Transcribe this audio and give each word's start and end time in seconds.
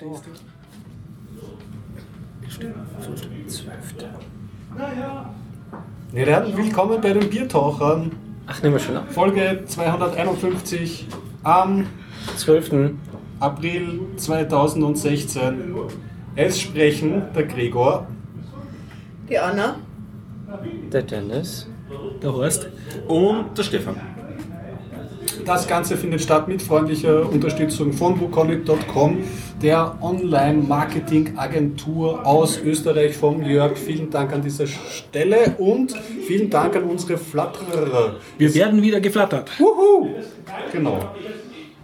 So. 0.00 0.18
Zwölfte. 3.46 4.08
Ja, 6.14 6.24
dann 6.24 6.56
willkommen 6.56 7.02
bei 7.02 7.12
den 7.12 7.28
Biertauchern. 7.28 8.12
Ach, 8.46 8.62
nehmen 8.62 8.76
wir 8.76 8.80
schon 8.80 8.96
ab. 8.96 9.12
Folge 9.12 9.62
251 9.66 11.06
am 11.42 11.86
12. 12.36 12.92
April 13.40 14.00
2016. 14.16 15.74
Es 16.34 16.58
sprechen 16.58 17.24
der 17.34 17.44
Gregor, 17.44 18.06
Die 19.28 19.38
Anna. 19.38 19.76
Der 20.90 21.02
Dennis. 21.02 21.68
Der 22.22 22.32
Horst. 22.32 22.68
Und 23.06 23.58
der 23.58 23.64
Stefan. 23.64 23.96
Das 25.44 25.66
Ganze 25.66 25.96
findet 25.96 26.20
statt 26.20 26.48
mit 26.48 26.62
freundlicher 26.62 27.28
Unterstützung 27.28 27.92
von 27.92 28.20
wukonic.com, 28.20 29.18
der 29.62 29.96
Online-Marketing-Agentur 30.00 32.26
aus 32.26 32.58
Österreich 32.58 33.16
vom 33.16 33.42
Jörg. 33.42 33.76
Vielen 33.76 34.10
Dank 34.10 34.32
an 34.32 34.42
dieser 34.42 34.66
Stelle 34.66 35.54
und 35.58 35.94
vielen 36.26 36.48
Dank 36.48 36.74
an 36.76 36.84
unsere 36.84 37.18
Flatterer. 37.18 38.14
Wir 38.38 38.54
werden 38.54 38.80
wieder 38.82 39.00
geflattert. 39.00 39.50
Wuhu! 39.58 40.14
Genau. 40.72 41.10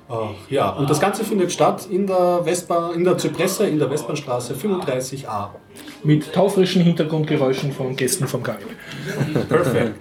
Ach, 0.09 0.31
ja, 0.49 0.71
und 0.71 0.89
das 0.89 1.01
Ganze 1.01 1.25
findet 1.25 1.51
statt 1.53 1.89
in 1.91 2.07
der 2.07 2.41
Westbahn, 2.45 2.95
in 2.95 3.05
der 3.05 3.19
Zypresse, 3.19 3.67
in 3.67 3.79
der 3.79 3.91
Westbahnstraße 3.91 4.55
35a. 4.55 5.49
Mit 6.05 6.33
taufrischen 6.33 6.83
Hintergrundgeräuschen 6.83 7.73
von 7.73 7.97
Gästen 7.97 8.29
vom 8.29 8.43
Karl. 8.43 8.59
Perfekt. 9.49 9.99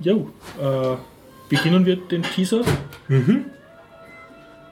Jo, 0.00 0.30
äh, 0.60 0.96
beginnen 1.48 1.84
wir 1.84 1.96
den 1.96 2.22
Teaser. 2.22 2.62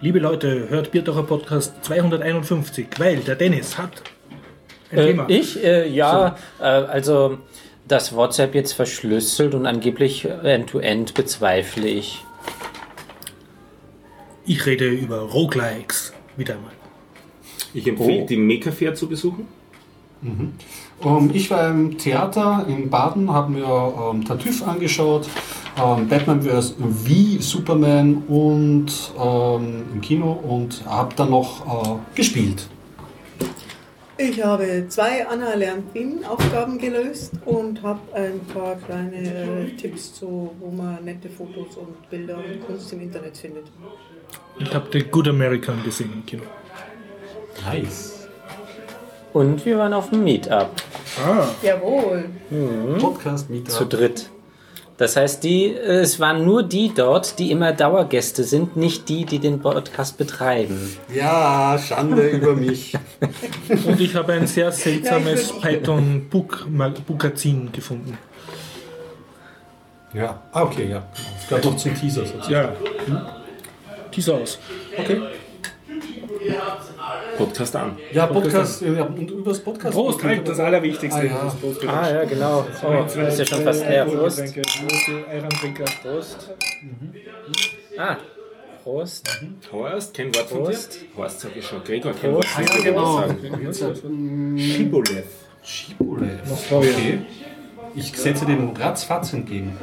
Liebe 0.04 0.18
Leute, 0.18 0.68
hört 0.68 0.90
Biertaucher 0.90 1.22
Podcast 1.22 1.82
251, 1.82 2.88
weil 2.98 3.20
der 3.20 3.36
Dennis 3.36 3.78
hat 3.78 4.02
ein 4.92 4.98
Äh, 4.98 5.06
Thema. 5.06 5.24
ich? 5.28 5.64
Äh, 5.64 5.88
ja, 5.88 6.36
äh, 6.60 6.64
also 6.64 7.38
das 7.88 8.14
WhatsApp 8.14 8.54
jetzt 8.54 8.72
verschlüsselt 8.74 9.54
und 9.54 9.64
angeblich 9.64 10.26
end-to-end 10.26 11.14
bezweifle 11.14 11.88
ich. 11.88 12.22
Ich 14.44 14.66
rede 14.66 14.88
über 14.88 15.20
Roguelikes. 15.20 16.12
Wieder 16.36 16.56
einmal. 16.56 16.72
Ich 17.72 17.86
empfehle, 17.86 18.24
Oh. 18.24 18.26
die 18.26 18.36
Meka-Fair 18.36 18.94
zu 18.94 19.08
besuchen. 19.08 19.48
Ähm, 20.22 21.30
ich 21.32 21.50
war 21.50 21.70
im 21.70 21.96
Theater 21.96 22.66
in 22.68 22.90
Baden, 22.90 23.32
habe 23.32 23.52
mir 23.52 24.10
ähm, 24.12 24.22
Tartüff 24.26 24.68
angeschaut, 24.68 25.30
ähm, 25.82 26.08
Batman 26.08 26.42
vs. 26.42 26.74
wie 26.78 27.38
Superman 27.40 28.22
und 28.28 28.86
ähm, 29.20 29.84
im 29.92 30.00
Kino 30.00 30.32
und 30.32 30.84
habe 30.86 31.14
dann 31.16 31.30
noch 31.30 31.66
äh, 31.66 32.16
gespielt. 32.16 32.66
Ich 34.16 34.42
habe 34.44 34.86
zwei 34.88 35.26
Anna 35.26 35.54
lernt 35.54 35.92
Wien 35.92 36.24
Aufgaben 36.24 36.78
gelöst 36.78 37.32
und 37.44 37.82
habe 37.82 37.98
ein 38.14 38.38
paar 38.54 38.76
kleine 38.76 39.16
äh, 39.16 39.70
Tipps 39.76 40.14
zu, 40.14 40.52
wo 40.60 40.70
man 40.70 41.04
nette 41.04 41.28
Fotos 41.28 41.76
und 41.76 42.08
Bilder 42.10 42.36
und 42.36 42.64
Kunst 42.64 42.92
im 42.92 43.00
Internet 43.00 43.36
findet. 43.36 43.64
Ich 44.60 44.72
habe 44.72 44.86
The 44.92 45.02
Good 45.02 45.26
American 45.28 45.82
gesehen 45.82 46.12
im 46.12 46.24
Kino. 46.26 46.44
Nice. 47.66 48.28
Und 49.32 49.66
wir 49.66 49.78
waren 49.78 49.92
auf 49.92 50.10
dem 50.10 50.22
Meetup 50.22 50.70
Ah, 51.26 51.48
Jawohl. 51.62 52.26
Podcast 53.00 53.50
Meetup. 53.50 53.70
zu 53.72 53.84
dritt. 53.86 54.30
Das 54.96 55.16
heißt, 55.16 55.42
die, 55.42 55.74
es 55.74 56.20
waren 56.20 56.44
nur 56.44 56.62
die 56.62 56.92
dort, 56.94 57.40
die 57.40 57.50
immer 57.50 57.72
Dauergäste 57.72 58.44
sind, 58.44 58.76
nicht 58.76 59.08
die, 59.08 59.24
die 59.24 59.40
den 59.40 59.58
Podcast 59.60 60.16
betreiben. 60.18 60.96
Ja, 61.12 61.76
Schande 61.84 62.28
über 62.30 62.54
mich. 62.54 62.94
und 63.86 64.00
ich 64.00 64.14
habe 64.14 64.34
ein 64.34 64.46
sehr 64.46 64.70
seltsames 64.70 65.48
Ja, 65.48 65.54
Python-Bookazin 65.68 67.72
gefunden. 67.72 68.16
Ja, 70.12 70.40
ah, 70.52 70.62
okay, 70.62 70.88
ja. 70.88 71.02
Das 71.12 71.48
gehört 71.48 71.64
noch 71.64 71.76
zum 71.76 71.92
Teaser 71.96 72.24
sozusagen. 72.24 72.52
Ja. 72.52 72.72
Hm? 73.06 73.18
Teaser 74.12 74.34
aus. 74.34 74.60
Okay. 74.96 75.20
Podcast 77.36 77.76
an. 77.76 77.98
Ja, 78.12 78.26
Podcast, 78.26 78.82
ja, 78.82 79.04
und 79.04 79.30
übers 79.30 79.60
Podcast. 79.60 79.94
Prost, 79.94 80.22
halt, 80.24 80.46
das 80.48 80.58
Allerwichtigste. 80.60 81.20
Ah, 81.20 81.24
ja. 81.84 81.90
Ah 81.92 82.10
ja, 82.10 82.24
genau. 82.24 82.66
Oh, 82.82 83.04
ist 83.04 83.38
ja 83.38 83.44
schon 83.44 83.62
fast 83.62 83.86
leer. 83.86 84.04
Prost. 84.04 84.40
Ehrentrinker. 85.30 85.84
Prost. 86.02 86.50
Ah, 87.98 88.16
Prost. 88.82 89.40
Horst, 89.72 90.14
kein 90.14 90.34
Wort 90.34 90.48
von 90.48 90.64
Prost. 90.64 91.00
dir? 91.00 91.06
Horst 91.16 91.40
sag 91.40 91.56
ich 91.56 91.66
schon. 91.66 91.82
Gregor, 91.84 92.12
kein 92.12 92.32
Prost. 92.32 92.58
Wort 92.58 92.68
von 92.70 92.76
Ja, 92.76 92.76
dir. 92.76 93.50
genau. 93.50 93.66
Jetzt, 93.66 93.82
ähm, 94.04 94.58
Schibolev. 94.58 95.26
Florian. 95.62 96.26
Okay. 96.70 97.18
Ich 97.94 98.12
setze 98.16 98.44
dem 98.44 98.70
ratzfatz 98.70 99.32
entgegen. 99.32 99.78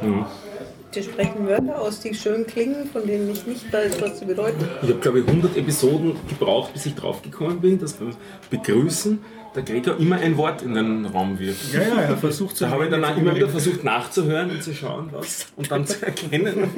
Die 0.94 1.02
sprechen 1.02 1.46
Wörter 1.46 1.80
aus, 1.80 2.00
die 2.00 2.14
schön 2.14 2.46
klingen, 2.46 2.86
von 2.92 3.06
denen 3.06 3.30
ich 3.30 3.46
nicht 3.46 3.72
weiß, 3.72 4.00
was 4.02 4.18
sie 4.18 4.26
bedeuten. 4.26 4.62
Ich 4.82 4.90
habe, 4.90 5.00
glaube 5.00 5.20
ich, 5.20 5.26
100 5.26 5.56
Episoden 5.56 6.16
gebraucht, 6.28 6.74
bis 6.74 6.84
ich 6.84 6.94
draufgekommen 6.94 7.60
bin, 7.60 7.78
dass 7.78 7.94
beim 7.94 8.14
Begrüßen 8.50 9.18
der 9.54 9.62
Gregor 9.62 9.98
immer 9.98 10.16
ein 10.16 10.36
Wort 10.36 10.60
in 10.62 10.74
den 10.74 11.06
Raum 11.06 11.38
wirft. 11.38 11.72
Ja, 11.72 11.80
ja, 11.80 12.00
er 12.02 12.16
versucht 12.16 12.60
Da 12.60 12.68
habe 12.68 12.84
ich 12.84 12.90
dann 12.90 13.04
auch 13.04 13.16
immer 13.16 13.34
wieder 13.34 13.48
versucht 13.48 13.84
nachzuhören 13.84 14.50
und 14.50 14.62
zu 14.62 14.74
schauen, 14.74 15.08
was 15.12 15.46
und 15.56 15.70
dann 15.70 15.86
zu 15.86 16.04
erkennen. 16.04 16.70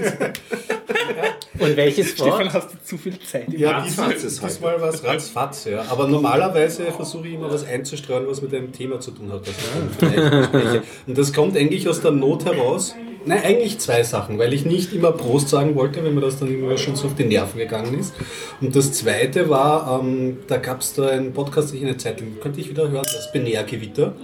Und 1.59 1.77
welches 1.77 2.19
Wort? 2.19 2.35
Stefan, 2.35 2.53
hast 2.53 2.73
du 2.73 2.79
zu 2.85 2.99
viel 2.99 3.19
Zeit? 3.21 3.53
Ja, 3.53 3.79
Ratzfatz 3.79 4.25
ist 4.25 4.43
heute. 4.43 4.53
diesmal 4.53 4.81
war 4.81 4.89
es 4.91 5.05
ratzfatz, 5.05 5.65
ja. 5.67 5.85
Aber 5.89 6.09
normalerweise 6.09 6.85
versuche 6.93 7.29
ich 7.29 7.35
immer 7.35 7.51
was 7.51 7.65
einzustreuen, 7.65 8.27
was 8.27 8.43
mit 8.43 8.55
einem 8.55 8.73
Thema 8.73 9.01
zu 9.01 9.13
tun 9.13 9.33
hat. 9.33 9.45
Bespreche. 9.45 10.83
Und 11.07 11.19
das 11.19 11.33
kommt 11.33 11.57
eigentlich 11.57 11.89
aus 11.89 12.01
der 12.01 12.11
Not 12.11 12.45
heraus. 12.45 12.95
Nein, 13.27 13.43
eigentlich 13.43 13.79
zwei 13.79 14.03
Sachen, 14.03 14.39
weil 14.39 14.53
ich 14.53 14.67
nicht 14.67 14.93
immer 14.93 15.13
Prost 15.13 15.49
sagen 15.49 15.75
wollte, 15.75 16.05
wenn 16.05 16.15
mir 16.15 16.21
das 16.21 16.39
dann 16.39 16.53
immer 16.53 16.77
schon 16.77 16.95
so 16.95 17.07
auf 17.07 17.15
die 17.15 17.25
Nerven 17.25 17.59
gegangen 17.59 17.99
ist. 17.99 18.15
Und 18.61 18.77
das 18.77 18.93
zweite 18.93 19.49
war, 19.49 20.01
ähm, 20.01 20.39
da 20.47 20.59
gab 20.59 20.81
es 20.81 20.93
da 20.93 21.09
einen 21.09 21.33
Podcast, 21.33 21.71
den 21.71 21.79
ich 21.79 21.85
eine 21.85 21.97
Zeit 21.97 22.21
lang, 22.21 22.39
könnte 22.41 22.61
ich 22.61 22.69
wieder 22.69 22.91
hören, 22.91 23.05
das 23.05 23.33
Binärgewitter. 23.33 24.15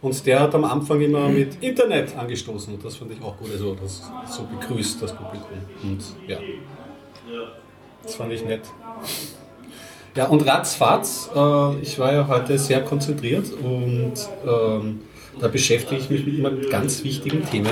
Und 0.00 0.26
der 0.26 0.40
hat 0.40 0.54
am 0.54 0.64
Anfang 0.64 1.00
immer 1.00 1.28
mit 1.28 1.62
Internet 1.62 2.16
angestoßen 2.16 2.74
und 2.74 2.84
das 2.84 2.96
fand 2.96 3.12
ich 3.12 3.20
auch 3.20 3.36
gut. 3.36 3.50
Also 3.52 3.74
das 3.74 4.02
so 4.30 4.44
begrüßt 4.44 5.02
das 5.02 5.14
Publikum. 5.14 5.58
Und 5.82 6.00
ja, 6.26 6.38
das 8.02 8.14
fand 8.14 8.32
ich 8.32 8.44
nett. 8.44 8.62
Ja, 10.14 10.26
und 10.26 10.46
ratzfatz, 10.46 11.30
äh, 11.34 11.80
ich 11.80 11.98
war 11.98 12.12
ja 12.12 12.26
heute 12.28 12.58
sehr 12.58 12.82
konzentriert 12.82 13.46
und 13.52 14.14
ähm, 14.46 15.00
da 15.40 15.48
beschäftige 15.48 16.00
ich 16.00 16.10
mich 16.10 16.26
mit 16.26 16.38
immer 16.38 16.50
ganz 16.50 17.04
wichtigen 17.04 17.44
Themen. 17.44 17.70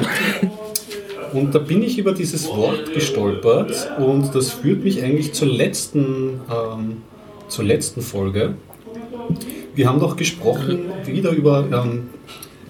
Und 1.32 1.54
da 1.54 1.58
bin 1.58 1.82
ich 1.82 1.98
über 1.98 2.12
dieses 2.12 2.46
Wort 2.48 2.92
gestolpert 2.94 3.90
und 3.98 4.34
das 4.34 4.50
führt 4.50 4.84
mich 4.84 5.02
eigentlich 5.02 5.32
zur 5.32 5.48
letzten, 5.48 6.40
ähm, 6.50 7.02
zur 7.48 7.64
letzten 7.64 8.00
Folge. 8.00 8.54
Wir 9.74 9.88
haben 9.88 10.00
doch 10.00 10.16
gesprochen 10.16 10.90
wieder 11.04 11.30
über, 11.30 11.66
ähm, 11.70 12.08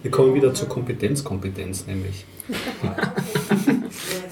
wir 0.02 0.10
kommen 0.10 0.34
wieder 0.34 0.54
zur 0.54 0.68
Kompetenzkompetenz 0.68 1.86
nämlich. 1.86 2.24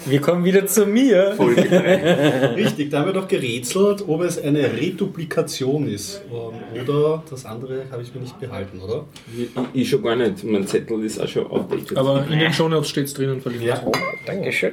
Wir 0.06 0.20
kommen 0.20 0.44
wieder 0.44 0.66
zu 0.66 0.86
mir. 0.86 1.34
Richtig, 2.56 2.90
da 2.90 3.00
haben 3.00 3.06
wir 3.06 3.12
doch 3.12 3.28
gerätselt, 3.28 4.04
ob 4.06 4.22
es 4.22 4.42
eine 4.42 4.72
Reduplikation 4.72 5.88
ist. 5.88 6.22
Ähm, 6.30 6.82
Oder 6.82 7.22
das 7.30 7.46
andere 7.46 7.84
habe 7.90 8.02
ich 8.02 8.14
mir 8.14 8.20
nicht 8.20 8.38
behalten, 8.38 8.80
oder? 8.80 9.06
Ich, 9.36 9.48
ich 9.72 9.88
schon 9.88 10.02
gar 10.02 10.16
nicht. 10.16 10.44
Mein 10.44 10.66
Zettel 10.66 11.02
ist 11.04 11.20
auch 11.20 11.28
schon 11.28 11.46
outdated. 11.46 11.96
Aber 11.96 12.26
in 12.30 12.38
den 12.38 12.52
Shownotes 12.52 12.88
steht 12.88 13.06
es 13.06 13.14
drinnen 13.14 13.40
verlinkt. 13.40 13.66
Ja. 13.66 13.80
Dankeschön. 14.26 14.72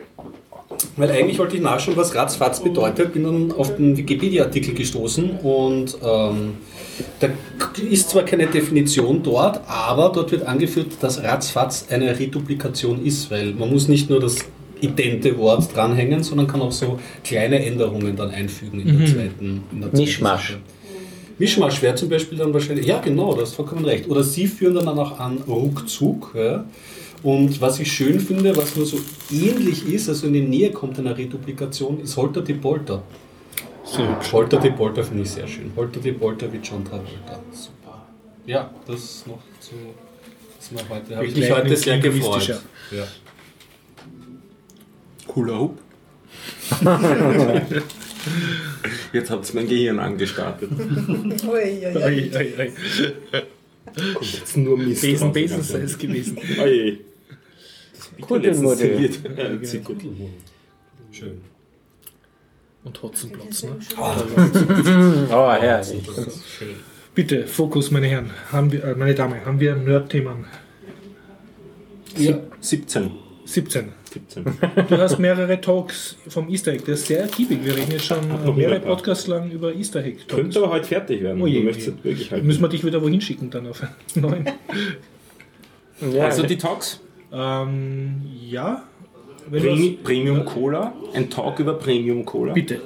Weil 0.97 1.12
eigentlich 1.12 1.40
wollte 1.40 1.56
ich 1.56 1.62
nachschauen, 1.62 1.96
was 1.96 2.16
ratzfatz 2.16 2.62
bedeutet, 2.62 3.13
bin 3.13 3.24
dann 3.24 3.52
auf 3.52 3.75
den 3.75 3.96
Wikipedia-Artikel 3.98 4.74
gestoßen 4.74 5.39
und 5.42 5.98
ähm, 6.01 6.57
da 7.19 7.30
ist 7.89 8.10
zwar 8.10 8.24
keine 8.24 8.48
Definition 8.48 9.22
dort, 9.24 9.62
aber 9.68 10.12
dort 10.13 10.31
wird 10.31 10.44
angeführt, 10.44 10.88
dass 11.01 11.24
ratzfatz 11.24 11.88
eine 11.89 12.18
Reduplikation 12.18 13.06
ist, 13.06 13.31
weil 13.31 13.54
man 13.54 13.69
muss 13.69 13.88
nicht 13.88 14.10
nur 14.10 14.19
das 14.19 14.39
idente 14.81 15.38
Wort 15.38 15.75
dranhängen, 15.75 16.24
sondern 16.24 16.48
kann 16.48 16.62
auch 16.62 16.72
so 16.72 17.00
kleine 17.24 17.63
Änderungen 17.63 18.16
dann 18.16 18.31
einfügen 18.31 18.81
in 18.81 19.00
der 19.00 19.07
zweiten. 19.07 19.63
In 19.72 19.81
der 19.81 19.89
Mischmasch. 19.92 20.50
Sache. 20.50 20.60
Mischmasch 21.38 21.81
wäre 21.81 21.95
zum 21.95 22.10
Beispiel 22.10 22.38
dann 22.38 22.54
wahrscheinlich, 22.54 22.86
ja 22.86 23.00
genau, 23.00 23.33
du 23.33 23.42
hast 23.42 23.56
vollkommen 23.56 23.86
recht. 23.86 24.07
Oder 24.07 24.24
sie 24.24 24.48
führen 24.48 24.75
dann 24.75 24.88
auch 24.88 25.19
an 25.19 25.39
ruckzuck. 25.48 26.33
Ja. 26.36 26.66
Und 27.24 27.62
was 27.62 27.80
ich 27.80 27.92
schön 27.92 28.19
finde, 28.19 28.56
was 28.56 28.75
nur 28.75 28.86
so 28.86 28.98
ähnlich 29.31 29.88
ist, 29.88 30.10
also 30.10 30.28
in 30.28 30.33
die 30.33 30.42
Nähe 30.42 30.72
kommt 30.72 30.98
einer 31.00 31.18
Reduplikation, 31.18 32.01
ist 32.01 32.18
Holter 32.18 32.42
die 32.42 32.54
Polter. 32.54 33.04
Holter 34.31 34.60
die 34.60 34.69
Polter 34.72 35.04
finde 35.04 35.24
ich 35.24 35.31
sehr 35.31 35.48
schön. 35.48 35.72
Holter 35.75 36.00
die 36.00 36.12
Polter 36.12 36.51
wie 36.51 36.57
John 36.57 36.83
Travolta. 36.86 37.39
Super. 37.51 38.06
Ja, 38.45 38.72
das 38.88 39.25
noch 39.28 39.39
zu. 39.60 39.74
Das 40.57 40.72
mal 40.72 40.83
heute. 40.89 41.16
Habe 41.16 41.25
ich 41.25 41.36
mich 41.36 41.51
heute 41.51 41.75
sehr 41.75 41.98
gefreut. 42.00 42.62
Ja. 42.92 43.04
Cooler 45.31 45.60
Hub. 45.60 45.78
Jetzt 49.13 49.31
habt 49.31 49.50
ihr 49.50 49.56
mein 49.56 49.68
Gehirn 49.68 50.00
angestartet. 50.00 50.69
Ui, 50.72 51.38
ui, 51.48 51.95
ui. 51.95 52.31
Oi. 52.36 52.72
Jetzt 54.22 54.57
nur 54.57 54.78
Mist. 54.78 55.01
Besen, 55.01 55.31
Besen 55.31 55.62
sei 55.63 55.80
es 55.80 55.98
gewesen. 55.98 56.38
Oje. 56.62 56.98
Kuddelmuddel. 58.19 59.10
Schön. 61.12 61.42
Und 62.83 63.01
Hotzenplotz, 63.01 63.63
ne? 63.63 63.78
Oh, 63.98 65.51
herrlich. 65.62 66.04
Bitte, 67.16 67.48
Fokus, 67.48 67.89
meine 67.92 68.07
Herren. 68.07 68.31
Haben 68.51 68.72
wir, 68.74 68.83
äh, 68.83 68.95
meine 68.95 69.16
Damen, 69.16 69.45
haben 69.45 69.62
wir 69.62 69.75
Nerd-Themen? 69.78 70.45
Ja. 72.18 72.39
17. 72.60 73.12
17. 73.45 74.00
17. 74.12 74.44
Du 74.90 74.98
hast 74.98 75.19
mehrere 75.19 75.60
Talks 75.62 76.18
vom 76.28 76.50
Easter 76.50 76.72
Egg. 76.74 76.84
Das 76.86 77.00
ist 77.00 77.08
sehr 77.08 77.22
ergiebig. 77.22 77.60
Wir 77.63 77.75
reden 77.75 77.92
jetzt 77.92 78.06
schon 78.06 78.19
mehrere. 78.56 78.80
Podcasts 78.81 79.28
lang 79.28 79.50
über 79.52 79.74
Easter 79.74 80.04
Egg. 80.04 80.18
Talks. 80.28 80.36
Könnte 80.36 80.60
aber 80.60 80.72
heute 80.74 80.86
fertig 80.88 81.22
werden. 81.24 81.42
Oh 81.42 81.48
je, 81.48 81.60
du 81.60 81.66
möchtest 81.66 81.88
je. 81.88 81.94
es 81.98 82.04
wirklich 82.04 82.31
halten. 82.31 82.48
Müssen 82.48 82.62
wir 82.62 82.69
dich 82.69 82.86
wieder 82.86 83.02
wohin 83.02 83.22
schicken 83.22 83.50
dann 83.50 83.68
auf 83.68 83.81
einen 83.81 83.92
neuen? 84.16 84.50
Ja, 86.13 86.25
Also 86.25 86.44
die 86.44 86.58
Talks. 86.58 87.00
ähm, 87.31 88.22
ja. 88.50 88.84
Premi 89.50 89.98
Premium 90.04 90.46
Cola. 90.46 90.94
Ein 91.14 91.30
Talk 91.30 91.60
über 91.60 91.74
Premium 91.74 92.25
Cola. 92.25 92.54
Bitte. 92.54 92.81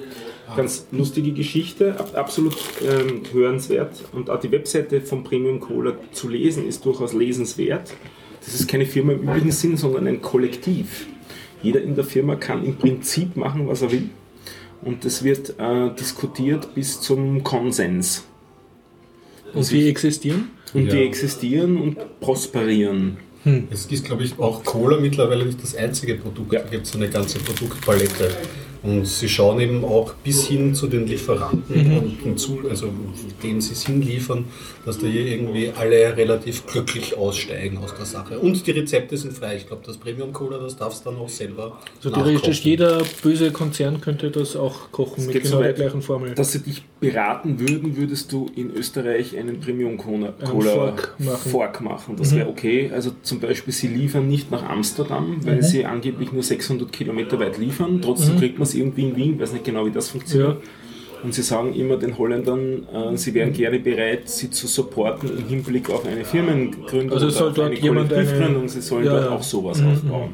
Ganz 0.56 0.88
lustige 0.92 1.32
Geschichte, 1.32 2.00
ab- 2.00 2.16
absolut 2.16 2.56
ähm, 2.88 3.22
hörenswert. 3.32 4.04
Und 4.14 4.30
auch 4.30 4.40
die 4.40 4.52
Webseite 4.52 5.02
von 5.02 5.24
Premium 5.24 5.60
Cola 5.60 5.94
zu 6.12 6.30
lesen 6.30 6.68
ist 6.68 6.86
durchaus 6.86 7.14
lesenswert. 7.14 7.94
Das 8.46 8.54
ist 8.54 8.68
keine 8.68 8.86
Firma 8.86 9.14
im 9.14 9.24
üblichen 9.24 9.52
Sinn, 9.52 9.76
sondern 9.76 10.06
ein 10.08 10.22
Kollektiv. 10.22 11.08
Jeder 11.66 11.82
in 11.82 11.96
der 11.96 12.04
Firma 12.04 12.36
kann 12.36 12.64
im 12.64 12.76
Prinzip 12.76 13.36
machen, 13.36 13.68
was 13.68 13.82
er 13.82 13.92
will. 13.92 14.10
Und 14.84 15.04
das 15.04 15.24
wird 15.24 15.56
äh, 15.60 15.90
diskutiert 16.00 16.76
bis 16.76 17.02
zum 17.02 17.44
Konsens. 17.44 18.24
Und 19.54 19.64
sie 19.64 19.90
existieren? 19.90 20.50
Und 20.74 20.92
die 20.92 20.98
Ja. 20.98 21.04
existieren 21.04 21.78
und 21.78 22.20
prosperieren. 22.20 23.18
Es 23.72 23.86
ist, 23.86 24.06
glaube 24.06 24.24
ich, 24.24 24.38
auch 24.40 24.64
Cola 24.64 25.00
mittlerweile 25.00 25.46
nicht 25.46 25.62
das 25.62 25.76
einzige 25.76 26.16
Produkt. 26.16 26.54
Ja. 26.54 26.62
Da 26.62 26.70
gibt 26.70 26.86
es 26.88 26.96
eine 26.96 27.10
ganze 27.10 27.40
Produktpalette. 27.40 28.30
Und 28.86 29.06
sie 29.08 29.28
schauen 29.28 29.60
eben 29.60 29.84
auch 29.84 30.14
bis 30.14 30.48
hin 30.48 30.76
zu 30.76 30.88
den 30.88 31.08
Lieferanten 31.08 31.98
und 31.98 32.22
hinzu, 32.22 32.60
also 32.70 32.90
denen 33.42 33.60
sie 33.60 33.74
es 33.74 33.86
hinliefern, 33.86 34.46
dass 34.86 35.00
da 35.00 35.08
hier 35.08 35.26
irgendwie 35.26 35.72
alle 35.76 36.16
relativ 36.16 36.66
glücklich 36.68 37.18
aussteigen 37.18 37.80
aus 37.80 37.96
der 37.96 38.06
Sache. 38.06 38.38
Und 38.38 38.66
die 38.68 38.72
Rezepte 38.72 39.18
sind 39.18 39.34
frei. 39.34 39.56
Ich 39.58 39.68
glaube, 39.68 39.82
das 39.86 39.98
Premium 39.98 40.32
Cola, 40.34 40.60
das 40.60 40.76
darfst 40.76 41.06
du 41.06 41.10
dann 41.10 41.20
auch 41.20 41.30
selber. 41.30 41.80
So 42.00 42.12
theoretisch 42.12 42.62
jeder 42.62 43.02
böse 43.24 43.52
Konzern 43.52 44.02
könnte 44.02 44.30
das 44.30 44.56
auch 44.56 44.92
kochen 44.92 45.26
mit 45.26 45.34
geht 45.34 45.44
genau 45.44 45.58
so 45.58 45.64
der 45.64 45.74
gleichen 45.74 46.02
Formel. 46.02 46.36
Dass 46.36 46.52
sie 46.52 46.60
dich 46.60 46.84
beraten 47.00 47.60
würden, 47.60 47.98
würdest 47.98 48.32
du 48.32 48.50
in 48.56 48.72
Österreich 48.72 49.38
einen 49.38 49.60
Premium 49.60 49.98
Cola, 49.98 50.34
Fork 50.40 51.16
machen. 51.18 51.52
Fork 51.52 51.82
machen. 51.82 52.16
Das 52.18 52.36
wäre 52.36 52.48
okay. 52.48 52.92
Also 52.94 53.12
zum 53.24 53.40
Beispiel, 53.40 53.74
sie 53.74 53.88
liefern 53.88 54.28
nicht 54.28 54.52
nach 54.52 54.64
Amsterdam, 54.64 55.38
weil 55.44 55.64
sie 55.64 55.86
angeblich 55.86 56.32
nur 56.32 56.44
600 56.44 56.92
Kilometer 56.92 57.40
weit 57.40 57.58
liefern. 57.58 58.02
Trotzdem 58.02 58.38
kriegt 58.38 58.60
man 58.60 58.68
es 58.68 58.75
irgendwie 58.76 59.04
in 59.10 59.16
Wien, 59.16 59.40
weiß 59.40 59.54
nicht 59.54 59.66
genau, 59.66 59.86
wie 59.86 59.92
das 59.92 60.10
funktioniert. 60.10 60.58
Und 61.24 61.34
sie 61.34 61.42
sagen 61.42 61.74
immer 61.74 61.98
den 61.98 62.18
Holländern, 62.18 62.86
äh, 62.94 63.18
sie 63.18 63.34
wären 63.34 63.52
gerne 63.52 63.80
bereit, 63.80 64.30
sie 64.30 64.50
zu 64.52 64.68
supporten 64.68 65.30
im 65.38 65.48
Hinblick 65.48 65.90
auf 65.90 66.06
eine 66.06 66.24
Firmengründung 66.24 67.14
Also 67.14 67.30
soll 67.30 67.52
dort 67.54 67.72
eine 67.72 67.80
jemand 67.80 68.14
eine- 68.14 68.24
Kollektivgründung. 68.24 68.68
Sie 68.68 68.82
sollen 68.82 69.06
Ja, 69.06 69.12
dort 69.14 69.26
ja. 69.26 69.32
auch 69.32 69.42
sowas 69.44 69.82
Mhm, 69.82 69.88
aufbauen. 69.92 70.30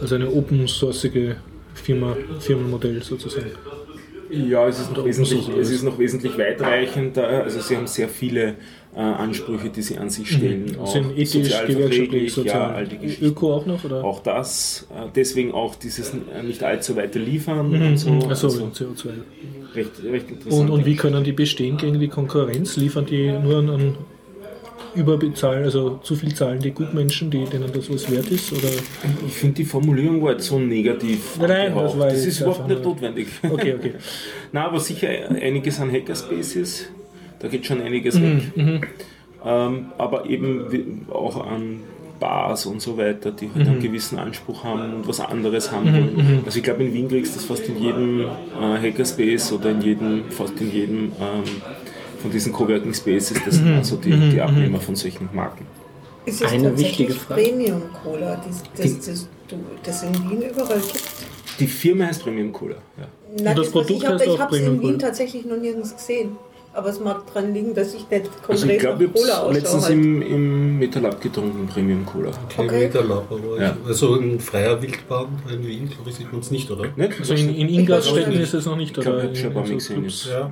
Also 0.00 0.14
eine 0.16 0.28
open 0.30 0.66
sourceige 0.66 1.36
Firma, 1.74 2.16
Firmenmodell 2.40 3.02
sozusagen. 3.02 3.52
Ja, 4.30 4.66
es 4.66 4.80
ist 4.80 4.96
noch 4.96 5.04
wesentlich, 5.04 5.48
es 5.60 5.70
ist 5.70 5.84
noch 5.84 5.96
wesentlich 5.98 6.36
weitreichender. 6.36 7.28
Also 7.44 7.60
sie 7.60 7.76
haben 7.76 7.86
sehr 7.86 8.08
viele 8.08 8.54
äh, 8.96 9.00
Ansprüche, 9.00 9.70
die 9.70 9.82
sie 9.82 9.98
an 9.98 10.08
sich 10.10 10.30
stellen. 10.30 10.76
Auch 10.80 10.86
Sind 10.92 11.16
ethisch, 11.18 11.50
gewerkschaftlich, 11.66 12.22
ja, 12.24 12.28
sozial. 12.30 12.74
all 12.74 12.86
die 12.86 12.98
Geschichten. 12.98 13.24
Öko 13.24 13.54
auch 13.54 13.66
noch? 13.66 13.84
Oder? 13.84 14.04
Auch 14.04 14.20
das, 14.22 14.86
äh, 14.90 15.08
deswegen 15.14 15.52
auch 15.52 15.74
dieses 15.74 16.10
äh, 16.10 16.42
nicht 16.44 16.62
allzu 16.62 16.94
weite 16.96 17.18
Liefern 17.18 17.70
Mhm, 17.70 17.82
und 17.86 17.96
so. 17.98 18.10
mhm. 18.10 18.22
Achso, 18.30 18.46
Also 18.46 18.66
CO2. 18.66 19.08
recht, 19.74 19.90
recht 20.04 20.30
interessant. 20.30 20.60
Und, 20.62 20.70
und 20.70 20.86
wie 20.86 20.94
können 20.96 21.24
die 21.24 21.32
bestehen 21.32 21.76
gegen 21.76 21.98
die 21.98 22.08
Konkurrenz? 22.08 22.76
Liefern 22.76 23.06
die 23.06 23.32
nur 23.32 23.58
an, 23.58 23.94
überbezahlen, 24.94 25.64
also 25.64 25.98
zu 26.04 26.14
viel 26.14 26.32
zahlen 26.34 26.60
die 26.60 26.70
Gutmenschen, 26.70 27.28
die, 27.30 27.44
denen 27.46 27.70
das 27.72 27.90
was 27.92 28.08
wert 28.10 28.28
ist? 28.30 28.52
Oder? 28.52 28.68
ich 29.26 29.32
finde 29.32 29.56
die 29.56 29.64
Formulierung 29.64 30.22
war 30.22 30.32
jetzt 30.32 30.46
so 30.46 30.58
negativ. 30.58 31.36
Nein, 31.40 31.48
nein, 31.48 31.74
das 31.74 31.98
war 31.98 32.08
das 32.10 32.24
ist 32.24 32.40
überhaupt 32.40 32.68
nicht 32.68 32.84
notwendig. 32.84 33.26
Okay, 33.42 33.74
okay. 33.74 33.94
Na, 34.52 34.66
aber 34.66 34.78
sicher 34.78 35.08
einiges 35.30 35.80
an 35.80 35.90
Hackerspaces, 35.90 36.86
da 37.44 37.50
geht 37.50 37.66
schon 37.66 37.80
einiges 37.82 38.14
Mhm, 38.18 38.52
weg. 38.56 38.88
Ähm, 39.44 39.86
aber 39.98 40.24
eben 40.30 41.06
auch 41.12 41.46
an 41.46 41.80
Bars 42.18 42.64
und 42.64 42.80
so 42.80 42.96
weiter, 42.96 43.30
die 43.32 43.50
halt 43.54 43.66
Mhm. 43.66 43.72
einen 43.72 43.82
gewissen 43.82 44.18
Anspruch 44.18 44.64
haben 44.64 44.94
und 44.94 45.06
was 45.08 45.20
anderes 45.20 45.70
haben 45.70 45.92
wollen. 45.92 46.42
Also 46.46 46.56
ich 46.58 46.62
glaube 46.64 46.82
in 46.84 46.94
Wien 46.94 47.08
kriegst 47.08 47.34
du 47.34 47.38
das 47.38 47.44
fast 47.44 47.68
in 47.68 47.76
jedem 47.82 48.20
äh, 48.22 48.26
Hackerspace 48.82 49.52
oder 49.52 49.70
in 49.72 49.82
jedem, 49.82 50.30
fast 50.30 50.58
in 50.60 50.72
jedem 50.72 50.98
ähm, 51.20 51.44
von 52.22 52.30
diesen 52.30 52.52
Coworking 52.54 52.94
Spaces, 52.94 53.36
das 53.44 53.60
Mhm. 53.60 53.64
sind 53.64 53.74
also 53.74 53.96
die, 53.96 54.12
die 54.30 54.40
Abnehmer 54.40 54.80
von 54.80 54.96
solchen 54.96 55.28
Marken. 55.34 55.66
Ist 56.24 56.40
es 56.42 56.50
Eine 56.50 56.78
wichtige 56.78 57.12
Frage. 57.12 57.42
Premium 57.42 57.82
Cola, 58.02 58.40
das, 58.46 58.62
das, 58.74 59.06
das, 59.06 59.28
das 59.82 60.02
in 60.04 60.14
Wien 60.30 60.42
überall 60.50 60.80
gibt? 60.80 61.04
Die 61.60 61.66
Firma 61.66 62.06
heißt 62.06 62.22
Premium 62.22 62.50
Cola. 62.50 62.76
Ja. 62.96 63.04
Nein, 63.42 63.54
das 63.56 63.66
weiß 63.66 63.70
Produkt 63.72 63.90
ich, 63.90 64.06
aber 64.06 64.14
heißt 64.14 64.24
ich 64.26 64.30
auch 64.32 64.38
habe 64.38 64.56
es 64.56 64.62
in 64.62 64.80
Wien 64.80 64.98
tatsächlich 64.98 65.44
noch 65.44 65.58
nirgends 65.58 65.94
gesehen. 65.94 66.30
Aber 66.74 66.88
es 66.88 66.98
mag 67.00 67.24
daran 67.32 67.54
liegen, 67.54 67.72
dass 67.72 67.94
ich 67.94 68.08
nicht 68.10 68.24
konkret 68.42 68.50
Also 68.50 68.66
ich 68.68 68.78
glaube, 68.78 69.04
ich 69.04 69.10
nach 69.10 69.14
Cola 69.14 69.32
habe 69.36 69.40
ausschaue. 69.46 69.54
letztens 69.54 69.84
Halt. 69.84 69.92
im, 69.94 70.22
im 70.22 70.78
Metalab 70.80 71.20
getrunken, 71.20 71.66
Premium 71.68 72.04
Cola. 72.04 72.30
Kein 72.54 72.66
Okay. 72.66 72.80
Meterlab, 72.86 73.30
aber 73.30 73.60
Ja. 73.62 73.76
ich, 73.80 73.88
also 73.88 74.16
in 74.16 74.40
freier 74.40 74.82
Wildbahn 74.82 75.28
in 75.52 75.66
Wien, 75.66 75.88
glaube 75.88 76.10
ich, 76.10 76.16
sieht 76.16 76.32
man 76.32 76.40
es 76.40 76.50
nicht, 76.50 76.68
oder? 76.70 76.86
Nicht? 76.96 77.18
Also 77.20 77.34
in, 77.34 77.48
in 77.54 77.68
weiß 77.88 78.06
ist 78.40 78.54
es 78.54 78.66
noch 78.66 78.76
nicht, 78.76 78.98
Ich 78.98 79.06
oder? 79.06 79.30
ich 79.30 79.44
habe 79.44 79.66
schon 79.66 79.78
gesehen. 79.78 80.00
Clubs. 80.00 80.28
Ja, 80.30 80.50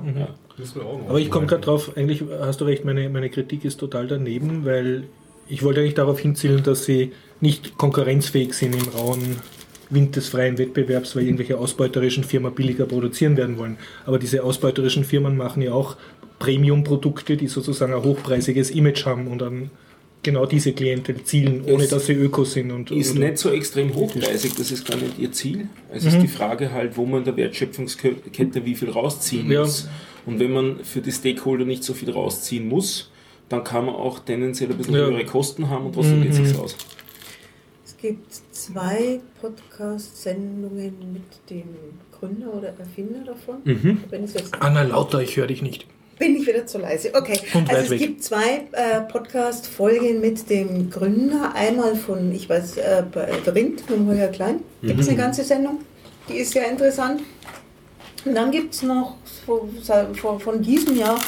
noch 0.75 1.09
Aber 1.09 1.19
ich 1.19 1.29
komme 1.29 1.47
gerade 1.47 1.61
drauf, 1.61 1.91
eigentlich 1.95 2.23
hast 2.39 2.61
du 2.61 2.65
recht, 2.65 2.85
meine, 2.85 3.09
meine 3.09 3.29
Kritik 3.29 3.65
ist 3.65 3.77
total 3.79 4.07
daneben, 4.07 4.63
weil 4.65 5.03
ich 5.49 5.61
wollte 5.63 5.81
eigentlich 5.81 5.95
darauf 5.95 6.19
hinzielen, 6.19 6.63
dass 6.63 6.85
sie 6.85 7.11
nicht 7.41 7.77
konkurrenzfähig 7.77 8.53
sind 8.53 8.75
im 8.75 8.87
rauen 8.97 9.41
Wind 9.89 10.15
des 10.15 10.29
freien 10.29 10.57
Wettbewerbs, 10.57 11.15
weil 11.15 11.23
irgendwelche 11.23 11.57
ausbeuterischen 11.57 12.23
Firmen 12.23 12.53
billiger 12.53 12.85
produzieren 12.85 13.37
werden 13.37 13.57
wollen. 13.57 13.77
Aber 14.05 14.17
diese 14.19 14.43
ausbeuterischen 14.43 15.03
Firmen 15.03 15.37
machen 15.37 15.61
ja 15.61 15.73
auch 15.73 15.95
Premium-Produkte, 16.39 17.37
die 17.37 17.47
sozusagen 17.47 17.93
ein 17.93 18.03
hochpreisiges 18.03 18.71
Image 18.71 19.05
haben 19.05 19.27
und 19.27 19.39
dann 19.39 19.69
genau 20.23 20.45
diese 20.45 20.71
Klientel 20.73 21.23
zielen, 21.23 21.63
ohne 21.65 21.83
Es 21.83 21.89
dass 21.89 22.05
sie 22.05 22.13
Öko 22.13 22.45
sind. 22.45 22.71
Und, 22.71 22.91
Ist 22.91 23.11
und 23.11 23.19
nicht 23.19 23.37
so 23.37 23.49
extrem 23.49 23.93
hochpreisig, 23.93 24.55
das 24.55 24.71
ist 24.71 24.85
gar 24.87 24.97
nicht 24.97 25.19
ihr 25.19 25.31
Ziel. 25.31 25.67
Es 25.91 26.03
Mhm. 26.03 26.09
ist 26.09 26.21
die 26.21 26.27
Frage 26.27 26.71
halt, 26.71 26.95
wo 26.97 27.05
man 27.05 27.19
in 27.19 27.25
der 27.25 27.35
Wertschöpfungskette 27.37 28.65
wie 28.65 28.75
viel 28.75 28.89
rausziehen 28.89 29.49
Ja. 29.51 29.61
muss. 29.61 29.87
Und 30.25 30.39
wenn 30.39 30.51
man 30.53 30.83
für 30.83 31.01
die 31.01 31.11
Stakeholder 31.11 31.65
nicht 31.65 31.83
so 31.83 31.93
viel 31.93 32.09
rausziehen 32.09 32.67
muss, 32.69 33.09
dann 33.49 33.63
kann 33.65 33.85
man 33.85 33.95
auch 33.95 34.19
tendenziell 34.19 34.69
ein 34.71 34.77
bisschen 34.77 34.93
Ja. 34.95 35.01
höhere 35.07 35.25
Kosten 35.25 35.69
haben 35.69 35.87
und 35.87 35.93
trotzdem 35.93 36.21
geht 36.23 36.33
Mhm. 36.33 36.43
es 36.43 36.49
sich 36.51 36.57
aus. 36.59 36.75
Es 37.85 37.97
gibt 37.97 38.25
zwei 38.63 39.19
Podcast-Sendungen 39.41 41.13
mit 41.13 41.49
dem 41.49 41.65
Gründer 42.17 42.53
oder 42.53 42.73
Erfinder 42.79 43.19
davon. 43.25 43.57
Mhm. 43.63 43.99
Anna 44.59 44.83
Lauter, 44.83 45.19
ich 45.21 45.35
höre 45.37 45.47
dich 45.47 45.61
nicht. 45.61 45.85
Bin 46.19 46.35
ich 46.35 46.47
wieder 46.47 46.65
zu 46.65 46.77
leise. 46.77 47.11
Okay. 47.13 47.39
Und 47.53 47.69
also 47.69 47.83
es 47.85 47.89
weg. 47.89 47.99
gibt 47.99 48.23
zwei 48.23 48.67
äh, 48.71 49.01
Podcast-Folgen 49.11 50.21
mit 50.21 50.49
dem 50.49 50.89
Gründer. 50.89 51.53
Einmal 51.55 51.95
von, 51.95 52.31
ich 52.31 52.47
weiß, 52.47 52.77
äh, 52.77 53.03
Rind 53.49 53.89
mit 53.89 54.07
Holger 54.07 54.27
Klein. 54.29 54.59
Gibt 54.81 54.93
Mhm. 54.95 54.99
es 55.01 55.07
eine 55.09 55.17
ganze 55.17 55.43
Sendung. 55.43 55.79
Die 56.29 56.35
ist 56.35 56.53
sehr 56.53 56.69
interessant. 56.69 57.21
Und 58.25 58.35
dann 58.35 58.51
gibt 58.51 58.73
es 58.75 58.83
noch 58.83 59.17
von, 59.45 60.39
von 60.39 60.61
diesem 60.61 60.95
Jahr 60.97 61.19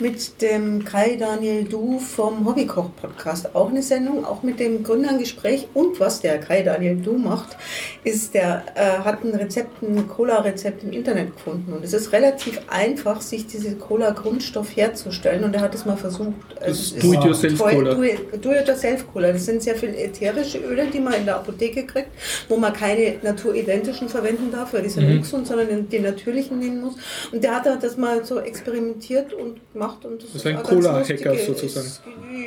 mit 0.00 0.40
dem 0.40 0.84
Kai 0.84 1.16
Daniel 1.16 1.64
Du 1.64 1.98
vom 1.98 2.46
Hobbykoch-Podcast 2.46 3.54
auch 3.54 3.68
eine 3.70 3.82
Sendung, 3.82 4.24
auch 4.24 4.42
mit 4.42 4.58
dem 4.58 4.82
Gründer 4.82 5.10
ein 5.10 5.18
Gespräch. 5.18 5.68
Und 5.74 6.00
was 6.00 6.20
der 6.20 6.38
Kai 6.38 6.62
Daniel 6.62 6.96
Du 6.96 7.18
macht, 7.18 7.56
ist, 8.04 8.32
der 8.34 8.64
äh, 8.74 8.98
hat 9.04 9.22
ein 9.24 9.34
Rezept, 9.34 9.82
ein 9.82 10.08
Cola-Rezept 10.08 10.84
im 10.84 10.92
Internet 10.92 11.34
gefunden. 11.36 11.72
Und 11.72 11.84
es 11.84 11.92
ist 11.92 12.12
relativ 12.12 12.60
einfach, 12.68 13.20
sich 13.20 13.46
diese 13.46 13.74
Cola-Grundstoff 13.76 14.74
herzustellen. 14.74 15.44
Und 15.44 15.54
er 15.54 15.60
hat 15.60 15.74
es 15.74 15.84
mal 15.84 15.96
versucht. 15.96 16.32
Also 16.60 16.96
Do-it-yourself-Cola. 16.98 17.94
Do-it-yourself-Cola. 17.94 19.32
Das 19.32 19.44
sind 19.44 19.62
sehr 19.62 19.74
viele 19.76 19.96
ätherische 19.96 20.58
Öle, 20.58 20.86
die 20.86 21.00
man 21.00 21.14
in 21.14 21.26
der 21.26 21.36
Apotheke 21.36 21.84
kriegt, 21.84 22.08
wo 22.48 22.56
man 22.56 22.72
keine 22.72 23.16
naturidenntischen 23.22 24.08
verwenden 24.08 24.50
darf, 24.50 24.72
weil 24.72 24.82
die 24.82 24.88
sind 24.88 25.06
Mhm. 25.06 25.16
ungesund, 25.16 25.46
sondern 25.46 25.88
den 25.88 26.02
natürlichen 26.02 26.58
nehmen 26.58 26.80
muss. 26.80 26.94
Und 27.32 27.44
der 27.44 27.56
hat 27.56 27.66
da 27.66 27.76
das 27.76 27.96
mal 27.96 28.24
so 28.24 28.38
experimentiert 28.40 29.34
und 29.34 29.60
gemacht. 29.72 29.89
Und 30.04 30.22
das, 30.22 30.32
Das 30.32 30.42
ist 30.42 30.46
ein 30.46 30.62
Cola-Hacker 30.62 31.36
sozusagen. 31.46 31.86
Es- 31.86 32.00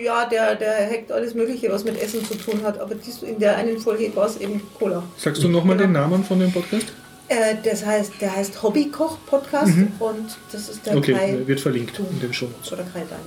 Ja, 0.04 0.26
der, 0.26 0.56
der 0.56 0.90
hackt 0.90 1.12
alles 1.12 1.34
Mögliche, 1.34 1.70
was 1.72 1.84
mit 1.84 2.02
Essen 2.02 2.26
zu 2.26 2.36
tun 2.36 2.62
hat. 2.64 2.80
Aber 2.80 2.96
dies, 2.96 3.22
in 3.24 3.40
der 3.40 3.58
einen 3.58 3.78
Folge 3.80 4.12
war 4.16 4.28
es 4.28 4.38
eben 4.38 4.62
Cola. 4.78 5.04
Sagst 5.18 5.44
du 5.44 5.48
nochmal 5.50 5.78
Genau. 5.78 5.88
den 5.88 5.94
Namen 5.94 6.24
von 6.24 6.40
dem 6.40 6.52
Podcast? 6.52 6.88
Äh, 7.30 7.56
das 7.64 7.86
heißt, 7.86 8.12
der 8.20 8.36
heißt 8.36 8.62
Hobbykoch-Podcast 8.62 9.74
und 10.00 10.26
das 10.52 10.70
ist 10.70 10.86
der 10.86 10.98
Okay, 10.98 11.14
Kai. 11.14 11.38
wird 11.46 11.60
verlinkt 11.62 11.98
in 12.00 12.20
den 12.20 12.34
Show 12.34 12.46
Notes. 12.48 12.72
Oder 12.74 12.84
Kai 12.84 13.04
Dein. 13.10 13.20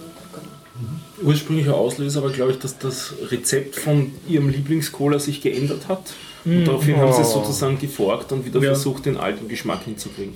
Ursprünglicher 1.25 1.75
Auslöser 1.75 2.23
war, 2.23 2.31
glaube 2.31 2.53
ich, 2.53 2.59
dass 2.59 2.77
das 2.79 3.15
Rezept 3.31 3.77
von 3.77 4.13
ihrem 4.29 4.51
Lieblingscola 4.51 5.19
sich 5.19 5.41
geändert 5.41 5.89
hat. 5.89 6.13
Und 6.45 6.67
daraufhin 6.67 6.97
haben 6.99 7.13
sie 7.15 7.23
es 7.23 7.33
sozusagen 7.33 7.79
geforkt 7.79 8.31
und 8.33 8.45
wieder 8.45 8.61
Ja. 8.61 8.67
versucht, 8.75 9.07
den 9.07 9.17
alten 9.17 9.49
Geschmack 9.49 9.85
hinzukriegen. 9.85 10.35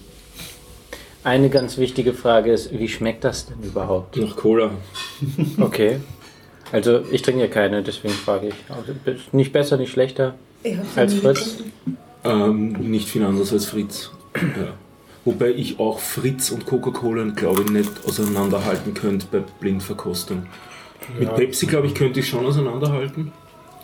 Eine 1.22 1.50
ganz 1.50 1.76
wichtige 1.76 2.14
Frage 2.14 2.52
ist, 2.52 2.72
wie 2.72 2.88
schmeckt 2.88 3.24
das 3.24 3.46
denn 3.46 3.62
überhaupt? 3.62 4.16
Nach 4.16 4.36
Cola. 4.36 4.70
Okay. 5.60 6.00
Also 6.72 7.00
ich 7.10 7.22
trinke 7.22 7.40
ja 7.42 7.48
keine, 7.48 7.82
deswegen 7.82 8.14
frage 8.14 8.48
ich. 8.48 8.54
Also, 8.68 8.92
Nicht 9.32 9.52
besser, 9.52 9.76
nicht 9.76 9.90
schlechter 9.90 10.34
als 10.96 11.14
Fritz? 11.14 11.56
Ähm, 12.24 12.72
nicht 12.72 13.08
viel 13.08 13.24
anders 13.24 13.52
als 13.52 13.66
Fritz. 13.66 14.12
Ja. 14.36 14.74
Wobei 15.24 15.50
ich 15.50 15.78
auch 15.78 15.98
Fritz 15.98 16.50
und 16.50 16.64
Coca-Cola, 16.64 17.24
glaube 17.34 17.62
ich, 17.62 17.70
nicht 17.70 17.90
auseinanderhalten 18.06 18.94
könnte 18.94 19.26
bei 19.30 19.42
Blindverkostung. 19.60 20.46
Mit 21.18 21.34
Pepsi, 21.34 21.66
glaube 21.66 21.88
ich, 21.88 21.94
könnte 21.94 22.20
ich 22.20 22.28
schon 22.28 22.46
auseinanderhalten. 22.46 23.32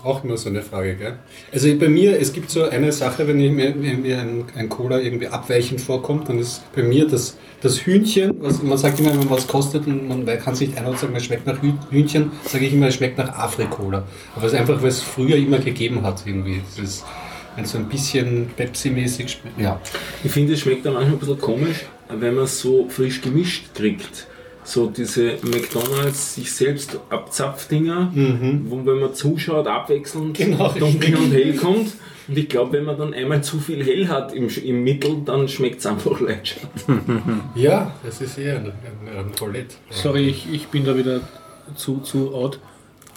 Auch 0.06 0.22
nur 0.22 0.36
so 0.38 0.48
eine 0.48 0.62
Frage, 0.62 0.94
gell? 0.94 1.14
Also 1.52 1.74
bei 1.76 1.88
mir, 1.88 2.20
es 2.20 2.32
gibt 2.32 2.48
so 2.48 2.62
eine 2.62 2.92
Sache, 2.92 3.26
wenn 3.26 3.38
mir, 3.38 3.74
mir 3.74 4.18
ein, 4.20 4.44
ein 4.54 4.68
Cola 4.68 5.00
irgendwie 5.00 5.26
abweichend 5.26 5.80
vorkommt, 5.80 6.28
dann 6.28 6.38
ist 6.38 6.62
bei 6.76 6.84
mir 6.84 7.08
das, 7.08 7.36
das 7.60 7.84
Hühnchen, 7.84 8.32
was, 8.38 8.62
man 8.62 8.78
sagt 8.78 9.00
immer, 9.00 9.10
wenn 9.10 9.18
man 9.18 9.30
was 9.30 9.48
kostet 9.48 9.86
und 9.88 10.06
man 10.06 10.24
kann 10.38 10.54
sich 10.54 10.68
nicht 10.68 10.78
einordnen, 10.78 11.00
sagen, 11.00 11.16
es 11.16 11.24
schmeckt 11.24 11.46
nach 11.48 11.60
Hü- 11.60 11.74
Hühnchen, 11.90 12.30
sage 12.48 12.66
ich 12.66 12.72
immer, 12.72 12.86
es 12.86 12.94
schmeckt 12.94 13.18
nach 13.18 13.36
Afrikola. 13.36 14.04
Aber 14.36 14.46
es 14.46 14.52
ist 14.52 14.58
einfach, 14.60 14.80
weil 14.80 14.90
es 14.90 15.02
früher 15.02 15.36
immer 15.36 15.58
gegeben 15.58 16.02
hat 16.04 16.22
irgendwie. 16.24 16.62
Das 16.76 16.84
ist, 16.84 17.04
wenn 17.56 17.64
so 17.64 17.78
ein 17.78 17.88
bisschen 17.88 18.48
Pepsi-mäßig 18.56 19.28
schmeckt. 19.28 19.60
Ja. 19.60 19.80
Ich 20.22 20.30
finde, 20.30 20.52
es 20.52 20.60
schmeckt 20.60 20.86
dann 20.86 20.94
manchmal 20.94 21.14
ein 21.14 21.18
bisschen 21.18 21.40
komisch, 21.40 21.78
wenn 22.08 22.34
man 22.36 22.44
es 22.44 22.60
so 22.60 22.88
frisch 22.88 23.20
gemischt 23.22 23.74
kriegt. 23.74 24.28
So 24.68 24.88
diese 24.88 25.34
McDonalds 25.42 26.34
sich 26.34 26.52
selbst 26.52 26.98
Abzapfdinger, 27.08 28.10
wo 28.64 28.84
wenn 28.84 28.98
man 28.98 29.14
zuschaut, 29.14 29.66
abwechselnd 29.68 30.36
Genau, 30.36 30.68
dunkel 30.72 31.14
richtig. 31.14 31.18
und 31.18 31.32
hell 31.32 31.54
kommt. 31.54 31.92
Und 32.28 32.36
ich 32.36 32.48
glaube, 32.48 32.72
wenn 32.72 32.84
man 32.84 32.98
dann 32.98 33.14
einmal 33.14 33.44
zu 33.44 33.60
viel 33.60 33.84
hell 33.84 34.08
hat 34.08 34.34
im, 34.34 34.48
im 34.48 34.82
Mittel, 34.82 35.18
dann 35.24 35.46
schmeckt 35.46 35.78
es 35.78 35.86
einfach 35.86 36.20
leicht. 36.20 36.56
Ja, 37.54 37.94
das 38.04 38.20
ist 38.20 38.36
eher 38.38 38.56
ein, 38.56 38.66
ein, 38.66 39.16
ein 39.18 39.30
Roulette. 39.40 39.76
Sorry, 39.90 40.26
ich, 40.28 40.52
ich 40.52 40.66
bin 40.66 40.84
da 40.84 40.96
wieder 40.96 41.20
zu, 41.76 41.98
zu 41.98 42.34
out. 42.34 42.58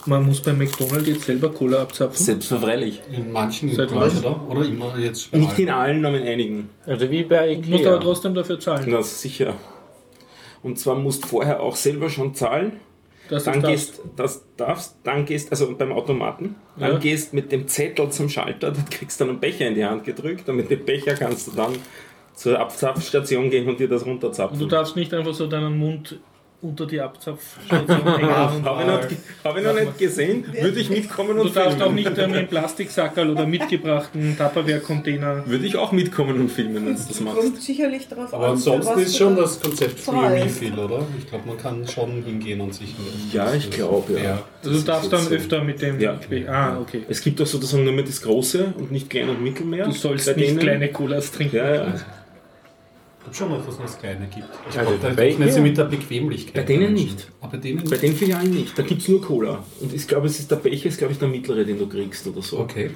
Man 0.05 0.25
muss 0.27 0.41
bei 0.41 0.53
McDonald's 0.53 1.07
jetzt 1.09 1.23
selber 1.25 1.49
Cola 1.51 1.81
abzapfen. 1.81 2.23
Selbstverständlich. 2.23 3.01
In 3.11 3.31
manchen, 3.31 3.73
Seit 3.73 3.93
wann? 3.93 4.09
oder? 4.17 4.49
Oder 4.49 4.65
immer 4.65 4.95
jetzt. 4.99 5.33
Nicht 5.35 5.57
in 5.59 5.69
allen, 5.71 6.05
aber 6.05 6.19
in 6.21 6.27
einigen. 6.27 6.69
Also 6.85 7.09
wie 7.09 7.23
bei 7.23 7.55
Du 7.55 7.69
musst 7.71 7.85
aber 7.85 7.95
Ikea. 7.95 7.97
trotzdem 7.97 8.33
dafür 8.35 8.59
zahlen. 8.59 8.85
Na 8.87 9.01
sicher. 9.01 9.55
Und 10.63 10.77
zwar 10.79 10.95
musst 10.95 11.25
vorher 11.25 11.61
auch 11.61 11.75
selber 11.75 12.09
schon 12.09 12.33
zahlen. 12.35 12.79
Dass 13.29 13.43
du 13.43 13.51
Dann 13.51 13.61
das 13.61 13.69
gehst, 13.71 14.01
das 14.15 14.45
darfst, 14.57 14.97
dann 15.03 15.25
gehst, 15.25 15.51
also 15.51 15.75
beim 15.77 15.91
Automaten, 15.91 16.55
dann 16.77 16.93
Ja. 16.93 16.97
gehst 16.97 17.31
mit 17.33 17.51
dem 17.51 17.67
Zettel 17.67 18.09
zum 18.09 18.27
Schalter, 18.27 18.71
dann 18.71 18.89
kriegst 18.89 19.19
du 19.19 19.25
dann 19.25 19.31
einen 19.33 19.39
Becher 19.39 19.67
in 19.67 19.75
die 19.75 19.85
Hand 19.85 20.03
gedrückt 20.03 20.49
und 20.49 20.55
mit 20.55 20.71
dem 20.71 20.83
Becher 20.83 21.13
kannst 21.13 21.45
du 21.47 21.51
dann 21.51 21.73
zur 22.33 22.59
Abzapfstation 22.59 23.51
gehen 23.51 23.67
und 23.69 23.79
dir 23.79 23.87
das 23.87 24.01
Und 24.01 24.09
runterzapfen. 24.13 24.57
du 24.57 24.65
darfst 24.65 24.95
nicht 24.95 25.13
einfach 25.13 25.33
so 25.35 25.45
deinen 25.45 25.77
Mund 25.77 26.19
unter 26.61 26.85
die 26.85 26.99
Abzapfstation 26.99 27.87
hängen. 28.17 28.29
Habe 28.65 28.81
ich, 28.81 28.87
noch- 28.87 29.45
hab 29.51 29.57
ich 29.57 29.63
noch 29.63 29.73
nicht 29.73 29.97
gesehen, 29.97 30.45
würde 30.61 30.79
ich 30.79 30.89
mitkommen 30.89 31.35
Du 31.37 31.43
und 31.43 31.55
darfst 31.55 31.77
auch 31.81 31.85
filmen. 31.85 31.95
nicht 31.95 32.17
ähm, 32.17 32.33
im 32.33 32.47
Plastiksackerl 32.47 33.29
oder 33.29 33.45
mitgebrachten 33.47 34.37
Tupperware-Container. 34.37 35.43
Würde 35.47 35.65
ich 35.65 35.77
auch 35.77 35.91
mitkommen 35.93 36.39
und 36.41 36.49
filmen, 36.51 36.75
wenn 36.75 36.85
du 36.87 36.91
das 36.91 37.19
machst. 37.21 37.37
Kommt 37.39 37.61
sicherlich 37.61 38.07
drauf 38.07 38.33
Aber 38.33 38.45
an, 38.47 38.51
ansonsten 38.51 38.99
ist 38.99 39.13
du 39.15 39.17
schon 39.19 39.35
da- 39.35 39.43
das 39.43 39.59
Konzept 39.61 39.99
Free. 39.99 40.17
Refill, 40.43 40.77
oder? 40.77 41.05
Ich 41.17 41.27
glaube, 41.27 41.47
man 41.47 41.57
kann 41.57 41.87
schon 41.87 42.23
hingehen 42.23 42.59
und 42.61 42.73
sich. 42.73 42.93
Ja, 43.31 43.53
ich 43.53 43.69
glaube, 43.71 44.19
ja. 44.21 44.41
Also 44.63 44.79
du 44.79 44.85
darfst 44.85 45.13
dann 45.13 45.27
öfter 45.29 45.63
mit 45.63 45.81
dem. 45.81 45.99
Ja. 45.99 46.19
Ah, 46.47 46.77
okay. 46.81 47.03
Es 47.07 47.21
gibt 47.21 47.41
auch 47.41 47.45
sozusagen 47.45 47.85
nur 47.85 47.93
mehr 47.93 48.03
das 48.03 48.21
Große 48.21 48.73
und 48.77 48.91
nicht 48.91 49.09
Klein 49.09 49.29
und 49.29 49.41
Mittel 49.41 49.65
mehr. 49.65 49.85
Du 49.85 49.91
sollst 49.91 50.25
Bei 50.25 50.33
nicht 50.33 50.49
denen- 50.49 50.59
kleine 50.59 50.89
Colas 50.89 51.31
trinken. 51.31 51.55
Ja, 51.55 51.73
ja. 51.75 51.93
Ich 53.25 53.37
glaube 53.37 53.53
schon, 53.53 53.65
dass 53.65 53.73
es 53.75 53.81
das 53.81 53.99
Kleine 53.99 54.27
gibt. 54.33 54.47
Ich 54.69 54.77
Also 54.79 54.91
glaube, 54.91 55.07
da 55.07 55.13
bei 55.13 55.23
rechnen 55.23 55.51
sie 55.51 55.61
mit 55.61 55.77
der 55.77 55.83
Bequemlichkeit. 55.85 56.53
Bei 56.55 56.61
denen 56.63 56.93
nicht. 56.93 57.27
Aber 57.41 57.51
bei 57.51 57.57
denen 57.57 57.83
Bei 57.89 57.97
den 57.97 58.15
Filialen 58.15 58.51
nicht. 58.51 58.77
Da 58.77 58.83
gibt 58.83 59.01
es 59.01 59.07
nur 59.07 59.21
Cola. 59.21 59.63
Und 59.81 59.93
ich 59.93 60.07
glaube, 60.07 60.27
es 60.27 60.39
ist 60.39 60.49
der 60.49 60.55
Becher 60.55 60.87
ist, 60.87 60.97
glaube 60.97 61.13
ich, 61.13 61.19
der 61.19 61.27
mittlere, 61.27 61.63
den 61.65 61.77
du 61.77 61.87
kriegst 61.87 62.25
oder 62.27 62.41
so. 62.41 62.59
Okay. 62.59 62.91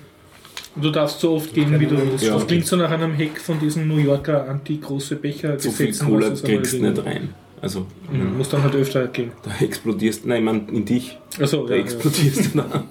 Du 0.75 0.89
darfst 0.89 1.20
so 1.20 1.34
oft 1.36 1.53
gehen, 1.53 1.80
wie 1.80 1.86
du 1.86 1.98
willst. 1.98 2.24
Ja. 2.25 2.34
Das 2.34 2.48
klingt 2.48 2.65
so 2.65 2.75
nach 2.77 2.89
einem 2.89 3.15
Hack 3.15 3.39
von 3.39 3.60
diesen 3.60 3.88
New 3.88 3.98
Yorker 3.98 4.50
anti-große 4.50 5.18
Becher. 5.18 5.60
So 5.60 5.70
viel 5.72 5.96
Cola 5.96 6.30
kriegst 6.32 6.74
du 6.74 6.82
nicht 6.82 7.06
rein. 7.06 7.30
Also, 7.62 7.86
Du 8.12 8.18
musst 8.18 8.51
dann 8.51 8.63
halt 8.63 8.75
öfter 8.75 9.08
gehen. 9.08 9.32
da 9.44 9.51
explodierst 9.63 10.25
Nein, 10.25 10.39
ich 10.39 10.44
meine 10.44 10.63
in 10.72 10.84
dich. 10.84 11.18
Achso, 11.39 11.65
Da 11.65 11.75
ja, 11.75 11.80
ja. 11.80 11.84
explodierst 11.84 12.56
du 12.56 12.58
dann. 12.58 12.84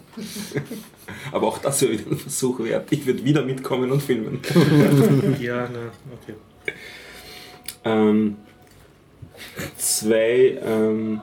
Aber 1.33 1.49
auch 1.49 1.59
das 1.59 1.83
wäre 1.83 1.93
wieder 1.93 2.11
ein 2.11 2.17
Versuch 2.17 2.59
wert. 2.61 2.87
Ich 2.91 3.05
würde 3.05 3.23
wieder 3.25 3.45
mitkommen 3.45 3.91
und 3.91 4.03
filmen. 4.03 4.39
ja, 5.41 5.69
na, 5.73 5.91
okay. 6.23 6.35
Ähm, 7.85 8.37
zwei, 9.77 10.59
ähm, 10.65 11.21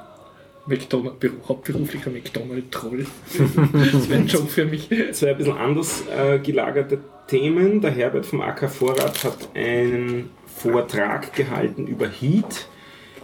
McDonald, 0.65 1.19
Beru- 1.19 1.47
hauptberuflicher 1.47 2.11
McDonald-Troll. 2.11 3.05
das 3.73 4.09
wäre 4.09 4.19
ein 4.21 4.27
Job 4.27 4.49
für 4.49 4.65
mich. 4.65 4.89
zwei 5.13 5.31
ein 5.31 5.37
bisschen 5.37 5.57
anders 5.57 6.03
äh, 6.15 6.39
gelagerte 6.39 6.99
Themen. 7.27 7.81
Der 7.81 7.91
Herbert 7.91 8.25
vom 8.25 8.41
AK 8.41 8.69
Vorrat 8.69 9.23
hat 9.23 9.49
einen 9.55 10.29
Vortrag 10.45 11.33
gehalten 11.33 11.87
über 11.87 12.07
Heat. 12.07 12.67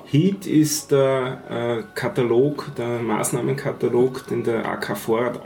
Heat 0.06 0.46
ist 0.48 0.92
der 0.92 1.42
äh, 1.50 1.84
Katalog, 2.00 2.72
der 2.78 3.00
Maßnahmenkatalog, 3.00 4.28
den 4.28 4.44
der 4.44 4.66
AK 4.66 4.98
Vorrat 4.98 5.46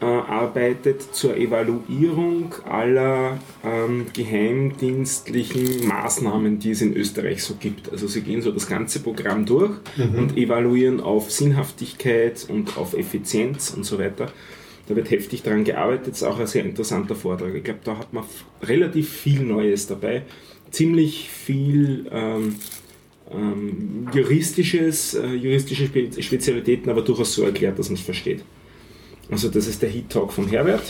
ausarbeitet 0.00 1.14
zur 1.14 1.36
Evaluierung 1.36 2.54
aller 2.68 3.38
ähm, 3.64 4.06
geheimdienstlichen 4.12 5.86
Maßnahmen, 5.86 6.58
die 6.58 6.70
es 6.70 6.82
in 6.82 6.96
Österreich 6.96 7.42
so 7.42 7.54
gibt. 7.54 7.90
Also 7.90 8.06
sie 8.06 8.22
gehen 8.22 8.42
so 8.42 8.50
das 8.50 8.66
ganze 8.66 9.00
Programm 9.00 9.46
durch 9.46 9.72
und 10.16 10.36
evaluieren 10.36 11.00
auf 11.00 11.30
Sinnhaftigkeit 11.30 12.46
und 12.48 12.76
auf 12.76 12.94
Effizienz 12.94 13.70
und 13.70 13.84
so 13.84 13.98
weiter. 13.98 14.30
Da 14.86 14.96
wird 14.96 15.10
heftig 15.10 15.42
daran 15.42 15.64
gearbeitet, 15.64 16.08
ist 16.08 16.22
auch 16.24 16.38
ein 16.38 16.46
sehr 16.46 16.64
interessanter 16.64 17.14
Vortrag. 17.14 17.54
Ich 17.54 17.64
glaube, 17.64 17.80
da 17.84 17.96
hat 17.96 18.12
man 18.12 18.24
relativ 18.62 19.08
viel 19.08 19.42
Neues 19.42 19.86
dabei. 19.86 20.22
Ziemlich 20.70 21.30
viel 21.30 22.06
ähm, 22.12 22.56
ähm, 23.32 24.08
juristisches, 24.12 25.14
äh, 25.14 25.26
juristische 25.28 25.86
Spe 25.86 26.10
Spezialitäten, 26.20 26.90
aber 26.90 27.00
durchaus 27.00 27.32
so 27.32 27.44
erklärt, 27.44 27.78
dass 27.78 27.88
man 27.88 27.94
es 27.94 28.02
versteht. 28.02 28.44
Also 29.34 29.48
das 29.48 29.66
ist 29.66 29.82
der 29.82 29.90
Heat 29.90 30.10
Talk 30.10 30.32
von 30.32 30.46
Herbert. 30.46 30.84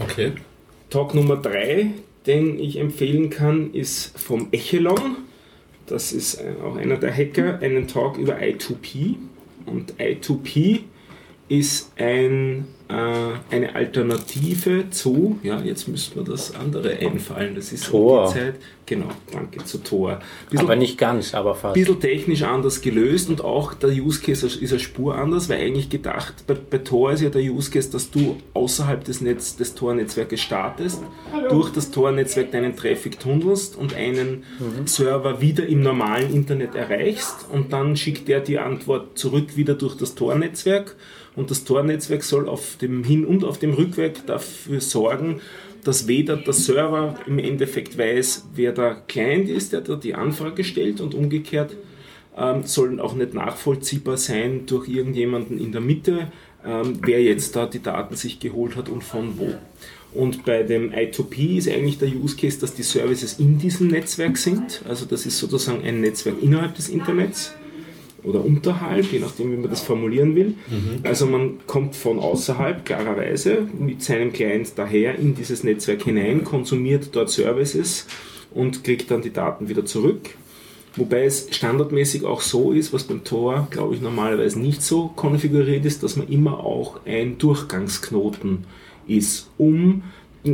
Okay. 0.00 0.32
Talk 0.88 1.14
Nummer 1.14 1.36
3, 1.36 1.90
den 2.26 2.58
ich 2.58 2.78
empfehlen 2.78 3.28
kann, 3.28 3.74
ist 3.74 4.18
vom 4.18 4.48
Echelon. 4.50 5.18
Das 5.84 6.12
ist 6.12 6.36
äh, 6.36 6.54
auch 6.64 6.76
einer 6.76 6.96
der 6.96 7.14
Hacker, 7.14 7.58
einen 7.60 7.86
Talk 7.86 8.16
über 8.16 8.36
I2P. 8.36 9.16
Und 9.66 9.92
I2P 10.00 10.84
ist 11.50 11.92
ein, 11.98 12.66
äh, 12.88 12.94
eine 13.54 13.74
Alternative 13.74 14.90
zu, 14.90 15.38
ja, 15.42 15.60
jetzt 15.60 15.88
müsste 15.88 16.18
mir 16.18 16.24
das 16.24 16.54
andere 16.54 16.90
einfallen, 16.98 17.54
das 17.54 17.72
ist 17.72 17.86
um 17.86 18.00
Tor. 18.00 18.26
die 18.28 18.38
Zeit. 18.38 18.54
Genau, 18.86 19.08
danke, 19.32 19.64
zu 19.64 19.78
Tor. 19.78 20.18
Bisschen- 20.50 20.66
Aber 20.66 20.76
nicht 20.76 20.98
ganz, 20.98 21.32
aber 21.34 21.54
fast. 21.54 21.72
bisschen 21.72 21.98
technisch 21.98 22.42
anders 22.42 22.82
gelöst 22.82 23.30
und 23.30 23.42
auch 23.42 23.72
der 23.72 23.88
Use 23.88 24.20
Case 24.20 24.46
ist 24.46 24.70
eine 24.72 24.78
Spur 24.78 25.14
anders, 25.16 25.48
weil 25.48 25.62
eigentlich 25.62 25.88
gedacht, 25.88 26.44
bei, 26.46 26.52
bei 26.52 26.76
Tor 26.76 27.12
ist 27.12 27.22
ja 27.22 27.30
der 27.30 27.40
Use 27.40 27.70
Case, 27.70 27.90
dass 27.90 28.10
du 28.10 28.36
außerhalb 28.52 29.02
des, 29.02 29.22
Netz, 29.22 29.56
des 29.56 29.74
Tor-Netzwerkes 29.74 30.42
startest, 30.42 31.02
durch 31.48 31.70
das 31.70 31.90
Tor-Netzwerk 31.90 32.50
deinen 32.52 32.76
Traffic 32.76 33.18
tunnelst 33.18 33.74
und 33.76 33.94
einen 33.94 34.42
Server 34.84 35.40
wieder 35.40 35.66
im 35.66 35.80
normalen 35.80 36.34
Internet 36.34 36.74
erreichst 36.74 37.46
und 37.50 37.72
dann 37.72 37.96
schickt 37.96 38.28
der 38.28 38.40
die 38.40 38.58
Antwort 38.58 39.16
zurück 39.18 39.56
wieder 39.56 39.72
durch 39.74 39.96
das 39.96 40.14
Tor-Netzwerk 40.14 40.94
und 41.36 41.50
das 41.50 41.64
Tor-Netzwerk 41.64 42.22
soll 42.22 42.48
auf 42.48 42.76
dem 42.76 43.04
Hin- 43.04 43.24
und 43.24 43.44
auf 43.44 43.58
dem 43.58 43.74
Rückweg 43.74 44.26
dafür 44.26 44.80
sorgen, 44.80 45.40
dass 45.82 46.08
weder 46.08 46.36
der 46.36 46.52
Server 46.52 47.16
im 47.26 47.38
Endeffekt 47.38 47.98
weiß, 47.98 48.46
wer 48.54 48.72
der 48.72 49.02
Client 49.06 49.48
ist, 49.48 49.72
der 49.72 49.82
da 49.82 49.96
die 49.96 50.14
Anfrage 50.14 50.64
stellt 50.64 51.00
und 51.00 51.14
umgekehrt 51.14 51.76
ähm, 52.36 52.62
sollen 52.64 53.00
auch 53.00 53.14
nicht 53.14 53.34
nachvollziehbar 53.34 54.16
sein 54.16 54.66
durch 54.66 54.88
irgendjemanden 54.88 55.58
in 55.58 55.72
der 55.72 55.80
Mitte, 55.80 56.32
ähm, 56.64 56.98
wer 57.02 57.22
jetzt 57.22 57.54
da 57.54 57.66
die 57.66 57.82
Daten 57.82 58.16
sich 58.16 58.40
geholt 58.40 58.76
hat 58.76 58.88
und 58.88 59.04
von 59.04 59.38
wo. 59.38 59.54
Und 60.14 60.44
bei 60.44 60.62
dem 60.62 60.92
I2P 60.92 61.58
ist 61.58 61.68
eigentlich 61.68 61.98
der 61.98 62.08
Use 62.08 62.36
Case, 62.36 62.60
dass 62.60 62.74
die 62.74 62.84
Services 62.84 63.40
in 63.40 63.58
diesem 63.58 63.88
Netzwerk 63.88 64.36
sind. 64.36 64.82
Also 64.88 65.06
das 65.06 65.26
ist 65.26 65.38
sozusagen 65.38 65.84
ein 65.84 66.00
Netzwerk 66.00 66.36
innerhalb 66.40 66.76
des 66.76 66.88
Internets. 66.88 67.52
Oder 68.24 68.44
unterhalb, 68.44 69.12
je 69.12 69.20
nachdem, 69.20 69.52
wie 69.52 69.56
man 69.56 69.70
das 69.70 69.82
formulieren 69.82 70.34
will. 70.34 70.54
Also 71.02 71.26
man 71.26 71.58
kommt 71.66 71.94
von 71.94 72.18
außerhalb, 72.18 72.84
klarerweise, 72.84 73.68
mit 73.78 74.02
seinem 74.02 74.32
Client 74.32 74.72
daher 74.76 75.18
in 75.18 75.34
dieses 75.34 75.62
Netzwerk 75.62 76.02
hinein, 76.02 76.42
konsumiert 76.44 77.10
dort 77.12 77.30
Services 77.30 78.06
und 78.52 78.82
kriegt 78.84 79.10
dann 79.10 79.22
die 79.22 79.32
Daten 79.32 79.68
wieder 79.68 79.84
zurück. 79.84 80.30
Wobei 80.96 81.24
es 81.24 81.48
standardmäßig 81.50 82.24
auch 82.24 82.40
so 82.40 82.72
ist, 82.72 82.92
was 82.92 83.04
beim 83.04 83.24
Tor, 83.24 83.66
glaube 83.70 83.94
ich, 83.96 84.00
normalerweise 84.00 84.60
nicht 84.60 84.82
so 84.82 85.08
konfiguriert 85.08 85.84
ist, 85.84 86.04
dass 86.04 86.16
man 86.16 86.28
immer 86.28 86.60
auch 86.60 87.00
ein 87.04 87.36
Durchgangsknoten 87.38 88.64
ist, 89.08 89.50
um 89.58 90.04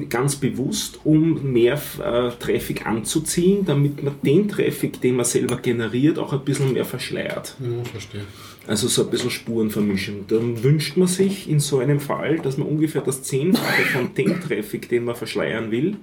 ganz 0.09 0.37
bewusst, 0.37 1.01
um 1.05 1.53
mehr 1.53 1.75
äh, 1.99 2.31
Traffic 2.39 2.87
anzuziehen, 2.87 3.65
damit 3.65 4.03
man 4.03 4.15
den 4.23 4.49
Traffic, 4.49 5.01
den 5.01 5.17
man 5.17 5.25
selber 5.25 5.57
generiert, 5.57 6.19
auch 6.19 6.33
ein 6.33 6.45
bisschen 6.45 6.73
mehr 6.73 6.85
verschleiert. 6.85 7.57
Ja, 7.59 7.85
verstehe. 7.85 8.25
Also 8.67 8.87
so 8.87 9.05
ein 9.05 9.11
bisschen 9.11 9.31
Spuren 9.31 9.71
vermischen. 9.71 10.27
Dann 10.29 10.63
wünscht 10.63 10.97
man 10.97 11.09
sich 11.09 11.51
in 11.51 11.59
so 11.59 11.79
einem 11.79 11.99
Fall, 11.99 12.39
dass 12.39 12.57
man 12.57 12.69
ungefähr 12.69 13.03
das 13.03 13.23
Zehnfache 13.23 13.83
von 13.83 14.15
dem 14.15 14.41
Traffic, 14.41 14.89
den 14.89 15.05
man 15.05 15.17
verschleiern 15.17 15.73
will, 15.73 15.97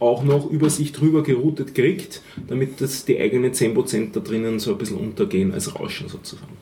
auch 0.00 0.24
noch 0.24 0.50
über 0.50 0.68
sich 0.68 0.92
drüber 0.92 1.22
geroutet 1.22 1.74
kriegt, 1.74 2.22
damit 2.48 2.80
das 2.80 3.04
die 3.04 3.20
eigenen 3.20 3.52
10% 3.52 4.12
da 4.12 4.20
drinnen 4.20 4.58
so 4.58 4.72
ein 4.72 4.78
bisschen 4.78 4.98
untergehen 4.98 5.52
als 5.52 5.74
Rauschen 5.74 6.08
sozusagen. 6.08 6.52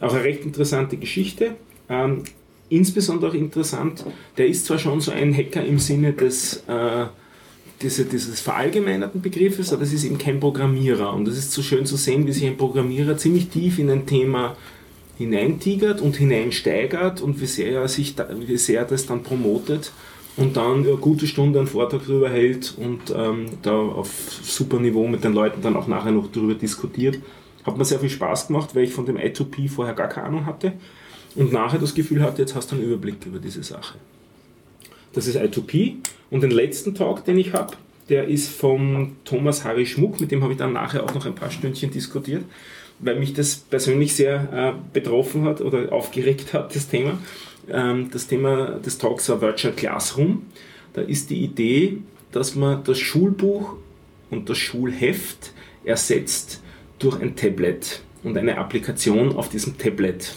Auch 0.00 0.14
eine 0.14 0.24
recht 0.24 0.44
interessante 0.44 0.96
Geschichte. 0.96 1.56
Ähm, 1.88 2.24
insbesondere 2.70 3.30
auch 3.30 3.34
interessant, 3.34 4.04
der 4.38 4.46
ist 4.46 4.64
zwar 4.64 4.78
schon 4.78 5.00
so 5.00 5.10
ein 5.10 5.36
Hacker 5.36 5.64
im 5.64 5.78
Sinne 5.78 6.12
des, 6.12 6.62
äh, 6.68 7.06
diese, 7.82 8.04
dieses 8.04 8.40
verallgemeinerten 8.40 9.20
Begriffes, 9.20 9.72
aber 9.72 9.82
es 9.82 9.92
ist 9.92 10.04
eben 10.04 10.18
kein 10.18 10.40
Programmierer. 10.40 11.12
Und 11.12 11.28
es 11.28 11.36
ist 11.36 11.52
so 11.52 11.62
schön 11.62 11.84
zu 11.84 11.96
sehen, 11.96 12.26
wie 12.26 12.32
sich 12.32 12.46
ein 12.46 12.56
Programmierer 12.56 13.16
ziemlich 13.16 13.48
tief 13.48 13.78
in 13.78 13.90
ein 13.90 14.06
Thema 14.06 14.56
hineintigert 15.18 16.00
und 16.00 16.16
hineinsteigert 16.16 17.20
und 17.20 17.40
wie 17.40 17.46
sehr 17.46 17.72
er, 17.72 17.88
sich 17.88 18.14
da, 18.14 18.28
wie 18.34 18.56
sehr 18.56 18.84
das 18.84 19.04
dann 19.04 19.22
promotet 19.22 19.92
und 20.36 20.56
dann 20.56 20.86
eine 20.86 20.96
gute 20.96 21.26
Stunde 21.26 21.58
einen 21.58 21.68
Vortrag 21.68 22.02
darüber 22.06 22.30
hält 22.30 22.74
und 22.78 23.14
ähm, 23.14 23.46
da 23.62 23.72
auf 23.72 24.08
super 24.42 24.78
Niveau 24.78 25.06
mit 25.06 25.24
den 25.24 25.34
Leuten 25.34 25.60
dann 25.60 25.76
auch 25.76 25.88
nachher 25.88 26.12
noch 26.12 26.30
darüber 26.32 26.54
diskutiert. 26.54 27.18
Hat 27.64 27.76
mir 27.76 27.84
sehr 27.84 28.00
viel 28.00 28.08
Spaß 28.08 28.46
gemacht, 28.46 28.74
weil 28.74 28.84
ich 28.84 28.92
von 28.92 29.04
dem 29.04 29.18
I2P 29.18 29.68
vorher 29.68 29.94
gar 29.94 30.08
keine 30.08 30.28
Ahnung 30.28 30.46
hatte 30.46 30.72
und 31.34 31.52
nachher 31.52 31.78
das 31.78 31.94
Gefühl 31.94 32.22
hatte, 32.22 32.42
jetzt 32.42 32.54
hast 32.54 32.70
du 32.70 32.76
einen 32.76 32.84
Überblick 32.84 33.24
über 33.26 33.38
diese 33.38 33.62
Sache. 33.62 33.98
Das 35.12 35.26
ist 35.26 35.36
I2P 35.36 35.96
und 36.30 36.42
den 36.42 36.50
letzten 36.50 36.94
Talk, 36.94 37.24
den 37.24 37.38
ich 37.38 37.52
habe, 37.52 37.76
der 38.08 38.28
ist 38.28 38.48
vom 38.48 39.16
Thomas 39.24 39.64
Harry 39.64 39.86
Schmuck, 39.86 40.20
mit 40.20 40.30
dem 40.30 40.42
habe 40.42 40.52
ich 40.52 40.58
dann 40.58 40.72
nachher 40.72 41.04
auch 41.04 41.14
noch 41.14 41.26
ein 41.26 41.34
paar 41.34 41.50
Stündchen 41.50 41.90
diskutiert, 41.90 42.44
weil 42.98 43.18
mich 43.18 43.32
das 43.32 43.56
persönlich 43.56 44.14
sehr 44.14 44.74
äh, 44.76 44.92
betroffen 44.92 45.44
hat 45.44 45.60
oder 45.60 45.92
aufgeregt 45.92 46.52
hat, 46.52 46.74
das 46.74 46.88
Thema. 46.88 47.18
Ähm, 47.68 48.10
das 48.12 48.26
Thema 48.26 48.80
des 48.84 48.98
Talks 48.98 49.28
war 49.28 49.40
Virtual 49.40 49.72
Classroom. 49.72 50.42
Da 50.92 51.02
ist 51.02 51.30
die 51.30 51.42
Idee, 51.42 51.98
dass 52.32 52.56
man 52.56 52.82
das 52.84 52.98
Schulbuch 52.98 53.76
und 54.30 54.48
das 54.48 54.58
Schulheft 54.58 55.52
ersetzt 55.84 56.62
durch 56.98 57.20
ein 57.20 57.36
Tablet 57.36 58.02
und 58.22 58.36
eine 58.36 58.58
Applikation 58.58 59.34
auf 59.34 59.48
diesem 59.48 59.78
Tablet. 59.78 60.32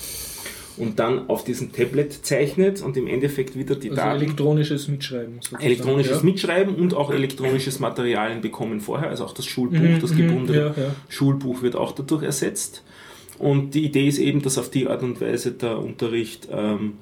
Und 0.77 0.97
dann 0.99 1.29
auf 1.29 1.43
diesem 1.43 1.71
Tablet 1.71 2.25
zeichnet 2.25 2.81
und 2.81 2.97
im 2.97 3.05
Endeffekt 3.07 3.55
wieder 3.57 3.75
die 3.75 3.91
Also 3.91 4.01
Daten 4.01 4.21
elektronisches 4.23 4.87
Mitschreiben. 4.87 5.35
sozusagen, 5.35 5.63
elektronisches 5.63 6.17
ja. 6.17 6.23
Mitschreiben 6.23 6.75
und 6.75 6.93
auch 6.95 7.11
elektronisches 7.11 7.79
Materialien 7.79 8.41
bekommen 8.41 8.81
vorher, 8.81 9.09
also 9.09 9.25
auch 9.25 9.33
das 9.33 9.45
Schulbuch, 9.45 9.77
Mhm, 9.79 9.99
das 10.01 10.11
mhm, 10.13 10.17
gebundene 10.17 10.59
ja, 10.59 10.83
ja. 10.83 10.95
Schulbuch 11.09 11.61
wird 11.61 11.75
auch 11.75 11.91
dadurch 11.91 12.23
ersetzt. 12.23 12.83
Und 13.37 13.75
die 13.75 13.83
Idee 13.85 14.07
ist 14.07 14.17
eben, 14.19 14.41
dass 14.41 14.57
auf 14.57 14.69
die 14.71 14.87
Art 14.87 15.03
und 15.03 15.19
Weise 15.21 15.51
der 15.51 15.77
Unterricht 15.79 16.47
ähm, 16.51 16.93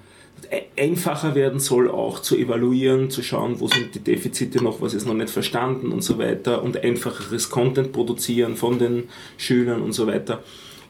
e- 0.49 0.81
einfacher 0.81 1.35
werden 1.35 1.59
soll, 1.59 1.89
auch 1.89 2.19
zu 2.19 2.35
evaluieren, 2.37 3.09
zu 3.09 3.21
schauen, 3.23 3.59
wo 3.59 3.67
sind 3.67 3.93
die 3.95 3.99
Defizite 3.99 4.63
noch, 4.63 4.81
was 4.81 4.93
ist 4.93 5.05
noch 5.05 5.13
nicht 5.13 5.29
verstanden 5.29 5.91
und 5.91 6.03
so 6.03 6.17
weiter 6.17 6.61
und 6.63 6.83
einfacheres 6.83 7.49
Content 7.49 7.91
produzieren 7.93 8.55
von 8.55 8.79
den 8.79 9.03
Schülern 9.37 9.81
und 9.81 9.93
so 9.93 10.07
weiter. 10.07 10.43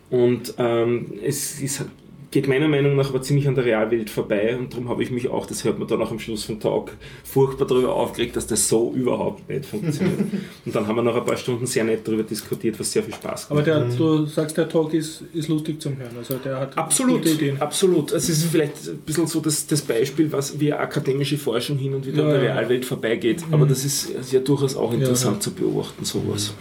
Und 0.10 0.54
ähm, 0.58 1.14
es 1.24 1.60
ist, 1.62 1.86
geht 2.32 2.48
meiner 2.48 2.70
Meinung 2.70 2.96
nach 2.96 3.10
aber 3.10 3.22
ziemlich 3.22 3.48
an 3.48 3.56
der 3.56 3.66
Realwelt 3.66 4.10
vorbei 4.10 4.58
und 4.58 4.72
darum 4.72 4.88
habe 4.88 5.04
ich 5.04 5.12
mich 5.12 5.28
auch, 5.30 5.46
das 5.46 5.66
hört 5.66 5.78
man 5.78 5.88
dann 5.88 6.02
auch 6.02 6.12
am 6.12 6.20
Schluss 6.20 6.46
vom 6.46 6.62
Talk, 6.62 6.92
furchtbar 7.26 7.68
darüber 7.68 7.94
aufgeregt, 7.94 8.38
dass 8.38 8.48
das 8.48 8.70
so 8.70 8.94
überhaupt 8.94 9.48
nicht 9.50 9.66
funktioniert. 9.66 10.20
und 10.66 10.74
dann 10.74 10.88
haben 10.88 10.96
wir 10.96 11.02
noch 11.04 11.16
ein 11.16 11.26
paar 11.26 11.36
Stunden 11.36 11.66
sehr 11.68 11.84
nett 11.84 12.08
darüber 12.08 12.24
diskutiert, 12.24 12.80
was 12.80 12.90
sehr 12.90 13.04
viel 13.04 13.14
Spaß 13.14 13.52
Aber 13.52 13.62
gemacht 13.62 13.92
der, 13.92 13.98
du 13.98 14.26
sagst, 14.26 14.58
der 14.58 14.70
Talk 14.70 14.94
ist, 14.94 15.24
ist 15.34 15.50
lustig 15.50 15.82
zum 15.82 15.98
Hören. 15.98 16.16
Also 16.18 16.36
der 16.36 16.58
hat 16.58 16.78
Absolut, 16.78 17.18
gute 17.18 17.32
Ideen. 17.32 17.62
absolut. 17.62 18.14
Es 18.14 18.30
ist 18.30 18.46
vielleicht 18.46 18.88
ein 18.88 19.00
bisschen 19.00 19.28
so 19.28 19.42
das, 19.42 19.68
das 19.68 19.82
Beispiel, 19.82 20.32
was 20.32 20.58
wie 20.58 20.72
akademische 20.72 21.38
Forschung 21.38 21.78
hin 21.78 21.94
und 21.94 22.06
wieder 22.06 22.24
Ja, 22.24 22.24
an 22.24 22.34
der 22.40 22.44
ja. 22.44 22.54
Realwelt 22.54 22.86
vorbeigeht. 22.86 23.44
Aber 23.52 23.66
das 23.66 23.84
ist, 23.84 24.32
ja 24.32 24.40
durchaus 24.40 24.78
auch 24.78 24.94
interessant 24.94 25.44
zu 25.44 25.52
beobachten, 25.52 26.06
sowas. 26.06 26.54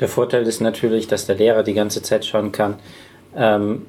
Der 0.00 0.08
Vorteil 0.08 0.46
ist 0.46 0.60
natürlich, 0.60 1.06
dass 1.06 1.26
der 1.26 1.36
Lehrer 1.36 1.62
die 1.62 1.74
ganze 1.74 2.02
Zeit 2.02 2.24
schauen 2.24 2.50
kann, 2.50 2.76
ähm, 3.36 3.82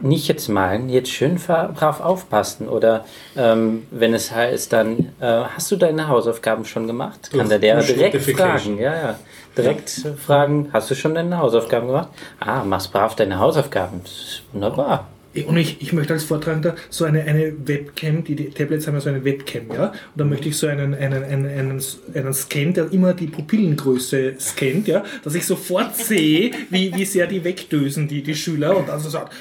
nicht 0.00 0.28
jetzt 0.28 0.48
malen, 0.48 0.88
jetzt 0.88 1.10
schön 1.10 1.36
brav 1.36 2.00
aufpassen. 2.00 2.68
Oder 2.68 3.04
ähm, 3.36 3.86
wenn 3.90 4.14
es 4.14 4.32
heißt 4.32 4.72
dann, 4.72 5.12
äh, 5.20 5.26
hast 5.54 5.70
du 5.70 5.76
deine 5.76 6.08
Hausaufgaben 6.08 6.64
schon 6.64 6.86
gemacht? 6.86 7.30
Kann 7.32 7.48
der 7.48 7.58
Durch 7.58 7.86
direkt 7.86 8.22
fragen. 8.22 8.78
Ja, 8.78 8.94
ja. 8.94 9.18
Direkt 9.56 9.90
fragen, 10.24 10.68
hast 10.72 10.90
du 10.90 10.94
schon 10.94 11.14
deine 11.14 11.38
Hausaufgaben 11.38 11.86
gemacht? 11.86 12.08
Ah, 12.40 12.62
machst 12.62 12.92
brav 12.92 13.16
deine 13.16 13.38
Hausaufgaben. 13.38 14.00
Das 14.02 14.12
ist 14.12 14.42
wunderbar. 14.52 15.08
Und 15.46 15.56
ich, 15.56 15.82
ich 15.82 15.92
möchte 15.92 16.14
als 16.14 16.24
Vortragender 16.24 16.76
so 16.88 17.04
eine, 17.04 17.22
eine 17.22 17.52
Webcam, 17.66 18.24
die, 18.24 18.34
die 18.34 18.50
Tablets 18.50 18.86
haben 18.86 18.94
ja 18.94 19.00
so 19.00 19.10
eine 19.10 19.24
Webcam, 19.24 19.70
ja. 19.72 19.88
Und 19.88 19.94
dann 20.14 20.28
möchte 20.30 20.48
ich 20.48 20.56
so 20.56 20.66
einen, 20.66 20.94
einen, 20.94 21.24
einen, 21.24 21.46
einen, 21.46 21.82
einen 22.14 22.34
Scan, 22.34 22.72
der 22.72 22.90
immer 22.90 23.12
die 23.12 23.26
Pupillengröße 23.26 24.34
scannt, 24.40 24.88
ja, 24.88 25.04
dass 25.22 25.34
ich 25.34 25.44
sofort 25.44 25.94
sehe, 25.96 26.52
wie, 26.70 26.94
wie 26.94 27.04
sehr 27.04 27.26
die 27.26 27.44
wegdösen, 27.44 28.08
die, 28.08 28.22
die 28.22 28.34
Schüler, 28.34 28.76
und 28.76 28.88
dann 28.88 28.98
so 28.98 29.10
sagt, 29.10 29.34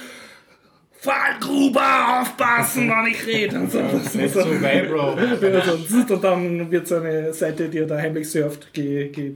Fallgruber, 1.05 2.21
aufpassen, 2.21 2.89
wann 2.89 3.07
ich 3.07 3.25
rede. 3.25 3.59
Und 3.59 3.71
so, 3.71 3.79
Nicht 3.79 4.33
so 4.33 4.39
weit, 4.61 4.89
Bro. 4.89 5.15
Ja, 5.45 5.61
sonst- 5.63 6.11
und 6.11 6.23
dann 6.23 6.71
wird 6.71 6.87
so 6.87 6.95
eine 6.95 7.33
Seite, 7.33 7.69
die 7.69 7.77
er 7.79 7.85
da 7.85 7.97
heimlich 7.97 8.29
surft, 8.29 8.73
ge, 8.73 9.09
ge, 9.09 9.35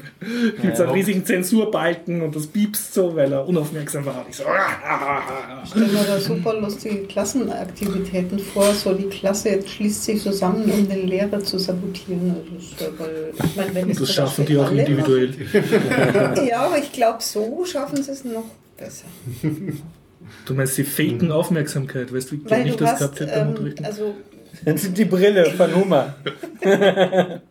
gibt 0.62 0.75
so 0.77 0.84
einen 0.84 0.91
riesigen 0.93 1.23
Zensurbalken 1.25 2.21
und 2.21 2.36
das 2.36 2.47
piepst 2.47 2.93
so, 2.93 3.15
weil 3.15 3.32
er 3.32 3.47
unaufmerksam 3.47 4.05
war. 4.05 4.25
Ich 4.29 4.38
so, 4.38 4.43
Ich 5.63 5.69
stelle 5.69 5.88
mir 5.88 6.03
da 6.08 6.19
super 6.19 6.53
lustige 6.60 7.03
Klassenaktivitäten 7.05 8.39
vor. 8.39 8.73
So 8.73 8.93
die 8.93 9.08
Klasse 9.08 9.60
schließt 9.65 10.03
sich 10.03 10.21
zusammen, 10.23 10.69
um 10.71 10.89
den 10.89 11.08
Lehrer 11.08 11.39
zu 11.39 11.60
sabotieren. 11.60 12.36
Also 12.36 12.55
das, 12.55 12.63
ist 12.63 12.82
ja, 12.82 12.88
weil, 12.97 13.34
ich 13.45 13.55
meine, 13.55 13.75
wenn 13.75 13.88
das 13.89 13.97
zum 13.97 14.05
schaffen 14.08 14.45
die 14.45 14.58
auch 14.58 14.71
individuell. 14.71 15.34
Ja, 16.47 16.62
aber 16.62 16.77
ich 16.79 16.91
glaube, 16.91 17.21
so 17.21 17.63
schaffen 17.65 18.01
sie 18.01 18.12
es 18.12 18.23
noch 18.25 18.45
besser. 18.77 19.05
Du 20.45 20.53
meinst, 20.53 20.75
sie 20.75 20.83
faken 20.83 21.31
Aufmerksamkeit, 21.31 22.13
weißt 22.13 22.31
du, 22.31 22.35
wie 22.35 22.49
Weil 22.49 22.67
ich 22.67 22.75
das 22.75 22.91
hast, 22.91 22.99
gehabt 22.99 23.19
hätte 23.19 23.31
beim 23.31 23.41
ähm, 23.41 23.49
Unterrichten? 23.49 23.85
also 23.85 24.15
Das 24.65 24.81
sind 24.81 24.97
die 24.97 25.05
Brille 25.05 25.45
von 25.51 25.75
Hummer. 25.75 26.15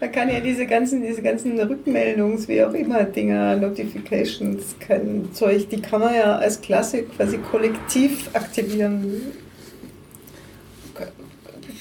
man 0.00 0.12
kann 0.12 0.28
ja 0.28 0.40
diese 0.40 0.66
ganzen, 0.66 1.02
diese 1.02 1.22
ganzen 1.22 1.58
Rückmeldungs, 1.60 2.48
wie 2.48 2.62
auch 2.62 2.72
immer, 2.72 3.04
Dinger, 3.04 3.56
Notifications, 3.56 4.76
kein 4.80 5.28
Zeug, 5.32 5.68
die 5.68 5.80
kann 5.80 6.00
man 6.00 6.14
ja 6.14 6.36
als 6.36 6.60
Klasse 6.60 7.02
quasi 7.02 7.38
kollektiv 7.38 8.30
aktivieren. 8.32 9.22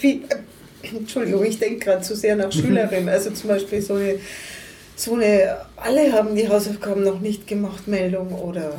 Wie, 0.01 0.23
äh, 0.29 0.95
Entschuldigung, 0.95 1.45
ich 1.45 1.59
denke 1.59 1.85
gerade 1.85 2.01
zu 2.01 2.15
sehr 2.15 2.35
nach 2.35 2.51
Schülerin. 2.53 3.09
Also 3.09 3.31
zum 3.31 3.49
Beispiel 3.49 3.81
so 3.81 3.95
eine, 3.95 4.19
so 4.95 5.15
eine, 5.15 5.57
alle 5.77 6.11
haben 6.11 6.35
die 6.35 6.47
Hausaufgaben 6.47 7.03
noch 7.03 7.19
nicht 7.21 7.47
gemacht, 7.47 7.87
Meldung 7.87 8.33
oder 8.33 8.73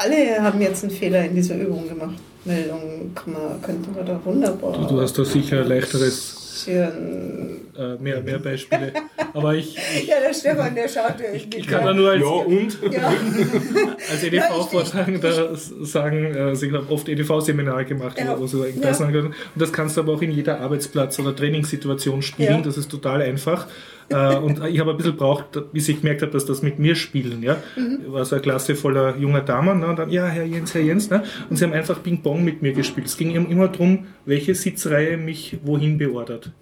alle 0.00 0.42
haben 0.42 0.60
jetzt 0.60 0.82
einen 0.84 0.92
Fehler 0.92 1.24
in 1.24 1.34
dieser 1.34 1.56
Übung 1.56 1.88
gemacht. 1.88 2.16
Meldung 2.44 3.12
kann 3.14 3.34
man, 3.34 3.60
könnte 3.62 3.90
man 3.90 4.06
da 4.06 4.18
wunderbar. 4.24 4.72
Du, 4.72 4.94
du 4.94 5.00
hast 5.02 5.18
da 5.18 5.24
sicher 5.26 5.62
leichteres, 5.62 6.62
Schön. 6.64 7.60
äh, 7.78 7.96
mehr, 8.02 8.22
mehr 8.22 8.38
Beispiele. 8.38 8.92
Aber 9.34 9.54
ich, 9.54 9.76
ich, 9.76 10.06
Ja, 10.08 10.16
der 10.26 10.32
Stefan, 10.32 10.74
der 10.74 10.88
schaut 10.88 11.16
irgendwie. 11.20 11.58
ich 11.58 11.66
kann 11.66 11.84
da 11.84 11.92
nur 11.92 12.10
als, 12.10 12.22
Ja, 12.22 12.28
und? 12.28 12.78
Ja, 12.92 13.08
als 14.10 14.22
Ja, 14.22 14.28
ich- 14.28 14.32
EDV-Vortragender 14.32 15.54
sagen, 15.54 16.34
äh, 16.34 16.38
also 16.38 16.64
ich 16.64 16.72
habe 16.72 16.90
oft 16.90 17.08
EDV-Seminare 17.10 17.84
gemacht, 17.84 18.18
Ja. 18.18 18.38
wo 18.40 18.46
so 18.46 18.64
in 18.64 18.80
Ja. 18.80 18.88
Und 18.98 19.34
das 19.54 19.70
kannst 19.72 19.98
du 19.98 20.00
aber 20.00 20.14
auch 20.14 20.22
in 20.22 20.30
jeder 20.32 20.60
Arbeitsplatz- 20.60 21.18
oder 21.20 21.36
Trainingssituation 21.36 22.22
spielen, 22.22 22.48
Ja. 22.56 22.60
das 22.62 22.78
ist 22.78 22.90
total 22.90 23.20
einfach. 23.20 23.66
Äh, 24.10 24.36
und 24.36 24.64
ich 24.66 24.80
habe 24.80 24.90
ein 24.90 24.96
bisschen 24.96 25.16
braucht, 25.16 25.72
bis 25.72 25.88
ich 25.88 26.00
gemerkt 26.00 26.22
habe, 26.22 26.32
dass 26.32 26.44
das 26.44 26.62
mit 26.62 26.78
mir 26.78 26.94
spielen, 26.96 27.42
ja. 27.42 27.56
Mhm. 27.76 28.12
War 28.12 28.24
so 28.24 28.34
eine 28.34 28.42
Klasse 28.42 28.74
voller 28.74 29.16
junger 29.16 29.40
Damen, 29.40 29.80
ne? 29.80 29.86
und 29.86 29.98
dann, 29.98 30.10
ja, 30.10 30.26
Herr 30.26 30.44
Jens, 30.44 30.74
Herr 30.74 30.82
Jens, 30.82 31.10
ne? 31.10 31.22
und 31.48 31.56
sie 31.56 31.64
haben 31.64 31.72
einfach 31.72 32.02
Ping-Pong 32.02 32.44
mit 32.44 32.60
mir 32.60 32.72
gespielt. 32.72 33.06
Es 33.06 33.16
ging 33.16 33.34
immer 33.34 33.68
darum, 33.68 34.06
welche 34.24 34.54
Sitzreihe 34.54 35.16
mich 35.16 35.58
wohin 35.62 35.96
beordert. 35.98 36.52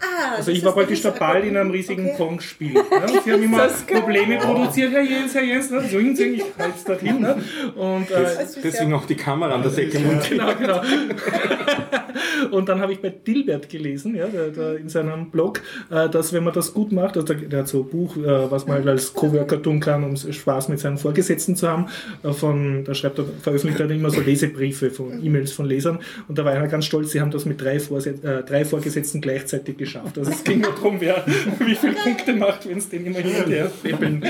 Ah, 0.00 0.36
Also 0.36 0.50
ich 0.50 0.64
war 0.64 0.72
praktisch 0.72 1.02
Ball 1.02 1.44
in 1.44 1.56
einem 1.56 1.70
riesigen 1.70 2.06
Okay. 2.06 2.14
Pong-Spiel. 2.16 2.72
Ne? 2.74 2.82
Sie 3.24 3.32
haben 3.32 3.42
immer 3.42 3.68
Probleme 3.86 4.38
produziert, 4.38 4.92
Herr 4.92 5.02
Jens, 5.02 5.34
Herr 5.34 5.42
Jens, 5.42 5.70
ne? 5.70 5.82
so 5.90 5.98
hinten, 5.98 6.34
ich 6.34 6.42
halte 6.58 6.84
dorthin. 6.86 7.20
Ne? 7.20 7.36
Und, 7.76 8.10
äh, 8.10 8.46
Deswegen 8.62 8.94
auch 8.94 9.06
die 9.06 9.14
Kamera 9.16 9.54
an 9.54 9.62
der 9.62 9.70
montiert. 10.00 10.30
genau, 10.30 10.54
genau. 10.54 10.82
Und 12.50 12.68
dann 12.68 12.80
habe 12.80 12.92
ich 12.92 13.00
bei 13.00 13.10
Dilbert 13.10 13.68
gelesen, 13.68 14.14
ja, 14.14 14.26
der, 14.26 14.48
der 14.48 14.76
in 14.78 14.88
seinem 14.88 15.30
Blog, 15.30 15.60
äh, 15.90 16.08
dass 16.08 16.32
wenn 16.32 16.44
man 16.44 16.54
das 16.54 16.72
gut 16.72 16.92
macht, 16.92 17.16
also 17.16 17.26
der, 17.34 17.36
der 17.48 17.60
hat 17.60 17.68
so 17.68 17.80
ein 17.82 17.88
Buch, 17.88 18.16
äh, 18.16 18.50
was 18.50 18.66
man 18.66 18.76
halt 18.78 18.88
als 18.88 19.12
Coworker 19.12 19.60
tun 19.60 19.80
kann, 19.80 20.04
um 20.04 20.16
Spaß 20.16 20.68
mit 20.68 20.78
seinen 20.78 20.98
Vorgesetzten 20.98 21.56
zu 21.56 21.68
haben. 21.68 21.86
Äh, 22.22 22.32
von, 22.32 22.84
da 22.84 22.94
schreibt 22.94 23.18
er, 23.18 23.24
veröffentlicht 23.42 23.80
er 23.80 23.90
immer 23.90 24.10
so 24.10 24.20
Lesebriefe 24.20 24.90
von 24.90 25.22
E-Mails 25.24 25.52
von 25.52 25.66
Lesern. 25.66 25.98
Und 26.28 26.38
da 26.38 26.44
war 26.44 26.52
einer 26.52 26.68
ganz 26.68 26.86
stolz, 26.86 27.10
sie 27.10 27.20
haben 27.20 27.30
das 27.30 27.44
mit 27.44 27.60
drei, 27.60 27.80
Vorset 27.80 28.24
äh, 28.24 28.42
drei 28.42 28.64
Vorgesetzten 28.64 29.20
gleichzeitig 29.20 29.57
geschafft. 29.64 30.18
Also 30.18 30.30
es 30.30 30.44
ging 30.44 30.60
nur 30.60 30.72
darum, 30.72 31.00
wer 31.00 31.24
wie 31.58 31.74
viele 31.74 31.94
Punkte 31.94 32.32
macht, 32.34 32.68
wenn 32.68 32.78
es 32.78 32.88
den 32.88 33.06
immer 33.06 33.18
hin 33.18 33.44
und 33.44 33.50
her 33.50 33.70
peppeln. 33.82 34.24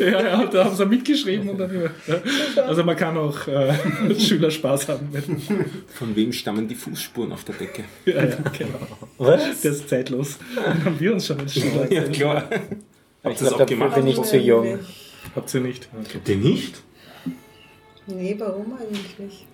Ja, 0.00 0.20
ja, 0.20 0.46
da 0.46 0.64
haben 0.64 0.76
sie 0.76 0.86
mitgeschrieben 0.86 1.48
und 1.48 1.58
dann 1.58 1.70
immer. 1.70 1.90
Ja. 2.06 2.62
Also 2.62 2.84
man 2.84 2.96
kann 2.96 3.16
auch 3.16 3.46
äh, 3.46 3.74
Schüler 4.18 4.50
Spaß 4.50 4.88
haben. 4.88 5.08
Von 5.94 6.16
wem 6.16 6.32
stammen 6.32 6.68
die 6.68 6.74
Fußspuren 6.74 7.32
auf 7.32 7.44
der 7.44 7.54
Decke? 7.54 7.84
ja, 8.04 8.24
ja, 8.24 8.36
genau. 8.56 8.78
Was? 9.18 9.62
Das 9.62 9.76
ist 9.76 9.88
zeitlos. 9.88 10.38
Dann 10.54 10.84
haben 10.84 11.00
wir 11.00 11.12
uns 11.12 11.26
schon 11.26 11.40
als 11.40 11.54
Schüler. 11.54 11.92
Ja, 11.92 12.02
klar. 12.04 12.48
Ich 12.50 12.58
Habt 13.24 13.40
ihr 13.40 13.44
das 13.50 13.52
auch 13.54 13.66
gemacht? 13.66 13.94
bin 13.94 14.06
ich 14.06 14.22
zu 14.22 14.38
jung. 14.38 14.78
Habt 15.34 15.52
ihr 15.54 15.60
nicht? 15.60 15.88
Okay. 16.00 16.20
Den 16.26 16.40
nicht? 16.42 16.82
Nee, 18.06 18.36
warum 18.38 18.72
eigentlich 18.78 19.46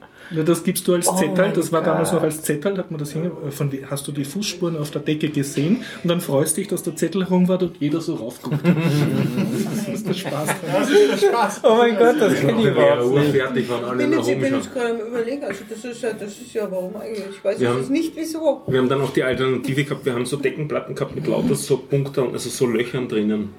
das 0.44 0.62
gibst 0.62 0.86
du 0.88 0.94
als 0.94 1.08
Oh 1.08 1.16
Zettel. 1.16 1.52
Das 1.52 1.72
war 1.72 1.82
damals 1.82 2.10
Gott. 2.10 2.18
noch 2.20 2.24
als 2.24 2.42
Zettel, 2.42 2.78
hat 2.78 2.90
man 2.90 2.98
das 2.98 3.12
hinge 3.12 3.30
äh, 3.46 3.50
von 3.50 3.70
die, 3.70 3.84
hast 3.86 4.06
du 4.08 4.12
die 4.12 4.24
Fußspuren 4.24 4.76
auf 4.78 4.90
der 4.90 5.02
Decke 5.02 5.28
gesehen 5.28 5.84
und 6.02 6.08
dann 6.08 6.20
freust 6.20 6.56
dich, 6.56 6.68
dass 6.68 6.82
der 6.82 6.96
Zettel 6.96 7.24
herum 7.24 7.48
war 7.48 7.60
und 7.60 7.76
jeder 7.80 8.00
so 8.00 8.14
raufguckt. 8.14 8.58
das 8.64 9.94
ist 9.94 10.06
der 10.06 10.14
Spaß 10.14 10.46
dran. 10.48 11.50
Oh 11.64 11.76
mein 11.76 11.96
Gott, 11.96 12.16
das 12.20 12.34
kenne 12.34 12.58
ich 12.58 12.64
Wir 12.64 12.70
überhaupt 12.72 12.98
waren 13.14 13.14
nicht. 13.20 13.30
fertig, 13.36 13.68
waren 13.68 13.80
Ich 13.82 13.88
alle 13.88 13.98
bin 13.98 14.12
jetzt, 14.12 14.28
ich 14.28 14.40
bin 14.40 14.54
jetzt 14.54 14.72
gerade 14.74 14.90
am 14.90 15.00
überlegen, 15.08 15.44
also 15.44 15.64
das 15.68 15.84
ist 15.84 16.02
ja, 16.02 16.12
das 16.12 16.30
ist 16.30 16.54
ja 16.54 16.70
warum 16.70 16.96
eigentlich? 16.96 17.24
Ich 17.30 17.44
weiß 17.44 17.64
haben- 17.64 17.88
nicht 17.92 18.16
wieso. 18.16 18.62
Wir 18.66 18.78
haben 18.78 18.88
dann 18.88 19.00
auch 19.02 19.12
die 19.12 19.22
Alternative 19.22 19.84
gehabt, 19.84 20.04
wir 20.06 20.14
haben 20.14 20.26
so 20.26 20.36
Deckenplatten 20.36 20.94
gehabt 20.94 21.14
mit 21.14 21.26
lauter 21.26 21.54
so 21.54 21.76
Punkten, 21.78 22.32
also 22.32 22.48
so 22.48 22.66
Löchern 22.66 23.08
drinnen. 23.08 23.50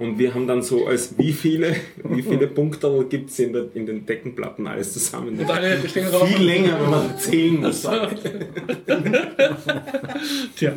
Und 0.00 0.18
wir 0.18 0.32
haben 0.34 0.46
dann 0.46 0.62
so 0.62 0.86
als 0.86 1.16
wie 1.18 1.32
viele, 1.32 1.76
wie 2.04 2.22
viele 2.22 2.46
Punkte 2.46 3.04
gibt 3.08 3.30
es 3.30 3.38
in, 3.38 3.52
der- 3.52 3.66
in 3.74 3.84
den 3.86 4.06
Deckenplatten 4.06 4.66
alles 4.66 4.92
zusammen. 4.94 5.38
Und 5.38 5.50
alle. 5.50 5.76
Viel 5.76 6.42
länger, 6.42 6.80
wenn 6.80 6.90
man 6.90 7.18
zählen 7.18 7.60
muss. 7.60 7.82
Tja, 10.56 10.72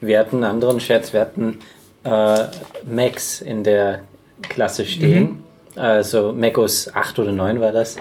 Wir 0.00 0.18
hatten 0.18 0.36
einen 0.36 0.44
anderen 0.44 0.80
Scherz, 0.80 1.12
wir 1.12 1.20
hatten 1.20 1.58
äh, 2.04 2.44
Macs 2.88 3.40
in 3.40 3.64
der 3.64 4.00
Klasse 4.48 4.84
stehen. 4.84 5.42
Also 5.76 6.32
Macos 6.32 6.92
8 6.92 7.18
oder 7.18 7.32
9 7.32 7.60
war 7.60 7.72
das. 7.72 7.96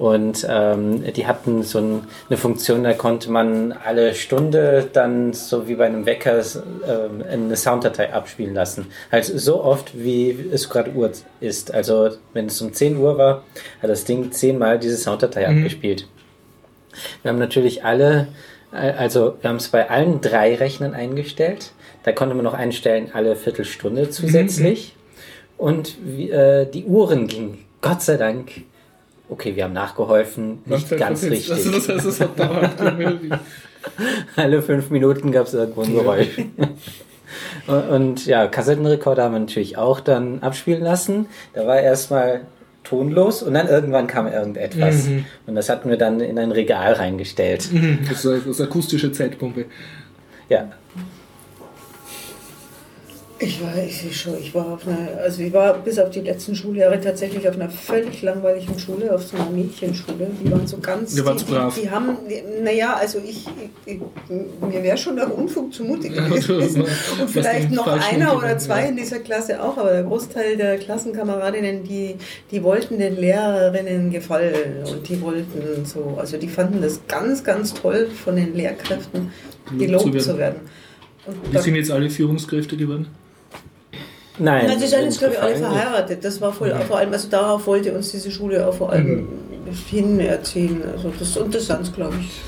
Und 0.00 0.46
ähm, 0.48 1.04
die 1.12 1.26
hatten 1.26 1.62
so 1.62 1.78
ein, 1.78 2.00
eine 2.30 2.38
Funktion, 2.38 2.84
da 2.84 2.94
konnte 2.94 3.30
man 3.30 3.72
alle 3.72 4.14
Stunde 4.14 4.88
dann 4.90 5.34
so 5.34 5.68
wie 5.68 5.74
bei 5.74 5.84
einem 5.84 6.06
Wecker 6.06 6.42
ähm, 6.88 7.22
eine 7.30 7.54
Sounddatei 7.54 8.10
abspielen 8.10 8.54
lassen. 8.54 8.86
Also 9.10 9.36
so 9.36 9.62
oft, 9.62 9.92
wie 9.92 10.34
es 10.50 10.70
gerade 10.70 10.92
Uhr 10.92 11.10
ist. 11.40 11.74
Also 11.74 12.12
wenn 12.32 12.46
es 12.46 12.62
um 12.62 12.72
10 12.72 12.96
Uhr 12.96 13.18
war, 13.18 13.44
hat 13.82 13.90
das 13.90 14.06
Ding 14.06 14.32
zehnmal 14.32 14.78
diese 14.78 14.96
Sounddatei 14.96 15.46
abgespielt. 15.46 16.08
Wir 17.20 17.30
haben 17.30 17.38
natürlich 17.38 17.84
alle, 17.84 18.28
äh, 18.72 18.92
also 18.92 19.34
wir 19.42 19.50
haben 19.50 19.56
es 19.56 19.68
bei 19.68 19.90
allen 19.90 20.22
drei 20.22 20.54
Rechnern 20.54 20.94
eingestellt. 20.94 21.72
Da 22.04 22.12
konnte 22.12 22.34
man 22.34 22.44
noch 22.44 22.54
einstellen, 22.54 23.10
alle 23.12 23.36
Viertelstunde 23.36 24.08
zusätzlich. 24.08 24.96
Und 25.58 25.98
wie, 26.02 26.30
äh, 26.30 26.64
die 26.64 26.86
Uhren 26.86 27.26
gingen, 27.26 27.58
Gott 27.82 28.00
sei 28.00 28.16
Dank. 28.16 28.62
Okay, 29.30 29.54
wir 29.54 29.64
haben 29.64 29.72
nachgeholfen, 29.72 30.58
nicht 30.66 30.90
ganz 30.98 31.22
richtig. 31.22 31.52
Also 31.52 31.70
das 31.70 31.88
heißt, 31.88 32.04
es 32.04 32.20
hat 32.20 32.38
dauernd 32.38 32.74
Alle 34.36 34.60
fünf 34.60 34.90
Minuten 34.90 35.30
gab 35.30 35.46
es 35.46 35.54
irgendwo 35.54 35.82
ein 35.82 35.94
Geräusch. 35.94 36.40
Und, 37.66 38.26
ja, 38.26 38.48
Kassettenrekorder 38.48 39.22
haben 39.22 39.32
wir 39.34 39.38
natürlich 39.38 39.78
auch 39.78 40.00
dann 40.00 40.40
abspielen 40.40 40.82
lassen. 40.82 41.26
Da 41.52 41.64
war 41.64 41.78
erstmal 41.78 42.40
tonlos 42.82 43.42
und 43.44 43.54
dann 43.54 43.68
irgendwann 43.68 44.08
kam 44.08 44.26
irgendetwas. 44.26 45.06
Und 45.46 45.54
das 45.54 45.68
hatten 45.68 45.88
wir 45.90 45.96
dann 45.96 46.20
in 46.20 46.38
ein 46.38 46.50
Regal 46.50 46.94
reingestellt. 46.94 47.68
Das 48.08 48.24
ist 48.24 48.60
eine 48.60 48.68
akustische 48.68 49.12
Zeitpumpe. 49.12 49.66
Ja. 50.48 50.72
Ich 53.42 53.62
war, 53.62 53.72
ich, 53.82 54.20
schon, 54.20 54.34
ich 54.38 54.54
war 54.54 54.74
auf 54.74 54.86
einer, 54.86 55.18
also 55.22 55.40
ich 55.40 55.50
war 55.50 55.78
bis 55.78 55.98
auf 55.98 56.10
die 56.10 56.20
letzten 56.20 56.54
Schuljahre 56.54 57.00
tatsächlich 57.00 57.48
auf 57.48 57.54
einer 57.54 57.70
völlig 57.70 58.20
langweiligen 58.20 58.78
Schule, 58.78 59.14
auf 59.14 59.22
so 59.22 59.34
einer 59.34 59.48
Mädchenschule. 59.48 60.26
Die 60.44 60.50
waren 60.50 60.66
so 60.66 60.76
ganz. 60.76 61.24
Wart 61.24 61.40
die, 61.40 61.44
brav. 61.44 61.74
Die, 61.74 61.80
die 61.80 61.90
haben, 61.90 62.18
naja, 62.62 62.96
also 63.00 63.18
ich, 63.18 63.46
ich, 63.86 63.94
ich 63.94 64.00
mir 64.28 64.82
wäre 64.82 64.98
schon 64.98 65.14
nach 65.14 65.30
Unfug 65.30 65.72
zumute 65.72 66.10
gewesen. 66.10 66.82
Und 67.20 67.30
vielleicht 67.30 67.70
noch 67.70 67.86
einer 67.86 68.36
oder 68.36 68.58
zwei 68.58 68.88
in 68.88 68.96
dieser 68.96 69.20
Klasse 69.20 69.62
auch, 69.62 69.78
aber 69.78 69.92
der 69.92 70.02
Großteil 70.02 70.58
der 70.58 70.76
Klassenkameradinnen, 70.76 71.82
die, 71.82 72.16
die 72.50 72.62
wollten 72.62 72.98
den 72.98 73.16
Lehrerinnen 73.16 74.10
gefallen 74.10 74.84
und 74.84 75.08
die 75.08 75.18
wollten 75.22 75.86
so, 75.86 76.18
also 76.18 76.36
die 76.36 76.48
fanden 76.48 76.82
das 76.82 77.00
ganz, 77.08 77.42
ganz 77.42 77.72
toll 77.72 78.08
von 78.22 78.36
den 78.36 78.54
Lehrkräften 78.54 79.32
gelobt 79.78 80.04
zu 80.04 80.12
werden. 80.12 80.22
zu 80.22 80.38
werden. 80.38 80.60
Und 81.26 81.54
Die 81.54 81.58
sind 81.58 81.76
jetzt 81.76 81.90
alle 81.90 82.10
Führungskräfte 82.10 82.76
geworden. 82.76 83.06
Nein. 84.40 84.66
Nein, 84.66 84.80
die 84.80 84.86
sind 84.86 85.04
jetzt, 85.04 85.18
glaube 85.18 85.34
ich, 85.34 85.42
alle 85.42 85.56
verheiratet. 85.56 86.24
Das 86.24 86.40
war 86.40 86.52
voll, 86.52 86.74
vor 86.88 86.98
allem, 86.98 87.12
also 87.12 87.28
darauf 87.28 87.66
wollte 87.66 87.92
uns 87.92 88.10
diese 88.10 88.30
Schule 88.30 88.66
auch 88.66 88.74
vor 88.74 88.90
allem 88.90 89.28
hin 89.88 90.18
erziehen. 90.18 90.82
Also 90.90 91.12
das, 91.18 91.36
und 91.36 91.54
das 91.54 91.66
sind 91.66 91.94
glaube 91.94 92.16
ich. 92.20 92.40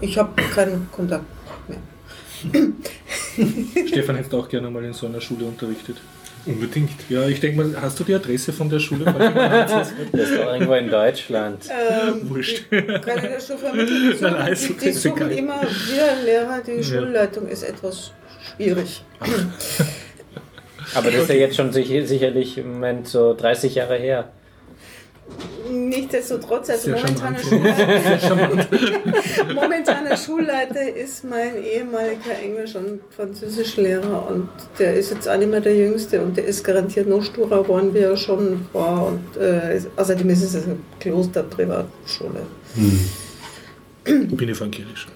Ich 0.00 0.16
habe 0.16 0.40
keinen 0.42 0.88
Kontakt 0.90 1.24
mehr. 1.68 1.78
Stefan 3.86 4.16
hätte 4.16 4.36
auch 4.36 4.48
gerne 4.48 4.70
mal 4.70 4.84
in 4.84 4.94
so 4.94 5.06
einer 5.06 5.20
Schule 5.20 5.44
unterrichtet. 5.44 5.96
Unbedingt. 6.46 6.90
Ja, 7.10 7.28
ich 7.28 7.40
denke 7.40 7.62
mal, 7.62 7.82
hast 7.82 8.00
du 8.00 8.04
die 8.04 8.14
Adresse 8.14 8.52
von 8.54 8.70
der 8.70 8.78
Schule? 8.78 9.04
Ist? 9.04 9.12
Das 9.12 9.92
ist 10.30 10.38
doch 10.38 10.52
irgendwo 10.52 10.74
in 10.74 10.88
Deutschland. 10.88 11.68
Ähm, 11.68 12.30
Wurscht. 12.30 12.62
ich 12.70 12.86
kann 12.86 13.18
ich 13.18 13.30
das 13.34 13.46
schon 13.46 13.58
vermitteln. 13.58 14.14
Die 14.18 14.22
Nein, 14.22 14.32
suchen, 14.32 14.34
also, 14.34 14.66
die, 14.68 14.78
die 14.78 14.86
ist 14.86 15.02
suchen 15.02 15.30
immer 15.30 15.60
wieder 15.60 16.22
Lehrer. 16.24 16.62
Die 16.66 16.82
Schulleitung 16.82 17.48
ist 17.48 17.64
etwas 17.64 18.12
schwierig. 18.56 19.04
Aber 20.94 21.10
das 21.10 21.22
ist 21.22 21.28
ja 21.28 21.34
jetzt 21.34 21.56
schon 21.56 21.72
sicher, 21.72 22.06
sicherlich 22.06 22.58
im 22.58 22.72
Moment 22.74 23.08
so 23.08 23.34
30 23.34 23.74
Jahre 23.74 23.96
her. 23.96 24.30
Nichtsdestotrotz, 25.70 26.70
also 26.70 26.90
momentaner. 26.90 27.38
Schulleiter, 27.38 28.64
momentaner 29.54 30.16
Schulleiter 30.16 30.96
ist 30.96 31.24
mein 31.24 31.62
ehemaliger 31.62 32.38
Englisch- 32.42 32.74
und 32.74 33.00
Französischlehrer 33.10 34.26
und 34.30 34.48
der 34.78 34.94
ist 34.94 35.10
jetzt 35.10 35.28
auch 35.28 35.36
nicht 35.36 35.50
mehr 35.50 35.60
der 35.60 35.76
Jüngste 35.76 36.22
und 36.22 36.38
der 36.38 36.46
ist 36.46 36.64
garantiert 36.64 37.06
noch 37.06 37.22
sturer 37.22 37.62
geworden, 37.62 37.92
wie 37.92 37.98
er 37.98 38.16
schon 38.16 38.66
war. 38.72 39.08
Und 39.08 39.36
äh, 39.36 39.78
außerdem 39.96 40.30
ist 40.30 40.42
es 40.42 40.64
eine 40.64 40.76
Kloster-Privatschule. 41.00 42.46
Ich 44.08 44.36
bin 44.38 44.48
evangelisch. 44.48 45.06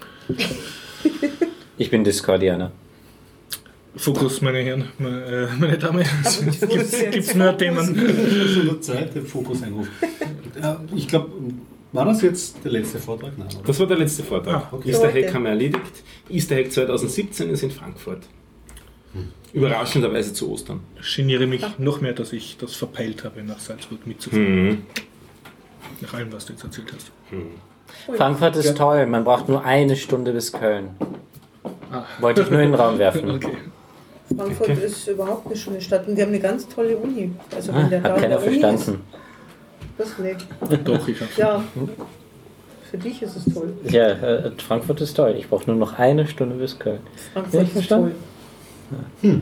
Ich 1.79 1.89
bin 1.89 2.03
Discordianer. 2.03 2.71
Fokus, 3.95 4.41
meine 4.41 4.59
Herren, 4.59 4.85
meine, 4.97 5.23
äh, 5.23 5.47
meine 5.59 5.77
Damen. 5.77 6.03
Es 6.23 6.39
gibt, 6.39 6.61
wusste 6.61 6.97
jetzt 6.97 7.11
gibt's 7.11 7.35
nur 7.35 7.51
Fokus. 7.51 7.57
Themen. 7.59 8.47
schon 8.47 8.65
der 8.67 8.81
zweite 8.81 9.21
Fokus-Einruf. 9.21 9.87
Ja, 10.59 10.81
ich 10.95 11.07
glaube, 11.07 11.29
war 11.91 12.05
das 12.05 12.21
jetzt 12.23 12.57
der 12.63 12.71
letzte 12.71 12.97
Vortrag? 12.97 13.37
Nein? 13.37 13.47
Das 13.65 13.79
war 13.79 13.85
der 13.85 13.97
letzte 13.97 14.23
Vortrag. 14.23 14.55
Ah, 14.55 14.67
okay. 14.71 14.89
Easter. 14.89 15.13
Hack 15.13 15.33
haben 15.33 15.43
wir 15.43 15.51
erledigt. 15.51 16.03
Easter 16.29 16.55
Hack 16.55 16.71
2017 16.71 17.49
ist 17.51 17.63
in 17.63 17.71
Frankfurt. 17.71 18.23
Überraschenderweise 19.53 20.33
zu 20.33 20.51
Ostern. 20.51 20.79
Ich 20.99 21.15
geniere 21.15 21.45
mich 21.45 21.63
noch 21.77 22.01
mehr, 22.01 22.13
dass 22.13 22.33
ich 22.33 22.57
das 22.57 22.73
verpeilt 22.75 23.23
habe, 23.23 23.43
nach 23.43 23.59
Salzburg 23.59 24.07
mitzufahren. 24.07 24.65
Mhm. 24.69 24.81
Nach 26.01 26.13
allem, 26.15 26.33
was 26.33 26.47
du 26.47 26.53
jetzt 26.53 26.63
erzählt 26.63 26.91
hast. 26.91 27.11
Frankfurt 28.17 28.55
ist 28.55 28.75
toll, 28.75 29.05
man 29.05 29.23
braucht 29.23 29.47
nur 29.47 29.63
eine 29.63 29.95
Stunde 29.95 30.33
bis 30.33 30.51
Köln. 30.51 30.89
Wollte 32.19 32.41
ich 32.41 32.49
nur 32.49 32.61
in 32.61 32.71
den 32.71 32.79
Raum 32.79 32.97
werfen. 32.97 33.29
Okay. 33.29 33.57
Frankfurt 34.35 34.69
ist 34.69 35.07
überhaupt 35.07 35.45
eine 35.47 35.55
schöne 35.55 35.81
Stadt 35.81 36.07
und 36.07 36.15
die 36.15 36.21
haben 36.21 36.29
eine 36.29 36.39
ganz 36.39 36.67
tolle 36.67 36.97
Uni. 36.97 37.31
Also 37.55 37.71
Ah, 37.71 37.77
wenn 37.77 37.89
der 37.89 38.01
da 38.01 38.09
hat 38.13 38.15
keiner 38.21 38.37
der 38.39 38.47
Uni 38.47 38.59
verstanden. 38.59 39.01
Ist, 39.97 39.97
das 39.97 40.19
nee. 40.19 40.77
Doch, 40.83 41.07
ich 41.07 41.21
hab's. 41.21 41.37
Ja, 41.37 41.63
für 42.89 42.97
dich 42.97 43.21
ist 43.21 43.35
es 43.35 43.53
toll. 43.53 43.73
Ja, 43.89 44.07
äh, 44.09 44.51
Frankfurt 44.57 45.01
ist 45.01 45.13
toll. 45.15 45.35
Ich 45.37 45.49
brauche 45.49 45.65
nur 45.69 45.75
noch 45.75 45.99
eine 45.99 46.25
Stunde 46.27 46.55
bis 46.55 46.79
Köln. 46.79 46.99
Frankfurt 47.33 47.53
Ja, 47.53 47.61
ist 47.61 47.71
verstanden. 47.73 48.11
toll. 49.21 49.41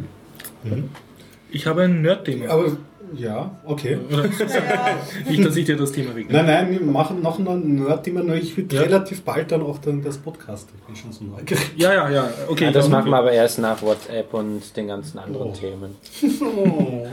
Ich 1.51 1.65
habe 1.67 1.83
ein 1.83 2.01
Nerd-Thema. 2.01 2.49
Aber 2.49 2.77
ja, 3.15 3.51
okay. 3.65 3.97
Oder- 4.11 4.23
Nicht, 5.29 5.45
dass 5.45 5.55
ich 5.55 5.65
dir 5.65 5.77
das 5.77 5.91
Thema 5.91 6.15
wegnehme. 6.15 6.43
Nein, 6.43 6.67
nein, 6.69 6.79
wir 6.79 6.85
machen 6.85 7.21
noch 7.21 7.39
ein 7.39 7.75
Nerd-Thema, 7.75 8.23
nur 8.23 8.35
ich 8.35 8.55
würde 8.57 8.75
Ja. 8.75 8.81
relativ 8.83 9.21
bald 9.23 9.51
dann 9.51 9.61
auch 9.63 9.77
dann 9.79 10.01
das 10.03 10.17
Podcast. 10.17 10.69
Ich 10.75 10.83
bin 10.85 10.95
schon 10.95 11.11
so 11.11 11.23
neugierig. 11.25 11.71
Ja, 11.77 11.93
ja, 11.93 12.09
ja. 12.09 12.29
Okay, 12.47 12.65
Ja, 12.65 12.71
das 12.71 12.89
machen 12.89 13.09
wir 13.11 13.17
aber 13.17 13.31
erst 13.31 13.59
nach 13.59 13.81
WhatsApp 13.81 14.33
und 14.33 14.75
den 14.75 14.87
ganzen 14.87 15.19
anderen 15.19 15.47
Oh. 15.49 15.53
Themen. 15.53 15.95
Oh. 16.41 17.07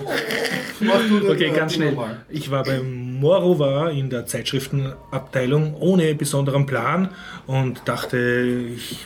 Okay, 1.31 1.51
ganz 1.51 1.75
schnell. 1.75 1.93
mal. 1.93 2.19
Ich 2.29 2.51
war 2.51 2.63
beim 2.63 3.08
Morova 3.19 3.91
in 3.91 4.11
der 4.11 4.27
Zeitschriftenabteilung 4.27 5.75
ohne 5.75 6.15
besonderen 6.15 6.67
Plan 6.67 7.11
und 7.47 7.83
dachte, 7.87 8.71
ich, 8.77 8.99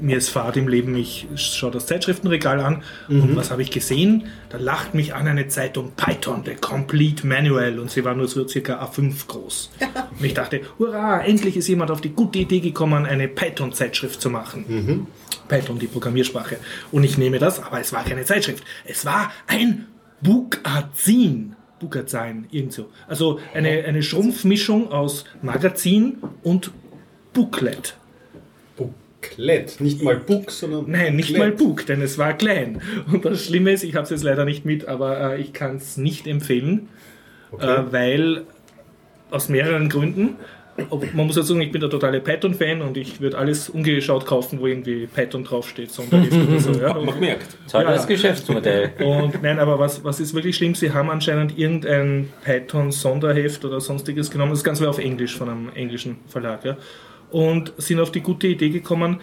mir 0.00 0.18
ist 0.18 0.28
Fahrt 0.28 0.56
im 0.56 0.68
Leben, 0.68 0.94
ich 0.96 1.26
schaue 1.36 1.70
das 1.70 1.86
Zeitschriftenregal 1.86 2.60
an 2.60 2.82
und 3.08 3.34
was 3.34 3.50
habe 3.50 3.62
ich 3.62 3.70
gesehen? 3.70 4.26
Da 4.50 4.58
lacht 4.58 4.94
mich 4.94 5.14
an 5.14 5.26
eine 5.26 5.48
Zeitung 5.48 5.92
Python, 5.96 6.42
The 6.44 6.54
Complete 6.54 7.26
Manual 7.26 7.78
und 7.78 7.90
sie 7.90 8.04
war 8.04 8.14
nur 8.14 8.28
so 8.28 8.46
circa 8.46 8.82
A5 8.84 9.26
groß. 9.26 9.70
Und 10.18 10.24
ich 10.24 10.34
dachte, 10.34 10.60
hurra, 10.78 11.20
endlich 11.20 11.56
ist 11.56 11.68
jemand 11.68 11.90
auf 11.90 12.00
die 12.00 12.10
gute 12.10 12.40
Idee 12.40 12.60
gekommen, 12.60 13.06
eine 13.06 13.28
Python-Zeitschrift 13.28 14.20
zu 14.20 14.30
machen. 14.30 15.06
Python, 15.48 15.78
die 15.78 15.86
Programmiersprache. 15.86 16.58
Und 16.92 17.04
ich 17.04 17.18
nehme 17.18 17.38
das, 17.38 17.62
aber 17.62 17.80
es 17.80 17.92
war 17.92 18.04
keine 18.04 18.24
Zeitschrift. 18.24 18.64
Es 18.84 19.06
war 19.06 19.32
ein 19.46 19.86
Bukazin. 20.20 21.54
Bukazin, 21.78 22.46
irgend 22.50 22.72
so. 22.72 22.86
Also 23.06 23.38
eine, 23.54 23.84
eine 23.84 24.02
Schrumpfmischung 24.02 24.90
aus 24.90 25.24
Magazin 25.42 26.18
und 26.42 26.70
Booklet. 27.32 27.96
Booklet, 28.76 29.80
nicht 29.80 30.02
mal 30.02 30.16
Book, 30.16 30.50
sondern 30.50 30.90
Nein, 30.90 31.16
nicht 31.16 31.34
Booklet. 31.34 31.38
mal 31.38 31.52
Book, 31.52 31.86
denn 31.86 32.00
es 32.00 32.16
war 32.16 32.32
klein. 32.32 32.80
Und 33.12 33.24
das 33.24 33.44
Schlimme 33.44 33.72
ist, 33.72 33.84
ich 33.84 33.94
habe 33.94 34.04
es 34.04 34.10
jetzt 34.10 34.24
leider 34.24 34.44
nicht 34.44 34.64
mit, 34.64 34.88
aber 34.88 35.34
äh, 35.34 35.40
ich 35.40 35.52
kann 35.52 35.76
es 35.76 35.96
nicht 35.96 36.26
empfehlen, 36.26 36.88
äh, 37.58 37.66
weil 37.90 38.44
aus 39.30 39.48
mehreren 39.48 39.88
Gründen. 39.88 40.36
Man 41.14 41.26
muss 41.26 41.36
ja 41.36 41.42
sagen, 41.42 41.60
ich 41.62 41.72
bin 41.72 41.80
der 41.80 41.90
totale 41.90 42.20
Python-Fan 42.20 42.82
und 42.82 42.96
ich 42.96 43.20
würde 43.20 43.38
alles 43.38 43.68
ungeschaut 43.70 44.26
kaufen, 44.26 44.60
wo 44.60 44.66
irgendwie 44.66 45.06
Python 45.06 45.44
draufsteht, 45.44 45.90
Sonderheft 45.90 46.32
oder 46.34 46.60
so. 46.60 46.72
Ja. 46.80 46.92
Man 46.94 47.18
merkt. 47.18 47.56
Tolles 47.70 48.02
Ja. 48.02 48.06
Geschäftsmodell. 48.06 48.92
Und 49.02 49.42
nein, 49.42 49.58
aber 49.58 49.78
was, 49.78 50.04
was 50.04 50.20
ist 50.20 50.34
wirklich 50.34 50.56
schlimm? 50.56 50.74
Sie 50.74 50.92
haben 50.92 51.08
anscheinend 51.10 51.58
irgendein 51.58 52.28
Python-Sonderheft 52.44 53.64
oder 53.64 53.80
sonstiges 53.80 54.30
genommen. 54.30 54.52
Das 54.52 54.64
Ganze 54.64 54.82
war 54.82 54.90
auf 54.90 54.98
Englisch 54.98 55.36
von 55.36 55.48
einem 55.48 55.70
englischen 55.74 56.18
Verlag. 56.28 56.64
Ja. 56.64 56.76
Und 57.30 57.72
sind 57.78 57.98
auf 58.00 58.12
die 58.12 58.20
gute 58.20 58.46
Idee 58.46 58.70
gekommen, 58.70 59.20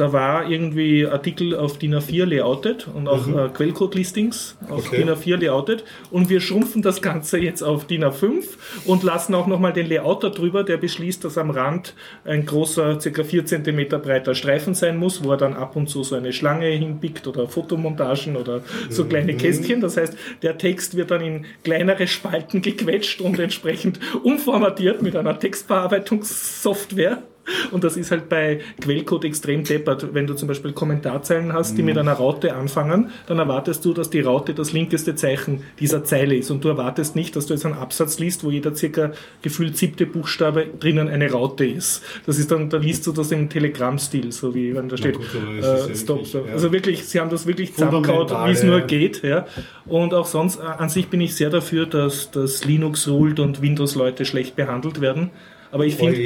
da 0.00 0.14
war 0.14 0.50
irgendwie 0.50 1.06
Artikel 1.06 1.54
auf 1.54 1.76
DIN 1.76 1.94
A4 1.94 2.24
layoutet 2.24 2.88
und 2.92 3.06
auch 3.06 3.28
äh, 3.28 3.50
Quellcode-Listings 3.50 4.56
auf 4.70 4.86
Okay. 4.86 5.04
DIN 5.04 5.10
A4 5.10 5.36
layoutet. 5.36 5.84
Und 6.10 6.30
wir 6.30 6.40
schrumpfen 6.40 6.80
das 6.80 7.02
Ganze 7.02 7.38
jetzt 7.38 7.60
auf 7.60 7.86
DIN 7.86 8.04
A5 8.04 8.44
und 8.86 9.02
lassen 9.02 9.34
auch 9.34 9.46
nochmal 9.46 9.74
den 9.74 9.90
Layouter 9.90 10.30
drüber, 10.30 10.64
der 10.64 10.78
beschließt, 10.78 11.22
dass 11.22 11.36
am 11.36 11.50
Rand 11.50 11.94
ein 12.24 12.46
großer, 12.46 12.96
ca. 12.96 13.24
4 13.24 13.44
cm 13.44 13.88
breiter 13.88 14.34
Streifen 14.34 14.72
sein 14.72 14.96
muss, 14.96 15.22
wo 15.22 15.32
er 15.32 15.36
dann 15.36 15.52
ab 15.52 15.76
und 15.76 15.90
zu 15.90 16.02
so 16.02 16.16
eine 16.16 16.32
Schlange 16.32 16.68
hinpickt 16.68 17.26
oder 17.26 17.46
Fotomontagen 17.46 18.36
oder 18.36 18.62
so 18.88 19.04
kleine 19.04 19.36
Kästchen. 19.36 19.82
Das 19.82 19.98
heißt, 19.98 20.16
der 20.42 20.56
Text 20.56 20.96
wird 20.96 21.10
dann 21.10 21.20
in 21.20 21.44
kleinere 21.62 22.06
Spalten 22.06 22.62
gequetscht 22.62 23.20
und 23.20 23.38
entsprechend 23.38 24.00
umformatiert 24.22 25.02
mit 25.02 25.14
einer 25.14 25.38
Textbearbeitungssoftware. 25.38 27.22
Und 27.70 27.84
das 27.84 27.96
ist 27.96 28.10
halt 28.10 28.28
bei 28.28 28.60
Quellcode 28.80 29.24
extrem 29.24 29.64
deppert. 29.64 30.14
Wenn 30.14 30.26
du 30.26 30.34
zum 30.34 30.48
Beispiel 30.48 30.72
Kommentarzeilen 30.72 31.52
hast, 31.52 31.76
die 31.76 31.82
mit 31.82 31.98
einer 31.98 32.12
Raute 32.12 32.54
anfangen, 32.54 33.10
dann 33.26 33.38
erwartest 33.38 33.84
du, 33.84 33.92
dass 33.92 34.10
die 34.10 34.20
Raute 34.20 34.54
das 34.54 34.72
linkeste 34.72 35.14
Zeichen 35.14 35.62
dieser 35.78 36.04
Zeile 36.04 36.36
ist. 36.36 36.50
Und 36.50 36.64
du 36.64 36.68
erwartest 36.68 37.16
nicht, 37.16 37.36
dass 37.36 37.46
du 37.46 37.54
jetzt 37.54 37.64
einen 37.64 37.74
Absatz 37.74 38.18
liest, 38.18 38.44
wo 38.44 38.50
jeder 38.50 38.74
circa 38.74 39.12
gefühlt 39.42 39.76
siebte 39.76 40.06
Buchstabe 40.06 40.66
drinnen 40.78 41.08
eine 41.08 41.30
Raute 41.30 41.64
ist. 41.64 42.02
Das 42.26 42.38
ist 42.38 42.50
dann, 42.50 42.70
da 42.70 42.78
liest 42.78 43.06
du 43.06 43.12
das 43.12 43.32
im 43.32 43.48
Telegram-Stil, 43.48 44.32
so 44.32 44.54
wie 44.54 44.74
wenn 44.74 44.88
da 44.88 44.96
steht, 44.96 45.16
gut, 45.16 45.26
äh, 45.34 45.94
Stop, 45.94 46.26
Stop. 46.26 46.46
ja. 46.46 46.52
Also 46.52 46.72
wirklich, 46.72 47.04
sie 47.04 47.20
haben 47.20 47.30
das 47.30 47.46
wirklich 47.46 47.74
zusammengehaut, 47.74 48.30
wie 48.30 48.50
es 48.50 48.62
nur 48.62 48.80
geht. 48.82 49.22
Ja. 49.22 49.46
Und 49.86 50.14
auch 50.14 50.26
sonst, 50.26 50.60
äh, 50.60 50.62
an 50.62 50.88
sich 50.88 51.08
bin 51.08 51.20
ich 51.20 51.34
sehr 51.34 51.50
dafür, 51.50 51.86
dass, 51.86 52.30
dass 52.30 52.64
Linux 52.64 53.08
ruled 53.08 53.40
und 53.40 53.62
Windows-Leute 53.62 54.24
schlecht 54.24 54.56
behandelt 54.56 55.00
werden. 55.00 55.30
Aber 55.72 55.84
ich 55.84 55.96
finde, 55.96 56.16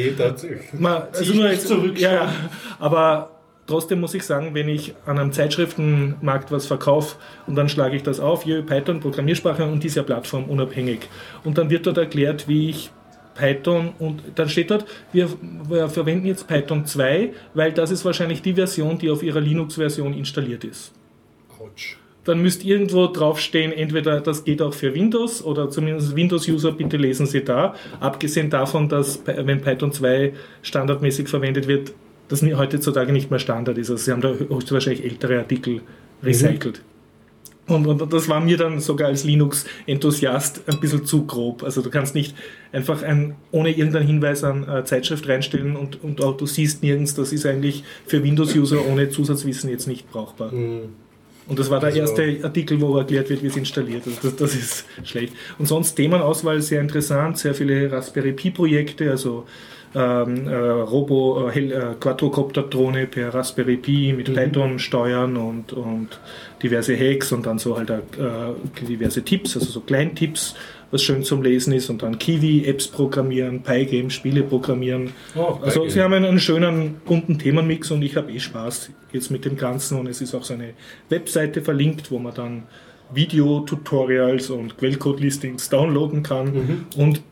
also 1.12 1.35
nur 1.35 1.50
jetzt, 1.50 1.68
zurück. 1.68 1.98
ja, 1.98 2.12
ja, 2.12 2.35
aber 2.78 3.30
trotzdem 3.66 4.00
muss 4.00 4.14
ich 4.14 4.24
sagen, 4.24 4.54
wenn 4.54 4.68
ich 4.68 4.94
an 5.07 5.18
einem 5.18 5.33
Zeitschriftenmarkt 5.33 6.50
was 6.50 6.66
verkaufe 6.66 7.16
und 7.46 7.54
dann 7.57 7.68
schlage 7.68 7.96
ich 7.96 8.02
das 8.02 8.20
auf, 8.20 8.44
hier 8.44 8.62
Python, 8.62 9.00
Programmiersprache 9.00 9.64
und 9.64 9.83
dieser 9.83 10.02
Plattform 10.02 10.44
unabhängig. 10.44 11.09
Und 11.44 11.59
dann 11.59 11.70
wird 11.70 11.87
dort 11.87 11.98
erklärt, 11.98 12.48
wie 12.48 12.70
ich 12.70 12.90
Python 13.35 13.92
und 13.98 14.22
dann 14.37 14.48
steht 14.48 14.70
dort, 14.70 14.87
wir, 15.12 15.28
wir 15.68 15.88
verwenden 15.88 16.26
jetzt 16.26 16.46
Python 16.46 16.87
2, 16.87 17.33
weil 17.52 17.72
das 17.72 17.90
ist 17.90 18.04
wahrscheinlich 18.04 18.42
die 18.42 18.54
Version, 18.54 18.98
die 18.98 19.11
auf 19.11 19.22
ihrer 19.22 19.40
Linux-Version 19.40 20.14
installiert 20.14 20.64
ist. 20.64 20.92
Dann 22.25 22.41
müsst 22.41 22.65
irgendwo 22.65 23.07
draufstehen, 23.07 23.73
entweder 23.73 24.21
das 24.21 24.45
geht 24.45 24.63
auch 24.63 24.75
für 24.75 24.95
Windows 24.95 25.45
oder 25.45 25.71
zumindest 25.71 26.17
Windows-User, 26.17 26.73
bitte 26.73 26.97
lesen 26.97 27.27
Sie 27.27 27.45
da. 27.45 27.75
Abgesehen 28.01 28.51
davon, 28.51 28.89
dass 28.89 29.21
wenn 29.27 29.61
Python 29.61 29.93
2 29.93 30.33
standardmäßig 30.63 31.29
verwendet 31.29 31.69
wird, 31.69 31.93
das 32.29 32.43
heutzutage 32.43 33.13
nicht 33.13 33.31
mehr 33.31 33.39
Standard 33.39 33.77
ist. 33.77 33.91
Also 33.91 34.03
Sie 34.03 34.11
haben 34.11 34.23
da 34.23 34.33
höchstwahrscheinlich 34.33 35.05
ältere 35.05 35.39
Artikel 35.39 35.83
recycelt. 36.23 36.83
Und, 37.67 37.87
und 37.87 38.13
das 38.13 38.29
war 38.29 38.41
mir 38.41 38.59
dann 38.59 38.81
sogar 38.81 39.09
als 39.09 39.25
Linux-Enthusiast 39.25 40.63
ein 40.67 40.81
bisschen 40.81 41.07
zu 41.07 41.25
grob. 41.25 41.63
Also 41.63 41.81
du 41.81 41.89
kannst 41.89 42.15
nicht 42.15 42.37
einfach 42.73 43.03
ein, 43.03 43.37
ohne 43.53 43.71
irgendeinen 43.71 44.07
Hinweis 44.07 44.45
an 44.45 44.69
äh, 44.69 44.85
Zeitschrift 44.85 45.27
reinstellen 45.29 45.75
und, 45.77 46.03
und 46.05 46.23
auch 46.23 46.37
du 46.37 46.45
siehst 46.45 46.83
nirgends, 46.83 47.15
das 47.15 47.33
ist 47.33 47.47
eigentlich 47.47 47.85
für 48.07 48.23
Windows-User 48.23 48.87
ohne 48.87 49.09
Zusatzwissen 49.09 49.71
jetzt 49.71 49.87
nicht 49.87 50.11
brauchbar. 50.11 50.53
Und 51.46 51.59
das 51.59 51.70
war 51.70 51.78
der 51.80 51.88
Also- 51.90 52.00
erste 52.00 52.38
Artikel, 52.42 52.80
wo 52.80 52.96
erklärt 52.96 53.28
wird, 53.30 53.42
wie 53.42 53.48
es 53.48 53.57
installiert. 53.57 54.02
Also 54.07 54.18
das, 54.30 54.37
das 54.37 54.54
ist 54.54 54.87
schlecht. 55.04 55.35
Und 55.59 55.66
sonst 55.66 55.94
Themenauswahl 55.94 56.61
sehr 56.62 56.80
interessant, 56.80 57.38
sehr 57.38 57.54
viele 57.54 57.90
Raspberry 57.92 58.33
Pi 58.33 58.50
Projekte, 58.50 59.11
also 59.11 59.44
ähm, 59.96 60.48
äh, 60.48 60.54
Robo, 60.54 61.48
äh, 61.50 61.61
äh, 61.68 61.94
Quadrocopter-Drohne 62.00 63.07
per 63.07 63.33
Raspberry 63.33 63.76
Pi 63.76 64.12
mit 64.12 64.33
Python 64.35 64.78
steuern 64.80 65.37
und, 65.37 65.72
und 65.72 66.09
diverse 66.62 66.96
Hacks 66.98 67.30
und 67.30 67.46
dann 67.46 67.59
so 67.59 67.76
halt 67.76 67.90
äh, 67.90 67.94
diverse 68.88 69.22
Tipps, 69.22 69.54
also 69.57 69.70
so 69.70 69.80
Kleintipps, 69.80 70.57
was 70.90 71.02
schön 71.02 71.22
zum 71.22 71.42
Lesen 71.42 71.72
ist 71.72 71.90
und 71.90 72.02
dann 72.02 72.18
Kiwi-Apps 72.18 72.88
programmieren, 72.88 73.62
Pygame, 73.62 74.11
Spiele 74.11 74.42
programmieren. 74.42 75.12
Oh, 75.37 75.59
also 75.62 75.80
Pygame. 75.80 75.90
sie 75.90 76.02
haben 76.02 76.12
einen, 76.14 76.24
einen 76.24 76.40
schönen 76.40 76.96
bunten 77.04 77.38
Themenmix 77.38 77.90
und 77.92 78.02
ich 78.02 78.16
habe 78.16 78.33
eh 78.33 78.40
Spaß 78.40 78.90
jetzt 79.14 79.31
mit 79.31 79.44
dem 79.44 79.57
Ganzen 79.57 79.98
und 79.98 80.07
es 80.07 80.20
ist 80.20 80.35
auch 80.35 80.44
so 80.44 80.55
eine 80.55 80.74
Webseite 81.09 81.62
verlinkt, 81.62 82.11
wo 82.11 82.18
man 82.18 82.35
dann 82.35 82.64
Video-Tutorials 83.12 84.50
und 84.50 84.77
Quellcode-Listings 84.79 85.68
downloaden 85.68 86.22
kann 86.22 86.87
und 86.96 87.22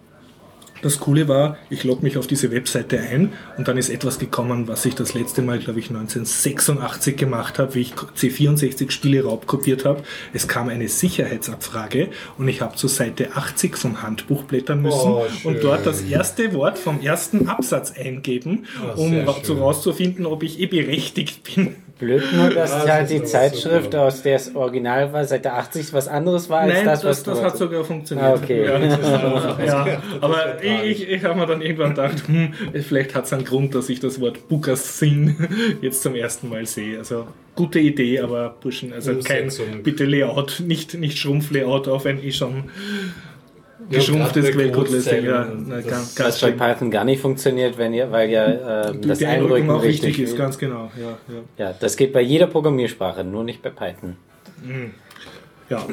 das 0.83 0.99
Coole 1.01 1.29
war, 1.29 1.57
ich 1.71 1.85
logge 1.85 2.03
mich 2.03 2.19
auf 2.19 2.27
diese 2.27 2.51
Webseite 2.51 3.01
ein 3.01 3.33
und 3.57 3.69
dann 3.69 3.79
ist 3.79 3.89
etwas 3.89 4.19
gekommen, 4.19 4.69
was 4.69 4.85
ich 4.85 4.95
das 4.95 5.15
letzte 5.15 5.41
Mal, 5.41 5.59
glaube 5.59 5.81
ich, 5.81 5.89
1986 5.89 7.17
gemacht 7.17 7.59
habe, 7.59 7.75
wie 7.75 7.81
ich 7.81 7.95
C64 7.95 8.91
Spiele 8.91 9.25
raubkopiert 9.25 9.85
habe. 9.85 10.03
Es 10.33 10.49
kam 10.49 10.69
eine 10.69 10.89
Sicherheitsabfrage 10.89 12.09
und 12.39 12.49
ich 12.49 12.61
habe 12.61 12.77
zur 12.77 12.91
Seite 12.91 13.35
80 13.37 13.77
vom 13.77 14.03
Handbuch 14.03 14.45
blättern 14.45 14.83
müssen 14.83 14.99
Oh, 15.03 15.25
und 15.45 15.63
dort 15.63 15.87
das 15.87 16.03
erste 16.03 16.53
Wort 16.53 16.79
vom 16.79 17.01
ersten 17.01 17.49
Absatz 17.49 17.93
eingeben, 17.93 18.67
Ah, 18.81 18.93
um 18.97 19.11
schön. 19.13 19.27
zu 19.45 19.55
rauszufinden, 19.55 20.27
ob 20.27 20.43
ich 20.43 20.59
eh 20.61 20.67
berechtigt 20.67 21.43
bin. 21.55 21.77
Blöd 22.03 22.33
nur, 22.33 22.51
dass 22.51 22.71
Ja, 22.71 22.95
halt 22.95 23.03
das 23.03 23.09
die 23.11 23.23
Zeitschrift, 23.23 23.85
super. 23.93 24.03
aus 24.03 24.23
der 24.23 24.35
es 24.35 24.55
original 24.57 25.13
war, 25.13 25.25
Seite 25.25 25.53
80 25.53 25.93
was 25.93 26.09
anderes 26.09 26.51
war 26.51 26.61
als 26.63 26.75
Nein, 26.75 26.85
das, 26.85 27.01
das, 27.03 27.09
was 27.11 27.23
das, 27.23 27.39
du 27.39 27.45
hat 27.45 27.57
sogar 27.57 27.85
funktioniert. 27.85 28.27
Ah, 28.27 28.35
okay. 28.35 28.65
Ja, 28.65 28.79
ja, 29.65 29.85
Das 29.85 30.21
aber 30.21 30.65
ja 30.65 30.83
ich, 30.83 31.03
ich, 31.03 31.09
ich 31.09 31.25
habe 31.25 31.39
mir 31.39 31.47
dann 31.47 31.63
irgendwann 31.63 31.91
gedacht, 31.91 32.25
hm, 32.27 32.53
vielleicht 32.83 33.15
hat 33.15 33.27
es 33.27 33.33
einen 33.33 33.45
Grund, 33.45 33.75
dass 33.77 33.89
ich 33.89 34.01
das 34.01 34.21
Wort 34.21 34.49
Bukassin 34.49 35.37
jetzt 35.81 36.03
zum 36.03 36.17
ersten 36.17 36.49
Mal 36.49 36.67
sehe. 36.67 36.99
Also 36.99 37.29
gute 37.55 37.79
Idee, 37.79 38.21
aber 38.21 38.57
Burschen, 38.61 38.93
also 38.93 39.15
kein 39.21 39.51
bitte 39.85 40.05
Layout, 40.05 40.61
nicht, 40.67 40.95
nicht 40.95 41.19
Schrumpf-Layout, 41.19 41.87
auch 41.87 42.05
wenn 42.05 42.19
ich 42.23 42.37
schon 42.37 42.55
Ja, 42.57 43.32
geschrumpftes. 43.91 44.55
Ja, 44.55 44.69
Großzeilen, 44.69 45.65
na, 45.69 45.77
das- 45.77 45.87
ganz, 45.87 46.15
ganz 46.15 46.41
bei. 46.41 46.51
Python 46.53 46.91
gar 46.91 47.05
nicht 47.05 47.21
funktioniert, 47.21 47.79
wenn 47.79 47.93
ihr, 47.95 48.11
weil 48.11 48.31
ja 48.31 48.89
ähm, 48.91 49.01
das 49.03 49.19
Die 49.19 49.27
Einrückung 49.27 49.57
Einrücken 49.57 49.71
auch 49.71 49.83
richtig 49.83 50.11
wichtig 50.11 50.25
ist, 50.25 50.37
ganz 50.37 50.59
genau. 50.59 50.91
Ja, 51.01 51.19
ja. 51.59 51.67
Ja, 51.69 51.75
das 51.79 51.97
geht 51.97 52.13
bei 52.13 52.21
jeder 52.23 52.47
Programmiersprache, 52.47 53.25
nur 53.25 53.45
nicht 53.45 53.63
bei 53.63 53.71
Python. 53.71 54.17
ja. 55.69 55.87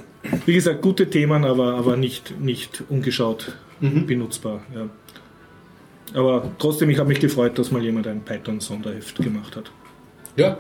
Wie 0.46 0.54
gesagt, 0.54 0.82
gute 0.82 1.10
Themen, 1.10 1.44
aber, 1.46 1.76
aber 1.76 1.98
nicht, 1.98 2.40
nicht 2.40 2.84
ungeschaut 2.90 3.54
benutzbar. 3.80 4.62
Ja. 4.76 4.90
Aber 6.14 6.52
trotzdem, 6.58 6.90
ich 6.90 6.98
habe 6.98 7.10
mich 7.10 7.20
gefreut, 7.20 7.58
dass 7.60 7.72
mal 7.72 7.84
jemand 7.84 8.08
ein 8.08 8.22
Python-Sonderheft 8.22 9.16
gemacht 9.18 9.56
hat. 9.56 9.72
Ja. 10.36 10.58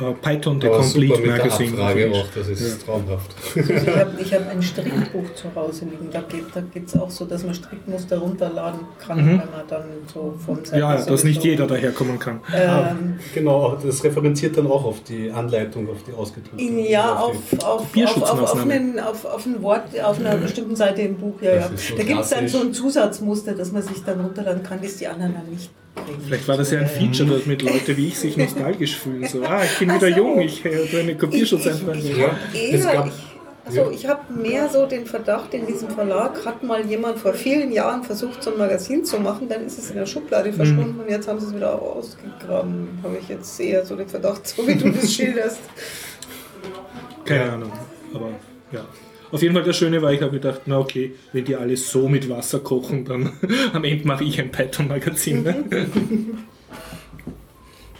Äh, 0.00 0.12
Python 0.20 0.60
The 0.60 0.66
Aber 0.68 0.78
Complete 0.78 1.06
super 1.14 1.20
mit 1.20 1.26
der 1.30 1.36
Magazine. 1.38 1.70
Abfrage 1.72 2.10
auch, 2.12 2.26
das 2.34 2.48
ist 2.48 2.84
traumhaft. 2.86 3.30
Also 3.56 3.72
ich 3.72 3.86
habe 3.96 4.10
ich 4.20 4.34
hab 4.34 4.50
ein 4.50 4.62
Strickbuch 4.62 5.34
zu 5.34 5.54
Hause 5.54 5.84
liegen. 5.86 6.08
Da 6.10 6.20
geht 6.22 6.44
da 6.54 6.60
geht's 6.60 6.96
auch 6.96 7.10
so, 7.10 7.24
dass 7.24 7.44
man 7.44 7.54
Strickmuster 7.54 8.18
runterladen 8.18 8.80
kann, 8.98 9.18
wenn 9.18 9.36
man 9.36 9.46
dann 9.68 9.84
so 10.12 10.34
von 10.44 10.64
Seiten 10.64 10.78
Ja, 10.80 10.96
dass 11.04 11.24
nicht 11.24 11.42
jeder 11.44 11.66
daherkommen 11.66 12.18
kann. 12.18 12.40
Ähm, 12.54 13.14
Genau, 13.34 13.76
das 13.76 14.02
referenziert 14.04 14.56
dann 14.56 14.66
auch 14.66 14.84
auf 14.84 15.02
die 15.04 15.30
Anleitung, 15.30 15.88
auf 15.88 16.02
die 16.06 16.12
ausgedrückte. 16.12 16.62
ja, 16.64 17.14
auf, 17.16 17.36
die- 17.52 18.04
auf, 18.04 18.22
auf, 18.22 18.40
auf, 18.54 18.60
einen, 18.68 18.98
auf, 19.00 19.24
auf 19.24 19.46
ein 19.46 19.62
Wort 19.62 19.82
auf 20.02 20.18
einer 20.18 20.36
bestimmten 20.36 20.76
Seite 20.76 21.02
im 21.02 21.16
Buch. 21.16 21.34
Ja, 21.40 21.56
Das 21.56 21.70
ja. 21.70 21.76
so 21.76 21.96
Da 21.96 22.02
gibt 22.02 22.20
es 22.20 22.30
dann 22.30 22.48
so 22.48 22.60
ein 22.60 22.72
Zusatzmuster, 22.72 23.52
dass 23.54 23.72
man 23.72 23.82
sich 23.82 24.02
dann 24.04 24.20
runterladen 24.20 24.62
kann, 24.62 24.78
das 24.82 24.96
die 24.96 25.06
anderen 25.06 25.34
dann 25.34 25.48
nicht. 25.50 25.70
Vielleicht 26.26 26.48
war 26.48 26.56
das 26.56 26.70
ja 26.70 26.80
ein 26.80 26.86
Feature, 26.88 27.38
damit 27.38 27.62
Leute 27.62 27.96
wie 27.96 28.08
ich 28.08 28.18
sich 28.18 28.36
nostalgisch 28.36 28.96
fühlen. 28.96 29.26
So, 29.28 29.42
ah, 29.44 29.62
ich 29.64 29.78
bin 29.78 29.88
wieder 29.94 30.10
so. 30.10 30.16
jung, 30.16 30.40
ich 30.40 30.64
habe 30.64 30.98
eine 31.00 31.16
Kopierschutzeinfrage. 31.16 31.98
Ja, 32.00 32.36
es 32.52 32.84
Eher, 32.84 32.92
gab, 32.92 33.06
ich, 33.06 33.12
also 33.64 33.90
ich 33.90 34.06
habe 34.06 34.20
mehr 34.34 34.68
so 34.68 34.86
den 34.86 35.06
Verdacht, 35.06 35.54
in 35.54 35.66
diesem 35.66 35.88
Verlag 35.90 36.44
hat 36.44 36.62
mal 36.62 36.84
jemand 36.84 37.18
vor 37.18 37.32
vielen 37.32 37.72
Jahren 37.72 38.02
versucht, 38.02 38.42
so 38.42 38.52
ein 38.52 38.58
Magazin 38.58 39.04
zu 39.04 39.18
machen, 39.20 39.48
dann 39.48 39.64
ist 39.64 39.78
es 39.78 39.90
in 39.90 39.96
der 39.96 40.06
Schublade 40.06 40.50
Mhm. 40.50 40.54
verschwunden 40.56 41.00
und 41.00 41.08
jetzt 41.08 41.28
haben 41.28 41.40
sie 41.40 41.46
es 41.46 41.54
wieder 41.54 41.80
ausgegraben. 41.80 42.98
Habe 43.02 43.16
ich 43.22 43.28
jetzt 43.28 43.58
eher 43.60 43.84
so 43.86 43.96
den 43.96 44.08
Verdacht, 44.08 44.46
so 44.46 44.66
wie 44.66 44.74
du 44.74 44.90
das 44.90 45.12
schilderst. 45.14 45.60
Keine 47.24 47.52
Ahnung, 47.52 47.72
aber 48.12 48.28
ja. 48.72 48.84
Auf 49.34 49.42
jeden 49.42 49.52
Fall 49.52 49.64
das 49.64 49.76
Schöne 49.76 50.00
war, 50.00 50.12
ich 50.12 50.22
habe 50.22 50.30
gedacht, 50.30 50.60
na 50.66 50.78
okay, 50.78 51.12
wenn 51.32 51.44
die 51.44 51.56
alles 51.56 51.90
so 51.90 52.08
mit 52.08 52.28
Wasser 52.28 52.60
kochen, 52.60 53.04
dann 53.04 53.32
am 53.72 53.82
Ende 53.82 54.06
mache 54.06 54.22
ich 54.22 54.40
ein 54.40 54.52
Python-Magazin. 54.52 55.42
Ne? 55.42 55.64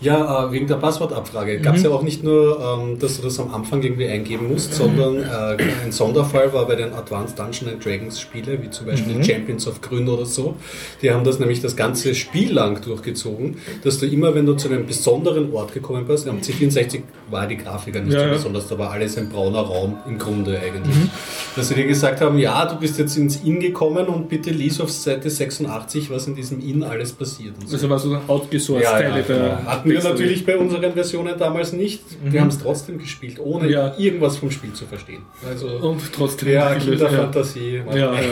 Ja, 0.05 0.47
äh, 0.47 0.53
wegen 0.53 0.67
der 0.67 0.75
Passwortabfrage 0.77 1.59
gab 1.61 1.75
es 1.77 1.81
Mhm. 1.83 1.89
ja 1.89 1.93
auch 1.95 2.03
nicht 2.03 2.23
nur, 2.23 2.61
ähm, 2.61 2.99
dass 2.99 3.17
du 3.17 3.23
das 3.23 3.41
am 3.41 3.53
Anfang 3.55 3.83
irgendwie 3.83 4.07
eingeben 4.07 4.49
musst, 4.53 4.75
sondern 4.75 5.17
äh, 5.19 5.57
ein 5.85 5.91
Sonderfall 5.93 6.53
war 6.53 6.67
bei 6.67 6.77
den 6.77 6.93
Advanced 6.93 7.39
Dungeons 7.39 7.73
and 7.73 7.85
Dragons 7.85 8.21
Spiele, 8.21 8.63
wie 8.63 8.69
zum 8.71 8.87
Beispiel 8.87 9.15
Mhm. 9.17 9.25
Champions 9.25 9.67
of 9.67 9.81
Grün 9.81 10.07
oder 10.09 10.27
so. 10.27 10.57
Die 11.03 11.11
haben 11.11 11.25
das 11.25 11.39
nämlich 11.39 11.61
das 11.63 11.75
ganze 11.75 12.15
Spiel 12.15 12.53
lang 12.53 12.81
durchgezogen, 12.83 13.57
dass 13.83 13.99
du 13.99 14.07
immer, 14.07 14.35
wenn 14.35 14.47
du 14.47 14.55
zu 14.55 14.69
einem 14.69 14.87
besonderen 14.87 15.53
Ort 15.53 15.73
gekommen 15.73 16.05
bist, 16.07 16.29
am 16.29 16.41
C64 16.43 17.01
war 17.31 17.47
die 17.47 17.57
Grafik 17.57 17.95
ja 17.95 18.03
nicht 18.03 18.13
Ja, 18.13 18.21
so 18.21 18.27
ja. 18.27 18.33
besonders, 18.35 18.69
da 18.69 18.79
war 18.79 18.91
alles 18.91 19.17
ein 19.17 19.31
brauner 19.31 19.61
Raum 19.61 19.97
im 20.07 20.19
Grunde 20.19 20.59
eigentlich. 20.61 20.95
Mhm. 20.97 21.11
Dass 21.57 21.69
sie 21.69 21.75
dir 21.75 21.87
gesagt 21.87 22.21
haben, 22.21 22.39
ja, 22.39 22.67
du 22.67 22.77
bist 22.79 22.99
jetzt 22.99 23.17
ins 23.17 23.37
Inn 23.43 23.59
gekommen 23.59 24.07
und 24.07 24.29
bitte 24.29 24.51
lies 24.51 24.81
auf 24.81 24.91
Seite 24.91 25.31
86, 25.31 26.11
was 26.11 26.27
in 26.27 26.35
diesem 26.35 26.61
Inn 26.61 26.83
alles 26.83 27.13
passiert. 27.13 27.55
So. 27.67 27.75
Also 27.75 27.89
war 27.89 27.99
so 27.99 28.19
outgesourced 28.29 28.85
Ja, 28.85 29.01
ja, 29.01 29.09
Teile 29.11 29.23
genau. 29.23 29.39
der 29.39 29.65
Hatten 29.65 29.94
wir 29.95 30.03
natürlich 30.11 30.45
bei 30.47 30.57
unseren 30.59 30.93
Versionen 30.93 31.39
damals 31.39 31.73
nicht. 31.73 32.03
Wir 32.25 32.41
haben 32.41 32.49
es 32.49 32.59
trotzdem 32.59 32.99
gespielt, 32.99 33.39
ohne 33.41 33.65
Mhm. 33.67 33.71
Ja. 33.73 33.95
irgendwas 33.99 34.37
vom 34.37 34.51
Spiel 34.51 34.73
zu 34.73 34.85
verstehen. 34.87 35.23
Also 35.47 35.69
Und 35.69 36.01
trotzdem. 36.13 36.51
ja, 36.53 36.75
Kinderfantasie. 36.75 37.83
Ja, 37.95 37.97
ja. 37.97 38.15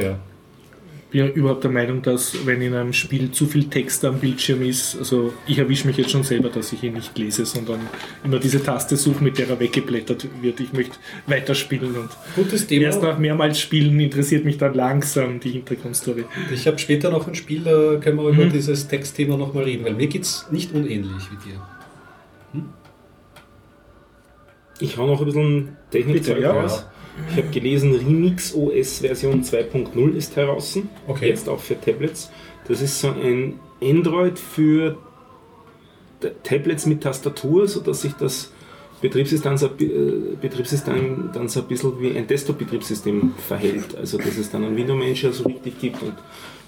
Ja. 0.00 0.18
Bin 1.10 1.26
ja 1.26 1.26
überhaupt 1.32 1.64
der 1.64 1.70
Meinung, 1.70 2.02
dass 2.02 2.46
wenn 2.46 2.62
in 2.62 2.72
einem 2.74 2.92
Spiel 2.92 3.30
zu 3.32 3.46
viel 3.46 3.68
Text 3.68 4.04
am 4.04 4.18
Bildschirm 4.20 4.62
ist, 4.62 4.96
also 4.96 5.32
ich 5.46 5.58
erwische 5.58 5.86
mich 5.86 5.96
jetzt 5.96 6.10
schon 6.10 6.22
selber, 6.22 6.48
dass 6.48 6.72
ich 6.72 6.82
ihn 6.84 6.92
nicht 6.94 7.16
lese, 7.18 7.44
sondern 7.46 7.80
immer 8.24 8.38
diese 8.38 8.62
Taste 8.62 8.96
suche, 8.96 9.22
mit 9.24 9.36
der 9.38 9.48
er 9.48 9.58
weggeblättert 9.60 10.26
wird. 10.40 10.60
Ich 10.60 10.72
möchte 10.72 10.96
weiterspielen 11.26 11.96
und 11.96 12.10
Gutes 12.36 12.66
Thema. 12.66 12.84
erst 12.86 13.02
nach 13.02 13.18
mehrmals 13.18 13.58
Spielen 13.60 13.98
interessiert 13.98 14.44
mich 14.44 14.56
dann 14.58 14.74
langsam 14.74 15.40
die 15.40 15.50
Hintergrundstory. 15.50 16.24
Ich 16.52 16.66
habe 16.66 16.78
später 16.78 17.10
noch 17.10 17.26
ein 17.26 17.34
Spiel, 17.34 17.62
da 17.64 17.96
können 18.00 18.16
wir 18.18 18.28
über 18.28 18.44
Mhm. 18.46 18.52
dieses 18.52 18.86
Textthema 18.88 19.36
nochmal 19.36 19.64
reden, 19.64 19.84
weil 19.84 19.94
mir 19.94 20.06
geht 20.06 20.22
es 20.22 20.46
nicht 20.50 20.72
unähnlich 20.72 21.24
wie 21.30 21.50
dir. 21.50 21.60
Ich 24.80 24.96
hau 24.96 25.06
noch 25.06 25.20
ein 25.20 25.26
bisschen 25.26 25.76
Technikzeug 25.90 26.36
Bitte, 26.36 26.46
ja. 26.46 26.52
raus. 26.52 26.86
Ich 27.30 27.36
habe 27.36 27.48
gelesen, 27.48 27.94
Remix 27.94 28.54
OS 28.54 29.00
Version 29.00 29.42
2.0 29.42 30.14
ist 30.14 30.36
heraus. 30.36 30.78
Okay. 31.06 31.28
Jetzt 31.28 31.48
auch 31.48 31.60
für 31.60 31.80
Tablets. 31.80 32.30
Das 32.66 32.80
ist 32.80 33.00
so 33.00 33.08
ein 33.08 33.58
Android 33.82 34.38
für 34.38 34.96
Tablets 36.42 36.86
mit 36.86 37.02
Tastatur, 37.02 37.66
sodass 37.66 38.02
sich 38.02 38.12
das 38.14 38.52
Betriebssystem 39.00 39.56
so, 39.56 39.66
äh, 39.66 40.36
Betriebssystem 40.40 41.30
dann 41.32 41.48
so 41.48 41.60
ein 41.60 41.66
bisschen 41.66 41.98
wie 42.00 42.16
ein 42.16 42.26
Desktop-Betriebssystem 42.26 43.34
verhält. 43.46 43.96
Also 43.96 44.18
dass 44.18 44.36
es 44.36 44.50
dann 44.50 44.64
einen 44.64 44.76
Window 44.76 44.94
Manager 44.94 45.32
so 45.32 45.44
richtig 45.44 45.80
gibt 45.80 46.02
und 46.02 46.14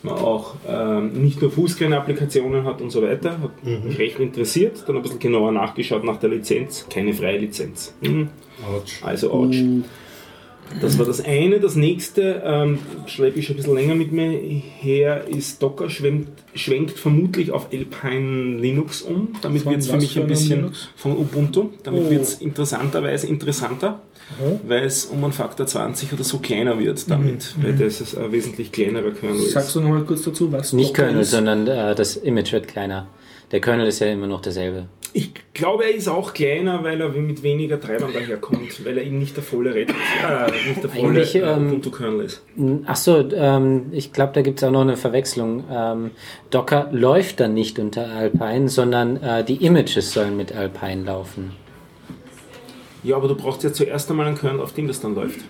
man 0.03 0.15
auch 0.15 0.55
ähm, 0.67 1.23
nicht 1.23 1.41
nur 1.41 1.51
Fußgänger-Applikationen 1.51 2.65
hat 2.65 2.81
und 2.81 2.91
so 2.91 3.03
weiter. 3.03 3.39
Hat 3.41 3.65
mich 3.85 3.99
recht 3.99 4.19
interessiert. 4.19 4.83
Dann 4.87 4.97
ein 4.97 5.03
bisschen 5.03 5.19
genauer 5.19 5.53
nachgeschaut 5.53 6.05
nach 6.05 6.17
der 6.19 6.31
Lizenz. 6.31 6.87
Keine 6.91 7.13
freie 7.13 7.39
Lizenz. 7.39 7.95
Hm. 8.03 8.29
Autsch. 8.67 9.03
Also 9.03 9.31
Ouch. 9.33 9.55
Das 10.81 10.99
war 10.99 11.07
das 11.07 11.25
eine. 11.25 11.61
Das 11.61 11.77
nächste, 11.77 12.43
ähm, 12.45 12.79
schreibe 13.07 13.39
ich 13.39 13.47
schon 13.47 13.55
ein 13.55 13.59
bisschen 13.59 13.75
länger 13.75 13.95
mit 13.95 14.13
mir 14.13 14.31
her, 14.31 15.25
ist 15.29 15.63
Docker 15.63 15.91
schwenkt, 15.91 16.31
schwenkt 16.55 16.99
vermutlich 16.99 17.51
auf 17.51 17.69
Alpine 17.73 18.57
Linux 18.59 19.03
um. 19.03 19.29
Damit 19.43 19.65
wird 19.67 19.79
es 19.81 19.89
für 19.89 19.97
mich 19.97 20.19
ein 20.19 20.27
bisschen 20.27 20.57
Linux? 20.61 20.89
von 20.97 21.13
Ubuntu. 21.17 21.71
Damit 21.83 22.05
Oh. 22.07 22.11
wird 22.11 22.23
es 22.23 22.35
interessanterweise 22.41 23.27
interessanter, 23.27 24.01
weil 24.67 24.85
es 24.85 25.05
um 25.07 25.23
einen 25.25 25.33
Faktor 25.33 25.67
20 25.67 26.13
oder 26.13 26.25
so 26.25 26.39
kleiner 26.39 26.79
wird 26.79 27.11
damit, 27.11 27.55
weil 27.63 27.75
das 27.75 28.01
ist 28.01 28.17
ein 28.17 28.33
wesentlich 28.33 28.73
kleinerer 28.73 29.11
Kernel 29.11 29.37
ist. 29.37 29.53
Sagst 29.53 29.75
du 29.77 29.81
noch 29.81 29.91
mal 29.91 30.03
kurz 30.05 30.23
dazu, 30.23 30.51
was 30.53 30.73
Nicht 30.73 30.91
Docker 30.91 31.03
Kernel, 31.05 31.21
ist? 31.23 31.31
sondern 31.33 31.67
äh, 31.67 31.95
das 31.95 32.17
Image 32.17 32.53
wird 32.53 32.69
kleiner. 32.69 33.07
Der 33.51 33.61
Kernel 33.61 33.87
ist 33.89 33.99
ja 33.99 34.07
immer 34.07 34.27
noch 34.27 34.41
derselbe. 34.41 34.87
Ich 35.15 35.33
glaube, 35.53 35.85
er 35.85 35.95
ist 35.95 36.09
auch 36.09 36.33
kleiner, 36.33 36.83
weil 36.85 37.01
er 37.01 37.11
mit 37.11 37.43
weniger 37.43 37.79
Treibern 37.79 38.13
daherkommt, 38.13 38.85
weil 38.85 38.97
er 38.97 39.05
eben 39.05 39.19
nicht 39.19 39.37
der 39.37 39.43
volle 39.43 39.75
Red, 39.75 39.91
äh, 39.91 39.93
nicht 40.69 40.83
der 40.83 40.91
volle 40.91 41.09
Eigentlich, 41.09 41.35
äh, 41.35 41.41
ähm, 41.41 41.67
Ubuntu-Kernel 41.67 42.25
ist. 42.25 42.43
Achso, 42.87 43.21
ähm, 43.31 43.87
ich 43.93 44.13
glaube, 44.13 44.33
da 44.33 44.41
gibt 44.41 44.59
es 44.59 44.65
auch 44.65 44.71
noch 44.71 44.81
eine 44.81 44.97
Verwechslung. 44.97 45.65
Ähm, 45.71 46.11
Docker 46.51 46.89
läuft 46.93 47.41
dann 47.41 47.53
nicht 47.53 47.79
unter 47.79 48.09
Alpine, 48.09 48.69
sondern 48.69 49.19
äh, 49.19 49.45
die 49.45 49.65
Images 49.65 50.13
sollen 50.13 50.37
mit 50.37 50.53
Alpine 50.53 51.05
laufen. 51.05 51.53
Ja, 53.03 53.17
aber 53.17 53.29
du 53.29 53.35
brauchst 53.35 53.63
ja 53.65 53.73
zuerst 53.73 54.11
einmal 54.11 54.27
einen 54.27 54.39
Kernel, 54.39 54.61
auf 54.61 54.73
dem 54.73 54.89
das 54.89 55.01
dann 55.01 55.15
läuft. 55.15 55.41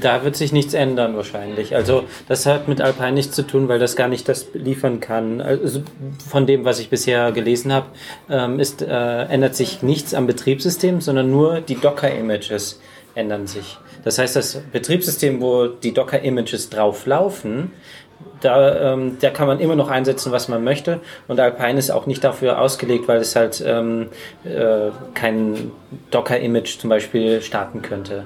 Da 0.00 0.24
wird 0.24 0.34
sich 0.34 0.52
nichts 0.52 0.74
ändern 0.74 1.16
wahrscheinlich. 1.16 1.76
Also 1.76 2.04
das 2.26 2.46
hat 2.46 2.66
mit 2.66 2.80
Alpine 2.80 3.12
nichts 3.12 3.36
zu 3.36 3.46
tun, 3.46 3.68
weil 3.68 3.78
das 3.78 3.94
gar 3.94 4.08
nicht 4.08 4.28
das 4.28 4.48
liefern 4.54 4.98
kann. 4.98 5.40
Also 5.40 5.82
von 6.28 6.46
dem, 6.46 6.64
was 6.64 6.80
ich 6.80 6.90
bisher 6.90 7.30
gelesen 7.30 7.72
habe, 7.72 7.86
ähm, 8.28 8.58
ist, 8.58 8.82
äh, 8.82 9.22
ändert 9.24 9.54
sich 9.54 9.82
nichts 9.82 10.14
am 10.14 10.26
Betriebssystem, 10.26 11.00
sondern 11.00 11.30
nur 11.30 11.60
die 11.60 11.76
Docker-Images 11.76 12.80
ändern 13.14 13.46
sich. 13.46 13.78
Das 14.04 14.18
heißt, 14.18 14.34
das 14.34 14.60
Betriebssystem, 14.72 15.40
wo 15.40 15.68
die 15.68 15.94
Docker-Images 15.94 16.70
drauf 16.70 17.06
laufen, 17.06 17.70
da, 18.40 18.94
ähm, 18.94 19.18
da 19.20 19.30
kann 19.30 19.46
man 19.46 19.60
immer 19.60 19.76
noch 19.76 19.90
einsetzen, 19.90 20.32
was 20.32 20.48
man 20.48 20.64
möchte. 20.64 21.00
Und 21.28 21.38
Alpine 21.38 21.78
ist 21.78 21.90
auch 21.90 22.06
nicht 22.06 22.24
dafür 22.24 22.60
ausgelegt, 22.60 23.06
weil 23.06 23.20
es 23.20 23.36
halt 23.36 23.62
ähm, 23.64 24.08
äh, 24.44 24.90
kein 25.14 25.70
Docker-Image 26.10 26.80
zum 26.80 26.90
Beispiel 26.90 27.42
starten 27.42 27.82
könnte. 27.82 28.24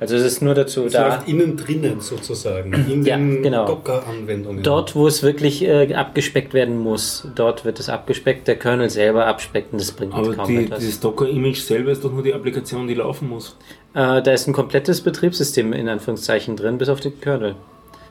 Also 0.00 0.16
es 0.16 0.24
ist 0.24 0.42
nur 0.42 0.54
dazu 0.54 0.84
Es 0.86 0.92
da. 0.92 1.08
läuft 1.08 1.28
innen 1.28 1.56
drinnen 1.56 2.00
sozusagen, 2.00 2.72
in 2.90 3.04
Ja, 3.04 3.16
den 3.16 3.42
genau. 3.42 3.66
Docker-Anwendungen. 3.66 4.62
Dort, 4.62 4.94
wo 4.96 5.06
es 5.06 5.22
wirklich 5.22 5.62
äh, 5.62 5.94
abgespeckt 5.94 6.52
werden 6.52 6.78
muss, 6.78 7.26
dort 7.34 7.64
wird 7.64 7.78
es 7.80 7.88
abgespeckt. 7.88 8.48
Der 8.48 8.56
Kernel 8.56 8.90
selber 8.90 9.26
abspecken, 9.26 9.78
das 9.78 9.92
bringt 9.92 10.12
Aber 10.14 10.34
kaum 10.34 10.48
die, 10.48 10.64
etwas. 10.64 10.80
dieses 10.80 11.00
Docker-Image 11.00 11.58
selber 11.60 11.92
ist 11.92 12.04
doch 12.04 12.12
nur 12.12 12.22
die 12.22 12.34
Applikation, 12.34 12.88
die 12.88 12.94
laufen 12.94 13.28
muss. 13.28 13.56
Äh, 13.94 14.20
da 14.22 14.32
ist 14.32 14.46
ein 14.48 14.52
komplettes 14.52 15.00
Betriebssystem 15.00 15.72
in 15.72 15.88
Anführungszeichen 15.88 16.56
drin, 16.56 16.78
bis 16.78 16.88
auf 16.88 17.00
den 17.00 17.20
Kernel. 17.20 17.54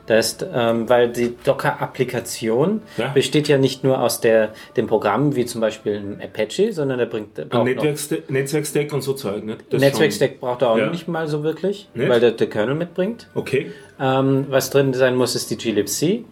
Da 0.06 0.18
ist, 0.18 0.46
ähm, 0.54 0.88
weil 0.90 1.08
die 1.10 1.34
Docker-Applikation 1.44 2.82
Ja. 2.98 3.08
besteht 3.08 3.48
ja 3.48 3.56
nicht 3.58 3.84
nur 3.84 4.00
aus 4.02 4.20
der, 4.20 4.50
dem 4.76 4.86
Programm, 4.86 5.34
wie 5.34 5.46
zum 5.46 5.60
Beispiel 5.62 5.94
ein 5.96 6.20
Apache, 6.22 6.72
sondern 6.72 6.98
der 6.98 7.06
bringt 7.06 7.38
noch 7.52 7.64
Netzwerkstack, 7.64 8.30
Netzwerkstack 8.30 8.92
und 8.92 9.00
so 9.02 9.14
Zeug, 9.14 9.44
ne? 9.44 9.56
Netzwerkstack 9.72 10.40
braucht 10.40 10.62
er 10.62 10.70
auch 10.70 10.78
Ja. 10.78 10.90
nicht 10.90 11.08
mal 11.08 11.26
so 11.26 11.42
wirklich, 11.42 11.88
Nicht? 11.94 12.08
weil 12.08 12.20
der, 12.20 12.32
der 12.32 12.48
Kernel 12.48 12.74
mitbringt. 12.74 13.28
Okay. 13.34 13.70
Ähm, 13.98 14.46
was 14.50 14.70
drin 14.70 14.92
sein 14.92 15.16
muss, 15.16 15.34
ist 15.34 15.50
die 15.50 15.56
glibc, 15.56 16.24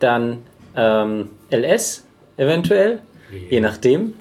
dann 0.00 0.38
ähm, 0.76 1.30
ls 1.50 2.04
eventuell, 2.36 2.98
je 3.48 3.60
nachdem. 3.60 4.14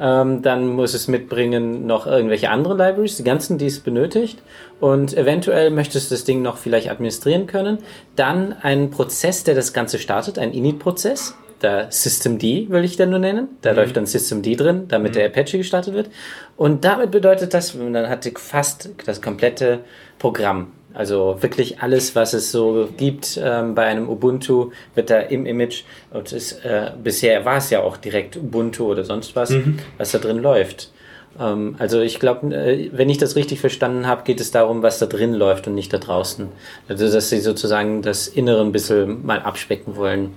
Ähm, 0.00 0.42
dann 0.42 0.66
muss 0.68 0.94
es 0.94 1.08
mitbringen 1.08 1.86
noch 1.86 2.06
irgendwelche 2.06 2.50
andere 2.50 2.74
Libraries, 2.74 3.16
die 3.16 3.24
ganzen, 3.24 3.58
die 3.58 3.66
es 3.66 3.80
benötigt. 3.80 4.42
Und 4.80 5.16
eventuell 5.16 5.70
möchtest 5.70 6.10
du 6.10 6.14
das 6.14 6.24
Ding 6.24 6.42
noch 6.42 6.56
vielleicht 6.56 6.90
administrieren 6.90 7.46
können. 7.46 7.78
Dann 8.14 8.52
einen 8.52 8.90
Prozess, 8.90 9.44
der 9.44 9.54
das 9.54 9.72
Ganze 9.72 9.98
startet, 9.98 10.38
ein 10.38 10.52
Init-Prozess. 10.52 11.34
Der 11.62 11.90
Systemd 11.90 12.42
will 12.42 12.84
ich 12.84 12.96
den 12.96 13.10
nur 13.10 13.18
nennen. 13.18 13.48
Da 13.62 13.72
läuft 13.72 13.96
dann 13.96 14.04
Systemd 14.04 14.60
drin, 14.60 14.84
damit 14.88 15.14
der 15.14 15.26
Apache 15.26 15.56
gestartet 15.56 15.94
wird. 15.94 16.10
Und 16.56 16.84
damit 16.84 17.10
bedeutet 17.10 17.54
das, 17.54 17.72
dann 17.72 18.08
hat 18.10 18.30
fast 18.36 18.90
das 19.06 19.22
komplette 19.22 19.80
Programm 20.18 20.72
Also 20.96 21.36
wirklich 21.40 21.80
alles, 21.80 22.16
was 22.16 22.32
es 22.32 22.50
so 22.50 22.88
gibt 22.96 23.38
ähm, 23.42 23.74
bei 23.74 23.84
einem 23.84 24.08
Ubuntu, 24.08 24.70
wird 24.94 25.10
da 25.10 25.20
im 25.20 25.44
Image, 25.44 25.84
und 26.10 26.32
es, 26.32 26.52
äh, 26.52 26.90
bisher 27.02 27.44
war 27.44 27.58
es 27.58 27.68
ja 27.68 27.82
auch 27.82 27.98
direkt 27.98 28.36
Ubuntu 28.36 28.90
oder 28.90 29.04
sonst 29.04 29.36
was, 29.36 29.52
was 29.98 30.12
da 30.12 30.18
drin 30.18 30.38
läuft. 30.38 30.90
Ähm, 31.38 31.76
also 31.78 32.00
ich 32.00 32.18
glaube, 32.18 32.54
äh, 32.54 32.90
wenn 32.92 33.10
ich 33.10 33.18
das 33.18 33.36
richtig 33.36 33.60
verstanden 33.60 34.06
habe, 34.06 34.22
geht 34.24 34.40
es 34.40 34.50
darum, 34.50 34.82
was 34.82 34.98
da 34.98 35.04
drin 35.04 35.34
läuft 35.34 35.66
und 35.66 35.74
nicht 35.74 35.92
da 35.92 35.98
draußen. 35.98 36.48
Also 36.88 37.12
dass 37.12 37.28
sie 37.28 37.40
sozusagen 37.40 38.00
das 38.00 38.26
Innere 38.26 38.62
ein 38.62 38.72
bisschen 38.72 39.24
mal 39.26 39.40
abspecken 39.40 39.96
wollen. 39.96 40.30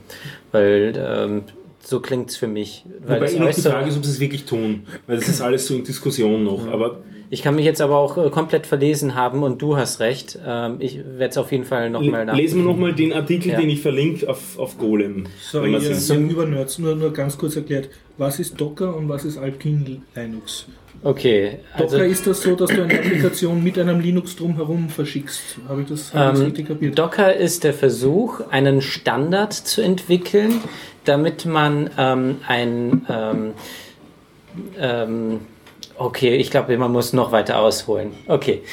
Weil 0.52 0.94
ähm, 0.98 1.44
so 1.82 2.02
klingt 2.02 2.32
es 2.32 2.38
für 2.38 2.48
mich. 2.48 2.84
Weil 3.06 3.22
Wobei 3.22 3.32
immer 3.32 3.46
noch 3.46 3.56
die 3.56 3.62
Frage 3.62 3.90
ist, 3.90 3.98
ob 3.98 4.04
sie 4.04 4.12
es 4.12 4.20
wirklich 4.20 4.46
tun. 4.46 4.86
Weil 5.08 5.18
das 5.18 5.30
ist 5.30 5.42
alles 5.42 5.68
so 5.68 5.76
in 5.76 5.84
Diskussion 5.84 6.44
noch. 6.44 6.68
Aber 6.68 6.98
Ich 7.32 7.44
kann 7.44 7.56
mich 7.56 7.66
jetzt 7.66 7.80
aber 7.82 7.98
auch 7.98 8.18
äh, 8.18 8.30
komplett 8.32 8.66
verlesen 8.66 9.14
haben 9.14 9.44
und 9.44 9.62
du 9.62 9.78
hast 9.78 10.00
recht. 10.00 10.40
Ähm, 10.46 10.78
ich 10.80 10.98
werde 10.98 11.28
es 11.30 11.38
auf 11.38 11.52
jeden 11.52 11.66
Fall 11.66 11.90
nochmal 11.92 12.26
nach. 12.26 12.36
lesen 12.36 12.62
wir 12.62 12.72
nochmal 12.72 12.94
den 12.94 13.14
Artikel, 13.14 13.52
Ja. 13.52 13.60
den 13.60 13.70
ich 13.70 13.82
verlinke 13.82 14.28
auf, 14.28 14.58
auf 14.58 14.78
Golem. 14.80 15.28
Sorry, 15.40 15.66
Wenn 15.66 15.72
man 15.74 15.82
ihr, 15.84 15.90
ihr 15.92 16.30
Übernerds, 16.32 16.80
nur, 16.80 16.96
nur 16.96 17.14
ganz 17.14 17.38
kurz 17.38 17.56
erklärt, 17.56 17.90
was 18.18 18.40
ist 18.40 18.60
Docker 18.60 18.96
und 18.96 19.08
was 19.10 19.26
ist 19.26 19.38
Alpine 19.38 20.02
Linux? 20.16 20.66
Okay, 21.02 21.60
also 21.76 21.96
Docker 21.98 22.06
ist 22.08 22.28
das 22.28 22.42
so, 22.42 22.56
dass 22.56 22.72
du 22.72 22.84
eine 22.84 22.94
Applikation 22.94 23.64
mit 23.64 23.80
einem 23.80 24.02
Linux 24.02 24.36
drumherum 24.36 24.90
verschickst. 24.90 25.58
Habe 25.70 25.84
ich 25.84 25.88
das, 25.88 26.14
hab 26.14 26.26
ich 26.26 26.32
das 26.32 26.40
Ähm, 26.40 26.46
richtig 26.48 26.68
kapiert? 26.68 27.00
Docker 27.00 27.34
ist 27.34 27.64
der 27.64 27.74
Versuch, 27.74 28.42
einen 28.50 28.82
Standard 28.82 29.54
zu 29.54 29.82
entwickeln, 29.82 30.56
damit 31.06 31.46
man 31.46 31.90
ähm, 31.98 32.38
ein 32.48 33.06
ähm, 33.08 33.52
ähm, 34.78 35.40
okay, 36.00 36.36
ich 36.36 36.50
glaube, 36.52 36.78
man 36.78 36.92
muss 36.92 37.14
noch 37.14 37.32
weiter 37.32 37.60
ausholen. 37.60 38.14
Okay. 38.28 38.64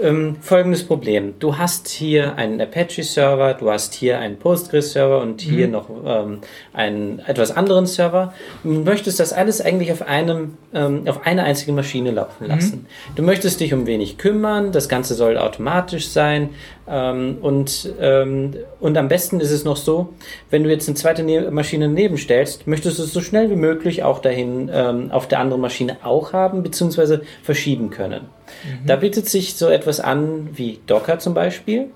Ähm, 0.00 0.36
folgendes 0.40 0.84
Problem. 0.84 1.34
Du 1.38 1.58
hast 1.58 1.88
hier 1.88 2.36
einen 2.36 2.60
Apache-Server, 2.60 3.54
du 3.54 3.70
hast 3.70 3.94
hier 3.94 4.18
einen 4.20 4.38
Postgres-Server 4.38 5.20
und 5.20 5.40
hier 5.40 5.66
noch 5.66 5.90
ähm, 6.04 6.38
einen 6.72 7.18
etwas 7.20 7.56
anderen 7.56 7.86
Server. 7.86 8.32
Du 8.62 8.70
möchtest 8.70 9.18
das 9.18 9.32
alles 9.32 9.60
eigentlich 9.60 9.90
auf 9.90 10.02
einem, 10.02 10.56
ähm, 10.72 11.02
auf 11.08 11.26
einer 11.26 11.44
einzigen 11.44 11.74
Maschine 11.74 12.12
laufen 12.12 12.46
lassen. 12.46 12.86
Du 13.16 13.22
möchtest 13.22 13.60
dich 13.60 13.74
um 13.74 13.86
wenig 13.86 14.18
kümmern, 14.18 14.70
das 14.70 14.88
Ganze 14.88 15.14
soll 15.14 15.36
automatisch 15.36 16.08
sein 16.08 16.50
ähm, 16.86 17.38
und, 17.40 17.92
ähm, 18.00 18.54
und 18.78 18.96
am 18.96 19.08
besten 19.08 19.40
ist 19.40 19.50
es 19.50 19.64
noch 19.64 19.76
so, 19.76 20.10
wenn 20.50 20.62
du 20.62 20.70
jetzt 20.70 20.88
eine 20.88 20.94
zweite 20.94 21.24
ne 21.24 21.50
Maschine 21.50 21.88
nebenstellst, 21.88 22.66
möchtest 22.66 22.98
du 22.98 23.02
es 23.02 23.12
so 23.12 23.20
schnell 23.20 23.50
wie 23.50 23.56
möglich 23.56 24.04
auch 24.04 24.20
dahin 24.20 24.70
ähm, 24.72 25.10
auf 25.10 25.26
der 25.26 25.40
anderen 25.40 25.60
Maschine 25.60 25.96
auch 26.04 26.32
haben, 26.32 26.62
beziehungsweise 26.62 27.22
verschieben 27.42 27.90
können. 27.90 28.37
Da 28.86 28.96
bietet 28.96 29.28
sich 29.28 29.54
so 29.56 29.68
etwas 29.68 30.00
an 30.00 30.48
wie 30.54 30.78
Docker 30.86 31.18
zum 31.18 31.34
Beispiel. 31.34 31.86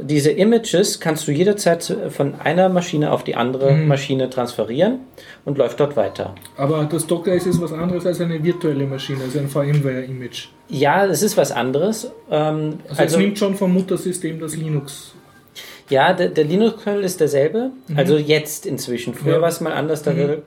Diese 0.00 0.30
Images 0.30 1.00
kannst 1.00 1.26
du 1.26 1.32
jederzeit 1.32 1.92
von 2.10 2.36
einer 2.36 2.68
Maschine 2.68 3.10
auf 3.10 3.24
die 3.24 3.34
andere 3.34 3.72
Maschine 3.74 4.30
transferieren 4.30 5.00
und 5.44 5.58
läuft 5.58 5.80
dort 5.80 5.96
weiter. 5.96 6.36
Aber 6.56 6.84
das 6.84 7.06
Docker 7.06 7.34
ist 7.34 7.46
jetzt 7.46 7.60
was 7.60 7.72
anderes 7.72 8.06
als 8.06 8.20
eine 8.20 8.42
virtuelle 8.44 8.86
Maschine, 8.86 9.24
also 9.24 9.40
ein 9.40 9.48
VMware-Image. 9.48 10.48
Ja, 10.68 11.04
es 11.06 11.22
ist 11.22 11.36
was 11.36 11.50
anderes. 11.50 12.12
Ähm, 12.30 12.74
Also, 12.88 13.02
es 13.02 13.16
nimmt 13.16 13.38
schon 13.40 13.56
vom 13.56 13.72
Muttersystem 13.74 14.38
das 14.38 14.54
Linux. 14.56 15.14
Ja, 15.90 16.12
der, 16.12 16.28
der 16.28 16.44
Linux-Kernel 16.44 17.02
ist 17.02 17.18
derselbe. 17.18 17.70
Also 17.96 18.18
jetzt 18.18 18.66
inzwischen. 18.66 19.14
Früher 19.14 19.36
Ja. 19.36 19.40
war 19.40 19.48
es 19.48 19.60
mal 19.60 19.72
anders. 19.72 20.02
Da 20.04 20.16
wurde, 20.16 20.42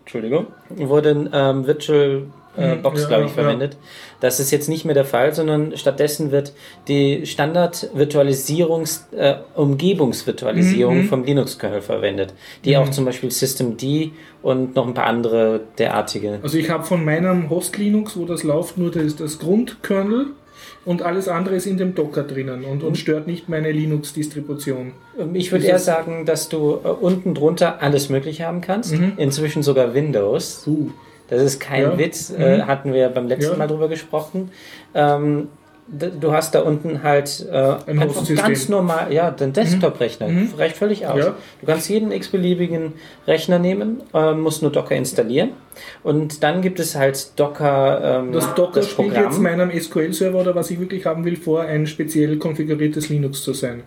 Entschuldigung, 0.00 0.48
wurde 0.68 1.10
ein 1.10 1.30
ähm, 1.32 1.66
Virtual 1.66 2.24
äh, 2.56 2.74
Mhm. 2.76 2.82
Box, 2.82 3.02
Ja, 3.02 3.08
glaube 3.08 3.24
ich, 3.24 3.30
ja. 3.36 3.42
verwendet. 3.42 3.76
Das 4.20 4.40
ist 4.40 4.50
jetzt 4.50 4.68
nicht 4.68 4.84
mehr 4.84 4.94
der 4.94 5.04
Fall, 5.04 5.34
sondern 5.34 5.76
stattdessen 5.76 6.30
wird 6.30 6.52
die 6.88 7.26
Standard-Virtualisierungs-, 7.26 9.12
äh, 9.16 9.36
Umgebungsvirtualisierung 9.54 11.02
Mhm. 11.02 11.08
vom 11.08 11.24
Linux-Kernel 11.24 11.82
verwendet, 11.82 12.34
die 12.64 12.76
auch 12.76 12.88
zum 12.90 13.04
Beispiel 13.04 13.30
Systemd 13.30 13.82
und 14.42 14.74
noch 14.76 14.86
ein 14.86 14.94
paar 14.94 15.06
andere 15.06 15.60
derartige. 15.78 16.38
Also 16.42 16.58
ich 16.58 16.70
habe 16.70 16.84
von 16.84 17.04
meinem 17.04 17.50
Host 17.50 17.76
Linux, 17.78 18.16
wo 18.16 18.24
das 18.24 18.42
läuft, 18.42 18.78
nur 18.78 18.90
das, 18.90 19.16
das 19.16 19.38
Grundkernel 19.38 20.26
und 20.84 21.02
alles 21.02 21.28
andere 21.28 21.56
ist 21.56 21.66
in 21.66 21.76
dem 21.78 21.94
Docker 21.94 22.22
drinnen 22.22 22.64
und, 22.64 22.82
und 22.82 22.96
stört 22.98 23.26
nicht 23.26 23.48
meine 23.48 23.72
Linux-Distribution. 23.72 24.92
Ähm, 25.18 25.34
Ich 25.34 25.50
würde 25.50 25.66
eher 25.66 25.78
sagen, 25.78 26.24
dass 26.26 26.48
du 26.48 26.78
äh, 26.84 26.88
unten 26.88 27.34
drunter 27.34 27.82
alles 27.82 28.08
Mögliche 28.10 28.44
haben 28.46 28.60
kannst. 28.60 28.94
Inzwischen 29.16 29.62
sogar 29.62 29.94
Windows. 29.94 30.64
Uh. 30.66 30.90
Das 31.28 31.42
ist 31.42 31.58
kein 31.60 31.82
Ja. 31.82 31.98
Witz, 31.98 32.30
äh, 32.30 32.58
Mhm. 32.58 32.66
hatten 32.66 32.92
wir 32.92 33.08
beim 33.08 33.28
letzten 33.28 33.52
Ja. 33.52 33.58
Mal 33.58 33.66
drüber 33.68 33.88
gesprochen. 33.88 34.50
Ähm, 34.94 35.48
du 35.88 36.32
hast 36.32 36.54
da 36.54 36.60
unten 36.60 37.02
halt 37.02 37.46
äh, 37.50 37.74
Ein 37.86 37.98
einfach 37.98 38.26
ganz 38.36 38.68
normal, 38.68 39.12
ja, 39.12 39.30
den 39.30 39.52
Desktop-Rechner. 39.52 40.28
Mhm. 40.28 40.50
Reicht 40.56 40.76
völlig 40.76 41.06
aus. 41.06 41.18
Ja. 41.18 41.34
Du 41.60 41.66
kannst 41.66 41.88
jeden 41.88 42.10
x-beliebigen 42.12 42.94
Rechner 43.26 43.58
nehmen, 43.58 44.00
äh, 44.14 44.32
musst 44.32 44.62
nur 44.62 44.70
Docker 44.72 44.94
installieren. 44.94 45.50
Und 46.02 46.42
dann 46.42 46.62
gibt 46.62 46.80
es 46.80 46.94
halt 46.94 47.38
Docker, 47.38 48.20
ähm, 48.22 48.32
Das 48.32 48.54
Docker 48.54 48.80
das 48.80 48.90
spielt 48.90 49.08
Programm. 49.14 49.30
jetzt 49.30 49.40
meinem 49.40 49.70
SQL-Server 49.70 50.40
oder 50.40 50.54
was 50.54 50.70
ich 50.70 50.80
wirklich 50.80 51.06
haben 51.06 51.24
will 51.24 51.36
vor, 51.36 51.62
ein 51.62 51.86
speziell 51.86 52.36
konfiguriertes 52.38 53.08
Linux 53.08 53.42
zu 53.42 53.52
sein. 53.52 53.82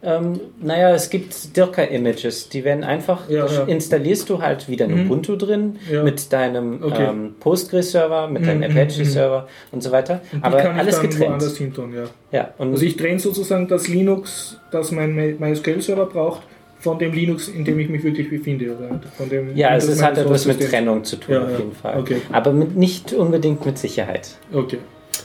Ähm, 0.00 0.38
naja, 0.60 0.90
es 0.94 1.10
gibt 1.10 1.56
Docker-Images, 1.58 2.48
die 2.50 2.62
werden 2.62 2.84
einfach, 2.84 3.28
Ja, 3.28 3.46
ja. 3.46 3.64
installierst 3.64 4.30
du 4.30 4.40
halt 4.40 4.68
wieder 4.68 4.84
ein 4.84 4.94
Mhm. 4.94 5.06
Ubuntu 5.06 5.34
drin 5.34 5.76
Ja. 5.90 6.04
mit 6.04 6.32
deinem 6.32 6.82
Okay. 6.84 7.06
ähm, 7.08 7.34
Postgres-Server, 7.40 8.28
mit 8.28 8.46
deinem 8.46 8.60
Mhm, 8.60 8.74
mhm, 8.74 8.78
Apache-Server 8.78 9.48
und 9.72 9.82
so 9.82 9.90
weiter. 9.90 10.20
Und 10.32 10.44
Aber 10.44 10.70
alles 10.74 11.00
getrennt. 11.00 11.30
woanders 11.30 11.56
hin 11.56 11.74
tun, 11.74 11.92
ja. 11.94 12.04
Ja, 12.30 12.54
Also 12.58 12.84
ich 12.84 12.96
trenne 12.96 13.18
sozusagen 13.18 13.66
das 13.66 13.88
Linux, 13.88 14.60
das 14.70 14.92
mein 14.92 15.14
MySQL-Server 15.14 16.06
braucht, 16.06 16.42
von 16.80 16.98
dem 16.98 17.12
Linux, 17.12 17.48
in 17.48 17.64
dem 17.64 17.78
ich 17.78 17.88
mich 17.88 18.02
wirklich 18.04 18.30
befinde. 18.30 18.76
Oder 18.76 19.00
von 19.16 19.28
dem 19.28 19.56
ja, 19.56 19.74
es 19.74 19.88
ist 19.88 20.02
halt 20.02 20.16
meines 20.16 20.46
etwas 20.46 20.46
mit. 20.46 20.70
Trennung 20.70 21.04
zu 21.04 21.16
tun, 21.16 21.34
Ja, 21.34 21.44
auf 21.44 21.58
jeden 21.58 21.72
Fall. 21.72 21.98
Okay. 21.98 22.22
Aber 22.32 22.52
mit, 22.52 22.76
nicht 22.76 23.12
unbedingt 23.12 23.64
mit 23.66 23.78
Sicherheit. 23.78 24.36
Okay. 24.52 24.78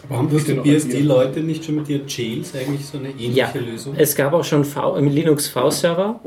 Warum 0.10 0.28
haben 0.30 0.38
die 0.46 0.54
noch 0.54 0.66
ein 0.66 0.70
BSD-Leute 0.70 1.40
nicht 1.40 1.64
schon 1.64 1.76
mit 1.76 1.88
ihren 1.88 2.08
Jails 2.08 2.54
eigentlich 2.54 2.86
so 2.86 2.98
eine 2.98 3.10
ähnliche 3.10 3.32
Ja, 3.32 3.50
Lösung? 3.54 3.94
es 3.98 4.16
gab 4.16 4.34
auch 4.34 4.44
schon 4.44 4.66
v, 4.66 4.98
im 4.98 5.08
Linux 5.08 5.48
V-Server. 5.48 6.20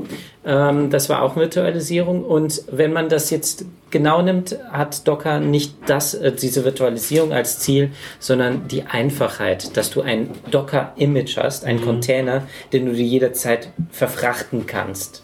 Ähm, 0.46 0.88
das 0.88 1.08
war 1.10 1.20
auch 1.22 1.36
Virtualisierung. 1.36 2.24
Und 2.24 2.62
wenn 2.70 2.92
man 2.94 3.10
das 3.10 3.28
jetzt 3.28 3.66
genau 3.90 4.22
nimmt, 4.22 4.56
hat 4.70 5.06
Docker 5.06 5.40
nicht 5.40 5.74
das, 5.86 6.14
äh, 6.14 6.32
diese 6.32 6.64
Virtualisierung 6.64 7.32
als 7.32 7.58
Ziel, 7.58 7.90
sondern 8.18 8.66
die 8.68 8.84
Einfachheit, 8.84 9.76
dass 9.76 9.90
du 9.90 10.00
ein 10.00 10.30
Docker-Image 10.50 11.36
hast, 11.36 11.64
einen 11.66 11.82
Container, 11.82 12.44
den 12.72 12.86
du 12.86 12.92
dir 12.92 13.04
jederzeit 13.04 13.72
verfrachten 13.90 14.66
kannst. 14.66 15.22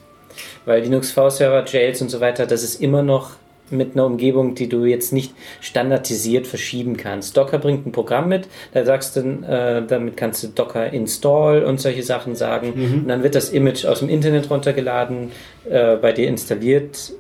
Weil 0.67 0.83
Linux 0.83 1.11
V-Server, 1.11 1.65
Jails 1.67 2.03
und 2.03 2.11
so 2.11 2.21
weiter, 2.21 2.47
das 2.47 2.63
ist 2.63 2.81
immer 2.83 3.03
noch 3.03 3.31
mit 3.71 3.95
einer 3.95 4.07
Umgebung, 4.07 4.55
die 4.55 4.69
du 4.69 4.85
jetzt 4.85 5.13
nicht 5.13 5.35
standardisiert 5.61 6.47
verschieben 6.47 6.97
kannst. 6.97 7.37
Docker 7.37 7.59
bringt 7.59 7.87
ein 7.87 7.93
Programm 7.93 8.29
mit, 8.29 8.49
da 8.75 8.85
sagst 8.85 9.17
du, 9.17 9.21
äh, 9.21 9.83
damit 9.87 10.17
kannst 10.17 10.43
du 10.43 10.49
Docker 10.49 10.93
install 10.93 11.65
und 11.65 11.81
solche 11.81 12.03
Sachen 12.03 12.35
sagen. 12.35 12.73
Und 12.73 13.09
dann 13.09 13.23
wird 13.23 13.35
das 13.35 13.51
Image 13.51 13.85
aus 13.87 14.01
dem 14.01 14.09
Internet 14.09 14.51
runtergeladen, 14.51 15.33
äh, 15.69 15.97
bei 15.97 16.13
dir 16.13 16.29
installiert, 16.29 17.13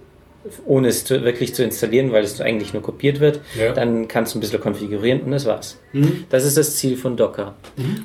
ohne 0.66 0.88
es 0.88 1.04
zu, 1.04 1.22
wirklich 1.24 1.54
zu 1.54 1.62
installieren, 1.62 2.12
weil 2.12 2.24
es 2.24 2.40
eigentlich 2.40 2.72
nur 2.72 2.82
kopiert 2.82 3.20
wird. 3.20 3.40
Ja. 3.58 3.72
Dann 3.72 4.08
kannst 4.08 4.34
du 4.34 4.38
ein 4.38 4.40
bisschen 4.40 4.60
konfigurieren 4.60 5.22
und 5.22 5.30
das 5.30 5.46
war's. 5.46 5.78
Mhm. 5.92 6.24
Das 6.30 6.44
ist 6.44 6.56
das 6.56 6.76
Ziel 6.76 6.96
von 6.96 7.16
Docker. 7.16 7.54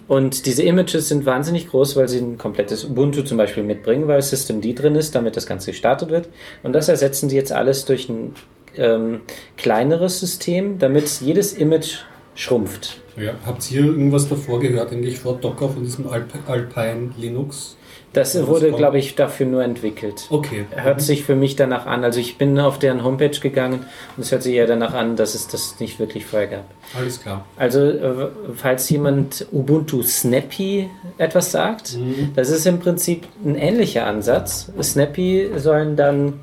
Und 0.08 0.46
diese 0.46 0.64
Images 0.64 1.08
sind 1.08 1.26
wahnsinnig 1.26 1.70
groß, 1.70 1.96
weil 1.96 2.08
sie 2.08 2.20
ein 2.20 2.38
komplettes 2.38 2.86
Ubuntu 2.86 3.24
zum 3.24 3.38
Beispiel 3.38 3.64
mitbringen, 3.64 4.08
weil 4.08 4.22
Systemd 4.22 4.80
drin 4.80 4.96
ist, 4.96 5.16
damit 5.16 5.36
das 5.36 5.46
Ganze 5.46 5.72
gestartet 5.72 6.10
wird. 6.10 6.30
Und 6.64 6.74
das 6.74 6.90
ersetzen 6.90 7.30
sie 7.30 7.36
jetzt 7.36 7.52
alles 7.52 7.86
durch 7.86 8.10
ein 8.10 8.34
ähm, 8.76 9.22
kleineres 9.58 10.20
System, 10.20 10.78
damit 10.80 11.22
jedes 11.22 11.54
Image 11.54 12.00
schrumpft. 12.36 13.02
Ja. 13.16 13.34
Habt 13.46 13.72
ihr 13.72 13.84
irgendwas 13.84 14.30
davor 14.30 14.60
gehört, 14.60 14.92
eigentlich 14.92 15.18
vor 15.18 15.38
Docker 15.38 15.70
von 15.70 15.84
diesem 15.84 16.08
Alp 16.08 16.28
Alpine 16.48 17.12
Linux? 17.18 17.77
Das 18.18 18.34
Ja, 18.34 18.42
das 18.42 18.50
wurde, 18.50 18.72
glaube 18.72 18.98
ich, 19.00 19.16
dafür 19.16 19.46
nur 19.46 19.64
entwickelt. 19.64 20.28
Okay. 20.30 20.66
Hört 20.72 21.02
sich 21.02 21.24
für 21.24 21.36
mich 21.36 21.56
danach 21.56 21.86
an. 21.86 22.04
Also 22.04 22.20
ich 22.20 22.38
bin 22.38 22.60
auf 22.60 22.80
deren 22.80 23.04
Homepage 23.04 23.40
gegangen 23.40 23.86
und 24.16 24.24
es 24.24 24.32
hört 24.32 24.44
sich 24.44 24.56
eher 24.56 24.68
danach 24.68 24.94
an, 24.94 25.16
dass 25.16 25.36
es 25.36 25.48
das 25.48 25.80
nicht 25.80 26.00
wirklich 26.00 26.26
vorher 26.26 26.48
gab. 26.48 26.66
Alles 26.98 27.22
klar. 27.22 27.46
Also, 27.58 27.82
äh, 27.82 28.28
falls 28.56 28.90
jemand 28.90 29.46
Ubuntu 29.52 30.04
Snappy 30.04 30.90
etwas 31.18 31.52
sagt, 31.52 31.98
das 32.36 32.50
ist 32.50 32.66
im 32.66 32.80
Prinzip 32.80 33.28
ein 33.46 33.56
ähnlicher 33.56 34.06
Ansatz. 34.06 34.72
Snappy 34.82 35.50
sollen 35.58 35.96
dann 35.96 36.40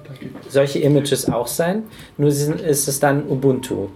solche 0.48 0.78
Images 0.80 1.28
auch 1.30 1.46
sein, 1.46 1.84
nur 2.18 2.28
ist 2.28 2.88
es 2.88 3.00
dann 3.00 3.24
Ubuntu. 3.28 3.88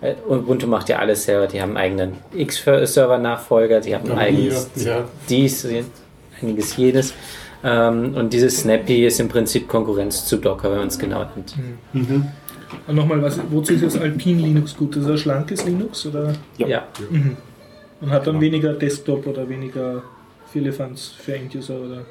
Äh, 0.00 0.14
Ubuntu 0.28 0.66
macht 0.66 0.88
ja 0.88 0.98
alles 0.98 1.24
selber. 1.24 1.46
Die 1.46 1.60
haben 1.60 1.76
einen 1.76 1.98
eigenen 2.02 2.12
X-Server-Nachfolger, 2.34 3.80
die 3.80 3.94
haben 3.94 4.10
ein 4.12 4.18
eigenes 4.18 4.70
Ja. 4.76 5.04
dies, 5.28 5.66
einiges 6.40 6.76
jedes. 6.76 7.14
Ähm, 7.62 8.14
und 8.14 8.32
dieses 8.32 8.60
Snappy 8.60 9.06
ist 9.06 9.20
im 9.20 9.28
Prinzip 9.28 9.68
Konkurrenz 9.68 10.26
zu 10.26 10.36
Docker, 10.36 10.70
wenn 10.70 10.78
man 10.78 10.88
es 10.88 10.98
genau 10.98 11.24
nimmt. 11.34 11.54
Und 12.86 12.94
nochmal, 12.94 13.22
was, 13.22 13.38
wozu 13.50 13.72
ist 13.74 13.84
das 13.84 13.96
Alpine 13.96 14.42
Linux 14.42 14.76
gut? 14.76 14.96
Das 14.96 15.04
ist 15.04 15.10
ein 15.10 15.18
schlankes 15.18 15.64
Linux? 15.64 16.04
Oder? 16.06 16.34
Ja. 16.58 16.66
Ja. 16.66 16.86
Und 18.00 18.10
hat 18.10 18.26
dann 18.26 18.34
Genau. 18.34 18.40
weniger 18.42 18.72
Desktop 18.74 19.26
oder 19.26 19.48
weniger 19.48 20.02
Firlefanz 20.52 21.08
für 21.18 21.34
End-User 21.36 21.76
oder. 21.80 22.04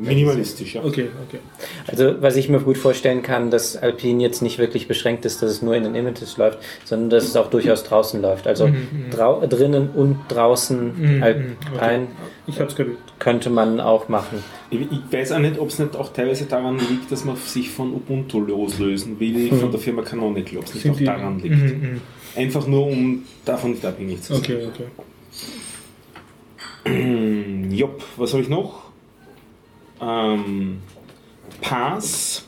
Minimalistisch, 0.00 0.74
ja. 0.74 0.82
Okay, 0.84 1.08
okay. 1.28 1.38
Also 1.86 2.20
was 2.22 2.36
ich 2.36 2.48
mir 2.48 2.60
gut 2.60 2.78
vorstellen 2.78 3.22
kann, 3.22 3.50
dass 3.50 3.76
Alpine 3.76 4.22
jetzt 4.22 4.40
nicht 4.42 4.58
wirklich 4.58 4.88
beschränkt 4.88 5.24
ist, 5.24 5.42
dass 5.42 5.50
es 5.50 5.62
nur 5.62 5.74
in 5.74 5.84
den 5.84 5.94
Images 5.94 6.36
läuft, 6.36 6.58
sondern 6.84 7.10
dass 7.10 7.24
es 7.24 7.36
auch 7.36 7.50
durchaus 7.50 7.84
draußen 7.84 8.20
läuft. 8.22 8.46
Also 8.46 8.68
Mhm, 8.68 9.10
drau 9.10 9.44
drinnen 9.46 9.90
und 9.90 10.18
draußen 10.28 11.16
Mhm, 11.16 11.22
Alpine 11.22 11.52
okay. 11.74 12.06
Ich 12.46 12.60
hab's 12.60 12.74
kapiert. 12.74 12.98
könnte 13.18 13.50
man 13.50 13.78
auch 13.80 14.08
machen. 14.08 14.42
Ich, 14.70 14.80
ich 14.80 15.00
weiß 15.12 15.32
auch 15.32 15.38
nicht, 15.38 15.58
ob 15.58 15.68
es 15.68 15.78
nicht 15.78 15.94
auch 15.96 16.12
teilweise 16.12 16.46
daran 16.46 16.78
liegt, 16.78 17.10
dass 17.12 17.24
man 17.24 17.36
sich 17.36 17.70
von 17.70 17.92
Ubuntu 17.92 18.40
loslösen 18.40 19.20
will, 19.20 19.52
von 19.52 19.70
der 19.70 19.78
Firma 19.80 20.02
Canonical, 20.02 20.58
ob 20.58 20.64
es 20.66 20.74
nicht 20.74 20.82
Sind 20.82 20.92
auch 20.92 20.96
die- 20.98 21.04
daran 21.04 21.38
liegt. 21.38 21.54
Mhm, 21.56 21.62
mhm. 21.64 22.00
Einfach 22.36 22.66
nur, 22.66 22.86
um 22.86 23.22
davon 23.44 23.72
nicht 23.72 23.84
abhängig 23.84 24.22
zu 24.22 24.34
sein. 24.34 24.42
Okay, 24.42 24.66
okay. 24.66 24.84
Jopp, 27.70 28.02
was 28.16 28.32
habe 28.32 28.42
ich 28.42 28.48
noch? 28.48 28.89
Ähm, 30.00 30.82
Pass 31.60 32.46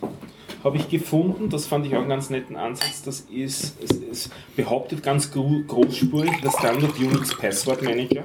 habe 0.65 0.77
ich 0.77 0.89
gefunden, 0.89 1.51
das 1.51 1.67
fand 1.67 1.87
ich 1.87 1.95
auch 1.95 2.01
einen 2.01 2.09
ganz 2.09 2.31
netten 2.31 2.57
Ansatz. 2.57 3.03
Das 3.03 3.21
ist, 3.21 3.77
es, 3.83 3.91
es 4.11 4.31
behauptet 4.57 5.03
ganz 5.03 5.31
gro 5.31 5.61
großspurig 5.67 6.41
der 6.43 6.51
Standard 6.51 6.99
Unix 6.99 7.37
Password 7.37 7.83
Manager. 7.83 8.25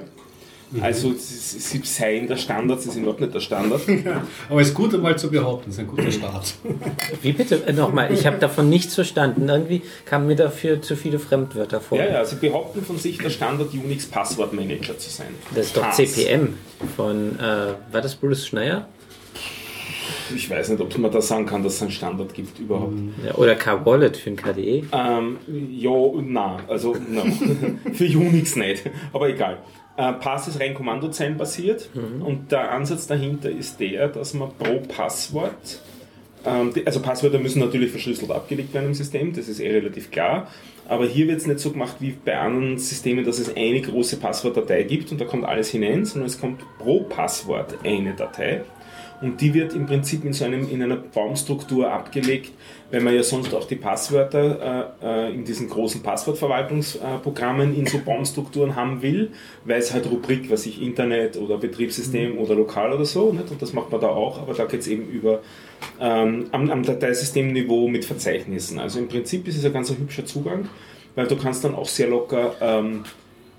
Also 0.82 1.14
sie 1.16 1.80
seien 1.82 2.28
der 2.28 2.36
Standard, 2.36 2.82
sie 2.82 2.90
sind 2.90 3.02
überhaupt 3.02 3.22
nicht 3.22 3.32
der 3.34 3.40
Standard. 3.40 3.80
Aber 4.50 4.60
es 4.60 4.68
ist 4.68 4.74
gut 4.74 4.94
einmal 4.94 5.18
zu 5.18 5.30
behaupten, 5.30 5.70
es 5.70 5.76
ist 5.76 5.80
ein 5.80 5.86
guter 5.86 6.12
Start. 6.12 6.54
Wie 7.22 7.32
bitte? 7.32 7.66
Äh, 7.66 7.72
Nochmal, 7.72 8.12
ich 8.12 8.26
habe 8.26 8.36
davon 8.38 8.68
nichts 8.68 8.94
verstanden. 8.94 9.48
Irgendwie 9.48 9.82
kamen 10.04 10.26
mir 10.26 10.36
dafür 10.36 10.82
zu 10.82 10.94
viele 10.94 11.18
Fremdwörter 11.18 11.80
vor. 11.80 11.96
Ja, 11.96 12.04
ja, 12.06 12.24
sie 12.24 12.36
behaupten 12.36 12.84
von 12.84 12.98
sich, 12.98 13.16
der 13.16 13.30
Standard 13.30 13.72
Unix 13.72 14.06
Passwort 14.06 14.52
Manager 14.52 14.98
zu 14.98 15.08
sein. 15.08 15.28
Das 15.54 15.66
ist 15.66 15.76
doch 15.76 15.82
Pass. 15.82 15.96
CPM 15.96 16.54
von, 16.96 17.38
äh, 17.38 17.74
war 17.90 18.02
das 18.02 18.14
Bruce 18.14 18.46
Schneier? 18.46 18.88
Ich 20.34 20.48
weiß 20.50 20.70
nicht, 20.70 20.80
ob 20.80 20.96
man 20.98 21.10
da 21.10 21.20
sagen 21.20 21.46
kann, 21.46 21.62
dass 21.62 21.74
es 21.74 21.82
einen 21.82 21.90
Standard 21.90 22.34
gibt 22.34 22.58
überhaupt. 22.58 22.94
Ja, 23.24 23.34
oder 23.34 23.54
K-Wallet 23.54 24.16
für 24.16 24.30
ein 24.30 24.36
KDE. 24.36 24.84
Ähm, 24.92 25.38
ja 25.70 25.90
und 25.90 26.32
nein, 26.32 26.60
also 26.68 26.94
no. 26.94 27.22
für 27.92 28.04
Unix 28.04 28.56
nicht, 28.56 28.84
aber 29.12 29.28
egal. 29.28 29.58
Äh, 29.98 30.12
Pass 30.12 30.46
ist 30.46 30.60
rein 30.60 30.74
kommandozeilenbasiert 30.74 31.90
und 32.20 32.52
der 32.52 32.70
Ansatz 32.70 33.08
dahinter 33.08 33.50
ist 33.50 33.80
der, 33.80 34.06
dass 34.06 34.32
man 34.32 34.50
pro 34.56 34.78
Passwort, 34.78 35.80
ähm, 36.46 36.72
also 36.84 37.00
Passwörter 37.00 37.40
müssen 37.40 37.58
natürlich 37.58 37.90
verschlüsselt 37.90 38.30
abgelegt 38.30 38.72
werden 38.72 38.86
im 38.86 38.94
System, 38.94 39.32
das 39.32 39.48
ist 39.48 39.58
eh 39.58 39.68
relativ 39.72 40.12
klar, 40.12 40.46
aber 40.88 41.04
hier 41.04 41.26
wird 41.26 41.38
es 41.38 41.48
nicht 41.48 41.58
so 41.58 41.72
gemacht 41.72 41.96
wie 41.98 42.12
bei 42.12 42.38
anderen 42.38 42.78
Systemen, 42.78 43.24
dass 43.24 43.40
es 43.40 43.56
eine 43.56 43.80
große 43.80 44.18
Passwortdatei 44.18 44.84
gibt 44.84 45.10
und 45.10 45.20
da 45.20 45.24
kommt 45.24 45.44
alles 45.44 45.70
hinein, 45.70 46.04
sondern 46.04 46.28
es 46.28 46.40
kommt 46.40 46.62
pro 46.78 47.00
Passwort 47.00 47.74
eine 47.82 48.14
Datei 48.14 48.62
und 49.20 49.40
die 49.40 49.52
wird 49.52 49.74
im 49.74 49.86
Prinzip 49.86 50.24
in 50.24 50.32
so 50.32 50.44
einem, 50.44 50.68
in 50.70 50.82
einer 50.82 50.96
Baumstruktur 50.96 51.90
abgelegt, 51.90 52.52
weil 52.90 53.00
man 53.00 53.14
ja 53.14 53.22
sonst 53.22 53.52
auch 53.54 53.66
die 53.66 53.76
Passwörter 53.76 54.94
äh, 55.02 55.28
äh, 55.28 55.34
in 55.34 55.44
diesen 55.44 55.68
großen 55.68 56.02
Passwortverwaltungsprogrammen 56.02 57.76
in 57.76 57.86
so 57.86 57.98
Baumstrukturen 57.98 58.76
haben 58.76 59.02
will, 59.02 59.30
weil 59.64 59.80
es 59.80 59.92
halt 59.92 60.08
Rubrik, 60.10 60.50
was 60.50 60.66
ich 60.66 60.80
Internet 60.80 61.36
oder 61.36 61.58
Betriebssystem 61.58 62.38
oder 62.38 62.54
lokal 62.54 62.92
oder 62.92 63.04
so, 63.04 63.32
nicht? 63.32 63.50
und 63.50 63.60
das 63.60 63.72
macht 63.72 63.90
man 63.90 64.00
da 64.00 64.08
auch, 64.08 64.40
aber 64.40 64.54
da 64.54 64.64
geht 64.66 64.80
es 64.80 64.86
eben 64.86 65.08
über 65.08 65.40
ähm, 66.00 66.46
am, 66.52 66.70
am 66.70 66.82
Dateisystemniveau 66.82 67.88
mit 67.88 68.04
Verzeichnissen. 68.04 68.78
Also 68.78 69.00
im 69.00 69.08
Prinzip 69.08 69.46
ist 69.48 69.58
es 69.58 69.64
ein 69.64 69.72
ganz 69.72 69.90
hübscher 69.90 70.24
Zugang, 70.24 70.68
weil 71.14 71.26
du 71.26 71.36
kannst 71.36 71.64
dann 71.64 71.74
auch 71.74 71.88
sehr 71.88 72.08
locker 72.08 72.54
ähm, 72.60 73.04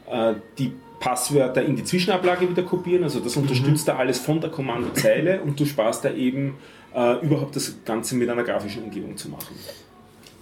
äh, 0.09 0.35
die 0.57 0.71
Passwörter 0.99 1.63
in 1.63 1.75
die 1.75 1.83
Zwischenablage 1.83 2.49
wieder 2.49 2.63
kopieren. 2.63 3.03
Also 3.03 3.19
das 3.19 3.35
unterstützt 3.35 3.87
da 3.87 3.95
alles 3.95 4.19
von 4.19 4.41
der 4.41 4.49
Kommandozeile 4.49 5.41
und 5.41 5.59
du 5.59 5.65
sparst 5.65 6.05
da 6.05 6.11
eben 6.11 6.55
äh, 6.93 7.23
überhaupt 7.25 7.55
das 7.55 7.75
Ganze 7.85 8.15
mit 8.15 8.29
einer 8.29 8.43
grafischen 8.43 8.83
Umgebung 8.83 9.15
zu 9.17 9.29
machen. 9.29 9.55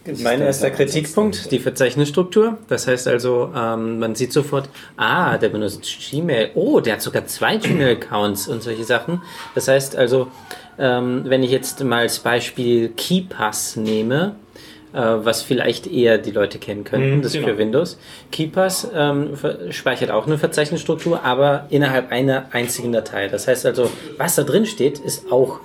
Das 0.07 0.21
Mein 0.21 0.41
erster 0.41 0.71
Kritikpunkt, 0.71 1.51
die 1.51 1.59
Verzeichnisstruktur. 1.59 2.57
Das 2.69 2.87
heißt 2.87 3.09
also, 3.09 3.51
ähm, 3.53 3.99
man 3.99 4.15
sieht 4.15 4.31
sofort, 4.31 4.69
ah, 4.95 5.37
der 5.37 5.49
benutzt 5.49 5.85
Gmail. 6.09 6.51
Oh, 6.55 6.79
der 6.79 6.93
hat 6.93 7.01
sogar 7.01 7.25
zwei 7.25 7.57
Gmail-Accounts 7.57 8.47
und 8.47 8.63
solche 8.63 8.85
Sachen. 8.85 9.21
Das 9.53 9.67
heißt 9.67 9.97
also, 9.97 10.27
ähm, 10.79 11.23
wenn 11.25 11.43
ich 11.43 11.51
jetzt 11.51 11.83
mal 11.83 11.99
als 11.99 12.19
Beispiel 12.19 12.89
KeyPass 12.95 13.75
nehme, 13.75 14.35
was 14.93 15.41
vielleicht 15.41 15.87
eher 15.87 16.17
die 16.17 16.31
Leute 16.31 16.57
kennen 16.59 16.83
könnten, 16.83 17.17
Mhm, 17.17 17.21
das 17.21 17.33
genau. 17.33 17.47
für 17.47 17.57
Windows. 17.57 17.97
KeyPass 18.31 18.87
ähm, 18.95 19.31
speichert 19.69 20.11
auch 20.11 20.25
eine 20.27 20.37
Verzeichnisstruktur, 20.37 21.23
aber 21.23 21.65
innerhalb 21.69 22.11
einer 22.11 22.45
einzigen 22.53 22.91
Datei. 22.91 23.27
Das 23.27 23.47
heißt 23.47 23.65
also, 23.65 23.89
was 24.17 24.35
da 24.35 24.43
drin 24.43 24.65
steht, 24.65 24.99
ist 24.99 25.31
auch 25.31 25.59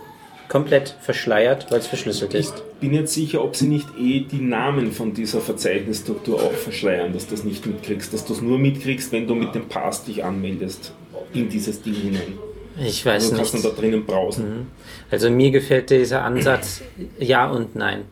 komplett 0.49 0.95
verschleiert, 1.01 1.71
weil 1.71 1.79
es 1.79 1.87
verschlüsselt 1.87 2.35
ist. 2.35 2.63
bin 2.81 2.93
jetzt 2.93 3.15
sicher, 3.15 3.43
ob 3.43 3.57
sie 3.57 3.69
nicht 3.69 3.87
eh 3.99 4.21
die 4.21 4.41
Namen 4.43 4.93
von 4.93 5.15
dieser 5.15 5.41
Verzeichnisstruktur 5.41 6.43
auch 6.43 6.53
verschleiern, 6.53 7.15
dass 7.15 7.27
du 7.27 7.31
das 7.37 7.45
nicht 7.45 7.65
mitkriegst, 7.65 8.13
dass 8.13 8.27
du 8.27 8.35
es 8.35 8.43
nur 8.43 8.59
mitkriegst, 8.59 9.13
wenn 9.13 9.27
du 9.27 9.35
mit 9.35 9.55
dem 9.55 9.69
Pass 9.69 10.05
dich 10.05 10.23
anmeldest 10.25 10.93
in 11.33 11.49
dieses 11.49 11.81
Ding 11.81 11.95
hinein. 11.95 12.35
Ich 12.79 13.07
weiß 13.07 13.15
Also 13.15 13.29
du 13.31 13.41
nicht. 13.41 13.51
kannst 13.53 13.65
dann 13.65 13.73
da 13.75 13.81
drinnen 13.81 14.05
brausen. 14.05 14.67
Also 15.11 15.31
mir 15.31 15.51
gefällt 15.53 15.89
dieser 15.89 16.23
Ansatz 16.23 16.83
ja 17.19 17.49
und 17.51 17.75
nein. 17.77 18.03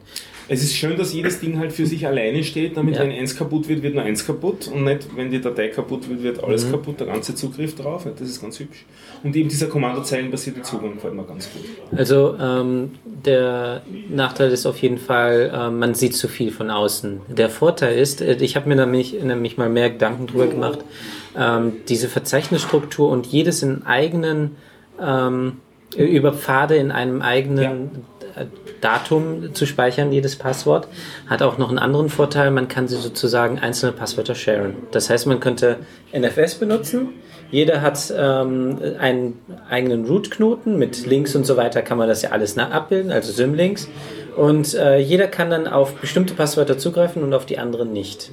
Es 0.53 0.65
ist 0.65 0.75
schön, 0.75 0.97
dass 0.99 1.13
jedes 1.15 1.39
Ding 1.39 1.61
halt 1.61 1.73
für 1.73 1.87
sich 1.87 2.05
alleine 2.09 2.43
steht, 2.43 2.77
damit 2.77 2.97
Ja. 2.97 3.03
wenn 3.03 3.13
eins 3.13 3.37
kaputt 3.37 3.69
wird, 3.69 3.85
wird 3.85 3.95
nur 3.95 4.03
eins 4.03 4.27
kaputt 4.27 4.67
und 4.75 4.83
nicht, 4.83 5.07
wenn 5.15 5.31
die 5.31 5.41
Datei 5.41 5.69
kaputt 5.69 6.09
wird, 6.09 6.25
wird 6.25 6.43
alles 6.43 6.67
Mhm. 6.67 6.73
kaputt, 6.73 6.99
der 6.99 7.07
ganze 7.07 7.37
Zugriff 7.37 7.77
drauf. 7.77 8.05
Das 8.19 8.29
ist 8.29 8.43
ganz 8.43 8.59
hübsch. 8.59 8.85
Und 9.23 9.37
eben 9.37 9.49
dieser 9.49 9.69
kommandozeilenbasierte 9.69 10.63
Zugang 10.63 10.95
gefällt 10.95 11.15
mir 11.15 11.23
ganz 11.23 11.49
gut. 11.53 11.63
Also 11.97 12.35
ähm, 12.41 12.91
der 13.05 13.83
Nachteil 14.09 14.51
ist 14.51 14.67
auf 14.67 14.79
jeden 14.79 14.99
Fall, 14.99 15.53
äh, 15.55 15.71
man 15.71 15.95
sieht 15.95 16.15
zu 16.17 16.27
viel 16.27 16.51
von 16.51 16.69
außen. 16.69 17.21
Der 17.29 17.49
Vorteil 17.49 17.97
ist, 17.97 18.21
äh, 18.21 18.35
ich 18.41 18.57
habe 18.57 18.69
mir 18.69 18.75
nämlich, 18.75 19.23
nämlich 19.23 19.57
mal 19.57 19.69
mehr 19.69 19.91
Gedanken 19.91 20.27
drüber 20.27 20.49
gemacht, 20.49 20.81
ähm, 21.39 21.75
diese 21.89 22.09
Verzeichnisstruktur 22.09 23.09
und 23.09 23.27
jedes 23.29 23.63
in 23.63 23.87
eigenen, 23.87 24.57
ähm, 25.01 25.59
über 25.97 26.33
Pfade 26.33 26.75
in 26.75 26.91
einem 26.91 27.23
eigenen 27.23 27.91
äh, 28.20 28.20
Datum 28.81 29.55
zu 29.55 29.67
speichern, 29.67 30.13
jedes 30.13 30.37
Passwort, 30.37 30.89
hat 31.27 31.43
auch 31.43 31.59
noch 31.59 31.69
einen 31.69 31.79
anderen 31.79 32.09
Vorteil, 32.09 32.51
man 32.51 32.69
kann 32.69 32.89
sie 32.89 32.97
sozusagen 32.97 33.59
einzelne 33.59 33.93
Passwörter 33.93 34.35
sharen. 34.35 34.77
Das 34.91 35.11
heißt, 35.11 35.27
man 35.27 35.41
könnte 35.41 35.79
NFS 36.13 36.57
benutzen, 36.57 37.11
jeder 37.51 37.83
hat 37.83 38.13
ähm, 38.17 38.79
einen 38.99 39.39
eigenen 39.69 40.07
Root-Knoten 40.07 40.79
mit 40.79 41.07
Links 41.07 41.35
und 41.35 41.45
so 41.45 41.57
weiter, 41.57 41.83
kann 41.83 41.99
man 41.99 42.09
das 42.09 42.23
ja 42.23 42.31
alles 42.31 42.57
abbilden, 42.57 43.11
also 43.11 43.33
Symlinks. 43.33 43.89
Und 44.37 44.75
äh, 44.75 44.99
jeder 44.99 45.27
kann 45.27 45.51
dann 45.51 45.67
auf 45.67 45.97
bestimmte 45.97 46.35
Passwörter 46.35 46.79
zugreifen 46.79 47.23
und 47.25 47.35
auf 47.35 47.47
die 47.47 47.59
anderen 47.59 47.93
nicht. 47.93 48.31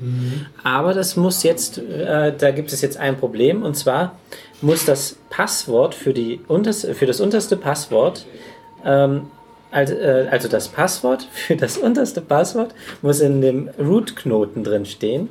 Aber 0.64 0.94
das 0.94 1.16
muss 1.16 1.42
jetzt, 1.42 1.80
äh, 1.80 2.34
da 2.38 2.52
gibt 2.52 2.72
es 2.72 2.82
jetzt 2.82 2.98
ein 2.98 3.18
Problem, 3.18 3.64
und 3.64 3.76
zwar 3.76 4.18
muss 4.62 4.86
das 4.86 5.18
Passwort 5.30 5.96
für, 5.96 6.14
die 6.14 6.40
unterste, 6.48 6.94
für 6.94 7.08
das 7.08 7.20
unterste 7.20 7.58
Passwort 7.58 8.26
ähm, 8.86 9.28
also, 9.72 9.94
äh, 9.96 10.28
also 10.30 10.48
das 10.48 10.68
Passwort 10.68 11.24
für 11.32 11.56
das 11.56 11.78
unterste 11.78 12.22
Passwort 12.22 12.74
muss 13.02 13.20
in 13.20 13.42
dem 13.42 13.70
Root-Knoten 13.80 14.64
drin 14.64 14.86
stehen. 14.86 15.30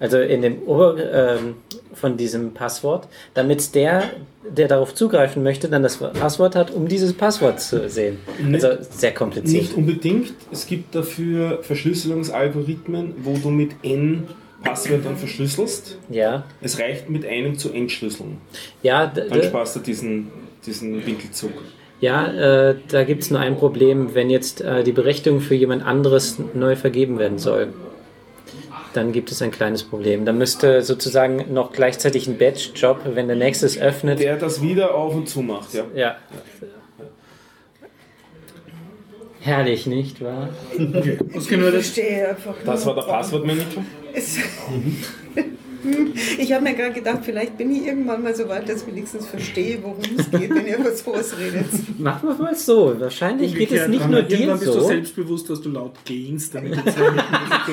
Also 0.00 0.18
in 0.18 0.42
dem 0.42 0.62
Ober 0.64 0.96
ähm, 0.98 1.54
von 1.94 2.16
diesem 2.16 2.52
Passwort, 2.52 3.06
damit 3.32 3.74
der, 3.76 4.02
der 4.46 4.66
darauf 4.66 4.92
zugreifen 4.94 5.42
möchte, 5.44 5.68
dann 5.68 5.82
das 5.84 5.96
Passwort 5.98 6.56
hat, 6.56 6.72
um 6.72 6.88
dieses 6.88 7.12
Passwort 7.14 7.60
zu 7.60 7.88
sehen. 7.88 8.18
Also 8.52 8.70
sehr 8.90 9.14
kompliziert. 9.14 9.62
Nicht 9.62 9.76
unbedingt. 9.76 10.34
Es 10.50 10.66
gibt 10.66 10.94
dafür 10.94 11.62
Verschlüsselungsalgorithmen, 11.62 13.14
wo 13.22 13.36
du 13.38 13.50
mit 13.50 13.70
N 13.82 14.28
Passwörtern 14.62 15.16
verschlüsselst. 15.16 15.98
Ja, 16.08 16.44
Es 16.60 16.78
reicht 16.78 17.08
mit 17.08 17.24
einem 17.24 17.56
zu 17.58 17.70
entschlüsseln. 17.72 18.38
ja, 18.82 19.06
Dann 19.06 19.42
sparst 19.42 19.76
du 19.76 19.80
diesen, 19.80 20.30
diesen 20.66 21.06
Winkelzug. 21.06 21.52
Ja 22.04 22.68
äh, 22.68 22.76
da 22.88 23.04
gibt 23.04 23.22
es 23.22 23.30
nur 23.30 23.40
ein 23.40 23.56
Problem, 23.56 24.14
wenn 24.14 24.30
jetzt 24.30 24.60
äh, 24.60 24.84
die 24.84 24.92
Berechtigung 24.92 25.40
für 25.40 25.54
jemand 25.54 25.84
anderes 25.84 26.38
neu 26.54 26.76
vergeben 26.76 27.18
werden 27.18 27.38
soll. 27.38 27.72
Dann 28.92 29.10
gibt 29.10 29.32
es 29.32 29.42
ein 29.42 29.50
kleines 29.50 29.82
Problem. 29.82 30.24
Da 30.24 30.32
müsste 30.32 30.82
sozusagen 30.82 31.52
noch 31.52 31.72
gleichzeitig 31.72 32.28
ein 32.28 32.38
Batch-Job, 32.38 33.00
wenn 33.14 33.26
der 33.26 33.36
nächste 33.36 33.66
es 33.66 33.76
öffnet. 33.76 34.20
Der 34.20 34.36
das 34.36 34.62
wieder 34.62 34.94
auf 34.94 35.14
und 35.14 35.28
zu 35.28 35.40
macht, 35.42 35.74
ja. 35.74 35.84
Ja. 35.94 36.16
Herrlich, 39.40 39.86
nicht 39.86 40.22
wahr? 40.22 40.50
Was 41.34 41.50
Ich 41.50 41.58
das? 41.58 41.70
verstehe 41.70 42.28
einfach 42.28 42.54
Das 42.64 42.86
war 42.86 42.94
der 42.94 43.02
Passwortmanager. 43.02 43.82
Ich 46.38 46.52
habe 46.52 46.64
mir 46.64 46.74
gerade 46.74 46.92
gedacht, 46.92 47.20
vielleicht 47.22 47.56
bin 47.56 47.74
ich 47.74 47.86
irgendwann 47.86 48.22
mal 48.22 48.34
so 48.34 48.48
weit, 48.48 48.68
dass 48.68 48.82
ich 48.82 48.86
wenigstens 48.88 49.26
verstehe, 49.26 49.78
worum 49.82 49.98
es 50.16 50.30
geht, 50.30 50.54
wenn 50.54 50.66
ihr 50.66 50.78
was 50.84 51.06
ausredet. 51.06 51.66
Machen 51.98 52.28
wir 52.28 52.34
mal 52.36 52.54
so. 52.54 52.98
Wahrscheinlich 52.98 53.54
geht 53.54 53.72
es 53.72 53.88
nicht 53.88 54.08
nur 54.08 54.22
dir 54.22 54.40
Irgendwann 54.40 54.58
bist 54.60 54.74
du 54.74 54.80
so. 54.80 54.86
selbstbewusst, 54.88 55.50
dass 55.50 55.60
du 55.62 55.70
laut 55.70 55.92
gähnst, 56.04 56.54
damit 56.54 56.74
die 56.76 56.82
zwei 56.82 57.10
nicht 57.10 57.30
mehr 57.30 57.60
so 57.66 57.72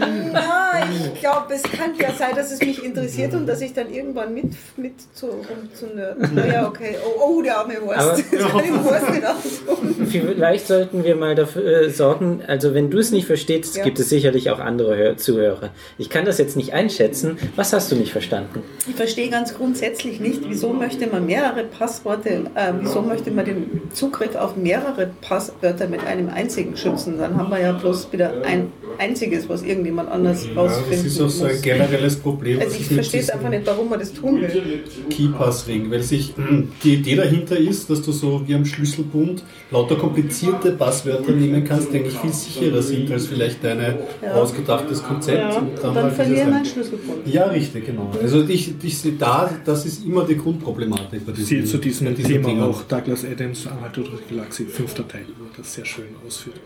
hören. 0.00 0.30
Na, 0.32 0.72
ich 1.14 1.22
ja, 1.22 1.46
es 1.50 1.62
kann 1.62 1.90
ja 1.98 2.12
sein, 2.12 2.34
dass 2.34 2.52
es 2.52 2.60
mich 2.60 2.82
interessiert 2.84 3.34
und 3.34 3.46
dass 3.46 3.60
ich 3.60 3.72
dann 3.72 3.92
irgendwann 3.92 4.32
mit, 4.34 4.52
mit 4.76 4.94
zu, 5.14 5.28
zu 5.74 5.90
einer. 5.92 6.14
Naja, 6.32 6.68
okay. 6.68 6.96
Oh, 7.04 7.38
oh 7.38 7.42
der 7.42 7.58
arme 7.58 7.74
Horst. 7.84 8.32
Nicht 8.32 8.42
antun. 8.42 10.06
Vielleicht 10.08 10.66
sollten 10.66 11.04
wir 11.04 11.16
mal 11.16 11.34
dafür 11.34 11.82
äh, 11.82 11.90
sorgen, 11.90 12.42
also 12.46 12.74
wenn 12.74 12.90
du 12.90 12.98
es 12.98 13.10
nicht 13.12 13.26
verstehst, 13.26 13.76
Ja. 13.76 13.84
gibt 13.84 13.98
es 13.98 14.08
sicherlich 14.08 14.50
auch 14.50 14.58
andere 14.58 14.96
Hör 14.96 15.16
Zuhörer. 15.16 15.70
Ich 15.98 16.10
kann 16.10 16.24
das 16.24 16.38
jetzt 16.38 16.56
nicht 16.56 16.72
einschätzen. 16.72 17.31
Was 17.56 17.72
hast 17.72 17.90
du 17.92 17.96
nicht 17.96 18.12
verstanden? 18.12 18.60
Ich 18.88 18.94
verstehe 18.94 19.28
ganz 19.30 19.54
grundsätzlich 19.54 20.20
nicht, 20.20 20.42
wieso 20.48 20.72
möchte 20.72 21.06
man 21.06 21.26
mehrere 21.26 21.64
Passworte, 21.64 22.30
äh, 22.54 22.72
wieso 22.80 23.02
möchte 23.02 23.30
man 23.30 23.44
den 23.44 23.80
Zugriff 23.92 24.34
auf 24.36 24.56
mehrere 24.56 25.10
Passwörter 25.20 25.88
mit 25.88 26.04
einem 26.06 26.28
einzigen 26.28 26.76
schützen? 26.76 27.18
Dann 27.18 27.36
haben 27.36 27.50
wir 27.50 27.60
ja 27.60 27.72
bloß 27.72 28.12
wieder 28.12 28.32
ein 28.44 28.68
einziges, 28.98 29.48
was 29.48 29.62
irgendjemand 29.62 30.10
anders 30.10 30.44
Ja, 30.46 30.50
das 30.62 30.72
rausfinden 30.78 31.06
ist 31.06 31.20
auch 31.20 31.28
so 31.28 31.44
ein 31.44 31.52
muss. 31.52 31.62
generelles 31.62 32.16
Problem. 32.16 32.60
Also 32.60 32.76
ich 32.78 32.86
verstehe 32.86 33.20
es 33.20 33.30
einfach 33.30 33.48
nicht, 33.50 33.66
warum 33.66 33.88
man 33.88 33.98
das 33.98 34.12
tun 34.12 34.40
will. 34.40 34.82
Keypass-Ring, 35.10 35.90
weil 35.90 36.02
sich 36.02 36.34
die 36.82 36.94
Idee 36.94 37.16
dahinter 37.16 37.56
ist, 37.56 37.88
dass 37.90 38.02
du 38.02 38.12
so 38.12 38.42
wie 38.46 38.54
am 38.54 38.64
Schlüsselbund 38.64 39.42
lauter 39.70 39.96
komplizierte 39.96 40.72
Passwörter 40.72 41.32
nehmen 41.32 41.64
kannst, 41.64 41.92
die 41.92 41.98
eigentlich 41.98 42.18
viel 42.18 42.32
sicherer 42.32 42.82
sind 42.82 43.10
als 43.10 43.26
vielleicht 43.26 43.62
dein 43.64 43.78
Ja. 44.22 44.34
ausgedachtes 44.34 45.02
Konzept. 45.02 45.38
Ja, 45.38 45.56
Und 45.58 45.68
und 45.82 45.82
dann 45.84 46.04
halt 46.04 46.14
verlieren 46.14 46.34
dieses 46.34 46.36
wir 46.36 46.46
einen 46.46 46.56
ein- 46.56 46.64
Schlüsselbund. 46.66 47.21
Ja, 47.26 47.44
richtig, 47.46 47.86
genau. 47.86 48.10
Also 48.20 48.42
ich, 48.48 48.74
ich 48.82 48.98
sehe 48.98 49.12
da, 49.12 49.50
das 49.64 49.86
ist 49.86 50.04
immer 50.04 50.24
die 50.24 50.36
Grundproblematik 50.36 51.24
bei 51.26 51.32
diesem, 51.32 51.46
Zählt 51.46 51.68
zu 51.68 51.78
diesem 51.78 52.14
bei 52.14 52.22
Thema 52.22 52.48
Thema. 52.48 52.66
auch 52.66 52.82
Douglas 52.82 53.24
Adams, 53.24 53.66
Anhalt 53.66 53.96
durch 53.96 54.08
die 54.28 54.34
Galaxie, 54.34 54.64
fünfter 54.64 55.06
Teil, 55.06 55.24
wo 55.38 55.44
er 55.44 55.50
das 55.58 55.74
sehr 55.74 55.84
schön 55.84 56.06
ausführt. 56.26 56.56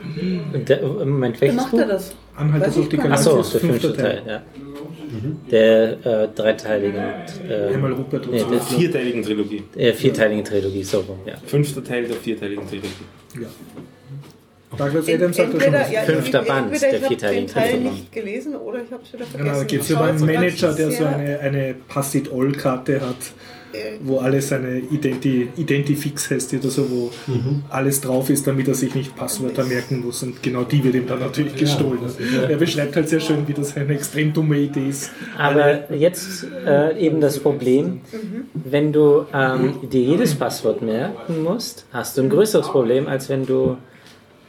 Der, 0.69 0.83
Moment, 0.83 1.37
Wie 1.37 1.41
welches 1.43 1.57
macht 1.57 1.75
er 1.75 1.87
das? 1.87 2.15
Anhalt 2.37 2.63
Weiß 2.65 2.75
durch 2.75 2.89
die. 2.89 2.97
Galaxie 2.97 3.29
Achso, 3.31 3.51
der 3.53 3.61
fünfte 3.61 3.93
Teil, 3.97 4.23
ja. 4.27 4.43
Der 5.51 6.07
äh, 6.25 6.29
dreiteiligen, 6.35 7.01
äh, 7.49 7.75
Einmal 7.75 7.93
Rupert 7.93 8.27
und 8.27 8.33
Nee, 8.33 8.41
so. 8.41 8.51
das- 8.51 8.75
Vierteiligen 8.75 9.23
Trilogie. 9.23 9.63
äh, 9.77 9.93
vierteiligen 9.93 10.45
Trilogie, 10.45 10.83
so 10.83 10.99
rum, 11.01 11.19
ja. 11.27 11.35
Fünfter 11.47 11.83
Teil 11.83 12.07
der 12.07 12.17
vierteiligen 12.17 12.67
Trilogie. 12.67 12.89
Ja. 13.41 13.47
Douglas 14.77 15.09
Adams 15.09 15.39
hat 15.39 15.55
das 15.55 15.63
schon 15.65 15.73
ja, 15.73 15.81
Fünfter 16.03 16.43
ich- 16.43 16.49
Band 16.49 16.73
entweder 16.73 16.91
der 16.99 17.11
ich 17.11 17.23
habe 17.25 17.35
den 17.35 17.47
Teil 17.47 17.81
nicht 17.81 18.13
gelesen 18.13 18.57
oder 18.57 18.79
ich 18.83 18.91
habe 18.91 19.03
es 19.05 19.13
wieder 19.13 19.25
Genau, 19.33 19.55
vergessen. 19.55 19.59
da 19.61 19.65
geht 19.65 19.81
es 19.81 19.91
über 19.91 20.05
einen 20.05 20.21
Manager, 20.27 20.73
der 20.73 20.91
so 20.91 21.05
eine, 21.05 21.39
eine 21.41 21.75
Pass-It-All-Karte 21.89 23.01
hat, 23.01 23.17
wo 24.01 24.19
alles 24.19 24.49
seine 24.49 24.79
Identi 24.79 25.49
Identifix 25.57 26.31
heißt 26.31 26.55
oder 26.55 26.69
so, 26.71 26.91
wo 26.91 27.11
alles 27.69 28.01
drauf 28.01 28.31
ist, 28.31 28.47
damit 28.47 28.69
er 28.69 28.75
sich 28.75 28.95
nicht 28.95 29.15
Passwörter 29.17 29.65
merken 29.65 30.03
muss. 30.05 30.23
Und 30.23 30.43
genau 30.43 30.65
die 30.65 30.83
wird 30.83 30.95
ihm 30.95 31.07
dann 31.07 31.21
natürlich 31.21 31.55
gestohlen. 31.57 31.99
Er 32.49 32.57
beschreibt 32.57 32.97
halt 32.97 33.09
sehr 33.09 33.21
schön, 33.21 33.47
wie 33.47 33.53
das 33.53 33.77
eine 33.77 33.93
extrem 33.95 34.33
dumme 34.33 34.57
Idee 34.59 34.89
ist. 34.89 35.11
Aber 35.39 35.93
jetzt 35.95 36.47
äh, 36.67 36.99
eben 36.99 37.21
das 37.21 37.39
Problem, 37.39 38.01
wenn 38.55 38.93
du 38.93 39.27
ähm, 39.35 39.75
dir 39.91 40.01
jedes 40.03 40.35
Passwort 40.35 40.81
merken 40.83 41.43
musst, 41.43 41.85
hast 41.93 42.17
du 42.17 42.23
ein 42.23 42.31
größeres 42.31 42.69
Problem, 42.69 43.07
als 43.07 43.29
wenn 43.29 43.45
du 43.47 43.77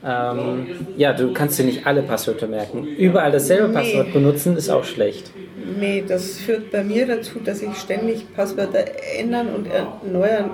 ähm, 0.06 0.68
ja, 0.95 1.14
du 1.14 1.34
kannst 1.34 1.58
dir 1.60 1.64
nicht 1.66 1.86
alle 1.86 2.04
Passwörter 2.04 2.48
merken. 2.48 2.86
Überall 2.86 3.32
dasselbe 3.32 3.68
Nee. 3.70 3.74
Passwort 3.74 4.14
benutzen 4.14 4.56
ist 4.56 4.70
auch 4.70 4.84
schlecht. 4.84 5.32
Nee, 5.80 6.04
das 6.08 6.38
führt 6.38 6.72
bei 6.72 6.84
mir 6.84 7.06
dazu, 7.08 7.39
dass 7.43 7.62
ich 7.62 7.76
ständig 7.76 8.34
Passwörter 8.36 8.86
ändern 9.18 9.48
und 9.50 9.68
erneuern 9.68 10.52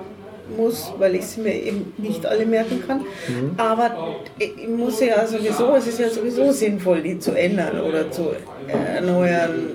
muss, 0.58 0.92
weil 0.98 1.16
ich 1.16 1.26
sie 1.26 1.42
mir 1.42 1.54
eben 1.54 1.94
nicht 1.98 2.26
alle 2.26 2.46
merken 2.46 2.84
kann. 2.86 3.00
Mhm. 3.00 3.52
Aber 3.58 4.16
ich 4.40 4.68
muss 4.68 5.00
ja 5.00 5.26
sowieso, 5.26 5.76
es 5.76 5.88
ist 5.88 6.00
ja 6.00 6.10
sowieso 6.10 6.52
sinnvoll, 6.52 7.02
die 7.02 7.20
zu 7.20 7.32
ändern 7.32 7.80
oder 7.82 8.10
zu 8.12 8.32
erneuern 8.68 9.72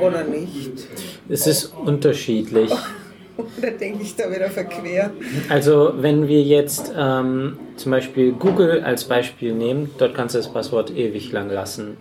oder 0.00 0.24
nicht. 0.24 0.70
Es 1.28 1.46
ist 1.46 1.72
unterschiedlich. 1.84 2.70
Oder 3.58 3.70
denke 3.72 4.02
ich 4.02 4.16
da 4.16 4.30
wieder 4.30 4.50
verquer? 4.50 5.10
Also 5.48 5.92
wenn 5.96 6.28
wir 6.28 6.42
jetzt 6.42 6.92
ähm, 6.96 7.58
zum 7.76 7.92
Beispiel 7.92 8.32
Google 8.32 8.82
als 8.82 9.04
Beispiel 9.04 9.54
nehmen, 9.54 9.90
dort 9.98 10.14
kannst 10.14 10.34
du 10.34 10.38
das 10.38 10.52
Passwort 10.52 10.90
ewig 10.90 11.32
lang 11.32 11.50
lassen. 11.50 11.96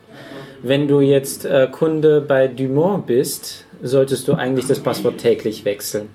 Wenn 0.61 0.87
du 0.87 0.99
jetzt 0.99 1.45
äh, 1.45 1.67
Kunde 1.71 2.21
bei 2.21 2.47
Dumont 2.47 3.07
bist, 3.07 3.65
solltest 3.81 4.27
du 4.27 4.33
eigentlich 4.33 4.67
das 4.67 4.79
Passwort 4.79 5.17
täglich 5.17 5.65
wechseln. 5.65 6.09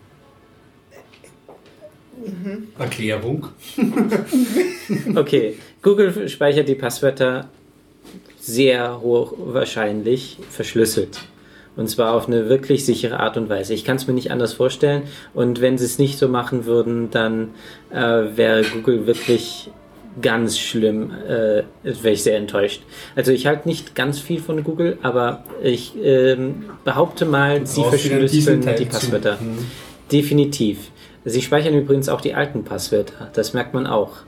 Erklärung. 2.79 3.49
Okay, 5.15 5.57
Google 5.81 6.29
speichert 6.29 6.69
die 6.69 6.75
Passwörter 6.75 7.49
sehr 8.39 9.01
hoch 9.01 9.33
wahrscheinlich 9.39 10.39
verschlüsselt. 10.51 11.23
Und 11.77 11.89
zwar 11.89 12.15
auf 12.15 12.29
eine 12.29 12.49
wirklich 12.49 12.85
sichere 12.85 13.19
Art 13.21 13.37
und 13.37 13.49
Weise. 13.49 13.75
Ich 13.75 13.85
kann 13.85 13.97
es 13.97 14.07
mir 14.07 14.15
nicht 14.15 14.31
anders 14.31 14.53
vorstellen. 14.53 15.03
Und 15.33 15.61
wenn 15.61 15.77
sie 15.77 15.85
es 15.85 15.99
nicht 15.99 16.19
so 16.19 16.29
machen 16.29 16.67
würden, 16.67 17.11
dann 17.11 17.51
äh, 17.91 17.97
wäre 18.37 18.63
Google 18.63 19.07
wirklich 19.07 19.71
ganz 20.21 20.59
schlimm. 20.59 21.11
Äh, 21.11 21.65
wäre 21.83 22.15
ich 22.15 22.23
sehr 22.23 22.37
enttäuscht. 22.37 22.83
Also 23.17 23.33
ich 23.33 23.47
halte 23.47 23.69
nicht 23.69 23.95
ganz 23.95 24.21
viel 24.21 24.41
von 24.41 24.63
Google, 24.63 24.99
aber 25.03 25.45
ich 25.63 25.95
ähm, 26.03 26.65
behaupte 26.85 27.25
mal, 27.25 27.67
sie 27.67 27.81
brauchst 27.81 28.05
wieder 28.05 28.19
verschlüsseln 28.19 28.65
die. 28.79 28.85
Passwörter. 28.85 29.39
Mhm. 29.41 29.59
Definitiv. 30.13 30.91
Sie 31.25 31.41
speichern 31.41 31.75
übrigens 31.75 32.09
auch 32.09 32.21
die 32.21 32.35
alten 32.35 32.65
Passwörter. 32.65 33.31
Das 33.33 33.55
merkt 33.55 33.73
man 33.75 33.87
auch. 33.87 34.19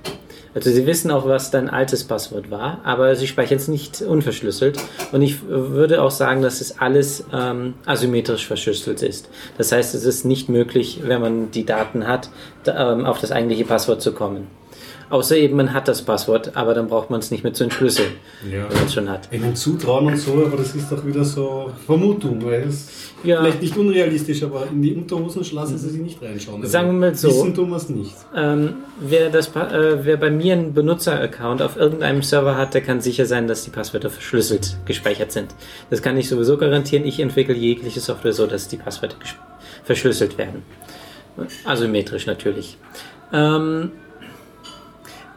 Also 0.57 0.71
sie 0.71 0.87
wissen 0.87 1.11
auch, 1.11 1.27
was 1.27 1.51
dein 1.51 1.69
altes 1.69 2.05
Passwort 2.05 2.51
war, 2.51 2.81
aber 2.83 3.15
sie 3.15 3.27
speichern 3.27 3.59
es 3.59 3.69
nicht 3.69 4.01
unverschlüsselt. 4.01 4.79
Und 5.13 5.21
ich 5.21 5.47
würde 5.47 6.01
auch 6.01 6.11
sagen, 6.11 6.41
dass 6.41 6.63
es 6.63 6.79
alles 6.79 7.25
ähm, 7.31 7.75
asymmetrisch 7.85 8.47
verschlüsselt 8.47 9.03
ist. 9.03 9.29
Das 9.59 9.71
heißt, 9.71 9.95
es 9.95 10.07
ist 10.07 10.25
nicht 10.25 10.49
möglich, 10.49 11.01
wenn 11.05 11.21
man 11.21 11.51
die 11.51 11.67
Daten 11.67 12.07
hat, 12.07 12.31
da, 12.65 12.95
ähm, 12.95 13.05
auf 13.05 13.21
das 13.21 13.33
eigentliche 13.33 13.67
Passwort 13.67 14.01
zu 14.01 14.13
kommen. 14.13 14.47
Außer 15.09 15.37
eben 15.37 15.57
man 15.57 15.73
hat 15.73 15.87
das 15.87 16.03
Passwort, 16.03 16.57
aber 16.57 16.75
dann 16.75 16.89
braucht 16.89 17.11
man 17.11 17.21
es 17.21 17.31
nicht 17.31 17.45
mehr 17.45 17.53
zu 17.53 17.63
entschlüsseln, 17.63 18.09
Ja. 18.51 18.69
wenn 18.69 18.77
man 18.77 18.87
es 18.87 18.95
schon 18.95 19.09
hat. 19.09 19.29
Ihnen 19.33 19.55
zutrauen 19.55 20.07
und 20.07 20.17
so, 20.19 20.33
aber 20.45 20.57
das 20.57 20.75
ist 20.75 20.91
doch 20.91 21.07
wieder 21.07 21.25
so 21.25 21.71
Vermutung, 21.87 22.45
weil 22.45 22.65
es 22.69 22.89
Ja. 23.23 23.41
vielleicht 23.41 23.63
nicht 23.63 23.77
unrealistisch, 23.77 24.43
aber 24.43 24.67
in 24.69 24.83
die 24.83 24.95
Unterhosen 24.97 25.45
lassen 25.55 25.79
sie 25.79 25.91
sich 25.91 26.01
nicht 26.01 26.21
reinschauen. 26.21 26.61
Also 26.61 26.73
Sagen 26.73 26.89
wir 26.89 26.93
mal 26.95 27.15
so. 27.15 27.29
Wissen 27.29 27.55
tun 27.55 27.71
wir 27.71 27.77
es 27.77 27.89
nicht. 27.89 28.15
Ähm, 28.35 28.75
wer, 29.01 29.31
das, 29.31 29.49
äh, 29.55 30.05
wer 30.05 30.17
bei 30.17 30.31
mir 30.31 30.55
einen 30.55 30.75
Benutzer-Account 30.75 31.63
auf 31.63 31.77
irgendeinem 31.77 32.23
Server 32.23 32.57
hat, 32.57 32.75
der 32.75 32.81
kann 32.81 33.01
sicher 33.01 33.27
sein, 33.27 33.47
dass 33.47 33.63
die 33.63 33.71
Passwörter 33.71 34.11
verschlüsselt 34.11 34.77
gespeichert 34.87 35.31
sind. 35.31 35.55
Das 35.89 36.03
kann 36.03 36.17
ich 36.17 36.29
sowieso 36.29 36.57
garantieren. 36.57 37.07
Ich 37.07 37.21
entwickle 37.21 37.55
jegliche 37.55 38.01
Software 38.01 38.33
so, 38.33 38.49
dass 38.49 38.67
die 38.67 38.77
Passwörter 38.77 39.17
verschlüsselt 39.85 40.37
werden. 40.37 40.63
Asymmetrisch 41.65 42.27
natürlich. 42.27 42.77
Ähm, 43.33 43.93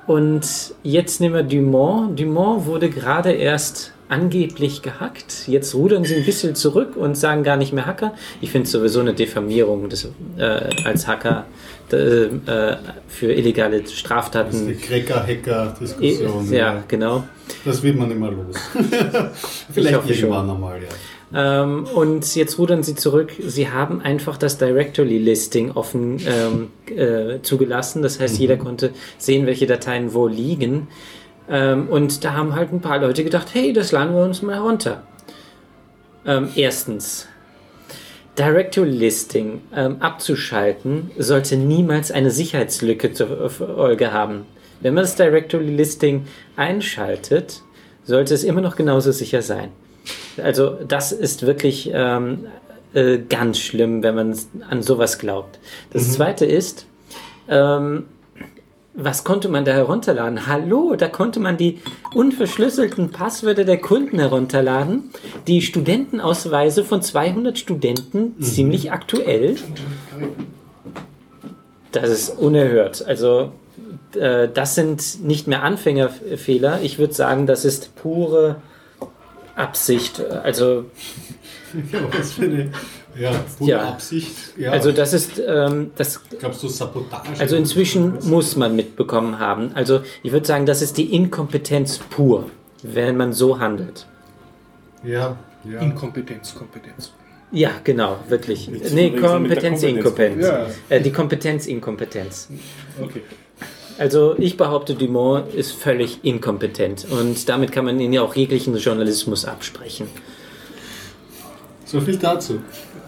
und 0.09 0.73
jetzt 0.81 1.21
nehmen 1.21 1.35
wir 1.35 1.43
Dumont. 1.43 2.19
Dumont 2.19 2.65
wurde 2.65 2.89
gerade 2.89 3.31
erst 3.31 3.93
angeblich 4.07 4.81
gehackt. 4.81 5.47
Jetzt 5.47 5.75
rudern 5.75 6.03
sie 6.03 6.15
ein 6.15 6.25
bisschen 6.25 6.55
zurück 6.55 6.95
und 6.95 7.15
sagen 7.15 7.43
gar 7.43 7.57
nicht 7.57 7.73
mehr 7.73 7.85
Hacker. 7.85 8.15
Ich 8.41 8.49
finde 8.49 8.65
es 8.65 8.71
sowieso 8.71 9.01
eine 9.01 9.13
Diffamierung 9.13 9.87
des, 9.87 10.05
äh, 10.35 10.41
als 10.83 11.05
Hacker 11.05 11.45
äh, 11.91 11.95
äh, 12.23 12.77
für 13.07 13.31
illegale 13.31 13.81
Das 13.81 13.89
ist 13.89 13.91
die 13.93 13.99
Straftaten. 13.99 14.77
Cracker-Hacker-Diskussion. 14.81 16.47
Hm. 16.47 16.53
Ja, 16.53 16.83
genau. 16.87 17.25
Das 17.63 17.83
wird 17.83 17.95
man 17.95 18.09
immer 18.09 18.31
los. 18.31 18.55
Ich 18.73 19.75
Vielleicht 19.75 19.95
hoffe 19.95 20.11
schon. 20.15 20.29
irgendwann 20.31 20.47
ja. 20.81 20.87
Ähm, 21.33 21.85
und 21.93 22.35
jetzt 22.35 22.57
rudern 22.57 22.83
sie 22.83 22.95
zurück. 22.95 23.31
Sie 23.39 23.69
haben 23.69 24.01
einfach 24.01 24.37
das 24.37 24.57
Directory-Listing 24.57 25.71
offen 25.71 26.19
ähm, 26.25 26.97
äh, 26.97 27.41
zugelassen. 27.41 28.01
Das 28.01 28.19
heißt, 28.19 28.39
jeder 28.39 28.57
konnte 28.57 28.91
sehen, 29.17 29.45
welche 29.45 29.67
Dateien 29.67 30.13
wo 30.13 30.27
liegen. 30.27 30.87
Ähm, 31.49 31.87
und 31.87 32.23
da 32.23 32.33
haben 32.33 32.55
halt 32.55 32.73
ein 32.73 32.81
paar 32.81 32.99
Leute 32.99 33.23
gedacht, 33.23 33.49
hey, 33.53 33.73
das 33.73 33.91
laden 33.91 34.15
wir 34.15 34.23
uns 34.23 34.41
mal 34.41 34.57
runter. 34.57 35.03
Ähm, 36.25 36.49
erstens, 36.55 37.27
Directory 38.37 38.89
Listing 38.89 39.61
ähm, 39.75 39.97
abzuschalten 39.99 41.11
sollte 41.17 41.57
niemals 41.57 42.11
eine 42.11 42.31
Sicherheitslücke 42.31 43.11
zur 43.13 43.49
Folge 43.49 44.13
haben. 44.13 44.45
Wenn 44.81 44.93
man 44.93 45.03
das 45.03 45.15
Directory 45.15 45.69
Listing 45.69 46.25
einschaltet, 46.55 47.61
sollte 48.03 48.33
es 48.33 48.43
immer 48.43 48.61
noch 48.61 48.75
genauso 48.75 49.11
sicher 49.11 49.41
sein. 49.41 49.71
Also 50.41 50.77
das 50.87 51.11
ist 51.11 51.45
wirklich 51.45 51.91
ähm, 51.93 52.47
äh, 52.93 53.19
ganz 53.19 53.59
schlimm, 53.59 54.03
wenn 54.03 54.15
man 54.15 54.37
an 54.69 54.81
sowas 54.81 55.19
glaubt. 55.19 55.59
Das 55.91 56.13
Zweite 56.13 56.45
ist, 56.45 56.85
ähm, 57.47 58.05
was 58.93 59.23
konnte 59.23 59.47
man 59.47 59.63
da 59.63 59.71
herunterladen? 59.71 60.47
Hallo, 60.47 60.95
da 60.95 61.07
konnte 61.07 61.39
man 61.39 61.57
die 61.57 61.79
unverschlüsselten 62.13 63.11
Passwörter 63.11 63.63
der 63.63 63.77
Kunden 63.77 64.19
herunterladen, 64.19 65.11
die 65.47 65.61
Studentenausweise 65.61 66.83
von 66.83 67.01
200 67.01 67.57
Studenten, 67.57 68.41
ziemlich 68.41 68.91
aktuell. 68.91 69.55
Das 71.91 72.09
ist 72.09 72.29
unerhört. 72.37 73.05
Also 73.07 73.51
äh, 74.15 74.47
das 74.53 74.75
sind 74.75 75.23
nicht 75.23 75.47
mehr 75.47 75.63
Anfängerfehler. 75.63 76.81
Ich 76.81 76.99
würde 76.99 77.13
sagen, 77.13 77.45
das 77.45 77.65
ist 77.65 77.95
pure 77.95 78.57
Absicht. 79.59 80.19
Also, 80.19 80.85
Ja, 81.91 81.99
was 82.17 82.33
für 82.33 82.43
eine 82.43 82.71
ja, 83.15 83.31
pure 83.57 83.69
Ja. 83.69 83.89
Absicht. 83.89 84.35
Ja. 84.57 84.71
also 84.71 84.91
das 84.91 85.13
ist, 85.13 85.41
ähm, 85.45 85.91
das 85.95 86.21
glaubst 86.39 86.63
du 86.63 86.67
Sabotage? 86.67 87.39
Also 87.39 87.55
inzwischen 87.55 88.17
muss 88.27 88.55
man 88.55 88.75
mitbekommen 88.75 89.39
haben. 89.39 89.71
Also 89.73 90.01
ich 90.23 90.31
würde 90.31 90.45
sagen, 90.45 90.65
das 90.65 90.81
ist 90.81 90.97
die 90.97 91.13
Inkompetenz 91.13 91.97
pur, 91.97 92.49
wenn 92.83 93.17
man 93.17 93.33
so 93.33 93.59
handelt. 93.59 94.05
Ja, 95.03 95.37
ja. 95.63 95.79
Inkompetenz, 95.79 96.55
Kompetenz. 96.55 97.11
Ja, 97.51 97.71
genau, 97.83 98.17
wirklich. 98.27 98.67
Nicht 98.67 98.93
Nee, 98.93 99.09
mit 99.09 99.21
der 99.23 99.29
Kompetenz-Inkompetenz. 99.29 100.45
Ja. 100.45 100.67
Äh, 100.89 101.01
die 101.01 101.11
Kompetenz-Inkompetenz. 101.11 102.49
Okay. 103.01 103.21
Also 103.99 104.35
ich 104.37 104.55
behaupte, 104.55 104.95
Dumont 104.95 105.53
ist 105.53 105.73
völlig 105.73 106.23
inkompetent 106.23 107.05
und 107.11 107.49
damit 107.49 107.73
kann 107.73 107.83
man 107.83 107.99
ihn 107.99 108.13
ja 108.13 108.21
auch 108.21 108.33
jeglichen 108.33 108.77
Journalismus 108.77 109.43
absprechen. 109.43 110.07
So 111.83 111.99
viel 111.99 112.15
dazu. 112.15 112.61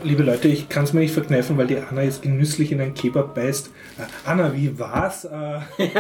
Liebe 0.04 0.24
Leute, 0.24 0.50
ich 0.50 0.68
kann 0.68 0.84
es 0.84 0.92
mir 0.92 1.00
nicht 1.00 1.14
verkneifen, 1.14 1.58
weil 1.58 1.68
die 1.68 1.78
Anna 1.78 2.02
jetzt 2.02 2.24
genüsslich 2.24 2.74
in 2.74 2.82
einen 2.82 2.94
Kebab 2.94 3.36
beißt. 3.36 3.70
Äh, 4.00 4.02
Anna, 4.26 4.54
wie 4.54 4.78
war's? 4.78 5.24
Äh, 5.26 5.30
Der 5.78 5.94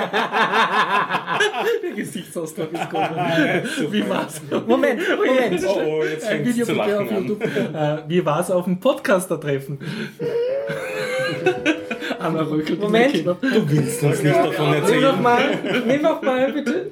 Gesichtsausdruck 1.95 2.73
ist 2.73 2.89
gut. 2.89 2.99
wie 3.91 4.09
war's? 4.09 4.41
Moment, 4.67 5.01
Moment. 5.15 5.63
Oh, 5.67 5.79
oh, 5.85 6.03
jetzt 6.03 6.25
Ein 6.25 6.37
fängt 6.37 6.47
Video 6.47 6.65
zu 6.65 6.73
lachen 6.73 6.95
auf 6.95 7.11
an. 7.11 7.27
YouTube. 7.27 7.43
Äh, 7.43 7.97
wie 8.09 8.25
war's 8.25 8.51
auf 8.51 8.65
dem 8.65 8.77
Podcaster-Treffen? 8.79 9.79
Anna 12.21 12.41
röckelt 12.41 12.79
Moment. 12.79 13.25
Du 13.25 13.35
willst 13.41 14.03
uns 14.03 14.23
nicht 14.23 14.35
davon 14.35 14.71
Nimm 14.71 14.81
erzählen. 14.81 15.01
noch 15.01 15.19
mal, 15.21 15.41
nimm 15.87 16.01
noch 16.01 16.21
mal 16.21 16.53
bitte. 16.53 16.91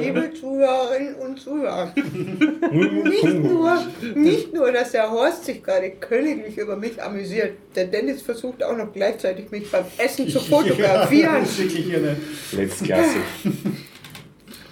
Liebe 0.00 0.30
Zuhörerinnen 0.38 1.14
und 1.16 1.38
Zuhörer, 1.40 1.92
nicht 1.94 3.24
nur, 3.24 3.78
nicht 4.14 4.54
nur, 4.54 4.72
dass 4.72 4.92
der 4.92 5.10
Horst 5.10 5.44
sich 5.44 5.62
gerade 5.62 5.90
königlich 5.90 6.56
über 6.58 6.76
mich 6.76 7.02
amüsiert, 7.02 7.52
der 7.76 7.86
Dennis 7.86 8.22
versucht 8.22 8.62
auch 8.62 8.76
noch 8.76 8.92
gleichzeitig 8.92 9.50
mich 9.50 9.70
beim 9.70 9.84
Essen 9.98 10.28
zu 10.28 10.40
fotografieren. 10.54 11.36
Eine. 11.36 12.16
Letztklasse. 12.52 13.18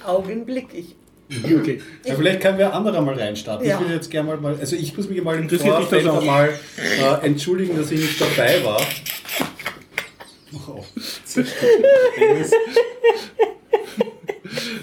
Augenblicklich. 0.05 0.97
Okay. 1.29 1.81
Ja, 2.05 2.15
vielleicht 2.15 2.41
können 2.41 2.59
wir 2.59 2.73
andere 2.73 3.03
mal 3.03 3.19
reinstarten. 3.19 3.67
Ja. 3.67 3.81
Ich 3.81 3.87
will 3.87 3.95
jetzt 3.95 4.11
gerne 4.11 4.37
mal, 4.37 4.57
also 4.61 4.77
ich 4.77 4.97
muss 4.97 5.09
mich 5.09 5.21
mal 5.23 5.37
im 5.37 5.49
das 5.49 5.61
Vorfeld 5.61 6.05
mal 6.05 6.51
äh, 6.79 7.27
entschuldigen, 7.27 7.77
dass 7.77 7.91
ich 7.91 8.01
nicht 8.01 8.21
dabei 8.21 8.65
war. 8.65 8.81
Oh, 10.55 10.85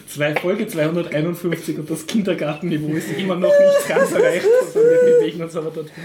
Zwei 0.08 0.36
Folge 0.36 0.68
251 0.68 1.80
und 1.80 1.90
das 1.90 2.06
Kindergartenniveau 2.06 2.94
ist 2.94 3.10
immer 3.18 3.36
noch 3.36 3.50
nicht 3.50 3.88
ganz 3.88 4.12
erreicht. 4.12 4.46
Also 4.68 4.80
wir 4.80 5.18
bewegen 5.20 5.42
uns 5.42 5.56
aber 5.56 5.72
dorthin. 5.72 6.04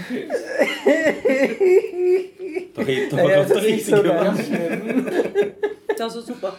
Da 2.73 2.81
redet 2.81 3.13
aber 3.13 3.29
ganz 3.29 3.49
der 3.53 3.63
Richtige. 3.63 3.99
oder? 3.99 4.35
Das 5.97 6.15
ist 6.15 6.27
super. 6.27 6.57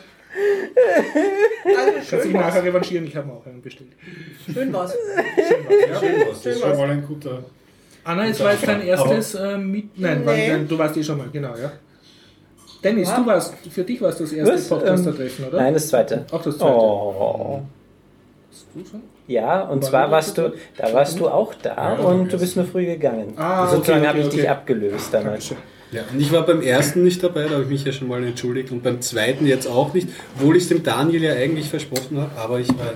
Also 1.64 1.92
Kannst 2.10 2.24
dich 2.26 2.32
nachher 2.32 2.54
war's. 2.54 2.64
revanchieren, 2.64 3.06
ich 3.06 3.16
habe 3.16 3.26
mir 3.26 3.32
auch 3.34 3.46
einen 3.46 3.60
bestellt. 3.62 3.90
Schön 4.52 4.72
war's. 4.72 4.92
schön 6.00 6.14
was. 6.28 6.42
Das 6.42 6.54
ist 6.56 6.60
schon 6.60 6.76
mal 6.76 6.90
ein 6.90 7.04
guter. 7.06 7.44
Anna, 8.04 8.26
es 8.26 8.40
war 8.40 8.52
jetzt 8.52 8.66
dein 8.66 8.82
erstes 8.82 9.34
äh, 9.34 9.58
mit. 9.58 9.98
Nein, 9.98 10.24
war, 10.24 10.34
Nee. 10.34 10.48
nein, 10.48 10.68
du 10.68 10.78
warst 10.78 10.96
eh 10.96 11.02
schon 11.04 11.18
mal, 11.18 11.28
genau, 11.32 11.54
ja. 11.56 11.72
Dennis, 12.82 13.08
Ja. 13.10 13.16
du 13.18 13.26
warst, 13.26 13.54
für 13.70 13.84
dich 13.84 14.00
war 14.00 14.08
es 14.08 14.16
das 14.18 14.32
erste 14.32 14.54
Was? 14.54 14.68
Podcaster-Treffen, 14.68 15.44
oder? 15.48 15.56
Nein, 15.58 15.74
das 15.74 15.88
zweite. 15.88 16.24
Auch 16.30 16.42
das 16.42 16.56
zweite. 16.56 16.72
Oh. 16.74 17.60
Hast 18.50 18.66
du 18.74 18.84
schon? 18.90 19.02
Ja, 19.26 19.60
und 19.62 19.82
War 19.82 19.90
zwar 19.90 20.02
das 20.02 20.10
warst 20.12 20.38
du, 20.38 20.52
da 20.78 20.92
warst 20.92 21.20
du 21.20 21.28
auch 21.28 21.54
da 21.54 21.92
und 21.94 22.32
du 22.32 22.38
bist 22.38 22.56
nur 22.56 22.64
früh 22.64 22.86
gegangen. 22.86 23.34
Ah, 23.36 23.64
okay, 23.64 23.76
Sozusagen 23.76 24.00
okay, 24.00 24.08
habe 24.08 24.18
ich 24.20 24.26
okay. 24.26 24.36
dich 24.38 24.50
abgelöst 24.50 25.12
damals. 25.14 25.48
Dankeschön. 25.48 25.56
Ja, 25.92 26.02
und 26.12 26.20
ich 26.20 26.30
war 26.30 26.46
beim 26.46 26.62
ersten 26.62 27.02
nicht 27.02 27.22
dabei, 27.22 27.44
da 27.44 27.50
habe 27.54 27.62
ich 27.64 27.68
mich 27.68 27.84
ja 27.84 27.92
schon 27.92 28.08
mal 28.08 28.22
entschuldigt 28.22 28.70
und 28.70 28.82
beim 28.82 29.00
zweiten 29.00 29.46
jetzt 29.46 29.66
auch 29.66 29.92
nicht, 29.92 30.08
obwohl 30.36 30.56
ich 30.56 30.62
es 30.64 30.68
dem 30.68 30.82
Daniel 30.82 31.22
ja 31.24 31.32
eigentlich 31.34 31.68
versprochen 31.68 32.18
habe, 32.18 32.30
aber 32.38 32.60
ich 32.60 32.68
war 32.68 32.92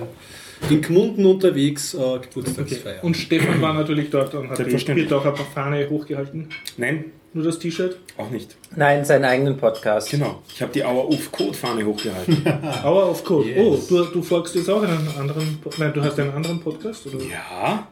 in, 0.69 0.81
Gmunden 0.81 1.25
unterwegs, 1.25 1.93
äh, 1.93 1.97
Okay. 1.97 2.27
Geburtstagsfeier. 2.33 3.03
Und 3.03 3.15
Stefan 3.17 3.61
war 3.61 3.73
natürlich 3.73 4.09
dort 4.09 4.33
und 4.33 4.43
hat 4.49 4.53
die 4.53 4.63
Selbstverständlich. 4.63 5.09
Biertaucher 5.09 5.35
Fahne 5.35 5.89
hochgehalten. 5.89 6.47
Nein, 6.77 7.05
Nur 7.33 7.43
das 7.43 7.59
T-Shirt. 7.59 7.97
auch 8.17 8.29
nicht. 8.29 8.55
Nein, 8.77 9.03
seinen 9.03 9.25
eigenen 9.25 9.57
Podcast. 9.57 10.09
Genau. 10.09 10.41
Ich 10.53 10.61
habe 10.61 10.71
die 10.71 10.81
Hour 10.83 11.09
of 11.09 11.29
Code 11.33 11.53
Fahne 11.53 11.85
hochgehalten. 11.85 12.41
Hour 12.85 13.09
of 13.11 13.23
Code. 13.25 13.49
Yes. 13.49 13.59
Oh, 13.59 13.77
du, 13.89 14.05
du 14.05 14.21
folgst 14.21 14.55
jetzt 14.55 14.69
auch 14.69 14.81
einen 14.81 15.05
anderen. 15.19 15.59
Nein, 15.77 15.91
du 15.93 16.01
hast 16.01 16.17
einen 16.17 16.31
anderen 16.31 16.61
Podcast? 16.61 17.05
Oder? 17.07 17.23
ja, 17.25 17.87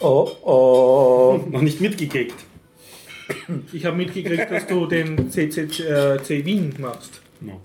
Oh, 0.00 0.28
oh. 0.42 1.40
noch 1.50 1.60
nicht 1.62 1.80
mitgekriegt. 1.80 2.34
Ich 3.72 3.84
habe 3.84 3.96
mitgekriegt, 3.96 4.50
dass 4.50 4.66
du 4.66 4.86
den 4.86 5.30
CCC 5.30 5.80
äh, 5.82 6.44
Wien 6.44 6.74
machst. 6.78 7.20
No. 7.40 7.60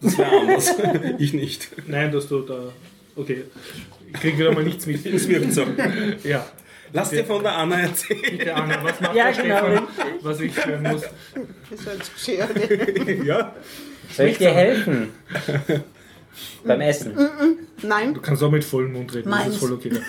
Das 0.00 0.18
wäre 0.18 0.30
anders. 0.30 0.74
ich 1.18 1.32
nicht. 1.32 1.70
Nein, 1.86 2.12
dass 2.12 2.28
du 2.28 2.40
da. 2.40 2.72
Okay. 3.16 3.44
Ich 4.12 4.20
kriege 4.20 4.38
wieder 4.38 4.52
mal 4.52 4.64
nichts 4.64 4.86
mit. 4.86 5.04
Es 5.04 5.28
wirkt 5.28 5.52
so. 5.52 5.66
Ja. 6.24 6.46
Lass 6.92 7.10
dir 7.10 7.24
von 7.24 7.42
der 7.42 7.56
Anna 7.56 7.80
erzählen. 7.80 8.22
Bitte, 8.22 8.54
Anna, 8.54 8.82
was 8.82 9.00
macht 9.00 9.16
Ja, 9.16 9.32
der 9.32 9.42
genau. 9.42 9.58
Stefan, 9.58 9.88
was 10.22 10.40
ich 10.40 10.66
hören 10.66 10.82
muss? 10.82 11.02
Das 11.70 11.96
ist 11.96 12.24
Schere. 12.24 13.24
Ja. 13.24 13.54
Soll 14.14 14.26
ich 14.26 14.38
dir 14.38 14.52
helfen? 14.52 15.08
Beim 16.64 16.80
Essen. 16.80 17.14
Nein, 17.82 18.14
Du 18.14 18.20
kannst 18.20 18.42
auch 18.42 18.50
mit 18.50 18.64
vollem 18.64 18.92
Mund 18.92 19.14
reden, 19.14 19.30
das 19.30 19.38
Meins. 19.40 19.54
ist 19.54 19.60
voll 19.60 19.72
okay. 19.72 19.92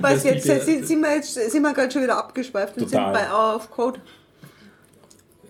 was 0.00 0.24
jetzt 0.24 0.46
bitte- 0.46 0.60
sind, 0.64 0.86
sind 0.86 1.00
wir 1.00 1.14
jetzt 1.16 1.34
sind 1.34 1.62
wir 1.62 1.72
gerade 1.72 1.90
schon 1.90 2.02
wieder 2.02 2.16
abgeschweift 2.18 2.76
und 2.76 2.84
Total. 2.90 3.14
sind 3.14 3.24
bei 3.24 3.30
Hour 3.32 3.56
of 3.56 3.70
Code. 3.70 4.00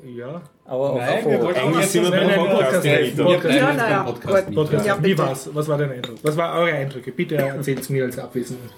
Ja. 0.04 0.40
Aber 0.64 0.90
auf 0.90 0.98
Nein, 0.98 1.24
wir 1.30 1.40
wollten 1.42 1.60
Eigentlich 1.60 1.86
sind 1.86 2.04
wir 2.04 2.10
beim 2.10 2.50
Podcast. 2.50 2.84
Ja, 2.84 3.72
naja, 3.72 4.02
Podcast. 4.04 4.54
Podcast. 4.54 4.86
Ja, 4.86 5.02
Wie 5.02 5.18
war's? 5.18 5.50
Was 5.52 5.68
war 5.68 5.78
dein 5.78 5.92
Eindruck? 5.92 6.18
Was 6.22 6.36
waren 6.36 6.58
eure 6.58 6.72
Eindrücke? 6.76 7.10
Bitte 7.12 7.36
erzählt 7.36 7.80
es 7.80 7.88
mir 7.88 8.04
als 8.04 8.18
Abwesenden. 8.18 8.68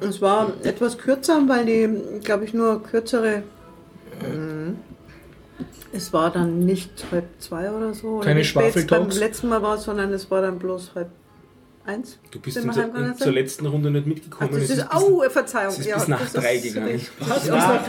Es 0.00 0.20
war 0.20 0.52
etwas 0.64 0.98
kürzer, 0.98 1.40
weil 1.46 1.64
die, 1.66 2.20
glaube 2.22 2.44
ich, 2.44 2.52
nur 2.52 2.82
kürzere. 2.82 3.42
ähm, 4.24 4.76
Es 5.92 6.12
war 6.12 6.30
dann 6.30 6.60
nicht 6.60 6.90
halb 7.12 7.26
zwei 7.38 7.70
oder 7.70 7.94
so. 7.94 8.18
Keine 8.18 8.40
es 8.40 8.52
beim 8.52 8.64
Schwafeltalks? 8.64 9.18
letzten 9.18 9.48
Mal 9.48 9.62
war, 9.62 9.78
sondern 9.78 10.12
es 10.12 10.30
war 10.30 10.42
dann 10.42 10.58
bloß 10.58 10.92
halb 10.94 11.10
eins. 11.86 12.18
Du 12.30 12.40
bist 12.40 12.56
in 12.56 12.64
in, 12.70 13.16
zur 13.16 13.32
letzten 13.32 13.66
Runde 13.66 13.90
nicht 13.90 14.02
Ach, 14.04 14.08
mitgekommen. 14.08 14.50
das 14.52 14.62
Es 14.62 14.70
ist, 14.70 14.88
bis- 14.90 15.02
oh, 15.02 15.22
Verzeihung. 15.28 15.72
es 15.72 15.78
ist 15.78 15.86
ja, 15.86 15.96
bis 15.96 16.08
nach 16.08 16.20
das 16.20 16.32
drei 16.32 16.56
gegangen. 16.58 17.00
Was? 17.20 17.46
Ja. 17.46 17.82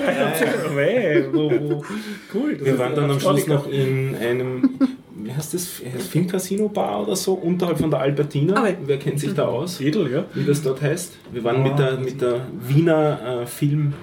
Hey, 0.75 1.25
wo, 1.31 1.49
wo. 1.51 1.83
Cool. 2.33 2.57
das 2.57 2.65
Wir 2.65 2.77
waren 2.77 2.93
ja 2.93 3.01
dann 3.01 3.11
am 3.11 3.19
Schluss 3.19 3.47
noch 3.47 3.67
in 3.69 4.15
einem, 4.15 4.79
wie 5.15 5.33
heißt 5.33 5.53
das, 5.53 5.65
Filmcasino 5.65 6.69
Bar 6.69 7.03
oder 7.03 7.15
so, 7.15 7.33
unterhalb 7.33 7.79
von 7.79 7.89
der 7.89 8.01
Albertina. 8.01 8.61
Ah, 8.61 8.67
ja. 8.67 8.75
Wer 8.85 8.99
kennt 8.99 9.19
sich 9.19 9.33
da 9.33 9.47
aus, 9.47 9.79
Edel, 9.81 10.11
ja. 10.11 10.25
wie 10.33 10.43
das 10.43 10.61
dort 10.61 10.81
heißt? 10.81 11.13
Wir 11.31 11.43
waren 11.43 11.63
mit 11.63 11.79
der, 11.79 11.97
mit 11.97 12.21
der 12.21 12.41
Wiener 12.59 13.41
äh, 13.41 13.45
Film 13.47 13.93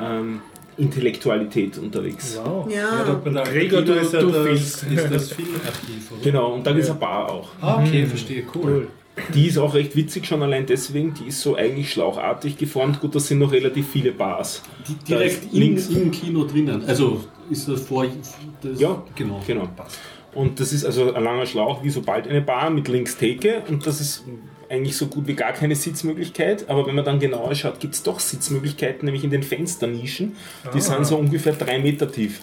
ähm, 0.00 0.40
Intellektualität 0.78 1.78
unterwegs. 1.78 2.38
Wow. 2.42 2.68
Ja, 2.70 3.18
Bei 3.24 3.30
der 3.30 3.42
Gregor, 3.44 3.82
du- 3.82 3.92
ist, 3.94 4.12
ja 4.12 4.20
du 4.20 4.30
das, 4.30 4.44
ist 4.82 4.84
das 5.10 5.32
Filmarchiv, 5.32 6.12
oder? 6.12 6.22
Genau, 6.22 6.52
und 6.54 6.66
da 6.66 6.70
ist 6.72 6.90
eine 6.90 6.98
Bar 6.98 7.30
auch. 7.30 7.48
Ah, 7.60 7.82
okay, 7.82 8.06
verstehe, 8.06 8.44
cool. 8.54 8.88
Die 9.34 9.46
ist 9.46 9.56
auch 9.56 9.72
recht 9.74 9.96
witzig, 9.96 10.26
schon 10.26 10.42
allein 10.42 10.66
deswegen, 10.66 11.14
die 11.14 11.28
ist 11.28 11.40
so 11.40 11.56
eigentlich 11.56 11.90
schlauchartig 11.90 12.58
geformt. 12.58 13.00
Gut, 13.00 13.14
das 13.14 13.28
sind 13.28 13.38
noch 13.38 13.50
relativ 13.50 13.88
viele 13.88 14.12
Bars. 14.12 14.62
Da 14.86 15.16
Direkt 15.16 15.54
im, 15.54 15.58
links. 15.60 15.88
im 15.88 16.10
Kino 16.10 16.44
drinnen. 16.44 16.84
Also 16.86 17.24
ist 17.48 17.66
das 17.66 17.80
vor. 17.80 18.04
Das, 18.60 18.78
Ja, 18.78 19.02
genau. 19.14 19.40
genau. 19.46 19.68
Und 20.34 20.60
das 20.60 20.74
ist 20.74 20.84
also 20.84 21.14
ein 21.14 21.24
langer 21.24 21.46
Schlauch, 21.46 21.82
wie 21.82 21.88
sobald 21.88 22.28
eine 22.28 22.42
Bar 22.42 22.68
mit 22.68 22.88
links 22.88 23.16
Theke 23.16 23.62
und 23.70 23.86
das 23.86 24.02
ist 24.02 24.24
eigentlich 24.68 24.96
so 24.96 25.06
gut 25.06 25.26
wie 25.26 25.34
gar 25.34 25.52
keine 25.52 25.74
Sitzmöglichkeit, 25.74 26.68
aber 26.68 26.86
wenn 26.86 26.94
man 26.94 27.04
dann 27.04 27.18
genauer 27.18 27.54
schaut, 27.54 27.80
gibt 27.80 27.94
es 27.94 28.02
doch 28.02 28.20
Sitzmöglichkeiten, 28.20 29.06
nämlich 29.06 29.24
in 29.24 29.30
den 29.30 29.42
Fensternischen. 29.42 30.36
Die 30.74 30.80
sind 30.80 31.06
so 31.06 31.16
ungefähr 31.16 31.52
drei 31.52 31.78
Meter 31.78 32.10
tief. 32.10 32.42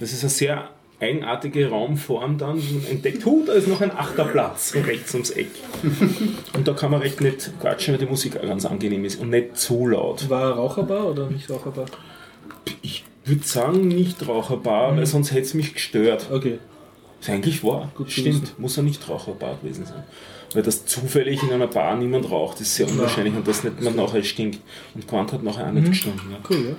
Das 0.00 0.12
ist 0.12 0.22
eine 0.22 0.30
sehr 0.30 0.70
eigenartige 0.98 1.68
Raumform 1.68 2.38
dann, 2.38 2.62
entdeckt, 2.88 3.24
huh, 3.26 3.42
da 3.44 3.52
ist 3.52 3.66
noch 3.66 3.80
ein 3.80 3.90
Achterplatz 3.90 4.70
so 4.70 4.80
rechts 4.80 5.12
ums 5.14 5.30
Eck. 5.30 5.48
Und 6.54 6.68
da 6.68 6.72
kann 6.74 6.90
man 6.92 7.00
recht 7.00 7.20
nett 7.20 7.50
quatschen, 7.60 7.94
weil 7.94 7.98
die 7.98 8.06
Musik 8.06 8.40
ganz 8.40 8.64
angenehm 8.64 9.04
ist 9.04 9.20
und 9.20 9.30
nicht 9.30 9.56
zu 9.56 9.88
laut. 9.88 10.30
War 10.30 10.52
Raucherbar 10.52 11.06
oder 11.06 11.28
nicht 11.28 11.50
Raucherbar? 11.50 11.86
Ich 12.82 13.04
würde 13.24 13.44
sagen, 13.44 13.88
nicht 13.88 14.26
Raucherbar, 14.26 14.96
weil 14.96 15.06
sonst 15.06 15.32
hätte 15.32 15.42
es 15.42 15.54
mich 15.54 15.74
gestört. 15.74 16.28
Okay. 16.30 16.58
Ist 17.20 17.30
eigentlich 17.30 17.62
wahr. 17.62 17.90
Gut 17.94 18.10
Stimmt. 18.10 18.58
Muss 18.58 18.76
ein 18.78 18.84
Nichtraucherbar 18.84 19.58
gewesen 19.62 19.86
sein. 19.86 20.02
Weil 20.54 20.62
das 20.62 20.84
zufällig 20.86 21.42
in 21.42 21.50
einer 21.52 21.66
Bar 21.66 21.96
niemand 21.96 22.30
raucht, 22.30 22.60
ist 22.60 22.74
sehr 22.74 22.86
unwahrscheinlich 22.88 23.34
und 23.34 23.46
das 23.48 23.64
nicht 23.64 23.80
man 23.82 23.96
nachher 23.96 24.22
stinkt. 24.22 24.60
Und 24.94 25.06
Quant 25.08 25.32
hat 25.32 25.42
nachher 25.42 25.66
auch 25.68 25.72
nicht 25.72 25.88
gestunken. 25.88 26.30
Ja. 26.30 26.38
Cool, 26.48 26.66
ja. 26.70 26.74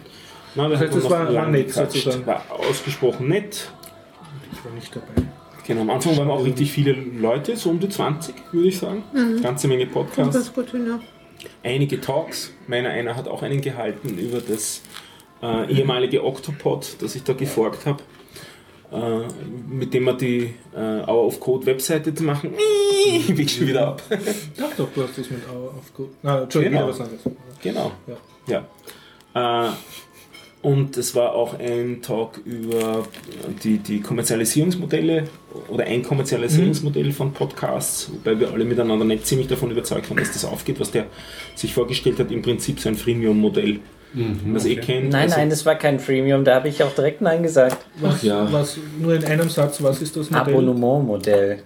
Nein, 0.55 0.69
Das 0.71 0.79
heißt, 0.81 0.95
noch 0.95 1.09
war- 1.09 1.33
war 1.33 1.47
nett 1.47 1.71
sozusagen. 1.73 2.25
War 2.27 2.43
ausgesprochen 2.49 3.27
nett. 3.27 3.71
Ich 4.51 4.63
war 4.63 4.71
nicht 4.73 4.95
dabei. 4.95 5.27
Genau, 5.65 5.81
am 5.81 5.89
Anfang 5.89 6.17
waren 6.17 6.29
auch 6.29 6.43
richtig 6.45 6.71
viele 6.71 6.91
Leute, 6.91 7.55
so 7.55 7.69
um 7.69 7.79
die 7.79 7.87
20, 7.89 8.35
würde 8.51 8.67
ich 8.67 8.77
sagen. 8.77 9.03
Ganze 9.41 9.67
Menge 9.67 9.85
Podcasts, 9.87 10.33
das 10.35 10.53
gut 10.53 10.69
hin, 10.71 10.85
ja. 10.87 10.99
einige 11.63 11.99
Talks. 12.01 12.51
Meiner 12.67 12.89
einer 12.89 13.15
hat 13.15 13.27
auch 13.29 13.41
einen 13.43 13.61
gehalten 13.61 14.17
über 14.17 14.41
das 14.41 14.81
äh, 15.41 15.71
ehemalige 15.73 16.23
Octopod, 16.23 16.97
das 16.99 17.15
ich 17.15 17.23
da 17.23 17.31
geforkt 17.33 17.85
habe. 17.85 18.03
Äh, 18.93 19.73
mit 19.73 19.91
dem 19.93 20.03
wir 20.03 20.13
die 20.13 20.53
äh, 20.75 20.79
Hour 21.07 21.25
of 21.25 21.39
Code 21.39 21.65
Webseite 21.65 22.13
zu 22.13 22.23
machen. 22.23 22.53
Ich 23.05 23.57
schon 23.57 23.67
wieder 23.67 23.87
ab. 23.87 24.01
Ach 24.09 24.77
doch, 24.77 24.87
du 24.95 25.03
hast 25.03 25.17
das 25.17 25.29
mit 25.29 25.41
Hour 25.49 25.73
of 25.77 25.93
Code. 25.93 26.11
Na, 26.21 26.43
Entschuldigung, 26.43 26.77
Genau. 26.79 26.87
wieder 26.87 26.99
was 26.99 27.01
anderes. 27.01 27.37
Genau. 27.61 27.91
Ja. 28.47 28.65
Ja. 29.33 29.67
Äh, 29.67 29.71
und 30.61 30.95
es 30.95 31.13
war 31.13 31.33
auch 31.33 31.59
ein 31.59 32.01
Talk 32.01 32.39
über 32.45 33.05
die, 33.61 33.79
die 33.79 33.99
Kommerzialisierungsmodelle 33.99 35.25
oder 35.67 35.83
ein 35.83 36.01
Kommerzialisierungsmodell 36.03 37.11
von 37.11 37.33
Podcasts, 37.33 38.09
wobei 38.13 38.39
wir 38.39 38.51
alle 38.53 38.63
miteinander 38.63 39.03
nicht 39.03 39.27
ziemlich 39.27 39.47
davon 39.49 39.71
überzeugt 39.71 40.09
waren, 40.09 40.17
dass 40.19 40.31
das 40.31 40.45
aufgeht, 40.45 40.79
was 40.79 40.91
der 40.91 41.07
sich 41.55 41.73
vorgestellt 41.73 42.19
hat, 42.19 42.31
im 42.31 42.41
Prinzip 42.41 42.79
so 42.79 42.87
ein 42.87 42.95
Freemium-Modell, 42.95 43.79
was 44.13 44.65
ihr 44.65 44.79
kennt. 44.79 45.09
Nein, 45.09 45.23
Also- 45.23 45.37
nein, 45.37 45.49
das 45.49 45.65
war 45.65 45.75
kein 45.75 45.99
Freemium, 45.99 46.43
da 46.45 46.55
habe 46.55 46.69
ich 46.69 46.81
auch 46.83 46.93
direkt 46.93 47.21
Nein 47.21 47.43
gesagt. 47.43 47.77
Was, 47.99 48.21
ja. 48.23 48.51
was, 48.51 48.77
nur 48.99 49.15
in 49.15 49.23
einem 49.25 49.49
Satz, 49.49 49.81
was 49.81 50.01
ist 50.01 50.15
das 50.15 50.29
Modell? 50.29 50.53
Abonnementmodell. 50.53 51.63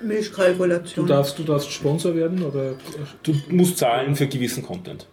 Du 0.00 0.06
Milchkalkulation. 0.06 1.06
darfst, 1.06 1.38
du 1.38 1.42
darfst 1.42 1.70
Sponsor 1.72 2.14
werden 2.14 2.42
oder 2.44 2.74
Du 3.22 3.34
musst 3.50 3.78
zahlen 3.78 4.14
für 4.14 4.26
gewissen 4.28 4.62
Content. 4.62 5.06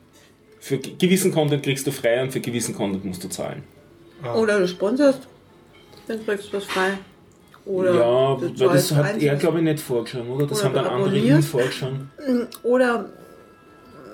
Für 0.60 0.78
ge- 0.78 0.94
gewissen 0.98 1.32
Content 1.32 1.64
kriegst 1.64 1.88
du 1.88 1.92
frei 1.92 2.22
und 2.22 2.32
für 2.32 2.40
gewissen 2.40 2.76
Content 2.76 3.04
musst 3.06 3.24
du 3.24 3.28
zahlen. 3.30 3.64
Oder 4.36 4.60
du 4.60 4.68
sponsorst, 4.68 5.22
dann 6.08 6.24
kriegst 6.26 6.52
du 6.54 6.58
was 6.58 6.66
frei. 6.66 6.92
Oder 7.66 7.96
ja, 7.96 8.36
du 8.36 8.60
weil 8.60 8.70
das 8.76 8.92
hat 8.92 9.20
er, 9.22 9.36
glaube 9.38 9.58
ich, 9.58 9.64
nicht 9.64 9.80
vorgeschlagen, 9.80 10.30
oder? 10.30 10.46
Das 10.46 10.60
Oder 10.60 10.66
haben 10.68 10.76
dann 10.76 10.84
du 10.86 10.90
andere 10.92 11.18
ihm 11.18 11.42
vorgeschlagen. 11.42 12.10
Oder, 12.62 13.06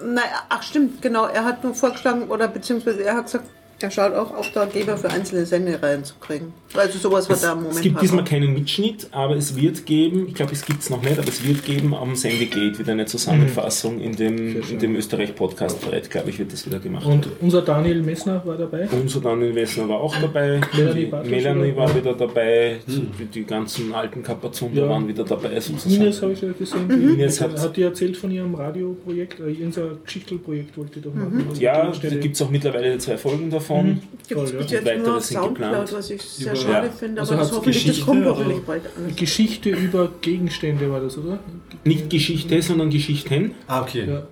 naja, 0.04 0.44
ach 0.50 0.64
stimmt, 0.64 1.02
genau, 1.02 1.26
er 1.26 1.46
hat 1.46 1.64
nur 1.64 1.76
vorgeschlagen, 1.76 2.30
oder 2.30 2.48
beziehungsweise 2.48 3.04
er 3.04 3.16
hat 3.16 3.26
gesagt, 3.26 3.46
er 3.84 3.92
schaut 3.92 4.14
auch 4.14 4.36
Auftraggeber 4.36 4.98
für 4.98 5.10
einzelne 5.10 5.46
Sendereihen 5.46 6.04
zu 6.04 6.16
kriegen. 6.20 6.54
Also 6.74 6.98
sowas, 7.00 7.30
was 7.30 7.40
Es, 7.40 7.44
er 7.44 7.52
im 7.54 7.58
Moment 7.60 7.76
es 7.76 7.82
gibt 7.82 7.96
hat. 7.96 8.04
diesmal 8.04 8.24
keinen 8.24 8.54
Mitschnitt, 8.54 9.08
aber 9.12 9.36
es 9.36 9.56
wird 9.56 9.86
geben, 9.86 10.28
ich 10.28 10.36
glaube, 10.36 10.54
es 10.54 10.66
gibt 10.66 10.82
es 10.82 10.90
noch 10.90 11.02
nicht, 11.02 11.18
aber 11.20 11.28
es 11.28 11.46
wird 11.46 11.66
geben 11.66 11.94
am 11.94 12.16
Sendegate 12.16 12.80
wieder 12.80 12.92
eine 12.94 13.06
Zusammenfassung 13.06 14.00
in 14.00 14.16
dem, 14.16 14.38
Sehr 14.38 14.56
in 14.58 14.64
schön. 14.64 14.80
dem 14.80 14.96
Österreich-Podcast-Thread, 14.96 16.10
glaube 16.10 16.30
ich, 16.30 16.40
wird 16.40 16.54
das 16.54 16.66
wieder 16.66 16.80
gemacht. 16.80 17.06
Und 17.06 17.28
unser 17.42 17.62
Daniel 17.62 18.02
Messner 18.02 18.42
war 18.46 18.58
dabei. 18.58 18.88
Unser 18.92 19.20
Daniel 19.22 19.54
Wessner 19.56 19.88
war 19.90 20.00
auch 20.02 20.16
dabei, 20.18 20.62
Melanie 20.76 21.06
Bartosch 21.06 21.30
Melanie 21.32 21.76
war 21.76 21.96
wieder 21.96 22.14
dabei, 22.14 22.78
die, 22.88 23.26
die 23.26 23.44
ganzen 23.46 23.94
alten 23.94 24.24
Kapazunder 24.24 24.84
Ja. 24.84 24.90
waren 24.90 25.08
wieder 25.08 25.24
dabei. 25.24 25.60
Sozusagen. 25.60 25.96
Ines 26.02 26.22
habe 26.22 26.34
ich 26.34 26.42
ja 26.42 26.52
gesehen. 26.52 26.88
Die, 26.90 27.14
Ines 27.22 27.42
hat, 27.42 27.60
hat- 27.60 27.76
die 27.78 27.84
erzählt 27.84 28.18
von 28.18 28.32
ihrem 28.32 28.54
Radioprojekt, 28.56 29.40
äh, 29.40 29.64
unser 29.64 29.96
Geschichtelprojekt 30.04 30.78
wollte 30.78 31.00
doch 31.02 31.14
machen. 31.14 31.46
Also 31.50 31.62
Ja, 31.62 31.92
da 31.92 32.10
gibt 32.10 32.36
es 32.36 32.42
auch 32.42 32.50
mittlerweile 32.50 32.98
zwei 32.98 33.18
Folgen 33.18 33.50
davon. 33.50 33.71
Mhm. 33.78 34.02
Gibt 34.28 34.42
es 34.42 34.52
bis 34.54 34.72
jetzt 34.72 34.98
nur 34.98 35.18
auf 35.18 35.26
Soundcloud, 35.26 35.56
geplant. 35.72 35.94
was 35.94 36.10
ich 36.10 36.22
sehr 36.22 36.54
Über- 36.54 36.62
schade 36.62 36.88
Ja. 36.88 36.94
finde, 36.94 37.22
Also 37.22 37.34
aber 37.34 37.42
das 37.42 37.52
hoffentlich, 37.52 37.76
das 37.78 37.84
Geschichte 37.86 38.06
kommt 38.06 38.22
oder- 38.22 38.30
hoffentlich 38.32 38.62
bald 38.64 38.82
alles. 38.98 39.16
Geschichte 39.16 39.70
über 39.70 40.10
Gegenstände 40.22 40.92
war 40.92 41.00
das, 41.02 41.18
oder? 41.18 41.40
Nicht 41.84 42.10
Geschichte, 42.10 42.62
sondern 42.62 42.90
Geschichten. 42.90 43.56
Ah, 43.68 43.82
okay. 43.82 44.08
Ja. 44.08 44.24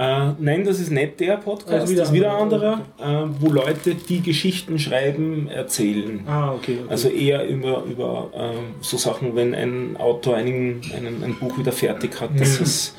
Äh, 0.00 0.32
nein, 0.38 0.64
das 0.64 0.78
ist 0.78 0.92
nicht 0.92 1.18
der 1.18 1.38
Podcast, 1.38 1.72
Also 1.72 1.88
wieder 1.92 2.02
das 2.02 2.10
ist 2.10 2.14
wieder 2.14 2.36
ein 2.36 2.42
anderer. 2.42 2.80
äh, 3.00 3.24
wo 3.40 3.50
Leute, 3.50 3.96
die 3.96 4.20
Geschichten 4.20 4.78
schreiben, 4.78 5.48
erzählen. 5.48 6.20
Ah, 6.26 6.52
okay. 6.52 6.78
okay. 6.84 6.90
Also 6.90 7.08
eher 7.08 7.44
über, 7.48 7.82
über 7.84 8.30
ähm, 8.34 8.74
so 8.80 8.96
Sachen, 8.96 9.34
wenn 9.34 9.54
ein 9.56 9.96
Autor 9.96 10.36
einen, 10.36 10.80
einen, 10.96 11.24
ein 11.24 11.34
Buch 11.40 11.58
wieder 11.58 11.72
fertig 11.72 12.20
hat, 12.20 12.38
dass 12.38 12.58
Mhm. 12.58 12.64
es 12.64 12.94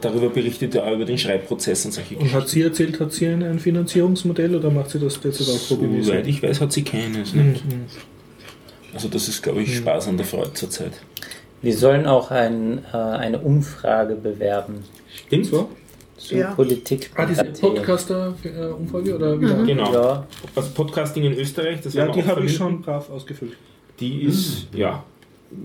darüber 0.00 0.28
berichtet, 0.30 0.74
ja, 0.74 0.92
über 0.92 1.04
den 1.04 1.18
Schreibprozess 1.18 1.84
und 1.86 1.92
solche 1.92 2.16
Und 2.16 2.32
hat 2.32 2.48
sie 2.48 2.62
erzählt, 2.62 3.00
hat 3.00 3.12
sie 3.12 3.26
ein, 3.26 3.42
ein 3.42 3.58
Finanzierungsmodell 3.58 4.54
oder 4.54 4.70
macht 4.70 4.90
sie 4.90 4.98
das 4.98 5.20
derzeit 5.20 5.48
auch 5.48 5.52
Soweit 5.58 5.80
probemäßig? 5.80 6.26
ich 6.28 6.42
weiß, 6.42 6.60
hat 6.60 6.72
sie 6.72 6.82
keines. 6.84 7.34
Mhm. 7.34 7.52
Nicht. 7.52 7.64
Also 8.94 9.08
das 9.08 9.28
ist, 9.28 9.42
glaube 9.42 9.62
ich, 9.62 9.76
Spaß 9.76 10.08
an 10.08 10.16
der 10.16 10.26
Freude 10.26 10.52
zurzeit. 10.54 10.92
Wir 11.62 11.76
sollen 11.76 12.06
auch 12.06 12.30
ein, 12.30 12.84
äh, 12.92 12.96
eine 12.96 13.38
Umfrage 13.40 14.14
bewerben 14.14 14.84
Stimmt 15.26 15.46
So? 15.46 15.68
zu 16.16 16.36
Ja. 16.36 16.52
Politik. 16.52 17.10
Ah, 17.14 17.26
diese 17.26 17.44
Podcaster-Umfrage 17.44 19.14
oder 19.16 19.40
wieder? 19.40 19.64
Genau. 19.64 19.92
Ja, 19.92 20.26
Also 20.54 20.70
Podcasting 20.70 21.24
in 21.24 21.34
Österreich, 21.34 21.80
das 21.80 21.94
Ja, 21.94 22.08
die 22.08 22.22
auch 22.22 22.26
habe 22.26 22.44
ich 22.44 22.54
schon 22.56 22.82
brav 22.82 23.08
ausgefüllt. 23.10 23.52
Die 24.00 24.22
ist, 24.22 24.66
ja, 24.74 25.02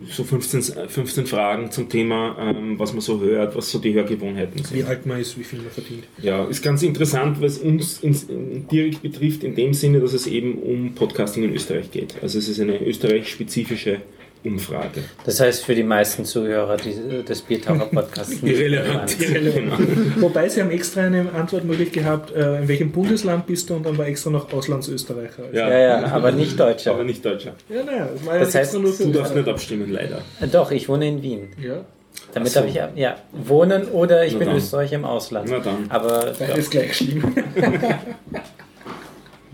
so 0.10 0.24
15, 0.24 0.88
15 0.88 1.26
Fragen 1.26 1.72
zum 1.72 1.90
Thema, 1.90 2.38
ähm, 2.40 2.80
was 2.80 2.94
man 2.94 3.02
so 3.02 3.20
hört, 3.20 3.56
was 3.56 3.70
so 3.70 3.80
die 3.80 3.94
Hörgewohnheiten 3.94 4.60
Wie 4.60 4.64
sind. 4.64 4.88
alt 4.88 5.06
man 5.06 5.20
ist, 5.20 5.38
wie 5.38 5.44
viel 5.44 5.60
man 5.60 5.72
verdient. 5.72 6.06
Ja, 6.22 6.46
ist 6.46 6.62
ganz 6.62 6.84
interessant, 6.84 7.42
was 7.42 7.58
uns 7.58 8.00
ins, 8.00 8.24
in, 8.24 8.68
direkt 8.70 9.02
betrifft, 9.02 9.44
in 9.44 9.56
dem 9.56 9.74
Sinne, 9.74 10.00
dass 10.00 10.14
es 10.14 10.26
eben 10.26 10.58
um 10.60 10.96
Podcasting 10.96 11.44
in 11.44 11.54
Österreich 11.54 11.92
geht. 11.92 12.16
Also 12.22 12.40
es 12.40 12.48
ist 12.48 12.62
eine 12.62 12.82
österreich-spezifische 12.82 14.02
Umfrage. 14.46 15.04
das 15.26 15.39
heißt 15.39 15.64
für 15.64 15.74
die 15.76 15.84
meisten 15.84 16.26
Zuhörer 16.26 16.78
die, 16.78 17.24
des 17.24 17.41
Biertaucher 17.41 17.86
Podcasts 17.86 18.41
nicht 18.41 18.58
Irrelevant. 18.60 19.16
relevant. 19.20 19.78
Genau. 19.78 19.78
Wobei 20.22 20.50
sie 20.50 20.62
haben 20.62 20.72
extra 20.72 21.02
eine 21.02 21.32
Antwort 21.34 21.64
möglich 21.64 21.91
gehabt, 21.91 22.32
äh, 22.36 22.60
in 22.60 22.68
welchem 22.68 22.91
Bundesland 22.91 23.46
bist 23.48 23.70
du 23.70 23.76
und 23.76 23.86
dann 23.86 23.98
war 23.98 24.06
extra 24.08 24.30
noch 24.30 24.52
Auslandsösterreicher. 24.52 25.44
Ja. 25.54 25.70
Ja, 25.70 25.80
ja, 25.80 26.06
aber 26.08 26.32
nicht 26.32 26.60
Deutscher. 26.60 26.91
Aber 26.91 27.04
nicht 27.04 27.24
Deutscher. 27.24 27.54
ja 27.70 27.84
naja, 27.84 28.10
das 28.14 28.26
war 28.26 28.34
ja 28.36 28.39
Das 28.41 28.54
heißt, 28.56 28.74
nur 28.80 28.91
für 28.94 29.06
Du 29.06 29.12
darfst 29.12 29.36
nicht 29.36 29.48
abstimmen, 29.48 29.91
leider. 29.91 30.22
Doch, 30.52 30.72
ich 30.72 30.89
wohne 30.89 31.08
in 31.08 31.22
Wien. 31.22 31.48
Ja, 31.62 31.86
Damit 32.34 32.50
so. 32.52 32.60
habe 32.60 32.70
ich 32.70 32.76
ja, 32.76 32.89
ja 32.96 33.16
wohnen 33.32 33.88
oder 33.89 34.26
ich 34.26 34.34
Na 34.34 34.39
bin 34.39 34.48
dann. 34.50 34.58
Österreicher 34.58 34.96
im 34.96 35.06
Ausland. 35.06 35.48
Na 35.50 35.60
dann. 35.60 35.86
Aber 35.89 36.34
beides 36.38 36.70
gleich 36.70 36.96
schlimm. 36.98 37.34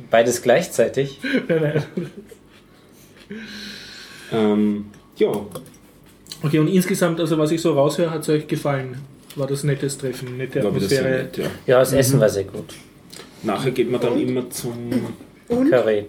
beides 0.10 0.42
gleichzeitig. 0.42 1.20
nein, 1.48 1.62
nein. 1.62 1.84
Ähm, 4.32 4.86
ja, 5.18 5.32
Okay, 6.42 6.60
und 6.60 6.70
insgesamt, 6.70 7.20
also 7.20 7.38
was 7.38 7.52
ich 7.52 7.62
so 7.62 7.74
raushöre, 7.74 8.12
hat 8.12 8.22
es 8.22 8.30
euch 8.30 8.48
gefallen? 8.48 8.98
War 9.36 9.46
das 9.46 9.66
nettes 9.66 9.98
Treffen, 9.98 10.38
nette 10.38 10.62
sehr 10.62 10.66
Atmosphäre? 10.70 11.10
nett, 11.24 11.38
ja. 11.38 11.46
Ja, 11.68 11.80
das 11.80 11.92
Essen 11.92 12.20
war 12.22 12.30
sehr 12.30 12.46
gut. 12.46 12.74
Nachher 13.44 13.72
geht 13.72 13.92
man 13.92 14.00
dann 14.00 14.18
immer 14.20 14.50
zum 14.50 14.74
Curry. 15.50 16.06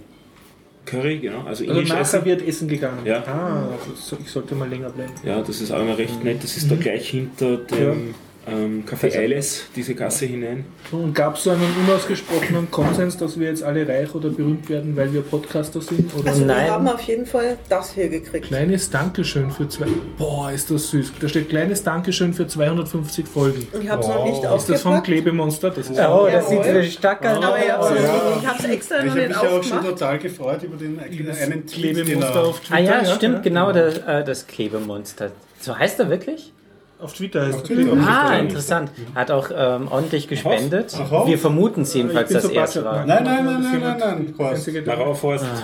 Curry, 0.86 1.18
genau. 1.18 1.42
Also 1.44 1.64
Also 1.66 1.80
nachher 1.80 2.00
essen. 2.00 2.24
wird 2.24 2.46
Essen 2.46 2.68
gegangen. 2.68 3.04
Ja. 3.04 3.24
Ah, 3.26 3.68
also 3.72 4.16
ich 4.24 4.30
sollte 4.30 4.54
mal 4.54 4.68
länger 4.68 4.90
bleiben. 4.90 5.12
Ja, 5.24 5.40
das 5.42 5.60
ist 5.60 5.72
auch 5.72 5.80
immer 5.80 5.98
recht 5.98 6.22
nett. 6.22 6.42
Das 6.42 6.56
ist 6.56 6.70
da 6.70 6.76
gleich 6.76 7.08
hinter 7.10 7.56
dem 7.56 8.14
ähm, 8.50 8.84
Café 8.86 9.16
Eiles, 9.18 9.64
diese 9.74 9.94
Gasse 9.94 10.26
hinein. 10.26 10.64
Und 10.92 11.14
gab 11.14 11.36
es 11.36 11.44
so 11.44 11.50
einen 11.50 11.66
unausgesprochenen 11.86 12.70
Konsens, 12.70 13.16
dass 13.16 13.38
wir 13.38 13.48
jetzt 13.48 13.62
alle 13.62 13.86
reich 13.86 14.14
oder 14.14 14.28
berühmt 14.30 14.68
werden, 14.68 14.96
weil 14.96 15.12
wir 15.12 15.22
Podcaster 15.22 15.80
sind? 15.80 16.12
Oder 16.14 16.30
Also 16.30 16.44
Nein. 16.44 16.66
wir 16.66 16.72
haben 16.72 16.88
auf 16.88 17.00
jeden 17.02 17.26
Fall 17.26 17.56
das 17.68 17.92
hier 17.94 18.08
gekriegt. 18.08 18.46
kleines 18.46 18.90
Dankeschön 18.90 19.50
für 19.50 19.68
zwei. 19.68 19.86
Boah, 20.18 20.50
ist 20.52 20.70
das 20.70 20.90
süß. 20.90 21.12
Da 21.20 21.28
steht 21.28 21.48
kleines 21.48 21.82
Dankeschön 21.82 22.34
für 22.34 22.46
250 22.46 23.26
Folgen. 23.26 23.66
Ich 23.80 23.88
habe 23.88 24.02
es 24.02 24.08
noch 24.08 24.24
nicht 24.24 24.42
Ist 24.44 24.68
das 24.68 24.82
vom 24.82 24.92
aufgepackt. 24.92 25.06
Klebemonster? 25.06 25.70
Das 25.70 25.90
ist 25.90 25.98
Oh, 25.98 26.28
das 26.30 26.48
sieht 26.48 26.64
so 26.64 26.82
stark 26.82 27.24
aus. 27.26 27.44
Aber 27.44 27.58
ich 27.58 27.70
habe 27.70 28.58
es 28.58 28.64
ja. 28.64 28.70
extra 28.70 28.98
Ich 28.98 29.04
noch 29.04 29.10
habe 29.10 29.18
nicht 29.20 29.28
mich 29.28 29.36
ja 29.36 29.42
auch 29.42 29.62
schon 29.62 29.78
aufgemacht. 29.78 29.86
total 29.98 30.18
gefreut 30.18 30.62
über 30.62 30.76
den 30.76 30.98
einen 30.98 31.66
Tweet, 31.66 31.96
den 31.96 32.04
Klebemonster 32.04 32.34
er 32.34 32.44
auf 32.46 32.60
Twitter. 32.60 32.74
Ah 32.74 32.78
ja, 33.02 33.04
stimmt, 33.04 33.42
genau, 33.42 33.72
das, 33.72 33.98
äh, 33.98 34.24
das 34.24 34.46
Klebemonster. 34.46 35.30
So 35.60 35.76
heißt 35.78 35.98
er 36.00 36.08
wirklich? 36.10 36.52
Auf 37.00 37.14
Twitter 37.14 37.46
heißt 37.46 37.54
Auf 37.54 37.62
es. 37.62 37.68
Twitter. 37.68 37.96
Ah, 38.06 38.36
interessant. 38.38 38.90
Hat 39.14 39.30
auch 39.30 39.50
ähm, 39.54 39.88
ordentlich 39.88 40.28
gespendet. 40.28 40.94
Ach, 40.98 41.10
auf. 41.12 41.28
Wir 41.28 41.38
vermuten 41.38 41.82
es 41.82 41.94
jedenfalls, 41.94 42.30
dass 42.32 42.44
er 42.44 42.64
es 42.64 42.84
war. 42.84 43.06
Nein, 43.06 43.24
nein, 43.24 43.44
nein, 43.44 43.62
nein, 43.62 43.80
nein, 43.80 43.98
nein, 43.98 44.34
Horst. 44.38 44.54
Einzige, 44.56 44.82
Na 44.84 44.96
der- 44.96 45.04
rauf, 45.04 45.22
Horst. 45.22 45.44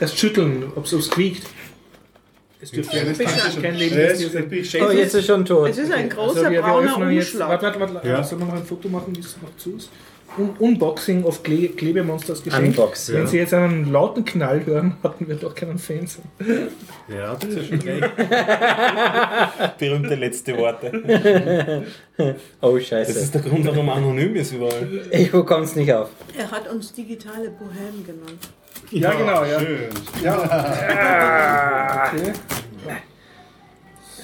Erst 0.00 0.18
schütteln, 0.18 0.72
ob 0.74 0.84
es 0.90 1.10
quiekt. 1.10 1.46
Es 2.60 2.70
dürfte 2.70 2.96
ja 2.96 3.02
kein 3.60 3.74
Leben 3.74 3.94
sein. 3.94 4.82
Oh, 4.86 4.90
jetzt 4.92 5.14
ist 5.14 5.26
schon 5.26 5.44
tot. 5.44 5.68
Es 5.68 5.78
ist 5.78 5.92
ein 5.92 6.08
großer 6.08 6.28
Also 6.28 6.42
wir, 6.44 6.50
wir 6.52 6.62
brauner 6.62 7.10
jetzt. 7.10 7.28
Umschlag. 7.34 7.48
Warte, 7.62 7.80
warte, 7.80 7.94
warte. 7.94 8.08
Ja. 8.08 8.22
Sollen 8.22 8.42
wir 8.42 8.46
noch 8.46 8.54
ein 8.54 8.64
Foto 8.64 8.88
machen, 8.88 9.14
wie 9.16 9.20
es 9.20 9.36
noch 9.42 9.54
zu 9.56 9.76
ist? 9.76 9.90
Un 10.38 10.50
Unboxing 10.58 11.24
of 11.24 11.42
Kle 11.42 11.68
Klebemonsters 11.68 12.42
Geschenk. 12.42 12.68
Unboxing. 12.68 13.16
Wenn 13.16 13.26
Sie 13.26 13.36
jetzt 13.36 13.52
einen 13.52 13.92
lauten 13.92 14.24
Knall 14.24 14.64
hören, 14.64 14.96
hatten 15.02 15.28
wir 15.28 15.34
doch 15.36 15.54
keinen 15.54 15.78
Fans. 15.78 16.18
Ja, 17.08 17.34
das 17.34 17.50
ist 17.50 17.68
schon 17.68 17.80
recht. 17.80 18.10
Berühmte 19.78 20.14
letzte 20.14 20.56
Worte. 20.56 21.84
Oh, 22.60 22.76
Das 22.76 22.86
scheiße. 22.86 23.18
ist 23.18 23.34
der 23.34 23.40
Grund, 23.40 23.66
warum 23.66 23.88
er 23.88 23.94
anonym 23.96 24.36
ist 24.36 24.52
überall. 24.52 24.86
Ich 25.10 25.32
bekomme 25.32 25.64
es 25.64 25.74
nicht 25.74 25.92
auf. 25.92 26.10
Er 26.38 26.48
hat 26.50 26.70
uns 26.70 26.92
digitale 26.92 27.50
Bohem 27.50 28.04
genannt. 28.06 28.48
Ja, 28.90 29.12
genau, 29.12 29.44
ja. 29.44 29.58
Schön. 29.58 29.88
Okay. 32.14 32.32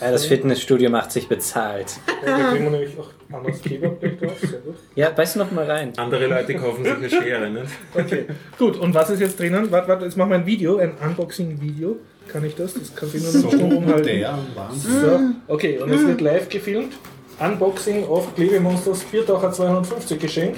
Ja, 0.00 0.10
das 0.12 0.26
Fitnessstudio 0.26 0.90
macht 0.90 1.10
sich 1.10 1.26
bezahlt. 1.28 1.98
Ja, 2.24 2.38
da 2.38 2.50
kriegen 2.50 2.64
wir 2.64 2.70
nämlich 2.70 2.96
auch 2.98 3.10
anderes 3.32 3.60
Kleberblech 3.60 4.18
drauf. 4.18 4.38
Sehr 4.40 4.60
gut. 4.60 4.76
Ja, 4.94 5.10
beiß 5.10 5.36
noch 5.36 5.50
mal 5.50 5.70
rein. 5.70 5.92
Andere 5.96 6.26
Leute 6.26 6.54
kaufen 6.54 6.84
sich 6.84 6.94
eine 6.94 7.10
Schere, 7.10 7.50
ne? 7.50 7.64
Okay, 7.94 8.26
gut. 8.58 8.76
Und 8.76 8.94
was 8.94 9.10
ist 9.10 9.20
jetzt 9.20 9.38
drinnen? 9.38 9.70
Warte, 9.70 9.88
warte, 9.88 10.04
jetzt 10.04 10.16
machen 10.16 10.30
wir 10.30 10.36
ein 10.36 10.46
Video, 10.46 10.78
ein 10.78 10.92
Unboxing-Video. 11.04 11.96
Kann 12.28 12.44
ich 12.44 12.54
das? 12.54 12.74
Das 12.74 12.94
kann 12.94 13.08
ich 13.12 13.22
nur 13.22 13.42
noch 13.42 13.52
Strom 13.52 13.76
umhalten. 13.76 14.04
Der 14.04 14.38
Wahnsinn. 14.54 15.00
So, 15.00 15.20
okay, 15.52 15.78
und 15.78 15.90
es 15.90 16.06
wird 16.06 16.20
live 16.20 16.48
gefilmt. 16.48 16.94
Unboxing 17.40 18.04
of 18.04 18.34
Klebemonsters 18.34 19.04
Biertaucher 19.04 19.52
250 19.52 20.18
Geschenk 20.18 20.56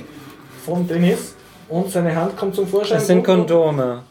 von 0.65 0.87
Dennis. 0.87 1.35
Und 1.69 1.89
seine 1.91 2.15
Hand 2.17 2.37
kommt 2.37 2.57
zum 2.57 2.67
Vorschein. 2.67 2.99
Das 2.99 3.07
sind 3.07 3.23
Kondome. 3.23 4.03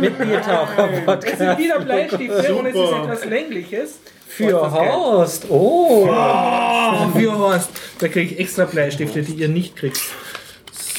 Mit 0.00 0.12
Es 0.18 1.38
sind 1.38 1.58
wieder 1.58 1.80
Bleistifte 1.80 2.54
und 2.54 2.66
es 2.66 2.74
ist 2.74 2.92
etwas 2.92 3.24
längliches. 3.26 4.00
Für 4.36 4.62
Was? 4.62 4.72
Horst. 4.72 5.44
Oh. 5.50 6.06
Oh, 6.08 7.08
für 7.18 7.38
Horst. 7.38 7.68
Da 7.98 8.08
kriege 8.08 8.34
ich 8.34 8.40
extra 8.40 8.64
Bleistifte, 8.64 9.22
die 9.22 9.34
ihr 9.34 9.48
nicht 9.48 9.76
kriegt. 9.76 10.00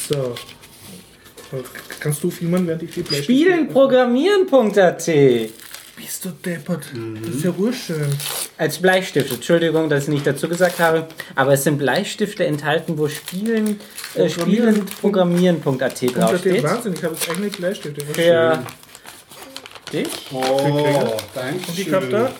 So. 0.09 0.35
Kannst 1.99 2.23
du 2.23 2.29
filmen, 2.29 2.67
während 2.67 2.83
ich 2.83 2.91
die 2.91 3.01
Bleistifte... 3.01 3.23
Spielenprogrammieren.at. 3.33 5.05
Bist 5.95 6.25
du 6.25 6.29
deppert. 6.45 6.85
Das 7.23 7.35
ist 7.35 7.43
ja 7.43 7.51
urschön. 7.57 8.07
Als 8.57 8.79
Bleistifte. 8.79 9.35
Entschuldigung, 9.35 9.89
dass 9.89 10.03
ich 10.03 10.09
nicht 10.09 10.27
dazu 10.27 10.47
gesagt 10.49 10.79
habe. 10.79 11.07
Aber 11.35 11.53
es 11.53 11.63
sind 11.63 11.77
Bleistifte 11.77 12.45
enthalten, 12.45 12.97
wo 12.97 13.07
Spielen, 13.07 13.79
äh, 14.15 14.25
Programmieren- 14.27 14.75
Spielenprogrammieren.at 14.87 15.65
Und 15.65 15.81
da 15.81 15.89
steht 15.91 16.17
draufsteht. 16.17 16.63
Wahnsinn, 16.63 16.93
ich 16.93 17.03
habe 17.03 17.15
jetzt 17.15 17.29
eigene 17.29 17.49
Bleistifte. 17.49 18.05
Für 18.05 18.63
dich. 19.91 20.07
Oh, 20.31 21.17
danke 21.35 21.67
Und 21.67 21.79
ich 21.79 21.91
habe 21.93 22.07
da... 22.07 22.31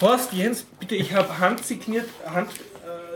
Horst, 0.00 0.32
Jens, 0.34 0.64
bitte, 0.78 0.94
ich 0.94 1.14
habe 1.14 1.38
handsigniert, 1.38 2.08
hand, 2.26 2.50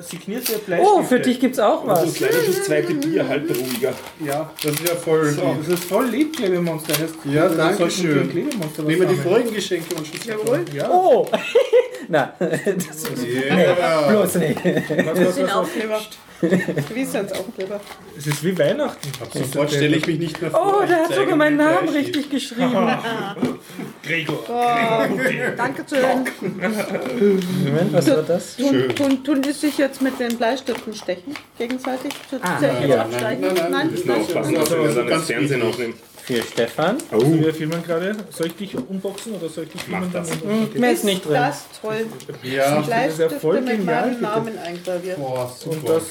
signierte 0.02 0.58
Bleistifte. 0.58 0.94
Oh, 0.98 1.02
für 1.02 1.20
dich 1.20 1.38
gibt's 1.40 1.58
auch 1.58 1.86
Also 1.86 2.06
was. 2.06 2.14
gleich 2.14 2.30
das 2.46 2.64
zweite 2.64 2.94
Bier, 2.94 3.26
halt 3.28 3.48
ruhiger. 3.50 3.92
Ja, 4.24 4.50
das 4.62 4.72
ist 4.72 4.88
ja 4.88 4.94
voll. 4.96 5.26
So, 5.30 5.56
das 5.58 5.68
ist 5.78 5.84
voll 5.84 6.06
lieb, 6.08 6.36
Klebemonster. 6.36 6.92
Heißt, 6.94 7.14
Ja, 7.24 7.48
das 7.48 7.56
danke 7.56 7.90
schön. 7.90 8.28
Nehmen 8.34 9.00
wir 9.00 9.06
die 9.06 9.14
vorigen 9.16 9.54
Geschenke 9.54 9.94
und 9.94 10.06
schon 10.06 10.18
Jawohl. 10.26 10.64
Ja, 10.74 10.90
Oh. 10.90 11.26
Na, 12.08 12.32
das 12.38 13.22
Yeah. 13.24 14.08
bloß 14.10 14.34
nicht. 14.36 14.64
was, 14.64 14.74
Das 14.88 15.06
was, 15.06 15.18
was, 15.26 15.42
was. 15.42 15.52
Aufkleber. 15.52 16.00
Wie 16.94 17.04
sind 17.04 17.30
Aufkleber? 17.32 17.80
Es 18.16 18.26
ist 18.26 18.42
wie 18.42 18.58
Weihnachten. 18.58 19.08
Sofort 19.34 19.70
stelle 19.70 19.96
ich 19.96 20.06
mich 20.06 20.18
nicht 20.18 20.40
mehr 20.40 20.50
vor. 20.50 20.80
Oh, 20.82 20.86
der 20.86 21.04
hat 21.04 21.14
sogar 21.14 21.36
meinen 21.36 21.58
Namen 21.58 21.88
richtig 21.90 22.30
geschrieben. 22.30 22.72
Gregor. 24.02 24.38
Danke 25.56 25.84
schön. 25.88 26.24
Moment, 27.64 27.92
was 27.92 28.10
war 28.10 28.22
das? 28.22 28.56
Tun, 28.56 28.88
tun, 28.96 29.22
tun 29.24 29.42
die 29.42 29.52
sich 29.52 29.76
jetzt 29.90 30.02
mit 30.02 30.18
den 30.20 30.36
Bleistiften 30.36 30.94
stechen? 30.94 31.34
Gegenseitig? 31.58 32.12
Zu, 32.28 32.36
Ah, 32.42 32.58
ja. 32.62 33.06
Nein, 33.06 33.40
nein, 33.40 33.70
nein. 33.70 33.90
Müssen 33.90 34.08
wir 34.08 34.16
aufpassen, 34.16 34.54
dass 34.54 34.70
wir 34.70 34.94
dann 34.94 35.06
Ganz 35.06 35.08
das 35.08 35.26
Fernsehen 35.26 35.62
aufnehmen. 35.62 35.94
Für 36.22 36.42
Stefan. 36.42 36.98
Also 37.10 37.40
wir 37.40 37.52
filmen 37.52 37.82
gerade. 37.82 38.16
Soll 38.30 38.48
ich 38.48 38.54
dich 38.54 38.76
unboxen 38.76 39.34
oder 39.34 39.48
soll 39.48 39.64
ich 39.64 39.70
dich 39.70 39.82
filmen? 39.82 40.10
Mach 40.12 40.12
das. 40.12 40.30
Okay. 40.30 40.78
Mehr 40.78 40.92
ist 40.92 41.04
nicht 41.04 41.24
drin. 41.24 41.34
Das 41.34 41.64
toll. 41.80 42.06
Ja. 42.42 42.50
ja 42.52 42.80
Bleistifte 42.82 43.40
voll 43.40 43.60
mit 43.60 43.78
genial, 43.78 44.06
meinem. 44.06 44.20
Namen 44.20 44.58
eingraviert. 44.58 45.18
Boah, 45.18 45.52
super. 45.58 45.76
Und 45.76 45.88
das, 45.88 46.02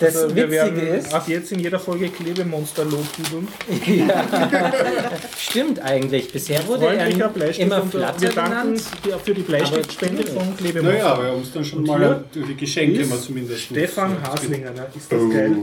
Das 0.00 0.16
also 0.16 0.34
wir 0.34 0.50
Witzige 0.50 0.76
werden 0.76 0.98
ist, 0.98 1.14
ab 1.14 1.28
jetzt 1.28 1.52
in 1.52 1.60
jeder 1.60 1.78
Folge 1.78 2.08
Klebemonster 2.08 2.84
lobhudeln. 2.84 3.48
stimmt 5.38 5.80
eigentlich. 5.80 6.32
Bisher 6.32 6.66
wurde 6.66 6.86
er 6.96 7.28
Bleistift. 7.28 7.60
immer 7.60 7.82
und, 7.82 7.90
Flatzer 7.90 8.20
wir 8.20 8.30
danken 8.30 8.80
für 9.24 9.34
die 9.34 9.42
Bleistiftspende 9.42 10.24
von 10.26 10.56
Klebemonster. 10.56 10.98
naja, 10.98 11.22
wir 11.22 11.28
haben 11.30 11.36
uns 11.38 11.52
dann 11.52 11.64
schon 11.64 11.78
Und 11.80 11.86
mal 11.86 12.24
hier 12.32 12.42
die 12.46 12.56
Geschenke 12.56 13.04
mal 13.06 13.18
zumindest. 13.18 13.62
Stefan 13.62 14.16
Haslinger, 14.22 14.70
ne? 14.72 14.86
ist 14.96 15.10
das 15.12 15.20
Oh. 15.20 15.28
geil? 15.28 15.56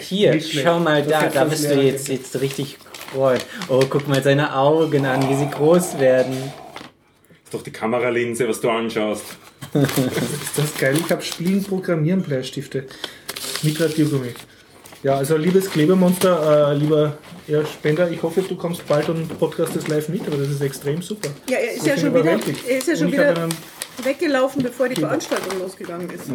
Hier, 0.00 0.34
Nicht 0.34 0.50
schlecht. 0.52 0.66
schau 0.66 0.78
mal 0.78 1.02
Das 1.02 1.10
da, 1.10 1.26
da 1.28 1.44
bist 1.44 1.64
du 1.68 1.74
jetzt, 1.80 2.08
jetzt 2.08 2.40
richtig 2.40 2.78
freuen. 3.12 3.40
Oh, 3.68 3.80
guck 3.90 4.06
mal 4.06 4.22
seine 4.22 4.54
Augen 4.56 5.04
an, 5.04 5.28
wie 5.28 5.34
sie 5.34 5.50
groß 5.50 5.98
werden. 5.98 6.36
Ist 7.50 7.54
doch 7.54 7.62
die 7.64 7.72
Kameralinse, 7.72 8.48
was 8.48 8.60
du 8.60 8.70
anschaust. 8.70 9.24
Ist 9.74 10.56
das 10.56 10.72
geil? 10.78 10.96
Ich 11.04 11.10
habe 11.10 11.20
Spielen, 11.20 11.64
Programmieren 11.64 12.22
Bleistifte 12.22 12.86
mit 13.64 13.80
Radiergummi. 13.80 14.28
Ja, 15.02 15.16
also 15.16 15.36
liebes 15.36 15.68
Klebemonster, 15.68 16.70
äh, 16.70 16.76
lieber 16.76 17.18
ja, 17.48 17.64
Spender, 17.66 18.08
ich 18.08 18.22
hoffe, 18.22 18.42
du 18.42 18.54
kommst 18.54 18.86
bald 18.86 19.08
und 19.08 19.36
podcastest 19.40 19.88
live 19.88 20.08
mit, 20.10 20.24
aber 20.28 20.36
das 20.36 20.48
ist 20.50 20.60
extrem 20.60 21.02
super. 21.02 21.30
Ja, 21.48 21.56
er 21.56 21.72
ist 21.74 21.84
ja 21.86 21.96
schon 21.98 22.14
wieder, 22.14 22.30
er 22.68 22.78
ist 22.78 22.86
ja 22.86 22.92
Und 22.92 22.98
schon 23.00 23.12
wieder 23.12 23.36
einen- 23.36 23.54
weggelaufen, 24.04 24.62
bevor 24.62 24.88
die 24.88 25.00
Veranstaltung 25.00 25.58
losgegangen 25.58 26.08
ist. 26.10 26.30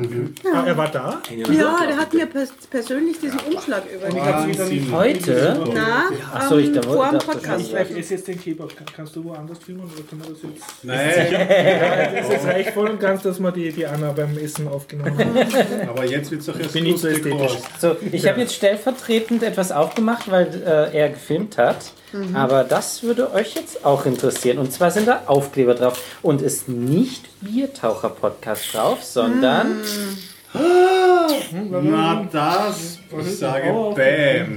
Ah, 0.54 0.64
er 0.66 0.78
war 0.78 0.92
da? 0.92 1.22
Ja, 1.52 1.86
der 1.86 1.98
hat 1.98 2.14
mir 2.14 2.26
pers 2.26 2.52
persönlich 2.70 3.20
diesen 3.20 3.40
Umschlag 3.40 3.84
übergeben. 3.94 4.92
Heute? 4.92 5.64
Na, 5.74 6.10
Ach 6.34 6.50
so, 6.50 6.58
ich 6.58 6.76
ähm, 6.76 6.84
vor 6.84 7.10
dem 7.10 7.20
Podcast. 7.20 7.66
Ich 7.66 7.98
esse 7.98 8.16
jetzt 8.16 8.28
den 8.28 8.40
Kleber. 8.40 8.68
Kann, 8.68 8.86
kannst 8.96 9.16
du 9.16 9.24
woanders 9.24 9.60
filmen 9.60 9.84
oder 9.84 10.04
können 10.04 10.24
wir 10.24 10.30
das 10.30 10.42
jetzt? 10.44 10.84
Nein, 10.84 12.16
Es 12.16 12.30
ist 12.30 12.46
reicht 12.46 12.72
voll 12.72 12.90
und 12.90 13.00
ganz, 13.00 13.24
dass 13.24 13.40
wir 13.40 13.52
die, 13.52 13.72
die 13.72 13.86
Anna 13.86 14.12
beim 14.12 14.38
Essen 14.38 14.68
aufgenommen 14.68 15.18
haben. 15.18 15.90
aber 15.90 16.06
jetzt 16.06 16.32
wird 16.32 16.42
es 16.42 16.48
doch 16.48 16.60
erst 16.60 16.74
Bin 16.74 16.84
nicht 16.84 17.00
so 17.00 17.08
ästhetisch. 17.08 17.58
So, 17.80 17.96
ich 18.12 18.28
habe 18.28 18.42
jetzt 18.42 18.56
stellvertretend 18.56 19.44
etwas 19.44 19.72
aufgemacht, 19.72 20.30
weil 20.30 20.48
äh, 20.66 20.98
er 20.98 21.10
gefilmt 21.10 21.58
hat. 21.58 21.94
Aber 22.34 22.64
das 22.64 23.04
würde 23.04 23.34
euch 23.34 23.56
jetzt 23.56 23.84
auch 23.86 24.06
interessieren. 24.06 24.58
Und 24.58 24.72
zwar 24.72 24.92
sind 24.92 25.08
da 25.08 25.24
Aufkleber 25.26 25.74
drauf. 25.76 26.02
Und 26.22 26.42
ist 26.42 26.70
nicht 26.70 27.26
Biertaucher-Podcast 27.42 28.74
drauf, 28.74 29.04
sondern 29.04 29.82
Na 30.54 32.28
das, 32.32 33.00
ich 33.20 33.38
sage 33.38 33.70
Oh, 33.72 33.94
Bam. 33.94 34.56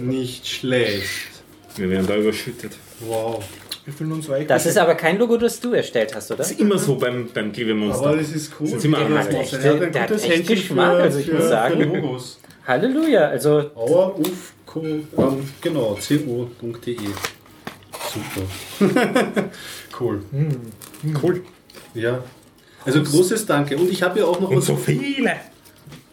Nicht 0.00 0.46
schlecht. 0.46 1.28
Wir 1.76 1.90
werden 1.90 2.06
da 2.06 2.16
überschüttet. 2.16 2.72
Wow. 3.00 3.44
Wir 3.84 3.92
fühlen 3.92 4.12
uns 4.12 4.28
weich. 4.28 4.48
das 4.48 4.66
ist 4.66 4.78
aber 4.78 4.96
kein 4.96 5.16
Logo, 5.16 5.36
das 5.36 5.60
du 5.60 5.72
erstellt 5.72 6.12
hast, 6.14 6.28
oder? 6.30 6.38
Das 6.38 6.50
ist 6.50 6.58
immer 6.58 6.76
so 6.76 6.96
beim, 6.96 7.28
beim 7.32 7.52
Klebemonster. 7.52 8.06
Aber 8.08 8.16
das 8.16 8.30
ist 8.30 8.50
cool. 8.58 8.66
Sind 8.66 8.80
sie 8.80 8.88
mal 8.88 9.06
Der 9.06 9.16
Er 9.16 9.20
hat 9.20 9.94
Der 9.94 10.02
hat 10.02 10.10
echt 10.10 10.48
Geschmack, 10.48 10.96
für, 10.96 11.02
also 11.02 11.18
ich 11.20 11.32
muss 11.32 11.48
sagen. 11.48 11.80
Logos. 11.80 12.40
Halleluja, 12.66 13.28
also 13.28 13.70
Auer, 13.76 14.18
uff, 14.18 14.54
co, 14.76 15.22
ähm, 15.22 15.48
genau, 15.60 15.98
co.de. 16.06 16.96
Super. 18.12 19.50
cool. 20.00 20.22
Cool. 21.22 21.42
Ja. 21.94 22.22
Also 22.84 23.02
großes 23.02 23.46
Danke. 23.46 23.76
Und 23.76 23.90
ich 23.90 24.02
habe 24.02 24.20
ja 24.20 24.26
auch 24.26 24.40
noch 24.40 24.50
Und 24.50 24.58
was. 24.58 24.66
so 24.66 24.76
viele. 24.76 25.36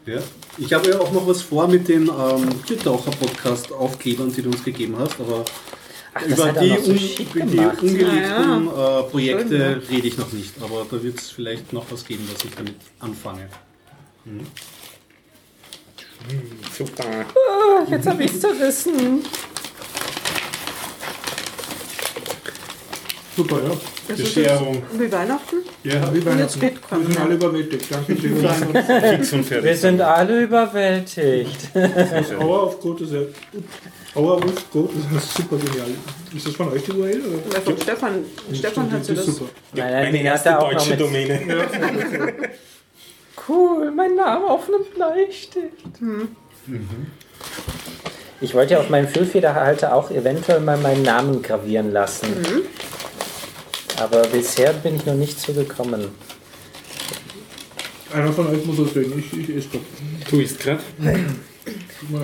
Ja. 0.05 0.19
Ich 0.57 0.73
habe 0.73 0.89
ja 0.89 0.99
auch 0.99 1.11
noch 1.11 1.27
was 1.27 1.41
vor 1.41 1.67
mit 1.67 1.87
den 1.87 2.03
ähm, 2.03 2.65
Tiertaucher-Podcast-Aufklebern, 2.65 4.33
die 4.33 4.41
du 4.41 4.49
uns 4.49 4.63
gegeben 4.63 4.95
hast, 4.99 5.19
aber 5.19 5.45
ach, 6.13 6.21
über 6.25 6.47
er 6.47 6.61
die, 6.61 6.83
so 6.83 6.91
un 6.91 7.49
die 7.49 7.59
ungelegten 7.59 8.67
äh, 8.67 9.03
Projekte 9.03 9.47
Schön, 9.47 9.59
ja. 9.59 9.89
rede 9.89 10.07
ich 10.07 10.17
noch 10.17 10.31
nicht. 10.33 10.53
Aber 10.61 10.85
da 10.89 11.01
wird 11.01 11.19
es 11.19 11.29
vielleicht 11.29 11.71
noch 11.73 11.85
was 11.89 12.05
geben, 12.05 12.27
was 12.33 12.43
ich 12.43 12.51
damit 12.51 12.75
anfange. 12.99 13.47
Super. 16.75 17.03
Ah, 17.05 17.85
Jetzt 17.89 18.07
habe 18.07 18.23
ich 18.23 18.31
es 18.31 18.39
zerrissen. 18.41 19.23
Super, 23.35 23.57
ja. 23.63 23.71
Das 24.07 24.17
Bescherung. 24.17 24.83
wie 24.93 25.11
Weihnachten. 25.11 25.55
Ja. 25.83 26.13
Wie 26.13 26.19
Und 26.19 26.37
jetzt 26.39 26.61
Weihnachten. 26.61 26.79
geht 26.89 26.91
Wir 26.91 27.05
sind 27.07 27.19
alle 27.19 27.33
überwältigt. 27.35 27.85
Danke 27.91 28.11
und 28.13 29.63
Wir 29.63 29.75
sind 29.75 30.01
alle 30.01 30.41
überwältigt. 30.43 31.69
Hour 32.39 32.67
of 32.67 32.79
God 32.79 33.01
ist 33.01 33.13
ja. 33.13 33.21
Hour 34.15 34.37
of 34.37 34.69
God 34.71 34.91
ist 35.17 35.33
super 35.33 35.57
genial. 35.57 35.87
Ist 36.35 36.45
das 36.47 36.53
von 36.55 36.71
euch 36.71 36.83
die 36.83 36.91
URL? 36.91 37.21
Oder? 37.21 37.55
Ja, 37.55 37.61
von 37.61 37.77
Stefan, 37.81 38.25
Stefan 38.53 38.91
hat 38.91 39.05
sie 39.05 39.15
das 39.15 39.25
das. 39.25 39.35
super. 39.35 39.49
Nein, 39.73 39.91
nein, 39.91 40.03
Meine 40.11 40.23
erste 40.23 40.49
er 40.49 40.59
auch 40.61 40.71
noch 40.71 40.77
deutsche. 40.85 40.97
Domäne. 40.97 41.41
Cool, 43.47 43.91
mein 43.91 44.15
Name 44.15 44.45
auf 44.45 44.67
einem 44.67 44.83
Bleistift. 44.93 45.99
Ich 48.41 48.53
wollte 48.53 48.73
ja 48.73 48.79
auf 48.79 48.89
meinem 48.89 49.07
Füllfederhalter 49.07 49.93
auch 49.93 50.11
eventuell 50.11 50.59
mal 50.59 50.77
meinen 50.77 51.03
Namen 51.03 51.41
gravieren 51.41 51.91
lassen. 51.91 52.27
Aber 53.99 54.21
bisher 54.27 54.73
bin 54.73 54.95
ich 54.95 55.05
noch 55.05 55.15
nicht 55.15 55.39
zugekommen. 55.39 56.09
Einer 58.13 58.31
von 58.31 58.47
euch 58.47 58.65
muss 58.65 58.77
das 58.77 58.93
sehen. 58.93 59.13
Ich, 59.17 59.37
ich 59.37 59.55
esse 59.55 59.69
doch. 59.73 60.29
Du 60.29 60.39
isst 60.39 60.59
gerade. 60.59 60.81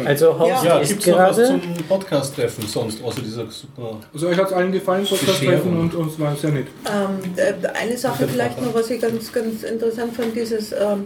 Also 0.05 0.37
Horst 0.37 0.63
Ja, 0.63 0.79
ist 0.79 0.89
gibt 0.89 1.01
es 1.01 1.07
noch 1.07 1.17
was 1.17 1.37
gerade. 1.37 1.47
zum 1.61 1.61
Podcast-Treffen 1.87 2.67
sonst, 2.67 3.03
außer 3.03 3.21
dieser 3.21 3.49
super. 3.49 3.97
Also 4.13 4.27
euch 4.27 4.37
hat 4.37 4.47
es 4.47 4.53
allen 4.53 4.71
gefallen, 4.71 5.05
Podcast 5.05 5.39
treffen 5.39 5.47
Bescherung. 5.47 5.79
und 5.79 5.95
uns 5.95 6.19
war 6.19 6.35
sehr 6.35 6.51
nett. 6.51 6.67
Ähm, 6.85 7.33
äh, 7.35 7.67
eine 7.67 7.97
Sache 7.97 8.27
vielleicht 8.27 8.61
noch, 8.61 8.73
was 8.73 8.89
ich 8.89 9.01
ganz, 9.01 9.31
ganz 9.31 9.63
interessant 9.63 10.15
fand, 10.15 10.35
dieses, 10.35 10.71
ähm, 10.71 11.05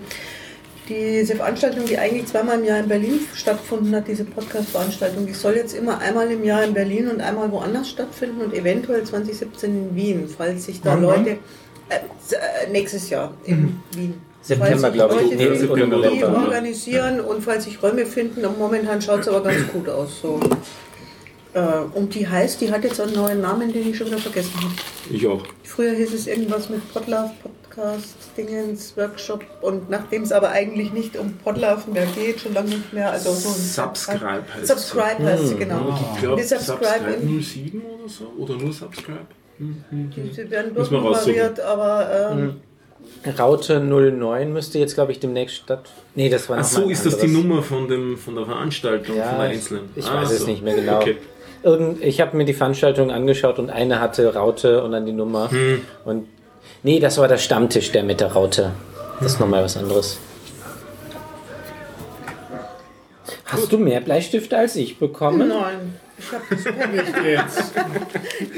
Diese 0.89 1.37
Veranstaltung, 1.37 1.85
die 1.85 1.97
eigentlich 1.97 2.25
zweimal 2.25 2.59
im 2.59 2.65
Jahr 2.65 2.79
in 2.79 2.89
Berlin 2.89 3.21
stattgefunden 3.33 3.95
hat, 3.95 4.05
diese 4.05 4.25
Podcast-Veranstaltung, 4.25 5.25
die 5.25 5.31
soll 5.31 5.55
jetzt 5.55 5.73
immer 5.73 5.99
einmal 5.99 6.29
im 6.29 6.43
Jahr 6.43 6.61
in 6.65 6.73
Berlin 6.73 7.07
und 7.07 7.21
einmal 7.21 7.49
woanders 7.53 7.89
stattfinden 7.89 8.41
und 8.41 8.53
eventuell 8.53 9.01
2017 9.01 9.71
in 9.71 9.95
Wien, 9.95 10.27
falls 10.27 10.65
sich 10.65 10.81
da? 10.81 10.95
Leute. 10.95 11.37
Äh, 11.87 11.95
äh, 11.95 12.69
nächstes 12.69 13.09
Jahr 13.09 13.33
in 13.45 13.79
Wien. 13.95 14.15
September, 14.43 14.67
Falls 14.67 14.81
sich 14.81 14.93
glaube 14.93 15.15
ich. 15.15 15.21
Leute 15.21 15.35
Nee, 15.35 15.57
die- 15.57 15.81
die 15.81 15.87
November. 15.87 16.41
organisieren 16.43 17.19
und 17.21 17.41
falls 17.43 17.63
sich 17.63 17.81
Räume 17.81 18.05
finden, 18.05 18.45
und 18.45 18.59
momentan 18.59 19.01
schaut 19.01 19.21
es 19.21 19.27
aber 19.29 19.41
ganz 19.41 19.67
gut 19.73 19.87
aus. 19.89 20.19
So. 20.21 20.39
Äh, 21.53 21.59
und 21.93 22.13
die 22.15 22.27
heißt, 22.27 22.59
die 22.61 22.71
hat 22.71 22.83
jetzt 22.83 22.99
einen 22.99 23.13
neuen 23.13 23.41
Namen, 23.41 23.71
den 23.71 23.89
ich 23.89 23.97
schon 23.97 24.07
wieder 24.07 24.17
vergessen 24.17 24.53
habe. 24.57 24.73
Ich 25.11 25.25
auch. 25.27 25.43
Früher 25.63 25.91
hieß 25.93 26.13
es 26.13 26.27
irgendwas 26.27 26.69
mit 26.69 26.91
Podlove, 26.91 27.31
Podcast, 27.43 28.15
Dingens, 28.35 28.97
Workshop 28.97 29.43
und 29.61 29.89
nachdem 29.89 30.23
es 30.23 30.31
aber 30.31 30.49
eigentlich 30.49 30.91
nicht 30.93 31.15
um 31.17 31.33
Podlove 31.33 31.89
mehr 31.91 32.07
geht, 32.15 32.39
schon 32.41 32.53
lange 32.55 32.69
nicht 32.69 32.91
mehr, 32.91 33.11
also 33.11 33.31
so 33.31 33.49
ein 33.49 33.55
Subscribe 33.55 34.43
heißt 34.55 34.67
Subscribe 34.67 35.23
heißt 35.23 35.47
sie, 35.49 35.55
genau. 35.55 35.95
Ich 36.15 36.21
glaube, 36.21 36.41
Die 36.41 36.47
Subscribe 36.47 36.79
Subscribe 36.85 37.11
in- 37.21 37.41
07 37.43 37.81
oder 37.81 38.09
so. 38.09 38.33
Oder 38.37 38.55
nur 38.55 38.73
Subscribe. 38.73 39.19
Sie 39.59 40.49
werden 40.51 40.73
Müssen 40.73 40.91
wir 40.91 41.01
durchnummeriert, 41.01 41.59
aber 41.59 42.31
ähm, 42.31 42.55
Raute 43.39 43.79
09 43.79 44.51
müsste 44.53 44.79
jetzt, 44.79 44.95
glaube 44.95 45.11
ich, 45.11 45.19
demnächst 45.19 45.55
statt. 45.57 45.89
Nee, 46.15 46.29
das 46.29 46.49
war 46.49 46.57
Ach 46.59 46.63
so, 46.63 46.89
ist 46.89 47.05
das 47.05 47.17
die. 47.19 47.27
Nummer 47.27 47.61
von, 47.63 47.87
dem, 47.87 48.17
von 48.17 48.35
der 48.35 48.45
Veranstaltung, 48.45 49.15
Ja, 49.17 49.29
von 49.29 49.39
der 49.39 49.47
ich- 49.51 49.55
einzelnen? 49.57 49.89
ich 49.95 50.05
Ah, 50.05 50.21
weiß 50.21 50.31
es 50.31 50.39
so. 50.41 50.47
nicht 50.47 50.63
mehr 50.63 50.75
genau. 50.75 50.97
Okay. 50.99 51.17
Irgend, 51.63 52.03
ich 52.03 52.19
habe 52.19 52.35
mir 52.35 52.43
die 52.45 52.53
Veranstaltung 52.53 53.09
angeschaut 53.11 53.57
und 53.59 53.69
eine 53.69 54.01
hatte 54.01 54.33
Raute 54.33 54.83
und 54.83 54.91
dann 54.91 55.05
die 55.05 55.13
Nummer. 55.13 55.49
Hm. 55.49 55.81
Und 56.03 56.27
nee, 56.83 56.99
das 56.99 57.17
war 57.17 57.27
der 57.29 57.37
Stammtisch, 57.37 57.91
der 57.93 58.03
mit 58.03 58.19
der 58.19 58.33
Raute. 58.33 58.71
Das 59.21 59.33
ist 59.33 59.39
nochmal 59.39 59.63
was 59.63 59.77
anderes. 59.77 60.17
Hast 63.45 63.71
du 63.71 63.77
mehr 63.77 64.01
Bleistifte 64.01 64.57
als 64.57 64.75
ich 64.75 64.97
bekommen? 64.99 65.47
nein. 65.47 65.99
Ich 66.23 66.31
habe 66.31 66.43
das 66.49 66.65
nicht. 66.65 67.25
Jetzt 67.25 67.73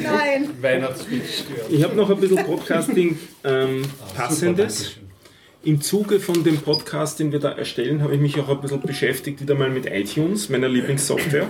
Nein. 0.01 0.49
Weihnachtswitz 0.61 1.39
stört. 1.39 1.69
Ich 1.69 1.83
habe 1.83 1.95
noch 1.95 2.09
ein 2.09 2.19
bisschen 2.19 2.45
Podcasting 2.45 3.17
ähm, 3.43 3.81
Passendes. 4.15 4.97
Im 5.63 5.81
Zuge 5.81 6.19
von 6.19 6.43
dem 6.43 6.57
Podcast, 6.57 7.19
den 7.19 7.31
wir 7.31 7.39
da 7.39 7.51
erstellen, 7.51 8.03
habe 8.03 8.13
ich 8.13 8.21
mich 8.21 8.39
auch 8.39 8.49
ein 8.49 8.61
bisschen 8.61 8.81
beschäftigt, 8.81 9.41
wieder 9.41 9.55
mal 9.55 9.71
mit 9.71 9.87
iTunes, 9.87 10.47
meiner 10.49 10.69
Lieblingssoftware. 10.69 11.47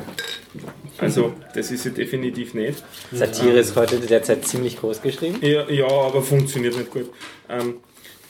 Also, 0.99 1.33
das 1.53 1.69
ist 1.69 1.83
sie 1.83 1.91
definitiv 1.91 2.53
nicht. 2.53 2.81
Satire 3.11 3.59
ist 3.59 3.75
heute 3.75 3.99
derzeit 3.99 4.47
ziemlich 4.47 4.77
groß 4.79 5.01
geschrieben. 5.01 5.39
Ja, 5.41 5.69
ja 5.69 5.85
aber 5.85 6.21
funktioniert 6.21 6.77
nicht 6.77 6.91
gut. 6.91 7.09
Ähm, 7.49 7.75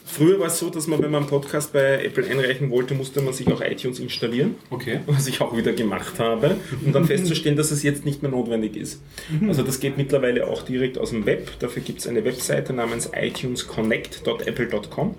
früher 0.06 0.40
war 0.40 0.48
es 0.48 0.60
so, 0.60 0.70
dass 0.70 0.88
man, 0.88 1.02
wenn 1.02 1.12
man 1.12 1.24
einen 1.24 1.30
Podcast 1.30 1.74
bei 1.74 2.06
Apple 2.06 2.26
einreichen 2.26 2.70
wollte, 2.70 2.94
musste 2.94 3.22
man 3.22 3.34
sich 3.34 3.48
auch 3.48 3.60
iTunes 3.62 4.00
installieren. 4.00 4.56
Okay. 4.70 5.00
was 5.08 5.28
ich 5.28 5.42
auch 5.42 5.58
wieder 5.58 5.74
gemacht 5.74 6.20
habe, 6.20 6.56
um 6.86 6.94
dann 6.94 7.06
festzustellen, 7.06 7.58
dass 7.58 7.72
es 7.72 7.84
jetzt 7.84 8.06
nicht 8.06 8.22
mehr 8.22 8.32
notwendig 8.32 8.78
ist. 8.78 9.02
Also 9.48 9.64
das 9.64 9.80
geht 9.80 9.98
mittlerweile 9.98 10.48
auch 10.48 10.64
direkt 10.64 10.98
aus 10.98 11.10
dem 11.10 11.26
Web. 11.26 11.60
Dafür 11.60 11.82
gibt 11.82 12.00
es 12.00 12.08
eine 12.08 12.24
Webseite 12.24 12.72
namens 12.74 13.10
itunesconnect.apple.com, 13.14 15.16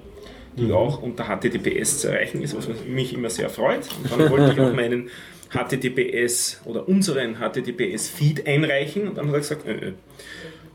die 0.56 0.72
auch 0.72 1.02
unter 1.02 1.24
HTTPS 1.24 1.98
zu 1.98 2.08
erreichen 2.08 2.40
ist, 2.42 2.56
was 2.56 2.68
mich 2.86 3.12
immer 3.12 3.30
sehr 3.30 3.50
freut. 3.50 3.88
Und 4.02 4.10
dann 4.10 4.30
wollte 4.30 4.52
ich 4.52 4.60
auch 4.60 4.72
meinen 4.72 5.10
HTTPS 5.50 6.62
oder 6.64 6.88
unseren 6.88 7.36
HTTPS-Feed 7.36 8.46
einreichen 8.46 9.08
und 9.08 9.18
dann 9.18 9.28
hat 9.28 9.34
er 9.34 9.40
gesagt, 9.40 9.66
äh, 9.66 9.72
äh. 9.72 9.92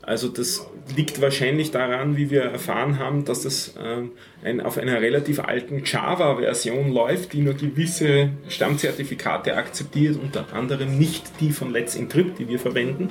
Also 0.04 0.28
das 0.28 0.66
liegt 0.96 1.20
wahrscheinlich 1.20 1.70
daran, 1.70 2.16
wie 2.16 2.30
wir 2.30 2.42
erfahren 2.42 2.98
haben, 2.98 3.24
dass 3.24 3.42
das 3.42 3.74
ähm, 3.80 4.10
ein, 4.42 4.60
auf 4.60 4.76
einer 4.76 5.00
relativ 5.00 5.38
alten 5.38 5.82
Java-Version 5.84 6.92
läuft, 6.92 7.32
die 7.32 7.40
nur 7.40 7.54
gewisse 7.54 8.30
Stammzertifikate 8.48 9.56
akzeptiert, 9.56 10.18
unter 10.20 10.52
anderem 10.52 10.98
nicht 10.98 11.40
die 11.40 11.52
von 11.52 11.72
Let's 11.72 11.94
Encrypt, 11.94 12.40
die 12.40 12.48
wir 12.48 12.58
verwenden. 12.58 13.10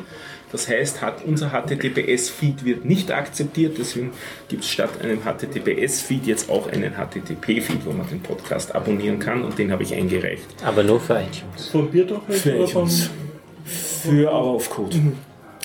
Das 0.51 0.67
heißt, 0.67 1.01
hat, 1.01 1.23
unser 1.23 1.51
HTTPS-Feed 1.51 2.65
wird 2.65 2.83
nicht 2.83 3.09
akzeptiert, 3.09 3.77
deswegen 3.79 4.11
gibt 4.49 4.65
es 4.65 4.69
statt 4.69 4.89
einem 5.01 5.21
HTTPS-Feed 5.21 6.27
jetzt 6.27 6.49
auch 6.49 6.67
einen 6.67 6.91
HTTP-Feed, 6.95 7.85
wo 7.85 7.93
man 7.93 8.09
den 8.09 8.21
Podcast 8.21 8.75
abonnieren 8.75 9.17
kann 9.17 9.43
und 9.43 9.57
den 9.57 9.71
habe 9.71 9.83
ich 9.83 9.93
eingereicht. 9.93 10.43
Aber 10.65 10.83
nur 10.83 10.99
für 10.99 11.13
iTunes. 11.13 11.69
Von 11.71 11.89
Bierdorf 11.89 12.23
Für 12.27 12.57
oder 12.57 12.67
von. 12.67 12.83
iTunes. 12.83 13.09
Für 13.63 14.29
Hour 14.29 14.55
of 14.55 14.69
Code. 14.69 14.97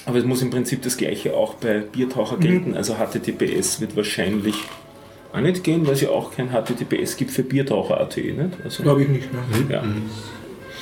Aber 0.07 0.19
es 0.19 0.25
muss 0.25 0.41
im 0.41 0.51
Prinzip 0.51 0.83
das 0.83 0.97
gleiche 0.97 1.35
auch 1.35 1.55
bei 1.55 1.81
Biertaucher 1.81 2.39
gelten. 2.39 2.75
Also 2.75 2.95
HTTPS 2.95 3.81
wird 3.81 3.97
wahrscheinlich 3.97 4.55
auch 5.33 5.41
nicht 5.41 5.65
gehen, 5.65 5.87
weil 5.87 5.95
es 5.95 6.01
ja 6.01 6.11
auch 6.11 6.33
kein 6.35 6.51
HTTPS 6.51 7.17
gibt 7.17 7.33
für 7.33 7.43
Biertaucher.at. 7.43 8.17
Nicht? 8.17 8.39
Also, 8.65 8.85
Glaube 8.85 9.03
ich 9.03 9.09
nicht. 9.09 9.29
Ne? 9.33 9.41
ja. 9.69 9.85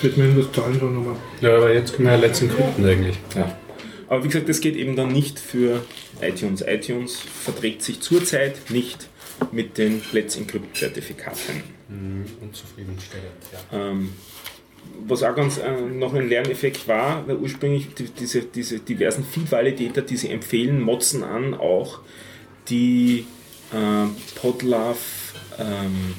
Wird 0.02 0.16
mir 0.18 0.28
das 0.34 0.52
zahlen 0.52 0.78
schon 0.78 0.94
nochmal. 0.94 1.16
Ja, 1.40 1.56
aber 1.56 1.72
jetzt 1.72 1.94
können 1.94 2.08
wir 2.08 2.14
ja 2.14 2.20
letzten 2.20 2.50
Krypten 2.50 2.84
eigentlich. 2.84 3.16
Ja. 3.34 3.56
Aber 4.08 4.22
wie 4.22 4.28
gesagt, 4.28 4.48
das 4.48 4.60
geht 4.60 4.76
eben 4.76 4.96
dann 4.96 5.12
nicht 5.12 5.38
für 5.38 5.82
iTunes. 6.20 6.62
iTunes 6.66 7.16
verträgt 7.16 7.82
sich 7.82 8.00
zurzeit 8.00 8.70
nicht 8.70 9.08
mit 9.50 9.78
den 9.78 10.02
Let's 10.12 10.36
Encrypt 10.36 10.76
Zertifikaten. 10.76 11.62
Unzufriedenstellend, 12.40 13.32
ja. 13.72 13.78
Ähm, 13.90 14.10
was 15.06 15.22
auch 15.22 15.34
ganz 15.34 15.58
äh, 15.58 15.80
noch 15.80 16.14
ein 16.14 16.28
Lerneffekt 16.28 16.88
war, 16.88 17.26
weil 17.26 17.36
ursprünglich 17.36 17.94
die, 17.94 18.04
diese, 18.04 18.42
diese 18.42 18.78
diversen 18.78 19.24
Feed-Validator, 19.24 20.02
die 20.02 20.16
sie 20.16 20.30
empfehlen, 20.30 20.80
motzen 20.80 21.22
an 21.22 21.54
auch 21.54 22.00
die 22.68 23.26
äh, 23.72 24.38
Podlove 24.40 24.96
ähm, 25.58 26.14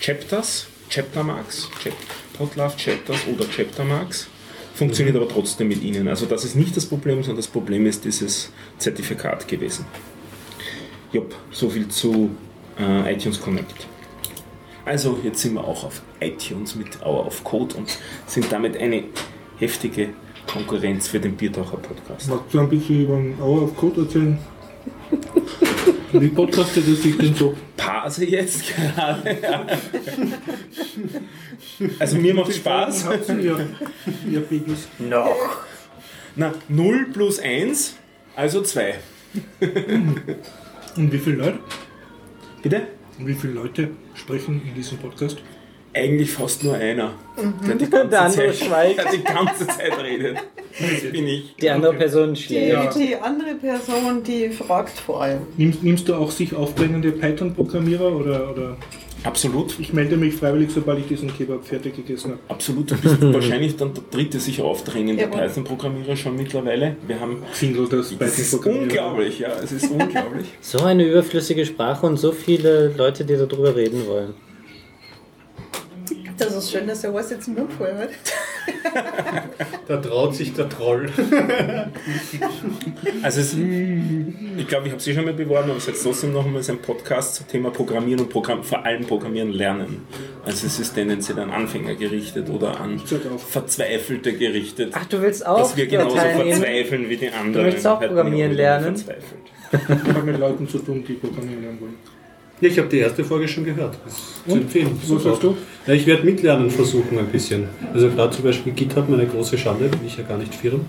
Chapters, 0.00 0.66
Chaptermarks, 0.90 1.68
Chap 1.82 1.94
Podlove 2.36 2.76
Chapters 2.76 3.20
oder 3.32 3.44
Chaptermarks. 3.46 4.28
Funktioniert 4.74 5.16
aber 5.16 5.28
trotzdem 5.28 5.68
mit 5.68 5.82
ihnen. 5.82 6.08
Also 6.08 6.26
das 6.26 6.44
ist 6.44 6.56
nicht 6.56 6.76
das 6.76 6.86
Problem, 6.86 7.22
sondern 7.22 7.36
das 7.36 7.46
Problem 7.46 7.86
ist 7.86 8.04
dieses 8.04 8.50
Zertifikat 8.78 9.46
gewesen. 9.46 9.84
Jupp, 11.12 11.34
so 11.50 11.68
viel 11.68 11.88
zu 11.88 12.30
äh, 12.78 13.12
iTunes 13.12 13.40
Connect. 13.40 13.86
Also 14.84 15.18
jetzt 15.22 15.40
sind 15.40 15.54
wir 15.54 15.64
auch 15.64 15.84
auf 15.84 16.02
iTunes 16.20 16.74
mit 16.74 17.00
Hour 17.02 17.26
of 17.26 17.44
Code 17.44 17.76
und 17.76 17.98
sind 18.26 18.50
damit 18.50 18.76
eine 18.76 19.04
heftige 19.58 20.10
Konkurrenz 20.46 21.08
für 21.08 21.20
den 21.20 21.36
Biertaucher 21.36 21.76
Podcast. 21.76 22.28
Magst 22.28 22.52
du 22.52 22.60
ein 22.60 22.68
bisschen 22.68 23.04
über 23.04 23.16
den 23.16 23.40
Hour 23.40 23.62
of 23.62 23.76
Code 23.76 24.02
erzählen? 24.02 24.38
Wie 26.12 26.28
podcastet 26.28 26.86
es 26.88 27.02
sich 27.02 27.16
denn 27.16 27.34
so? 27.34 27.54
Pause 27.76 28.26
jetzt 28.26 28.64
gerade. 28.66 29.38
also 31.98 32.16
mir 32.16 32.34
macht 32.34 32.52
Spaß. 32.52 33.06
Ihr, 33.28 33.38
ihr, 33.38 33.68
ihr 34.30 34.40
Babys? 34.40 34.88
Noch. 34.98 35.60
Na, 36.34 36.52
0 36.68 37.06
plus 37.12 37.38
1, 37.38 37.96
also 38.34 38.62
2. 38.62 38.94
Und 40.96 41.12
wie 41.12 41.18
viele 41.18 41.36
Leute? 41.36 41.58
Bitte? 42.62 42.88
Und 43.22 43.28
wie 43.28 43.34
viele 43.34 43.52
Leute 43.52 43.90
sprechen 44.14 44.60
in 44.66 44.74
diesem 44.74 44.98
Podcast? 44.98 45.38
Eigentlich 45.94 46.32
fast 46.32 46.64
nur 46.64 46.74
einer, 46.74 47.12
der 47.68 47.76
die 47.76 47.88
ganze, 47.88 48.08
Der 48.08 48.20
andere 48.22 48.46
Zeit, 48.52 48.56
schweigt. 48.56 48.98
der 48.98 49.12
die 49.12 49.22
ganze 49.22 49.66
Zeit 49.68 50.02
redet. 50.02 50.38
Das 50.80 51.12
bin 51.12 51.28
ich. 51.28 51.54
Die 51.54 51.70
andere 51.70 51.94
Person 51.94 52.34
Die, 52.34 52.40
schläft. 52.42 52.96
die 52.98 53.14
andere 53.14 53.54
Person, 53.54 54.22
die 54.24 54.48
fragt 54.48 54.98
vor 54.98 55.22
allem. 55.22 55.42
Nimmst, 55.56 55.84
nimmst 55.84 56.08
du 56.08 56.14
auch 56.16 56.32
sich 56.32 56.52
aufdrängende 56.52 57.12
Python-Programmierer 57.12 58.10
oder, 58.10 58.50
oder 58.50 58.76
Absolut. 59.24 59.78
ich 59.78 59.92
melde 59.92 60.16
mich 60.16 60.34
freiwillig, 60.34 60.70
sobald 60.72 60.98
ich 60.98 61.06
diesen 61.06 61.34
Kebab 61.36 61.64
fertig 61.64 61.96
gegessen 61.96 62.32
habe? 62.32 62.40
Absolut. 62.48 62.90
Du 62.90 62.96
bist 62.96 63.22
wahrscheinlich 63.34 63.76
dann 63.76 63.94
der 63.94 64.02
dritte 64.10 64.40
sich 64.40 64.60
aufdrängende. 64.60 65.26
Python-Programmierer 65.26 66.16
schon 66.16 66.36
mittlerweile. 66.36 66.96
Wir 67.06 67.20
haben 67.20 67.42
Xindel, 67.52 67.88
das 67.88 68.10
Python-Programmierer. 68.10 68.82
unglaublich, 68.82 69.38
ja, 69.38 69.50
es 69.62 69.72
ist 69.72 69.90
unglaublich. 69.90 70.46
So 70.60 70.80
eine 70.80 71.04
überflüssige 71.04 71.64
Sprache 71.66 72.06
und 72.06 72.16
so 72.16 72.32
viele 72.32 72.88
Leute, 72.96 73.24
die 73.24 73.36
darüber 73.36 73.74
reden 73.74 74.06
wollen. 74.06 74.34
Das 76.38 76.54
ist 76.56 76.70
schön, 76.70 76.86
dass 76.86 77.02
der 77.02 77.14
Was 77.14 77.30
jetzt 77.30 77.46
den 77.46 77.54
Mund 77.54 77.72
voll 77.72 77.92
hat. 77.94 78.10
Da 79.88 79.96
traut 79.96 80.34
sich 80.34 80.54
der 80.54 80.68
Troll. 80.68 81.10
Also 83.22 83.40
es, 83.40 83.54
ich 83.54 84.68
glaube, 84.68 84.86
ich 84.86 84.92
habe 84.92 85.00
sie 85.00 85.14
schon 85.14 85.24
mal 85.24 85.34
beworben, 85.34 85.70
aber 85.70 85.76
es 85.76 85.84
ist 85.84 85.88
jetzt 85.88 86.02
trotzdem 86.02 86.32
noch 86.32 86.44
einmal 86.44 86.62
ein 86.66 86.78
Podcast 86.78 87.36
zum 87.36 87.48
Thema 87.48 87.70
Programmieren 87.70 88.20
und 88.20 88.28
Programm, 88.28 88.62
vor 88.64 88.84
allem 88.84 89.06
Programmieren 89.06 89.50
lernen. 89.52 90.06
Also 90.44 90.66
es 90.66 90.78
ist 90.78 90.94
tendenziell 90.94 91.38
an 91.38 91.50
Anfänger 91.50 91.94
gerichtet 91.94 92.48
oder 92.50 92.80
an. 92.80 93.00
Verzweifelte 93.00 94.32
gerichtet. 94.32 94.92
Ach, 94.94 95.04
du 95.06 95.20
willst 95.20 95.46
auch 95.46 95.58
dass 95.58 95.76
wir 95.76 95.86
genauso 95.86 96.16
teilnehmen? 96.16 96.60
verzweifeln 96.60 97.08
wie 97.08 97.16
die 97.16 97.30
anderen. 97.30 97.52
Du 97.52 97.62
möchtest 97.62 97.86
auch 97.86 98.00
programmieren 98.00 98.52
lernen? 98.52 98.96
Verzweifelt. 98.96 99.42
Ich 99.72 100.14
habe 100.14 100.22
mit 100.22 100.38
Leuten 100.38 100.68
zu 100.68 100.78
tun, 100.78 101.04
die 101.06 101.14
programmieren 101.14 101.62
lernen 101.62 101.80
wollen. 101.80 102.11
Ja, 102.62 102.68
ich 102.68 102.78
habe 102.78 102.88
die 102.88 102.98
erste 102.98 103.24
Folge 103.24 103.46
schon 103.48 103.64
gehört. 103.64 103.96
Ist 104.06 104.16
zu 104.46 104.52
Und? 104.52 104.60
empfehlen. 104.62 104.98
Was 105.08 105.22
sagst 105.24 105.42
du? 105.42 105.56
Ja, 105.86 105.92
ich 105.94 106.06
werde 106.06 106.22
mitlernen 106.24 106.70
versuchen 106.70 107.18
ein 107.18 107.26
bisschen. 107.26 107.68
Also 107.92 108.08
gerade 108.08 108.34
zum 108.34 108.44
Beispiel 108.44 108.72
GitHub, 108.72 109.08
meine 109.08 109.26
große 109.26 109.58
Schande, 109.58 109.88
bin 109.88 109.98
ich 110.06 110.16
ja 110.16 110.22
gar 110.22 110.38
nicht 110.38 110.54
firm. 110.54 110.82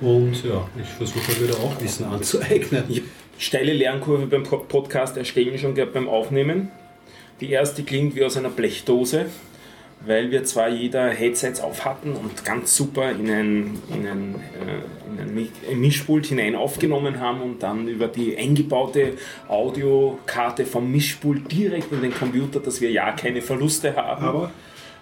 Und 0.00 0.34
ja, 0.44 0.68
ich 0.80 0.88
versuche 0.88 1.18
mir 1.32 1.48
wieder 1.48 1.58
auch 1.58 1.72
Wissen 1.82 2.04
anzueignen. 2.06 2.84
Ich 2.88 3.02
steile 3.38 3.72
Lernkurve 3.74 4.26
beim 4.26 4.44
Po- 4.44 4.64
Podcast 4.68 5.16
erstellen 5.16 5.58
schon 5.58 5.74
gehabt 5.74 5.92
beim 5.94 6.08
Aufnehmen. 6.08 6.68
Die 7.40 7.50
erste 7.50 7.82
klingt 7.82 8.14
wie 8.14 8.24
aus 8.24 8.36
einer 8.36 8.48
Blechdose, 8.48 9.26
weil 10.06 10.30
wir 10.30 10.44
zwar 10.44 10.68
jeder 10.68 11.08
Headsets 11.10 11.60
auf 11.60 11.84
hatten 11.84 12.12
und 12.12 12.44
ganz 12.44 12.76
super 12.76 13.10
in 13.10 13.28
ein, 13.30 13.78
in 13.92 14.06
ein, 14.06 14.34
äh, 14.36 15.10
in 15.12 15.20
ein 15.20 15.34
Mi- 15.34 15.50
ein 15.70 15.80
Mischpult 15.80 16.26
hinein 16.26 16.54
aufgenommen 16.54 17.20
haben 17.20 17.40
und 17.42 17.62
dann 17.62 17.88
über 17.88 18.08
die 18.08 18.36
eingebaute 18.36 19.14
Audiokarte 19.48 20.64
vom 20.66 20.90
Mischpult 20.90 21.50
direkt 21.50 21.90
in 21.92 22.02
den 22.02 22.14
Computer, 22.14 22.60
dass 22.60 22.80
wir 22.80 22.90
ja 22.90 23.12
keine 23.12 23.42
Verluste 23.42 23.94
haben. 23.96 24.24
Aber 24.24 24.52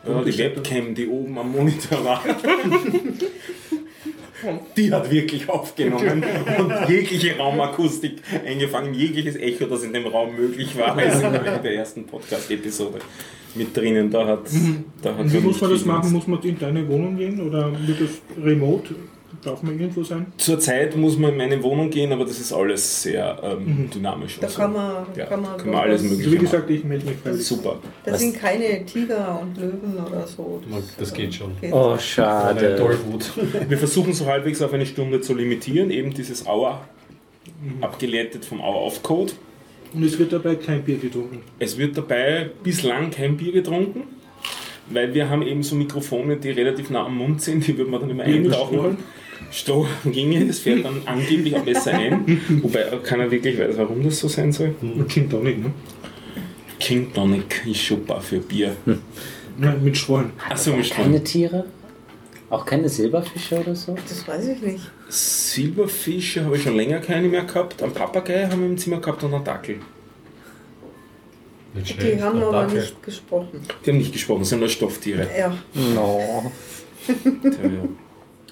Ja, 0.07 0.23
die 0.23 0.37
Webcam, 0.39 0.95
die 0.95 1.07
oben 1.09 1.39
am 1.39 1.53
Monitor 1.53 2.05
war, 2.05 2.23
die 4.77 4.93
hat 4.93 5.11
wirklich 5.11 5.49
aufgenommen 5.49 6.25
und 6.59 6.89
jegliche 6.89 7.37
Raumakustik 7.37 8.23
eingefangen, 8.47 8.95
jegliches 8.95 9.37
Echo, 9.37 9.67
das 9.67 9.83
in 9.83 9.93
dem 9.93 10.07
Raum 10.07 10.37
möglich 10.37 10.77
war, 10.79 11.01
ist 11.03 11.23
in 11.23 11.33
der 11.33 11.75
ersten 11.75 12.07
Podcast-Episode 12.07 12.99
mit 13.55 13.77
drinnen. 13.77 14.11
Da 14.11 14.27
hat, 14.27 14.47
da 15.03 15.17
hat 15.17 15.33
wie 15.33 15.39
muss 15.39 15.61
man 15.61 15.71
das 15.71 15.85
machen? 15.85 16.13
Muss 16.13 16.27
man 16.27 16.43
in 16.43 16.59
deine 16.59 16.89
Wohnung 16.89 17.17
gehen 17.17 17.41
oder 17.41 17.73
wird 17.87 18.01
das 18.01 18.45
remote? 18.45 18.95
Darf 19.45 19.63
man 19.63 19.79
irgendwo 19.79 20.03
sein? 20.03 20.27
Zurzeit 20.39 20.97
muss 20.97 21.19
man 21.19 21.33
in 21.33 21.37
meine 21.37 21.63
Wohnung 21.63 21.91
gehen, 21.91 22.11
aber 22.13 22.25
das 22.25 22.41
ist 22.41 22.53
alles 22.53 23.03
sehr 23.03 23.39
ähm, 23.43 23.91
dynamisch. 23.95 24.39
Da 24.41 24.47
und 24.47 24.53
so. 24.53 24.59
kann 24.59 24.73
man, 24.73 25.07
ja, 25.15 25.27
kann 25.27 25.43
man, 25.43 25.57
kann 25.59 25.71
man 25.71 25.81
alles 25.81 26.03
was- 26.03 26.11
Mögliche 26.11 26.31
Wie 26.31 26.35
machen. 26.37 26.45
gesagt, 26.47 26.71
ich 26.71 26.85
melde 26.85 27.07
mich 27.07 27.17
freiwillig. 27.19 27.47
Super. 27.47 27.79
Das 28.05 28.21
sind 28.21 28.35
keine 28.37 28.85
Tiger 28.87 29.39
und 29.43 29.57
Löwen 29.59 29.99
oder 30.07 30.27
so. 30.27 30.63
Das 30.99 31.13
geht 31.13 31.35
schon. 31.35 31.53
geht. 31.61 31.73
Oh, 31.73 31.97
schade. 31.99 32.77
Tollwut. 32.77 33.31
Wir 33.69 33.77
versuchen 33.79 34.13
so 34.15 34.27
halbwegs 34.27 34.63
auf 34.63 34.73
eine 34.73 34.87
Stunde 34.87 35.21
zu 35.21 35.35
limitieren, 35.35 35.91
eben 35.91 36.15
dieses 36.15 36.47
Hour, 36.47 36.81
abgeleitet 37.81 38.45
vom 38.45 38.61
Hour 38.61 38.87
of 38.87 39.03
Code. 39.03 39.33
Und 39.93 40.03
es 40.03 40.19
wird 40.19 40.33
dabei 40.33 40.57
kein 40.57 40.83
Bier 40.83 40.97
getrunken. 40.99 41.43
Es 41.59 41.79
wird 41.79 41.97
dabei 41.97 42.51
bislang 42.63 43.11
kein 43.11 43.37
Bier 43.37 43.53
getrunken, 43.53 44.03
weil 44.91 45.15
wir 45.15 45.29
haben 45.31 45.43
eben 45.43 45.63
so 45.63 45.77
Mikrofone, 45.77 46.37
die 46.37 46.51
relativ 46.51 46.91
nah 46.91 47.07
am 47.07 47.17
Mund 47.17 47.41
sind, 47.43 47.67
die 47.67 47.79
würde 47.79 47.91
man 47.91 48.01
dann 48.01 48.11
immer 48.11 48.25
eintauchen. 48.25 48.75
Strohhalm? 48.75 48.97
Stroh 49.51 49.87
ginge, 50.05 50.47
das 50.47 50.59
fährt 50.61 50.85
dann 50.85 51.03
angeblich 51.07 51.55
auch 51.57 51.63
besser 51.65 51.93
ein, 51.95 52.41
wobei 52.63 52.83
keiner 53.03 53.31
wirklich 53.31 53.59
weiß, 53.59 53.77
warum 53.79 54.03
das 54.03 54.19
so 54.19 54.29
sein 54.29 54.53
soll. 54.53 54.75
Und 54.83 55.09
Gin 55.11 55.29
Tonic, 55.31 55.59
ne? 55.63 55.73
King 56.81 57.13
Tonic 57.13 57.63
ist 57.67 57.87
super 57.87 58.21
für 58.21 58.39
Bier. 58.41 58.77
Ja, 59.61 59.75
mit 59.81 59.97
Strohhalm. 59.97 60.33
Achso, 60.49 60.71
mit 60.77 60.91
Keine 60.91 61.17
Strand. 61.17 61.25
Tiere? 61.25 61.65
Auch 62.51 62.67
keine 62.67 62.89
Silberfische 62.89 63.61
oder 63.61 63.75
so? 63.75 63.95
Das 64.09 64.27
weiß 64.29 64.49
ich 64.49 64.61
nicht. 64.61 64.91
Silberfische 65.09 66.45
habe 66.45 66.57
ich 66.57 66.63
schon 66.63 66.77
länger 66.77 66.99
keine 66.99 67.29
mehr 67.29 67.45
gehabt. 67.45 67.83
Einen 67.83 67.93
Papagei 67.95 68.47
haben 68.47 68.61
wir 68.61 68.67
im 68.69 68.77
Zimmer 68.79 68.99
gehabt 69.01 69.23
und 69.25 69.33
einen 69.35 69.45
Dackel. 69.45 69.77
Nicht 71.75 72.01
Die 72.01 72.23
haben 72.23 72.41
aber 72.43 72.63
Dackel. 72.63 72.81
nicht 72.81 73.03
gesprochen. 73.03 73.61
Die 73.85 73.91
haben 73.91 73.99
nicht 73.99 74.13
gesprochen, 74.13 74.45
sind 74.45 74.61
nur 74.61 74.69
Stofftiere. 74.69 75.27
Ja, 75.39 75.57
No. 75.95 76.53
Tja, 77.07 77.23
ja. 77.63 77.89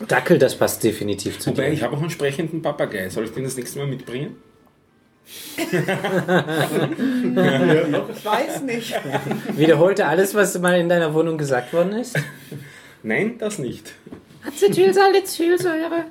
Dackel, 0.08 0.38
das 0.38 0.56
passt 0.56 0.82
definitiv 0.84 1.38
zu 1.38 1.50
Wobei, 1.50 1.66
dir. 1.68 1.72
ich 1.72 1.82
habe 1.82 1.96
auch 1.96 2.00
einen 2.00 2.10
sprechenden 2.10 2.62
Papagei. 2.62 3.08
Soll 3.08 3.24
ich 3.24 3.32
den 3.32 3.44
das 3.44 3.56
nächste 3.56 3.78
Mal 3.78 3.86
mitbringen? 3.86 4.36
ich 5.56 5.72
weiß 8.24 8.62
nicht. 8.62 8.94
Wiederholte 9.56 10.06
alles, 10.06 10.34
was 10.34 10.58
mal 10.58 10.78
in 10.78 10.88
deiner 10.88 11.14
Wohnung 11.14 11.38
gesagt 11.38 11.72
worden 11.72 11.92
ist? 11.92 12.18
Nein, 13.02 13.36
das 13.38 13.58
nicht. 13.58 13.92
Acetylsalicylsäure. 14.46 16.04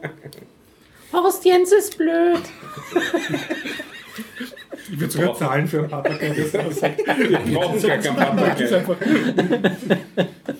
Horst 1.14 1.44
Jens 1.46 1.72
ist 1.74 1.98
blöd. 1.98 2.40
Ich 4.92 5.00
würde 5.00 5.14
sogar 5.14 5.36
zahlen 5.36 5.68
für 5.68 5.80
einen 5.80 5.90
Papagei. 5.90 6.30
Das 6.30 6.56
aussagt. 6.66 7.02
Wir 7.06 7.58
brauchen 7.60 7.82
gar 7.82 7.98
keinen 7.98 8.16
Papagei. 8.16 8.84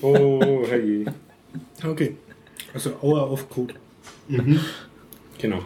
Oh, 0.02 0.64
herrje. 0.68 1.06
Okay. 1.86 2.16
Also 2.74 2.92
Hour 3.02 3.32
of 3.32 3.50
Code. 3.50 3.74
Genau. 5.38 5.60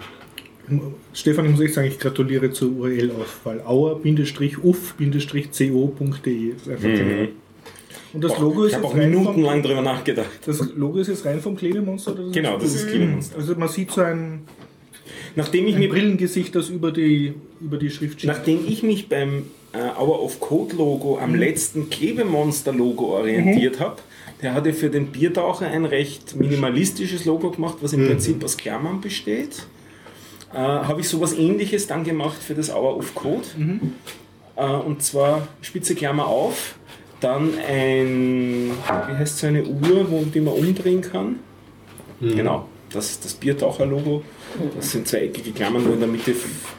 Stefan, 1.14 1.45
ich 1.45 1.52
muss 1.52 1.61
echt 1.61 1.76
sagen, 1.76 1.88
ich 1.88 1.99
gratuliere 1.99 2.52
zur 2.52 2.72
URL-Auswahl. 2.72 3.61
auer-uf-co.de 3.61 4.64
ist 6.49 6.69
einfach 6.69 6.84
genial. 6.84 7.30
Und 8.14 8.23
das 8.23 8.40
Logo 8.40 8.65
ich 8.65 8.72
ist 8.72 8.77
habe 8.77 8.86
jetzt 8.86 8.94
auch 8.94 8.98
rein 8.98 9.10
minutenlang 9.10 9.61
vom, 9.61 9.64
drüber 9.64 9.82
nachgedacht. 9.82 10.30
das 10.45 10.73
Logo 10.76 10.99
ist 10.99 11.10
jetzt 11.10 11.26
rein 11.26 11.41
vom 11.41 11.56
Klebemonster? 11.56 12.14
Oder 12.14 12.32
Genau, 12.32 12.57
das 12.57 12.73
ist 12.73 12.88
Klebemonster. 12.88 13.38
Also 13.38 13.56
man 13.56 13.68
sieht 13.68 13.91
so 13.91 14.02
ein, 14.02 14.41
Nachdem 15.36 15.68
ich, 15.68 15.76
ein 15.76 15.82
mir, 15.82 15.90
Brillengesicht, 15.90 16.56
das 16.56 16.69
über 16.69 16.91
die, 16.91 17.34
über 17.60 17.77
die 17.77 17.90
Schrift 17.90 18.19
steht. 18.19 18.30
nachdem 18.30 18.65
ich 18.68 18.84
mich 18.84 19.10
beim 19.10 19.44
äh, 19.73 19.99
Hour 19.99 20.23
of 20.23 20.40
Code 20.40 20.76
Logo 20.77 21.19
am 21.19 21.36
letzten 21.36 21.90
Klebemonster 21.90 22.72
Logo 22.72 23.18
orientiert 23.18 23.80
habe, 23.82 23.98
der 24.41 24.53
hatte 24.53 24.74
für 24.74 24.90
den 24.90 25.07
Biertaucher 25.07 25.68
ein 25.68 25.86
recht 25.86 26.36
minimalistisches 26.36 27.26
Logo 27.26 27.52
gemacht, 27.52 27.78
was 27.82 27.94
im 27.94 28.06
Prinzip 28.07 28.44
aus 28.44 28.57
Klammern 28.57 29.02
besteht. 29.02 29.66
Äh, 30.53 30.57
habe 30.57 31.02
ich 31.02 31.10
sowas 31.10 31.34
ähnliches 31.34 31.88
dann 31.88 32.03
gemacht 32.03 32.41
für 32.41 32.53
das 32.53 32.70
Hour 32.70 32.98
of 32.98 33.16
Code. 33.16 33.45
Äh, 34.56 34.66
und 34.66 35.03
zwar 35.03 35.48
spitze 35.62 35.95
Klammer 35.95 36.28
auf, 36.28 36.76
dann 37.20 37.52
ein, 37.68 38.72
wie 39.07 39.14
heißt 39.14 39.40
so 39.40 39.48
eine 39.48 39.64
Uhr, 39.64 40.10
wo, 40.12 40.24
die 40.24 40.41
man 40.41 40.53
umdrehen 40.53 41.02
kann. 41.02 41.40
Genau, 42.22 42.68
das 42.96 43.12
ist 43.12 43.26
das 43.26 43.34
Biertaucher-Logo. 43.36 44.24
Das 44.76 44.92
sind 44.92 45.08
zwei 45.08 45.20
eckige 45.20 45.52
Klammern, 45.52 45.86
wo 45.86 45.92
in 45.94 46.00
der 46.00 46.08
Mitte 46.08 46.34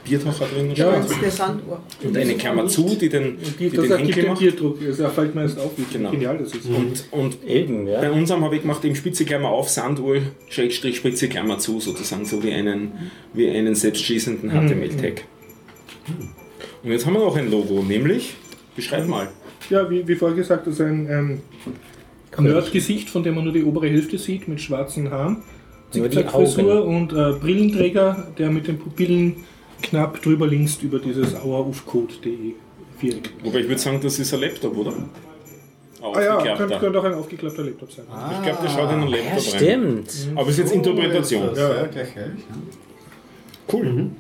Biertaucher 0.05 0.47
drin 0.47 0.73
Ja, 0.75 0.93
steht. 1.03 1.05
Das 1.05 1.11
ist 1.11 1.23
eine 1.23 1.31
Sanduhr. 1.31 1.81
Und 2.03 2.17
eine 2.17 2.35
Klammer 2.35 2.67
zu, 2.67 2.97
die 2.99 3.09
den, 3.09 3.37
Die, 3.59 3.69
die 3.69 3.77
das 3.77 3.87
den 3.89 3.97
Henkel 3.99 4.15
den 4.23 4.27
macht. 4.31 4.39
Tierdruck. 4.39 4.79
Das 4.97 5.13
fällt 5.15 5.35
mir 5.35 5.43
erst 5.43 5.59
auf, 5.61 5.71
wie 5.77 5.85
Genau. 5.93 6.11
genial 6.11 6.39
das 6.39 6.53
ist. 6.55 6.67
Und, 6.67 7.05
und 7.11 7.37
Eben, 7.47 7.85
bei 7.85 7.91
ja. 8.03 8.11
unserem 8.11 8.45
habe 8.45 8.57
ich 8.57 8.63
gemacht 8.63 8.85
eben 8.85 8.95
Spitze 8.97 9.25
Klammer 9.25 9.51
auf, 9.51 9.69
Sanduhr, 9.69 10.19
Schrägstrich, 10.49 10.97
Spitze 10.97 11.29
Klammer 11.29 11.59
zu, 11.59 11.79
sozusagen 11.81 12.25
so 12.25 12.43
wie 12.43 12.53
einen, 12.53 12.93
wie 13.35 13.49
einen 13.51 13.75
selbstschließenden 13.75 14.51
HTML-Tag. 14.51 15.25
Und 16.83 16.91
jetzt 16.93 17.05
haben 17.07 17.15
wir 17.15 17.21
noch 17.21 17.37
ein 17.37 17.51
Logo, 17.51 17.83
nämlich, 17.83 18.35
beschreib 18.75 19.07
mal. 19.07 19.29
Ja, 19.71 19.91
wie, 19.91 20.07
wie 20.07 20.15
vorher 20.15 20.37
gesagt, 20.37 20.67
das 20.67 20.75
ist 20.75 20.81
ein 20.81 21.09
ähm, 21.11 21.41
Nerd-Gesicht, 22.39 23.11
von 23.11 23.23
dem 23.23 23.35
man 23.35 23.45
nur 23.45 23.53
die 23.53 23.65
obere 23.65 23.89
Hälfte 23.89 24.19
sieht, 24.19 24.47
mit 24.49 24.61
schwarzen 24.61 25.11
Haaren, 25.11 25.43
Zickzack-Frisur 26.05 26.85
und 26.85 27.13
äh, 27.13 27.33
Brillenträger, 27.41 28.27
der 28.39 28.51
mit 28.51 28.67
den 28.69 28.79
Pupillen 28.79 29.37
knapp 29.83 30.23
drüber 30.23 30.47
links 30.47 30.79
über 30.83 30.99
dieses 30.99 31.35
auerufcode.de 31.35 32.55
Viereck. 32.99 33.31
Wobei 33.45 33.61
ich 33.61 33.69
würde 33.69 33.81
sagen, 33.81 34.01
das 34.03 34.19
ist 34.19 34.33
ein 34.33 34.41
Laptop, 34.41 34.77
oder? 34.77 34.93
Ah 36.03 36.21
ja, 36.23 36.37
Aufgeklappter. 36.37 36.57
könnte, 36.57 36.79
könnte 36.79 36.99
auch 37.01 37.05
ein 37.05 37.15
aufgeklapper 37.15 37.63
Laptop 37.63 37.91
sein. 37.93 38.05
Ich 38.37 38.43
glaube, 38.43 38.59
der 38.63 38.69
schaut 38.71 38.93
in 38.93 39.01
einen 39.01 39.09
Ja, 39.09 39.17
Laptop 39.17 39.33
rein. 39.55 39.61
stimmt. 39.61 40.11
Aber 40.35 40.49
ist 40.51 40.59
jetzt 40.59 40.73
Interpretation. 40.73 41.43
Ja, 41.57 41.75
ja, 41.77 41.87
gleich, 41.87 42.13
gleich. 42.15 42.27
Cool. 43.73 44.11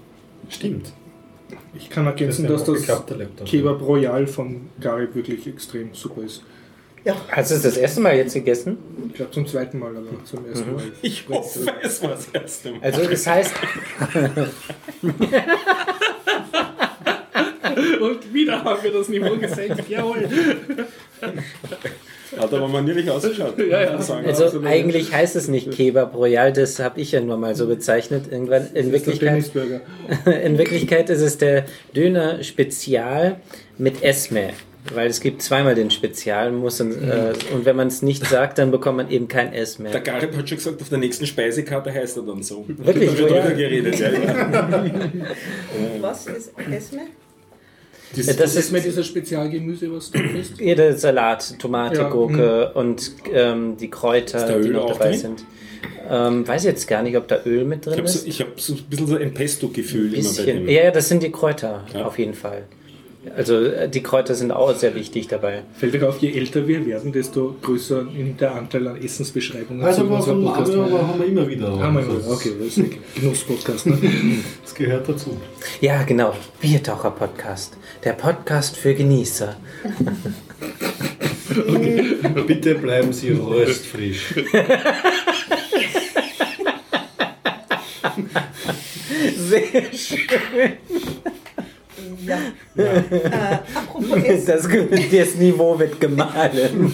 Stimmt. 0.48 0.92
Ich 1.74 1.88
kann 1.90 2.06
ergänzen, 2.06 2.46
Das 2.46 2.52
dass 2.52 2.64
das 2.64 2.68
aufgeklappter 2.76 3.16
Laptop. 3.16 3.46
Kebab 3.46 3.80
Royal 3.82 4.26
von 4.26 4.62
Garib 4.80 5.14
wirklich 5.14 5.46
extrem 5.46 5.90
super 5.92 6.22
ist. 6.22 6.42
Hast 7.28 7.50
du 7.50 7.54
es 7.54 7.62
das 7.62 7.76
erste 7.76 8.00
Mal 8.00 8.16
jetzt 8.16 8.34
gegessen? 8.34 8.78
Ich 9.08 9.14
glaube 9.14 9.30
zum 9.30 9.46
zweiten 9.46 9.78
Mal, 9.78 9.96
aber 9.96 10.24
zum 10.24 10.46
ersten 10.46 10.74
Mal. 10.74 10.82
Ich 11.02 11.28
hoffe, 11.28 11.66
es 11.82 12.02
war 12.02 12.10
das 12.10 12.28
erste 12.32 12.72
Mal. 12.72 12.80
Also 12.82 13.04
das 13.04 13.26
heißt, 13.26 13.54
Und 18.00 18.32
wieder 18.32 18.64
haben 18.64 18.82
wir 18.82 18.92
das 18.92 19.08
Niveau 19.08 19.36
gesenkt. 19.36 19.88
Jawohl. 19.88 20.28
Hat 22.36 22.52
aber 22.52 22.68
manierlich 22.68 23.10
ausgeschaut. 23.10 23.58
Ja, 23.66 23.82
ja. 23.82 23.88
Also 23.90 24.14
absolut. 24.14 24.66
eigentlich 24.66 25.12
heißt 25.12 25.36
es 25.36 25.48
nicht 25.48 25.70
Kebab 25.70 26.14
Royal, 26.14 26.52
das 26.52 26.78
habe 26.78 27.00
ich 27.00 27.12
ja 27.12 27.20
nur 27.20 27.36
mal 27.36 27.54
so 27.54 27.66
bezeichnet. 27.66 28.24
Irgendwann 28.30 28.68
in 28.74 28.92
Wirklichkeit, 28.92 29.50
in 30.44 30.58
Wirklichkeit 30.58 31.10
ist 31.10 31.20
es 31.20 31.38
der 31.38 31.66
Döner 31.94 32.42
Spezial 32.42 33.40
mit 33.78 34.02
Esme. 34.02 34.50
Weil 34.94 35.08
es 35.08 35.20
gibt 35.20 35.42
zweimal 35.42 35.74
den 35.74 35.90
Spezial 35.90 36.52
muss 36.52 36.80
und, 36.80 36.92
äh, 36.92 37.32
und 37.52 37.64
wenn 37.64 37.76
man 37.76 37.88
es 37.88 38.02
nicht 38.02 38.26
sagt, 38.26 38.58
dann 38.58 38.70
bekommt 38.70 38.96
man 38.98 39.10
eben 39.10 39.28
kein 39.28 39.52
S 39.52 39.76
Der 39.76 39.90
mehr. 39.90 40.00
Garib 40.00 40.36
hat 40.36 40.48
schon 40.48 40.58
gesagt, 40.58 40.80
auf 40.80 40.88
der 40.88 40.98
nächsten 40.98 41.26
Speisekarte 41.26 41.92
heißt 41.92 42.16
er 42.16 42.22
dann 42.22 42.42
so. 42.42 42.64
Wirklich, 42.68 43.10
Da 43.10 43.18
wird 43.18 43.30
drüber 43.30 43.50
geredet. 43.54 43.98
Ja, 43.98 44.10
ja. 44.10 44.68
Was 46.00 46.26
ist 46.26 46.52
Esme? 46.70 47.00
Das, 48.14 48.26
Das 48.26 48.36
das 48.36 48.56
ist 48.56 48.72
mir 48.72 48.80
dieser 48.80 49.02
Spezialgemüse, 49.02 49.92
was 49.92 50.10
du 50.12 50.18
isst. 50.20 50.58
jeder 50.60 50.96
Salat, 50.96 51.58
Tomate, 51.58 51.96
Ja, 52.02 52.08
Gurke 52.08 52.72
und 52.72 53.10
ähm, 53.34 53.76
die 53.78 53.90
Kräuter, 53.90 54.60
die 54.60 54.68
noch 54.68 54.92
dabei 54.92 55.10
drin? 55.10 55.18
sind. 55.18 55.44
Ähm, 56.08 56.46
weiß 56.46 56.64
jetzt 56.64 56.86
gar 56.86 57.02
nicht, 57.02 57.16
ob 57.16 57.26
da 57.26 57.40
Öl 57.44 57.64
mit 57.64 57.80
Ich 57.80 57.84
drin 57.86 57.98
habe 57.98 58.08
so, 58.08 58.18
ist. 58.20 58.28
ich 58.28 58.40
hab 58.40 58.58
so 58.60 58.74
ein 58.74 58.82
bisschen 58.88 59.06
so 59.08 59.16
ein 59.16 59.34
Pesto-Gefühl 59.34 60.14
immer 60.14 60.22
bei 60.22 60.28
Bisschen. 60.28 60.46
dem. 60.46 60.68
Ja, 60.68 60.84
ja, 60.84 60.90
das 60.92 61.08
sind 61.08 61.22
die 61.24 61.32
Kräuter, 61.32 61.84
Ja. 61.92 62.06
auf 62.06 62.16
jeden 62.18 62.34
Fall. 62.34 62.62
Also 63.34 63.56
äh, 63.64 63.88
die 63.88 64.02
Kräuter 64.02 64.34
sind 64.34 64.52
auch 64.52 64.74
sehr 64.74 64.94
wichtig 64.94 65.28
dabei. 65.28 65.62
Fällt 65.78 65.94
euch 65.94 66.02
auf, 66.04 66.18
je 66.18 66.32
älter 66.32 66.66
wir 66.68 66.84
werden, 66.86 67.12
desto 67.12 67.56
größer 67.62 68.04
nimmt 68.04 68.40
der 68.40 68.54
Anteil 68.54 68.86
an 68.88 69.02
Essensbeschreibungen 69.02 69.84
Also 69.84 70.02
zu 70.02 70.10
was 70.10 70.18
unserem 70.28 70.48
haben 70.48 70.64
Podcast. 70.64 70.72
wir, 70.74 71.08
haben 71.08 71.18
wir 71.18 71.26
immer 71.26 71.48
wieder. 71.48 71.78
Haben 71.78 71.96
wir 71.96 72.02
immer. 72.02 72.30
Okay, 72.30 72.52
das 72.58 72.68
ist 72.68 72.78
ein 72.78 72.90
Genusspodcast. 73.14 73.86
Ne? 73.86 73.98
Das 74.62 74.74
gehört 74.74 75.08
dazu. 75.08 75.36
Ja, 75.80 76.02
genau. 76.02 76.34
Biertaucher-Podcast. 76.60 77.76
Der 78.04 78.12
Podcast 78.12 78.76
für 78.76 78.94
Genießer. 78.94 79.56
Bitte 82.46 82.74
bleiben 82.74 83.12
Sie 83.12 83.30
röstfrisch. 83.30 84.34
Sehr 89.36 89.92
schön. 89.92 90.72
Ja. 92.24 92.38
Äh, 92.76 93.58
apropos 93.74 94.24
Essen. 94.24 94.46
Das, 94.46 94.68
das 95.10 95.34
Niveau 95.36 95.78
wird 95.78 96.00
gemahlen. 96.00 96.92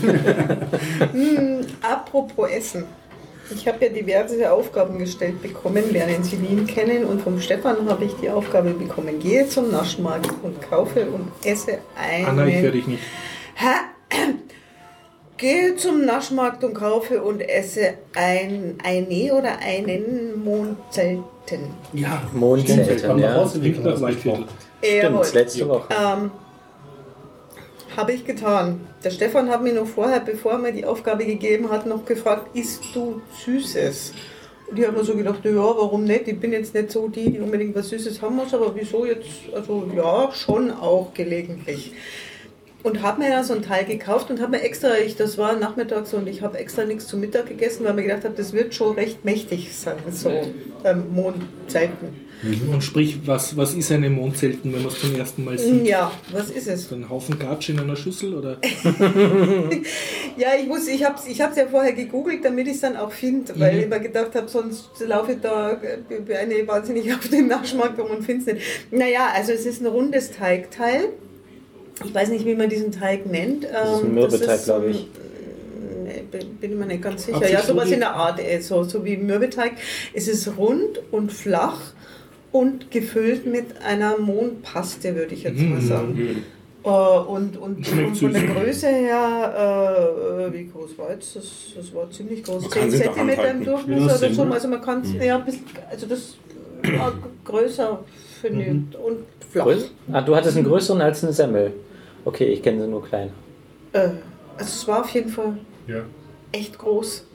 Apropos 1.82 2.50
Essen. 2.50 2.84
Ich 3.54 3.66
habe 3.68 3.84
ja 3.84 3.92
diverse 3.92 4.50
Aufgaben 4.50 4.98
gestellt 4.98 5.42
bekommen, 5.42 5.84
lernen 5.92 6.22
Sie 6.22 6.40
Wien 6.40 6.66
kennen 6.66 7.04
und 7.04 7.20
vom 7.20 7.40
Stefan 7.40 7.88
habe 7.88 8.04
ich 8.04 8.12
die 8.22 8.30
Aufgabe 8.30 8.70
bekommen, 8.70 9.18
gehe 9.18 9.46
zum 9.48 9.70
Naschmarkt 9.70 10.30
und 10.42 10.60
kaufe 10.62 11.06
und 11.06 11.30
esse 11.44 11.78
eine... 11.94 12.28
Anna, 12.28 12.46
ich 12.46 12.56
höre 12.56 12.70
dich 12.70 12.86
nicht. 12.86 13.02
Hä? 13.54 14.26
Gehe 15.36 15.76
zum 15.76 16.04
Naschmarkt 16.04 16.62
und 16.62 16.74
kaufe 16.74 17.22
und 17.22 17.40
esse 17.40 17.94
ein, 18.14 18.76
eine 18.82 19.34
oder 19.34 19.58
einen 19.58 20.42
Mondzelten. 20.44 21.74
Ja, 21.92 22.22
Mondzelten, 22.32 23.08
Haben 23.08 23.20
wir 23.20 23.28
ja. 23.28 24.38
Jawohl. 24.82 25.24
Stimmt, 25.24 25.34
letzte 25.34 25.68
Woche. 25.68 25.88
Ähm, 25.90 26.30
habe 27.96 28.12
ich 28.12 28.24
getan. 28.24 28.80
Der 29.04 29.10
Stefan 29.10 29.50
hat 29.50 29.62
mir 29.62 29.74
noch 29.74 29.86
vorher, 29.86 30.20
bevor 30.20 30.52
er 30.52 30.58
mir 30.58 30.72
die 30.72 30.84
Aufgabe 30.84 31.24
gegeben 31.24 31.70
hat, 31.70 31.86
noch 31.86 32.04
gefragt, 32.04 32.56
isst 32.56 32.82
du 32.94 33.20
Süßes? 33.44 34.12
Und 34.70 34.78
ich 34.78 34.86
habe 34.86 34.96
mir 34.96 35.04
so 35.04 35.14
gedacht, 35.14 35.44
ja, 35.44 35.52
warum 35.54 36.04
nicht? 36.04 36.28
Ich 36.28 36.40
bin 36.40 36.52
jetzt 36.52 36.74
nicht 36.74 36.90
so 36.90 37.08
die, 37.08 37.30
die 37.30 37.40
unbedingt 37.40 37.74
was 37.74 37.90
Süßes 37.90 38.22
haben 38.22 38.36
muss, 38.36 38.54
aber 38.54 38.74
wieso 38.74 39.04
jetzt? 39.04 39.28
Also 39.54 39.86
ja, 39.94 40.30
schon 40.32 40.70
auch 40.70 41.12
gelegentlich. 41.12 41.92
Und 42.82 43.02
habe 43.02 43.20
mir 43.20 43.30
da 43.30 43.44
so 43.44 43.54
ein 43.54 43.62
Teil 43.62 43.84
gekauft 43.84 44.30
und 44.30 44.40
habe 44.40 44.52
mir 44.52 44.62
extra, 44.62 44.96
ich, 44.96 45.14
das 45.14 45.38
war 45.38 45.54
nachmittags 45.54 46.14
und 46.14 46.26
ich 46.26 46.42
habe 46.42 46.58
extra 46.58 46.84
nichts 46.84 47.06
zum 47.06 47.20
Mittag 47.20 47.46
gegessen, 47.46 47.84
weil 47.84 47.94
mir 47.94 48.02
gedacht 48.02 48.24
habe, 48.24 48.34
das 48.34 48.52
wird 48.52 48.74
schon 48.74 48.94
recht 48.94 49.24
mächtig 49.24 49.76
sein, 49.76 49.98
so 50.10 50.30
ähm, 50.84 51.14
Mondzeiten. 51.14 52.31
Und 52.72 52.82
sprich, 52.82 53.20
was, 53.24 53.56
was 53.56 53.74
ist 53.74 53.92
eine 53.92 54.10
Mondzelten, 54.10 54.72
wenn 54.72 54.82
man 54.82 54.90
es 54.92 54.98
zum 55.00 55.14
ersten 55.14 55.44
Mal 55.44 55.58
sieht? 55.58 55.86
Ja, 55.86 56.10
was 56.32 56.50
ist 56.50 56.66
es? 56.66 56.88
So 56.88 56.96
ein 56.96 57.08
Haufen 57.08 57.38
Gatsch 57.38 57.68
in 57.68 57.78
einer 57.78 57.94
Schüssel 57.96 58.34
oder? 58.34 58.58
Ja, 60.36 60.48
ich 60.60 60.66
ich 60.88 61.04
habe 61.04 61.16
es 61.18 61.26
ich 61.26 61.40
hab's 61.40 61.56
ja 61.56 61.66
vorher 61.66 61.92
gegoogelt, 61.92 62.44
damit 62.44 62.66
ich 62.66 62.74
es 62.74 62.80
dann 62.80 62.96
auch 62.96 63.12
finde, 63.12 63.52
weil 63.60 63.78
ich 63.78 63.84
immer 63.84 63.98
gedacht 63.98 64.34
habe, 64.34 64.48
sonst 64.48 64.88
laufe 65.06 65.32
ich 65.32 65.40
da 65.40 65.72
äh, 65.72 66.34
eine 66.34 66.66
wahnsinnig 66.66 67.12
auf 67.12 67.28
den 67.28 67.48
rum 67.98 68.10
und 68.10 68.24
finde 68.24 68.40
es 68.50 68.54
nicht. 68.54 68.66
Naja, 68.90 69.28
also 69.34 69.52
es 69.52 69.66
ist 69.66 69.80
ein 69.82 69.86
rundes 69.86 70.30
Teigteil. 70.32 71.10
Ich 72.04 72.14
weiß 72.14 72.30
nicht, 72.30 72.46
wie 72.46 72.54
man 72.54 72.68
diesen 72.70 72.90
Teig 72.92 73.26
nennt. 73.26 73.64
Das 73.64 73.98
ist 73.98 74.04
ein 74.04 74.06
Ähm, 74.08 74.14
Mürbeteig, 74.14 74.64
glaube 74.64 74.86
ich. 74.90 74.96
ähm, 74.96 76.04
nee, 76.04 76.24
bin, 76.30 76.72
ich 76.72 76.76
mir 76.78 76.86
nicht 76.86 77.02
ganz 77.02 77.26
sicher. 77.26 77.48
Ja, 77.48 77.62
sowas 77.62 77.90
in 77.90 78.00
der 78.00 78.14
Art, 78.14 78.40
äh, 78.40 78.60
so, 78.60 78.82
so 78.84 79.04
wie 79.04 79.16
Mürbeteig. 79.18 79.72
Es 80.14 80.26
ist 80.28 80.56
rund 80.56 81.00
und 81.10 81.30
flach 81.30 81.78
und 82.52 82.90
gefüllt 82.90 83.46
mit 83.46 83.80
einer 83.82 84.18
Mohnpaste, 84.18 85.14
würde 85.16 85.34
ich 85.34 85.42
jetzt 85.44 85.60
mal 85.60 85.80
sagen. 85.80 86.44
Äh, 86.84 86.88
und, 86.88 87.56
und, 87.56 87.86
von 87.86 88.32
der. 88.32 88.42
Größe 88.42 88.88
her, 88.88 90.48
äh, 90.48 90.52
wie 90.52 90.66
groß 90.66 90.98
war 90.98 91.10
jetzt? 91.12 91.36
Das, 91.36 91.44
das 91.76 91.94
war 91.94 92.10
ziemlich 92.10 92.42
groß. 92.44 92.62
Man 92.62 92.70
10 92.70 92.80
kann 92.80 92.90
sie 92.90 92.96
in 92.96 93.02
der 93.02 93.36
cm 93.36 93.56
im. 93.58 93.64
Durchmesser 93.64 94.16
oder 94.18 94.34
so. 94.34 94.42
Also 94.42 94.68
man 94.68 94.80
kann 94.82 95.02
es, 95.02 95.12
ja, 95.24 95.36
ein 95.38 95.44
bisschen, 95.44 95.64
also 95.90 96.06
das 96.06 96.36
war 96.98 97.12
größer 97.44 98.00
finde 98.40 98.62
ich 98.64 98.98
und 98.98 99.18
flach. 99.50 99.66
Größ- 99.66 99.84
Ah, 100.12 100.20
du 100.20 100.34
hattest 100.34 100.56
einen 100.56 100.66
größeren 100.66 101.00
als 101.00 101.22
eine 101.22 101.32
Semmel. 101.32 101.72
Okay, 102.24 102.46
ich 102.46 102.62
kenne 102.62 102.82
sie 102.82 102.88
nur 102.88 103.04
klein. 103.04 103.30
Äh, 103.92 103.98
also 104.00 104.14
es 104.58 104.88
war 104.88 105.00
auf 105.02 105.10
jeden 105.10 105.30
Fall 105.30 105.56
Ja. 105.86 106.00
echt 106.50 106.76
groß. 106.78 107.26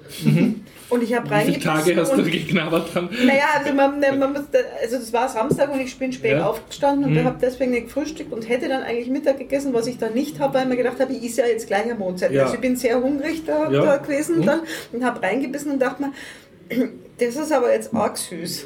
Und 0.90 1.04
ich 1.04 1.14
habe 1.14 1.26
Wie 1.26 1.30
viele 1.30 1.36
reingebissen. 1.42 1.62
Tage 1.64 1.96
hast 1.98 2.16
du 2.18 2.24
geknabbert 2.24 2.94
dran? 2.96 3.10
Naja, 3.26 3.44
also, 3.60 3.74
man, 3.74 4.00
man 4.00 4.32
muss, 4.34 4.44
also 4.82 4.98
das 4.98 5.12
war 5.12 5.28
Samstag 5.28 5.70
und 5.74 5.82
ich 5.82 5.98
bin 6.00 6.14
spät 6.14 6.32
Ja. 6.38 6.46
aufgestanden 6.48 7.04
und 7.06 7.14
Mhm. 7.14 7.26
habe 7.26 7.38
deswegen 7.42 7.72
nicht 7.72 7.88
gefrühstückt 7.88 8.32
und 8.32 8.48
hätte 8.48 8.70
dann 8.70 8.84
eigentlich 8.84 9.10
Mittag 9.10 9.38
gegessen, 9.38 9.74
was 9.74 9.86
ich 9.88 9.98
dann 9.98 10.14
nicht 10.14 10.40
habe, 10.40 10.54
weil 10.54 10.64
ich 10.64 10.70
mir 10.70 10.78
gedacht 10.78 11.00
habe, 11.02 11.12
ich 11.12 11.24
isse 11.24 11.42
ja 11.42 11.48
jetzt 11.48 11.68
gleich 11.68 11.92
am 11.92 12.00
Mondzeit. 12.00 12.32
Ja. 12.32 12.44
Also 12.44 12.56
ich 12.56 12.62
bin 12.62 12.78
sehr 12.78 13.02
hungrig 13.02 13.44
da, 13.46 13.70
Ja. 13.70 13.84
da 13.84 13.98
gewesen 13.98 14.40
Mhm. 14.40 14.46
dann 14.46 14.60
und 14.94 15.04
habe 15.04 15.22
reingebissen 15.22 15.72
und 15.74 15.80
dachte 15.82 16.04
mir, 16.04 16.12
das 17.20 17.36
ist 17.36 17.52
aber 17.52 17.74
jetzt 17.74 17.94
arg 17.94 18.18
süß. 18.18 18.66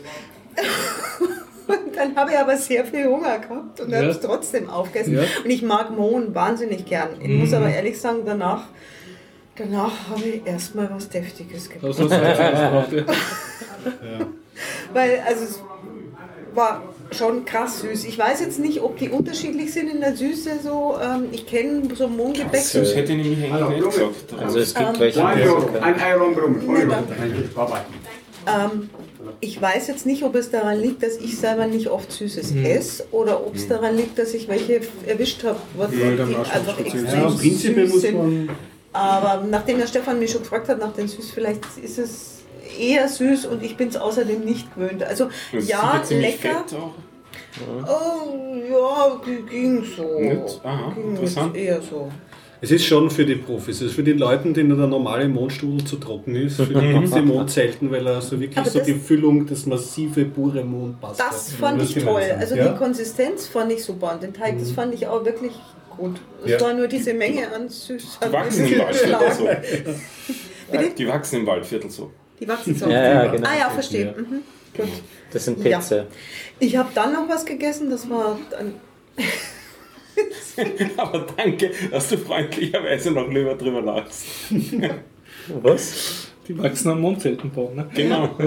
Und 1.68 1.96
dann 1.96 2.16
habe 2.18 2.32
ich 2.32 2.38
aber 2.38 2.58
sehr 2.58 2.84
viel 2.84 3.06
Hunger 3.06 3.40
gehabt 3.40 3.80
und 3.80 3.92
Ja. 3.92 3.98
habe 4.00 4.08
es 4.08 4.20
trotzdem 4.20 4.70
aufgegessen. 4.70 5.14
Ja. 5.14 5.22
Und 5.44 5.50
ich 5.50 5.62
mag 5.62 5.96
Mohn 5.96 6.36
wahnsinnig 6.36 6.86
gern. 6.86 7.10
Ich 7.22 7.28
Mhm. 7.30 7.38
muss 7.38 7.54
aber 7.54 7.70
ehrlich 7.70 8.00
sagen, 8.02 8.24
danach, 8.26 8.64
danach 9.56 9.92
habe 10.10 10.24
ich 10.24 10.46
erstmal 10.46 10.90
was 10.94 11.10
Deftiges 11.10 11.70
gebraucht. 11.70 12.00
Das 12.00 12.12
hast 12.12 12.12
du 12.12 12.94
gebraucht, 12.98 13.08
ja. 14.04 14.26
Weil, 14.94 15.24
also 15.28 15.44
es 15.44 15.60
war 16.54 16.84
schon 17.12 17.46
krass 17.46 17.82
süß. 17.82 18.06
Ich 18.06 18.18
weiß 18.18 18.42
jetzt 18.42 18.60
nicht, 18.60 18.82
ob 18.82 18.98
die 18.98 19.10
unterschiedlich 19.10 19.74
sind 19.74 19.90
in 19.90 20.02
der 20.02 20.16
Süße 20.16 20.60
so. 20.64 20.96
Ähm, 21.02 21.26
ich 21.32 21.46
kenne 21.46 21.84
so 21.96 22.08
Mohngebäck. 22.08 22.52
Krass, 22.52 22.74
Das 22.74 22.96
hätte 22.96 23.14
ich 23.14 23.18
nämlich 23.28 23.52
eigentlich 23.52 23.70
nicht 23.84 23.92
gesagt. 23.92 24.34
Also 24.40 24.60
es 24.60 24.74
gibt 24.74 24.90
Ähm, 24.90 25.00
welche, 25.00 25.24
Ein 25.82 25.96
danke. 26.90 27.50
Bye-bye. 27.56 27.82
Ähm, 28.48 28.90
ich 29.40 29.62
weiß 29.62 29.88
jetzt 29.88 30.06
nicht, 30.06 30.24
ob 30.24 30.36
es 30.36 30.50
daran 30.52 30.80
liegt, 30.80 31.04
dass 31.04 31.18
ich 31.18 31.38
selber 31.38 31.68
nicht 31.68 31.88
oft 31.90 32.12
Süßes 32.12 32.52
Mhm. 32.54 32.66
esse 32.66 33.06
oder 33.12 33.46
ob 33.46 33.56
es 33.56 33.68
daran 33.68 33.96
liegt, 33.96 34.18
dass 34.18 34.34
ich 34.34 34.48
welche 34.48 34.82
erwischt 35.06 35.44
habe, 35.44 35.58
was 35.78 35.92
Marsch 35.92 36.52
einfach 36.52 36.76
schon 36.78 36.86
extrem 36.86 37.06
Ja, 37.22 37.30
süß 37.30 37.92
muss 37.92 38.02
sind. 38.02 38.50
Aber 38.94 39.44
nachdem 39.50 39.78
der 39.78 39.88
Stefan 39.88 40.20
mich 40.20 40.32
schon 40.32 40.42
gefragt 40.42 40.68
hat 40.68 40.80
nach 40.80 40.94
den 40.94 41.08
Süß, 41.08 41.32
vielleicht 41.32 41.62
ist 41.82 41.98
es 41.98 42.42
eher 42.78 43.08
süß 43.08 43.46
und 43.48 43.64
ich 43.64 43.78
bin 43.78 43.90
es 43.90 43.98
außerdem 43.98 44.42
nicht 44.42 44.74
gewöhnt. 44.76 45.04
Also 45.04 45.30
Das 45.52 45.68
ja, 45.68 46.02
lecker. 46.10 46.66
fett 46.68 46.76
auch. 46.78 46.94
Oh, 47.88 48.56
ja, 48.70 49.22
ging 49.50 49.84
so. 49.84 50.20
Nicht? 50.20 50.62
Aha, 50.64 50.92
ging 50.94 51.10
interessant. 51.12 51.56
eher 51.56 51.82
so. 51.82 52.10
Es 52.64 52.70
ist 52.70 52.86
schon 52.86 53.10
für 53.10 53.26
die 53.26 53.36
Profis. 53.36 53.78
Es 53.78 53.88
ist 53.88 53.96
für 53.96 54.04
die 54.04 54.14
Leute, 54.14 54.54
denen 54.54 54.78
der 54.78 54.86
normale 54.88 55.28
Mondstrudel 55.28 55.84
zu 55.84 55.96
trocken 55.96 56.36
ist. 56.36 56.58
Für 56.58 56.68
die 56.68 56.74
gibt 56.76 57.06
es 57.06 57.12
die 57.12 57.22
Mondzelten, 57.22 57.90
weil 57.92 58.06
er 58.06 58.22
so 58.22 58.40
wirklich 58.40 58.58
Aber 58.58 58.70
so 58.70 58.80
die 58.80 58.94
Füllung, 58.94 59.48
das 59.48 59.66
massive, 59.66 60.26
pure 60.26 60.64
Mond 60.64 61.02
passt. 61.02 61.20
Das 61.20 61.54
fand 61.54 61.82
ich 61.82 61.96
toll. 61.96 62.22
Also 62.38 62.56
die 62.56 62.76
Konsistenz 62.78 63.48
fand 63.48 63.72
ich 63.72 63.84
super 63.84 64.14
und 64.14 64.22
den 64.22 64.34
Teig, 64.34 64.60
das 64.60 64.72
fand 64.72 64.94
ich 64.94 65.08
auch 65.08 65.26
wirklich 65.26 65.54
gut. 66.02 66.20
Es 66.44 66.52
Ja. 66.52 66.62
war 66.62 66.74
nur 66.74 66.88
diese 66.88 67.14
Menge 67.14 67.52
an 67.54 67.70
Süß. 67.70 68.20
Die 68.26 68.32
wachsen 68.32 68.66
im 68.68 68.80
Waldviertel 68.80 69.32
so. 69.34 69.50
Die 70.98 71.08
wachsen 71.08 71.36
im 71.40 71.46
Waldviertel 71.48 71.90
so. 71.90 72.12
Die 72.40 72.48
wachsen 72.48 72.76
so. 72.76 72.90
Ja, 72.90 73.24
ja, 73.26 73.32
genau. 73.32 73.48
Ah 73.48 73.58
ja, 73.60 73.70
verstehe. 73.70 74.14
Mhm. 74.18 74.42
Gut. 74.76 74.88
Das 75.32 75.46
sind 75.46 75.64
Ja. 75.64 75.78
Pilze. 75.78 76.08
Ich 76.60 76.76
habe 76.76 76.90
dann 76.96 77.14
noch 77.14 77.28
was 77.30 77.46
gegessen, 77.46 77.90
das 77.90 78.10
war 78.10 78.38
dann 78.50 78.74
Aber 80.98 81.26
danke, 81.38 81.72
dass 81.92 82.10
du 82.10 82.18
freundlicherweise 82.18 83.12
noch 83.12 83.28
lieber 83.30 83.56
drüber 83.56 83.82
lachst. 83.82 84.26
Was? 85.62 86.28
Die 86.48 86.58
wachsen 86.58 86.92
am 86.92 87.02
Mondzeltenbaum, 87.02 87.76
ne? 87.76 87.90
Genau. 87.94 88.30
Ja, 88.40 88.46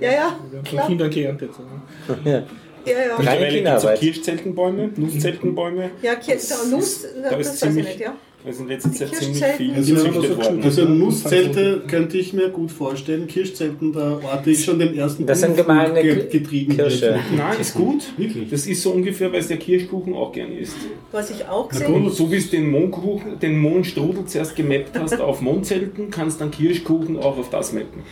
ja, 0.00 0.10
ja, 0.10 0.10
wir 0.10 0.12
haben 0.12 0.38
von 0.52 0.62
klar. 0.64 0.86
Kindern 0.86 1.10
geerntet. 1.10 1.50
So, 1.54 1.62
ne? 1.62 2.30
Ja. 2.30 2.42
Ja, 2.84 2.92
ja. 2.92 2.98
Keine 2.98 3.18
Mittlerweile 3.18 3.38
gibt 3.40 3.48
es 3.48 3.54
Kinderarbeit. 3.54 3.98
Kirschzeltenbäume, 4.00 4.90
Nusszeltenbäume. 4.96 5.90
Ja, 6.02 6.14
Kirsch, 6.16 6.42
Nuss, 6.70 7.02
da 7.02 7.30
das 7.30 7.40
ist 7.40 7.46
weiß 7.48 7.54
ich 7.54 7.60
ziemlich- 7.60 7.86
nicht, 7.86 8.00
ja. 8.00 8.14
Da 8.44 8.52
sind 8.52 8.64
in 8.64 8.68
letzter 8.70 8.90
Zeit 8.92 9.14
ziemlich 9.14 9.40
Kirschzelten. 9.40 9.56
viel 9.56 9.74
Also, 9.74 9.94
gezüchtet 9.94 10.36
worden. 10.36 10.62
Also 10.64 10.84
Nusszelte 10.84 11.82
könnte 11.86 12.18
ich 12.18 12.32
mir 12.32 12.48
gut 12.48 12.72
vorstellen. 12.72 13.28
Kirschzelten, 13.28 13.92
da 13.92 14.18
orte 14.20 14.50
ich 14.50 14.64
schon 14.64 14.80
den 14.80 14.96
ersten 14.96 15.26
Das 15.26 15.40
sind 15.40 15.50
Unfug 15.50 15.66
gemahlene 15.68 16.02
ge- 16.02 16.26
Ki- 16.26 16.38
getrieben. 16.38 16.76
Kirsche. 16.76 17.02
wird. 17.02 17.20
Nein, 17.36 17.60
ist 17.60 17.74
gut. 17.74 18.02
Wirklich? 18.16 18.50
Das 18.50 18.66
ist 18.66 18.82
so 18.82 18.90
ungefähr, 18.90 19.32
weil 19.32 19.38
es 19.40 19.46
der 19.48 19.58
Kirschkuchen 19.58 20.12
auch 20.14 20.32
gern 20.32 20.50
isst. 20.56 20.74
Was 21.12 21.30
ich 21.30 21.46
auch 21.46 21.68
gesehen 21.68 22.10
so 22.10 22.32
wie 22.32 22.36
es 22.36 22.50
den 22.50 22.68
Mondkuchen, 22.70 23.38
den 23.38 23.58
Mondstrudel 23.58 24.24
zuerst 24.26 24.56
gemappt 24.56 24.98
hast 24.98 25.20
auf 25.20 25.40
Mondzelten, 25.40 26.10
kannst 26.10 26.40
dann 26.40 26.50
Kirschkuchen 26.50 27.18
auch 27.18 27.38
auf 27.38 27.48
das 27.50 27.72
mappen. 27.72 28.02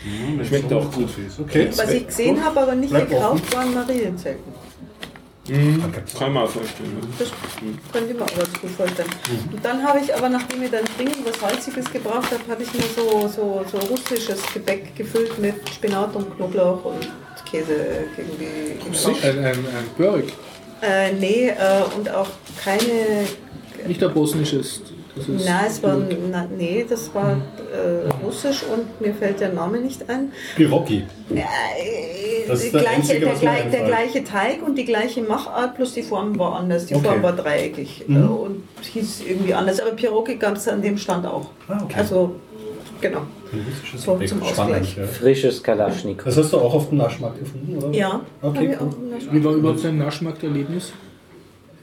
Schmeckt 0.47 0.73
auch 0.73 0.93
gut. 0.93 1.09
Okay. 1.41 1.69
was 1.75 1.93
ich 1.93 2.07
gesehen 2.07 2.45
habe, 2.45 2.61
aber 2.61 2.75
nicht 2.77 2.91
Bleib 2.91 3.09
gekauft, 3.11 3.53
waren 3.55 3.75
Marienzelten. 3.75 4.70
Kann 6.19 6.33
man 6.33 6.45
auch 6.45 6.51
vorstellen. 6.51 6.99
Das 7.19 7.29
könnte 7.93 8.13
ich 8.13 8.19
mir 8.19 8.25
auch 8.25 8.37
ganz 8.37 8.61
gut 8.61 8.71
vorstellen. 8.71 9.09
Und 9.53 9.65
dann 9.65 9.83
habe 9.83 9.99
ich 10.01 10.15
aber, 10.15 10.29
nachdem 10.29 10.63
ich 10.63 10.71
dann 10.71 10.85
dringend 10.97 11.25
was 11.25 11.41
Salziges 11.41 11.91
gebraucht 11.93 12.31
habe, 12.31 12.43
habe 12.49 12.63
ich 12.63 12.73
mir 12.73 12.85
so, 12.95 13.29
so, 13.29 13.65
so 13.71 13.79
russisches 13.89 14.41
Gebäck 14.53 14.95
gefüllt 14.97 15.39
mit 15.39 15.57
Spinat 15.69 16.15
und 16.15 16.37
Knoblauch 16.37 16.85
und 16.85 17.09
Käse 17.51 18.05
irgendwie 18.17 18.75
gekocht. 18.75 19.25
Ein, 19.25 19.39
ein, 19.39 19.47
ein 19.47 19.91
Börek. 19.97 20.33
Äh, 20.83 21.13
nee, 21.13 21.49
äh, 21.49 21.83
und 21.97 22.09
auch 22.09 22.29
keine. 22.63 23.27
Nicht 23.87 24.03
ein 24.03 24.15
bosnisches. 24.15 24.79
Ist 24.79 25.00
Nein, 25.29 25.65
es 25.67 25.83
war. 25.83 25.97
Na, 26.31 26.47
nee, 26.57 26.85
das 26.89 27.15
war 27.15 27.33
äh, 27.33 28.25
russisch 28.25 28.63
und 28.65 29.01
mir 29.01 29.15
fällt 29.15 29.41
der 29.41 29.53
Name 29.53 29.79
nicht 29.81 30.09
ein. 30.09 30.33
Pirocki. 30.57 31.05
Ja, 31.31 31.45
äh, 31.79 32.45
gleiche, 32.71 32.89
einzige, 32.89 33.21
der, 33.27 33.35
gleich, 33.35 33.71
der 33.71 33.85
gleiche 33.85 34.25
Teig 34.25 34.63
und 34.67 34.77
die 34.77 34.85
gleiche 34.85 35.23
Machart, 35.23 35.75
plus 35.77 35.95
die 35.95 36.03
Form 36.03 36.39
war 36.39 36.57
anders. 36.61 36.87
Die 36.87 36.95
Okay. 36.95 37.07
Form 37.09 37.23
war 37.23 37.33
dreieckig 37.35 38.05
äh, 38.09 38.13
und 38.13 38.63
hieß 38.83 39.23
irgendwie 39.29 39.55
anders. 39.55 39.81
Aber 39.81 39.93
Pierogi 39.93 40.37
gab 40.37 40.57
es 40.57 40.67
an 40.69 40.83
dem 40.83 40.97
Stand 40.99 41.27
auch. 41.27 41.51
Ah, 41.69 41.81
okay. 41.85 41.95
Also, 41.99 42.35
genau. 43.01 43.21
So, 43.97 44.17
zum 44.19 44.27
Spannend, 44.27 44.43
Ausgleich. 44.43 44.97
ja. 44.97 45.05
Frisches 45.05 45.63
Kalaschnikow. 45.63 46.25
Das 46.25 46.37
hast 46.37 46.53
du 46.53 46.59
auch 46.59 46.73
auf 46.75 46.89
dem 46.89 46.99
Naschmarkt 46.99 47.41
gefunden, 47.41 47.77
oder? 47.79 47.91
Ja, 47.97 48.21
Okay, 48.43 48.77
cool. 48.81 48.91
Wie 49.33 49.45
war 49.45 49.53
überhaupt 49.55 49.85
dein 49.85 49.99
Naschmarkterlebnis? 49.99 50.93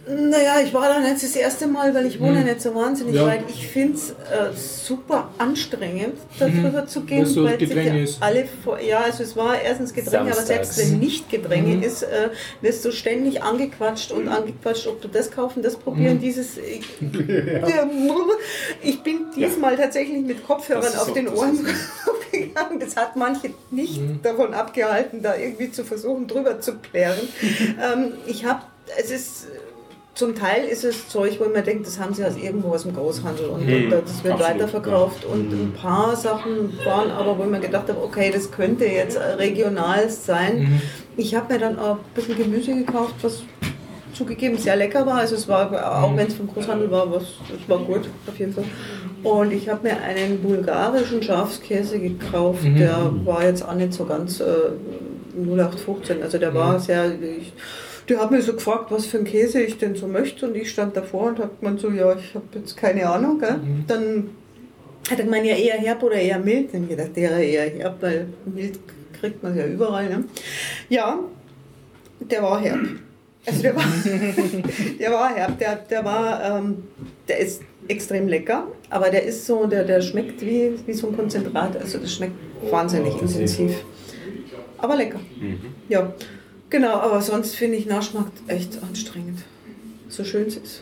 Naja, 0.09 0.61
ich 0.63 0.73
war 0.73 0.87
da 0.87 0.99
nicht 0.99 1.21
das 1.21 1.35
erste 1.35 1.67
Mal, 1.67 1.93
weil 1.93 2.05
ich 2.05 2.19
wohne 2.19 2.39
Hm. 2.39 2.45
nicht 2.45 2.61
so 2.61 2.73
wahnsinnig 2.73 3.15
Ja. 3.15 3.25
weit. 3.27 3.41
Ich 3.49 3.67
finde 3.67 3.97
es 3.97 4.11
äh, 4.11 4.53
super 4.55 5.29
anstrengend, 5.37 6.13
darüber 6.39 6.87
zu 6.87 7.01
gehen. 7.01 7.25
So 7.25 7.43
weil 7.43 7.59
sich 7.59 7.73
ja 7.73 7.93
ist. 7.95 8.23
alle 8.23 8.45
vor, 8.63 8.79
ja, 8.79 8.99
also 9.01 9.23
es 9.23 9.35
war 9.35 9.59
erstens 9.61 9.93
Gedränge, 9.93 10.31
aber 10.31 10.41
selbst 10.41 10.77
wenn 10.77 10.99
nicht 10.99 11.29
Gedränge 11.29 11.75
Mhm. 11.75 11.83
ist, 11.83 12.03
äh, 12.03 12.29
wirst 12.61 12.85
du 12.85 12.91
ständig 12.91 13.41
angequatscht 13.43 14.11
und 14.13 14.29
angequatscht, 14.29 14.87
ob 14.87 15.01
du 15.01 15.09
das 15.09 15.29
kaufen, 15.29 15.61
das 15.61 15.75
probieren, 15.75 16.15
Mhm. 16.15 16.21
dieses. 16.21 16.47
Ich, 16.67 16.85
ich 18.81 19.03
bin 19.03 19.25
diesmal 19.35 19.75
tatsächlich 19.75 20.23
mit 20.25 20.45
Kopfhörern 20.45 20.85
auf 20.95 21.09
auch- 21.09 21.13
den 21.13 21.27
Ohren 21.27 21.65
gegangen. 22.31 22.79
Das 22.79 22.95
hat 22.95 23.15
manche 23.15 23.51
nicht 23.71 23.99
Mhm. 24.01 24.19
davon 24.23 24.53
abgehalten, 24.53 25.21
da 25.21 25.35
irgendwie 25.35 25.71
zu 25.71 25.83
versuchen, 25.83 26.27
drüber 26.27 26.59
zu 26.61 26.75
klären. 26.77 27.17
ähm, 27.81 28.13
ich 28.25 28.45
habe, 28.45 28.61
es 28.97 29.11
ist, 29.11 29.47
zum 30.17 30.33
Teil 30.35 30.65
ist 30.65 30.83
es 30.83 31.07
Zeug, 31.07 31.39
wo 31.39 31.47
man 31.47 31.63
denkt, 31.63 31.85
das 31.85 31.99
haben 31.99 32.13
sie 32.13 32.25
aus 32.25 32.35
irgendwo 32.35 32.69
aus 32.73 32.83
dem 32.83 32.95
Großhandel 32.95 33.45
und, 33.47 33.67
Mhm. 33.67 33.73
und 33.83 33.91
das 33.91 34.23
wird 34.23 34.33
Absolut, 34.33 34.55
weiterverkauft. 34.55 35.25
Und 35.25 35.51
ein 35.53 35.73
paar 35.79 36.15
Sachen 36.15 36.73
waren 36.83 37.11
aber, 37.11 37.37
wo 37.37 37.43
mir 37.43 37.59
gedacht 37.59 37.87
habe, 37.87 38.01
okay, 38.03 38.31
das 38.33 38.49
könnte 38.51 38.85
jetzt 38.85 39.15
äh, 39.17 39.21
regional 39.33 40.09
sein. 40.09 40.59
Mhm. 40.59 40.81
Ich 41.17 41.35
habe 41.35 41.53
mir 41.53 41.59
dann 41.59 41.77
auch 41.77 41.97
ein 41.97 42.13
bisschen 42.15 42.35
Gemüse 42.35 42.73
gekauft, 42.73 43.13
was 43.21 43.43
zugegeben 44.13 44.57
sehr 44.57 44.75
lecker 44.75 45.05
war. 45.05 45.19
Also 45.19 45.35
es 45.35 45.47
war, 45.47 45.71
auch 46.03 46.11
Mhm. 46.11 46.17
wenn 46.17 46.27
es 46.27 46.33
vom 46.33 46.47
Großhandel 46.47 46.89
war, 46.89 47.11
was, 47.11 47.23
es 47.23 47.69
war 47.69 47.77
gut, 47.77 48.09
auf 48.27 48.39
jeden 48.39 48.53
Fall. 48.53 48.63
Und 49.23 49.51
ich 49.53 49.69
habe 49.69 49.87
mir 49.87 50.01
einen 50.01 50.41
bulgarischen 50.41 51.21
Schafskäse 51.21 51.99
gekauft, 51.99 52.63
Mhm. 52.63 52.77
der 52.77 53.11
war 53.23 53.43
jetzt 53.45 53.63
auch 53.63 53.75
nicht 53.75 53.93
so 53.93 54.05
ganz 54.05 54.39
äh, 54.39 54.45
0815. 55.35 56.23
Also 56.23 56.39
der 56.39 56.51
Mhm. 56.51 56.55
war 56.55 56.79
sehr. 56.79 57.11
Ich, 57.21 57.53
der 58.09 58.19
hat 58.19 58.31
mir 58.31 58.41
so 58.41 58.53
gefragt, 58.53 58.89
was 58.89 59.05
für 59.05 59.17
einen 59.17 59.25
Käse 59.25 59.61
ich 59.61 59.77
denn 59.77 59.95
so 59.95 60.07
möchte. 60.07 60.47
Und 60.47 60.55
ich 60.55 60.71
stand 60.71 60.95
davor 60.95 61.27
und 61.27 61.39
habe 61.39 61.51
gemeint 61.59 61.79
so, 61.79 61.89
ja, 61.89 62.15
ich 62.15 62.33
habe 62.35 62.45
jetzt 62.55 62.77
keine 62.77 63.07
Ahnung. 63.07 63.39
Gell? 63.39 63.57
Mhm. 63.57 63.83
Dann 63.87 64.29
hat 65.09 65.19
er 65.19 65.25
gemeint, 65.25 65.45
ja 65.45 65.55
eher 65.55 65.77
herb 65.77 66.03
oder 66.03 66.15
eher 66.15 66.39
mild. 66.39 66.73
Dann 66.73 66.83
hab 66.83 66.91
ich 66.91 66.97
gedacht, 66.97 67.15
der 67.15 67.31
eher 67.37 67.69
herb, 67.69 68.01
weil 68.01 68.27
mild 68.45 68.79
kriegt 69.19 69.43
man 69.43 69.57
ja 69.57 69.65
überall. 69.65 70.09
Ne? 70.09 70.23
Ja, 70.89 71.19
der 72.19 72.43
war 72.43 72.59
herb. 72.61 72.79
Also 73.45 73.61
der 73.61 73.75
war, 73.75 73.83
der 74.99 75.11
war 75.11 75.35
herb, 75.35 75.57
der, 75.57 75.75
der 75.75 76.03
war, 76.03 76.59
ähm, 76.59 76.83
der 77.29 77.39
ist 77.39 77.61
extrem 77.87 78.27
lecker, 78.27 78.67
aber 78.89 79.09
der 79.09 79.23
ist 79.23 79.45
so, 79.45 79.65
der, 79.65 79.85
der 79.85 80.01
schmeckt 80.01 80.41
wie, 80.41 80.73
wie 80.85 80.93
so 80.93 81.07
ein 81.07 81.15
Konzentrat, 81.15 81.77
also 81.77 81.97
das 81.97 82.13
schmeckt 82.13 82.33
wahnsinnig 82.69 83.13
intensiv. 83.21 83.85
Aber 84.77 84.97
lecker. 84.97 85.21
Ja, 85.87 86.13
genau, 86.69 86.93
aber 86.95 87.21
sonst 87.21 87.55
finde 87.55 87.77
ich 87.77 87.85
Naschmarkt 87.85 88.37
echt 88.47 88.81
anstrengend. 88.81 89.39
So 90.09 90.23
schön 90.23 90.47
es 90.47 90.57
ist. 90.57 90.81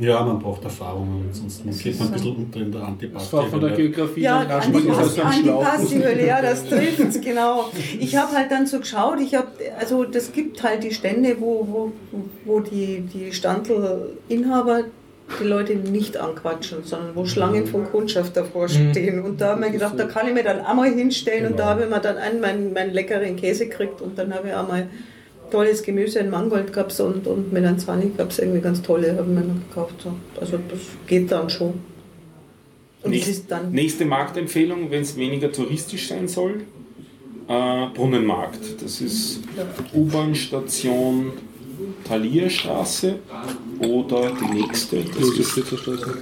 Ja, 0.00 0.24
man 0.24 0.38
braucht 0.38 0.64
Erfahrung, 0.64 1.26
ansonsten 1.28 1.68
Das 1.68 1.78
geht 1.78 1.98
man 1.98 2.08
ein 2.08 2.14
bisschen 2.14 2.36
unter 2.36 2.60
in 2.60 2.72
der 2.72 2.82
Antipathie. 2.84 3.22
Das 3.22 3.32
war 3.34 3.46
von 3.48 3.60
der 3.60 3.70
Geografie 3.72 4.22
Ja, 4.22 4.38
einem 4.38 4.82
Schlauch. 4.82 5.62
Antipasti-Höhle, 5.62 6.26
ja, 6.26 6.40
das 6.40 6.64
trifft 6.68 7.20
genau. 7.20 7.70
Ich 7.98 8.16
habe 8.16 8.34
halt 8.34 8.50
dann 8.50 8.66
so 8.66 8.80
geschaut, 8.80 9.20
ich 9.20 9.34
habe, 9.34 9.48
also 9.78 10.04
das 10.04 10.32
gibt 10.32 10.62
halt 10.62 10.82
die 10.84 10.94
Stände, 10.94 11.36
wo, 11.38 11.66
wo, 11.68 11.92
wo 12.46 12.60
die, 12.60 13.02
die 13.12 13.30
Standelinhaber 13.30 14.84
die 15.38 15.44
Leute 15.44 15.74
nicht 15.76 16.16
anquatschen, 16.16 16.78
sondern 16.84 17.14
wo 17.14 17.24
Schlangen 17.26 17.66
von 17.66 17.84
Kundschaft 17.84 18.36
davor 18.36 18.64
Mhm. 18.68 18.90
stehen. 18.90 19.20
Und 19.22 19.40
da 19.40 19.50
habe 19.50 19.60
ich 19.60 19.66
mir 19.66 19.72
gedacht, 19.74 19.94
da 19.98 20.04
kann 20.04 20.26
ich 20.28 20.34
mir 20.34 20.42
dann 20.42 20.60
einmal 20.60 20.90
hinstellen 20.92 21.44
und 21.46 21.52
Genau. 21.52 21.62
da 21.64 21.68
habe 21.70 21.84
ich 21.84 21.88
mir 21.90 22.00
dann 22.00 22.16
einen 22.18 22.40
meinen, 22.40 22.72
meinen 22.72 22.92
leckeren 22.92 23.36
Käse 23.36 23.66
gekriegt 23.68 24.00
und 24.00 24.18
dann 24.18 24.34
habe 24.34 24.48
ich 24.48 24.54
einmal 24.54 24.88
tolles 25.50 25.82
Gemüse 25.82 26.18
in 26.20 26.30
Mangold 26.30 26.72
gehabt 26.72 26.98
und, 27.00 27.26
und 27.26 27.52
mit 27.52 27.64
einem 27.64 27.78
20 27.78 28.16
gab 28.16 28.30
es 28.30 28.38
irgendwie 28.38 28.60
ganz 28.60 28.82
tolle, 28.82 29.12
habe 29.16 29.22
ich 29.30 29.38
mir 29.38 29.44
noch 29.44 29.68
gekauft. 29.68 29.94
So. 30.02 30.12
Also 30.40 30.58
das 30.68 30.78
geht 31.06 31.30
dann 31.32 31.50
schon. 31.50 31.74
Und 33.02 33.04
es 33.04 33.10
Nächst- 33.10 33.28
ist 33.30 33.50
dann 33.50 33.72
Nächste 33.72 34.04
Marktempfehlung, 34.04 34.90
wenn 34.90 35.02
es 35.02 35.16
weniger 35.16 35.50
touristisch 35.50 36.08
sein 36.08 36.28
soll, 36.28 36.62
äh, 37.48 37.86
Brunnenmarkt. 37.94 38.60
Das 38.82 39.00
ist 39.00 39.40
U-Bahn-Station 39.94 41.32
Thalierstraße 42.04 43.18
oder 43.80 44.32
die 44.32 44.60
nächste, 44.60 45.04
das 45.04 45.16
ist 45.16 45.36
Josef-Spitzer-Straße. 45.38 46.18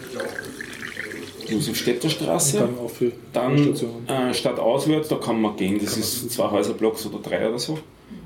Josef-Städter-Straße. 1.49 2.59
Dann 2.59 2.79
auch 2.79 2.91
für 2.91 3.13
Dann 3.33 3.75
äh, 4.07 4.35
stadtauswärts, 4.35 5.09
da 5.09 5.17
kann 5.17 5.41
man 5.41 5.57
gehen, 5.57 5.79
das 5.83 5.97
ist 5.97 6.31
zwei 6.31 6.51
Häuserblocks 6.51 7.07
oder 7.07 7.19
drei 7.19 7.49
oder 7.49 7.59
so. 7.59 7.79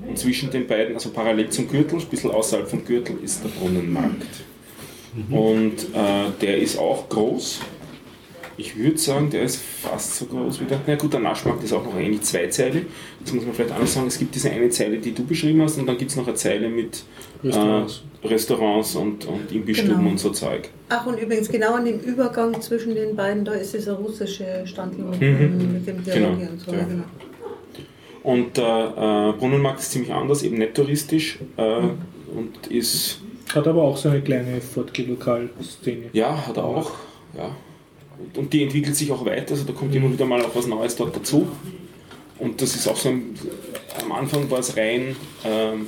Und 0.07 0.17
zwischen 0.17 0.51
den 0.51 0.67
beiden, 0.67 0.95
also 0.95 1.09
parallel 1.09 1.49
zum 1.49 1.67
Gürtel, 1.67 1.99
ein 1.99 2.05
bisschen 2.05 2.31
außerhalb 2.31 2.69
vom 2.69 2.83
Gürtel, 2.85 3.17
ist 3.23 3.43
der 3.43 3.49
Brunnenmarkt. 3.49 4.27
Und 5.29 5.83
äh, 5.93 6.31
der 6.41 6.57
ist 6.57 6.77
auch 6.77 7.07
groß. 7.07 7.59
Ich 8.55 8.77
würde 8.77 8.97
sagen, 8.97 9.29
der 9.31 9.43
ist 9.43 9.57
fast 9.57 10.15
so 10.17 10.25
groß 10.25 10.59
wie 10.61 10.65
der. 10.65 10.79
Na 10.85 10.95
gut, 10.95 11.11
der 11.13 11.19
Naschmarkt 11.21 11.63
ist 11.63 11.73
auch 11.73 11.83
noch 11.83 11.95
eine 11.95 12.21
Zweizeile. 12.21 12.85
Das 13.21 13.33
muss 13.33 13.45
man 13.45 13.53
vielleicht 13.55 13.77
noch 13.79 13.87
sagen. 13.87 14.07
Es 14.07 14.19
gibt 14.19 14.35
diese 14.35 14.51
eine 14.51 14.69
Zeile, 14.69 14.97
die 14.99 15.11
du 15.11 15.23
beschrieben 15.25 15.61
hast, 15.63 15.77
und 15.79 15.87
dann 15.87 15.97
gibt 15.97 16.11
es 16.11 16.17
noch 16.17 16.27
eine 16.27 16.35
Zeile 16.35 16.69
mit 16.69 17.03
Restaurants. 17.43 18.03
Äh, 18.21 18.27
Restaurants 18.27 18.95
und, 18.95 19.25
und 19.25 19.51
Imbissstuben 19.51 19.97
Genau. 19.97 20.09
und 20.11 20.19
so 20.19 20.29
Zeug. 20.29 20.69
Ach, 20.89 21.05
und 21.07 21.19
übrigens 21.19 21.49
genau 21.49 21.73
an 21.73 21.85
dem 21.85 21.99
Übergang 21.99 22.61
zwischen 22.61 22.93
den 22.95 23.15
beiden, 23.15 23.43
da 23.43 23.53
ist 23.53 23.73
dieser 23.73 23.93
russische 23.93 24.63
Standel 24.65 25.05
mit, 25.05 25.19
Mhm. 25.21 25.73
mit 25.73 25.87
dem 25.87 26.03
Dialog 26.03 26.37
Genau, 26.39 26.51
und 26.51 26.59
so. 26.61 26.71
ja. 26.71 26.77
Genau. 26.83 27.03
Und 28.23 28.55
der 28.55 29.33
äh, 29.35 29.37
Brunnenmarkt 29.39 29.79
ist 29.81 29.91
ziemlich 29.91 30.13
anders, 30.13 30.43
eben 30.43 30.57
nicht 30.57 30.75
touristisch 30.75 31.39
äh, 31.57 31.79
und 32.33 32.67
ist, 32.69 33.19
Hat 33.53 33.67
aber 33.67 33.81
auch 33.83 33.97
so 33.97 34.09
eine 34.09 34.21
kleine 34.21 34.61
Fortgeh-Lokal-Szene. 34.61 36.03
ja, 36.13 36.47
hat 36.47 36.55
er 36.55 36.63
auch, 36.63 36.91
ja. 37.35 37.53
Und, 38.35 38.53
die 38.53 38.63
entwickelt 38.63 38.95
sich 38.95 39.11
auch 39.11 39.25
weiter, 39.25 39.51
also 39.51 39.63
da 39.63 39.73
kommt 39.73 39.93
immer 39.95 40.11
wieder 40.11 40.25
mal 40.25 40.41
auch 40.41 40.55
was 40.55 40.67
Neues 40.67 40.95
dort 40.95 41.15
dazu. 41.15 41.47
Und 42.39 42.61
das 42.61 42.75
ist 42.75 42.87
auch 42.87 42.97
so, 42.97 43.09
ein, 43.09 43.35
am 44.01 44.11
Anfang 44.11 44.49
war 44.49 44.59
es 44.59 44.75
rein 44.75 45.15
ähm, 45.45 45.87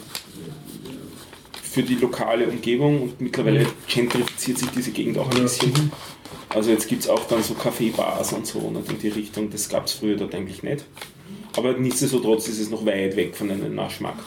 für 1.62 1.84
die 1.84 1.95
lokale 1.95 2.48
Umgebung 2.48 3.02
und 3.02 3.22
mittlerweile 3.22 3.66
gentrifiziert 3.88 4.60
sich 4.60 4.70
diese 4.70 4.91
Gegend 4.91 5.18
auch 5.18 5.30
ein 5.30 5.41
bisschen. 5.41 5.91
Also 6.49 6.72
jetzt 6.72 6.88
gibt 6.88 7.03
es 7.03 7.10
auch 7.10 7.28
dann 7.28 7.44
so 7.44 7.53
Kaffeebars 7.53 8.32
und 8.34 8.48
so 8.48 8.60
und 8.60 8.90
in 8.90 8.99
die 8.99 9.10
Richtung, 9.10 9.49
das 9.49 9.68
gab 9.68 9.88
es 9.88 9.94
früher 9.94 10.16
dort 10.16 10.34
eigentlich 10.34 10.64
nicht. 10.64 10.86
Aber 11.57 11.74
nichtsdestotrotz 11.74 12.48
ist 12.48 12.60
es 12.60 12.70
noch 12.70 12.86
weit 12.86 13.16
weg 13.16 13.36
von 13.36 13.52
einem 13.52 13.76
Naschmarkt. 13.76 14.22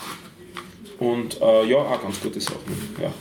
Und 0.99 1.41
äh, 1.41 1.67
ja, 1.67 1.77
auch 1.77 2.03
ganz 2.03 2.21
gute 2.21 2.41
Sachen. 2.41 2.97
Ja. 3.01 3.13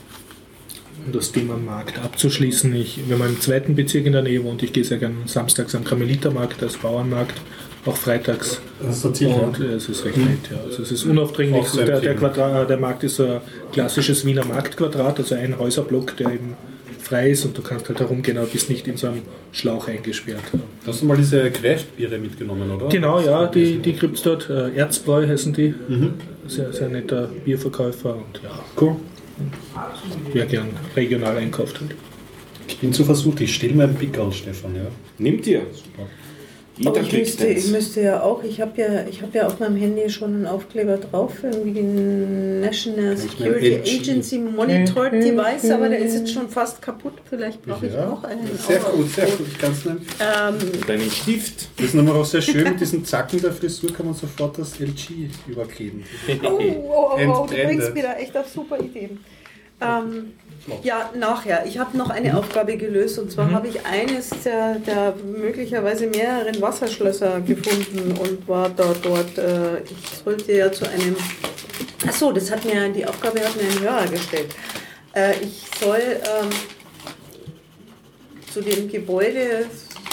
Um 1.07 1.13
das 1.13 1.31
Thema 1.31 1.55
Markt 1.55 1.99
abzuschließen, 2.03 2.75
ich, 2.75 2.99
wenn 3.07 3.17
man 3.17 3.29
im 3.29 3.39
zweiten 3.39 3.75
Bezirk 3.75 4.05
in 4.05 4.11
der 4.11 4.23
Nähe 4.23 4.43
wohnt, 4.43 4.61
ich 4.61 4.73
gehe 4.73 4.83
sehr 4.83 4.97
gerne 4.97 5.15
samstags 5.25 5.73
am 5.73 5.85
Karmelitermarkt 5.85 6.61
als 6.61 6.75
Bauernmarkt, 6.75 7.39
auch 7.85 7.95
freitags. 7.95 8.59
Das 8.81 9.05
ist 9.05 9.15
Ziel, 9.15 9.29
ja. 9.29 9.35
Und 9.35 9.59
äh, 9.61 9.75
es 9.75 9.87
ist 9.87 10.03
recht 10.03 10.17
nett, 10.17 10.51
ja. 10.51 10.57
Also 10.65 10.83
es 10.83 10.91
ist 10.91 11.05
unaufdringlich. 11.05 11.65
Sehr 11.69 11.85
Der, 11.85 12.01
der. 12.01 12.15
Quadrat, 12.15 12.69
der 12.69 12.77
Markt 12.77 13.05
ist 13.05 13.21
ein 13.21 13.39
klassisches 13.71 14.25
Wiener 14.25 14.43
Marktquadrat, 14.43 15.19
also 15.19 15.35
ein 15.35 15.57
Häuserblock, 15.57 16.17
der 16.17 16.33
eben 16.33 16.57
frei 17.01 17.31
ist 17.31 17.45
und 17.45 17.57
du 17.57 17.61
kannst 17.61 17.87
halt 17.87 18.01
herumgehen, 18.01 18.37
aber 18.37 18.47
bist 18.47 18.69
nicht 18.69 18.85
in 18.89 18.97
so 18.97 19.07
einem 19.07 19.21
Schlauch 19.53 19.87
eingesperrt. 19.87 20.43
Hast 20.85 21.01
du 21.01 21.05
mal 21.05 21.15
diese 21.15 21.49
Craft-Biere 21.51 22.17
mitgenommen, 22.17 22.69
oder? 22.69 22.89
Genau, 22.89 23.21
ja, 23.21 23.47
die, 23.47 23.77
die 23.77 23.93
gibt 23.93 24.17
es 24.17 24.23
dort. 24.23 24.49
Äh, 24.49 24.75
Erzbräu 24.75 25.25
heißen 25.25 25.53
die. 25.53 25.73
Sehr, 26.47 26.73
sehr 26.73 26.89
netter 26.89 27.29
Bierverkäufer 27.45 28.15
und 28.15 28.41
ja, 28.43 28.59
Cool. 28.79 28.97
Wer 30.33 30.45
gern 30.45 30.69
regional 30.95 31.37
einkauft 31.37 31.79
halt. 31.79 31.95
Ich 32.67 32.79
bin 32.79 32.93
zu 32.93 33.05
versucht, 33.05 33.41
ich 33.41 33.55
stelle 33.55 33.73
mir 33.73 33.83
einen 33.83 33.95
Pickel, 33.95 34.31
Stefan, 34.31 34.75
ja. 34.75 34.87
Nimmt 35.17 35.47
ihr? 35.47 35.65
Jeder 36.77 36.91
Aber 36.91 37.01
ich 37.01 37.11
müsste, 37.11 37.47
ich 37.47 37.67
müsste 37.71 38.01
ja 38.01 38.21
auch, 38.21 38.43
ich 38.43 38.61
habe 38.61 38.79
ja, 38.79 39.05
ich 39.09 39.21
hab 39.23 39.33
ja 39.33 39.47
auf 39.47 39.59
meinem 39.59 39.77
Handy 39.77 40.07
schon 40.09 40.35
einen 40.35 40.45
Aufkleber 40.45 40.97
drauf, 40.97 41.31
irgendwie 41.41 41.71
die 41.71 42.61
National 42.61 43.17
Security. 43.17 43.75
Agency 43.99 44.37
Monitored 44.37 45.13
Device, 45.13 45.71
aber 45.71 45.89
der 45.89 45.99
ist 45.99 46.13
jetzt 46.13 46.33
schon 46.33 46.47
fast 46.49 46.81
kaputt. 46.81 47.13
Vielleicht 47.27 47.63
brauche 47.63 47.87
ich 47.87 47.93
Ja. 47.93 48.11
auch 48.11 48.23
einen. 48.23 48.47
Sehr 48.57 48.79
Aber- 48.85 48.91
gut, 48.95 49.09
sehr 49.09 49.25
gut. 49.25 49.47
Ich 49.51 49.57
kann 49.57 49.71
es 49.71 49.85
nehmen. 49.85 50.05
Ähm, 50.19 50.57
Deinen 50.87 51.09
Stift. 51.11 51.67
Das 51.77 51.87
ist 51.87 51.93
nämlich 51.95 52.13
auch 52.13 52.25
sehr 52.25 52.41
schön, 52.41 52.63
mit 52.63 52.79
diesen 52.79 53.03
Zacken 53.03 53.41
der 53.41 53.53
Frisur 53.53 53.91
kann 53.91 54.05
man 54.05 54.15
sofort 54.15 54.57
das 54.59 54.79
LG 54.79 55.29
überkleben. 55.47 56.03
oh, 56.43 56.47
oh, 56.47 56.59
oh, 56.89 57.09
oh, 57.43 57.47
du 57.49 57.55
bringst 57.55 57.93
mir 57.93 58.03
da 58.03 58.13
echt 58.17 58.37
auf 58.37 58.47
super 58.47 58.79
Ideen. 58.79 59.19
Ähm, 59.81 60.33
ja, 60.83 61.09
nachher. 61.15 61.65
Ich 61.65 61.77
habe 61.77 61.97
noch 61.97 62.09
eine 62.09 62.37
Aufgabe 62.37 62.77
gelöst 62.77 63.19
und 63.19 63.31
zwar 63.31 63.51
habe 63.51 63.67
ich 63.67 63.85
eines 63.85 64.29
der, 64.43 64.75
der 64.75 65.13
möglicherweise 65.15 66.07
mehreren 66.07 66.61
Wasserschlösser 66.61 67.41
gefunden 67.41 68.17
und 68.17 68.47
war 68.47 68.69
da 68.69 68.93
dort. 69.01 69.37
Äh, 69.37 69.81
ich 69.83 69.95
sollte 70.23 70.51
ja 70.53 70.71
zu 70.71 70.87
einem. 70.89 71.15
Achso, 72.07 72.31
das 72.31 72.51
hat 72.51 72.65
mir 72.65 72.89
die 72.89 73.05
Aufgabe 73.05 73.39
hat 73.39 73.55
mir 73.55 73.63
ein 73.69 73.79
Hörer 73.79 74.07
gestellt. 74.07 74.53
Äh, 75.13 75.33
ich 75.41 75.63
soll 75.79 76.01
ähm, 76.01 76.49
zu 78.53 78.61
dem 78.61 78.89
Gebäude 78.89 79.65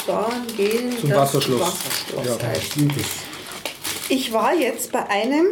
fahren 0.07 0.47
gehen. 0.57 0.97
Zum 1.01 1.11
das 1.11 1.19
Wasserschloss. 1.19 1.61
Wasserschloss 1.61 2.41
Ja. 2.41 2.47
heißt. 2.49 2.73
Ich 4.09 4.33
war 4.33 4.55
jetzt 4.55 4.93
bei 4.93 5.07
einem 5.09 5.47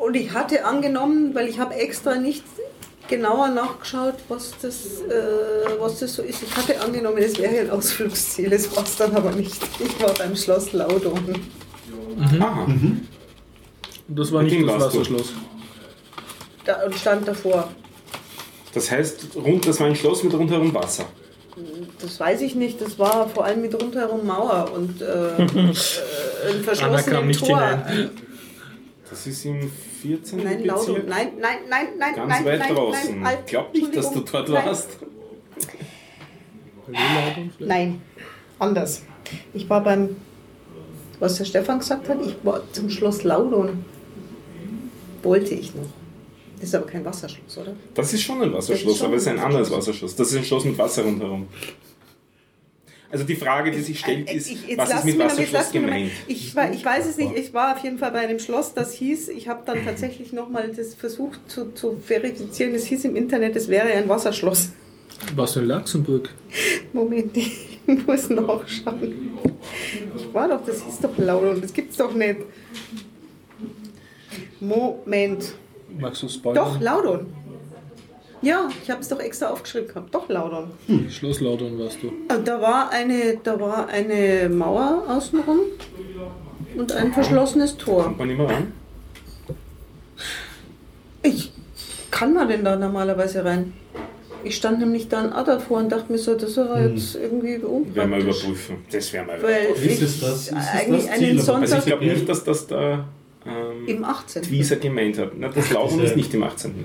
und 0.00 0.14
ich 0.14 0.32
hatte 0.32 0.64
angenommen, 0.64 1.34
weil 1.34 1.48
ich 1.48 1.58
habe 1.58 1.74
extra 1.74 2.14
nicht 2.16 2.44
genauer 3.08 3.48
nachgeschaut, 3.48 4.14
was 4.28 4.54
das, 4.60 5.02
äh, 5.02 5.78
was 5.78 6.00
das 6.00 6.14
so 6.14 6.22
ist. 6.22 6.42
Ich 6.42 6.56
hatte 6.56 6.80
angenommen, 6.80 7.18
es 7.18 7.38
wäre 7.38 7.60
ein 7.60 7.70
Ausflugsziel, 7.70 8.52
es 8.52 8.74
war 8.76 8.84
es 8.84 8.96
dann 8.96 9.14
aber 9.14 9.32
nicht. 9.32 9.60
Ich 9.78 10.02
war 10.02 10.12
beim 10.14 10.34
Schloss 10.36 10.72
Laudon. 10.72 11.34
Aha. 12.20 12.64
Und 12.64 13.08
das 14.08 14.32
war 14.32 14.42
nicht 14.42 14.68
das. 14.68 14.80
Wasserschloss. 14.80 15.32
Da, 16.64 16.84
und 16.84 16.94
stand 16.94 17.28
davor. 17.28 17.68
Das 18.74 18.90
heißt, 18.90 19.36
rund, 19.36 19.66
das 19.66 19.80
war 19.80 19.86
ein 19.86 19.96
Schloss 19.96 20.22
mit 20.22 20.34
rundherum 20.34 20.74
Wasser. 20.74 21.06
Das 22.00 22.20
weiß 22.20 22.42
ich 22.42 22.54
nicht, 22.54 22.80
das 22.80 22.98
war 22.98 23.28
vor 23.28 23.44
allem 23.46 23.62
mit 23.62 23.74
rundherum 23.80 24.26
Mauer 24.26 24.70
und 24.74 25.00
äh, 25.00 25.04
äh, 25.38 25.70
ein 26.50 26.62
verschlossenes 26.62 27.38
Tor. 27.38 27.58
hinein. 27.58 28.10
Das 29.08 29.26
ist 29.26 29.44
im 29.44 29.70
14. 30.02 30.42
Nein, 30.42 30.64
Laudon. 30.64 30.86
Bezirk. 30.94 31.08
Nein, 31.08 31.28
nein, 31.40 31.58
nein, 31.68 31.86
nein, 31.98 32.14
Ganz 32.16 32.28
nein, 32.28 32.44
weit 32.44 32.58
nein, 32.58 32.74
draußen. 32.74 33.14
nein, 33.20 33.24
halt, 33.24 33.46
Glaub 33.46 33.72
nicht, 33.72 33.96
dass 33.96 34.12
du 34.12 34.20
dort 34.20 34.48
nein. 34.48 34.66
warst. 34.66 34.88
Nein, 37.58 38.00
anders. 38.58 39.02
Ich 39.54 39.68
war 39.68 39.82
beim, 39.82 40.16
was 41.18 41.36
der 41.36 41.44
Stefan 41.44 41.78
gesagt 41.78 42.08
hat, 42.08 42.18
ich 42.24 42.36
war 42.42 42.62
zum 42.72 42.90
Schloss 42.90 43.22
Laudon. 43.24 43.84
Wollte 45.22 45.54
ich 45.54 45.74
noch. 45.74 45.82
Das 46.58 46.68
ist 46.70 46.74
aber 46.74 46.86
kein 46.86 47.04
Wasserschloss, 47.04 47.58
oder? 47.58 47.74
Das 47.94 48.12
ist 48.12 48.22
schon 48.22 48.40
ein 48.42 48.52
Wasserschloss, 48.52 48.98
schon 48.98 49.06
aber 49.08 49.16
es 49.16 49.22
ist 49.22 49.28
ein 49.28 49.38
ein 49.38 49.44
anderes 49.44 49.70
Wasserschloss. 49.70 50.16
Das 50.16 50.28
ist 50.28 50.36
ein 50.36 50.44
Schloss 50.44 50.64
mit 50.64 50.78
Wasser 50.78 51.02
rundherum. 51.02 51.48
Also 53.10 53.24
die 53.24 53.36
Frage, 53.36 53.70
die 53.70 53.80
sich 53.80 54.00
stellt, 54.00 54.30
ist, 54.30 54.50
Ich- 54.50 54.66
jetzt 54.66 54.78
was 54.78 54.90
ist 54.92 55.04
mit 55.04 55.18
Wasserschloss 55.18 55.70
gemeint? 55.70 56.10
Ich, 56.26 56.54
war- 56.56 56.72
ich 56.72 56.84
weiß 56.84 57.06
es 57.06 57.16
nicht, 57.16 57.36
ich 57.36 57.54
war 57.54 57.76
auf 57.76 57.82
jeden 57.84 57.98
Fall 57.98 58.10
bei 58.10 58.18
einem 58.20 58.38
Schloss, 58.40 58.74
das 58.74 58.92
hieß, 58.94 59.28
ich 59.28 59.46
habe 59.48 59.62
dann 59.64 59.84
tatsächlich 59.84 60.32
nochmal 60.32 60.70
das 60.76 60.94
versucht 60.94 61.40
zu, 61.48 61.72
zu 61.72 61.98
verifizieren, 62.04 62.74
es 62.74 62.86
hieß 62.86 63.04
im 63.04 63.14
Internet, 63.16 63.54
es 63.56 63.68
wäre 63.68 63.86
ein 63.88 64.08
Wasserschloss. 64.08 64.70
Warst 65.34 65.56
du 65.56 65.60
in 65.60 65.66
Luxemburg? 65.68 66.30
Moment, 66.92 67.36
ich 67.36 67.78
muss 68.06 68.28
nachschauen. 68.28 69.30
Ich 70.16 70.34
war 70.34 70.48
doch, 70.48 70.64
das 70.66 70.82
hieß 70.84 70.98
doch 71.02 71.16
Laudon, 71.16 71.60
das 71.60 71.72
gibt's 71.72 71.96
doch 71.96 72.12
nicht. 72.12 72.40
Moment. 74.60 75.54
Magst 75.98 76.22
du 76.22 76.28
spoilern? 76.28 76.64
Doch, 76.64 76.80
Laudon. 76.80 77.26
Ja, 78.46 78.68
ich 78.82 78.88
habe 78.90 79.00
es 79.00 79.08
doch 79.08 79.18
extra 79.18 79.48
aufgeschrieben 79.48 79.88
gehabt. 79.88 80.14
Doch, 80.14 80.28
Laudon. 80.28 80.68
Schloss 81.10 81.40
Laudon 81.40 81.76
warst 81.80 81.98
du. 82.00 82.08
Und 82.32 82.46
da 82.46 82.60
war 82.60 82.90
eine, 82.90 83.38
da 83.42 83.58
war 83.58 83.88
eine 83.88 84.48
Mauer 84.48 85.02
außenrum 85.08 85.58
und 86.76 86.92
ein 86.92 87.12
verschlossenes 87.12 87.76
Tor. 87.76 88.04
Kommt 88.04 88.18
man 88.18 88.28
nicht 88.28 88.38
mehr 88.38 88.48
ran? 88.48 88.72
Ich 91.22 91.50
kann 92.12 92.34
man 92.34 92.48
denn 92.48 92.64
da 92.64 92.76
normalerweise 92.76 93.44
rein? 93.44 93.72
Ich 94.44 94.54
stand 94.54 94.78
nämlich 94.78 95.08
dann 95.08 95.32
auch 95.32 95.44
davor 95.44 95.78
und 95.78 95.90
dachte 95.90 96.12
mir 96.12 96.18
so, 96.18 96.34
das 96.34 96.50
ist 96.50 96.58
aber 96.58 96.80
jetzt 96.86 97.16
irgendwie 97.16 97.60
Werden 97.60 97.62
wir 97.62 98.02
unpraktisch. 98.04 98.22
überprüfen. 98.44 98.76
Das 98.92 99.12
werden 99.12 99.26
wir 99.26 99.42
Weil 99.42 99.64
überprüfen. 99.64 99.88
Ist 99.90 99.96
ich 99.96 100.02
es 100.02 100.20
das? 100.20 100.32
Ist 100.48 100.52
es 100.52 100.54
eigentlich 100.68 101.02
das 101.06 101.10
einen 101.10 101.18
Ziel? 101.18 101.28
Aber- 101.30 101.38
Also 101.38 101.52
Sonntag 101.52 101.78
ich 101.80 101.84
glaube 101.86 102.04
nicht, 102.04 102.28
dass 102.28 102.44
das 102.44 102.66
da 102.68 103.08
ähm, 103.44 103.88
im 103.88 104.04
18. 104.04 104.42
Twieser 104.42 104.76
gemeint 104.76 105.18
hat. 105.18 105.32
Na, 105.36 105.48
das 105.48 105.64
Diese- 105.68 106.02
ist 106.04 106.14
nicht 106.16 106.32
im 106.32 106.44
18. 106.44 106.84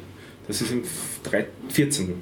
Das 0.52 0.60
ist 0.60 0.72
im 0.74 0.84
3 1.24 1.46
14. 1.70 2.14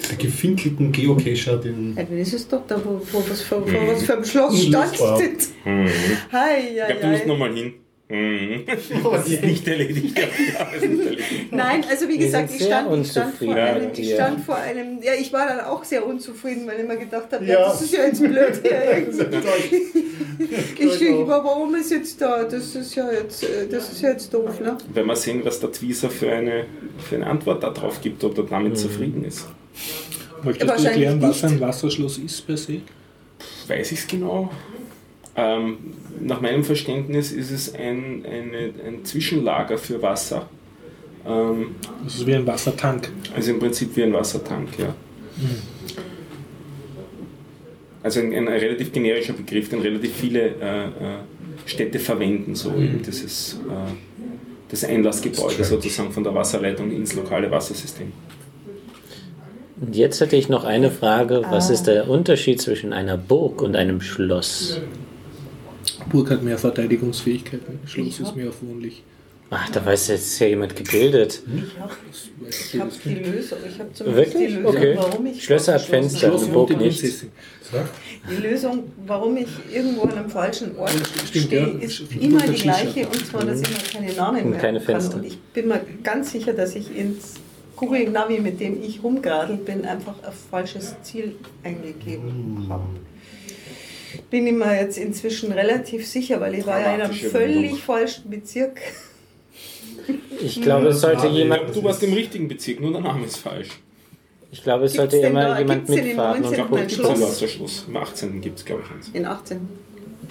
Diese 0.00 0.16
gefinkelten 0.16 0.90
Geocacher, 0.90 1.58
den. 1.58 1.94
Ja, 1.94 2.04
das 2.04 2.32
ist 2.32 2.50
doch 2.50 2.66
da, 2.66 2.82
wo, 2.82 2.98
wo 3.12 3.22
was 3.28 3.42
für, 3.42 3.60
wo 3.60 3.92
was 3.92 4.04
für 4.04 4.16
ein 4.16 4.24
Schloss 4.24 4.64
stand. 4.64 5.48
Mhm. 5.66 5.86
Hi, 6.32 6.70
Ich 6.70 6.76
ja, 6.76 6.86
glaube, 6.86 7.00
du 7.02 7.06
musst 7.08 7.26
nochmal 7.26 7.54
hin. 7.54 7.74
Mhm. 8.14 8.64
Das 9.12 9.28
ist 9.28 9.42
nicht 9.42 9.66
erledigt. 9.66 10.16
Ja, 10.18 10.24
das 10.72 10.82
ist 10.82 10.90
nicht 10.90 11.04
erledigt. 11.04 11.52
Nein, 11.52 11.84
also 11.88 12.08
wie 12.08 12.18
gesagt, 12.18 12.50
ich 12.54 12.64
stand, 12.64 13.04
ich 13.04 13.10
stand, 13.10 13.34
vor 13.36 13.54
einem, 13.54 13.90
ich 13.92 14.14
stand 14.14 14.40
vor 14.44 14.56
einem, 14.56 15.02
ja, 15.02 15.12
ich 15.14 15.32
war 15.32 15.48
dann 15.48 15.60
auch 15.60 15.82
sehr 15.84 16.06
unzufrieden, 16.06 16.66
weil 16.66 16.80
ich 16.80 16.86
mir 16.86 16.96
gedacht 16.96 17.32
habe, 17.32 17.44
ja. 17.44 17.60
Ja. 17.60 17.68
das 17.68 17.82
ist 17.82 17.92
ja 17.92 18.04
jetzt 18.04 18.20
blöd 18.20 18.60
hier 18.62 18.82
irgendwie. 18.96 19.44
Ich, 20.78 21.00
warum 21.26 21.74
ist 21.74 21.90
jetzt 21.90 22.20
da? 22.20 22.44
Das 22.44 22.74
ist 22.74 22.94
ja 22.94 23.10
jetzt, 23.10 23.42
äh, 23.42 23.68
das 23.68 23.92
ist 23.92 24.02
ja 24.02 24.10
jetzt 24.10 24.32
doof, 24.32 24.60
ne? 24.60 24.78
Wenn 24.92 25.06
wir 25.06 25.16
sehen, 25.16 25.40
was 25.44 25.58
der 25.60 25.72
Twieser 25.72 26.10
für 26.10 26.30
eine, 26.30 26.66
für 26.98 27.16
eine 27.16 27.26
Antwort 27.26 27.62
darauf 27.62 28.00
gibt, 28.00 28.22
ob 28.24 28.38
er 28.38 28.44
damit 28.44 28.78
zufrieden 28.78 29.24
ist. 29.24 29.46
Möchtest 30.44 30.62
du 30.62 30.68
Wahrscheinlich 30.68 31.06
erklären, 31.06 31.22
was 31.22 31.44
ein 31.44 31.60
Wasserschloss 31.60 32.18
ist 32.18 32.46
per 32.46 32.56
se? 32.56 32.80
Weiß 33.66 33.92
ich 33.92 33.98
es 33.98 34.06
genau? 34.06 34.50
Ähm, 35.36 35.78
nach 36.20 36.40
meinem 36.40 36.62
Verständnis 36.64 37.32
ist 37.32 37.50
es 37.50 37.74
ein, 37.74 38.24
eine, 38.24 38.72
ein 38.86 39.04
Zwischenlager 39.04 39.78
für 39.78 40.00
Wasser. 40.00 40.48
Ähm, 41.26 41.74
Das 42.04 42.14
ist 42.16 42.26
wie 42.26 42.34
ein 42.34 42.46
Wassertank. 42.46 43.10
also 43.34 43.50
im 43.50 43.58
Prinzip 43.58 43.96
wie 43.96 44.04
ein 44.04 44.12
Wassertank, 44.12 44.68
ja. 44.78 44.94
Also 48.02 48.20
ein, 48.20 48.32
ein 48.34 48.48
relativ 48.48 48.92
generischer 48.92 49.32
Begriff, 49.32 49.70
den 49.70 49.80
relativ 49.80 50.14
viele 50.14 50.40
äh, 50.60 50.84
äh, 50.84 50.90
Städte 51.66 51.98
verwenden, 51.98 52.54
so 52.54 52.70
eben 52.76 53.02
dieses 53.02 53.54
äh, 53.54 53.92
das 54.70 54.84
Einlassgebäude 54.84 55.64
sozusagen 55.64 56.12
von 56.12 56.22
der 56.24 56.34
Wasserleitung 56.34 56.90
ins 56.90 57.14
lokale 57.14 57.50
Wassersystem. 57.50 58.12
Und 59.80 59.96
jetzt 59.96 60.20
hätte 60.20 60.36
ich 60.36 60.48
noch 60.48 60.64
eine 60.64 60.90
Frage. 60.90 61.42
Was 61.50 61.70
Ah. 61.70 61.72
ist 61.72 61.84
der 61.84 62.08
Unterschied 62.08 62.60
zwischen 62.60 62.92
einer 62.92 63.16
Burg 63.16 63.62
und 63.62 63.74
einem 63.76 64.00
Schloss? 64.00 64.80
Burg 66.10 66.30
hat 66.30 66.42
mehr 66.42 66.58
Verteidigungsfähigkeiten. 66.58 67.78
Schloss 67.86 68.20
ist 68.20 68.26
hab- 68.28 68.36
mehr 68.36 68.50
wohnlich. 68.60 69.02
Ach, 69.50 69.68
da 69.70 69.84
weiß 69.84 70.08
jetzt 70.08 70.38
ja 70.40 70.46
jemand 70.48 70.74
gebildet. 70.74 71.42
Ich 72.48 72.80
habe 72.80 72.90
die 73.04 73.14
Lösung, 73.14 73.58
ich 73.68 73.78
habe 73.78 73.92
zumindest 73.92 74.32
Wirklich? 74.34 74.48
die 74.48 74.54
Lösung, 74.56 74.66
Okay. 74.76 74.94
warum 74.96 75.26
ich 75.26 75.44
Schlösser 75.44 75.74
hat 75.74 75.82
Fenster. 75.82 76.18
Schloss 76.28 76.46
Burg 76.48 76.70
und 76.70 76.80
die 76.80 76.86
nicht. 76.86 77.02
Die 78.30 78.36
Lösung, 78.42 78.84
warum 79.06 79.36
ich 79.36 79.46
irgendwo 79.72 80.02
an 80.02 80.12
einem 80.12 80.30
falschen 80.30 80.76
Ort 80.76 80.90
Stimmt, 81.28 81.46
stehe, 81.46 81.60
ja. 81.68 81.78
ist 81.78 82.02
immer 82.18 82.40
die 82.42 82.54
gleiche 82.62 83.06
und 83.06 83.26
zwar, 83.26 83.44
dass 83.44 83.60
ich 83.60 83.68
mir 83.70 84.00
keine 84.00 84.12
Namen 84.14 84.44
Und 84.44 84.58
keine 84.58 84.78
kann. 84.78 84.86
Fenster. 84.86 85.16
Und 85.18 85.24
ich 85.26 85.38
bin 85.38 85.68
mir 85.68 85.80
ganz 86.02 86.32
sicher, 86.32 86.52
dass 86.52 86.74
ich 86.74 86.96
ins 86.96 87.34
Google 87.76 88.08
Navi, 88.10 88.40
mit 88.40 88.58
dem 88.60 88.82
ich 88.82 89.02
rumgeradelt 89.02 89.64
bin, 89.66 89.84
einfach 89.84 90.14
ein 90.22 90.32
falsches 90.50 90.96
Ziel 91.02 91.36
eingegeben 91.62 92.66
habe. 92.68 92.84
Bin 94.30 94.46
ich 94.46 94.52
mir 94.52 94.74
jetzt 94.80 94.98
inzwischen 94.98 95.52
relativ 95.52 96.06
sicher, 96.06 96.40
weil 96.40 96.54
ich 96.54 96.66
war 96.66 96.80
ja 96.80 96.94
in 96.94 97.00
einem 97.02 97.12
völlig 97.12 97.56
Wendung. 97.64 97.78
falschen 97.78 98.30
Bezirk. 98.30 98.80
Ich 100.40 100.60
glaube, 100.60 100.88
es 100.88 101.00
sollte 101.00 101.26
Ja, 101.26 101.32
jemand. 101.32 101.74
Du 101.74 101.82
warst 101.82 102.02
im 102.02 102.12
richtigen 102.12 102.48
Bezirk, 102.48 102.80
nur 102.80 102.92
der 102.92 103.00
Name 103.00 103.24
ist 103.26 103.36
falsch. 103.36 103.68
Ich 104.50 104.62
glaube, 104.62 104.84
es 104.84 104.92
Gibt's 104.92 105.12
sollte 105.12 105.26
immer 105.26 105.42
da- 105.48 105.58
jemand 105.58 105.88
mitfahren. 105.88 106.42
19. 106.42 106.60
Und 106.64 106.72
uns 106.72 106.80
gibt 106.80 106.92
es 106.92 106.98
ein 106.98 107.16
Schloss. 107.16 107.20
Wasserschloss. 107.22 107.84
Im 107.88 107.96
18. 107.96 108.40
gibt 108.40 108.58
es, 108.58 108.64
glaube 108.64 108.82
ich, 108.84 108.90
eins. 108.94 109.10
In 109.12 109.24
18. 109.26 109.68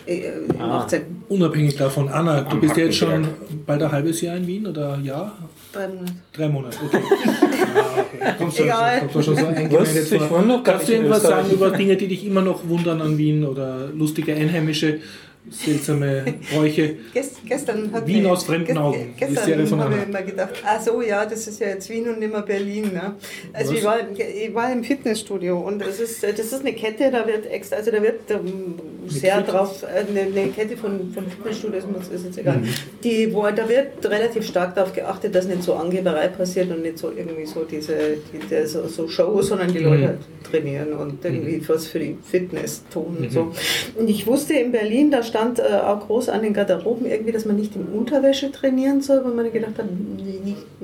Äh, 0.06 0.28
Im 0.50 0.62
Ah. 0.62 0.80
18. 0.82 1.02
Unabhängig 1.30 1.76
davon, 1.78 2.10
Anna, 2.10 2.42
du 2.42 2.52
Am 2.52 2.62
bist 2.62 2.78
ja 2.78 2.86
jetzt 2.86 2.98
schon 2.98 3.28
bald 3.66 3.82
ein 3.82 3.92
halbes 3.92 4.22
Jahr 4.22 4.36
in 4.38 4.46
Wien 4.48 4.68
oder 4.68 5.00
Jahr? 5.02 5.32
Drei 5.72 5.88
Monate. 5.88 6.14
Drei 6.34 6.48
Monate, 6.50 6.78
okay. 6.86 7.00
Ja, 7.00 7.82
okay. 8.30 8.34
Kommst 8.38 8.60
du 8.60 8.64
Egal. 8.64 9.00
kommst 9.00 9.16
du 9.16 9.22
schon 9.24 9.36
so? 9.38 9.50
Ich 9.50 10.24
vor. 10.24 10.62
Kannst 10.64 10.88
du 10.88 10.94
irgendwas 10.94 11.24
sagen 11.24 11.50
über 11.52 11.72
Dinge, 11.72 11.96
die 11.96 12.08
dich 12.08 12.26
immer 12.26 12.42
noch 12.42 12.68
wundern 12.68 13.02
an 13.02 13.18
Wien 13.18 13.44
oder 13.46 13.88
lustige 13.96 14.34
einheimische, 14.36 15.00
seltsame 15.50 16.24
Bräuche? 16.54 16.96
Gest, 17.14 17.38
gestern 17.46 17.92
hat 17.92 18.08
Wien 18.08 18.26
aus 18.26 18.44
fremden 18.46 18.78
Augen, 18.78 19.14
die 19.14 19.20
Gestern 19.20 19.46
Serie 19.46 19.68
von 19.68 19.80
habe 19.82 19.96
ich 19.98 20.08
immer 20.08 20.22
gedacht, 20.22 20.54
ach 20.66 20.82
so, 20.82 21.02
ja, 21.02 21.26
das 21.26 21.48
ist 21.48 21.60
ja 21.60 21.68
jetzt 21.68 21.90
Wien 21.90 22.08
und 22.10 22.20
nicht 22.20 22.32
mehr 22.32 22.42
Berlin. 22.42 22.92
Ne? 22.94 23.16
Also 23.52 23.72
Was? 23.72 23.78
ich 23.80 23.84
war, 23.86 23.98
ich 24.18 24.54
war 24.54 24.72
im 24.72 24.84
Fitnessstudio 24.84 25.60
und 25.60 25.80
das 25.80 26.00
ist, 26.00 26.24
das 26.24 26.40
ist 26.40 26.62
eine 26.62 26.74
Kette, 26.74 27.12
da 27.12 27.28
wird 27.28 27.46
extra, 27.52 27.76
also 27.78 27.92
da 27.92 28.02
wird 28.02 28.30
ähm, 28.30 28.76
sehr 29.08 29.36
Fitness? 29.38 29.54
drauf, 29.54 29.84
äh, 29.84 30.10
eine, 30.10 30.22
eine 30.22 30.50
Kette 30.52 30.78
von, 30.78 31.12
von 31.14 31.26
Fitnessstudios, 31.30 31.84
ist 32.14 32.26
jetzt 32.26 32.38
egal, 32.38 32.58
Mhm. 32.58 32.70
die, 33.04 33.34
wo, 33.34 33.44
da 33.44 33.68
wird 33.68 34.06
relativ 34.06 34.46
stark 34.48 34.76
darauf 34.76 34.94
geachtet, 34.94 35.36
dass 35.36 35.46
nicht 35.48 35.64
so 35.64 35.74
Angeberei 35.74 36.28
passiert 36.30 36.70
und 36.72 36.82
nicht 36.84 36.98
so 36.98 37.12
irgendwie 37.16 37.46
so 37.46 37.64
diese, 37.64 37.94
die, 38.32 38.40
die, 38.40 38.66
so, 38.66 38.88
so 38.88 39.08
Show, 39.08 39.42
sondern 39.42 39.72
die 39.74 39.80
Mhm. 39.80 39.86
Leute 39.86 40.08
halt 40.08 40.20
trainieren 40.50 40.94
und 40.94 41.24
irgendwie 41.26 41.62
was 41.68 41.88
für 41.88 42.00
die 42.00 42.18
Fitness 42.24 42.84
tun 42.94 43.18
und 43.20 43.32
so. 43.32 43.52
Und 43.96 44.10
ich 44.10 44.26
wusste 44.28 44.54
in 44.54 44.72
Berlin, 44.72 45.10
da 45.12 45.24
stand 45.34 45.58
äh, 45.58 45.64
auch 45.64 46.06
groß 46.06 46.30
an 46.30 46.44
den 46.44 46.54
Garderoben 46.54 47.08
irgendwie, 47.08 47.32
dass 47.32 47.46
man 47.46 47.56
nicht 47.56 47.76
in 47.76 47.88
Unterwäsche 47.88 48.52
trainieren 48.52 49.02
soll, 49.02 49.26
weil 49.26 49.34
man 49.34 49.52
gedacht 49.52 49.80
hat, 49.80 49.86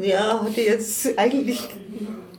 ja, 0.02 0.42
hatte 0.44 0.62
jetzt 0.62 1.08
eigentlich 1.20 1.60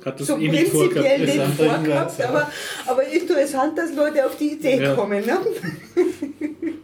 Hat 0.04 0.18
das 0.18 0.26
so 0.26 0.36
eh 0.36 0.48
prinzipiell 0.48 1.20
nicht 1.20 1.36
Interessanter 1.36 1.74
vorgehabt, 1.76 2.20
aber, 2.24 2.50
aber 2.88 3.04
interessant, 3.06 3.78
dass 3.78 3.94
Leute 3.94 4.26
auf 4.26 4.36
die 4.36 4.54
Idee 4.54 4.82
Ja. 4.82 4.94
kommen. 4.94 5.24
Ne? 5.24 5.38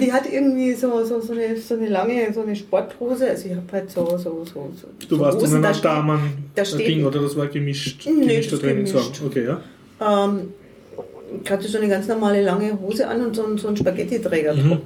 Die 0.00 0.12
hat 0.12 0.24
irgendwie 0.30 0.74
so, 0.74 1.04
so, 1.04 1.20
so, 1.20 1.32
eine, 1.32 1.56
so 1.56 1.74
eine 1.74 1.88
lange 1.88 2.32
so 2.34 2.42
eine 2.42 2.56
Sporthose, 2.56 3.30
also 3.30 3.46
ich 3.48 3.54
habe 3.54 3.62
halt 3.72 3.90
so, 3.90 4.04
so, 4.18 4.44
so, 4.44 4.70
so 4.74 4.88
Du 5.08 5.18
warst 5.20 5.38
in 5.38 5.44
Hosen, 5.44 5.56
einer 5.58 5.68
da 5.68 5.74
steht- 5.74 5.84
Damen 5.84 6.50
da 6.54 6.64
steht- 6.64 6.88
Ding 6.88 7.04
oder 7.06 7.20
das 7.22 7.36
war 7.36 7.46
gemischt, 7.46 8.04
Nee, 8.06 8.26
gemischter 8.26 8.58
gemischt. 8.58 8.96
Okay, 9.24 9.44
ja. 9.46 9.60
Ähm, 10.00 10.52
ich 11.44 11.50
hatte 11.50 11.68
so 11.68 11.78
eine 11.78 11.88
ganz 11.88 12.06
normale 12.08 12.42
lange 12.42 12.78
Hose 12.80 13.06
an 13.08 13.24
und 13.24 13.36
so, 13.36 13.44
einen- 13.44 13.58
so 13.58 13.68
einen 13.68 13.76
Spaghetti-Träger 13.76 14.54
Mhm. 14.54 14.78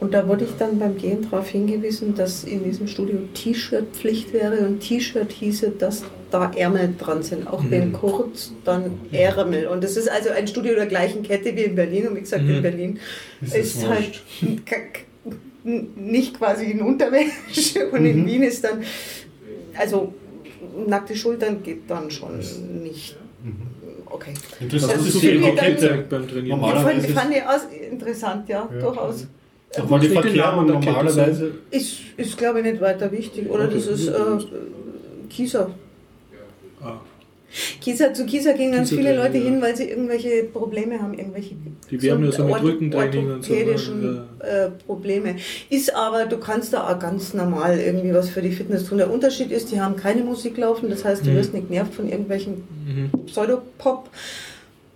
Und 0.00 0.12
da 0.12 0.26
wurde 0.28 0.44
ich 0.44 0.50
dann 0.58 0.78
beim 0.80 0.96
Gehen 0.98 1.22
darauf 1.22 1.48
hingewiesen, 1.48 2.14
dass 2.16 2.42
in 2.44 2.64
diesem 2.64 2.88
Studio 2.88 3.16
T-Shirt-Pflicht 3.32 4.32
wäre 4.32 4.58
und 4.66 4.80
T-Shirt 4.80 5.30
hieße, 5.30 5.70
dass 5.78 6.02
da 6.32 6.50
Ärmel 6.54 6.94
dran 6.98 7.22
sind. 7.22 7.46
Auch 7.46 7.62
wenn 7.70 7.92
kurz, 7.92 8.52
dann 8.64 8.98
Ärmel. 9.12 9.68
Und 9.68 9.84
das 9.84 9.96
ist 9.96 10.10
also 10.10 10.30
ein 10.30 10.48
Studio 10.48 10.74
der 10.74 10.86
gleichen 10.86 11.22
Kette 11.22 11.54
wie 11.56 11.62
in 11.62 11.76
Berlin. 11.76 12.08
Und 12.08 12.16
wie 12.16 12.20
gesagt, 12.20 12.42
in 12.42 12.56
Mhm. 12.58 12.62
Berlin 12.62 12.98
Ist 13.40 13.54
ist, 13.54 13.88
halt 13.88 14.20
nicht 15.64 16.38
quasi 16.38 16.66
in 16.72 16.82
Unterwäsche 16.82 17.88
und 17.90 18.04
in 18.04 18.26
Wien 18.26 18.42
ist 18.42 18.64
dann, 18.64 18.82
also 19.78 20.12
nackte 20.86 21.14
Schultern 21.16 21.62
geht 21.62 21.88
dann 21.88 22.10
schon 22.10 22.38
nicht. 22.82 23.16
Okay. 24.14 24.32
Interessant 24.60 24.92
Das 24.94 25.06
ist 25.06 25.14
die 25.14 25.18
viel 25.26 25.38
mir 25.40 25.46
dann- 25.48 25.56
Kette. 25.56 25.86
Etikette 25.86 26.06
beim 26.08 26.28
Trainieren. 26.28 26.60
Normal- 26.60 26.76
Ich 26.76 26.82
fand, 26.82 26.86
Normalerweise 26.86 27.14
fand 27.14 27.34
ich 27.36 27.42
aus, 27.42 27.90
interessant, 27.90 28.48
ja, 28.48 28.68
Ja. 28.72 28.80
durchaus. 28.80 29.26
Doch 29.76 29.90
mal 29.90 29.98
die 30.00 30.08
Kette 30.08 30.36
normalerweise. 30.36 31.50
Ist, 31.70 31.96
ist 32.16 32.36
glaube 32.38 32.60
ich, 32.60 32.64
nicht 32.66 32.80
weiter 32.80 33.10
wichtig. 33.10 33.50
Oder 33.50 33.64
Okay. 33.64 33.74
das 33.74 33.86
ist 33.88 34.08
äh, 34.08 34.14
Kieser. 35.28 35.70
Ah, 36.80 36.98
Kieser. 37.80 38.12
Zu 38.14 38.26
Kieser 38.26 38.54
gehen 38.54 38.72
ganz 38.72 38.90
viele 38.90 39.16
Leute 39.16 39.38
ja. 39.38 39.44
hin, 39.44 39.62
weil 39.62 39.76
sie 39.76 39.84
irgendwelche 39.88 40.44
Probleme 40.44 41.00
haben, 41.00 41.14
irgendwelche 41.14 41.54
Die 41.90 42.02
werden 42.02 42.24
ja 42.24 42.32
so 42.32 42.44
mit 42.44 42.62
Rückentraining 42.62 43.30
und 43.32 43.44
so, 43.44 43.52
orthopädischen 43.52 44.18
äh, 44.40 44.68
Probleme. 44.86 45.36
Ist 45.70 45.94
aber, 45.94 46.26
du 46.26 46.38
kannst 46.38 46.72
da 46.72 46.88
auch 46.90 46.98
ganz 46.98 47.34
normal 47.34 47.78
irgendwie 47.78 48.12
was 48.14 48.28
für 48.30 48.42
die 48.42 48.50
Fitness 48.52 48.84
tun. 48.88 48.98
Der 48.98 49.10
Unterschied 49.10 49.50
ist, 49.52 49.70
die 49.70 49.80
haben 49.80 49.96
keine 49.96 50.22
Musik 50.22 50.56
laufen, 50.58 50.90
das 50.90 51.04
heißt, 51.04 51.24
du 51.26 51.30
Mhm. 51.30 51.36
wirst 51.36 51.54
nicht 51.54 51.68
genervt 51.68 51.94
von 51.94 52.08
irgendwelchen 52.08 52.64
mhm. 52.86 53.26
Pseudopop. 53.26 54.08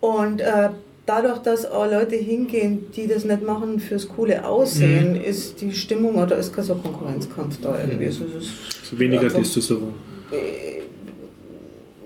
Und 0.01 0.41
äh, 0.41 0.71
dadurch, 1.07 1.39
dass 1.39 1.65
auch 1.65 1.91
Leute 1.91 2.17
hingehen, 2.17 2.87
die 2.95 3.07
das 3.07 3.25
nicht 3.25 3.43
machen 3.43 3.81
fürs 3.81 4.09
coole 4.09 4.45
Aussehen, 4.47 5.15
Mhm. 5.15 5.21
ist 5.23 5.61
die 5.61 5.73
Stimmung, 5.73 6.17
oder 6.17 6.37
ist 6.37 6.55
kein 6.55 6.65
so 6.65 6.75
Konkurrenzkampf 6.75 7.59
da 7.63 7.79
irgendwie. 7.81 8.07
Also, 8.07 8.25
es 8.37 8.45
ist, 8.45 8.53
So 8.91 8.99
weniger 8.99 9.23
einfach- 9.23 9.39
Testosteron. 9.39 9.95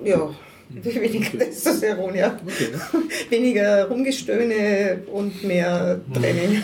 Ja, 0.04 0.30
weniger 0.70 1.38
Testosteron, 1.38 2.14
ja. 2.14 2.38
Okay? 2.46 2.68
Weniger 3.30 3.88
Rumgestöhne 3.88 5.02
und 5.12 5.44
mehr 5.44 6.00
Training. 6.14 6.62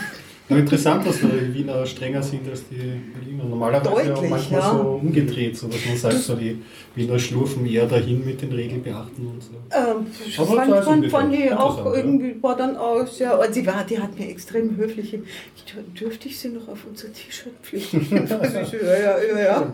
Aber 0.50 0.60
interessant, 0.60 1.06
dass 1.06 1.18
die 1.20 1.52
Wiener 1.52 1.84
strenger 1.84 2.22
sind 2.22 2.48
als 2.48 2.62
die 2.70 2.76
Berliner. 3.12 3.44
Normalerweise 3.44 4.08
ja 4.08 4.14
Deutlich, 4.14 4.30
manchmal 4.30 4.60
ja. 4.60 4.70
so 4.72 4.78
umgedreht, 5.02 5.58
so 5.58 5.68
dass 5.68 5.84
man 5.84 5.96
sagt, 5.98 6.14
so 6.20 6.36
die 6.36 6.62
Wiener 6.94 7.18
schlurfen 7.18 7.66
eher 7.66 7.84
dahin 7.84 8.24
mit 8.24 8.40
den 8.40 8.52
Regeln 8.52 8.82
beachten 8.82 9.26
und 9.26 9.42
so. 9.42 9.50
Ähm, 9.70 10.06
Aber 10.38 10.56
fand, 10.56 10.84
fand, 10.86 11.10
fand 11.10 11.34
ich 11.34 11.52
auch 11.52 11.84
ja. 11.84 11.94
irgendwie, 11.96 12.42
war 12.42 12.56
dann 12.56 12.78
auch 12.78 13.06
sehr, 13.06 13.38
und 13.38 13.52
sie 13.52 13.66
war, 13.66 13.84
die 13.84 13.98
hat 14.00 14.18
mir 14.18 14.30
extrem 14.30 14.74
höflich, 14.78 15.12
"Dür- 15.12 16.00
dürfte 16.00 16.28
ich 16.28 16.38
sie 16.38 16.48
noch 16.48 16.66
auf 16.66 16.78
unser 16.88 17.12
T-Shirt 17.12 17.52
pflichten? 17.62 18.06
Ja, 18.28 18.98
ja, 18.98 19.16
ja, 19.22 19.38
ja. 19.44 19.72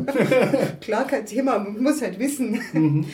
Klar, 0.80 1.06
kein 1.06 1.24
Thema, 1.24 1.56
man 1.60 1.80
muss 1.80 2.02
halt 2.02 2.18
wissen. 2.18 2.54
Ich, 2.56 3.06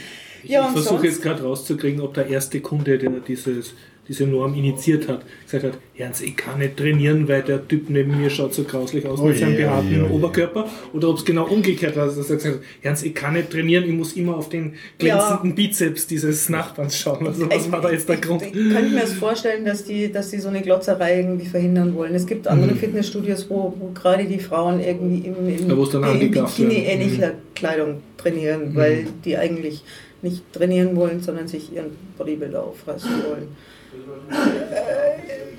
Ja, 0.44 0.66
ich 0.66 0.72
versuche 0.82 1.06
jetzt 1.06 1.22
gerade 1.22 1.42
rauszukriegen, 1.42 2.00
ob 2.00 2.14
der 2.14 2.26
erste 2.28 2.60
Kunde, 2.60 2.98
der 2.98 3.10
dieses, 3.10 3.74
diese 4.08 4.26
Norm 4.26 4.54
initiiert 4.54 5.06
hat, 5.08 5.22
gesagt 5.44 5.64
hat, 5.64 5.78
Ernst, 5.96 6.22
ich 6.22 6.34
kann 6.36 6.58
nicht 6.58 6.76
trainieren, 6.76 7.28
weil 7.28 7.42
der 7.42 7.66
Typ 7.68 7.88
neben 7.90 8.20
mir 8.20 8.28
schaut 8.30 8.52
so 8.54 8.64
grauslich 8.64 9.06
aus 9.06 9.20
Oh 9.20 9.26
mit 9.26 9.38
seinem 9.38 9.54
oh 9.54 9.56
behaarten 9.58 10.02
oh 10.02 10.06
je. 10.08 10.14
Oberkörper. 10.14 10.68
Oder 10.94 11.10
ob 11.10 11.18
es 11.18 11.24
genau 11.24 11.46
umgekehrt 11.46 11.94
war, 11.96 12.06
dass 12.06 12.16
er 12.16 12.36
gesagt 12.36 12.56
hat, 12.56 12.62
Ernst, 12.82 13.04
ich 13.04 13.14
kann 13.14 13.34
nicht 13.34 13.50
trainieren, 13.50 13.84
ich 13.84 13.92
muss 13.92 14.14
immer 14.14 14.36
auf 14.36 14.48
den 14.48 14.74
glänzenden 14.98 15.54
Bizeps 15.54 16.06
dieses 16.08 16.48
Nachbarns 16.48 16.98
schauen. 16.98 17.26
Also 17.26 17.48
was 17.48 17.70
war 17.70 17.80
da 17.82 17.92
jetzt 17.92 18.08
der 18.08 18.16
Grund? 18.16 18.42
Ich 18.42 18.52
könnte 18.52 18.90
mir 18.90 19.00
das 19.02 19.12
vorstellen, 19.12 19.64
dass 19.64 19.84
die, 19.84 20.10
dass 20.10 20.30
die 20.30 20.38
so 20.38 20.48
eine 20.48 20.62
Glotzerei 20.62 21.18
irgendwie 21.20 21.46
verhindern 21.46 21.94
wollen. 21.94 22.14
Es 22.14 22.26
gibt 22.26 22.48
andere 22.48 22.72
Mhm. 22.72 22.78
Fitnessstudios, 22.78 23.48
wo, 23.48 23.74
wo 23.78 23.90
gerade 23.94 24.24
die 24.24 24.38
Frauen 24.40 24.80
irgendwie 24.80 25.28
im, 25.28 25.34
im, 25.48 25.68
Ja, 25.68 25.76
werden. 26.02 26.30
Bikini-ähnlicher 26.30 27.32
Kleidung 27.54 27.98
trainieren, 28.16 28.74
weil 28.74 29.06
die 29.24 29.36
eigentlich 29.36 29.84
nicht 30.22 30.52
trainieren 30.52 30.96
wollen, 30.96 31.20
sondern 31.22 31.48
sich 31.48 31.72
ihren 31.72 31.96
Bodybuilder 32.18 32.62
auffressen 32.62 33.10
wollen. 33.28 33.56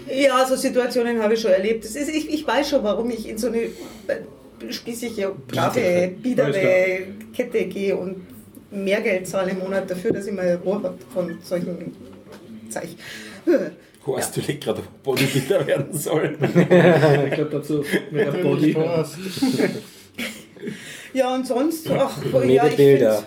Äh, 0.08 0.24
ja, 0.24 0.46
so 0.46 0.56
Situationen 0.56 1.22
habe 1.22 1.34
ich 1.34 1.42
schon 1.42 1.52
erlebt. 1.52 1.84
Das 1.84 1.96
ist, 1.96 2.10
ich, 2.10 2.30
ich 2.30 2.46
weiß 2.46 2.70
schon, 2.70 2.84
warum 2.84 3.10
ich 3.10 3.28
in 3.28 3.38
so 3.38 3.48
eine 3.48 3.64
äh, 3.64 3.72
spießige, 4.70 5.32
brave, 5.48 6.12
biedere 6.22 7.04
Kette 7.36 7.66
gehe 7.66 7.96
und 7.96 8.26
mehr 8.72 9.02
Geld 9.02 9.28
zahle 9.28 9.52
im 9.52 9.60
Monat 9.60 9.90
dafür, 9.90 10.12
dass 10.14 10.28
ich 10.28 10.34
mal 10.34 10.60
Ruhe 10.64 10.76
habe 10.76 10.98
von 11.14 11.38
solchen 11.44 11.96
Zeichen. 12.70 12.98
Horst, 14.06 14.36
du 14.36 14.42
legst 14.42 14.64
gerade 14.64 14.82
Bodybuilder 15.04 15.68
werden 15.68 15.94
sollen. 15.94 16.38
Ich 17.28 17.34
glaube 17.34 17.52
dazu 17.52 17.84
mit 18.12 18.26
der 18.26 18.32
Body. 18.32 18.76
Ja, 21.14 21.36
und 21.36 21.46
sonst, 21.46 21.90
ach, 21.92 22.18
Mehr 22.24 22.46
ja, 22.46 22.68
ich 22.68 22.76
Bilder. 22.76 23.24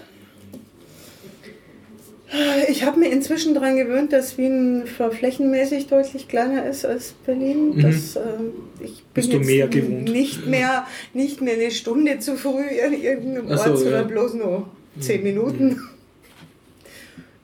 Ich 2.68 2.84
habe 2.84 2.98
mir 2.98 3.10
inzwischen 3.10 3.54
daran 3.54 3.76
gewöhnt, 3.76 4.12
dass 4.12 4.38
Wien 4.38 4.84
flächenmäßig 4.86 5.86
deutlich 5.86 6.28
kleiner 6.28 6.66
ist 6.66 6.84
als 6.84 7.12
Berlin. 7.24 7.76
Mhm. 7.76 7.82
Das, 7.82 8.16
ähm, 8.16 8.52
ich 8.80 9.02
bin 9.04 9.04
Bist 9.14 9.32
du 9.32 9.36
jetzt 9.36 9.46
mehr 9.46 9.68
gewohnt? 9.68 10.10
Nicht 10.10 10.46
mehr, 10.46 10.86
nicht 11.12 11.40
mehr 11.40 11.54
eine 11.54 11.70
Stunde 11.70 12.18
zu 12.18 12.36
früh 12.36 12.64
in 12.64 13.00
irgendeinem 13.00 13.50
Ort, 13.50 13.60
so, 13.60 13.76
sondern 13.76 13.92
ja. 13.94 14.04
Mhm. 14.04 14.08
bloß 14.08 14.34
nur 14.34 14.68
zehn 15.00 15.22
Minuten. 15.22 15.80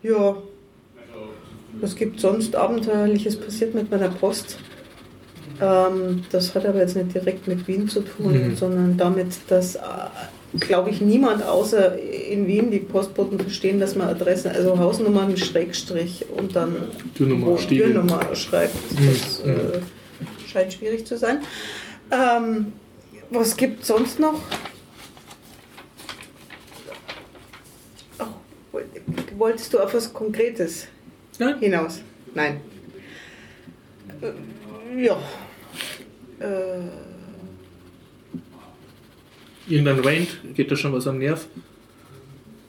Ja. 0.03 0.37
Was 1.81 1.95
gibt 1.95 2.19
sonst 2.21 2.57
Abenteuerliches 2.57 3.37
passiert 3.37 3.75
mit 3.75 3.91
meiner 3.91 4.09
Post? 4.09 4.59
Ähm, 5.61 6.25
das 6.33 6.55
hat 6.55 6.67
aber 6.67 6.81
jetzt 6.81 6.97
nicht 6.97 7.15
direkt 7.15 7.47
mit 7.47 7.69
Wien 7.69 7.89
zu 7.89 8.01
tun, 8.01 8.33
Mhm. 8.49 8.57
sondern 8.57 8.97
damit, 8.97 9.29
dass, 9.49 9.77
äh, 9.77 9.81
glaube 10.59 10.91
ich, 10.91 11.01
niemand 11.01 11.45
außer 11.45 11.97
in 11.99 12.47
Wien 12.49 12.71
die 12.71 12.81
Postboten 12.81 13.39
verstehen, 13.39 13.79
dass 13.79 13.95
man 13.95 14.09
Adressen, 14.09 14.51
also 14.51 14.79
Hausnummern, 14.79 15.37
Schrägstrich 15.37 16.27
und 16.37 16.57
dann 16.57 16.75
Türnummer. 17.15 17.57
Türnummer 17.57 18.35
schreibt. 18.35 18.75
Das 18.91 19.45
Mhm. 19.45 19.51
äh, 19.51 20.49
scheint 20.51 20.73
schwierig 20.73 21.07
zu 21.07 21.17
sein. 21.17 21.39
Ähm, 22.11 22.73
was 23.31 23.57
gibt 23.57 23.85
sonst 23.85 24.19
noch? 24.19 24.41
Ach, 28.19 28.27
woll- 28.73 28.85
wolltest 29.37 29.73
du 29.73 29.79
auf 29.79 29.95
was 29.95 30.13
Konkretes 30.13 30.89
Nein. 31.39 31.59
hinaus? 31.61 32.01
Nein. 32.35 32.61
Äh, 34.21 35.05
ja. 35.05 35.17
Äh, 36.41 37.10
Irgendein 39.71 40.01
Rant, 40.01 40.29
geht 40.55 40.71
da 40.71 40.77
schon 40.77 40.93
was 40.93 41.07
am 41.07 41.19
Nerv? 41.19 41.47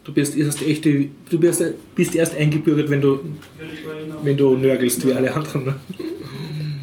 Du 0.04 0.14
bist 0.14 0.36
erst 0.38 0.62
echte, 0.62 1.06
du 1.30 1.40
bist, 1.40 1.64
bist 1.96 2.16
erst 2.16 2.36
eingebürgert, 2.36 2.90
wenn 2.90 3.02
du, 3.02 3.20
wenn 4.24 4.38
du 4.38 4.56
nörgelst 4.58 5.06
wie 5.08 5.14
alle 5.14 5.34
anderen. 5.34 5.66
Ne? 5.66 5.76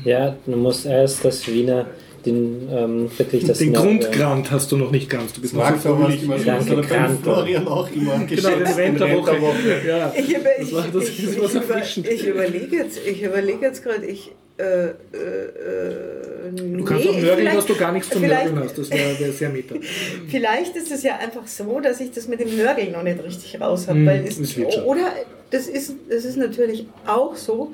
Ja, 0.05 0.36
du 0.47 0.57
musst 0.57 0.86
erst 0.86 1.24
das 1.24 1.47
Wiener, 1.49 1.86
den 2.24 2.69
ähm, 2.70 3.11
wirklich 3.16 3.45
das 3.45 3.59
Den 3.59 3.73
Grundgrant 3.73 4.51
hast 4.51 4.70
du 4.73 4.77
noch 4.77 4.90
nicht 4.90 5.09
ganz. 5.11 5.32
Du 5.32 5.40
bist 5.40 5.55
noch 5.55 5.69
so 5.81 5.97
fröhlich. 5.97 6.23
immer 6.23 6.39
Danke, 6.39 6.65
so 6.77 6.81
Kant. 6.82 7.23
Florian 7.23 7.66
auch 7.69 7.89
immer 7.90 8.05
Genau, 8.12 8.19
den 8.19 8.27
geschätzt. 8.28 8.78
Rant 8.78 9.01
der 9.01 9.16
Woche. 9.16 9.40
Woche. 9.40 9.82
Ja. 9.86 10.12
ich, 10.16 10.31
über, 10.31 10.61
ich, 10.61 10.70
das- 10.93 11.09
ich, 11.09 11.36
das 11.40 11.55
über, 11.55 11.82
ich 12.12 12.27
überlege 12.27 12.77
jetzt, 12.77 12.99
ich 13.07 13.23
überlege 13.23 13.61
jetzt 13.62 13.82
gerade, 13.82 14.07
ich. 14.07 14.31
Äh, 14.59 14.63
äh, 14.63 14.89
äh, 14.89 16.51
Du 16.51 16.85
kannst 16.85 17.07
auch 17.09 17.17
nörgeln, 17.17 17.55
dass 17.55 17.67
du 17.67 17.77
gar 17.77 17.93
nichts 17.93 18.11
zum 18.11 18.23
Nörgeln 18.23 18.59
hast. 18.59 18.77
Das 18.77 18.91
wäre 18.91 19.19
wär 19.19 19.33
sehr 19.33 19.51
meta. 19.51 19.75
Vielleicht 20.29 20.75
ist 20.75 20.91
es 20.91 21.03
ja 21.03 21.17
einfach 21.19 21.47
so, 21.47 21.79
dass 21.79 22.01
ich 22.01 22.11
das 22.11 22.27
mit 22.27 22.41
dem 22.41 22.57
Nörgeln 22.57 22.93
noch 22.93 23.03
nicht 23.03 23.23
richtig 23.23 23.61
raus 23.61 23.87
habe. 23.87 24.01
Hm, 24.01 24.07
weil 24.07 24.25
es, 24.27 24.41
das 24.41 24.57
wird 24.57 24.75
schon. 24.75 24.85
oder 24.85 25.13
das 25.51 25.69
ist, 25.69 25.93
das 26.09 26.25
ist 26.25 26.37
natürlich 26.37 26.87
auch 27.07 27.37
so, 27.37 27.73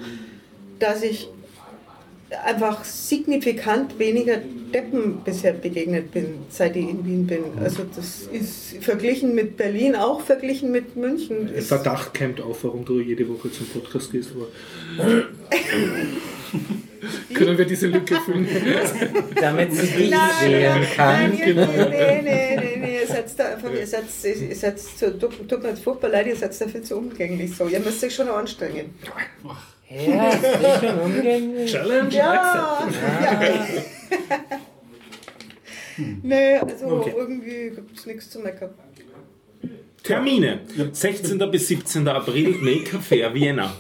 dass 0.79 1.03
ich 1.03 1.29
einfach 2.45 2.85
signifikant 2.85 3.99
weniger 3.99 4.39
Deppen 4.73 5.21
bisher 5.25 5.53
begegnet 5.53 6.11
bin, 6.11 6.39
seit 6.49 6.77
ich 6.77 6.89
in 6.89 7.07
Wien 7.07 7.27
bin. 7.27 7.45
Also 7.63 7.85
das 7.95 8.23
ist 8.33 8.83
verglichen 8.83 9.35
mit 9.35 9.57
Berlin, 9.57 9.95
auch 9.95 10.21
verglichen 10.21 10.73
mit 10.73 10.97
München. 10.97 11.49
Ein 11.49 11.55
Ist, 11.55 11.69
Verdacht 11.69 12.15
keimt 12.15 12.41
auf, 12.41 12.65
warum 12.65 12.85
du 12.85 13.01
jede 13.01 13.29
Woche 13.29 13.53
zum 13.53 13.67
Podcast 13.67 14.11
gehst. 14.11 14.31
Aber 14.33 14.49
Können 17.35 17.59
wir 17.59 17.65
diese 17.65 17.89
Lücke 17.89 18.17
füllen? 18.21 18.47
Damit 19.41 19.75
sie 19.75 19.87
dich 19.87 20.11
Nein, 20.11 20.31
sehen 20.41 20.87
kann. 20.97 21.31
Nein, 21.31 21.39
ihr, 21.39 21.55
nee, 21.55 22.23
nee, 22.23 22.77
nee, 22.79 23.01
ihr 23.01 23.07
seid 23.07 23.39
da 23.39 23.55
einfach, 23.55 23.73
ihr 23.73 23.87
seid, 23.87 24.05
ihr 24.25 24.57
seid 24.57 24.81
so, 24.81 25.11
tut, 25.11 25.49
tut 25.49 25.63
mir 25.63 25.71
jetzt 25.71 25.83
furchtbar 25.83 26.11
leid, 26.11 26.29
ihr 26.29 26.37
seid 26.37 26.59
dafür 26.59 26.83
zu 26.83 26.97
umgänglich 26.97 27.57
so. 27.57 27.67
Ihr 27.67 27.81
müsst 27.81 28.03
euch 28.05 28.15
schon 28.15 28.29
anstrengen. 28.29 28.95
Ja, 29.91 30.29
ist 30.31 30.81
schon 30.85 30.99
umgänglich. 31.01 31.71
Challenge 31.71 32.15
Ja, 32.15 32.35
ja. 32.35 32.89
Nee, 36.23 36.57
also 36.57 36.87
Okay. 36.87 37.13
irgendwie 37.17 37.71
gibt 37.71 37.97
es 37.99 38.07
nichts 38.07 38.31
zu 38.31 38.41
meckern. 38.41 38.71
Termine. 40.03 40.61
16. 40.93 41.39
bis 41.51 41.69
17. 41.69 42.07
April, 42.09 42.57
Maker 42.61 43.01
Fair 43.01 43.33
Vienna. 43.33 43.73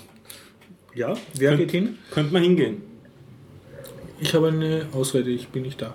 Ja, 0.94 1.14
wer 1.34 1.56
geht 1.56 1.72
hin? 1.72 1.98
Könnte 2.12 2.32
man 2.32 2.42
hingehen. 2.42 2.82
Ich 4.20 4.32
habe 4.32 4.48
eine 4.48 4.86
Ausrede, 4.92 5.30
ich 5.30 5.48
bin 5.48 5.62
nicht 5.62 5.82
da. 5.82 5.94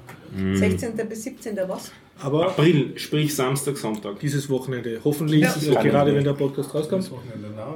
16. 0.54 0.96
bis 1.08 1.24
17. 1.24 1.58
was? 1.68 1.92
Aber 2.22 2.48
April, 2.48 2.94
sprich 2.98 3.34
Samstag, 3.36 3.78
Sonntag. 3.78 4.20
dieses 4.20 4.50
Wochenende, 4.50 5.00
hoffentlich, 5.04 5.42
Ja. 5.42 5.56
äh, 5.80 5.84
gerade 5.90 6.14
wenn 6.14 6.24
der 6.24 6.34
Podcast 6.34 6.74
rauskommt. 6.76 7.10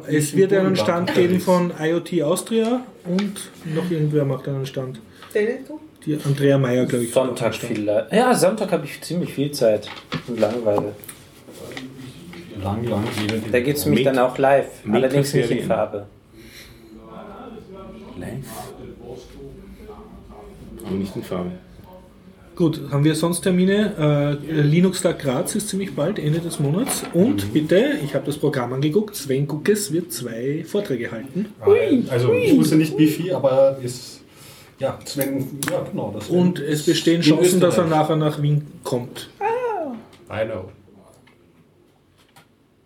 Es 0.08 0.36
wird 0.36 0.52
einen 0.54 0.76
Stand 0.76 1.14
geben 1.14 1.40
von 1.40 1.72
IoT 1.80 2.24
Austria 2.24 2.82
und 3.06 3.50
noch 3.74 3.90
irgendwer 3.90 4.26
macht 4.26 4.48
einen 4.48 4.66
Stand. 4.66 5.00
Die 6.06 6.18
Andrea 6.26 6.58
Meyer, 6.58 6.86
glaube 6.86 7.06
ich. 7.06 7.14
Sonntag 7.14 7.54
macht 7.54 7.64
einen 7.64 7.76
Stand. 7.86 8.08
viel. 8.10 8.18
Ja, 8.18 8.34
Sonntag 8.36 8.72
habe 8.72 8.86
ich 8.86 9.02
ziemlich 9.02 9.34
viel 9.34 9.52
Zeit 9.52 9.90
und 10.28 10.40
Langeweile. 10.40 10.94
Lang, 12.62 12.84
lang 12.88 13.04
Da 13.52 13.60
gibt 13.62 13.78
es 13.78 13.86
nämlich 13.86 14.06
Make- 14.06 14.16
dann 14.16 14.26
auch 14.26 14.38
live, 14.38 14.68
allerdings 14.92 15.34
nicht 15.34 15.52
in. 15.52 15.64
Farbe. 15.68 16.06
Live. 18.20 18.46
Aber 20.86 20.96
nicht 20.96 21.16
in 21.16 21.24
Farbe. 21.24 21.52
Gut, 22.56 22.82
haben 22.92 23.04
wir 23.04 23.16
sonst 23.16 23.42
Termine? 23.42 24.38
Äh, 24.48 24.62
Linux 24.62 25.02
Tag 25.02 25.20
Graz 25.20 25.56
ist 25.56 25.70
ziemlich 25.70 25.96
bald, 25.96 26.20
Ende 26.20 26.40
des 26.40 26.60
Monats. 26.60 27.04
Und 27.14 27.52
bitte, 27.52 27.94
ich 28.04 28.14
habe 28.14 28.28
das 28.28 28.38
Programm 28.38 28.74
angeguckt, 28.74 29.16
Sven 29.16 29.48
Guckes 29.48 29.92
wird 29.92 30.14
zwei 30.14 30.64
Vorträge 30.68 31.12
halten. 31.12 31.48
Also 32.10 32.32
ich 32.34 32.56
wusste 32.56 32.76
nicht 32.76 32.96
wie 32.98 33.08
viel, 33.08 33.34
aber 33.34 33.78
ist 33.82 34.22
ja 34.78 35.00
Sven, 35.04 35.48
ja 35.72 35.84
genau. 35.90 36.12
Das 36.14 36.30
Und 36.30 36.60
es 36.60 36.86
bestehen 36.86 37.22
Chancen, 37.22 37.60
dass 37.60 37.78
er 37.78 37.86
nachher 37.86 38.18
nach 38.18 38.40
Wien 38.42 38.68
kommt. 38.84 39.30
I 40.30 40.46
know. 40.46 40.70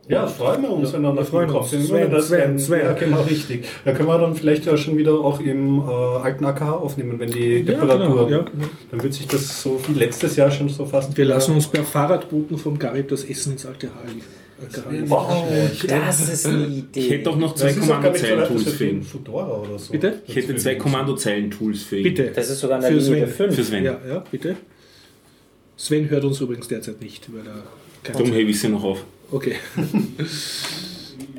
Ja, 0.10 0.26
freuen 0.26 0.62
wir 0.62 0.70
uns, 0.70 0.94
wenn 0.94 1.04
er 1.04 1.14
nach 1.14 1.26
freuen 1.26 1.50
Wien 1.50 1.56
uns. 1.58 1.70
kommt. 1.72 1.84
Sven, 1.86 2.10
das 2.12 2.28
Sven, 2.30 2.58
Sven. 2.58 2.80
Ja, 2.80 2.94
genau, 2.94 3.22
richtig. 3.24 3.66
Da 3.84 3.92
können 3.92 4.08
wir 4.08 4.18
dann 4.18 4.36
vielleicht 4.36 4.66
ja 4.66 4.78
schon 4.78 4.98
wieder 4.98 5.14
auch 5.14 5.42
im 5.42 5.80
äh, 5.80 5.84
alten 5.92 6.46
AKH 6.46 6.72
aufnehmen, 6.78 7.20
wenn 7.20 7.30
die 7.30 7.60
Ja, 7.66 7.74
Reparatur. 7.82 8.28
genau, 8.28 8.30
ja. 8.40 8.46
Dann 8.92 9.04
wird 9.04 9.14
sich 9.14 9.28
das 9.28 9.62
so 9.62 9.80
wie 9.88 10.00
letztes 10.00 10.38
Jahr 10.38 10.50
schon 10.50 10.70
so 10.70 10.86
fast. 10.86 11.18
Wir 11.18 11.26
lassen 11.26 11.56
uns 11.56 11.68
per 11.68 11.84
Fahrradboten 11.84 12.58
vom 12.58 12.80
Garib 12.80 13.10
das 13.10 13.26
Essen 13.26 13.54
ins 13.54 13.66
alte 13.66 13.88
Haar 13.94 14.04
liefern. 14.06 15.08
Wow, 15.08 15.44
das 15.88 16.30
ist 16.30 16.48
eine 16.48 16.66
Ich 16.66 16.78
Idee. 16.80 17.02
hätte 17.10 17.24
doch 17.26 17.38
noch 17.38 17.54
zwei 17.54 17.74
Kommandozeilen-Tools 17.74 18.64
für 18.72 18.86
ihn. 18.88 19.04
Fedora 19.04 19.58
oder 19.62 19.78
so. 19.78 19.92
Bitte? 19.92 20.22
Ich 20.26 20.36
hätte 20.36 20.56
zwei 20.56 20.76
Kommandozeilen-Tools 20.76 21.84
für 21.84 21.98
ihn. 21.98 22.04
Bitte. 22.04 22.32
Das 22.34 22.50
ist 22.50 22.62
sogar 22.62 22.78
eine 22.80 22.88
Für 22.88 22.94
Linie 22.94 23.28
Sven. 23.28 23.50
5. 23.50 23.56
Für 23.56 23.64
Sven. 23.64 23.84
Ja, 23.84 23.98
ja, 24.08 24.24
bitte. 24.32 24.56
Sven 25.76 26.10
hört 26.10 26.24
uns 26.24 26.42
übrigens 26.42 26.68
derzeit 26.68 27.02
nicht, 27.02 27.28
weil 27.32 27.46
er 27.46 28.12
Darum 28.14 28.32
hebe 28.32 28.50
ich 28.50 28.60
sie 28.60 28.70
noch 28.70 28.84
auf. 28.84 29.04
Okay. 29.32 29.56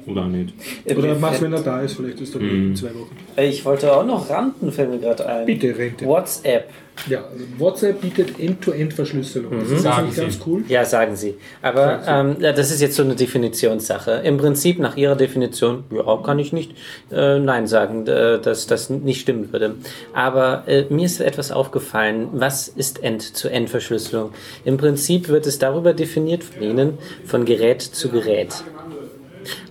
Oder 0.06 0.22
auch 0.22 0.28
nicht. 0.28 0.54
Oder 0.96 1.14
mach's, 1.16 1.42
wenn 1.42 1.52
er 1.52 1.60
da 1.60 1.80
ist, 1.82 1.94
vielleicht 1.96 2.20
ist 2.20 2.34
er 2.34 2.40
in 2.40 2.74
zwei 2.74 2.94
Wochen. 2.94 3.16
Ich 3.36 3.64
wollte 3.64 3.92
auch 3.92 4.04
noch 4.04 4.30
ranten, 4.30 4.72
fällt 4.72 4.90
mir 4.90 4.98
gerade 4.98 5.26
ein. 5.26 5.46
Bitte, 5.46 5.76
Rente. 5.76 6.06
WhatsApp. 6.06 6.70
Ja, 7.06 7.24
also 7.30 7.44
WhatsApp 7.58 8.00
bietet 8.00 8.38
End-to-End-Verschlüsselung. 8.40 9.60
Das 9.60 9.70
ist 9.70 9.82
Sagen 9.82 10.06
nicht 10.06 10.14
Sie. 10.16 10.20
ganz 10.22 10.38
cool. 10.46 10.64
Ja, 10.68 10.84
sagen 10.84 11.16
Sie. 11.16 11.34
Aber 11.62 12.02
ähm, 12.06 12.36
ja, 12.40 12.52
das 12.52 12.70
ist 12.70 12.80
jetzt 12.80 12.96
so 12.96 13.02
eine 13.02 13.14
Definitionssache. 13.14 14.10
Im 14.24 14.38
Prinzip 14.38 14.78
nach 14.78 14.96
Ihrer 14.96 15.16
Definition, 15.16 15.84
ja, 15.90 16.16
kann 16.24 16.38
ich 16.38 16.52
nicht 16.52 16.72
äh, 17.10 17.38
Nein 17.38 17.66
sagen, 17.66 18.06
äh, 18.06 18.40
dass 18.40 18.66
das 18.66 18.90
nicht 18.90 19.20
stimmen 19.20 19.52
würde. 19.52 19.76
Aber 20.12 20.64
äh, 20.66 20.84
mir 20.90 21.06
ist 21.06 21.20
etwas 21.20 21.52
aufgefallen. 21.52 22.28
Was 22.32 22.68
ist 22.68 23.02
End-zu-End-Verschlüsselung? 23.02 24.30
Im 24.64 24.76
Prinzip 24.76 25.28
wird 25.28 25.46
es 25.46 25.58
darüber 25.58 25.92
definiert 25.94 26.44
von 26.44 26.62
Ihnen, 26.62 26.98
von 27.24 27.44
Gerät 27.44 27.82
zu 27.82 28.08
Gerät. 28.08 28.64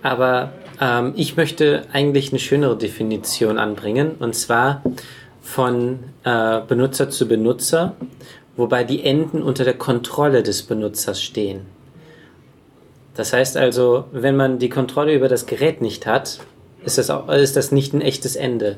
Aber 0.01 0.53
ähm, 0.79 1.13
ich 1.15 1.37
möchte 1.37 1.83
eigentlich 1.91 2.31
eine 2.31 2.39
schönere 2.39 2.77
Definition 2.77 3.57
anbringen, 3.57 4.11
und 4.19 4.35
zwar 4.35 4.81
von 5.41 5.99
äh, 6.27 6.61
Benutzer 6.67 7.09
zu 7.09 7.25
Benutzer, 7.25 7.95
wobei 8.57 8.83
die 8.83 9.05
Enden 9.05 9.41
unter 9.41 9.63
der 9.63 9.75
Kontrolle 9.75 10.43
des 10.43 10.63
Benutzers 10.63 11.23
stehen. 11.23 11.61
Das 13.15 13.31
heißt 13.31 13.55
also, 13.55 14.05
wenn 14.11 14.35
man 14.35 14.59
die 14.59 14.67
Kontrolle 14.69 15.13
über 15.13 15.29
das 15.29 15.45
Gerät 15.45 15.81
nicht 15.81 16.05
hat, 16.05 16.39
ist 16.83 16.97
das, 16.97 17.09
auch, 17.09 17.29
ist 17.29 17.55
das 17.55 17.71
nicht 17.71 17.93
ein 17.93 18.01
echtes 18.01 18.35
Ende. 18.35 18.77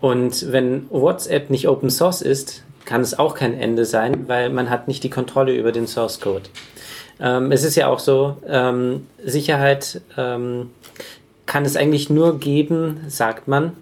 Und 0.00 0.52
wenn 0.52 0.86
WhatsApp 0.90 1.50
nicht 1.50 1.68
Open 1.68 1.90
Source 1.90 2.22
ist, 2.22 2.64
kann 2.86 3.02
es 3.02 3.18
auch 3.18 3.34
kein 3.34 3.54
Ende 3.58 3.84
sein, 3.84 4.26
weil 4.26 4.48
man 4.50 4.70
hat 4.70 4.88
nicht 4.88 5.04
die 5.04 5.10
Kontrolle 5.10 5.54
über 5.54 5.70
den 5.70 5.86
Source 5.86 6.20
Code. 6.20 6.44
Ähm, 7.20 7.52
es 7.52 7.62
ist 7.62 7.74
ja 7.76 7.88
auch 7.88 7.98
so, 7.98 8.38
ähm, 8.46 9.06
Sicherheit 9.22 10.00
ähm, 10.16 10.70
kann 11.46 11.64
es 11.64 11.76
eigentlich 11.76 12.10
nur 12.10 12.38
geben, 12.38 13.00
sagt 13.08 13.48
man, 13.48 13.72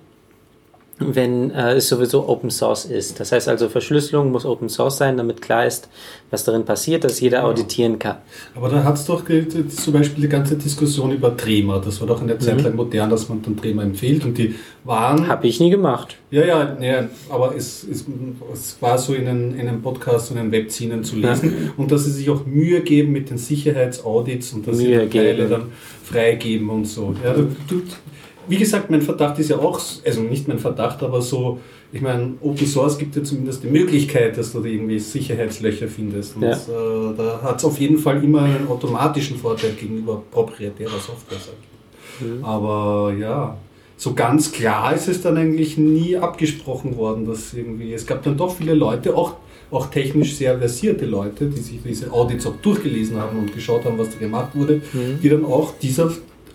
wenn 1.15 1.51
äh, 1.51 1.75
es 1.75 1.89
sowieso 1.89 2.29
Open 2.29 2.51
Source 2.51 2.85
ist. 2.85 3.21
Das 3.21 3.33
heißt 3.33 3.49
also, 3.49 3.69
Verschlüsselung 3.69 4.31
muss 4.31 4.45
Open 4.45 4.69
Source 4.69 4.99
sein, 4.99 5.17
damit 5.17 5.43
klar 5.43 5.67
ist, 5.67 5.89
was 6.31 6.45
darin 6.45 6.65
passiert, 6.65 7.05
dass 7.05 7.21
jeder 7.21 7.45
auditieren 7.45 7.99
kann. 7.99 8.17
Aber 8.55 8.69
da 8.69 8.85
hat 8.85 8.97
es 8.97 9.05
doch 9.05 9.25
zum 9.25 9.93
Beispiel 9.93 10.23
die 10.23 10.29
ganze 10.29 10.57
Diskussion 10.57 11.13
über 11.13 11.37
Trema. 11.37 11.79
Das 11.79 12.01
war 12.01 12.07
doch 12.07 12.23
eine 12.23 12.39
Zeit 12.39 12.63
lang 12.63 12.77
modern, 12.77 13.11
dass 13.11 13.29
man 13.29 13.43
dann 13.43 13.57
Trema 13.57 13.83
empfiehlt. 13.83 14.25
Und 14.25 14.39
die 14.39 14.55
waren. 14.85 15.29
Habe 15.29 15.47
ich 15.47 15.61
nie 15.61 15.71
gemacht. 15.71 16.17
Ja, 16.31 16.45
ja, 16.45 16.77
ja 16.81 17.09
aber 17.29 17.55
es, 17.57 17.85
es, 17.85 18.05
es 18.53 18.77
war 18.81 18.99
so 18.99 19.15
in 19.15 19.29
einem, 19.29 19.59
in 19.59 19.69
einem 19.69 19.83
Podcast, 19.83 20.31
in 20.31 20.39
einem 20.39 20.53
Webzinen 20.53 21.05
zu 21.05 21.17
lesen. 21.17 21.73
Und 21.77 21.93
dass 21.93 22.05
sie 22.05 22.13
sich 22.13 22.31
auch 22.31 22.47
Mühe 22.47 22.81
geben 22.81 23.13
mit 23.13 23.31
den 23.31 23.39
Sicherheitsaudits 23.39 24.53
und 24.53 24.67
dass 24.67 24.79
sie 24.79 24.89
Mühe 24.89 25.07
die 25.07 25.19
Teile 25.19 25.49
dann 25.49 25.65
freigeben 26.05 26.69
und 26.71 26.87
so. 26.87 27.15
Ja, 27.25 27.33
du, 27.33 27.49
du, 27.69 27.83
wie 28.53 28.59
gesagt, 28.59 28.91
mein 28.91 29.01
Verdacht 29.01 29.39
ist 29.39 29.49
ja 29.49 29.57
auch, 29.59 29.81
also 30.05 30.21
nicht 30.21 30.47
mein 30.47 30.59
Verdacht, 30.59 31.03
aber 31.03 31.23
so, 31.23 31.59
ich 31.91 32.03
meine, 32.03 32.35
Open 32.43 32.67
Source 32.67 32.99
gibt 32.99 33.17
ja 33.17 33.23
zumindest 33.25 33.63
die 33.63 33.69
Möglichkeit, 33.69 34.37
dass 34.37 34.53
du 34.53 34.61
da 34.61 34.67
irgendwie 34.69 34.99
Sicherheitslöcher 34.99 35.89
findest. 35.89 36.37
Und 36.37 36.43
Ja. 36.43 36.53
äh, 36.53 37.15
da 37.17 37.41
hat 37.43 37.57
es 37.59 37.65
auf 37.65 37.79
jeden 37.81 37.97
Fall 37.99 38.23
immer 38.23 38.43
einen 38.43 38.69
automatischen 38.69 39.39
Vorteil 39.39 39.73
gegenüber 39.73 40.23
proprietärer 40.31 40.99
Software. 41.09 41.39
Mhm. 42.21 42.45
Aber 42.45 43.15
ja, 43.19 43.57
so 43.97 44.13
ganz 44.13 44.53
klar 44.53 44.95
ist 44.95 45.09
es 45.09 45.23
dann 45.23 45.39
eigentlich 45.39 45.79
nie 45.79 46.17
abgesprochen 46.19 46.97
worden, 46.99 47.25
dass 47.25 47.55
irgendwie, 47.55 47.95
es 47.95 48.05
gab 48.07 48.23
dann 48.23 48.37
doch 48.37 48.55
viele 48.55 48.75
Leute, 48.75 49.17
auch, 49.17 49.37
auch 49.71 49.87
technisch 49.87 50.35
sehr 50.37 50.59
versierte 50.59 51.07
Leute, 51.07 51.47
die 51.47 51.61
sich 51.61 51.81
diese 51.83 52.13
Audits 52.13 52.45
auch 52.47 52.57
durchgelesen 52.61 53.17
haben 53.19 53.39
und 53.39 53.55
geschaut 53.55 53.87
haben, 53.87 53.97
was 53.97 54.11
da 54.11 54.19
gemacht 54.19 54.51
wurde, 54.55 54.83
Mhm. 54.93 55.21
die 55.23 55.29
dann 55.31 55.47
auch 55.47 55.73
dieser 55.81 56.09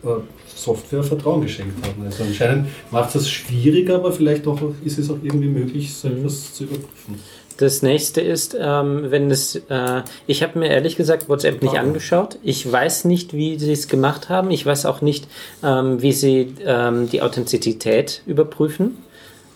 äh, 0.03 0.10
Software 0.58 1.04
Vertrauen 1.04 1.42
geschenkt 1.42 1.86
haben. 1.88 2.04
Also 2.06 2.24
anscheinend 2.24 2.68
macht 2.92 3.08
es 3.10 3.14
das 3.14 3.30
schwierig, 3.30 3.90
aber 3.90 4.12
vielleicht 4.12 4.48
auch 4.48 4.60
ist 4.84 4.98
es 4.98 5.10
auch 5.10 5.18
irgendwie 5.24 5.48
möglich, 5.48 5.94
so 5.94 6.08
Mhm. 6.10 6.18
etwas 6.20 6.54
zu 6.54 6.64
überprüfen. 6.64 7.20
Das 7.58 7.82
nächste 7.82 8.22
ist, 8.22 8.56
ähm, 8.60 9.06
wenn 9.10 9.32
es, 9.32 9.56
äh, 9.56 10.04
ich 10.28 10.44
habe 10.44 10.60
mir 10.60 10.68
ehrlich 10.70 10.96
gesagt 10.96 11.28
WhatsApp 11.28 11.62
nicht 11.64 11.74
Ah. 11.76 11.80
angeschaut. 11.80 12.38
Ich 12.44 12.72
weiß 12.72 13.06
nicht, 13.06 13.34
wie 13.34 13.58
sie 13.58 13.72
es 13.72 13.88
gemacht 13.88 14.30
haben. 14.30 14.52
Ich 14.52 14.64
weiß 14.64 14.86
auch 14.86 15.02
nicht, 15.02 15.28
ähm, 15.64 16.00
wie 16.02 16.12
sie 16.12 16.54
ähm, 16.64 17.10
die 17.10 17.22
Authentizität 17.24 18.22
überprüfen. 18.28 18.98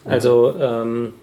Also 0.03 0.53
ähm, 0.59 1.13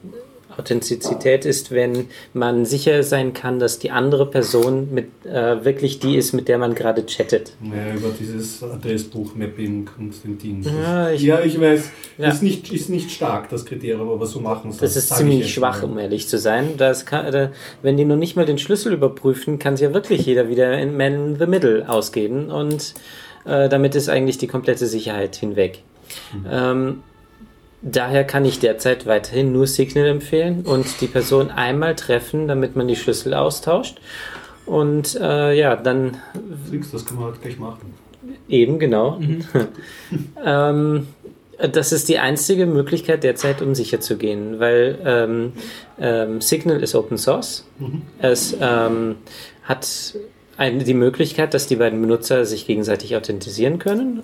Authentizität 0.58 1.44
ist, 1.44 1.70
wenn 1.70 2.06
man 2.34 2.66
sicher 2.66 3.02
sein 3.04 3.32
kann, 3.32 3.58
dass 3.58 3.78
die 3.78 3.90
andere 3.90 4.26
Person 4.26 4.88
mit, 4.92 5.06
äh, 5.24 5.64
wirklich 5.64 6.00
die 6.00 6.16
ist, 6.16 6.32
mit 6.32 6.48
der 6.48 6.58
man 6.58 6.74
gerade 6.74 7.06
chattet. 7.06 7.52
Ja, 7.62 7.94
über 7.94 8.08
dieses 8.18 8.62
Adressbuch-Mapping 8.62 9.88
und 9.98 10.24
den 10.24 10.38
Ding. 10.38 10.62
Ja, 10.64 11.10
ich- 11.10 11.22
ja, 11.22 11.40
ich 11.40 11.60
weiß, 11.60 11.90
Ja. 12.18 12.28
ist, 12.28 12.42
nicht, 12.42 12.72
ist 12.72 12.90
nicht 12.90 13.10
stark, 13.10 13.48
das 13.50 13.64
Kriterium, 13.64 14.08
aber 14.10 14.26
so 14.26 14.40
machen 14.40 14.72
sie 14.72 14.80
Das 14.80 14.96
ist 14.96 15.08
sag 15.08 15.16
ich 15.16 15.20
ziemlich 15.20 15.54
schwach, 15.54 15.82
mal. 15.82 15.90
um 15.90 15.98
ehrlich 15.98 16.28
zu 16.28 16.38
sein. 16.38 16.70
Das 16.76 17.06
kann, 17.06 17.30
da, 17.32 17.50
wenn 17.82 17.96
die 17.96 18.04
noch 18.04 18.16
nicht 18.16 18.36
mal 18.36 18.44
den 18.44 18.58
Schlüssel 18.58 18.92
überprüfen, 18.92 19.58
kann 19.58 19.74
es 19.74 19.80
ja 19.80 19.94
wirklich 19.94 20.26
jeder 20.26 20.48
wieder 20.48 20.76
in 20.78 20.96
Man 20.96 21.14
in 21.14 21.36
the 21.38 21.46
Middle 21.46 21.88
ausgeben 21.88 22.50
und 22.50 22.94
äh, 23.44 23.68
damit 23.68 23.94
ist 23.94 24.08
eigentlich 24.08 24.38
die 24.38 24.46
komplette 24.48 24.86
Sicherheit 24.86 25.36
hinweg. 25.36 25.82
Ähm, 26.50 27.02
daher 27.82 28.24
kann 28.24 28.44
ich 28.44 28.58
derzeit 28.58 29.06
weiterhin 29.06 29.52
nur 29.52 29.66
Signal 29.66 30.06
empfehlen 30.06 30.62
und 30.64 31.00
die 31.00 31.06
Person 31.06 31.50
einmal 31.50 31.94
treffen, 31.94 32.48
damit 32.48 32.76
man 32.76 32.88
die 32.88 32.96
Schlüssel 32.96 33.34
austauscht. 33.34 34.00
Und 34.66 35.14
äh, 35.20 35.54
ja, 35.54 35.76
dann 35.76 36.18
Nix, 36.70 36.90
Das 36.90 37.06
kann 37.06 37.16
man 37.16 37.26
halt 37.26 37.42
gleich 37.42 37.58
machen. 37.58 37.94
Eben, 38.48 38.78
genau. 38.78 39.18
ähm, 40.44 41.06
Das 41.72 41.92
ist 41.92 42.08
die 42.08 42.18
einzige 42.18 42.66
Möglichkeit 42.66 43.24
derzeit, 43.24 43.62
um 43.62 43.74
sicher 43.74 44.00
zu 44.00 44.16
gehen, 44.16 44.60
weil 44.60 44.98
ähm, 45.04 45.52
ähm, 45.98 46.40
Signal 46.40 46.82
ist 46.82 46.94
Open 46.94 47.18
Source. 47.18 47.66
Es 48.18 48.56
ähm, 48.60 49.16
hat 49.64 50.14
eine, 50.56 50.84
die 50.84 50.94
Möglichkeit, 50.94 51.54
dass 51.54 51.66
die 51.66 51.76
beiden 51.76 52.00
Benutzer 52.00 52.44
sich 52.44 52.66
gegenseitig 52.66 53.16
authentisieren 53.16 53.78
können. 53.78 54.22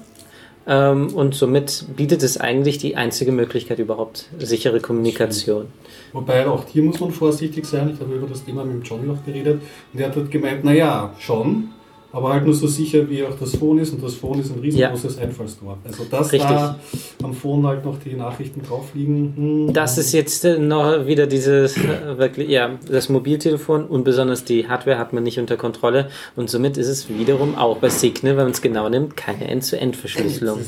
Ähm, 0.67 1.15
und 1.15 1.35
somit 1.35 1.85
bietet 1.97 2.23
es 2.23 2.39
eigentlich 2.39 2.79
die 2.79 2.97
einzige 2.97 3.33
Möglichkeit 3.33 3.79
überhaupt 3.79 4.29
sichere 4.39 4.81
Kommunikation. 4.81 5.67
Wobei 6.13 6.47
auch 6.47 6.65
hier 6.67 6.83
muss 6.83 7.01
man 7.01 7.11
vorsichtig 7.11 7.67
sein. 7.67 7.91
Ich 7.95 8.01
habe 8.01 8.15
über 8.15 8.27
das 8.27 8.45
Thema 8.45 8.65
mit 8.65 8.75
dem 8.75 8.83
John 8.83 9.07
noch 9.07 9.25
geredet 9.25 9.61
und 9.93 10.01
er 10.01 10.09
hat 10.09 10.17
halt 10.17 10.31
gemeint, 10.31 10.65
naja, 10.65 11.13
schon, 11.19 11.71
aber 12.15 12.33
halt 12.33 12.45
nur 12.45 12.55
so 12.55 12.69
sicher, 12.69 13.11
wie 13.11 13.25
auch 13.25 13.37
das 13.39 13.57
Phone 13.57 13.79
ist 13.79 13.93
und 13.93 14.03
das 14.03 14.15
Phone 14.15 14.39
ist 14.39 14.53
ein 14.53 14.61
riesengroßes 14.61 15.19
Einfallstor. 15.19 15.79
Also 15.85 16.05
dass 16.05 16.33
Richtig. 16.33 16.49
da 16.49 16.79
am 17.25 17.35
Phone 17.35 17.67
halt 17.67 17.85
noch 17.85 17.99
die 17.99 18.15
Nachrichten 18.15 18.63
drauf 18.63 18.95
liegen. 18.95 19.33
hm, 19.37 19.73
Das 19.73 19.99
ist 19.99 20.13
jetzt 20.13 20.45
äh, 20.45 20.59
noch 20.59 21.07
wieder 21.07 21.27
dieses 21.27 21.77
äh, 21.77 22.17
wirklich, 22.17 22.49
ja, 22.49 22.79
das 22.89 23.09
Mobiltelefon 23.09 23.87
und 23.87 24.05
besonders 24.05 24.45
die 24.45 24.69
Hardware 24.69 24.97
hat 24.97 25.13
man 25.13 25.25
nicht 25.25 25.41
unter 25.41 25.57
Kontrolle 25.57 26.09
und 26.37 26.49
somit 26.49 26.77
ist 26.77 26.89
es 26.89 27.09
wiederum 27.09 27.57
auch 27.57 27.79
bei 27.79 27.89
Signal, 27.89 28.37
wenn 28.37 28.45
man 28.45 28.53
es 28.53 28.63
genau 28.63 28.89
nimmt, 28.89 29.17
keine 29.17 29.49
End-zu-End-Verschlüsselung. 29.49 30.61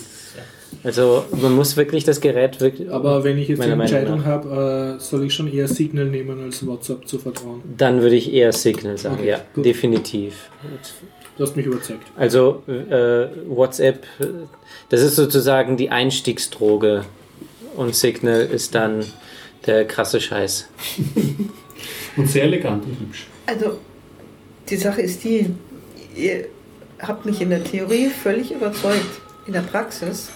Also 0.84 1.24
man 1.32 1.54
muss 1.54 1.76
wirklich 1.76 2.04
das 2.04 2.20
Gerät 2.20 2.60
wirklich. 2.60 2.90
Aber 2.90 3.24
wenn 3.24 3.38
ich 3.38 3.48
jetzt 3.48 3.62
die 3.64 3.68
Entscheidung 3.70 4.24
habe, 4.24 4.96
äh, 4.98 5.00
soll 5.00 5.24
ich 5.24 5.34
schon 5.34 5.52
eher 5.52 5.68
Signal 5.68 6.06
nehmen 6.06 6.40
als 6.42 6.66
WhatsApp 6.66 7.06
zu 7.08 7.18
vertrauen. 7.18 7.62
Dann 7.76 8.00
würde 8.02 8.16
ich 8.16 8.32
eher 8.32 8.52
Signal 8.52 8.96
sagen, 8.98 9.16
Okay, 9.20 9.28
ja, 9.28 9.40
gut. 9.54 9.64
definitiv. 9.64 10.50
Du 11.36 11.42
hast 11.44 11.56
mich 11.56 11.66
überzeugt. 11.66 12.06
Also 12.16 12.62
äh, 12.66 13.26
WhatsApp, 13.48 14.06
das 14.88 15.02
ist 15.02 15.16
sozusagen 15.16 15.76
die 15.76 15.90
Einstiegsdroge 15.90 17.04
und 17.76 17.94
Signal 17.94 18.40
ist 18.40 18.74
dann 18.74 19.04
der 19.66 19.84
krasse 19.86 20.20
Scheiß. 20.20 20.68
Und 22.16 22.28
sehr 22.30 22.44
elegant 22.44 22.82
und 22.86 22.98
hübsch. 22.98 23.26
Also, 23.44 23.76
die 24.70 24.76
Sache 24.76 25.02
ist 25.02 25.22
die, 25.22 25.50
ihr 26.16 26.46
habt 26.98 27.26
mich 27.26 27.42
in 27.42 27.50
der 27.50 27.62
Theorie 27.62 28.08
völlig 28.08 28.52
überzeugt. 28.52 29.20
In 29.46 29.52
der 29.52 29.60
Praxis 29.60 30.30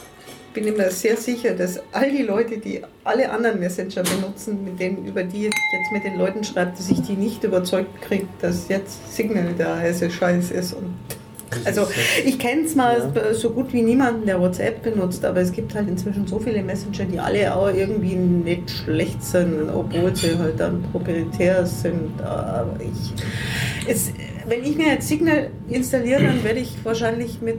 bin 0.52 0.66
ich 0.66 0.76
mir 0.76 0.90
sehr 0.90 1.16
sicher, 1.16 1.54
dass 1.54 1.80
all 1.92 2.10
die 2.10 2.22
Leute, 2.22 2.58
die 2.58 2.80
alle 3.04 3.30
anderen 3.30 3.60
Messenger 3.60 4.02
benutzen, 4.02 4.64
mit 4.64 4.80
denen, 4.80 5.06
über 5.06 5.22
die 5.22 5.46
ich 5.46 5.54
jetzt 5.72 5.92
mit 5.92 6.04
den 6.04 6.18
Leuten 6.18 6.42
schreibe, 6.42 6.72
dass 6.76 6.90
ich 6.90 7.02
die 7.02 7.14
nicht 7.14 7.44
überzeugt 7.44 8.00
kriege, 8.02 8.26
dass 8.40 8.68
jetzt 8.68 9.14
Signal 9.14 9.54
der 9.54 9.76
heiße 9.76 10.10
Scheiß 10.10 10.50
ist. 10.50 10.72
Und 10.72 10.94
also 11.64 11.88
ich 12.24 12.38
kenne 12.38 12.62
es 12.62 12.74
mal 12.74 13.12
so 13.32 13.50
gut 13.50 13.72
wie 13.72 13.82
niemanden, 13.82 14.26
der 14.26 14.40
WhatsApp 14.40 14.82
benutzt, 14.82 15.24
aber 15.24 15.40
es 15.40 15.52
gibt 15.52 15.74
halt 15.74 15.88
inzwischen 15.88 16.26
so 16.26 16.38
viele 16.38 16.62
Messenger, 16.62 17.04
die 17.04 17.18
alle 17.18 17.54
auch 17.54 17.72
irgendwie 17.72 18.14
nicht 18.14 18.70
schlecht 18.70 19.22
sind, 19.22 19.68
obwohl 19.68 20.14
sie 20.14 20.38
halt 20.38 20.58
dann 20.58 20.82
proprietär 20.92 21.66
sind. 21.66 22.20
Aber 22.22 22.76
ich, 22.80 23.88
es, 23.88 24.12
wenn 24.46 24.64
ich 24.64 24.76
mir 24.76 24.88
jetzt 24.88 25.08
Signal 25.08 25.50
installiere, 25.68 26.22
dann 26.22 26.44
werde 26.44 26.60
ich 26.60 26.76
wahrscheinlich 26.84 27.40
mit 27.40 27.58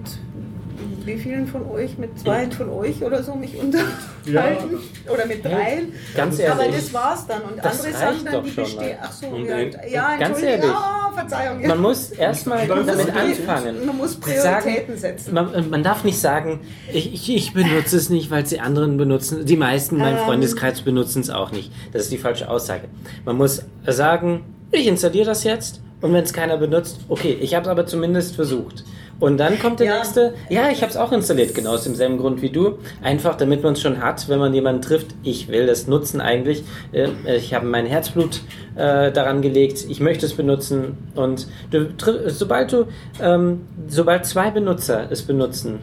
wie 1.06 1.18
vielen 1.18 1.48
von 1.48 1.70
euch, 1.70 1.98
mit 1.98 2.20
zwei 2.20 2.50
von 2.52 2.70
euch 2.70 3.04
oder 3.04 3.24
so 3.24 3.36
mich 3.36 3.56
unterhalten 3.58 4.80
oder 5.12 5.26
mit 5.26 5.44
dreien. 5.44 5.94
Ganz 6.16 6.40
Aber 6.42 6.64
ehrlich. 6.64 6.76
das 6.82 6.94
war's 6.94 7.28
dann. 7.28 7.42
Und 7.44 7.58
Das 7.64 7.80
andere 7.86 7.98
sagen 8.00 8.18
dann, 8.26 8.44
die 8.44 8.50
bestehen. 8.52 8.98
Ach 9.02 9.12
so, 9.12 9.28
Und 9.28 9.46
ja, 9.46 9.56
ein- 9.56 9.76
ja 9.90 10.18
Ganz 10.18 10.42
ehrlich. 10.42 10.70
Oh, 10.72 11.14
Verzeihung. 11.16 11.68
Man 11.68 11.82
muss 11.82 12.12
erstmal 12.12 12.68
damit 12.68 13.16
anfangen. 13.16 13.86
Man 13.86 13.98
muss 13.98 14.12
Sagen- 14.14 14.22
Prioritäten 14.64 14.98
setzen. 14.98 15.34
Man, 15.34 15.70
man 15.70 15.84
darf 15.84 16.04
nicht 16.04 16.20
sagen, 16.20 16.62
ich, 16.92 17.14
ich, 17.14 17.36
ich 17.36 17.54
benutze 17.54 17.98
es 17.98 18.10
nicht, 18.10 18.32
weil 18.32 18.44
es 18.44 18.50
die 18.50 18.60
anderen 18.60 18.98
benutzen. 18.98 19.46
Die 19.46 19.58
meisten 19.58 19.96
in 19.96 20.02
meinem 20.02 20.18
Ähm. 20.20 20.24
Freundeskreis 20.26 20.82
benutzen 20.82 21.22
es 21.22 21.30
auch 21.30 21.52
nicht. 21.52 21.72
Das 21.94 22.04
ist 22.04 22.12
die 22.12 22.18
falsche 22.18 22.50
Aussage. 22.50 22.84
Man 23.26 23.36
muss 23.38 23.64
sagen, 23.88 24.44
ich 24.72 24.88
installiere 24.88 25.26
das 25.26 25.44
jetzt 25.44 25.82
und 26.00 26.14
wenn 26.14 26.24
es 26.24 26.32
keiner 26.34 26.58
benutzt, 26.58 27.00
okay, 27.10 27.38
ich 27.42 27.54
habe 27.56 27.66
es 27.66 27.70
aber 27.70 27.86
zumindest 27.86 28.36
versucht. 28.36 28.84
Und 29.22 29.38
dann 29.38 29.58
kommt 29.60 29.80
der 29.80 29.88
Ja. 29.88 29.98
nächste, 30.00 30.34
ja, 30.50 30.70
ich 30.70 30.82
habe 30.82 30.90
es 30.92 30.98
auch 30.98 31.12
installiert, 31.14 31.56
genau 31.56 31.72
aus 31.76 31.84
demselben 31.86 32.18
Grund 32.18 32.42
wie 32.42 32.50
du. 32.50 32.80
Einfach, 33.02 33.36
damit 33.38 33.64
man 33.64 33.74
es 33.74 33.82
schon 33.82 34.02
hat, 34.02 34.28
wenn 34.28 34.40
man 34.40 34.54
jemanden 34.54 34.82
trifft, 34.82 35.08
ich 35.24 35.48
will 35.48 35.66
das 35.68 35.88
nutzen 35.88 36.20
eigentlich. 36.20 36.64
Äh, 36.92 37.08
Ich 37.38 37.54
habe 37.54 37.66
mein 37.68 37.86
Herzblut 37.86 38.42
äh, 38.76 39.12
daran 39.12 39.42
gelegt, 39.42 39.86
ich 39.88 40.00
möchte 40.02 40.26
es 40.26 40.34
benutzen. 40.34 40.98
Und 41.16 41.48
du, 41.72 41.88
sobald 42.28 42.74
du, 42.74 42.88
ähm, 43.22 43.62
sobald 43.88 44.26
zwei 44.26 44.50
Benutzer 44.52 45.06
es 45.10 45.22
benutzen, 45.22 45.80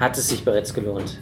hat 0.00 0.16
es 0.16 0.28
sich 0.30 0.42
bereits 0.42 0.72
gelohnt. 0.72 1.18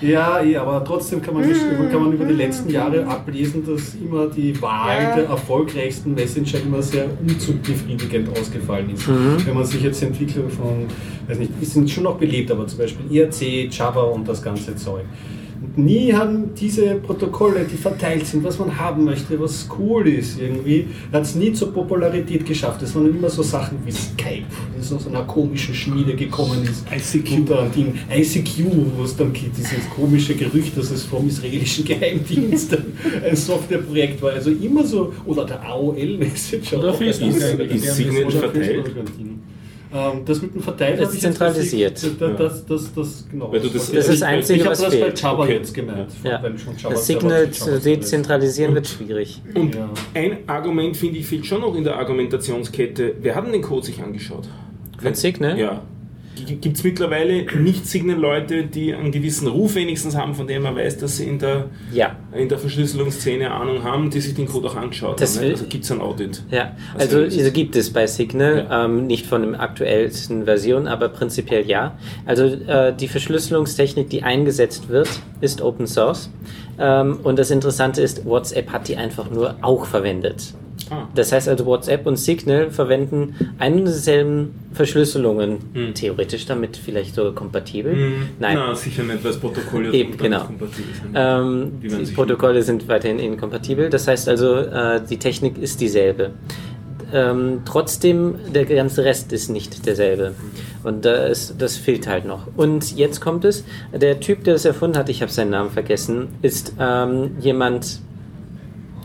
Ja, 0.00 0.42
eh, 0.42 0.56
aber 0.56 0.84
trotzdem 0.84 1.22
kann 1.22 1.34
man, 1.34 1.44
kann 1.90 2.02
man 2.02 2.12
über 2.12 2.24
die 2.24 2.34
letzten 2.34 2.68
Jahre 2.68 3.06
ablesen, 3.06 3.64
dass 3.64 3.94
immer 3.94 4.26
die 4.26 4.60
Wahl 4.60 5.00
Ja. 5.02 5.14
der 5.14 5.24
erfolgreichsten 5.26 6.12
Messenger 6.14 6.60
immer 6.66 6.82
sehr 6.82 7.06
unbefriedigend 7.20 8.36
ausgefallen 8.36 8.90
ist. 8.90 9.08
Wenn 9.08 9.54
man 9.54 9.64
sich 9.64 9.82
jetzt 9.82 10.00
die 10.00 10.06
Entwicklung 10.06 10.50
von, 10.50 10.86
weiß 11.28 11.38
nicht, 11.38 11.52
die 11.60 11.64
sind 11.64 11.88
schon 11.88 12.02
noch 12.02 12.16
belebt, 12.16 12.50
aber 12.50 12.66
zum 12.66 12.78
Beispiel 12.78 13.06
IRC, 13.16 13.68
Java 13.70 14.02
und 14.02 14.26
das 14.26 14.42
ganze 14.42 14.74
Zeug. 14.74 15.04
Nie 15.76 16.12
haben 16.12 16.54
diese 16.54 16.96
Protokolle, 16.96 17.64
die 17.64 17.76
verteilt 17.76 18.26
sind, 18.26 18.44
was 18.44 18.58
man 18.58 18.78
haben 18.78 19.04
möchte, 19.04 19.40
was 19.40 19.66
cool 19.78 20.06
ist 20.06 20.38
irgendwie, 20.38 20.86
hat 21.10 21.22
es 21.22 21.34
nie 21.34 21.52
zur 21.52 21.72
Popularität 21.72 22.44
geschafft. 22.44 22.82
Es 22.82 22.94
waren 22.94 23.08
immer 23.08 23.30
so 23.30 23.42
Sachen 23.42 23.78
wie 23.86 23.92
Skype, 23.92 24.44
das 24.76 24.92
aus 24.92 25.06
einer 25.06 25.22
komischen 25.22 25.74
Schmiede 25.74 26.14
gekommen 26.14 26.62
ist. 26.64 26.84
ICQ. 26.94 27.48
Ding, 27.74 27.94
ICQ, 28.14 28.64
wo 28.96 29.04
es 29.04 29.16
dann 29.16 29.32
gibt, 29.32 29.56
dieses 29.56 29.88
komische 29.96 30.34
Gerücht, 30.34 30.76
dass 30.76 30.90
es 30.90 31.04
vom 31.04 31.26
israelischen 31.26 31.84
Geheimdienst 31.86 32.76
ein 33.24 33.36
Softwareprojekt 33.36 34.20
war. 34.20 34.32
Also 34.32 34.50
immer 34.50 34.84
so, 34.84 35.12
oder 35.24 35.46
der 35.46 35.62
AOL-Messenger. 35.64 36.78
Oder 36.78 36.94
Facebook. 36.94 37.30
Ist 37.70 37.96
Signal 37.96 38.30
verteilt? 38.30 38.90
Ähm, 39.94 40.24
das 40.24 40.40
mit 40.40 40.54
dem 40.54 40.62
Verteilen 40.62 40.96
Das 40.98 41.06
habe 41.08 41.16
ist 41.16 41.22
jetzt 41.22 41.36
zentralisiert. 41.36 42.02
Das, 42.02 42.18
das, 42.18 42.36
das, 42.38 42.66
das, 42.66 42.94
das, 42.94 43.26
genau. 43.30 43.52
Weil 43.52 43.60
du 43.60 43.68
das- 43.68 43.90
Das 43.92 44.08
ist 44.08 44.08
das 44.08 44.22
Einzige, 44.22 44.54
ich 44.60 44.64
habe 44.64 44.70
was 44.72 44.80
das 44.80 44.90
bei 44.94 45.00
fehlt. 45.00 45.20
Java 45.22 45.42
Okay. 45.42 45.52
jetzt 45.54 45.74
gemeint. 45.74 46.10
Ja. 46.24 46.42
Weil 46.42 46.58
schon 46.58 46.76
Java 46.78 46.94
Das 46.94 47.06
Signal 47.06 47.50
zu 47.50 47.78
dezentralisieren 47.78 48.74
wird 48.74 48.86
schwierig. 48.88 49.42
Und 49.54 49.74
Ja. 49.74 49.90
ein 50.14 50.38
Argument, 50.46 50.96
finde 50.96 51.18
ich, 51.18 51.26
fehlt 51.26 51.44
schon 51.46 51.60
noch 51.60 51.74
in 51.76 51.84
der 51.84 51.96
Argumentationskette. 51.96 53.14
Wer 53.20 53.34
hat 53.34 53.44
denn 53.44 53.52
den 53.52 53.62
Code 53.62 53.84
sich 53.86 54.02
angeschaut? 54.02 54.48
Von 55.00 55.14
Signal? 55.14 55.58
Ja. 55.58 55.82
Gibt 56.34 56.78
es 56.78 56.82
mittlerweile 56.84 57.44
Nicht-Signal-Leute, 57.44 58.64
die 58.64 58.94
einen 58.94 59.12
gewissen 59.12 59.48
Ruf 59.48 59.74
wenigstens 59.74 60.16
haben, 60.16 60.34
von 60.34 60.46
dem 60.46 60.62
man 60.62 60.74
weiß, 60.74 60.96
dass 60.98 61.18
sie 61.18 61.24
in 61.24 61.38
der, 61.38 61.66
Ja. 61.92 62.16
in 62.34 62.48
der 62.48 62.58
Verschlüsselungsszene 62.58 63.50
Ahnung 63.50 63.82
haben, 63.84 64.08
die 64.08 64.20
sich 64.20 64.34
den 64.34 64.46
Code 64.46 64.68
auch 64.68 64.76
angeschaut 64.76 65.20
Das 65.20 65.36
haben? 65.36 65.44
Ne? 65.46 65.52
Also 65.52 65.66
gibt 65.66 65.84
es 65.84 65.92
ein 65.92 66.00
Audit. 66.00 66.42
Ja, 66.50 66.74
also 66.96 67.24
das? 67.24 67.34
diese 67.34 67.52
gibt 67.52 67.76
es 67.76 67.92
bei 67.92 68.06
Signal, 68.06 68.66
Ja. 68.68 68.84
ähm, 68.86 69.06
nicht 69.06 69.26
von 69.26 69.42
der 69.52 69.60
aktuellsten 69.60 70.44
Version, 70.46 70.86
aber 70.88 71.10
prinzipiell 71.10 71.66
ja. 71.66 71.98
Also 72.24 72.44
äh, 72.44 72.94
die 72.98 73.08
Verschlüsselungstechnik, 73.08 74.08
die 74.08 74.22
eingesetzt 74.22 74.88
wird, 74.88 75.08
ist 75.42 75.60
Open 75.60 75.86
Source. 75.86 76.30
Ähm, 76.78 77.18
und 77.22 77.38
das 77.38 77.50
Interessante 77.50 78.00
ist, 78.00 78.24
WhatsApp 78.24 78.70
hat 78.72 78.88
die 78.88 78.96
einfach 78.96 79.30
nur 79.30 79.56
auch 79.60 79.84
verwendet. 79.84 80.54
Ah. 80.92 81.08
Das 81.14 81.32
heißt 81.32 81.48
also, 81.48 81.64
WhatsApp 81.66 82.06
und 82.06 82.16
Signal 82.16 82.70
verwenden 82.70 83.34
ein 83.58 83.74
und 83.80 83.84
dieselben 83.86 84.54
Verschlüsselungen, 84.72 85.58
Hm. 85.74 85.94
theoretisch 85.94 86.46
damit 86.46 86.76
vielleicht 86.76 87.14
sogar 87.14 87.32
kompatibel. 87.32 87.94
Nein. 88.38 88.56
Na, 88.58 88.74
sicher 88.74 89.02
nicht, 89.02 89.24
weil 89.24 89.32
das 89.32 89.40
Protokoll 89.40 89.86
ja 89.86 89.92
Eben, 89.92 90.16
genau. 90.16 90.44
kompatibel 90.44 90.94
sind. 90.94 91.12
Ähm, 91.14 91.72
Die 91.82 91.88
die 91.88 92.12
Protokolle 92.12 92.62
sind 92.62 92.88
weiterhin 92.88 93.18
inkompatibel. 93.18 93.90
Das 93.90 94.06
heißt 94.08 94.28
also, 94.28 94.56
äh, 94.56 95.00
die 95.08 95.18
Technik 95.18 95.58
ist 95.58 95.80
dieselbe. 95.80 96.30
Ähm, 97.14 97.60
trotzdem, 97.66 98.36
der 98.54 98.64
ganze 98.64 99.04
Rest 99.04 99.32
ist 99.34 99.50
nicht 99.50 99.84
derselbe. 99.86 100.32
Und 100.82 101.04
da 101.04 101.26
ist, 101.26 101.56
das 101.58 101.76
fehlt 101.76 102.06
halt 102.06 102.24
noch. 102.24 102.46
Und 102.56 102.96
jetzt 102.96 103.20
kommt 103.20 103.44
es, 103.44 103.64
der 103.92 104.18
Typ, 104.20 104.44
der 104.44 104.54
das 104.54 104.64
erfunden 104.64 104.96
hat, 104.96 105.08
ich 105.10 105.20
habe 105.20 105.30
seinen 105.30 105.50
Namen 105.50 105.70
vergessen, 105.70 106.28
ist 106.40 106.72
ähm, 106.80 107.32
jemand, 107.40 108.00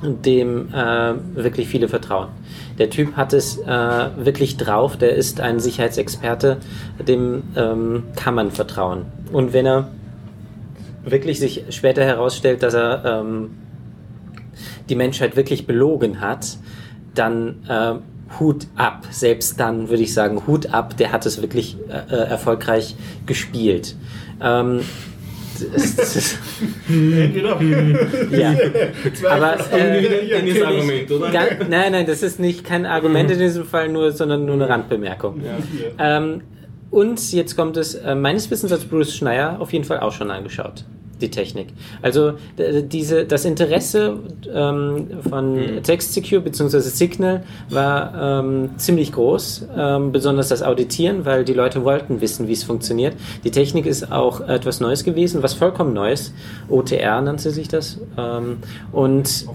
dem 0.02 0.74
äh, 0.74 1.14
wirklich 1.36 1.68
viele 1.68 1.88
vertrauen. 1.88 2.30
Der 2.78 2.90
Typ 2.90 3.16
hat 3.16 3.34
es 3.34 3.58
äh, 3.58 3.66
wirklich 3.66 4.58
drauf, 4.58 4.98
der 4.98 5.16
ist 5.16 5.42
ein 5.42 5.60
Sicherheitsexperte, 5.60 6.58
dem 7.08 7.44
ähm, 7.56 8.04
kann 8.16 8.36
man 8.36 8.52
vertrauen. 8.52 9.06
Und 9.32 9.54
wenn 9.54 9.66
er 9.66 9.90
wirklich 11.04 11.40
sich 11.40 11.64
später 11.70 12.04
herausstellt, 12.04 12.64
dass 12.64 12.74
er 12.74 13.04
ähm, 13.06 13.58
die 14.90 14.96
Menschheit 14.96 15.36
wirklich 15.36 15.66
belogen 15.66 16.22
hat, 16.22 16.58
dann 17.16 17.64
äh, 17.68 17.96
Hut 18.40 18.68
ab. 18.76 19.08
Selbst 19.10 19.60
dann 19.60 19.90
würde 19.90 20.04
ich 20.04 20.14
sagen, 20.14 20.46
Hut 20.48 20.74
ab, 20.74 20.98
der 20.98 21.12
hat 21.12 21.26
es 21.26 21.42
wirklich 21.42 21.78
äh, 21.90 22.14
äh, 22.14 22.30
erfolgreich 22.30 22.96
gespielt. 23.26 23.96
Ähm, 24.42 24.82
Entweder 26.90 27.62
ja. 28.32 28.56
Aber 29.30 29.58
äh, 29.72 30.64
Argument, 30.64 31.12
oder? 31.12 31.30
Nein, 31.70 31.92
nein, 31.92 32.06
das 32.06 32.24
ist 32.24 32.40
nicht 32.40 32.64
kein 32.64 32.86
Argument 32.86 33.32
in 33.32 33.40
diesem 33.40 33.66
Fall, 33.66 33.90
nur, 33.90 34.12
sondern 34.12 34.46
nur 34.46 34.56
eine 34.56 34.70
Randbemerkung. 34.70 35.42
Ähm, 35.98 36.42
und 36.90 37.32
jetzt 37.34 37.56
kommt 37.56 37.78
es, 37.78 37.96
äh, 37.96 38.16
meines 38.16 38.50
Wissens 38.50 38.72
hat 38.72 38.90
Bruce 38.90 39.16
Schneier 39.16 39.60
auf 39.60 39.74
jeden 39.74 39.86
Fall 39.86 40.00
auch 40.00 40.14
schon 40.14 40.32
angeschaut. 40.32 40.86
Die 41.22 41.30
Technik. 41.30 41.68
Also 42.02 42.34
diese, 42.58 43.26
das 43.26 43.46
Interesse 43.46 44.20
ähm, 44.54 45.08
von 45.28 45.82
TextSecure 45.84 46.42
bzw. 46.42 46.80
Signal 46.80 47.44
war 47.70 48.42
ähm, 48.42 48.72
ziemlich 48.78 49.12
groß, 49.12 49.68
ähm, 49.76 50.12
besonders 50.12 50.50
das 50.50 50.64
Auditieren, 50.64 51.26
weil 51.26 51.44
die 51.44 51.54
Leute 51.54 51.84
wollten 51.84 52.22
wissen, 52.22 52.48
wie 52.48 52.54
es 52.54 52.64
funktioniert. 52.64 53.16
Die 53.44 53.52
Technik 53.52 53.86
ist 53.86 54.12
auch 54.12 54.42
etwas 54.42 54.80
Neues 54.80 55.04
gewesen, 55.04 55.44
was 55.44 55.54
vollkommen 55.54 55.94
Neues. 55.94 56.34
OTR 56.70 57.22
nannte 57.22 57.52
sich 57.52 57.68
das. 57.68 58.00
Ähm, 58.18 58.58
und 58.92 59.46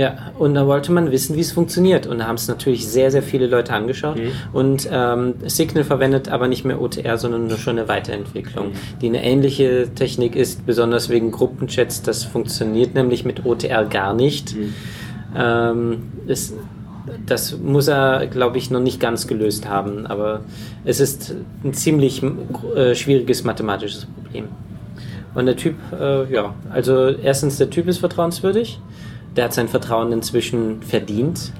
ja. 0.00 0.32
und 0.38 0.54
da 0.54 0.66
wollte 0.66 0.92
man 0.92 1.10
wissen, 1.10 1.36
wie 1.36 1.40
es 1.40 1.52
funktioniert. 1.52 2.06
Und 2.06 2.18
da 2.18 2.26
haben 2.26 2.36
es 2.36 2.48
natürlich 2.48 2.88
sehr, 2.88 3.10
sehr 3.10 3.22
viele 3.22 3.46
Leute 3.46 3.72
angeschaut. 3.74 4.18
Und 4.52 4.88
ähm, 4.90 5.34
Signal 5.44 5.84
verwendet 5.84 6.28
aber 6.28 6.48
nicht 6.48 6.64
mehr 6.64 6.80
OTR, 6.80 7.18
sondern 7.18 7.48
nur 7.48 7.58
schon 7.58 7.78
eine 7.78 7.88
Weiterentwicklung, 7.88 8.72
die 9.00 9.08
eine 9.08 9.22
ähnliche 9.22 9.88
Technik 9.94 10.36
ist, 10.36 10.64
besonders 10.64 11.10
wegen 11.10 11.30
Gruppenchats. 11.30 12.02
Das 12.02 12.24
funktioniert 12.24 12.94
nämlich 12.94 13.24
mit 13.24 13.44
OTR 13.44 13.84
gar 13.84 14.14
nicht. 14.14 14.56
Ähm, 15.36 16.12
es, 16.26 16.54
das 17.26 17.58
muss 17.58 17.88
er, 17.88 18.26
glaube 18.26 18.58
ich, 18.58 18.70
noch 18.70 18.80
nicht 18.80 19.00
ganz 19.00 19.26
gelöst 19.26 19.68
haben. 19.68 20.06
Aber 20.06 20.40
es 20.84 21.00
ist 21.00 21.34
ein 21.62 21.74
ziemlich 21.74 22.22
äh, 22.74 22.94
schwieriges 22.94 23.44
mathematisches 23.44 24.06
Problem. 24.06 24.48
Und 25.34 25.46
der 25.46 25.56
Typ, 25.56 25.76
äh, 25.92 26.32
ja, 26.32 26.54
also 26.70 27.08
erstens, 27.08 27.58
der 27.58 27.70
Typ 27.70 27.86
ist 27.86 27.98
vertrauenswürdig. 27.98 28.80
Der 29.36 29.44
hat 29.44 29.54
sein 29.54 29.68
Vertrauen 29.68 30.12
inzwischen 30.12 30.82
verdient. 30.82 31.52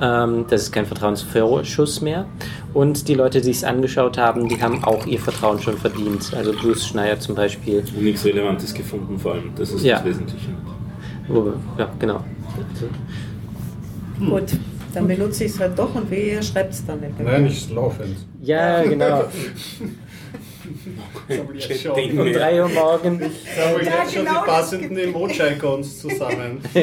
Ähm, 0.00 0.46
das 0.50 0.62
ist 0.62 0.72
kein 0.72 0.86
Vertrauensvorschuss 0.86 2.00
mehr. 2.00 2.26
Und 2.72 3.06
die 3.06 3.14
Leute, 3.14 3.40
die 3.40 3.50
es 3.52 3.62
angeschaut 3.62 4.18
haben, 4.18 4.48
die 4.48 4.60
haben 4.60 4.82
auch 4.82 5.06
ihr 5.06 5.20
Vertrauen 5.20 5.60
schon 5.60 5.78
verdient. 5.78 6.32
Also 6.36 6.52
Bruce 6.52 6.86
Schneier 6.86 7.18
zum 7.20 7.36
Beispiel. 7.36 7.78
Und 7.94 8.02
nichts 8.02 8.24
Relevantes 8.24 8.74
gefunden 8.74 9.18
vor 9.18 9.34
allem. 9.34 9.52
Das 9.56 9.70
ist 9.70 9.84
Ja. 9.84 9.96
das 9.98 10.06
Wesentliche. 10.06 10.48
Ja, 11.78 11.90
genau. 11.98 12.20
Gut, 14.18 14.42
dann 14.92 15.06
benutze 15.08 15.44
ich 15.44 15.52
es 15.52 15.60
halt 15.60 15.78
doch 15.78 15.94
und 15.94 16.10
wehe, 16.10 16.34
ihr 16.34 16.42
schreibt 16.42 16.72
es 16.74 16.84
dann 16.84 17.00
nicht. 17.00 17.18
Nein, 17.20 17.44
nicht 17.44 17.70
laufend. 17.70 18.16
Ja, 18.42 18.82
genau. 18.82 19.24
Um 20.64 22.24
wir. 22.24 22.32
3 22.32 22.62
Uhr 22.62 22.70
habe 22.74 23.16
ich 23.26 23.56
Ja, 23.56 24.00
jetzt 24.02 24.14
schon 24.14 24.24
genau 24.24 24.40
die 24.42 24.46
das 24.46 24.56
passenden 24.56 24.98
Emoji-Icons 24.98 25.98
zusammen. 26.00 26.60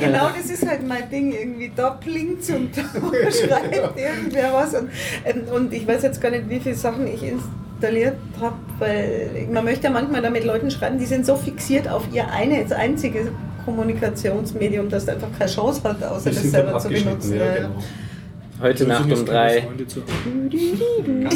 Genau, 0.00 0.30
das 0.36 0.50
ist 0.50 0.66
halt 0.66 0.86
mein 0.86 1.08
Ding. 1.10 1.32
Irgendwie 1.32 1.70
da 1.76 1.90
blinkt 1.90 2.48
und 2.50 2.70
da 2.76 2.82
schreibt 3.30 3.98
irgendwer 3.98 4.52
was. 4.54 4.74
Und, 4.74 4.90
ähm, 5.24 5.42
und 5.54 5.72
ich 5.72 5.86
weiß 5.86 6.02
jetzt 6.02 6.20
gar 6.20 6.30
nicht, 6.30 6.48
wie 6.48 6.60
viele 6.60 6.74
Sachen 6.74 7.06
ich 7.06 7.22
installiert 7.22 8.16
habe, 8.40 8.56
weil 8.78 9.48
man 9.52 9.64
möchte 9.64 9.84
ja 9.84 9.90
manchmal 9.90 10.22
damit 10.22 10.44
Leuten 10.44 10.70
schreiben, 10.70 10.98
die 10.98 11.06
sind 11.06 11.26
so 11.26 11.36
fixiert 11.36 11.88
auf 11.88 12.04
ihr 12.12 12.28
eines 12.30 12.72
einzige 12.72 13.30
Kommunikationsmedium, 13.64 14.88
dass 14.88 15.06
er 15.06 15.14
einfach 15.14 15.28
keine 15.38 15.50
Chance 15.50 15.82
hat, 15.84 16.02
außer 16.02 16.30
das 16.30 16.42
selber 16.42 16.78
zu 16.78 16.88
benutzen. 16.88 17.36
ja, 17.38 17.44
Ja, 17.44 17.54
genau. 17.56 17.82
Heute 18.60 18.86
Nacht 18.86 19.12
um 19.12 19.24
3. 19.24 19.62
Freunde 19.62 19.86
zu 19.86 20.00
ja, 20.00 21.30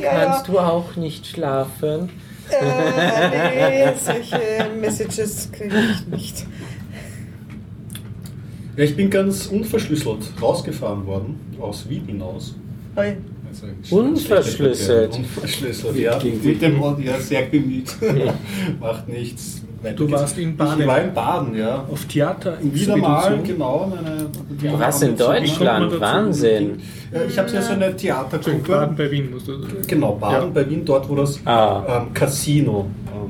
ja. 0.00 0.10
Kannst 0.10 0.48
du 0.48 0.58
auch 0.58 0.96
nicht 0.96 1.26
schlafen? 1.26 2.08
Äh, 2.50 3.88
nee, 3.90 3.92
solche 4.02 4.40
Messages 4.80 5.50
kriege 5.52 5.76
ich 5.78 6.06
nicht. 6.06 6.46
Ja, 8.76 8.84
ich 8.84 8.96
bin 8.96 9.10
ganz 9.10 9.46
unverschlüsselt 9.46 10.32
rausgefahren 10.40 11.06
worden, 11.06 11.38
aus 11.60 11.86
Wien 11.88 12.06
hinaus. 12.06 12.54
Oi. 12.96 13.16
Also, 13.48 13.96
Unverschlüsselt? 13.96 15.14
Unverschlüsselt, 15.14 15.96
ja. 15.96 16.18
Mit 16.22 16.62
dem 16.62 16.80
Hund, 16.80 17.04
ja, 17.04 17.18
sehr 17.18 17.42
bemüht. 17.42 17.94
Macht 18.80 19.08
nichts. 19.08 19.65
Du 19.94 20.10
warst 20.10 20.38
in 20.38 20.56
Baden. 20.56 20.80
Ich 20.80 20.86
war 20.86 21.00
in 21.00 21.14
Baden, 21.14 21.56
ja. 21.56 21.84
Auf 21.90 22.04
Theater 22.06 22.54
Wieder 22.60 22.96
mal, 22.96 23.38
genau. 23.44 23.92
Meine, 23.94 24.26
die 24.50 24.78
Was 24.78 25.02
in 25.02 25.16
Deutschland? 25.16 26.00
Wahnsinn. 26.00 26.78
Ja, 27.12 27.20
ich 27.28 27.38
habe 27.38 27.50
ja 27.50 27.62
so 27.62 27.72
eine 27.72 27.86
Baden 27.86 27.96
Theatergruppe. 27.96 28.90
bei 28.96 29.10
Wien, 29.10 29.30
musst 29.30 29.48
du 29.48 29.60
sagen. 29.60 29.74
Genau, 29.86 30.12
Baden 30.14 30.52
bei 30.52 30.68
Wien, 30.68 30.84
dort 30.84 31.08
wo 31.08 31.14
das 31.14 31.38
Ah. 31.44 31.82
ähm, 32.02 32.14
Casino, 32.14 32.86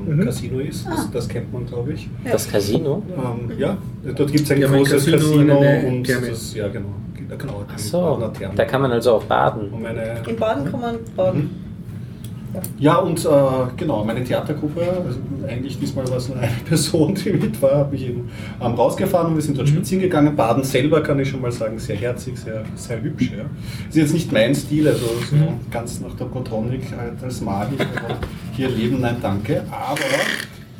ähm, 0.07 0.15
Mhm. 0.17 0.25
Casino 0.25 0.59
ist. 0.59 0.87
Das, 0.87 1.11
das 1.11 1.27
kennt 1.27 1.51
man, 1.53 1.65
glaube 1.65 1.93
ich. 1.93 2.09
Das 2.29 2.49
Casino? 2.49 3.03
Ähm, 3.15 3.51
ja, 3.57 3.77
dort 4.15 4.31
gibt 4.31 4.45
es 4.45 4.51
ein 4.51 4.61
Ja, 4.61 4.67
großes 4.67 5.05
Casino 5.11 5.17
Casino, 5.57 5.87
und 5.89 6.03
Therme. 6.05 6.27
das, 6.29 6.53
ja 6.55 6.67
genau, 6.69 6.89
genau 7.37 7.65
Ach 7.69 7.75
die 7.75 7.81
so, 7.81 8.31
da 8.55 8.65
kann 8.65 8.81
man 8.81 8.91
also 8.91 9.13
auch 9.13 9.23
baden. 9.23 9.69
Und 9.69 9.81
meine, 9.81 10.21
In 10.27 10.35
Baden 10.37 10.71
kann 10.71 10.79
man 10.81 10.95
baden. 11.15 11.66
Ja, 12.79 12.97
und 12.97 13.23
äh, 13.25 13.29
genau, 13.75 14.03
meine 14.03 14.23
Theatergruppe, 14.23 14.81
also 14.81 15.19
eigentlich 15.47 15.79
diesmal 15.79 16.07
war 16.09 16.17
es 16.17 16.29
nur 16.29 16.37
eine 16.37 16.51
Person, 16.65 17.15
die 17.15 17.31
mit 17.31 17.61
war, 17.61 17.75
habe 17.75 17.95
ich 17.95 18.07
eben 18.07 18.29
ähm, 18.61 18.73
rausgefahren 18.73 19.27
und 19.27 19.35
wir 19.35 19.41
sind 19.41 19.57
dort 19.57 19.69
spazieren 19.69 20.01
gegangen. 20.01 20.35
Baden 20.35 20.63
selber 20.63 21.01
kann 21.01 21.19
ich 21.19 21.29
schon 21.29 21.41
mal 21.41 21.51
sagen, 21.51 21.77
sehr 21.79 21.95
herzig, 21.95 22.37
sehr, 22.37 22.63
sehr 22.75 23.01
hübsch. 23.01 23.31
Ja. 23.35 23.45
Ist 23.89 23.95
jetzt 23.95 24.13
nicht 24.13 24.31
mein 24.31 24.55
Stil, 24.55 24.87
also 24.87 25.05
so 25.29 25.35
ganz 25.71 25.99
nach 25.99 26.13
der 26.15 26.25
Botronic, 26.25 26.83
äh, 26.91 27.11
das 27.21 27.41
mag 27.41 27.67
ich, 27.73 27.81
aber 27.81 28.17
hier 28.53 28.69
leben, 28.69 29.01
nein, 29.01 29.17
danke. 29.21 29.63
Aber, 29.69 29.99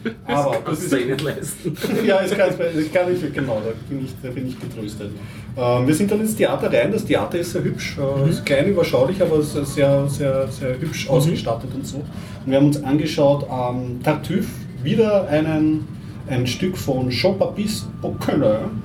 aber 0.25 0.57
das 0.65 0.83
ist 0.83 0.93
nicht 0.93 1.21
leisten. 1.21 1.77
ja, 2.05 2.21
das 2.21 2.31
kann, 2.31 2.49
das 2.49 2.91
kann 2.91 3.13
ich, 3.13 3.33
genau, 3.33 3.61
da 3.63 3.71
bin 3.89 4.05
ich, 4.05 4.13
da 4.21 4.29
bin 4.29 4.47
ich 4.47 4.59
getröstet. 4.59 5.11
Ähm, 5.57 5.87
wir 5.87 5.95
sind 5.95 6.11
dann 6.11 6.21
ins 6.21 6.35
Theater 6.35 6.71
rein, 6.71 6.91
das 6.91 7.05
Theater 7.05 7.39
ist 7.39 7.51
sehr 7.51 7.63
hübsch, 7.63 7.97
äh, 7.97 8.29
ist 8.29 8.45
klein, 8.45 8.67
überschaulich, 8.67 9.21
aber 9.21 9.39
ist 9.39 9.53
sehr, 9.53 10.07
sehr, 10.07 10.47
sehr 10.47 10.79
hübsch 10.79 11.09
ausgestattet 11.09 11.69
und 11.73 11.85
so. 11.85 11.97
Und 11.97 12.05
wir 12.45 12.57
haben 12.57 12.67
uns 12.67 12.83
angeschaut, 12.83 13.45
ähm, 13.51 14.01
Tartuffe, 14.03 14.49
wieder 14.83 15.27
einen, 15.27 15.87
ein 16.29 16.45
Stück 16.45 16.77
von 16.77 17.09
Jean-Baptiste 17.09 17.87
Bocquelin, 18.01 18.83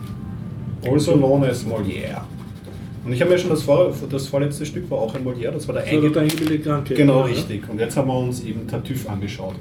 also 0.84 1.12
known 1.16 1.44
as 1.44 1.64
Molière. 1.64 2.22
Und 3.04 3.12
ich 3.12 3.20
habe 3.20 3.32
mir 3.32 3.38
schon 3.38 3.50
das, 3.50 3.62
vor, 3.62 3.92
das 4.10 4.28
vorletzte 4.28 4.64
Stück 4.64 4.88
war 4.90 4.98
auch 4.98 5.14
ein 5.16 5.24
Molière, 5.24 5.50
das 5.50 5.66
war 5.66 5.74
der 5.74 5.84
So, 5.90 6.08
der 6.08 6.22
eingebildete 6.22 6.60
Kranke. 6.60 6.94
Genau, 6.94 7.20
Ja. 7.20 7.24
richtig. 7.24 7.68
Und 7.68 7.80
jetzt 7.80 7.96
haben 7.96 8.06
wir 8.06 8.16
uns 8.16 8.44
eben 8.44 8.66
Tartuffe 8.68 9.10
angeschaut. 9.10 9.54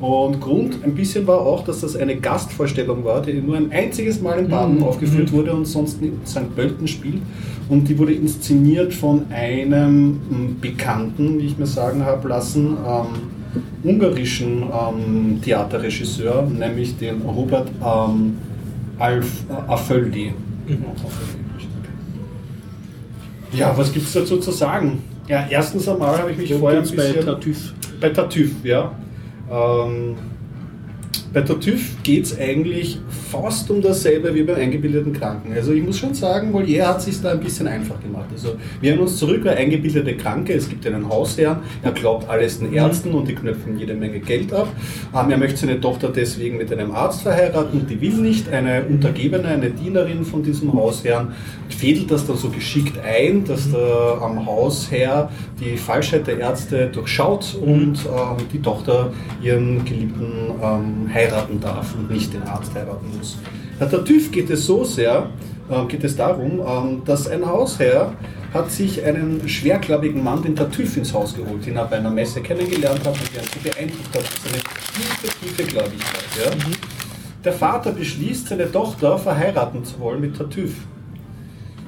Und 0.00 0.40
Grund 0.40 0.78
ein 0.84 0.94
bisschen 0.94 1.24
war 1.26 1.40
auch, 1.40 1.62
dass 1.64 1.80
das 1.82 1.94
eine 1.94 2.16
Gastvorstellung 2.16 3.04
war, 3.04 3.22
die 3.22 3.34
nur 3.34 3.56
ein 3.56 3.70
einziges 3.70 4.20
Mal 4.20 4.40
in 4.40 4.48
Baden 4.48 4.78
Mhm. 4.78 4.82
aufgeführt 4.82 5.30
wurde 5.32 5.52
und 5.54 5.64
sonst 5.66 6.02
in 6.02 6.18
St. 6.26 6.54
Pölten 6.56 6.88
spielt. 6.88 7.22
Und 7.68 7.88
die 7.88 7.96
wurde 7.98 8.14
inszeniert 8.14 8.92
von 8.92 9.26
einem 9.30 10.18
m, 10.30 10.56
Bekannten, 10.60 11.38
wie 11.38 11.46
ich 11.46 11.56
mir 11.58 11.66
sagen 11.66 12.04
habe 12.04 12.26
lassen, 12.28 12.76
ähm, 12.84 13.06
ungarischen 13.84 14.62
ähm, 14.64 15.40
Theaterregisseur, 15.42 16.48
nämlich 16.58 16.96
den 16.98 17.22
Robert 17.22 17.68
ähm, 17.84 18.38
Alf 18.98 19.44
äh, 19.48 19.70
Aföldi. 19.70 20.32
Mhm. 20.66 20.76
Ja, 23.52 23.76
was 23.76 23.92
gibt 23.92 24.06
es 24.06 24.12
dazu 24.12 24.38
zu 24.38 24.50
sagen? 24.50 25.02
Ja, 25.28 25.46
erstens 25.50 25.88
einmal 25.88 26.18
habe 26.18 26.30
ich 26.32 26.38
mich 26.38 26.50
Worum 26.50 26.60
vorher 26.62 26.80
ein 26.80 26.84
geht's 26.84 26.96
bei 26.96 27.08
bisschen... 27.08 27.24
Tartuffe? 27.26 27.74
Bei 28.00 28.08
Tartuffe, 28.10 28.54
ja. 28.68 28.92
Ähm, 29.50 30.16
bei 31.32 31.42
Tartuffe 31.42 31.96
geht 32.02 32.24
es 32.24 32.38
eigentlich 32.38 32.98
fast 33.30 33.70
um 33.70 33.82
dasselbe 33.82 34.34
wie 34.34 34.42
beim 34.42 34.56
eingebildeten 34.56 35.12
Kranken. 35.12 35.52
Also 35.52 35.72
ich 35.72 35.82
muss 35.82 35.98
schon 35.98 36.14
sagen, 36.14 36.54
Molière 36.54 36.86
hat 36.86 37.02
sich 37.02 37.20
da 37.20 37.32
ein 37.32 37.40
bisschen 37.40 37.66
einfach 37.68 38.00
gemacht. 38.00 38.26
Also 38.32 38.56
wir 38.80 38.90
erinnern 38.90 39.06
uns 39.06 39.18
zurück, 39.18 39.42
der 39.44 39.56
eingebildete 39.56 40.16
Kranke, 40.16 40.54
es 40.54 40.68
gibt 40.68 40.86
einen 40.86 41.08
Hausherrn, 41.08 41.58
er 41.82 41.92
glaubt 41.92 42.28
alles 42.28 42.60
den 42.60 42.72
Ärzten 42.72 43.12
und 43.12 43.28
die 43.28 43.34
knöpfen 43.34 43.78
jede 43.78 43.94
Menge 43.94 44.20
Geld 44.20 44.52
ab. 44.52 44.68
Ähm, 45.14 45.30
er 45.30 45.38
möchte 45.38 45.58
seine 45.58 45.80
Tochter 45.80 46.08
deswegen 46.08 46.56
mit 46.56 46.72
einem 46.72 46.92
Arzt 46.92 47.22
verheiraten, 47.22 47.86
die 47.86 48.00
will 48.00 48.14
nicht. 48.14 48.48
Eine 48.50 48.84
Untergebene, 48.84 49.48
eine 49.48 49.70
Dienerin 49.70 50.24
von 50.24 50.42
diesem 50.42 50.72
Hausherrn 50.72 51.34
fädelt 51.68 52.10
das 52.10 52.26
dann 52.26 52.36
so 52.36 52.48
geschickt 52.48 52.98
ein, 53.04 53.44
dass 53.44 53.70
der 53.70 54.18
am 54.22 54.46
Hausherr 54.46 55.30
die 55.60 55.76
Falschheit 55.76 56.26
der 56.26 56.38
Ärzte 56.38 56.88
durchschaut 56.88 57.56
und 57.60 57.98
ähm, 58.06 58.46
die 58.52 58.60
Tochter 58.60 59.12
ihren 59.42 59.84
Geliebten 59.84 60.52
ähm, 60.62 61.06
heiraten 61.18 61.60
darf 61.60 61.94
und 61.96 62.10
nicht 62.10 62.32
den 62.32 62.42
Arzt 62.44 62.72
heiraten 62.74 63.06
muss. 63.16 63.36
Bei 63.78 63.86
Tartuffe 63.86 64.30
geht 64.30 64.50
es 64.50 64.66
so 64.66 64.84
sehr, 64.84 65.26
äh, 65.70 65.84
geht 65.86 66.04
es 66.04 66.16
darum, 66.16 66.60
ähm, 66.66 67.02
dass 67.04 67.28
ein 67.28 67.44
Hausherr 67.44 68.12
hat 68.54 68.70
sich 68.70 69.04
einen 69.04 69.46
schwergläubigen 69.48 70.22
Mann, 70.24 70.42
den 70.42 70.56
Tartuffe, 70.56 71.00
ins 71.00 71.12
Haus 71.12 71.34
geholt, 71.34 71.66
den 71.66 71.76
er 71.76 71.84
bei 71.84 71.96
einer 71.96 72.10
Messe 72.10 72.40
kennengelernt 72.40 73.00
hat 73.00 73.08
und 73.14 73.34
der 73.34 73.42
ihn 73.42 73.48
so 73.52 73.60
beeindruckt 73.68 74.14
hat, 74.16 74.24
seine 74.42 74.62
tiefe, 74.62 75.38
tiefe 75.40 75.62
Gläubigkeit. 75.64 76.24
Ja? 76.44 76.50
Der 77.44 77.52
Vater 77.52 77.92
beschließt, 77.92 78.48
seine 78.48 78.70
Tochter 78.70 79.18
verheiraten 79.18 79.84
zu 79.84 79.98
wollen 80.00 80.20
mit 80.22 80.36
Tartuffe. 80.36 80.76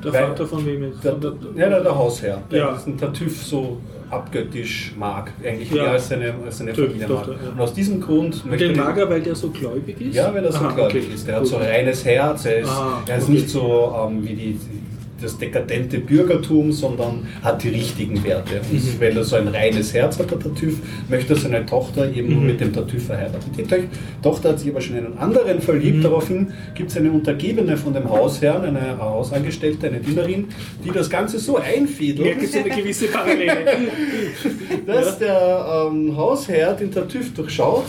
Der 0.04 0.12
Weil- 0.12 0.26
Vater 0.28 0.46
von 0.46 0.66
wem 0.66 0.82
jetzt? 0.84 1.02
Der, 1.04 1.12
der- 1.12 1.32
ja, 1.56 1.68
der, 1.68 1.82
der 1.82 1.96
Hausherr, 1.96 2.42
der 2.50 2.58
Ja. 2.58 2.72
diesen 2.72 2.96
Tartuffe 2.98 3.44
so 3.44 3.78
abgöttisch 4.10 4.92
mag, 4.98 5.32
eigentlich 5.44 5.70
Ja. 5.70 5.82
mehr 5.84 5.92
als 5.92 6.08
seine, 6.08 6.34
als 6.44 6.58
seine 6.58 6.74
Familie 6.74 7.08
mag. 7.08 7.26
Ja. 7.28 7.50
Und 7.52 7.60
aus 7.60 7.72
diesem 7.74 8.00
Grund 8.00 8.42
Und 8.44 8.50
möchte 8.50 8.68
den 8.68 8.76
mag 8.76 8.96
er, 8.96 9.08
weil 9.08 9.20
der 9.20 9.34
so 9.34 9.50
gläubig 9.50 10.00
ist? 10.00 10.14
ja, 10.16 10.32
weil 10.34 10.44
er 10.44 10.52
so 10.52 10.58
Aha, 10.58 10.72
gläubig 10.74 11.04
okay. 11.04 11.14
ist. 11.14 11.28
Er 11.28 11.34
hat 11.36 11.42
Gut. 11.42 11.50
so 11.50 11.56
ein 11.56 11.62
reines 11.66 12.04
Herz, 12.04 12.44
er 12.44 12.58
ist, 12.60 12.68
Ah, 12.68 13.02
er 13.06 13.18
ist 13.18 13.24
okay. 13.24 13.32
nicht 13.32 13.48
so 13.50 13.94
ähm, 14.08 14.22
wie 14.24 14.34
die, 14.34 14.60
das 15.22 15.38
dekadente 15.38 15.98
Bürgertum, 15.98 16.72
sondern 16.72 17.26
hat 17.42 17.62
die 17.62 17.68
richtigen 17.68 18.22
Werte. 18.24 18.60
Und 18.70 18.72
Mhm. 18.72 19.00
weil 19.00 19.16
er 19.16 19.24
so 19.24 19.36
ein 19.36 19.48
reines 19.48 19.92
Herz 19.94 20.18
hat, 20.18 20.30
der 20.30 20.38
Tartüff, 20.38 20.78
möchte 21.08 21.34
seine 21.36 21.64
Tochter 21.66 22.10
eben 22.14 22.40
Mhm. 22.40 22.46
mit 22.46 22.60
dem 22.60 22.72
Tartüff 22.72 23.06
verheiraten. 23.06 23.50
Die 23.56 23.62
To- 23.64 23.76
Tochter 24.22 24.50
hat 24.50 24.60
sich 24.60 24.70
aber 24.70 24.80
schon 24.80 24.96
in 24.96 25.06
einen 25.06 25.18
anderen 25.18 25.60
verliebt. 25.60 25.98
Mhm. 25.98 26.02
Daraufhin 26.02 26.52
gibt 26.74 26.90
es 26.90 26.96
eine 26.96 27.10
Untergebene 27.10 27.76
von 27.76 27.92
dem 27.94 28.08
Hausherrn, 28.08 28.64
eine 28.64 28.98
Hausangestellte, 28.98 29.88
eine 29.88 30.00
Dienerin, 30.00 30.48
die 30.84 30.90
das 30.90 31.08
Ganze 31.10 31.38
so 31.38 31.56
einfädelt, 31.56 32.26
Merke 32.26 32.46
so 32.46 32.58
eine 32.58 32.70
gewisse 32.70 33.06
Parallele. 33.06 33.50
dass 34.86 35.18
der 35.18 35.88
ähm, 35.90 36.16
Hausherr 36.16 36.74
den 36.74 36.90
Tartüff 36.90 37.32
durchschaut 37.34 37.84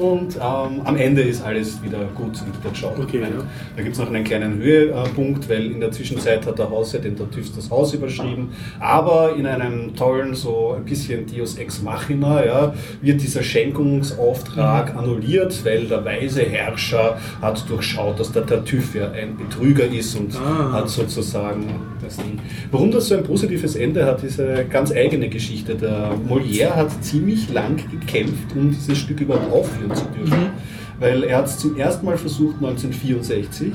und 0.00 0.36
ähm, 0.36 0.80
am 0.84 0.96
Ende 0.96 1.22
ist 1.22 1.42
alles 1.44 1.82
wieder 1.82 1.98
gut 2.14 2.26
und 2.42 2.64
durchschaut. 2.64 2.98
Okay, 2.98 3.16
Ich 3.16 3.20
meine, 3.22 3.36
ja. 3.36 3.42
Da 3.76 3.82
gibt 3.82 3.94
es 3.94 4.00
noch 4.00 4.08
einen 4.08 4.24
kleinen 4.24 4.58
Höhepunkt, 4.58 5.48
weil 5.48 5.66
in 5.72 5.80
der 5.80 5.90
Zwischenzeit 5.92 6.44
hat 6.46 6.58
der 6.58 6.70
Hausherr 6.72 7.00
den 7.00 7.16
Tartüff 7.16 7.54
das 7.54 7.70
Haus 7.70 7.94
überschrieben, 7.94 8.48
aber 8.80 9.36
in 9.36 9.46
einem 9.46 9.94
tollen, 9.94 10.34
so 10.34 10.74
ein 10.76 10.84
bisschen 10.84 11.26
Deus 11.26 11.56
Ex 11.56 11.82
Machina, 11.82 12.44
ja, 12.44 12.74
wird 13.00 13.22
dieser 13.22 13.42
Schenkungsauftrag 13.42 14.96
annulliert, 14.96 15.64
weil 15.64 15.84
der 15.86 16.04
weise 16.04 16.42
Herrscher 16.42 17.18
hat 17.40 17.68
durchschaut, 17.68 18.18
dass 18.18 18.32
der 18.32 18.44
Tartüff 18.46 18.94
ja 18.94 19.10
ein 19.12 19.36
Betrüger 19.36 19.84
ist 19.86 20.16
und 20.18 20.32
Ah. 20.36 20.72
hat 20.72 20.88
sozusagen 20.88 21.66
das 22.02 22.16
Ding. 22.16 22.38
Warum 22.70 22.90
das 22.90 23.08
so 23.08 23.14
ein 23.16 23.22
positives 23.22 23.76
Ende 23.76 24.04
hat, 24.04 24.22
ist 24.24 24.40
eine 24.40 24.64
ganz 24.64 24.90
eigene 24.92 25.28
Geschichte. 25.28 25.74
Der 25.74 26.10
Molière 26.28 26.74
hat 26.74 27.04
ziemlich 27.04 27.52
lang 27.52 27.76
gekämpft, 27.90 28.56
um 28.56 28.70
dieses 28.70 28.98
Stück 28.98 29.20
überhaupt 29.20 29.52
aufführen 29.52 29.94
zu 29.94 30.04
dürfen. 30.06 30.40
Mhm. 30.40 30.50
Weil 31.00 31.24
er 31.24 31.38
hat 31.38 31.46
es 31.46 31.58
zum 31.58 31.76
ersten 31.76 32.06
Mal 32.06 32.16
versucht 32.16 32.56
1964, 32.60 33.72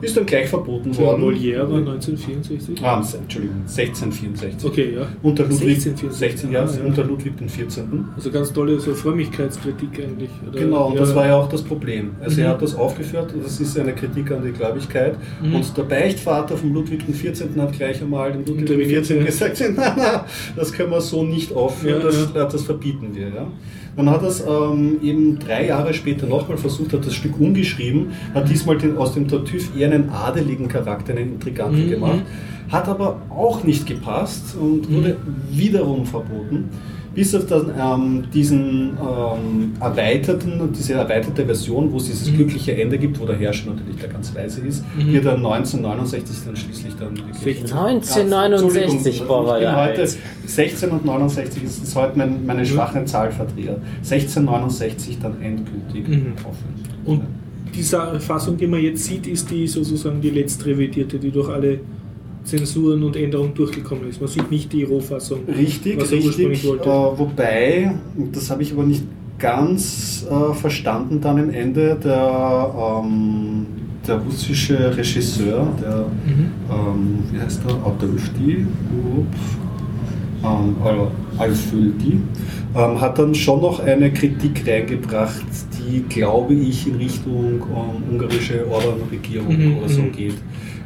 ist 0.00 0.16
dann 0.16 0.26
gleich 0.26 0.48
verboten 0.48 0.96
worden. 0.96 1.22
Molière 1.22 1.68
war 1.70 1.78
1964. 1.78 2.82
Ah, 2.84 3.02
Entschuldigung, 3.22 3.62
1664. 3.66 4.64
Okay, 4.70 4.94
ja. 4.96 5.06
Unter 5.22 5.44
Ludwig, 5.44 5.76
1664. 5.76 6.18
16, 6.18 6.52
ja, 6.52 6.62
Ah, 6.64 6.68
ja. 6.78 6.84
unter 6.86 7.04
Ludwig 7.04 7.36
den 7.36 7.48
14. 7.48 8.04
Also 8.16 8.30
ganz 8.30 8.52
tolle 8.52 8.78
so 8.80 8.94
Frömmigkeitskritik 8.94 9.88
eigentlich. 10.02 10.30
Oder? 10.48 10.60
Genau, 10.60 10.86
und 10.88 10.94
ja. 10.94 11.00
das 11.00 11.14
war 11.14 11.26
ja 11.26 11.36
auch 11.36 11.48
das 11.48 11.62
Problem. 11.62 12.10
Also 12.20 12.36
Mhm. 12.40 12.42
er 12.46 12.48
hat 12.50 12.62
das 12.62 12.74
aufgeführt, 12.74 13.34
das 13.42 13.60
ist 13.60 13.78
eine 13.78 13.94
Kritik 13.94 14.30
an 14.32 14.42
die 14.44 14.52
Gläubigkeit. 14.52 15.16
Mhm. 15.42 15.54
Und 15.56 15.76
der 15.76 15.82
Beichtvater 15.84 16.56
von 16.56 16.72
Ludwig 16.72 17.06
XIV. 17.06 17.56
hat 17.58 17.72
gleich 17.72 18.02
einmal 18.02 18.32
dem 18.32 18.44
Ludwig 18.44 18.88
XIV. 19.02 19.24
gesagt, 19.24 19.60
nein, 19.76 19.92
nein, 19.96 20.20
das 20.56 20.72
können 20.72 20.90
wir 20.90 21.00
so 21.00 21.22
nicht 21.24 21.52
aufführen, 21.54 22.02
das, 22.02 22.32
das 22.32 22.62
verbieten 22.62 23.10
wir. 23.14 23.28
Ja. 23.28 23.46
Dann 23.96 24.10
hat 24.10 24.22
es 24.24 24.40
ähm, 24.46 24.98
eben 25.02 25.38
drei 25.38 25.66
Jahre 25.66 25.94
später 25.94 26.26
nochmal 26.26 26.56
versucht, 26.58 26.92
hat 26.92 27.06
das 27.06 27.14
Stück 27.14 27.38
umgeschrieben, 27.38 28.08
hat 28.34 28.48
diesmal 28.48 28.76
den, 28.78 28.96
aus 28.96 29.14
dem 29.14 29.28
Tartüff 29.28 29.70
eher 29.76 29.90
einen 29.92 30.10
adeligen 30.10 30.66
Charakter, 30.68 31.12
einen 31.12 31.34
Intriganten 31.34 31.86
Mhm. 31.86 31.90
gemacht, 31.90 32.22
hat 32.70 32.88
aber 32.88 33.22
auch 33.30 33.62
nicht 33.62 33.86
gepasst 33.86 34.56
und 34.60 34.90
Mhm. 34.90 34.94
wurde 34.96 35.16
wiederum 35.50 36.06
verboten. 36.06 36.70
Bis 37.14 37.32
es 37.32 37.46
dann 37.46 37.70
ähm, 37.78 38.24
diesen 38.34 38.90
ähm, 39.00 39.72
erweiterten, 39.80 40.60
diese 40.76 40.94
erweiterte 40.94 41.44
Version, 41.44 41.92
wo 41.92 41.98
es 41.98 42.06
dieses 42.06 42.30
Mhm. 42.30 42.36
glückliche 42.36 42.76
Ende 42.76 42.98
gibt, 42.98 43.20
wo 43.20 43.24
der 43.24 43.36
Herrscher 43.36 43.70
natürlich 43.70 43.96
der 44.00 44.08
ganz 44.08 44.34
weise 44.34 44.60
ist, 44.62 44.84
Mhm. 44.96 45.12
wird 45.12 45.24
dann 45.26 45.40
1969 45.42 46.36
dann 46.44 46.56
schließlich 46.56 46.94
dann 46.98 47.16
wirklich. 47.16 47.72
1969, 47.72 49.18
Ja, 49.20 49.24
boah, 49.26 49.46
war 49.46 49.58
ich 49.58 49.64
bin 49.64 49.74
der 49.74 49.84
heute 49.84 50.00
alt. 50.00 50.18
16 50.46 50.90
und 50.90 51.04
69 51.04 51.62
ist, 51.62 51.82
ist 51.84 51.94
heute 51.96 52.18
mein, 52.18 52.40
Mhm. 52.40 52.46
meine 52.46 52.66
schwache 52.66 53.04
Zahlverdreher. 53.04 53.76
1669 54.02 55.18
dann 55.22 55.40
endgültig 55.40 56.08
Mhm. 56.08 56.32
aufhören. 56.38 56.74
Und 57.04 57.22
diese 57.74 58.20
Fassung, 58.20 58.56
die 58.56 58.66
man 58.66 58.80
jetzt 58.80 59.04
sieht, 59.04 59.26
ist 59.26 59.50
die 59.50 59.66
sozusagen 59.66 60.20
die 60.20 60.30
letzte 60.30 60.66
revidierte, 60.66 61.18
die 61.18 61.30
durch 61.30 61.48
alle 61.48 61.80
Zensuren 62.44 63.02
und 63.02 63.16
Änderungen 63.16 63.54
durchgekommen 63.54 64.08
ist. 64.08 64.20
Man 64.20 64.28
sieht 64.28 64.50
nicht 64.50 64.72
die 64.72 64.84
Rohfassung. 64.84 65.40
Richtig, 65.48 66.00
was 66.00 66.12
er 66.12 66.18
ursprünglich 66.18 66.62
richtig. 66.64 66.70
wollte. 66.70 66.88
Äh, 66.88 67.18
wobei, 67.18 67.94
das 68.32 68.50
habe 68.50 68.62
ich 68.62 68.72
aber 68.72 68.84
nicht 68.84 69.02
ganz 69.38 70.26
äh, 70.30 70.54
verstanden 70.54 71.20
dann 71.20 71.38
im 71.38 71.50
Ende, 71.50 71.98
der, 72.02 73.02
ähm, 73.04 73.66
der 74.06 74.16
russische 74.18 74.96
Regisseur, 74.96 75.66
der, 75.82 76.06
Mhm. 76.26 76.50
ähm, 76.70 77.18
wie 77.32 77.40
heißt 77.40 77.62
der, 77.66 77.74
Adolfti, 77.84 78.66
ähm, 80.44 80.76
also 80.84 81.10
Alföldi, 81.38 82.20
ähm, 82.76 83.00
hat 83.00 83.18
dann 83.18 83.34
schon 83.34 83.60
noch 83.60 83.80
eine 83.80 84.12
Kritik 84.12 84.62
reingebracht, 84.66 85.44
die, 85.78 86.02
glaube 86.02 86.54
ich, 86.54 86.86
in 86.86 86.96
Richtung 86.96 87.62
ähm, 87.74 88.12
ungarische 88.12 88.66
Orban-Regierung 88.70 89.56
Mhm, 89.56 89.78
oder 89.78 89.88
so 89.88 90.02
mhm. 90.02 90.12
geht. 90.12 90.34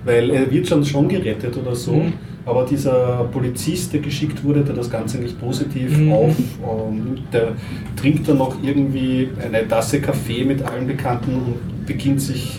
Weil 0.09 0.31
er 0.31 0.51
wird 0.51 0.67
schon, 0.67 0.83
schon 0.85 1.07
gerettet 1.07 1.55
oder 1.59 1.75
so, 1.75 1.93
Mhm. 1.93 2.13
aber 2.47 2.65
dieser 2.65 3.25
Polizist, 3.31 3.93
der 3.93 4.01
geschickt 4.01 4.43
wurde, 4.43 4.63
der 4.63 4.75
das 4.75 4.89
Ganze 4.91 5.19
nicht 5.19 5.39
positiv 5.39 5.97
Mhm. 5.99 6.13
aufnimmt, 6.13 7.23
der 7.31 7.49
trinkt 7.95 8.27
dann 8.27 8.39
noch 8.39 8.57
irgendwie 8.63 9.29
eine 9.45 9.69
Tasse 9.69 10.01
Kaffee 10.01 10.45
mit 10.45 10.63
allen 10.63 10.87
Bekannten 10.87 11.33
und 11.35 11.87
beginnt 11.87 12.23
sich 12.23 12.59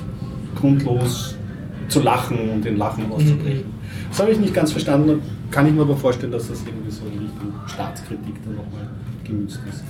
grundlos 0.60 1.36
zu 1.88 2.02
lachen 2.04 2.38
und 2.54 2.66
in 2.68 2.78
Lachen 2.78 3.12
auszubrechen. 3.12 3.64
Das 4.10 4.20
habe 4.20 4.30
ich 4.32 4.40
nicht 4.40 4.54
ganz 4.54 4.72
verstanden, 4.72 5.20
kann 5.50 5.66
ich 5.66 5.74
mir 5.74 5.82
aber 5.82 5.98
vorstellen, 5.98 6.32
dass 6.32 6.50
das 6.50 6.62
irgendwie 6.68 6.92
so 6.92 7.02
in 7.12 7.18
Richtung 7.26 7.52
Staatskritik 7.66 8.36
dann 8.46 8.56
nochmal 8.58 8.88
gemützt 9.24 9.60
ist. 9.68 9.84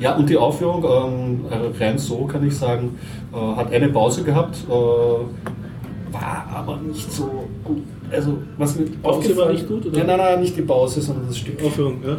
Ja, 0.00 0.16
und 0.16 0.30
die 0.30 0.36
Aufführung, 0.38 0.82
ähm, 0.84 1.40
rein 1.78 1.98
so 1.98 2.24
kann 2.24 2.46
ich 2.46 2.56
sagen, 2.56 2.96
äh, 3.34 3.56
hat 3.56 3.70
eine 3.72 3.88
Pause 3.88 4.22
gehabt, 4.22 4.56
äh, 4.70 4.72
war 6.12 6.46
aber 6.54 6.76
nicht 6.78 7.12
so 7.12 7.44
gut. 7.64 7.82
Also, 8.10 8.38
was 8.58 8.74
Pause 8.74 9.18
aufgefallen- 9.18 9.38
war 9.38 9.52
nicht 9.52 9.68
gut, 9.68 9.86
oder? 9.86 9.98
Nein, 9.98 10.06
nein, 10.06 10.18
nein, 10.18 10.40
nicht 10.40 10.56
die 10.56 10.62
Pause, 10.62 11.00
sondern 11.00 11.26
das 11.28 11.38
Stück. 11.38 11.62
Aufführung, 11.64 11.98
ja. 12.04 12.16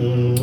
Mm, 0.00 0.34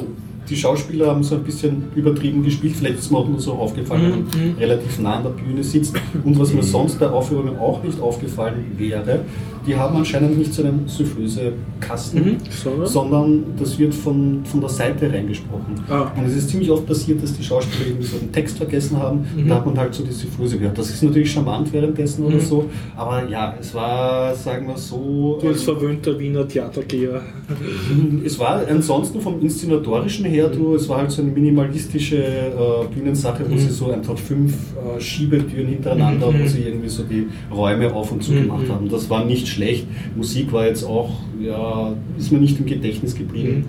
Die 0.49 0.55
Schauspieler 0.55 1.07
haben 1.07 1.23
so 1.23 1.35
ein 1.35 1.43
bisschen 1.43 1.85
übertrieben 1.95 2.43
gespielt, 2.43 2.75
vielleicht 2.75 2.99
ist 2.99 3.11
mir 3.11 3.17
auch 3.17 3.27
nur 3.27 3.39
so 3.39 3.53
aufgefallen, 3.53 4.01
wenn 4.03 4.09
man 4.11 4.19
Mhm, 4.19 4.51
mhm. 4.53 4.57
relativ 4.59 4.99
nah 4.99 5.15
an 5.17 5.23
der 5.23 5.29
Bühne 5.31 5.63
sitzt. 5.63 5.95
Und 6.23 6.37
was 6.39 6.53
mir 6.53 6.63
sonst 6.63 6.99
bei 6.99 7.07
Aufführungen 7.09 7.57
auch 7.57 7.81
nicht 7.83 7.99
aufgefallen 7.99 8.65
wäre, 8.77 9.21
die 9.65 9.75
haben 9.75 9.95
anscheinend 9.97 10.37
nicht 10.37 10.53
so 10.53 10.61
einen 10.63 10.87
Soufflöse-Kasten, 10.87 12.17
Mhm. 12.19 12.37
Sondern? 12.63 12.87
sondern 12.87 13.43
das 13.57 13.77
wird 13.79 13.93
von, 13.95 14.41
von 14.45 14.59
der 14.61 14.69
Seite 14.69 15.11
reingesprochen. 15.11 15.73
Ah. 15.89 16.11
Und 16.15 16.25
es 16.27 16.35
ist 16.35 16.49
ziemlich 16.49 16.69
oft 16.69 16.85
passiert, 16.85 17.21
dass 17.23 17.33
die 17.33 17.43
Schauspieler 17.43 17.87
irgendwie 17.87 18.05
so 18.05 18.17
den 18.17 18.31
Text 18.31 18.57
vergessen 18.57 18.97
haben. 18.99 19.25
Mhm. 19.35 19.47
Da 19.47 19.55
hat 19.55 19.65
man 19.65 19.77
halt 19.77 19.93
so 19.95 20.03
die 20.03 20.11
Soufflöse 20.11 20.57
gehört. 20.59 20.77
Das 20.77 20.89
ist 20.89 21.01
natürlich 21.03 21.31
charmant 21.31 21.71
währenddessen 21.73 22.25
oder 22.25 22.35
Mhm. 22.35 22.41
so, 22.41 22.69
aber 22.95 23.27
ja, 23.27 23.55
es 23.59 23.73
war, 23.73 24.35
sagen 24.35 24.67
wir 24.67 24.77
so... 24.77 25.39
Du 25.41 25.47
als 25.47 25.59
ähm, 25.67 25.73
verwöhnter 25.75 26.19
Wiener 26.19 26.47
Theatergeher. 26.47 27.21
es 28.25 28.37
war 28.39 28.61
ansonsten 28.69 29.19
vom 29.19 29.41
Inszenatorischen 29.41 30.25
her, 30.25 30.34
du, 30.43 30.75
es 30.75 30.87
war 30.89 30.97
halt 30.99 31.11
so 31.11 31.21
eine 31.21 31.31
minimalistische 31.31 32.17
äh, 32.17 32.93
Bühnensache, 32.93 33.43
wo 33.49 33.53
Mhm. 33.53 33.59
sie 33.59 33.69
so 33.69 33.91
einfach 33.91 34.17
fünf 34.17 34.53
äh, 34.75 34.99
Schiebetüren 34.99 35.67
hintereinander, 35.67 36.31
Mhm. 36.31 36.43
wo 36.43 36.47
sie 36.47 36.61
irgendwie 36.61 36.89
so 36.89 37.03
die 37.03 37.27
Räume 37.53 37.93
auf 37.93 38.11
und 38.11 38.23
zu 38.23 38.31
Mhm. 38.31 38.41
gemacht 38.43 38.69
haben. 38.69 38.89
Das 38.89 39.09
war 39.09 39.25
nicht 39.25 39.47
schlecht. 39.47 39.85
Musik 40.15 40.51
war 40.53 40.65
jetzt 40.67 40.83
auch, 40.83 41.09
ja, 41.41 41.93
ist 42.17 42.31
mir 42.31 42.39
nicht 42.39 42.59
im 42.59 42.65
Gedächtnis 42.65 43.15
geblieben. 43.15 43.57
Mhm. 43.57 43.65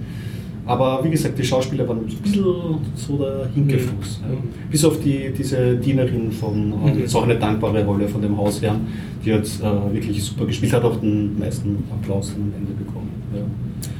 Aber 0.68 1.04
wie 1.04 1.10
gesagt, 1.10 1.38
die 1.38 1.44
Schauspieler 1.44 1.86
waren 1.88 1.98
ein 1.98 2.06
bisschen 2.06 2.44
so 2.96 3.16
der 3.18 3.48
Hinkefuß. 3.54 4.20
Mhm. 4.26 4.32
Ja. 4.34 4.38
Bis 4.68 4.84
auf 4.84 4.98
die, 5.00 5.30
diese 5.36 5.76
Dienerin 5.76 6.32
von, 6.32 6.72
äh, 6.86 6.92
Mhm. 6.94 7.02
ist 7.04 7.14
auch 7.14 7.22
eine 7.22 7.36
dankbare 7.38 7.84
Rolle 7.84 8.08
von 8.08 8.20
dem 8.20 8.36
Hausherrn, 8.36 8.80
die 9.24 9.32
hat 9.32 9.44
äh, 9.62 9.94
wirklich 9.94 10.22
super 10.24 10.44
gespielt, 10.44 10.72
hat 10.72 10.82
auch 10.84 10.96
den 11.00 11.38
meisten 11.38 11.84
Applaus 11.92 12.34
am 12.34 12.52
Ende 12.58 12.72
bekommen. 12.72 13.10
Ja. 13.32 13.42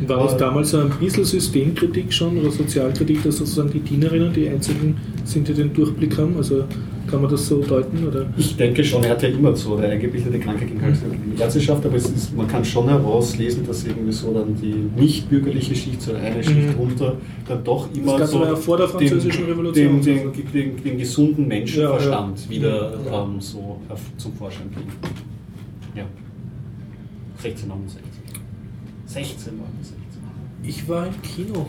War 0.07 0.25
das 0.25 0.37
damals 0.37 0.71
so 0.71 0.79
ein 0.79 0.91
bisschen 1.01 1.25
Systemkritik 1.25 2.13
schon 2.13 2.39
oder 2.39 2.51
Sozialkritik, 2.51 3.23
dass 3.23 3.37
sozusagen 3.39 3.71
die 3.71 3.81
Dienerinnen 3.81 4.33
die 4.33 4.49
einzigen 4.49 4.97
sind, 5.25 5.49
die 5.49 5.55
den 5.55 5.73
Durchblick 5.73 6.17
haben? 6.19 6.37
Also 6.37 6.65
kann 7.09 7.23
man 7.23 7.31
das 7.31 7.47
so 7.47 7.63
deuten? 7.63 8.07
Oder? 8.07 8.27
Ich 8.37 8.57
denke 8.57 8.83
schon, 8.83 9.03
er 9.05 9.11
hat 9.11 9.23
ja 9.23 9.29
immer 9.29 9.55
so, 9.55 9.77
der 9.77 9.91
eingebildete 9.91 10.39
Kranke 10.41 10.67
so 10.67 11.07
in 11.07 11.37
die 11.37 11.41
Ärzteschaft, 11.41 11.87
aber 11.87 11.95
ist, 11.97 12.37
man 12.37 12.49
kann 12.49 12.65
schon 12.65 12.89
herauslesen, 12.89 13.67
dass 13.67 13.85
irgendwie 13.87 14.13
so 14.13 14.33
dann 14.35 14.57
die 14.61 14.75
nicht-bürgerliche 15.01 15.75
Schicht, 15.75 16.03
so 16.03 16.13
eine 16.15 16.43
Schicht 16.43 16.57
Mhm. 16.75 16.75
runter, 16.81 17.17
dann 17.47 17.63
doch 17.63 17.89
immer 17.95 18.19
Das 18.19 18.31
so 18.33 18.43
ja 18.45 18.57
vor 18.57 18.77
der 18.77 18.89
Französischen 18.89 19.43
den, 19.45 19.51
Revolution. 19.53 20.01
Den, 20.03 20.33
den, 20.33 20.53
den, 20.53 20.83
den 20.83 20.99
gesunden 20.99 21.47
Menschenverstand 21.47 22.39
Ja, 22.41 22.45
ja. 22.45 22.51
wieder 22.51 22.95
ähm, 23.13 23.41
so 23.41 23.81
zum 24.17 24.33
Vorschein 24.35 24.69
bringen. 24.71 24.93
Ja. 25.95 26.05
1669. 27.39 28.16
1669. 29.17 29.97
Ich 30.63 30.89
war 30.89 31.07
im 31.07 31.23
Kino. 31.23 31.67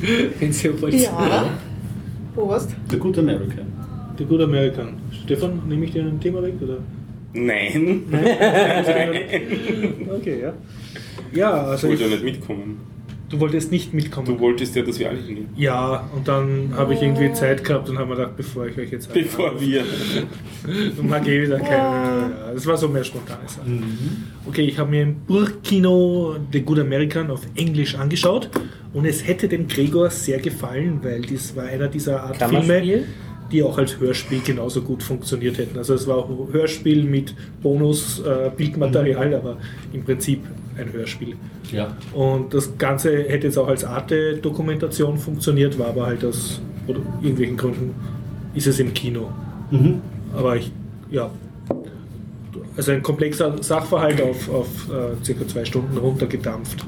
Wenn 0.38 0.52
Sie 0.52 0.80
wollt. 0.80 0.94
Ja. 0.94 1.46
Wo 2.34 2.48
warst 2.48 2.70
du? 2.70 2.74
The 2.90 2.98
Good 2.98 3.18
American. 3.18 3.66
The 4.18 4.24
Good 4.24 4.40
American. 4.40 4.94
Stefan, 5.24 5.62
nehme 5.68 5.84
ich 5.84 5.92
dir 5.92 6.02
ein 6.04 6.18
Thema 6.20 6.42
weg? 6.42 6.54
Oder? 6.60 6.78
Nein, 7.34 8.02
Okay, 10.10 10.40
ja. 10.42 10.52
Ja, 11.32 11.50
also 11.64 11.86
ich 11.86 11.92
wollte 11.92 12.04
ja 12.04 12.10
nicht 12.10 12.24
mitkommen. 12.24 12.80
Du 13.32 13.40
wolltest 13.40 13.72
nicht 13.72 13.94
mitkommen. 13.94 14.26
Du 14.26 14.38
wolltest 14.38 14.76
ja, 14.76 14.82
dass 14.82 14.98
wir 14.98 15.08
alle 15.08 15.18
hingehen. 15.18 15.48
Ja, 15.56 16.06
und 16.14 16.28
dann 16.28 16.74
habe 16.76 16.92
ich 16.92 17.00
irgendwie 17.00 17.32
Zeit 17.32 17.64
gehabt 17.64 17.88
und 17.88 17.98
habe 17.98 18.10
mir 18.10 18.16
gedacht, 18.16 18.36
bevor 18.36 18.66
ich 18.66 18.76
euch 18.76 18.92
jetzt 18.92 19.10
Bevor 19.14 19.58
wir. 19.58 19.82
Und 20.98 21.08
mag 21.08 21.26
eh 21.26 21.42
wieder 21.42 21.58
keine. 21.58 21.72
Ja, 21.72 22.30
das 22.52 22.66
war 22.66 22.76
so 22.76 22.88
mehr 22.88 23.02
spontane 23.02 23.48
Sache. 23.48 23.66
Okay, 24.46 24.62
ich 24.62 24.78
habe 24.78 24.90
mir 24.90 25.02
im 25.02 25.16
Burkino 25.26 26.36
The 26.52 26.60
Good 26.60 26.80
American 26.80 27.30
auf 27.30 27.40
Englisch 27.56 27.94
angeschaut 27.94 28.50
und 28.92 29.06
es 29.06 29.26
hätte 29.26 29.48
dem 29.48 29.66
Gregor 29.66 30.10
sehr 30.10 30.38
gefallen, 30.38 31.00
weil 31.02 31.22
das 31.22 31.56
war 31.56 31.64
einer 31.64 31.88
dieser 31.88 32.22
Art 32.22 32.36
Filme, 32.36 33.04
die 33.50 33.62
auch 33.62 33.78
als 33.78 33.98
Hörspiel 33.98 34.40
genauso 34.44 34.82
gut 34.82 35.02
funktioniert 35.02 35.58
hätten. 35.58 35.78
Also 35.78 35.94
es 35.94 36.06
war 36.06 36.18
auch 36.18 36.28
ein 36.28 36.52
Hörspiel 36.52 37.02
mit 37.04 37.34
Bonus 37.62 38.20
äh, 38.20 38.50
Bildmaterial, 38.54 39.34
aber 39.34 39.56
im 39.92 40.04
Prinzip 40.04 40.40
ein 40.78 40.92
Hörspiel. 40.92 41.36
Ja. 41.70 41.96
Und 42.12 42.54
das 42.54 42.76
Ganze 42.78 43.24
hätte 43.24 43.46
jetzt 43.46 43.58
auch 43.58 43.68
als 43.68 43.84
Arte-Dokumentation 43.84 45.18
funktioniert, 45.18 45.78
war 45.78 45.88
aber 45.88 46.06
halt 46.06 46.24
aus 46.24 46.60
oder 46.86 47.00
irgendwelchen 47.20 47.56
Gründen 47.56 47.94
ist 48.54 48.66
es 48.66 48.78
im 48.78 48.92
Kino. 48.92 49.30
Mhm. 49.70 50.00
Aber 50.36 50.56
ich, 50.56 50.72
ja, 51.10 51.30
also 52.76 52.92
ein 52.92 53.02
komplexer 53.02 53.62
Sachverhalt 53.62 54.20
auf, 54.20 54.48
auf 54.50 54.68
äh, 54.90 55.24
circa 55.24 55.46
zwei 55.46 55.64
Stunden 55.64 55.96
runtergedampft. 55.96 56.84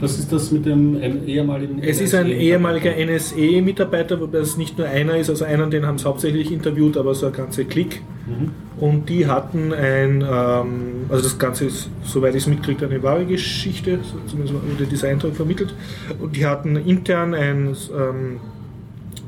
Was 0.00 0.18
ist 0.18 0.32
das 0.32 0.52
mit 0.52 0.64
dem 0.64 1.00
ehemaligen 1.26 1.82
Es 1.82 2.00
ist 2.00 2.14
ein 2.14 2.28
ehemaliger 2.28 2.92
NSE-Mitarbeiter, 2.96 4.20
wobei 4.20 4.38
es 4.38 4.56
nicht 4.56 4.78
nur 4.78 4.86
einer 4.86 5.16
ist, 5.16 5.28
also 5.28 5.44
einen, 5.44 5.70
den 5.70 5.86
haben 5.86 5.98
sie 5.98 6.04
hauptsächlich 6.04 6.52
interviewt, 6.52 6.96
aber 6.96 7.14
so 7.14 7.26
ein 7.26 7.32
ganzer 7.32 7.64
Klick. 7.64 8.02
Mhm. 8.26 8.50
Und 8.80 9.08
die 9.08 9.26
hatten 9.26 9.72
ein, 9.72 10.22
ähm, 10.22 11.06
also 11.08 11.24
das 11.24 11.38
Ganze 11.38 11.64
ist, 11.64 11.90
soweit 12.04 12.34
ich 12.36 12.42
es 12.42 12.46
mitkriege, 12.46 12.86
eine 12.86 13.02
wahre 13.02 13.26
Geschichte, 13.26 13.98
zumindest 14.26 14.54
wurde 14.54 14.86
dieser 14.86 15.08
Eindruck 15.08 15.34
vermittelt. 15.34 15.74
Und 16.20 16.36
die 16.36 16.46
hatten 16.46 16.76
intern 16.76 17.34
ein 17.34 17.76
ähm, 17.98 18.40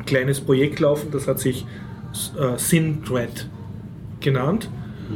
kleines 0.07 0.41
Projekt 0.41 0.79
laufen, 0.79 1.09
das 1.11 1.27
hat 1.27 1.41
sich 1.41 1.67
äh, 2.39 2.57
Synthread 2.57 3.49
genannt. 4.21 4.69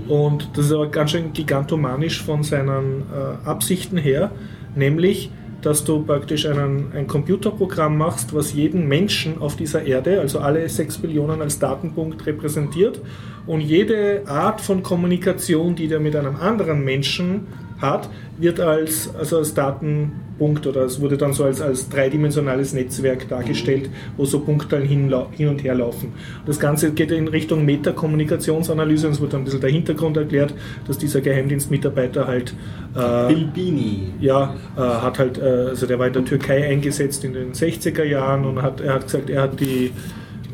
Und 0.09 0.51
das 0.55 0.66
ist 0.66 0.72
aber 0.72 0.89
ganz 0.89 1.12
schön 1.12 1.32
gigantomanisch 1.32 2.22
von 2.22 2.43
seinen 2.43 3.02
äh, 3.02 3.48
Absichten 3.48 3.97
her, 3.97 4.32
nämlich, 4.74 5.31
dass 5.65 5.85
du 5.85 6.03
praktisch 6.03 6.47
einen, 6.47 6.93
ein 6.95 7.07
Computerprogramm 7.07 7.97
machst, 7.97 8.35
was 8.35 8.53
jeden 8.53 8.86
Menschen 8.86 9.41
auf 9.41 9.57
dieser 9.57 9.85
Erde, 9.85 10.20
also 10.20 10.41
alle 10.41 10.69
6 10.69 10.99
Billionen 10.99 11.41
als 11.41 11.59
Datenpunkt 11.59 12.27
repräsentiert 12.27 13.01
und 13.47 13.61
jede 13.61 14.23
Art 14.27 14.61
von 14.61 14.82
Kommunikation, 14.82 15.74
die 15.74 15.89
der 15.89 16.01
mit 16.01 16.16
einem 16.16 16.36
anderen 16.36 16.85
Menschen 16.85 17.47
hat, 17.79 18.09
wird 18.39 18.61
als, 18.61 19.15
also 19.15 19.39
als 19.39 19.55
Datenpunkt 19.55 20.67
oder 20.67 20.83
es 20.83 21.01
wurde 21.01 21.17
dann 21.17 21.33
so 21.33 21.45
als, 21.45 21.61
als 21.61 21.89
dreidimensionales 21.89 22.73
Netzwerk 22.73 23.29
dargestellt, 23.29 23.91
wo 24.17 24.25
so 24.25 24.41
Punkte 24.41 24.79
hin, 24.79 25.13
hin 25.33 25.49
und 25.49 25.63
her 25.63 25.75
laufen. 25.75 26.13
Das 26.47 26.59
Ganze 26.59 26.93
geht 26.93 27.11
in 27.11 27.29
Richtung 27.29 27.65
Metakommunikationsanalyse 27.65 29.07
und 29.07 29.13
es 29.15 29.21
wird 29.21 29.33
dann 29.33 29.43
ein 29.43 29.45
bisschen 29.45 29.61
der 29.61 29.71
Hintergrund 29.71 30.17
erklärt, 30.17 30.55
dass 30.87 30.99
dieser 30.99 31.21
Geheimdienstmitarbeiter 31.21 32.27
halt 32.27 32.55
äh, 32.95 33.29
Bilbini. 33.29 34.15
ja, 34.21 34.55
äh, 34.77 34.81
hat 34.81 35.19
halt, 35.19 35.39
äh, 35.39 35.43
also 35.43 35.87
der 35.87 35.99
war 35.99 36.07
in 36.07 36.13
der 36.13 36.25
Türkei 36.25 36.69
eingesetzt 36.69 37.25
in 37.25 37.35
den 37.35 37.53
60er 37.53 38.05
Jahren 38.05 38.45
und 38.45 38.63
hat, 38.63 38.81
er 38.81 38.95
hat 38.95 39.05
gesagt, 39.05 39.31
er 39.31 39.43
hat 39.43 39.61
die, 39.61 39.93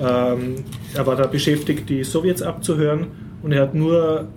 ähm, 0.01 0.57
er 0.95 1.07
war 1.07 1.17
da 1.17 1.27
beschäftigt, 1.27 1.89
die 1.89 2.05
Sowjets 2.05 2.43
abzuhören 2.43 3.09
und 3.43 3.53
er 3.53 3.63
hat 3.63 3.75
nur 3.75 4.29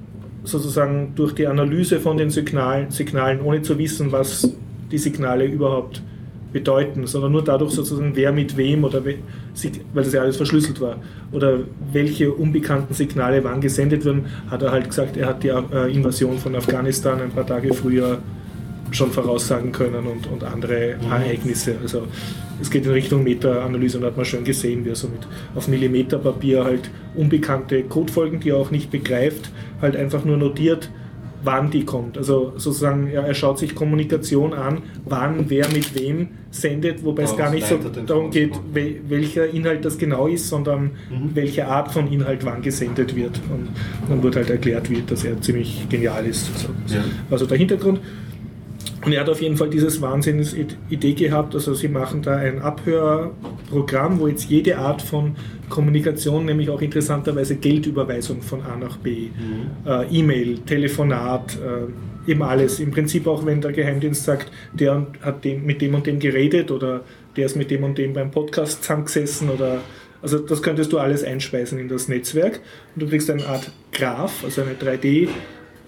sozusagen 0.44 1.14
durch 1.16 1.34
die 1.34 1.48
Analyse 1.48 2.00
von 2.00 2.18
den 2.18 2.30
Signalen, 2.30 2.92
Signalen, 2.92 3.42
ohne 3.42 3.62
zu 3.62 3.78
wissen, 3.78 4.12
was 4.12 4.52
die 4.92 4.98
Signale 4.98 5.46
überhaupt 5.46 6.02
bedeuten, 6.52 7.08
sondern 7.08 7.32
nur 7.32 7.44
dadurch 7.44 7.72
sozusagen, 7.72 8.12
wer 8.16 8.32
mit 8.32 8.56
wem 8.56 8.84
oder 8.84 9.04
we, 9.04 9.16
weil 9.94 10.04
das 10.04 10.14
ja 10.14 10.22
alles 10.22 10.38
verschlüsselt 10.38 10.80
war, 10.80 10.98
oder 11.32 11.60
welche 11.92 12.32
unbekannten 12.32 12.94
Signale 12.94 13.44
wann 13.44 13.60
gesendet 13.60 14.06
werden, 14.06 14.28
hat 14.50 14.62
er 14.62 14.72
halt 14.72 14.88
gesagt, 14.88 15.18
er 15.18 15.28
hat 15.28 15.44
die 15.44 15.50
äh, 15.50 15.92
Invasion 15.92 16.38
von 16.38 16.56
Afghanistan 16.56 17.20
ein 17.22 17.32
paar 17.32 17.48
Tage 17.48 17.74
früher 17.74 18.20
schon 18.92 19.12
voraussagen 19.12 19.72
können 19.72 20.06
und, 20.06 20.28
und 20.28 20.44
andere 20.44 20.92
Ereignisse. 21.10 21.76
Also 21.82 22.04
es 22.62 22.70
geht 22.70 22.86
in 22.86 22.92
Richtung 22.92 23.24
Meta-Analyse 23.24 23.98
und 23.98 24.06
hat 24.06 24.16
man 24.16 24.26
schon 24.26 24.44
gesehen, 24.44 24.86
wie 24.86 24.90
er 24.90 24.96
so 24.96 25.08
mit 25.08 25.22
auf 25.56 25.68
Millimeterpapier 25.68 26.64
halt 26.64 26.92
unbekannte 27.16 27.84
Codefolgen, 27.84 28.40
die 28.40 28.50
er 28.50 28.58
auch 28.58 28.70
nicht 28.70 28.92
begreift, 28.92 29.50
halt 29.84 29.96
einfach 29.96 30.26
nur 30.26 30.38
notiert, 30.38 30.90
wann 31.44 31.70
die 31.70 31.84
kommt. 31.84 32.18
Also 32.18 32.54
sozusagen, 32.56 33.12
ja, 33.12 33.22
er 33.22 33.34
schaut 33.34 33.60
sich 33.60 33.76
Kommunikation 33.76 34.54
an, 34.54 34.78
wann 35.04 35.50
wer 35.50 35.68
mit 35.74 35.94
wem 35.94 36.30
sendet, 36.52 37.04
wobei 37.04 37.24
es 37.24 37.36
gar 37.36 37.52
nicht 37.52 37.68
so 37.68 37.78
darum 38.08 38.32
geht, 38.32 38.54
wel- 38.74 39.02
welcher 39.10 39.48
Inhalt 39.50 39.84
das 39.84 39.98
genau 39.98 40.28
ist, 40.28 40.48
sondern 40.48 40.92
welche 41.34 41.68
Art 41.68 41.92
von 41.92 42.10
Inhalt 42.12 42.46
wann 42.46 42.62
gesendet 42.62 43.14
wird. 43.16 43.42
Und 43.54 43.68
dann 44.10 44.24
wird 44.24 44.38
halt 44.38 44.50
erklärt, 44.50 44.90
wie, 44.90 45.04
dass 45.06 45.26
er 45.26 45.40
ziemlich 45.42 45.86
genial 45.90 46.26
ist. 46.26 46.50
Also, 46.54 46.68
Ja. 46.96 47.04
also 47.30 47.46
der 47.46 47.58
Hintergrund. 47.58 48.00
Und 49.06 49.12
er 49.12 49.22
hat 49.22 49.30
auf 49.30 49.42
jeden 49.42 49.58
Fall 49.58 49.70
dieses 49.70 50.02
Wahnsinns-Idee 50.02 51.14
gehabt, 51.14 51.54
also 51.56 51.74
sie 51.74 51.90
machen 51.90 52.22
da 52.22 52.38
ein 52.38 52.62
Abhörprogramm, 52.62 54.20
wo 54.20 54.28
jetzt 54.28 54.50
jede 54.50 54.78
Art 54.78 55.02
von 55.02 55.36
Kommunikation, 55.70 56.46
nämlich 56.46 56.70
auch 56.70 56.82
interessanterweise 56.82 57.56
Geldüberweisung 57.56 58.42
von 58.42 58.62
A 58.62 58.78
nach 58.78 58.98
B, 58.98 59.30
äh, 59.86 60.06
E-Mail, 60.10 60.60
Telefonat, 60.60 61.58
äh, 61.58 62.32
eben 62.32 62.44
alles. 62.44 62.80
Im 62.80 62.92
Prinzip 62.92 63.28
auch, 63.28 63.46
wenn 63.46 63.60
der 63.60 63.74
Geheimdienst 63.74 64.24
sagt, 64.24 64.52
der 64.72 65.08
hat 65.22 65.44
dem, 65.44 65.66
mit 65.66 65.82
dem 65.82 65.96
und 65.96 66.08
dem 66.08 66.20
geredet 66.20 66.72
oder 66.72 67.02
der 67.36 67.46
ist 67.46 67.58
mit 67.58 67.72
dem 67.72 67.84
und 67.84 67.98
dem 67.98 68.14
beim 68.14 68.32
Podcast 68.32 68.84
zusammengesessen 68.84 69.50
oder 69.50 69.80
also 70.22 70.40
das 70.40 70.64
könntest 70.64 70.94
du 70.94 71.00
alles 71.00 71.22
einspeisen 71.24 71.80
in 71.80 71.90
das 71.90 72.08
Netzwerk 72.08 72.62
und 72.96 73.04
du 73.04 73.08
kriegst 73.10 73.30
eine 73.30 73.46
Art 73.46 73.72
Graph, 73.92 74.46
also 74.46 74.62
eine 74.62 74.76
3D 74.76 75.28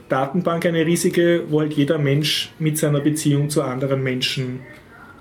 Datenbank, 0.10 0.66
eine 0.66 0.86
riesige, 0.86 1.44
wo 1.50 1.62
halt 1.62 1.74
jeder 1.74 1.98
Mensch 1.98 2.52
mit 2.60 2.78
seiner 2.78 3.00
Beziehung 3.00 3.50
zu 3.50 3.64
anderen 3.64 4.04
Menschen 4.04 4.60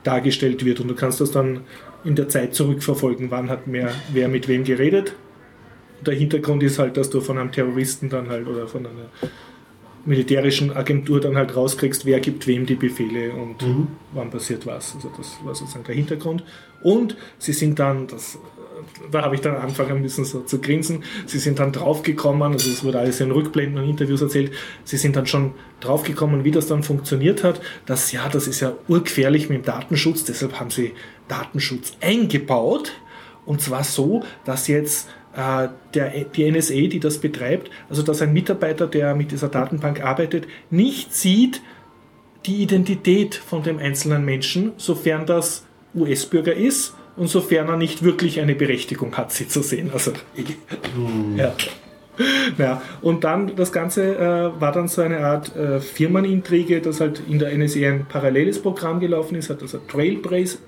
dargestellt 0.03 0.65
wird. 0.65 0.81
Und 0.81 0.89
du 0.89 0.95
kannst 0.95 1.21
das 1.21 1.31
dann 1.31 1.61
in 2.05 2.17
der 2.17 2.29
Zeit 2.29 2.55
zurückverfolgen, 2.55 3.31
wann 3.31 3.49
hat 3.49 3.67
mehr, 3.67 3.91
wer 4.13 4.29
mit 4.29 4.47
wem 4.47 4.65
geredet. 4.65 5.15
Der 6.05 6.15
Hintergrund 6.15 6.63
ist 6.63 6.79
halt, 6.79 6.97
dass 6.99 7.09
du 7.09 7.21
von 7.21 7.39
einem 7.39 7.51
Terroristen 7.51 8.11
dann 8.11 8.29
halt 8.29 8.47
oder 8.47 8.69
von 8.69 8.87
einer 8.87 9.09
militärischen 10.05 10.71
Agentur 10.71 11.21
dann 11.21 11.37
halt 11.37 11.57
rauskriegst, 11.57 12.05
wer 12.05 12.21
gibt 12.21 12.47
wem 12.47 12.67
die 12.67 12.75
Befehle 12.75 13.33
und 13.33 13.57
wann 14.13 14.31
passiert 14.31 14.67
was. 14.67 14.95
Also 14.95 15.11
das 15.17 15.39
war 15.43 15.55
sozusagen 15.55 15.85
der 15.85 15.95
Hintergrund. 15.95 16.45
Und 16.83 17.17
sie 17.39 17.55
sind 17.55 17.79
dann, 17.79 18.07
das, 18.07 18.39
da 19.11 19.23
habe 19.23 19.35
ich 19.35 19.41
dann 19.41 19.57
angefangen 19.57 20.01
müssen 20.01 20.25
so 20.25 20.41
zu 20.41 20.61
grinsen, 20.61 21.05
sie 21.27 21.39
sind 21.39 21.59
dann 21.59 21.73
draufgekommen, 21.73 22.53
also 22.53 22.71
es 22.71 22.85
wurde 22.85 22.99
alles 22.99 23.21
in 23.21 23.31
Rückblenden 23.31 23.83
und 23.83 23.89
Interviews 23.89 24.23
erzählt, 24.23 24.53
sie 24.85 24.97
sind 24.97 25.17
dann 25.17 25.27
schon 25.27 25.53
draufgekommen, 25.81 26.45
wie 26.45 26.51
das 26.51 26.67
dann 26.67 26.83
funktioniert 26.83 27.45
hat, 27.45 27.61
dass 27.87 28.13
ja, 28.13 28.29
das 28.29 28.47
ist 28.47 28.61
ja 28.61 28.73
urgefährlich 28.89 29.49
mit 29.49 29.59
dem 29.59 29.65
Datenschutz, 29.65 30.25
deshalb 30.25 30.59
haben 30.59 30.71
sie 30.71 30.93
Datenschutz 31.29 31.97
eingebaut. 32.01 32.93
Und 33.47 33.61
zwar 33.61 33.85
so, 33.85 34.23
dass 34.47 34.69
jetzt 34.69 35.09
äh, 35.37 35.69
der, 35.93 36.25
die 36.25 36.51
NSA, 36.51 36.75
die 36.89 37.01
das 37.01 37.19
betreibt, 37.19 37.71
also 37.89 38.03
dass 38.03 38.23
ein 38.23 38.33
Mitarbeiter, 38.33 38.87
der 38.87 39.15
mit 39.15 39.33
dieser 39.33 39.49
Datenbank 39.49 40.03
arbeitet, 40.03 40.47
nicht 40.71 41.15
sieht 41.15 41.61
die 42.47 42.63
Identität 42.63 43.35
von 43.35 43.63
dem 43.63 43.79
einzelnen 43.79 44.25
Menschen, 44.25 44.73
sofern 44.77 45.27
das 45.27 45.67
US-Bürger 45.95 46.55
ist 46.55 46.95
und 47.17 47.29
sofern 47.29 47.69
er 47.69 47.77
nicht 47.77 48.03
wirklich 48.03 48.41
eine 48.41 48.55
Berechtigung 48.55 49.17
hat, 49.17 49.33
sie 49.33 49.49
zu 49.49 49.63
sehen. 49.63 49.91
Also, 49.93 50.13
ja. 51.37 51.55
Ja, 52.59 52.81
und 53.03 53.25
dann 53.25 53.57
das 53.57 53.73
Ganze 53.73 54.17
äh, 54.17 54.61
war 54.61 54.71
dann 54.71 54.87
so 54.87 55.03
eine 55.03 55.19
Art 55.27 55.55
äh, 55.57 55.81
Firmenintrige, 55.81 56.81
dass 56.81 57.01
halt 57.01 57.21
in 57.29 57.41
der 57.41 57.57
NSA 57.57 57.81
ein 57.89 58.07
paralleles 58.09 58.63
Programm 58.63 59.01
gelaufen 59.01 59.35
ist, 59.35 59.51
hat 59.51 59.63
also 59.63 59.79
Trailblazer, 59.79 60.59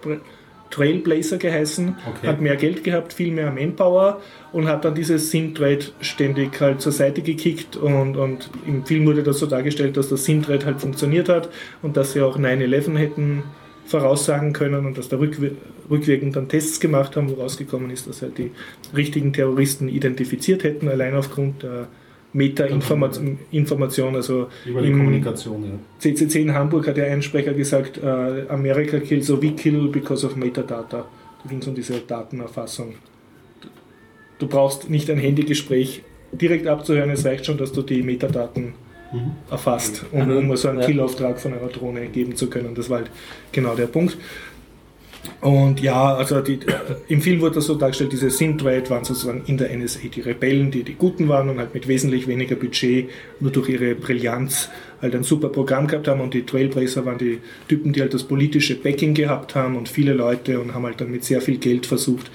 Trailblazer 0.70 1.36
geheißen, 1.36 1.96
Okay. 2.04 2.26
hat 2.26 2.40
mehr 2.40 2.56
Geld 2.56 2.82
gehabt, 2.82 3.12
viel 3.12 3.30
mehr 3.32 3.52
Manpower 3.52 4.20
und 4.52 4.66
hat 4.66 4.84
dann 4.84 4.96
dieses 4.96 5.30
Synthread 5.30 5.92
ständig 6.00 6.60
halt 6.60 6.80
zur 6.80 6.90
Seite 6.90 7.22
gekickt 7.22 7.76
und, 7.76 8.16
und 8.16 8.50
im 8.66 8.84
Film 8.84 9.06
wurde 9.06 9.22
das 9.22 9.38
so 9.38 9.46
dargestellt, 9.46 9.96
dass 9.96 10.08
das 10.08 10.24
Synthread 10.24 10.66
halt 10.66 10.80
funktioniert 10.80 11.28
hat 11.28 11.48
und 11.80 11.96
dass 11.96 12.12
sie 12.14 12.22
auch 12.22 12.38
9-11 12.40 12.96
hätten 12.96 13.44
voraussagen 13.86 14.52
können 14.52 14.86
und 14.86 14.98
dass 14.98 15.08
da 15.08 15.18
rückwir 15.18 15.52
rückwirkend 15.88 16.34
dann 16.34 16.48
Tests 16.48 16.80
gemacht 16.80 17.16
haben, 17.16 17.30
wo 17.30 17.40
rausgekommen 17.40 17.90
ist, 17.90 18.08
dass 18.08 18.20
halt 18.20 18.38
die 18.38 18.50
richtigen 18.96 19.32
Terroristen 19.32 19.88
identifiziert 19.88 20.64
hätten, 20.64 20.88
allein 20.88 21.14
aufgrund 21.14 21.62
der 21.62 21.86
Meta-Information. 22.32 24.16
Also 24.16 24.48
Über 24.64 24.82
die 24.82 24.90
Kommunikation, 24.90 25.64
ja. 25.64 25.70
CCC 25.98 26.42
in 26.42 26.54
Hamburg 26.54 26.88
hat 26.88 26.96
der 26.96 27.06
Einsprecher 27.06 27.54
gesagt, 27.54 27.98
äh, 27.98 28.48
America 28.48 28.98
kills 28.98 29.26
so 29.26 29.40
we 29.40 29.52
kill 29.52 29.88
because 29.88 30.26
of 30.26 30.36
Metadata. 30.36 31.06
Da 31.42 31.48
ging 31.48 31.58
es 31.58 31.66
um 31.68 31.74
diese 31.74 32.00
Datenerfassung. 32.00 32.94
Du 34.38 34.48
brauchst 34.48 34.90
nicht 34.90 35.08
ein 35.08 35.18
Handygespräch 35.18 36.02
direkt 36.32 36.66
abzuhören, 36.66 37.10
es 37.10 37.24
reicht 37.24 37.46
schon, 37.46 37.56
dass 37.56 37.72
du 37.72 37.82
die 37.82 38.02
Metadaten 38.02 38.74
erfasst, 39.50 40.04
um, 40.12 40.30
um 40.30 40.56
so 40.56 40.68
einen 40.68 40.80
Ja. 40.80 40.86
Killauftrag 40.86 41.38
von 41.40 41.52
einer 41.54 41.68
Drohne 41.68 42.06
geben 42.06 42.36
zu 42.36 42.48
können. 42.48 42.74
Das 42.74 42.90
war 42.90 42.98
halt 42.98 43.10
genau 43.52 43.74
der 43.74 43.86
Punkt. 43.86 44.16
Und 45.40 45.80
ja, 45.80 46.14
also 46.14 46.40
die, 46.40 46.54
äh, 46.54 46.58
im 47.08 47.20
Film 47.20 47.40
wurde 47.40 47.56
das 47.56 47.66
so 47.66 47.74
dargestellt, 47.74 48.12
diese 48.12 48.30
Synthraid 48.30 48.90
waren 48.90 49.04
sozusagen 49.04 49.42
in 49.46 49.58
der 49.58 49.76
NSA 49.76 50.08
die 50.14 50.20
Rebellen, 50.20 50.70
die 50.70 50.82
die 50.82 50.94
Guten 50.94 51.28
waren 51.28 51.48
und 51.48 51.58
halt 51.58 51.74
mit 51.74 51.88
wesentlich 51.88 52.26
weniger 52.28 52.56
Budget, 52.56 53.10
nur 53.40 53.50
durch 53.50 53.68
ihre 53.68 53.94
Brillanz 53.94 54.68
halt 55.02 55.14
ein 55.14 55.24
super 55.24 55.48
Programm 55.48 55.86
gehabt 55.88 56.08
haben 56.08 56.20
und 56.20 56.32
die 56.32 56.46
Trailblazer 56.46 57.04
waren 57.04 57.18
die 57.18 57.38
Typen, 57.68 57.92
die 57.92 58.00
halt 58.00 58.14
das 58.14 58.22
politische 58.24 58.76
Backing 58.76 59.14
gehabt 59.14 59.54
haben 59.54 59.76
und 59.76 59.88
viele 59.88 60.12
Leute 60.12 60.60
und 60.60 60.74
haben 60.74 60.84
halt 60.84 61.00
dann 61.00 61.10
mit 61.10 61.24
sehr 61.24 61.40
viel 61.40 61.58
Geld 61.58 61.86
versucht, 61.86 62.30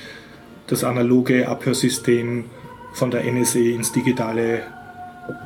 das 0.68 0.84
analoge 0.84 1.48
Abhörsystem 1.48 2.46
von 2.94 3.10
der 3.10 3.24
NSA 3.24 3.60
ins 3.60 3.92
digitale 3.92 4.64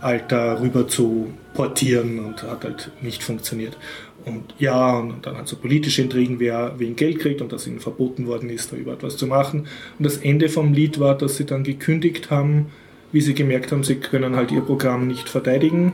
Alter 0.02 0.62
rüber 0.62 0.88
zu 0.88 1.34
portieren 1.54 2.20
und 2.20 2.44
hat 2.44 2.64
halt 2.64 2.92
nicht 3.02 3.24
funktioniert. 3.24 3.78
Und 4.26 4.56
ja, 4.58 4.98
und 4.98 5.26
dann 5.26 5.38
hat 5.38 5.48
so 5.48 5.56
politische 5.56 6.02
Intrigen, 6.02 6.40
wer 6.40 6.74
wen 6.78 6.96
Geld 6.96 7.20
kriegt 7.20 7.42
und 7.42 7.52
dass 7.52 7.68
ihnen 7.68 7.80
verboten 7.80 8.26
worden 8.26 8.50
ist, 8.50 8.72
da 8.72 8.76
überhaupt 8.76 9.04
was 9.04 9.18
zu 9.18 9.28
machen. 9.28 9.68
Und 10.00 10.06
das 10.06 10.18
Ende 10.18 10.50
vom 10.50 10.74
Lied 10.74 11.00
war, 11.00 11.16
dass 11.16 11.38
sie 11.38 11.46
dann 11.46 11.64
gekündigt 11.64 12.32
haben, 12.32 12.68
wie 13.12 13.22
sie 13.22 13.36
gemerkt 13.36 13.72
haben, 13.72 13.84
sie 13.84 13.96
können 13.96 14.36
halt 14.36 14.52
ihr 14.52 14.62
Programm 14.62 15.08
nicht 15.08 15.30
verteidigen. 15.30 15.94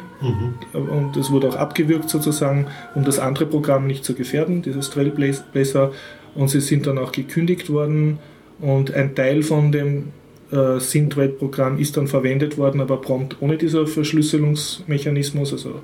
Und 0.73 1.17
es 1.17 1.29
wurde 1.29 1.49
auch 1.49 1.55
abgewürgt 1.55 2.09
sozusagen, 2.09 2.67
um 2.95 3.03
das 3.03 3.19
andere 3.19 3.45
Programm 3.45 3.85
nicht 3.85 4.05
zu 4.05 4.15
gefährden, 4.15 4.61
dieses 4.61 4.89
Trailblazer. 4.89 5.91
Und 6.33 6.49
sie 6.49 6.61
sind 6.61 6.87
dann 6.87 6.97
auch 6.97 7.11
gekündigt 7.11 7.69
worden. 7.69 8.17
Und 8.59 8.93
ein 8.93 9.13
Teil 9.13 9.43
von 9.43 9.71
dem 9.71 10.13
äh, 10.51 10.79
Synthread-Programm 10.79 11.77
ist 11.77 11.97
dann 11.97 12.07
verwendet 12.07 12.57
worden, 12.57 12.81
aber 12.81 12.97
prompt 12.97 13.37
ohne 13.39 13.57
dieser 13.57 13.87
Verschlüsselungsmechanismus, 13.87 15.53
also 15.53 15.81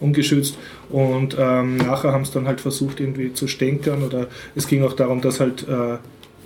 ungeschützt. 0.00 0.56
Und 0.90 1.36
ähm, 1.38 1.78
nachher 1.78 2.12
haben 2.12 2.24
sie 2.24 2.32
dann 2.32 2.46
halt 2.46 2.60
versucht, 2.60 3.00
irgendwie 3.00 3.32
zu 3.32 3.48
stänkern. 3.48 4.02
Oder 4.02 4.26
es 4.54 4.66
ging 4.66 4.82
auch 4.82 4.92
darum, 4.92 5.20
dass 5.20 5.40
halt 5.40 5.66
äh, 5.68 5.98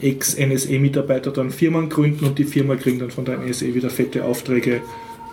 Ex-NSE-Mitarbeiter 0.06 1.30
dann 1.30 1.50
Firmen 1.50 1.88
gründen 1.88 2.24
und 2.24 2.38
die 2.38 2.44
Firma 2.44 2.76
kriegen 2.76 2.98
dann 2.98 3.10
von 3.10 3.24
der 3.24 3.38
NSE 3.38 3.74
wieder 3.74 3.90
fette 3.90 4.24
Aufträge, 4.24 4.80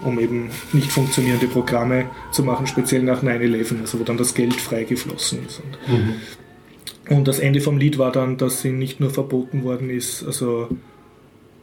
um 0.04 0.20
eben 0.20 0.50
nicht 0.74 0.92
funktionierende 0.92 1.48
Programme 1.48 2.06
zu 2.32 2.44
machen, 2.44 2.68
speziell 2.68 3.04
nach 3.04 3.24
9-11, 3.24 3.82
also 3.82 4.00
wo 4.00 4.04
dann 4.04 4.18
das 4.18 4.34
Geld 4.34 4.56
freigeflossen 4.56 5.40
ist. 5.46 5.62
Und, 5.88 7.18
und 7.18 7.28
das 7.28 7.40
Ende 7.40 7.62
vom 7.62 7.78
Lied 7.78 7.98
war 7.98 8.12
dann, 8.12 8.38
dass 8.38 8.62
sie 8.62 8.72
nicht 8.72 9.00
nur 9.00 9.10
verboten 9.10 9.64
worden 9.64 9.90
ist, 9.90 10.24
also 10.26 10.68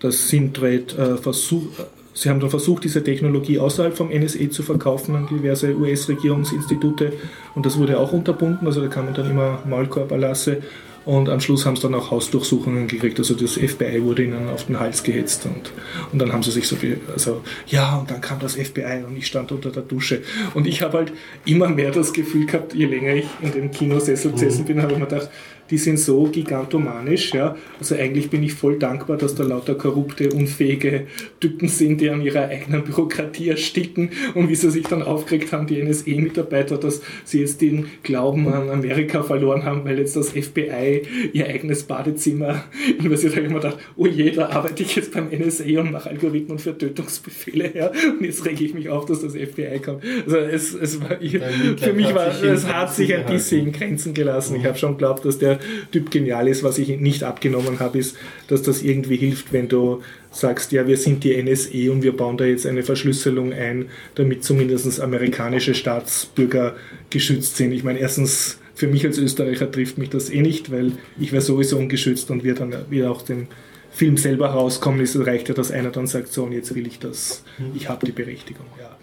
das 0.05 0.29
Synthread 0.29 0.97
äh, 0.99 1.17
versucht, 1.17 1.69
sie 2.13 2.29
haben 2.31 2.39
dann 2.41 2.51
versucht, 2.51 2.85
diese 2.85 3.03
Technologie 3.03 3.59
außerhalb 3.59 3.97
vom 3.97 4.11
NSE 4.11 4.49
zu 4.51 4.63
verkaufen 4.63 5.17
an 5.17 5.27
diverse 5.27 5.75
US-Regierungsinstitute 5.77 7.13
und 7.55 7.67
das 7.67 7.79
wurde 7.79 7.99
auch 7.99 8.13
unterbunden, 8.13 8.67
also 8.67 8.81
da 8.81 8.89
kamen 8.89 9.15
dann 9.15 9.31
immer 9.31 9.61
Maulkorberlasse 9.69 10.59
und 11.07 11.29
am 11.29 11.39
Schluss 11.41 11.67
haben 11.67 11.77
sie 11.77 11.83
dann 11.83 11.95
auch 11.95 12.11
Hausdurchsuchungen 12.11 12.87
gekriegt, 12.89 13.19
also 13.19 13.35
das 13.35 13.55
FBI 13.55 14.03
wurde 14.03 14.25
ihnen 14.25 14.49
auf 14.49 14.65
den 14.67 14.81
Hals 14.81 15.03
gehetzt 15.03 15.45
und, 15.45 15.73
und 16.13 16.19
dann 16.19 16.33
haben 16.33 16.43
sie 16.43 16.51
sich 16.51 16.67
so, 16.67 16.77
be- 16.77 16.97
also 17.13 17.43
ja, 17.67 17.97
und 17.99 18.11
dann 18.11 18.21
kam 18.23 18.39
das 18.39 18.55
FBI 18.55 19.05
und 19.07 19.17
ich 19.17 19.27
stand 19.27 19.53
unter 19.53 19.71
der 19.71 19.83
Dusche 19.83 20.23
und 20.55 20.67
ich 20.67 20.81
habe 20.83 20.99
halt 20.99 21.13
immer 21.45 21.69
mehr 21.69 21.91
das 21.91 22.13
Gefühl 22.15 22.47
gehabt, 22.47 22.73
je 22.75 22.87
länger 22.87 23.15
ich 23.15 23.27
in 23.43 23.53
dem 23.53 23.71
Kinosessel 23.71 24.33
gesessen 24.33 24.65
bin, 24.65 24.81
habe 24.81 24.93
ich 24.93 24.99
mir 24.99 25.07
gedacht, 25.07 25.29
die 25.71 25.79
sind 25.79 25.99
so 25.99 26.25
gigantomanisch, 26.25 27.33
ja. 27.33 27.57
Also 27.79 27.95
eigentlich 27.95 28.31
bin 28.31 28.43
ich 28.43 28.55
voll 28.55 28.79
dankbar, 28.79 29.17
dass 29.17 29.35
da 29.35 29.45
lauter 29.45 29.75
korrupte, 29.75 30.31
unfähige 30.31 31.07
Typen 31.41 31.69
sind, 31.69 32.01
die 32.01 32.11
an 32.11 32.21
ihrer 32.21 32.49
eigenen 32.49 32.85
Bürokratie 32.85 33.49
ersticken 33.49 34.11
und 34.35 34.49
wie 34.49 34.55
sie 34.55 34.71
sich 34.71 34.87
dann 34.87 35.03
aufgeregt 35.03 35.53
haben, 35.53 35.67
die 35.67 35.83
NSE-Mitarbeiter, 35.83 36.77
dass 36.77 37.03
sie 37.25 37.41
jetzt 37.41 37.61
den 37.61 37.87
Glauben 38.03 38.49
an 38.49 38.69
Amerika 38.69 39.23
verloren 39.23 39.65
haben, 39.65 39.85
weil 39.85 39.99
jetzt 39.99 40.17
das 40.17 40.31
FBI 40.31 41.03
ihr 41.33 41.47
eigenes 41.47 41.85
Badezimmer 41.85 42.65
investiert. 42.99 43.37
Habe 43.37 43.47
ich 43.47 43.53
mir 43.53 43.61
gedacht, 43.61 43.79
oh 43.97 44.07
je, 44.07 44.31
da 44.31 44.51
arbeite 44.51 44.83
ich 44.83 44.97
jetzt 44.97 45.13
beim 45.13 45.29
NSA 45.31 45.65
und 45.81 45.93
mache 45.93 46.11
Algorithmen 46.11 46.59
für 46.59 46.77
Tötungsbefehle 46.77 47.69
her 47.69 47.93
und 48.19 48.25
jetzt 48.25 48.45
rege 48.45 48.65
ich 48.65 48.75
mich 48.75 48.89
auf, 48.89 49.07
dass 49.07 49.23
das 49.23 49.33
FBI 49.33 49.81
kommt. 49.85 50.03
Also 50.25 50.37
es, 50.37 50.75
es 50.75 51.01
war, 51.01 51.21
ich, 51.21 51.39
für 51.77 51.93
mich 51.93 52.09
hat 52.09 52.15
war, 52.15 52.43
es 52.43 52.67
hat 52.67 52.95
sich 52.95 53.15
ein 53.15 53.27
bisschen 53.27 53.67
in 53.67 53.73
Grenzen 53.73 54.15
gelassen. 54.15 54.57
Ich 54.57 54.67
habe 54.67 54.77
schon 54.77 54.93
geglaubt, 54.93 55.25
dass 55.25 55.39
der 55.39 55.54
Typ 55.93 56.11
genial 56.11 56.49
ist. 56.49 56.63
Was 56.63 56.79
ich 56.79 56.89
nicht 57.01 57.23
abgenommen 57.25 57.81
habe, 57.81 57.99
ist, 57.99 58.17
dass 58.49 58.63
das 58.63 58.83
irgendwie 58.83 59.17
hilft, 59.17 59.53
wenn 59.53 59.69
du 59.69 60.03
sagst, 60.31 60.73
ja, 60.73 60.87
wir 60.87 60.97
sind 60.97 61.25
die 61.25 61.41
NSE 61.41 61.91
und 61.93 62.03
wir 62.03 62.17
bauen 62.17 62.37
da 62.37 62.45
jetzt 62.45 62.67
eine 62.67 62.83
Verschlüsselung 62.83 63.53
ein, 63.53 63.87
damit 64.15 64.45
zumindest 64.45 65.01
amerikanische 65.01 65.75
Staatsbürger 65.75 66.75
geschützt 67.11 67.57
sind. 67.57 67.73
Ich 67.73 67.85
meine, 67.85 68.01
erstens, 68.01 68.59
für 68.75 68.89
mich 68.89 69.05
als 69.07 69.19
Österreicher 69.19 69.71
trifft 69.71 69.99
mich 69.99 70.11
das 70.11 70.31
eh 70.31 70.43
nicht, 70.43 70.73
weil 70.73 70.93
ich 71.19 71.33
wäre 71.33 71.43
sowieso 71.43 71.79
ungeschützt 71.79 72.31
und 72.31 72.43
wir 72.43 72.55
dann 72.55 72.75
wieder 72.91 73.11
auch 73.11 73.23
den 73.23 73.47
Film 73.91 74.17
selber 74.17 74.49
rauskommen 74.49 75.01
ist, 75.01 75.17
reicht 75.25 75.49
ja, 75.49 75.55
dass 75.55 75.71
einer 75.71 75.91
dann 75.91 76.09
sagt, 76.09 76.33
so 76.33 76.43
und 76.43 76.53
jetzt 76.53 76.75
will 76.75 76.87
ich 76.87 76.99
das, 76.99 77.45
ich 77.75 77.89
habe 77.89 78.05
die 78.05 78.13
Berechtigung. 78.13 78.67
Ja. 78.81 78.97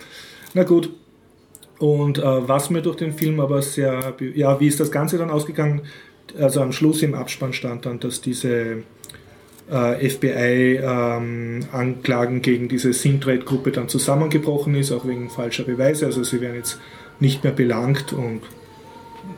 Na 0.53 0.64
gut, 0.64 0.90
und 1.82 2.19
äh, 2.19 2.48
was 2.48 2.69
mir 2.69 2.84
durch 2.84 2.98
den 2.98 3.14
Film 3.14 3.40
aber 3.40 3.61
sehr, 3.64 4.14
ja, 4.36 4.60
wie 4.60 4.68
ist 4.68 4.80
das 4.80 4.91
Ganze 4.91 5.18
dann 5.18 5.32
ausgegangen? 5.32 5.82
Also 6.39 6.61
am 6.61 6.72
Schluss 6.72 7.03
im 7.03 7.14
Abspann 7.14 7.53
stand 7.53 7.85
dann, 7.85 7.99
dass 7.99 8.22
diese 8.22 8.84
äh, 9.69 10.10
FBI-Anklagen 10.10 12.41
gegen 12.41 12.68
diese 12.68 12.93
Synthread-Gruppe 12.93 13.72
dann 13.72 13.89
zusammengebrochen 13.89 14.76
ist, 14.76 14.91
auch 14.91 15.06
wegen 15.06 15.30
falscher 15.30 15.64
Beweise. 15.64 16.06
Also 16.06 16.23
sie 16.23 16.41
werden 16.41 16.56
jetzt 16.56 16.80
nicht 17.19 17.43
mehr 17.43 17.53
belangt 17.53 18.14
und 18.14 18.41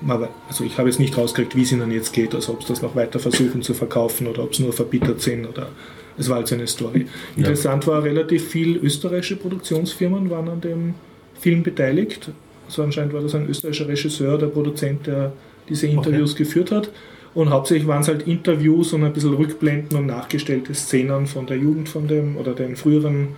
man 0.02 0.28
also 0.48 0.64
ich 0.64 0.78
habe 0.78 0.90
jetzt 0.90 1.00
nicht 1.00 1.18
rausgekriegt, 1.18 1.56
wie 1.56 1.64
es 1.64 1.72
ihnen 1.72 1.92
jetzt 1.92 2.14
geht, 2.14 2.34
also 2.34 2.54
ob 2.54 2.64
sie 2.64 2.70
das 2.70 2.82
noch 2.82 2.96
weiter 2.96 3.20
versuchen 3.20 3.62
zu 3.62 3.74
verkaufen 3.74 4.28
oder 4.28 4.44
ob 4.44 4.56
sie 4.56 4.64
nur 4.64 4.74
verbittert 4.74 5.22
sind 5.22 5.46
oder 5.46 5.70
es 6.18 6.30
war 6.30 6.38
halt 6.38 6.48
so 6.48 6.56
eine 6.56 6.68
Story. 6.68 7.08
Interessant 7.36 7.88
war, 7.88 8.04
relativ 8.04 8.48
viel 8.48 8.78
österreichische 8.78 9.36
Produktionsfirmen 9.36 10.30
waren 10.30 10.48
an 10.48 10.62
dem 10.62 10.94
Film 11.40 11.64
beteiligt. 11.64 12.30
Also 12.68 12.84
anscheinend 12.84 13.14
war 13.14 13.22
das 13.22 13.36
ein 13.36 13.50
österreichischer 13.50 13.88
Regisseur, 13.88 14.38
der 14.38 14.48
Produzent, 14.48 15.08
der 15.08 15.34
diese 15.70 15.88
Interviews 15.88 16.36
geführt 16.36 16.72
hat. 16.72 16.90
Und 17.34 17.50
hauptsächlich 17.50 17.88
waren 17.88 18.02
es 18.02 18.08
halt 18.08 18.28
Interviews 18.28 18.94
und 18.94 19.04
ein 19.04 19.14
bisschen 19.14 19.34
Rückblenden 19.34 19.98
und 19.98 20.06
nachgestellte 20.06 20.74
Szenen 20.76 21.26
von 21.26 21.48
der 21.48 21.58
Jugend 21.58 21.90
von 21.90 22.08
dem 22.08 22.38
oder 22.38 22.54
den 22.54 22.76
früheren 22.76 23.30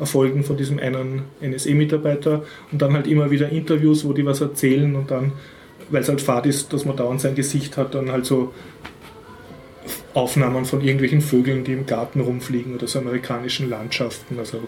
Erfolgen 0.00 0.42
von 0.42 0.56
diesem 0.56 0.80
einen 0.80 1.22
NSE-Mitarbeiter 1.40 2.42
und 2.72 2.82
dann 2.82 2.94
halt 2.94 3.06
immer 3.06 3.30
wieder 3.30 3.50
Interviews, 3.50 4.04
wo 4.04 4.12
die 4.12 4.26
was 4.26 4.40
erzählen 4.40 4.96
und 4.96 5.10
dann, 5.12 5.32
weil 5.90 6.02
es 6.02 6.08
halt 6.08 6.20
fad 6.20 6.46
ist, 6.46 6.72
dass 6.72 6.84
man 6.84 6.96
dauernd 6.96 7.20
sein 7.20 7.36
Gesicht 7.36 7.76
hat, 7.76 7.94
dann 7.94 8.10
halt 8.10 8.26
so 8.26 8.52
Aufnahmen 10.14 10.64
von 10.64 10.80
irgendwelchen 10.80 11.20
Vögeln, 11.20 11.62
die 11.62 11.74
im 11.74 11.86
Garten 11.86 12.20
rumfliegen 12.20 12.74
oder 12.74 12.88
so 12.88 12.98
amerikanischen 12.98 13.70
Landschaften, 13.70 14.36
also 14.38 14.62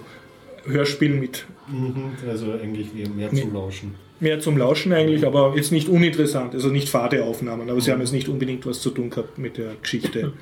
Hörspiel 0.65 1.11
mit 1.11 1.47
Mhm, 1.69 2.13
also 2.29 2.53
eigentlich 2.53 2.97
eher 2.97 3.09
mehr 3.09 3.33
zum 3.33 3.53
Lauschen. 3.53 3.95
Mehr 4.21 4.41
zum 4.41 4.57
Lauschen 4.57 4.93
eigentlich, 4.93 5.27
aber 5.27 5.53
jetzt 5.57 5.73
nicht 5.73 5.89
uninteressant, 5.89 6.55
also 6.55 6.69
nicht 6.69 6.89
fade 6.89 7.23
Aufnahmen, 7.25 7.69
aber 7.69 7.81
sie 7.81 7.93
haben 7.93 8.01
jetzt 8.01 8.13
nicht 8.13 8.29
unbedingt 8.29 8.65
was 8.67 8.81
zu 8.81 8.91
tun 8.91 9.11
gehabt 9.11 9.37
mit 9.39 9.59
der 9.59 9.73
Geschichte. 9.83 10.33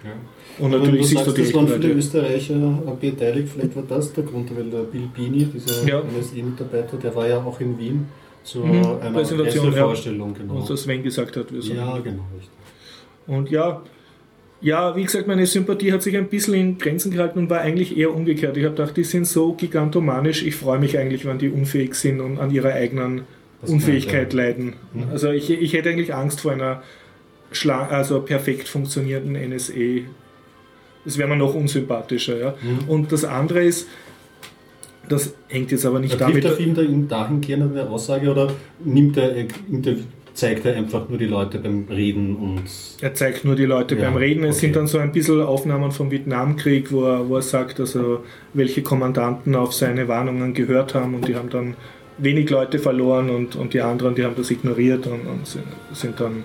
Und 0.59 0.67
Und 0.67 0.71
natürlich 0.81 1.01
du 1.01 1.07
siehst 1.09 1.21
du 1.23 1.25
sagst, 1.31 1.39
die 1.39 1.43
das 1.43 1.55
waren 1.55 1.69
viele. 1.69 1.93
Österreicher 1.95 2.55
äh, 2.55 3.11
beteiligt, 3.11 3.49
vielleicht 3.53 3.75
war 3.75 3.83
das 3.89 4.13
der 4.13 4.25
Grund, 4.25 4.57
weil 4.57 4.65
der 4.71 4.79
Bill 4.85 5.09
Bini, 5.15 5.47
dieser 5.47 5.87
Ja. 5.89 6.03
NSE-Mitarbeiter, 6.03 6.97
der 6.99 7.15
war 7.17 7.27
ja 7.29 7.39
auch 7.39 7.61
in 7.61 7.77
Wien 7.79 8.07
zur 8.45 8.65
Mhm, 8.67 8.75
einer 9.01 9.11
Präsentation, 9.13 9.65
ja. 9.65 9.71
Pressevorstellung, 9.71 10.35
genau. 10.35 10.59
Was 10.59 10.67
der 10.67 10.77
Sven 10.77 11.03
gesagt 11.03 11.37
hat. 11.37 11.53
wir 11.53 11.61
sollen 11.63 11.79
ja, 11.79 11.99
genau, 11.99 12.25
richtig. 12.37 12.51
Und 13.27 13.51
ja, 13.51 13.83
ja, 14.61 14.95
wie 14.97 15.03
gesagt, 15.03 15.27
meine 15.27 15.47
Sympathie 15.47 15.93
hat 15.93 16.03
sich 16.03 16.17
ein 16.17 16.29
bisschen 16.29 16.55
in 16.55 16.79
Grenzen 16.79 17.11
gehalten 17.11 17.39
und 17.41 17.51
war 17.51 17.61
eigentlich 17.61 17.97
eher 17.97 18.15
umgekehrt. 18.15 18.57
Ich 18.57 18.65
habe 18.65 18.75
gedacht, 18.77 18.97
die 18.97 19.05
sind 19.05 19.27
so 19.27 19.53
gigantomanisch, 19.55 20.43
ich 20.47 20.55
freue 20.55 20.79
mich 20.79 20.97
eigentlich, 20.97 21.25
wenn 21.27 21.39
die 21.39 21.49
unfähig 21.51 21.95
sind 21.97 22.21
und 22.21 22.39
an 22.39 22.51
ihrer 22.51 22.73
eigenen 22.73 23.19
Das 23.19 23.25
Unfähigkeit 23.69 24.33
leiden. 24.33 24.75
Mhm. 24.93 25.05
Also 25.11 25.31
ich, 25.31 25.51
ich 25.51 25.73
hätte 25.73 25.91
eigentlich 25.91 26.15
Angst 26.15 26.41
vor 26.41 26.53
einer 26.53 26.83
schla 27.53 27.87
also 27.89 28.21
perfekt 28.21 28.69
funktionierenden 28.69 29.51
NSE. 29.51 30.03
Das 31.05 31.19
wäre 31.19 31.29
mir 31.29 31.37
noch 31.37 31.55
unsympathischer. 31.55 32.39
Ja. 32.39 32.55
Mhm. 32.63 32.89
Und 32.89 33.13
das 33.13 33.25
andere 33.25 33.63
ist, 33.65 33.89
das 35.09 35.35
hängt 35.49 35.71
jetzt 35.71 35.85
aber 35.85 36.01
nicht 36.01 36.15
Da 36.15 36.27
trifft 36.27 36.31
damit. 36.31 36.45
der 36.45 36.53
Film 36.53 36.75
da 36.75 36.83
in 36.83 37.09
dahingehend 37.09 37.77
eine 37.77 37.89
Aussage 37.89 38.31
oder 38.31 38.53
nimmt 38.83 39.17
er, 39.17 39.37
äh, 39.37 39.49
zeigt 40.33 40.65
er 40.65 40.75
einfach 40.77 41.09
nur 41.09 41.19
die 41.19 41.27
Leute 41.27 41.59
beim 41.59 41.87
Reden 41.89 42.37
und 42.37 42.63
Er 43.01 43.15
zeigt 43.15 43.45
nur 43.45 43.55
die 43.55 43.67
Leute 43.67 43.95
Ja, 43.95 44.03
beim 44.03 44.17
Reden. 44.17 44.45
Es 44.45 44.57
okay. 44.57 44.67
sind 44.67 44.77
dann 44.77 44.87
so 44.87 44.99
ein 44.99 45.13
bisschen 45.13 45.41
Aufnahmen 45.43 45.93
vom 45.93 46.11
Vietnamkrieg, 46.11 46.91
wo 46.91 47.05
er, 47.05 47.29
wo 47.29 47.37
er 47.37 47.43
sagt, 47.43 47.81
also 47.81 48.25
welche 48.53 48.83
Kommandanten 48.83 49.55
auf 49.55 49.73
seine 49.73 50.09
Warnungen 50.09 50.55
gehört 50.55 50.95
haben 50.95 51.15
und 51.15 51.29
die 51.29 51.37
haben 51.37 51.51
dann 51.51 51.77
wenig 52.19 52.49
Leute 52.51 52.79
verloren 52.79 53.31
und, 53.31 53.57
und 53.57 53.75
die 53.75 53.81
anderen, 53.81 54.15
die 54.15 54.25
haben 54.25 54.37
das 54.37 54.51
ignoriert 54.51 55.07
und, 55.07 55.27
und 55.27 55.47
sind, 55.47 55.65
sind 55.93 56.21
dann 56.21 56.45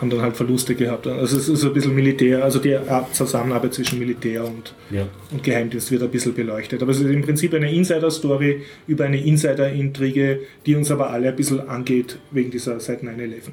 haben 0.00 0.10
dann 0.10 0.20
halt 0.20 0.36
Verluste 0.36 0.74
gehabt. 0.74 1.06
Also 1.06 1.38
es 1.38 1.48
ist 1.48 1.64
ein 1.64 1.72
bisschen 1.72 1.94
Militär, 1.94 2.44
also 2.44 2.58
die 2.58 2.76
Zusammenarbeit 3.12 3.72
zwischen 3.72 3.98
Militär 3.98 4.44
und, 4.44 4.74
Ja. 4.90 5.06
und 5.32 5.42
Geheimdienst 5.42 5.90
wird 5.90 6.02
ein 6.02 6.10
bisschen 6.10 6.34
beleuchtet. 6.34 6.82
Aber 6.82 6.90
es 6.90 7.00
ist 7.00 7.08
im 7.08 7.22
Prinzip 7.22 7.54
eine 7.54 7.72
Insider-Story 7.72 8.60
über 8.86 9.04
eine 9.06 9.24
Insider-Intrige, 9.24 10.40
die 10.66 10.74
uns 10.74 10.90
aber 10.90 11.10
alle 11.10 11.30
ein 11.30 11.36
bisschen 11.36 11.66
angeht 11.66 12.18
wegen 12.30 12.50
dieser 12.50 12.78
seit 12.78 13.02
9-11, 13.02 13.08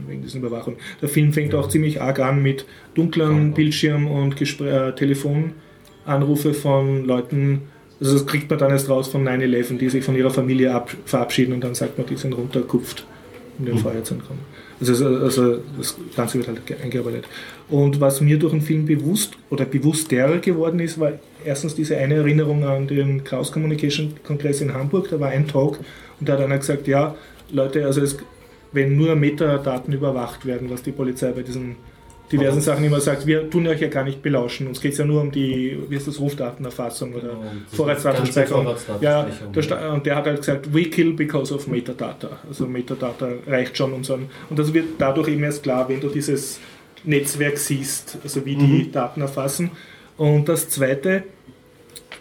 wegen 0.08 0.22
dieser 0.22 0.40
Überwachung. 0.40 0.76
Der 1.02 1.08
Film 1.08 1.32
fängt 1.32 1.56
auch 1.56 1.70
ziemlich 1.70 2.02
arg 2.02 2.20
an 2.20 2.44
mit 2.44 2.66
dunklen 2.94 3.54
Bildschirm 3.54 4.08
und 4.08 4.36
Gespr 4.36 4.90
äh, 4.90 4.96
Telefonanrufe 4.96 6.54
von 6.54 7.06
Leuten, 7.06 7.62
also 8.04 8.18
das 8.18 8.26
kriegt 8.28 8.50
man 8.50 8.60
dann 8.60 8.72
erst 8.72 8.90
raus 8.90 9.08
von 9.08 9.28
9-11, 9.28 9.78
die 9.78 9.90
sich 9.90 10.04
von 10.04 10.16
ihrer 10.16 10.30
Familie 10.30 10.74
ab, 10.74 10.94
verabschieden 11.06 11.54
und 11.54 11.64
dann 11.64 11.74
sagt 11.76 11.98
man, 11.98 12.06
die 12.08 12.18
sind 12.18 12.34
runtergekupft, 12.34 13.06
um 13.58 13.66
dem 13.66 13.78
Feuer 13.78 14.04
zu 14.04 14.16
entkommen. 14.16 14.42
Also, 14.80 15.06
also 15.08 15.60
das 15.78 15.96
Ganze 16.16 16.40
wird 16.40 16.48
halt 16.50 16.66
ge- 16.66 16.76
eingearbeitet. 16.84 17.26
Und 17.70 18.02
was 18.02 18.20
mir 18.20 18.38
durch 18.38 18.52
den 18.52 18.62
Film 18.62 18.86
bewusst 18.86 19.34
oder 19.50 19.64
bewusster 19.64 20.40
geworden 20.40 20.80
ist, 20.82 21.00
war 21.00 21.14
erstens 21.46 21.76
diese 21.76 21.96
eine 21.96 22.16
Erinnerung 22.16 22.66
an 22.66 22.88
den 22.88 23.24
Chaos 23.24 23.52
Communication 23.52 24.14
Kongress 24.26 24.60
in 24.60 24.74
Hamburg. 24.74 25.08
Da 25.10 25.20
war 25.20 25.30
ein 25.30 25.48
Talk 25.48 25.80
und 26.20 26.28
da 26.28 26.34
hat 26.34 26.42
einer 26.42 26.58
gesagt, 26.58 26.88
ja, 26.88 27.16
Leute, 27.52 27.86
also 27.86 28.02
es, 28.02 28.18
wenn 28.74 28.98
nur 28.98 29.16
Metadaten 29.16 29.94
überwacht 29.94 30.46
werden, 30.46 30.70
was 30.70 30.82
die 30.84 30.92
Polizei 30.92 31.32
bei 31.32 31.44
diesen 31.44 31.78
diversen 32.32 32.62
Sachen 32.62 32.84
immer 32.84 33.00
sagt, 33.00 33.28
wir 33.28 33.50
tun 33.50 33.68
euch 33.68 33.82
ja 33.82 33.88
gar 33.88 34.04
nicht 34.04 34.22
belauschen. 34.22 34.68
Uns 34.68 34.82
geht 34.82 34.94
es 34.94 34.98
ja 34.98 35.06
nur 35.06 35.22
um 35.22 35.32
die, 35.32 35.78
wie 35.90 35.96
ist 35.96 36.08
das, 36.08 36.20
Rufdatenerfassung 36.20 37.14
oder 37.14 37.30
Genau, 37.30 37.42
Vorratsdatenspeicherung. 37.72 38.68
Ja, 39.02 39.28
sta- 39.60 39.94
und 39.94 40.06
der 40.06 40.16
hat 40.16 40.26
halt 40.26 40.38
gesagt, 40.38 40.74
we 40.74 40.86
kill 40.86 41.14
because 41.14 41.54
of 41.54 41.68
Metadata. 41.68 42.40
Also 42.48 42.66
Metadata 42.66 43.28
reicht 43.48 43.78
schon 43.78 44.04
so 44.04 44.16
ein, 44.16 44.30
und 44.50 44.58
das 44.58 44.74
wird 44.74 44.86
dadurch 44.98 45.28
eben 45.28 45.44
erst 45.44 45.64
klar, 45.64 45.88
wenn 45.90 46.00
du 46.00 46.10
dieses 46.10 46.60
Netzwerk 47.04 47.58
siehst, 47.58 48.18
also 48.24 48.46
wie 48.46 48.56
die 48.56 48.92
Daten 48.92 49.22
erfassen. 49.22 49.72
Und 50.16 50.48
das 50.48 50.70
zweite, 50.70 51.24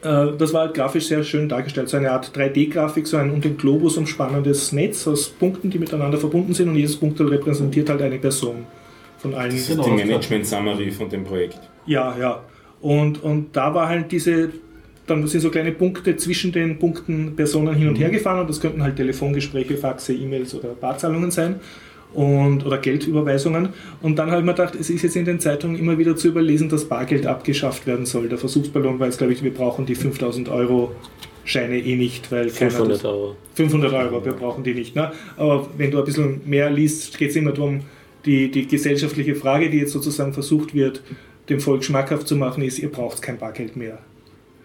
äh, 0.02 0.26
das 0.36 0.52
war 0.52 0.62
halt 0.62 0.74
grafisch 0.74 1.06
sehr 1.06 1.22
schön 1.22 1.48
dargestellt, 1.48 1.88
so 1.88 1.96
eine 1.96 2.10
Art 2.10 2.36
3D-Grafik, 2.36 3.06
so 3.06 3.16
ein 3.16 3.30
um 3.30 3.40
den 3.40 3.56
Globus 3.56 3.96
umspannendes 3.96 4.72
Netz 4.72 5.06
aus 5.06 5.28
Punkten, 5.28 5.70
die 5.70 5.78
miteinander 5.78 6.18
verbunden 6.18 6.54
sind 6.54 6.68
und 6.68 6.76
jedes 6.76 6.96
Punkt 6.96 7.20
repräsentiert 7.20 7.88
halt 7.88 8.02
eine 8.02 8.18
Person 8.18 8.66
von 9.22 9.34
allen. 9.34 9.50
Das 9.52 9.60
ist 9.60 9.68
Genau, 9.70 9.84
die. 9.84 9.90
Management-Summary 10.04 10.90
von 10.90 11.08
dem 11.08 11.24
Projekt. 11.24 11.58
Ja, 11.86 12.14
ja. 12.18 12.42
Und, 12.80 13.22
und 13.22 13.56
da 13.56 13.72
war 13.74 13.88
halt 13.88 14.10
diese, 14.12 14.50
dann 15.06 15.26
sind 15.26 15.40
so 15.40 15.50
kleine 15.50 15.72
Punkte 15.72 16.16
zwischen 16.16 16.52
den 16.52 16.78
Punkten 16.78 17.34
Personen 17.36 17.74
hin 17.74 17.88
und 17.88 17.96
her 17.96 18.10
gefahren 18.10 18.40
und 18.40 18.50
das 18.50 18.60
könnten 18.60 18.82
halt 18.82 18.96
Telefongespräche, 18.96 19.76
Faxe, 19.76 20.12
E-Mails 20.12 20.54
oder 20.54 20.70
Barzahlungen 20.70 21.30
sein 21.30 21.60
und, 22.12 22.66
oder 22.66 22.78
Geldüberweisungen. 22.78 23.68
Und 24.02 24.18
dann 24.18 24.30
habe 24.30 24.40
ich 24.40 24.44
mir 24.46 24.52
gedacht, 24.52 24.74
es 24.74 24.90
ist 24.90 25.02
jetzt 25.02 25.16
in 25.16 25.24
den 25.24 25.38
Zeitungen 25.40 25.78
immer 25.78 25.96
wieder 25.96 26.16
zu 26.16 26.28
überlesen, 26.28 26.68
dass 26.68 26.84
Bargeld 26.86 27.26
abgeschafft 27.26 27.86
werden 27.86 28.04
soll. 28.04 28.28
Der 28.28 28.38
Versuchsballon 28.38 28.98
war 28.98 29.06
jetzt, 29.06 29.18
glaube 29.18 29.32
ich, 29.32 29.42
wir 29.42 29.54
brauchen 29.54 29.86
die 29.86 29.94
5000 29.94 30.48
Euro 30.48 30.92
Scheine 31.44 31.78
eh 31.78 31.96
nicht, 31.96 32.30
weil 32.30 32.50
keiner 32.50 32.70
500 32.70 32.96
das- 32.98 33.04
Euro. 33.04 33.36
500 33.54 33.92
Euro, 33.92 34.24
wir 34.24 34.32
brauchen 34.32 34.62
die 34.64 34.74
nicht. 34.74 34.94
Ne? 34.94 35.10
Aber 35.36 35.66
wenn 35.76 35.90
du 35.90 35.98
ein 35.98 36.04
bisschen 36.04 36.40
mehr 36.46 36.70
liest, 36.70 37.16
geht 37.18 37.30
es 37.30 37.36
immer 37.36 37.52
darum, 37.52 37.80
die, 38.24 38.50
die 38.50 38.66
gesellschaftliche 38.66 39.34
Frage, 39.34 39.70
die 39.70 39.78
jetzt 39.78 39.92
sozusagen 39.92 40.32
versucht 40.32 40.74
wird, 40.74 41.02
dem 41.48 41.60
Volk 41.60 41.84
schmackhaft 41.84 42.28
zu 42.28 42.36
machen, 42.36 42.62
ist, 42.62 42.78
ihr 42.78 42.90
braucht 42.90 43.20
kein 43.22 43.38
Bargeld 43.38 43.76
mehr. 43.76 43.98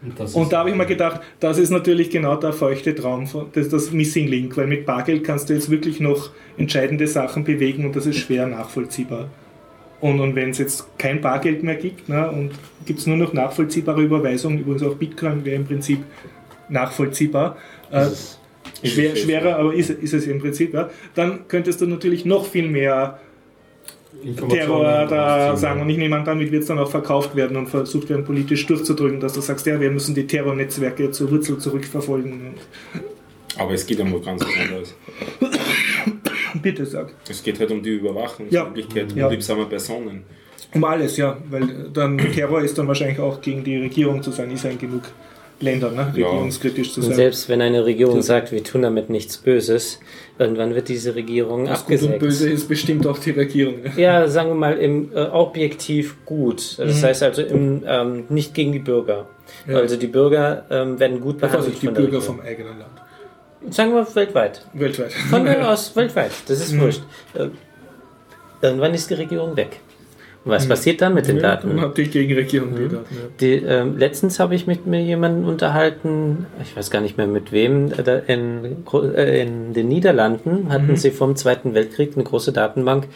Und, 0.03 0.35
Und 0.35 0.53
da 0.53 0.59
habe 0.59 0.69
ich 0.69 0.75
mir 0.75 0.85
gedacht, 0.85 1.21
das 1.39 1.57
ist 1.57 1.71
natürlich 1.71 2.11
genau 2.11 2.35
der 2.35 2.53
feuchte 2.53 2.93
Traum, 2.93 3.25
von- 3.25 3.47
das, 3.53 3.69
das 3.69 3.91
Missing 3.91 4.27
Link, 4.27 4.55
weil 4.55 4.67
mit 4.67 4.85
Bargeld 4.85 5.23
kannst 5.23 5.49
du 5.49 5.53
jetzt 5.55 5.71
wirklich 5.71 5.99
noch 5.99 6.29
entscheidende 6.55 7.07
Sachen 7.07 7.43
bewegen 7.43 7.83
und 7.83 7.95
das 7.95 8.05
ist 8.05 8.17
schwer 8.17 8.45
nachvollziehbar. 8.45 9.27
Und, 9.99 10.19
und 10.19 10.35
wenn 10.35 10.51
es 10.51 10.59
jetzt 10.59 10.85
kein 10.99 11.19
Bargeld 11.21 11.63
mehr 11.63 11.75
gibt 11.75 12.07
ne, 12.09 12.29
und 12.29 12.51
gibt 12.85 12.99
es 12.99 13.07
nur 13.07 13.17
noch 13.17 13.33
nachvollziehbare 13.33 14.03
Überweisungen, 14.03 14.59
übrigens 14.59 14.83
auch 14.83 14.93
Bitcoin 14.93 15.43
wäre 15.43 15.55
im 15.55 15.65
Prinzip 15.65 16.03
nachvollziehbar, 16.69 17.57
äh, 17.91 18.05
schwer, 18.83 19.15
schwerer, 19.15 19.57
aber 19.57 19.73
ist, 19.73 19.89
ist 19.89 20.13
es 20.13 20.27
im 20.27 20.39
Prinzip, 20.39 20.75
ja, 20.75 20.89
dann 21.15 21.47
könntest 21.47 21.81
du 21.81 21.87
natürlich 21.87 22.25
noch 22.25 22.45
viel 22.45 22.67
mehr 22.67 23.19
Terror 24.49 25.05
da 25.07 25.55
sagen. 25.55 25.81
Und 25.81 25.89
ich 25.89 25.97
nehme 25.97 26.15
an, 26.15 26.25
damit 26.25 26.51
wird 26.51 26.63
es 26.63 26.67
dann 26.67 26.79
auch 26.79 26.89
verkauft 26.89 27.35
werden 27.35 27.57
und 27.57 27.67
versucht 27.67 28.09
werden, 28.09 28.25
politisch 28.25 28.65
durchzudrücken, 28.65 29.19
dass 29.19 29.33
du 29.33 29.41
sagst, 29.41 29.65
ja, 29.65 29.79
wir 29.79 29.91
müssen 29.91 30.15
die 30.15 30.27
Terrornetzwerke 30.27 31.11
zur 31.11 31.31
Wurzel 31.31 31.57
zurückverfolgen. 31.57 32.53
Aber 33.57 33.73
es 33.73 33.85
geht 33.85 33.99
um 33.99 34.13
was 34.13 34.23
ganz 34.25 34.43
was 34.43 34.55
anderes. 34.61 34.95
Bitte 36.61 36.85
sag. 36.85 37.13
Es 37.29 37.43
geht 37.43 37.59
halt 37.59 37.71
um 37.71 37.81
die 37.81 37.91
Überwachungsmöglichkeit 37.95 39.11
Ja. 39.13 39.25
unliebsamer 39.27 39.65
Personen. 39.65 40.23
Um 40.73 40.83
alles, 40.83 41.17
ja, 41.17 41.37
weil 41.49 41.89
dann 41.93 42.17
Terror 42.17 42.61
ist 42.61 42.77
dann 42.77 42.87
wahrscheinlich 42.87 43.19
auch 43.19 43.41
gegen 43.41 43.63
die 43.63 43.77
Regierung 43.77 44.21
zu 44.21 44.31
sein, 44.31 44.51
ist 44.51 44.63
ja 44.63 44.69
in 44.71 44.77
genug 44.77 45.03
Ländern, 45.59 45.95
ne? 45.95 46.13
Ja. 46.15 46.27
regierungskritisch 46.27 46.93
zu 46.93 46.99
und 47.01 47.07
sein. 47.07 47.15
selbst 47.15 47.49
wenn 47.49 47.61
eine 47.61 47.83
Regierung 47.83 48.21
sagt, 48.21 48.51
wir 48.51 48.63
tun 48.63 48.83
damit 48.83 49.09
nichts 49.09 49.37
Böses, 49.37 49.99
irgendwann 50.37 50.75
wird 50.75 50.87
diese 50.87 51.15
Regierung 51.15 51.65
Das 51.65 51.79
Gut 51.85 51.87
und 51.89 51.93
abgesägt. 51.95 52.19
Böse 52.19 52.49
ist 52.49 52.67
bestimmt 52.67 53.07
auch 53.07 53.17
die 53.17 53.31
Regierung. 53.31 53.75
Ja, 53.95 54.27
sagen 54.27 54.49
wir 54.49 54.55
mal 54.55 54.77
im 54.77 55.09
äh, 55.15 55.21
objektiv 55.25 56.15
gut. 56.25 56.77
Das 56.77 57.01
Mhm. 57.01 57.05
heißt 57.05 57.23
also 57.23 57.41
im, 57.41 57.83
ähm, 57.87 58.25
nicht 58.29 58.53
gegen 58.53 58.71
die 58.71 58.79
Bürger. 58.79 59.27
Ja. 59.67 59.77
Also 59.77 59.95
die 59.97 60.07
Bürger 60.07 60.65
ähm, 60.69 60.99
werden 60.99 61.21
gut 61.21 61.37
Da 61.41 61.47
behandelt 61.47 61.63
Vorsicht, 61.63 61.81
die 61.81 61.85
von 61.87 61.95
der 61.95 62.01
Bürger 62.01 62.17
Regierung. 62.17 62.37
vom 62.37 62.45
eigenen 62.45 62.77
Land. 62.79 63.73
Sagen 63.73 63.93
wir 63.95 64.15
weltweit. 64.15 64.63
Weltweit. 64.73 65.11
Von 65.13 65.43
mir 65.43 65.67
aus 65.69 65.95
weltweit. 65.95 66.31
Das 66.47 66.59
ist 66.59 66.73
Mhm. 66.73 66.81
wurscht. 66.81 67.01
Äh, 67.33 67.47
irgendwann 68.61 68.93
ist 68.93 69.09
die 69.09 69.15
Regierung 69.15 69.57
weg. 69.57 69.79
Was 70.47 70.67
passiert 70.67 71.01
dann 71.01 71.13
mit 71.13 71.27
den 71.27 71.37
Ja, 71.37 71.41
Daten? 71.43 71.69
Dann 71.69 71.81
hat 71.81 71.97
die 71.97 72.05
Gegenregierung 72.05 72.75
die 72.75 72.87
Daten. 72.87 73.15
Ja. 73.15 73.21
Die, 73.39 73.53
ähm, 73.53 73.97
letztens 73.97 74.39
habe 74.39 74.55
ich 74.55 74.67
mit 74.67 74.85
mir 74.85 75.01
jemandem 75.01 75.47
unterhalten, 75.47 76.45
ich 76.61 76.75
weiß 76.75 76.89
gar 76.89 77.01
nicht 77.01 77.17
mehr 77.17 77.27
mit 77.27 77.51
wem, 77.51 77.91
in, 78.27 78.83
äh, 78.93 79.41
in 79.41 79.73
den 79.73 79.87
Niederlanden 79.87 80.69
hatten 80.69 80.95
sie 80.95 81.11
vom 81.11 81.35
Zweiten 81.35 81.73
Weltkrieg 81.73 82.13
eine 82.15 82.23
große 82.23 82.51
Datenbank 82.51 83.07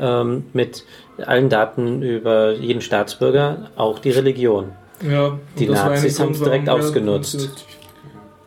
ähm, 0.00 0.44
mit 0.52 0.84
allen 1.24 1.48
Daten 1.48 2.02
über 2.02 2.52
jeden 2.54 2.80
Staatsbürger, 2.80 3.70
auch 3.76 3.98
die 3.98 4.10
Religion. 4.10 4.72
Ja, 5.08 5.38
Die 5.58 5.66
Nazis 5.66 6.16
Grund, 6.16 6.28
haben's 6.30 6.42
direkt 6.42 6.68
ausgenutzt. 6.68 7.66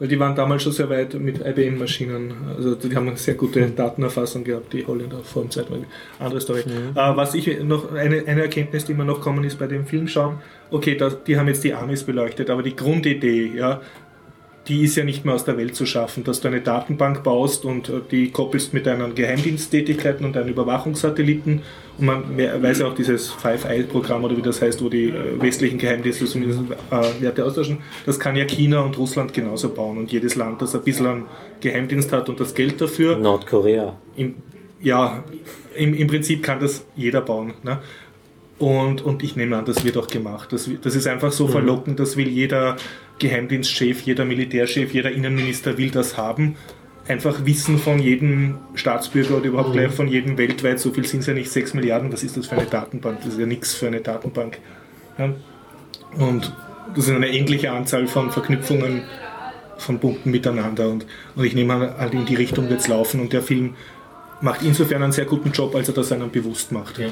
Weil 0.01 0.07
die 0.07 0.19
waren 0.19 0.35
damals 0.35 0.63
schon 0.63 0.71
sehr 0.71 0.89
weit 0.89 1.13
mit 1.13 1.45
IBM-Maschinen. 1.45 2.33
Also 2.57 2.73
die 2.73 2.95
haben 2.95 3.07
eine 3.07 3.17
sehr 3.17 3.35
gute 3.35 3.69
Datenerfassung 3.69 4.43
gehabt, 4.43 4.73
die 4.73 4.83
Holländer 4.83 5.19
vor 5.19 5.43
dem 5.43 5.51
Zweiten 5.51 5.73
Weltkrieg. 5.73 5.91
Andere 6.17 6.41
Story. 6.41 6.61
Äh, 6.61 6.95
was 6.95 7.35
ich 7.35 7.61
noch, 7.61 7.93
eine, 7.93 8.25
eine 8.25 8.41
Erkenntnis, 8.41 8.83
die 8.83 8.95
mir 8.95 9.05
noch 9.05 9.21
kommen 9.21 9.43
ist 9.43 9.59
bei 9.59 9.67
dem 9.67 9.85
Film 9.85 10.07
schauen, 10.07 10.39
okay, 10.71 10.95
da, 10.95 11.11
die 11.11 11.37
haben 11.37 11.47
jetzt 11.49 11.63
die 11.63 11.75
Amis 11.75 12.03
beleuchtet, 12.03 12.49
aber 12.49 12.63
die 12.63 12.75
Grundidee, 12.75 13.51
ja, 13.55 13.79
die 14.67 14.83
ist 14.83 14.95
ja 14.95 15.03
nicht 15.03 15.25
mehr 15.25 15.33
aus 15.33 15.43
der 15.43 15.57
Welt 15.57 15.75
zu 15.75 15.85
schaffen, 15.87 16.23
dass 16.23 16.39
du 16.39 16.47
eine 16.47 16.61
Datenbank 16.61 17.23
baust 17.23 17.65
und 17.65 17.89
äh, 17.89 17.93
die 18.11 18.29
koppelst 18.29 18.73
mit 18.73 18.85
deinen 18.85 19.15
Geheimdiensttätigkeiten 19.15 20.25
und 20.25 20.35
deinen 20.35 20.49
Überwachungssatelliten. 20.49 21.61
Und 21.97 22.05
man 22.05 22.37
we- 22.37 22.61
weiß 22.61 22.79
ja 22.79 22.87
auch 22.87 22.93
dieses 22.93 23.29
Five 23.29 23.65
Eye-Programm 23.65 24.23
oder 24.23 24.37
wie 24.37 24.41
das 24.41 24.61
heißt, 24.61 24.83
wo 24.83 24.89
die 24.89 25.09
äh, 25.09 25.41
westlichen 25.41 25.79
Geheimdienste 25.79 26.25
zumindest 26.25 26.61
äh, 26.91 27.21
Werte 27.23 27.43
austauschen. 27.43 27.79
Das 28.05 28.19
kann 28.19 28.35
ja 28.35 28.45
China 28.45 28.81
und 28.81 28.97
Russland 28.97 29.33
genauso 29.33 29.69
bauen. 29.69 29.97
Und 29.97 30.11
jedes 30.11 30.35
Land, 30.35 30.61
das 30.61 30.75
ein 30.75 30.83
bisschen 30.83 31.07
einen 31.07 31.25
Geheimdienst 31.59 32.11
hat 32.11 32.29
und 32.29 32.39
das 32.39 32.53
Geld 32.53 32.79
dafür, 32.79 33.17
Nordkorea. 33.17 33.95
im, 34.15 34.35
ja, 34.81 35.23
im, 35.75 35.93
im 35.95 36.07
Prinzip 36.07 36.43
kann 36.43 36.59
das 36.59 36.85
jeder 36.95 37.21
bauen. 37.21 37.53
Ne? 37.63 37.79
Und, 38.59 39.01
und 39.01 39.23
ich 39.23 39.35
nehme 39.35 39.57
an, 39.57 39.65
das 39.65 39.83
wird 39.83 39.97
auch 39.97 40.07
gemacht. 40.07 40.53
Das, 40.53 40.69
das 40.83 40.95
ist 40.95 41.07
einfach 41.07 41.31
so 41.31 41.47
verlockend, 41.47 41.99
das 41.99 42.15
will 42.15 42.27
jeder 42.27 42.77
Geheimdienstchef, 43.21 44.01
jeder 44.01 44.25
Militärchef, 44.25 44.93
jeder 44.93 45.11
Innenminister 45.11 45.77
will 45.77 45.91
das 45.91 46.17
haben. 46.17 46.55
Einfach 47.07 47.45
Wissen 47.45 47.77
von 47.77 47.99
jedem 47.99 48.57
Staatsbürger 48.75 49.37
oder 49.37 49.45
überhaupt 49.45 49.73
gleich 49.73 49.91
von 49.91 50.07
jedem 50.07 50.37
weltweit, 50.37 50.79
so 50.79 50.91
viel 50.91 51.05
sind 51.05 51.21
es 51.21 51.27
ja 51.27 51.33
nicht, 51.33 51.51
6 51.51 51.73
Milliarden, 51.73 52.11
was 52.11 52.23
ist 52.23 52.37
das 52.37 52.47
für 52.47 52.55
eine 52.55 52.65
Datenbank? 52.65 53.19
Das 53.23 53.33
ist 53.33 53.39
ja 53.39 53.45
nichts 53.45 53.73
für 53.73 53.87
eine 53.87 54.01
Datenbank. 54.01 54.59
Ja? 55.17 55.33
Und 56.17 56.51
das 56.95 57.07
ist 57.07 57.13
eine 57.13 57.29
endliche 57.29 57.71
Anzahl 57.71 58.07
von 58.07 58.31
Verknüpfungen 58.31 59.03
von 59.77 59.99
Punkten 59.99 60.31
miteinander. 60.31 60.89
Und, 60.89 61.05
und 61.35 61.43
ich 61.43 61.55
nehme 61.55 61.73
an, 61.73 61.97
halt 61.97 62.13
in 62.13 62.25
die 62.25 62.35
Richtung 62.35 62.69
wird 62.69 62.81
es 62.81 62.87
laufen. 62.87 63.19
Und 63.19 63.33
der 63.33 63.41
Film 63.41 63.75
macht 64.41 64.61
insofern 64.63 65.03
einen 65.03 65.11
sehr 65.11 65.25
guten 65.25 65.51
Job, 65.51 65.75
als 65.75 65.87
er 65.87 65.93
das 65.93 66.11
einem 66.11 66.29
bewusst 66.29 66.71
macht. 66.71 66.99
Ja. 66.99 67.07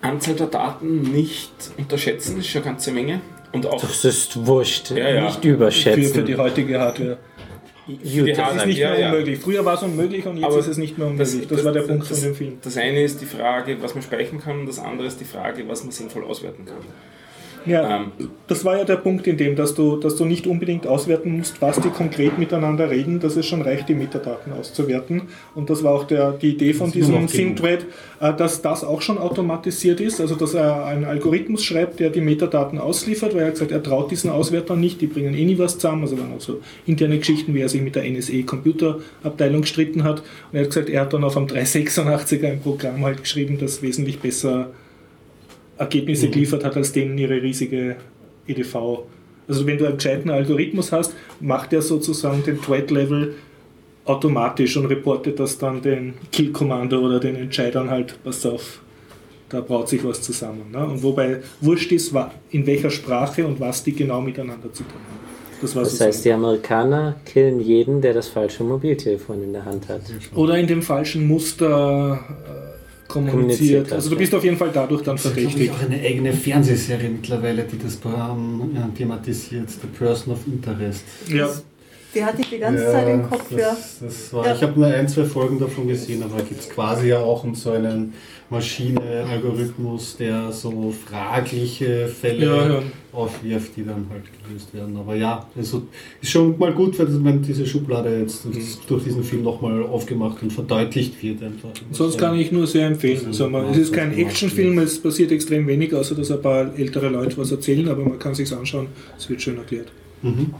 Anzahl 0.00 0.34
der 0.34 0.48
Daten 0.48 1.02
nicht 1.02 1.52
unterschätzen, 1.78 2.38
ist 2.38 2.48
schon 2.48 2.62
eine 2.62 2.72
ganze 2.72 2.92
Menge. 2.92 3.20
Und 3.52 3.66
auch 3.66 3.80
Das 3.80 4.04
ist 4.04 4.46
wurscht. 4.46 4.90
Ja, 4.90 5.08
ja. 5.08 5.24
Nicht 5.26 5.42
Für, 5.42 5.48
überschätzen. 5.50 6.14
für 6.14 6.22
die 6.22 6.36
heutige 6.36 6.80
Hardware. 6.80 7.18
für 7.86 7.92
die 7.92 8.20
Gut, 8.20 8.28
Das 8.30 8.38
ist 8.38 8.38
Hardware, 8.38 8.66
nicht 8.66 8.78
mehr 8.78 8.98
ja. 9.00 9.10
unmöglich. 9.10 9.38
Früher 9.40 9.64
war 9.64 9.74
es 9.74 9.82
unmöglich 9.82 10.26
und 10.26 10.36
jetzt 10.36 10.46
Aber 10.46 10.58
ist 10.58 10.66
es 10.68 10.76
nicht 10.78 10.98
mehr 10.98 11.06
unmöglich. 11.08 11.46
Das, 11.48 11.64
war 11.64 11.72
der 11.72 11.82
Punkt 11.82 12.06
von 12.06 12.20
dem 12.20 12.34
Film. 12.34 12.58
Das 12.62 12.76
eine 12.76 13.02
ist 13.02 13.20
die 13.20 13.26
Frage, 13.26 13.76
was 13.82 13.94
man 13.94 14.02
speichern 14.02 14.40
kann, 14.40 14.60
und 14.60 14.66
das 14.66 14.78
andere 14.78 15.06
ist 15.06 15.20
die 15.20 15.24
Frage, 15.24 15.68
was 15.68 15.82
man 15.82 15.92
sinnvoll 15.92 16.24
auswerten 16.24 16.64
kann. 16.64 16.76
Ja, 17.66 17.96
Ähm, 17.96 18.12
das 18.46 18.64
war 18.64 18.76
ja 18.76 18.84
der 18.84 18.96
Punkt 18.96 19.26
in 19.26 19.36
dem, 19.36 19.56
dass 19.56 19.74
du, 19.74 19.96
dass 19.96 20.16
du 20.16 20.24
nicht 20.24 20.46
unbedingt 20.46 20.86
auswerten 20.86 21.36
musst, 21.38 21.60
was 21.60 21.80
die 21.80 21.88
konkret 21.88 22.38
miteinander 22.38 22.90
reden, 22.90 23.20
dass 23.20 23.36
es 23.36 23.46
schon 23.46 23.62
reicht, 23.62 23.88
die 23.88 23.94
Metadaten 23.94 24.52
auszuwerten. 24.52 25.22
Und 25.54 25.70
das 25.70 25.82
war 25.82 25.92
auch 25.92 26.04
der, 26.04 26.32
die 26.32 26.50
Idee 26.50 26.72
von 26.72 26.90
diesem. 26.90 27.28
SynThread, 27.28 27.86
äh, 28.20 28.34
dass 28.34 28.62
das 28.62 28.84
auch 28.84 29.00
schon 29.00 29.18
automatisiert 29.18 30.00
ist, 30.00 30.20
also 30.20 30.34
dass 30.34 30.54
er 30.54 30.84
einen 30.86 31.04
Algorithmus 31.04 31.64
schreibt, 31.64 32.00
der 32.00 32.10
die 32.10 32.20
Metadaten 32.20 32.78
ausliefert, 32.78 33.34
weil 33.34 33.42
er 33.42 33.46
hat 33.46 33.54
gesagt, 33.54 33.72
er 33.72 33.82
traut 33.82 34.10
diesen 34.10 34.30
Auswertern 34.30 34.80
nicht, 34.80 35.00
die 35.00 35.06
bringen 35.06 35.34
eh 35.34 35.44
nie 35.44 35.58
was 35.58 35.78
zusammen, 35.78 36.02
also 36.02 36.16
dann 36.16 36.32
auch 36.36 36.40
so 36.40 36.60
interne 36.86 37.18
Geschichten, 37.18 37.54
wie 37.54 37.60
er 37.60 37.68
sich 37.68 37.82
mit 37.82 37.94
der 37.96 38.04
NSE 38.04 38.42
Computerabteilung 38.42 39.62
gestritten 39.62 40.04
hat. 40.04 40.20
Und 40.20 40.58
er 40.58 40.62
hat 40.62 40.68
gesagt, 40.68 40.88
er 40.88 41.02
hat 41.02 41.12
dann 41.12 41.24
auf 41.24 41.36
einem 41.36 41.46
386er 41.46 42.46
ein 42.46 42.60
Programm 42.60 43.04
halt 43.04 43.22
geschrieben, 43.22 43.58
das 43.58 43.82
wesentlich 43.82 44.20
besser 44.20 44.70
Ergebnisse 45.82 46.26
Mhm. 46.26 46.30
geliefert 46.32 46.64
hat 46.64 46.76
als 46.76 46.92
denen 46.92 47.16
ihre 47.18 47.40
riesige 47.42 47.96
EDV. 48.46 49.04
Also 49.48 49.66
wenn 49.66 49.78
du 49.78 49.86
einen 49.86 49.96
gescheiten 49.96 50.30
Algorithmus 50.30 50.92
hast, 50.92 51.12
macht 51.40 51.72
er 51.72 51.82
sozusagen 51.82 52.42
den 52.44 52.60
Thread-Level 52.60 53.34
automatisch 54.04 54.76
und 54.76 54.86
reportet 54.86 55.38
das 55.38 55.58
dann 55.58 55.80
den 55.82 56.14
Kill-Kommando 56.32 56.98
oder 57.00 57.20
den 57.20 57.36
Entscheidern 57.36 57.88
halt, 57.90 58.16
pass 58.24 58.44
auf, 58.46 58.80
da 59.48 59.60
braut 59.60 59.88
sich 59.88 60.02
was 60.04 60.22
zusammen. 60.22 60.70
Ne? 60.72 60.84
Und 60.84 61.02
wobei 61.02 61.38
wurscht 61.60 61.92
ist, 61.92 62.12
in 62.50 62.66
welcher 62.66 62.90
Sprache 62.90 63.46
und 63.46 63.60
was 63.60 63.84
die 63.84 63.92
genau 63.92 64.20
miteinander 64.20 64.72
zu 64.72 64.82
tun 64.84 64.92
haben. 64.94 65.22
Das 65.60 65.74
Das 65.74 66.00
heißt, 66.00 66.24
die 66.24 66.32
Amerikaner 66.32 67.14
killen 67.24 67.60
jeden, 67.60 68.00
der 68.00 68.14
das 68.14 68.26
falsche 68.26 68.64
Mobiltelefon 68.64 69.44
in 69.44 69.52
der 69.52 69.64
Hand 69.64 69.88
hat. 69.88 70.00
oder 70.34 70.58
in 70.58 70.66
dem 70.66 70.82
falschen 70.82 71.28
Muster 71.28 72.18
äh, 72.28 72.71
kommuniziert. 73.12 73.40
Kommuniziert 73.88 73.92
Also 73.92 74.08
du 74.10 74.14
ja. 74.16 74.18
bist 74.20 74.34
auf 74.34 74.44
jeden 74.44 74.56
Fall 74.56 74.70
dadurch 74.72 75.02
dann 75.02 75.16
Es 75.16 75.22
gibt 75.22 75.34
verdächtig. 75.34 75.70
auch 75.70 75.82
eine 75.82 75.96
eigene 76.00 76.32
Fernsehserie 76.32 77.08
mittlerweile, 77.10 77.62
die 77.64 77.78
das 77.78 77.98
ähm, 78.04 78.70
ja, 78.74 78.88
thematisiert, 78.96 79.70
The 79.70 79.86
Person 79.98 80.34
of 80.34 80.40
Interest. 80.46 81.04
Ja. 81.28 81.48
Die 82.14 82.22
hatte 82.22 82.42
ich 82.42 82.50
die 82.50 82.58
ganze 82.58 82.84
Zeit 82.84 83.08
im 83.08 83.22
Kopf, 83.28 83.46
das, 83.50 83.58
ja. 83.58 83.76
Das 84.02 84.32
war, 84.34 84.46
Ja. 84.46 84.54
Ich 84.54 84.62
habe 84.62 84.78
nur 84.78 84.86
ein, 84.88 85.08
zwei 85.08 85.24
Folgen 85.24 85.58
davon 85.58 85.88
gesehen, 85.88 86.22
aber 86.22 86.38
da 86.38 86.42
geht 86.42 86.60
es 86.60 86.68
quasi 86.68 87.08
ja 87.08 87.20
auch 87.20 87.42
um 87.44 87.54
so 87.54 87.70
einen 87.70 88.12
Maschine-Algorithmus, 88.52 90.16
der 90.16 90.52
so 90.52 90.92
fragliche 90.92 92.06
Fälle 92.06 92.46
Ja, 92.46 92.68
ja. 92.68 92.82
aufwirft, 93.12 93.76
die 93.76 93.84
dann 93.84 94.06
halt 94.10 94.22
gelöst 94.46 94.72
werden. 94.74 94.96
Aber 94.96 95.16
ja, 95.16 95.46
also 95.56 95.82
ist 96.20 96.30
schon 96.30 96.58
mal 96.58 96.72
gut, 96.72 96.98
wenn 96.98 97.42
diese 97.42 97.66
Schublade 97.66 98.20
jetzt 98.20 98.44
durch, 98.44 98.78
durch 98.86 99.04
diesen 99.04 99.24
Film 99.24 99.42
nochmal 99.42 99.82
aufgemacht 99.82 100.42
und 100.42 100.52
verdeutlicht 100.52 101.20
wird. 101.22 101.42
Einfach. 101.42 101.70
Sonst 101.90 102.18
kann 102.18 102.38
ich 102.38 102.52
nur 102.52 102.66
sehr 102.66 102.86
empfehlen. 102.86 103.26
Also 103.26 103.48
man, 103.48 103.66
es 103.70 103.78
ist 103.78 103.92
kein 103.92 104.16
Actionfilm, 104.16 104.78
es 104.78 105.00
passiert 105.00 105.32
extrem 105.32 105.66
wenig, 105.66 105.94
außer 105.94 106.14
dass 106.14 106.30
ein 106.30 106.40
paar 106.42 106.78
ältere 106.78 107.08
Leute 107.08 107.36
was 107.38 107.50
erzählen, 107.50 107.88
aber 107.88 108.04
man 108.04 108.18
kann 108.18 108.34
sich 108.34 108.52
anschauen, 108.52 108.86
es 109.18 109.28
wird 109.28 109.42
schön 109.42 109.56
erklärt. 109.58 109.88
Mhm. 110.22 110.54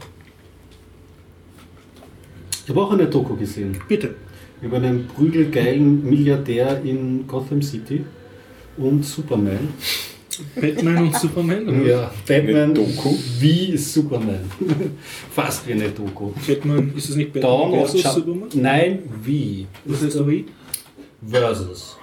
Ich 2.64 2.69
habe 2.70 2.81
auch 2.81 2.93
eine 2.93 3.06
Doku 3.06 3.36
gesehen. 3.36 3.77
Bitte. 3.89 4.14
Über 4.62 4.76
einen 4.76 5.06
prügelgeilen 5.06 6.09
Milliardär 6.09 6.80
in 6.84 7.26
Gotham 7.26 7.62
City 7.62 8.05
und 8.76 9.05
Superman. 9.05 9.68
Batman 10.55 10.97
und 10.98 11.14
Superman? 11.16 11.68
oder? 11.68 11.86
Ja, 11.86 12.10
Batman 12.26 12.74
Doku? 12.74 13.14
wie 13.39 13.76
Superman. 13.76 14.40
Fast 15.30 15.66
wie 15.66 15.72
eine 15.72 15.90
Doku. 15.90 16.30
Batman, 16.47 16.93
ist 16.97 17.10
es 17.10 17.16
nicht 17.16 17.32
Batman 17.32 17.51
Dawn 17.51 17.72
versus 17.72 18.14
Superman? 18.14 18.48
Nein, 18.55 18.98
wie. 19.22 19.66
Was 19.84 20.02
heißt 20.02 20.26
wie? 20.26 20.47
Versus. 21.28 21.98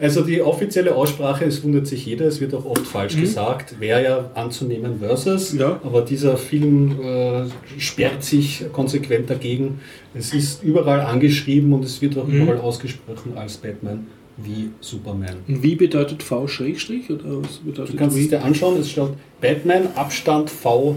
Also 0.00 0.22
die 0.22 0.40
offizielle 0.40 0.94
Aussprache, 0.94 1.44
es 1.44 1.62
wundert 1.62 1.86
sich 1.86 2.06
jeder, 2.06 2.24
es 2.26 2.40
wird 2.40 2.54
auch 2.54 2.64
oft 2.64 2.86
falsch 2.86 3.16
gesagt, 3.20 3.78
wäre 3.80 4.02
ja 4.02 4.30
anzunehmen 4.34 4.98
versus, 4.98 5.52
Ja. 5.52 5.78
aber 5.84 6.00
dieser 6.02 6.38
Film 6.38 6.98
äh, 7.02 7.42
sperrt 7.78 8.24
sich 8.24 8.64
konsequent 8.72 9.28
dagegen. 9.28 9.80
Es 10.14 10.32
ist 10.32 10.62
überall 10.62 11.00
angeschrieben 11.02 11.72
und 11.74 11.84
es 11.84 12.00
wird 12.00 12.16
auch 12.16 12.26
Mhm. 12.26 12.42
überall 12.42 12.60
ausgesprochen 12.60 13.34
als 13.36 13.58
Batman 13.58 14.06
wie 14.38 14.70
Superman. 14.80 15.36
Wie 15.46 15.74
bedeutet 15.74 16.22
V 16.22 16.48
Schrägstrich 16.48 17.10
oder 17.10 17.42
was 17.42 17.58
bedeutet 17.58 17.92
Du 17.92 17.98
kannst 17.98 18.16
es 18.16 18.22
wie? 18.24 18.28
dir 18.28 18.42
anschauen, 18.42 18.80
es 18.80 18.90
steht 18.90 19.08
Batman, 19.42 19.88
Abstand 19.96 20.48
V, 20.48 20.96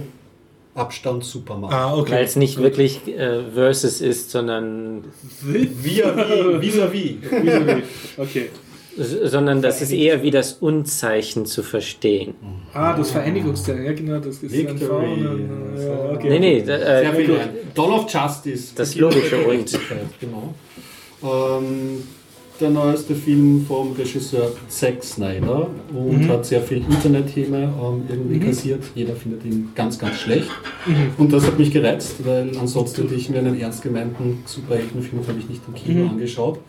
Abstand 0.76 1.24
Superman. 1.26 1.72
Ah, 1.74 1.94
okay. 1.98 2.14
Weil 2.14 2.24
es 2.24 2.36
nicht 2.38 2.56
Gut. 2.56 2.64
wirklich 2.64 3.02
äh, 3.08 3.42
Versus 3.54 4.00
ist, 4.02 4.32
sondern 4.32 5.04
Vis-à-vis, 5.42 6.62
vis-à-vis. 6.62 7.16
Vis-à-vis. 7.30 7.84
Okay. 8.18 8.50
Sondern 8.98 9.62
das 9.62 9.82
ist 9.82 9.92
eher 9.92 10.22
wie 10.24 10.32
das 10.32 10.54
Unzeichen 10.54 11.46
zu 11.46 11.64
verstehen. 11.64 12.36
Ah, 12.74 12.96
das 12.96 13.12
Vereinigungszeichen, 13.12 13.86
ja 13.86 13.94
genau, 13.94 14.20
das 14.20 14.44
ist 14.44 14.54
ein 14.54 14.78
V. 14.78 15.00
Victory. 15.02 15.06
äh, 15.78 15.86
ja, 15.88 16.12
okay. 16.14 16.30
Nee, 16.30 16.40
nee, 16.40 16.62
da- 16.64 16.76
äh, 16.78 17.02
Sehr 17.02 17.14
viel. 17.14 17.40
Dawn 17.74 17.92
of 17.92 18.12
Justice. 18.12 18.74
Das 18.76 18.96
logische 18.96 19.38
und. 19.38 19.80
Genau. 20.20 20.54
Ähm, 21.24 22.04
der 22.60 22.70
neueste 22.70 23.16
Film 23.16 23.66
vom 23.68 23.94
Regisseur 23.94 24.52
Zack 24.70 25.04
Snyder 25.04 25.68
und 25.94 26.24
Mhm. 26.24 26.30
hat 26.30 26.46
sehr 26.46 26.62
viel 26.62 26.78
Internethäme 26.78 27.58
ähm, 27.64 28.04
irgendwie 28.08 28.40
kassiert. 28.40 28.84
Jeder 28.96 29.16
findet 29.16 29.44
ihn 29.46 29.70
ganz, 29.76 29.98
ganz 29.98 30.20
schlecht. 30.20 30.50
Und 31.18 31.34
das 31.34 31.46
hat 31.48 31.58
mich 31.58 31.72
gereizt, 31.72 32.18
weil 32.26 32.52
ansonsten 32.60 33.04
hätte 33.04 33.16
ich 33.16 33.30
mir 33.30 33.40
einen 33.40 33.60
ernst 33.60 33.82
gemeinten 33.82 34.44
Superheldenfilm 34.46 35.22
habe 35.28 35.40
ich 35.40 35.50
nicht 35.50 35.62
im 35.68 35.74
Kino 35.74 36.04
Mhm. 36.04 36.10
angeschaut. 36.12 36.60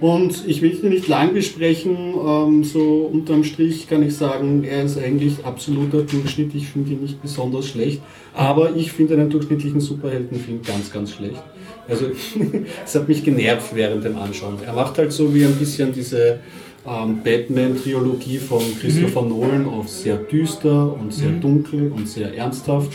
Und 0.00 0.44
ich 0.46 0.60
will 0.62 0.78
ihn 0.82 0.90
nicht 0.90 1.08
lang 1.08 1.32
besprechen. 1.32 1.96
Ähm, 2.26 2.64
so 2.64 3.08
unterm 3.12 3.42
Strich 3.44 3.88
kann 3.88 4.02
ich 4.02 4.16
sagen, 4.16 4.64
er 4.64 4.84
ist 4.84 4.98
eigentlich 4.98 5.44
absoluter 5.44 6.02
Durchschnitt. 6.02 6.54
Ich 6.54 6.68
finde 6.68 6.92
ihn 6.92 7.00
nicht 7.02 7.22
besonders 7.22 7.66
schlecht. 7.68 8.02
Aber 8.34 8.74
ich 8.76 8.92
finde 8.92 9.14
einen 9.14 9.30
durchschnittlichen 9.30 9.80
Superheldenfilm 9.80 10.60
ganz, 10.62 10.90
ganz 10.92 11.12
schlecht. 11.12 11.42
Also 11.88 12.06
es 12.84 12.94
hat 12.94 13.08
mich 13.08 13.24
genervt 13.24 13.74
während 13.74 14.04
dem 14.04 14.16
Anschauen. 14.16 14.58
Er 14.64 14.72
macht 14.72 14.98
halt 14.98 15.12
so 15.12 15.34
wie 15.34 15.44
ein 15.44 15.56
bisschen 15.56 15.92
diese 15.92 16.38
ähm, 16.86 17.20
Batman-Trilogie 17.22 18.38
von 18.38 18.62
Christopher 18.80 19.22
Nolan 19.22 19.68
auf 19.68 19.88
sehr 19.88 20.16
düster 20.16 20.92
und 20.94 21.12
sehr 21.12 21.30
dunkel 21.30 21.92
und 21.92 22.08
sehr 22.08 22.34
ernsthaft. 22.36 22.92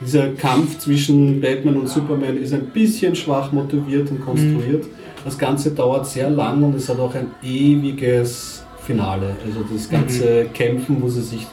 Dieser 0.00 0.28
Kampf 0.28 0.78
zwischen 0.78 1.40
Batman 1.40 1.76
und 1.76 1.88
Superman 1.88 2.36
ist 2.36 2.52
ein 2.54 2.66
bisschen 2.66 3.16
schwach 3.16 3.50
motiviert 3.50 4.10
und 4.10 4.20
konstruiert. 4.20 4.84
Das 5.24 5.36
Ganze 5.36 5.72
dauert 5.72 6.06
sehr 6.06 6.30
lang 6.30 6.62
und 6.62 6.76
es 6.76 6.88
hat 6.88 7.00
auch 7.00 7.14
ein 7.14 7.26
ewiges 7.42 8.64
Finale. 8.86 9.36
Also 9.44 9.64
das 9.72 9.88
ganze 9.90 10.46
Kämpfen, 10.54 11.02
wo 11.02 11.08
sie 11.08 11.22
sich, 11.22 11.46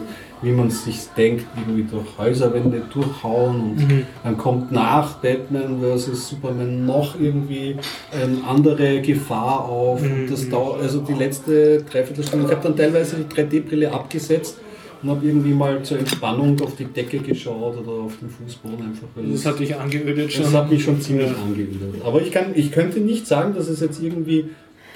wie 0.45 0.51
man 0.51 0.67
es 0.67 0.85
sich 0.85 0.99
denkt, 1.17 1.45
irgendwie 1.57 1.83
durch 1.89 2.05
Häuserwände 2.17 2.81
durchhauen 2.93 3.61
und 3.61 4.05
dann 4.23 4.37
kommt 4.37 4.71
nach 4.71 5.15
Batman 5.15 5.79
vs. 5.81 6.29
Superman 6.29 6.85
noch 6.85 7.19
irgendwie 7.19 7.75
eine 8.13 8.37
andere 8.47 9.01
Gefahr 9.01 9.65
auf. 9.67 10.01
Und 10.03 10.27
das 10.29 10.47
dauert, 10.47 10.81
also 10.83 10.99
die 11.01 11.13
letzte 11.13 11.81
Dreiviertelstunde, 11.83 12.45
ich 12.45 12.51
habe 12.51 12.61
dann 12.63 12.77
teilweise 12.77 13.17
die 13.17 13.35
3D-Brille 13.35 13.91
abgesetzt 13.91 14.57
und 15.01 15.09
habe 15.09 15.25
irgendwie 15.25 15.53
mal 15.53 15.81
zur 15.83 15.97
Entspannung 15.99 16.59
auf 16.61 16.75
die 16.75 16.85
Decke 16.85 17.17
geschaut 17.19 17.77
oder 17.77 18.03
auf 18.03 18.13
den 18.19 18.29
Fußboden 18.29 18.85
einfach. 18.85 19.07
Das 19.15 19.25
es- 19.39 19.45
hat 19.45 19.59
dich 19.59 19.75
angeödet 19.75 20.31
schon. 20.31 20.43
das 20.45 20.53
hat 20.53 20.69
mich 20.71 20.83
schon 20.83 21.01
ziemlich 21.01 21.27
Ja. 21.27 21.35
angeödet. 21.43 22.01
Aber 22.05 22.21
ich, 22.21 22.31
kann, 22.31 22.51
ich 22.55 22.71
könnte 22.71 22.99
nicht 22.99 23.25
sagen, 23.27 23.55
dass 23.55 23.67
es 23.67 23.79
jetzt 23.81 24.01
irgendwie 24.01 24.45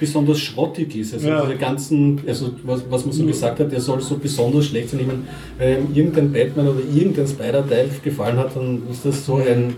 besonders 0.00 0.40
schrottig 0.40 0.96
ist. 0.96 1.14
Also 1.14 1.28
Ja. 1.28 1.42
diese 1.44 1.56
ganzen, 1.56 2.20
also 2.26 2.50
was, 2.64 2.82
was 2.90 3.04
man 3.04 3.12
so 3.12 3.24
gesagt 3.26 3.60
hat, 3.60 3.70
der 3.70 3.80
soll 3.80 4.00
so 4.00 4.16
besonders 4.16 4.66
schlecht 4.66 4.88
sein. 4.88 5.00
Ich 5.00 5.06
meine, 5.06 5.20
wenn 5.58 5.94
irgendein 5.94 6.32
Batman 6.32 6.68
oder 6.68 6.80
irgendein 6.92 7.26
Spider-Teil 7.26 7.90
gefallen 8.02 8.38
hat, 8.38 8.56
dann 8.56 8.82
ist 8.90 9.04
das 9.04 9.24
so 9.24 9.36
ein 9.36 9.74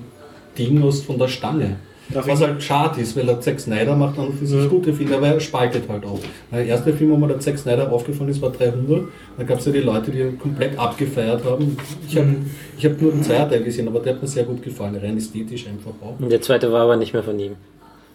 Ding 0.57 0.82
aus 0.82 1.03
von 1.03 1.19
der 1.19 1.28
Stange. 1.28 1.77
Darf 2.12 2.27
was 2.28 2.40
halt 2.43 2.62
schade 2.62 3.01
ist, 3.01 3.16
weil 3.16 3.24
der 3.24 3.40
Zack 3.40 3.59
Snyder 3.61 3.97
macht 3.97 4.19
an 4.19 4.27
und 4.27 4.35
für 4.35 4.44
sich 4.44 4.69
gute 4.69 4.93
Filme, 4.93 5.16
aber 5.16 5.28
er 5.28 5.40
spaltet 5.40 5.89
halt 5.89 6.05
auch. 6.05 6.19
Der 6.51 6.66
erste 6.66 6.93
Film, 6.93 7.11
wo 7.12 7.16
mir 7.16 7.28
der 7.28 7.39
Zack 7.40 7.57
Snyder 7.59 7.90
aufgefallen 7.90 8.28
ist, 8.28 8.43
war 8.43 8.51
300. 8.51 9.05
Da 9.39 9.44
gab 9.44 9.61
es 9.61 9.65
ja 9.66 9.73
die 9.73 9.78
Leute, 9.78 10.11
die 10.11 10.19
ihn 10.19 10.39
komplett 10.39 10.78
abgefeiert 10.78 11.44
haben. 11.44 11.77
Ich 12.07 12.16
habe 12.19 12.35
ich 12.77 12.85
hab 12.85 13.01
nur 13.01 13.12
den 13.12 13.23
Zweierteil 13.23 13.62
gesehen, 13.62 13.89
aber 13.89 14.01
der 14.01 14.15
hat 14.15 14.23
mir 14.23 14.28
sehr 14.28 14.44
gut 14.44 14.62
gefallen, 14.62 14.97
rein 14.97 15.16
ästhetisch 15.16 15.66
einfach 15.66 15.93
auch. 16.03 16.20
Und 16.20 16.31
der 16.31 16.43
zweite 16.43 16.70
war 16.70 16.82
aber 16.82 16.97
nicht 16.97 17.15
mehr 17.15 17.23
von 17.23 17.39
ihm. 17.39 17.53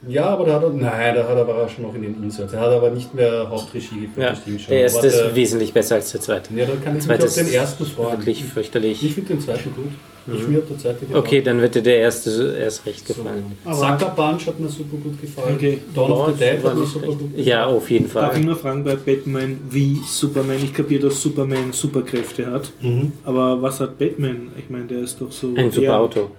Ja, 0.07 0.25
aber 0.27 0.45
da 0.45 0.53
hat 0.55 0.63
er, 0.63 0.69
nein, 0.69 1.15
da 1.15 1.27
hat 1.27 1.37
er, 1.37 1.47
war 1.47 1.57
er 1.61 1.69
schon 1.69 1.83
noch 1.85 1.95
in 1.95 2.03
den 2.03 2.23
Inserts. 2.23 2.53
Er 2.53 2.59
hat 2.61 2.71
aber 2.71 2.91
nicht 2.91 3.13
mehr 3.13 3.47
Hauptregie 3.49 4.01
geführt, 4.01 4.17
Ja, 4.17 4.29
das 4.29 4.39
stimmt 4.41 4.61
schon. 4.61 4.69
der 4.71 4.81
erste 4.81 4.99
Aber 4.99 5.07
ist 5.07 5.35
wesentlich 5.35 5.73
besser 5.73 5.95
als 5.95 6.11
der 6.11 6.21
zweite. 6.21 6.53
Ja, 6.53 6.65
da 6.65 6.73
kann 6.75 6.81
ich 6.89 6.93
mich 6.93 7.03
zweite 7.05 7.25
auf 7.25 7.33
den 7.33 7.45
ist 7.47 7.53
ersten 7.53 7.85
freuen. 7.85 8.17
Wirklich 8.19 8.41
Ich 8.41 8.45
fürchterlich. 8.45 8.99
finde 9.13 9.21
den 9.33 9.41
zweiten 9.41 9.73
gut. 9.75 9.91
Ich 10.29 10.45
mir 10.45 10.57
hat 10.57 10.69
der 10.69 10.77
zweite 10.77 10.99
gefallen. 11.05 11.23
Okay, 11.25 11.41
dann 11.41 11.61
wird 11.61 11.75
dir 11.75 11.81
der 11.81 11.99
erste 11.99 12.57
erst 12.59 12.85
recht 12.85 13.05
gefallen. 13.07 13.45
So. 13.65 13.71
Sucker 13.73 14.13
Punch 14.13 14.45
hat 14.47 14.59
mir 14.59 14.67
super 14.67 14.97
gut 15.01 15.21
gefallen. 15.21 15.55
Okay. 15.55 15.79
Dawn 15.95 16.11
of 16.11 16.27
the 16.27 16.33
Dead 16.37 16.63
hat 16.63 16.75
mir 16.75 16.85
super 16.85 17.05
schlecht. 17.05 17.19
gut 17.19 17.29
gefallen. 17.31 17.47
Ja, 17.47 17.65
auf 17.65 17.89
jeden 17.89 18.13
Darf 18.13 18.31
ich 18.33 18.37
Fall. 18.39 18.45
nur 18.45 18.55
fragen 18.57 18.83
bei 18.83 18.95
Batman, 18.97 19.57
wie 19.69 19.97
Superman? 20.05 20.57
Ich 20.61 20.73
kapiere, 20.73 21.03
dass 21.07 21.21
Superman 21.21 21.71
Superkräfte 21.71 22.45
hat. 22.51 22.71
Mhm. 22.81 23.13
Aber 23.23 23.61
was 23.61 23.79
hat 23.79 23.97
Batman? 23.97 24.49
Ich 24.59 24.69
meine, 24.69 24.85
der 24.85 24.99
ist 24.99 25.19
doch 25.21 25.31
so. 25.31 25.53
Ein 25.55 25.71
super 25.71 25.85
eher- 25.87 25.99
Auto. 25.99 26.29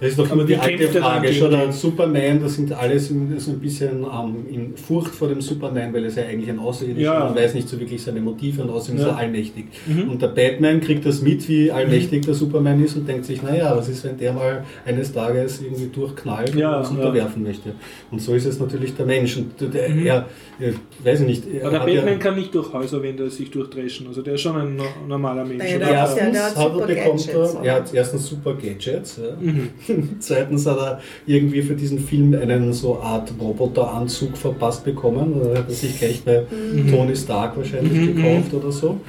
Das 0.00 0.10
ist 0.10 0.18
doch 0.18 0.30
immer 0.32 0.44
die 0.44 0.56
alte 0.56 0.88
Frage. 0.88 1.32
Schon 1.32 1.54
ein 1.54 1.70
Superman, 1.72 2.40
das 2.42 2.56
sind 2.56 2.72
alle 2.72 2.98
so 2.98 3.14
so 3.38 3.52
ein 3.52 3.60
bisschen 3.60 4.02
ähm, 4.02 4.36
in 4.50 4.76
Furcht 4.76 5.14
vor 5.14 5.28
dem 5.28 5.40
Superman, 5.40 5.94
weil 5.94 6.02
er 6.02 6.08
ist 6.08 6.16
ja 6.16 6.24
eigentlich 6.24 6.50
ein 6.50 6.58
Außerirdischer 6.58 7.00
Ja. 7.14 7.28
und 7.28 7.36
weiß 7.36 7.54
nicht 7.54 7.68
so 7.68 7.78
wirklich 7.78 8.02
seine 8.02 8.20
Motive 8.20 8.62
und 8.62 8.70
außerdem 8.70 8.96
ist 8.98 9.02
Ja. 9.06 9.10
er 9.12 9.18
allmächtig. 9.18 9.66
Mhm. 9.86 10.10
Und 10.10 10.20
der 10.20 10.28
Batman 10.28 10.80
kriegt 10.80 11.06
das 11.06 11.22
mit, 11.22 11.48
wie 11.48 11.70
allmächtig 11.70 12.26
der 12.26 12.34
Superman 12.34 12.84
ist 12.84 12.96
und 12.96 13.08
denkt 13.08 13.24
sich, 13.24 13.40
naja, 13.42 13.72
was 13.76 13.88
ist, 13.88 14.04
wenn 14.04 14.18
der 14.18 14.32
mal 14.32 14.64
eines 14.84 15.12
Tages 15.12 15.62
irgendwie 15.62 15.86
durchknallt 15.86 16.54
Ja, 16.56 16.72
und 16.72 16.78
uns 16.80 16.90
unterwerfen 16.90 17.44
möchte. 17.44 17.72
Und 18.10 18.20
so 18.20 18.34
ist 18.34 18.46
es 18.46 18.58
natürlich 18.58 18.94
der 18.96 19.06
Mensch. 19.06 19.36
Und 19.36 19.52
der, 19.74 19.88
Mhm. 19.90 20.06
er, 20.06 20.26
er, 20.60 20.72
weiß 21.04 21.20
ich 21.22 21.26
nicht, 21.26 21.42
er 21.52 21.62
Aber 21.62 21.70
der 21.70 21.80
hat 21.80 21.88
ja- 21.88 22.00
Batman 22.02 22.18
kann 22.18 22.34
nicht 22.36 22.54
durch 22.54 22.72
Häuserwände 22.72 23.28
sich 23.30 23.50
durchdreschen. 23.50 24.06
Also 24.06 24.22
der 24.22 24.34
ist 24.34 24.40
schon 24.42 24.56
ein 24.56 24.76
no- 24.76 24.84
normaler 25.08 25.44
Mensch. 25.44 25.62
Der- 25.64 25.80
Erstens 25.80 26.20
Ja, 26.20 26.30
der 26.30 26.42
hat 26.44 26.56
hat 26.56 26.56
er, 26.56 26.72
super 26.72 26.86
bekommt 26.86 27.26
Gadgets, 27.26 27.54
er, 27.54 27.64
er 27.64 27.74
hat 27.74 27.94
erstens 27.94 28.26
super 28.26 28.54
Gadgets. 28.54 29.16
Ja. 29.22 29.36
Mhm. 29.40 29.68
Zweitens 30.20 30.66
hat 30.66 30.78
er 30.78 31.00
irgendwie 31.26 31.62
für 31.62 31.74
diesen 31.74 31.98
Film 31.98 32.34
einen 32.34 32.72
so 32.72 32.98
Art 33.00 33.32
Roboteranzug 33.40 34.36
verpasst 34.36 34.84
bekommen. 34.84 35.40
Da 35.42 35.58
hat 35.60 35.68
er 35.68 35.74
sich 35.74 35.98
gleich 35.98 36.22
bei 36.24 36.44
Tony 36.90 37.16
Stark 37.16 37.56
wahrscheinlich 37.56 37.92
Mhm. 37.92 38.16
gekauft 38.16 38.54
oder 38.54 38.70
so. 38.72 39.00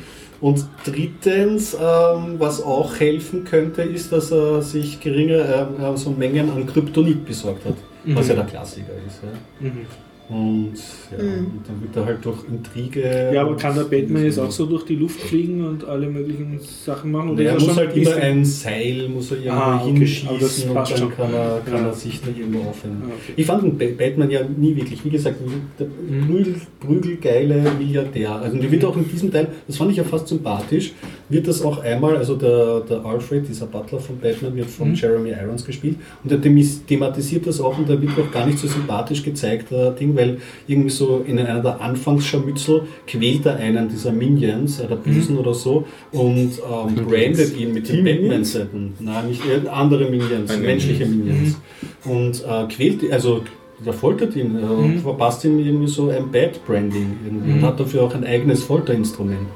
Und 0.41 0.65
drittens, 0.85 1.73
ähm, 1.75 2.35
was 2.39 2.61
auch 2.61 2.99
helfen 2.99 3.45
könnte, 3.45 3.81
ist, 3.83 4.11
dass 4.11 4.31
er 4.31 4.61
sich 4.61 4.99
geringe 4.99 5.37
ähm, 5.37 5.81
äh, 5.83 5.97
so 5.97 6.09
Mengen 6.11 6.51
an 6.51 6.65
Kryptonit 6.67 7.25
besorgt 7.25 7.65
hat, 7.65 7.75
was 8.07 8.25
Mhm. 8.25 8.29
ja 8.31 8.35
der 8.35 8.45
Klassiker 8.45 8.91
ist. 9.07 9.21
Ja. 9.23 9.67
Mhm. 9.69 9.85
Und, 10.27 10.73
ja, 11.11 11.23
Mhm. 11.23 11.45
und 11.45 11.61
dann 11.67 11.81
wird 11.81 11.95
er 11.95 12.05
halt 12.05 12.25
durch 12.25 12.39
Intrige. 12.49 13.31
Ja, 13.31 13.41
aber 13.43 13.55
kann 13.57 13.75
der 13.75 13.83
Batman 13.83 14.23
jetzt 14.25 14.39
auch 14.39 14.49
so 14.49 14.65
durch 14.65 14.83
die 14.83 14.95
Luft 14.95 15.19
fliegen 15.21 15.63
und 15.63 15.83
alle 15.85 16.07
möglichen 16.07 16.59
Sachen 16.59 17.11
machen? 17.11 17.29
Oder 17.31 17.43
er 17.43 17.57
ist 17.57 17.67
muss 17.67 17.77
halt 17.77 17.95
immer 17.95 18.15
ein 18.15 18.43
Seil 18.43 19.07
muss 19.07 19.29
er 19.31 19.37
irgendwo 19.37 19.53
Ah, 19.55 19.81
okay. 19.83 19.93
Hinschießen 19.97 20.69
und 20.69 20.75
dann 20.75 20.85
schon. 20.87 21.11
kann, 21.15 21.31
er, 21.31 21.61
kann 21.63 21.81
Ja. 21.81 21.87
er 21.89 21.93
sich 21.93 22.19
da 22.21 22.29
irgendwo 22.29 22.69
aufhängen. 22.69 23.03
Ah, 23.03 23.09
okay. 23.09 23.33
Ich 23.35 23.45
fand 23.45 23.63
den 23.63 23.77
Ba- 23.77 23.95
Batman 24.03 24.31
ja 24.31 24.39
nie 24.57 24.75
wirklich, 24.75 25.05
wie 25.05 25.09
gesagt, 25.11 25.35
der 25.79 25.85
Mhm. 25.87 26.25
prügel, 26.27 26.55
prügelgeile 26.79 27.63
Milliardär. 27.77 28.31
Also 28.35 28.57
der 28.57 28.71
wird 28.71 28.83
auch 28.85 28.97
in 28.97 29.07
diesem 29.07 29.31
Teil, 29.31 29.47
das 29.67 29.77
fand 29.77 29.91
ich 29.91 29.97
ja 29.97 30.03
fast 30.03 30.27
sympathisch, 30.27 30.93
wird 31.29 31.47
das 31.47 31.61
auch 31.63 31.83
einmal, 31.83 32.17
also 32.17 32.35
der, 32.35 32.79
der 32.81 33.05
Alfred, 33.05 33.47
dieser 33.47 33.67
Butler 33.67 33.99
von 33.99 34.17
Batman, 34.17 34.55
wird 34.55 34.69
von 34.71 34.89
Mhm. 34.89 34.95
Jeremy 34.95 35.29
Irons 35.39 35.63
gespielt 35.65 35.97
und 36.23 36.31
der 36.31 36.41
thematisiert 36.41 37.45
das 37.45 37.61
auch 37.61 37.77
und 37.77 37.87
da 37.87 38.01
wird 38.01 38.11
auch 38.19 38.31
gar 38.31 38.45
nicht 38.47 38.57
so 38.57 38.67
sympathisch 38.67 39.21
gezeigt, 39.23 39.69
der 39.71 39.91
Ding, 39.91 40.14
weil 40.15 40.37
irgendwie 40.67 40.89
so 40.89 41.23
in 41.27 41.37
einer 41.39 41.61
der 41.61 41.81
Anfangsscharmützel 41.81 42.83
quält 43.07 43.45
er 43.45 43.57
einen 43.57 43.89
dieser 43.89 44.11
Minions, 44.11 44.79
äh, 44.79 44.87
der 44.87 44.95
Bösen 44.95 45.37
oder 45.37 45.53
so, 45.53 45.85
und 46.11 46.51
ähm, 46.59 46.95
brandet 47.05 47.57
ihn 47.57 47.73
mit 47.73 47.87
den 47.89 48.03
Batman-Seiten. 48.03 48.93
Nein, 48.99 49.27
nicht 49.29 49.41
andere 49.71 50.09
Minions, 50.09 50.51
nee. 50.57 50.65
menschliche 50.65 51.05
Minions. 51.05 51.57
Und 52.05 52.43
äh, 52.43 52.65
quält, 52.73 53.11
also 53.11 53.41
der 53.85 53.93
foltert 53.93 54.35
ihn, 54.35 54.55
äh, 54.57 54.61
Mhm. 54.65 54.99
verpasst 55.01 55.43
ihm 55.43 55.59
irgendwie 55.59 55.87
so 55.87 56.09
ein 56.09 56.31
Bad-Branding 56.31 57.17
irgendwie 57.25 57.51
und 57.51 57.57
Mhm. 57.59 57.65
hat 57.65 57.79
dafür 57.79 58.03
auch 58.03 58.15
ein 58.15 58.23
eigenes 58.23 58.63
Folterinstrument. 58.63 59.47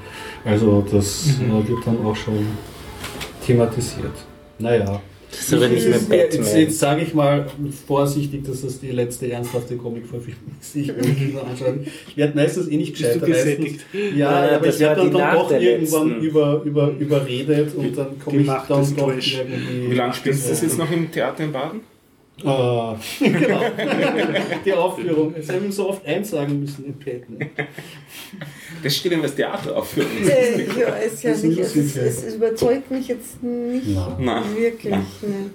Also 0.46 0.86
das 0.92 1.38
Mhm. 1.40 1.52
äh, 1.52 1.68
wird 1.70 1.86
dann 1.86 2.06
auch 2.06 2.16
schon 2.16 2.46
thematisiert. 3.46 4.12
Naja. 4.60 5.02
Das 5.32 5.42
ist 5.42 5.54
aber 5.54 5.68
nicht 5.68 5.84
mehr 5.88 5.94
Jetzt, 6.00 6.10
jetzt, 6.12 6.38
Batman. 6.38 6.60
jetzt 6.62 6.80
sage 6.80 7.02
ich 7.04 7.14
mal 7.14 7.46
vorsichtig, 7.88 8.44
dass 8.46 8.62
das 8.62 8.80
die 8.80 8.92
letzte 8.92 9.32
ernsthafte 9.32 9.76
Comicverfilmung 9.78 10.54
ist, 10.60 10.74
die 10.74 10.82
ich 10.82 10.88
mir. 10.88 10.96
Ich 12.08 12.18
werde 12.18 12.36
meistens 12.36 12.68
eh 12.68 12.78
nicht 12.78 12.94
Bist 12.98 13.16
du 13.16 13.20
gescheiter. 13.20 13.28
Meistens, 13.28 13.56
gesättigt? 13.58 13.86
ja, 13.94 14.48
Ja, 14.48 14.56
aber 14.56 14.66
das 14.66 14.76
ich 14.76 14.82
werde 14.82 15.02
dann, 15.02 15.12
dann 15.14 15.36
doch 15.36 15.52
irgendwann 15.52 16.10
letzten. 16.10 16.24
über, 16.26 16.62
über, 16.64 16.92
überredet 16.98 17.76
und 17.76 17.96
dann 17.98 18.20
komme 18.20 18.38
Die 18.38 18.44
ich 18.44 18.48
dann 18.48 18.96
doch 18.96 19.08
irgendwie. 19.08 19.92
Wie 19.92 19.96
lange 19.96 20.14
spielst 20.14 20.46
du 20.46 20.50
das 20.50 20.62
jetzt 20.62 20.78
noch 20.78 20.90
im 20.92 21.12
Theater 21.12 21.44
in 21.44 21.52
Baden? 21.52 21.82
Ah, 22.46 22.98
genau. 23.20 23.62
Die 24.66 24.74
Aufführung. 24.74 25.34
Sie 25.40 25.52
haben 25.52 25.72
so 25.72 25.90
oft 25.90 26.06
einsagen 26.06 26.62
müssen 26.62 26.86
in 26.86 27.00
Patton. 27.00 27.38
Das 28.82 28.96
steht 28.96 29.12
im 29.12 29.22
Theateraufführung. 29.24 30.12
Äh, 30.28 30.80
ja, 30.80 30.88
ist 30.96 31.24
ja 31.24 31.36
nicht, 31.36 31.60
es, 31.60 31.76
es 31.76 32.36
überzeugt 32.36 32.90
mich 32.92 33.08
jetzt 33.08 33.44
nicht 33.44 33.88
Na. 33.88 34.18
Na. 34.20 34.44
wirklich. 34.56 34.94
Ne. 34.94 35.50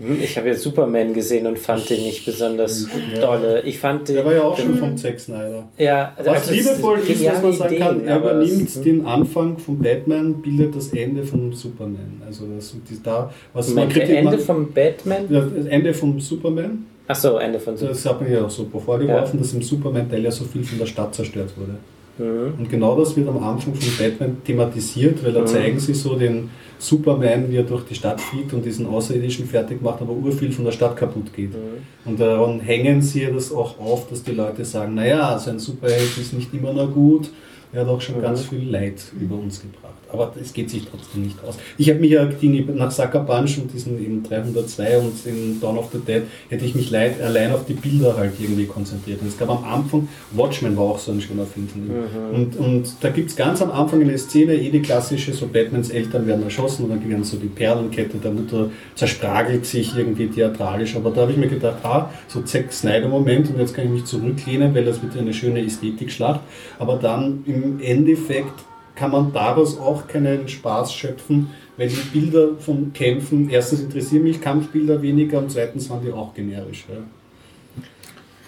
Hm, 0.00 0.18
Ich 0.22 0.36
habe 0.38 0.48
jetzt 0.48 0.62
Superman 0.62 1.12
gesehen 1.12 1.46
und 1.46 1.58
fand 1.58 1.88
den 1.90 2.02
nicht 2.02 2.24
besonders 2.24 2.86
Ja. 3.14 3.20
dolle. 3.20 3.62
Ich 3.62 3.78
fand 3.78 4.08
den. 4.08 4.16
Der 4.16 4.24
war 4.24 4.32
ja 4.34 4.42
auch 4.42 4.58
schon 4.58 4.74
vom 4.76 4.96
Zack 4.96 5.20
Snyder. 5.20 5.68
Ja, 5.78 6.12
Was 6.18 6.26
also 6.26 6.52
liebevoll 6.52 6.98
ist, 7.00 7.08
dass 7.10 7.18
geniale 7.18 7.42
man 7.42 7.52
sagen 7.52 7.78
kann, 7.78 8.04
er 8.06 8.16
übernimmt 8.18 8.84
den 8.84 9.04
Anfang 9.06 9.58
von 9.58 9.78
Batman, 9.78 10.34
bildet 10.40 10.74
das 10.74 10.88
Ende 10.94 11.22
von 11.22 11.52
Superman. 11.52 12.22
Also 12.26 12.46
das, 12.56 12.74
da, 13.04 13.30
was 13.52 13.68
man 13.74 13.88
kriegt, 13.90 14.08
Ende 14.08 14.30
man, 14.32 14.38
vom 14.40 14.72
Batman? 14.72 15.26
ja, 15.28 15.40
das 15.40 15.66
Ende 15.66 15.92
von 15.94 16.18
Superman, 16.18 16.86
Achso, 17.06 17.36
Ende 17.38 17.60
von 17.60 17.76
Superman. 17.76 17.94
das 17.96 18.06
hat 18.06 18.20
mir 18.22 18.32
ja 18.32 18.44
auch 18.46 18.50
so 18.50 18.64
vorgeworfen, 18.66 19.38
dass 19.38 19.52
im 19.52 19.62
Superman-Teil 19.62 20.22
ja 20.24 20.30
so 20.30 20.44
viel 20.44 20.64
von 20.64 20.78
der 20.78 20.86
Stadt 20.86 21.14
zerstört 21.14 21.50
wurde. 21.56 21.74
Mhm. 22.18 22.54
Und 22.58 22.70
genau 22.70 22.98
das 22.98 23.16
wird 23.16 23.28
am 23.28 23.42
Anfang 23.42 23.74
von 23.74 23.96
Batman 23.98 24.36
thematisiert, 24.44 25.24
weil 25.24 25.32
da 25.32 25.40
Mhm. 25.42 25.46
zeigen 25.46 25.78
sie 25.80 25.94
so 25.94 26.16
den 26.16 26.50
Superman, 26.78 27.50
wie 27.50 27.56
er 27.56 27.62
durch 27.62 27.84
die 27.84 27.94
Stadt 27.94 28.20
fliegt 28.20 28.52
und 28.54 28.64
diesen 28.64 28.86
Außerirdischen 28.86 29.46
fertig 29.46 29.82
macht, 29.82 30.00
aber 30.00 30.12
urviel 30.12 30.50
von 30.52 30.64
der 30.64 30.72
Stadt 30.72 30.96
kaputt 30.96 31.32
geht. 31.34 31.50
Mhm. 31.52 32.10
Und 32.10 32.20
daran 32.20 32.60
hängen 32.60 33.02
sie 33.02 33.26
das 33.32 33.52
auch 33.52 33.78
auf, 33.78 34.08
dass 34.08 34.22
die 34.22 34.32
Leute 34.32 34.64
sagen, 34.64 34.94
naja, 34.94 35.38
so 35.38 35.50
ein 35.50 35.58
Superheld 35.58 36.16
ist 36.18 36.32
nicht 36.32 36.52
immer 36.54 36.72
nur 36.72 36.88
gut, 36.88 37.30
er 37.72 37.82
hat 37.82 37.88
auch 37.88 38.00
schon 38.00 38.20
ganz 38.20 38.42
viel 38.42 38.68
Leid 38.68 39.00
über 39.20 39.36
uns 39.36 39.60
gebracht. 39.60 39.94
Aber 40.12 40.32
es 40.40 40.52
geht 40.52 40.70
sich 40.70 40.86
trotzdem 40.90 41.22
nicht 41.22 41.36
aus. 41.44 41.56
Ich 41.78 41.88
habe 41.88 42.00
mich 42.00 42.10
ja 42.10 42.28
nach 42.74 42.90
Sucker 42.90 43.20
Punch 43.20 43.58
und 43.58 43.72
diesen 43.72 44.02
eben 44.02 44.24
302 44.24 44.98
und 44.98 45.26
in 45.26 45.60
Dawn 45.60 45.78
of 45.78 45.90
the 45.92 45.98
Dead 45.98 46.22
hätte 46.48 46.64
ich 46.64 46.74
mich 46.74 46.90
leid, 46.90 47.22
allein 47.22 47.52
auf 47.52 47.64
die 47.64 47.74
Bilder 47.74 48.16
halt 48.16 48.32
irgendwie 48.40 48.66
konzentriert. 48.66 49.20
Und 49.20 49.28
es 49.28 49.38
gab 49.38 49.50
am 49.50 49.62
Anfang, 49.62 50.08
Watchmen 50.32 50.76
war 50.76 50.84
auch 50.84 50.98
so 50.98 51.12
ein 51.12 51.20
schöner 51.20 51.46
Film 51.46 51.68
von 51.68 51.82
ihm. 51.82 51.92
Mhm. 51.92 52.34
Und, 52.34 52.56
und 52.56 52.92
da 53.00 53.10
gibt 53.10 53.30
es 53.30 53.36
ganz 53.36 53.62
am 53.62 53.70
Anfang 53.70 54.00
eine 54.00 54.18
Szene, 54.18 54.54
eh 54.54 54.70
die 54.70 54.82
klassische, 54.82 55.32
so 55.32 55.46
Batmans 55.46 55.90
Eltern 55.90 56.26
werden 56.26 56.42
erschossen 56.42 56.84
und 56.84 56.90
dann 56.90 57.08
werden 57.08 57.22
so 57.22 57.36
die 57.36 57.46
Perlenkette 57.46 58.18
der 58.18 58.32
Mutter 58.32 58.70
zerspragelt 58.96 59.64
sich 59.64 59.96
irgendwie 59.96 60.26
theatralisch. 60.26 60.96
Aber 60.96 61.10
da 61.10 61.22
habe 61.22 61.32
ich 61.32 61.38
mir 61.38 61.48
gedacht, 61.48 61.84
ah, 61.84 62.10
so 62.26 62.42
Zack 62.42 62.72
Snyder-Moment 62.72 63.50
und 63.50 63.60
jetzt 63.60 63.74
kann 63.74 63.84
ich 63.84 63.90
mich 63.92 64.04
zurücklehnen, 64.06 64.74
weil 64.74 64.84
das 64.84 65.00
wird 65.02 65.16
eine 65.16 65.32
schöne 65.32 65.64
Ästhetikschlacht. 65.64 66.40
Aber 66.80 66.96
dann 66.96 67.44
im 67.46 67.59
Endeffekt 67.80 68.52
kann 68.94 69.10
man 69.12 69.32
daraus 69.32 69.78
auch 69.78 70.06
keinen 70.06 70.46
Spaß 70.48 70.92
schöpfen, 70.92 71.48
weil 71.76 71.88
die 71.88 72.18
Bilder 72.18 72.48
von 72.58 72.92
Kämpfen, 72.92 73.48
erstens 73.48 73.80
interessieren 73.80 74.24
mich 74.24 74.40
Kampfbilder 74.40 75.00
weniger 75.00 75.38
und 75.38 75.50
zweitens 75.50 75.88
waren 75.88 76.04
die 76.04 76.12
auch 76.12 76.34
generisch. 76.34 76.84
Ja. 76.88 76.96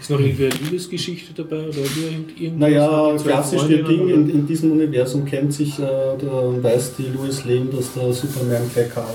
Ist 0.01 0.11
noch 0.11 0.19
irgendwie 0.21 0.47
eine 0.47 0.55
Liebesgeschichte 0.57 1.33
dabei 1.33 1.69
oder 1.69 1.79
irgend- 1.79 2.39
irgendwas? 2.41 2.71
Naja, 2.71 3.17
klassisch 3.23 3.63
Ding, 3.69 3.85
oder- 3.85 4.15
in, 4.15 4.31
in 4.31 4.47
diesem 4.49 4.73
Universum 4.73 5.25
kennt 5.25 5.53
sich, 5.55 5.79
äh, 5.79 5.83
der, 6.21 6.63
weiß 6.63 6.95
die 6.99 7.07
Louis 7.17 7.45
Lane, 7.45 7.67
dass 7.67 7.95
der 7.95 8.13
Superman 8.13 8.63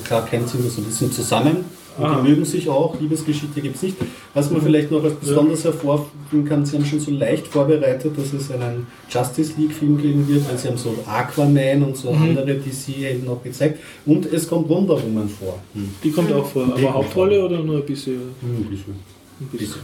klar 0.06 0.26
kennt 0.26 0.48
sind, 0.48 0.64
also 0.64 0.82
die 0.82 0.92
sind 0.92 1.14
zusammen 1.14 1.58
und 1.98 2.18
die 2.26 2.30
mögen 2.30 2.46
sich 2.46 2.70
auch, 2.70 3.00
Liebesgeschichte 3.00 3.60
gibt 3.62 3.76
es 3.78 3.82
nicht. 3.84 3.98
Was 4.34 4.52
man 4.52 4.62
vielleicht 4.62 4.92
noch 4.92 5.04
als 5.04 5.16
besonders 5.16 5.64
hervorheben 5.64 6.46
kann, 6.48 6.66
sie 6.66 6.78
haben 6.78 6.86
schon 6.86 7.00
so 7.00 7.12
leicht 7.12 7.48
vorbereitet, 7.48 8.18
dass 8.18 8.34
es 8.34 8.52
einen 8.52 8.88
Justice 9.10 9.54
League 9.58 9.72
Film 9.74 9.98
geben 9.98 10.28
wird, 10.28 10.48
weil 10.48 10.58
sie 10.58 10.68
haben 10.68 10.78
so 10.78 10.94
Aquaman 11.08 11.84
und 11.84 11.98
so 11.98 12.12
Mhm. 12.12 12.22
andere 12.24 12.56
DC-Helden 12.56 13.28
auch 13.30 13.42
gezeigt 13.44 13.80
und 14.06 14.26
es 14.32 14.48
kommt 14.48 14.70
Wonder 14.70 15.02
Woman 15.02 15.28
vor. 15.30 15.60
Hm. 15.74 15.90
Die 16.04 16.12
kommt 16.12 16.32
auch 16.32 16.46
vor, 16.46 16.66
aber 16.66 16.94
Hauptrolle 16.94 17.40
vor. 17.40 17.50
oder 17.50 17.64
nur 17.64 17.78
ein 17.78 17.86
bisschen? 17.86 18.16
Hm, 18.42 18.58
ein 18.58 18.64
bisschen. 18.70 18.96
Ein 19.40 19.48
bisschen. 19.48 19.82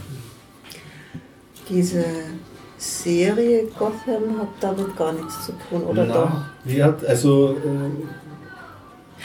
Diese 1.68 2.04
Serie 2.76 3.64
Gotham 3.78 4.38
hat 4.38 4.48
damit 4.60 4.94
gar 4.96 5.12
nichts 5.12 5.46
zu 5.46 5.52
tun, 5.68 5.82
oder 5.84 6.04
Na, 6.04 6.14
doch? 6.14 6.30
Die 6.70 6.82
hat, 6.82 7.04
also, 7.06 7.56
äh, 7.64 8.23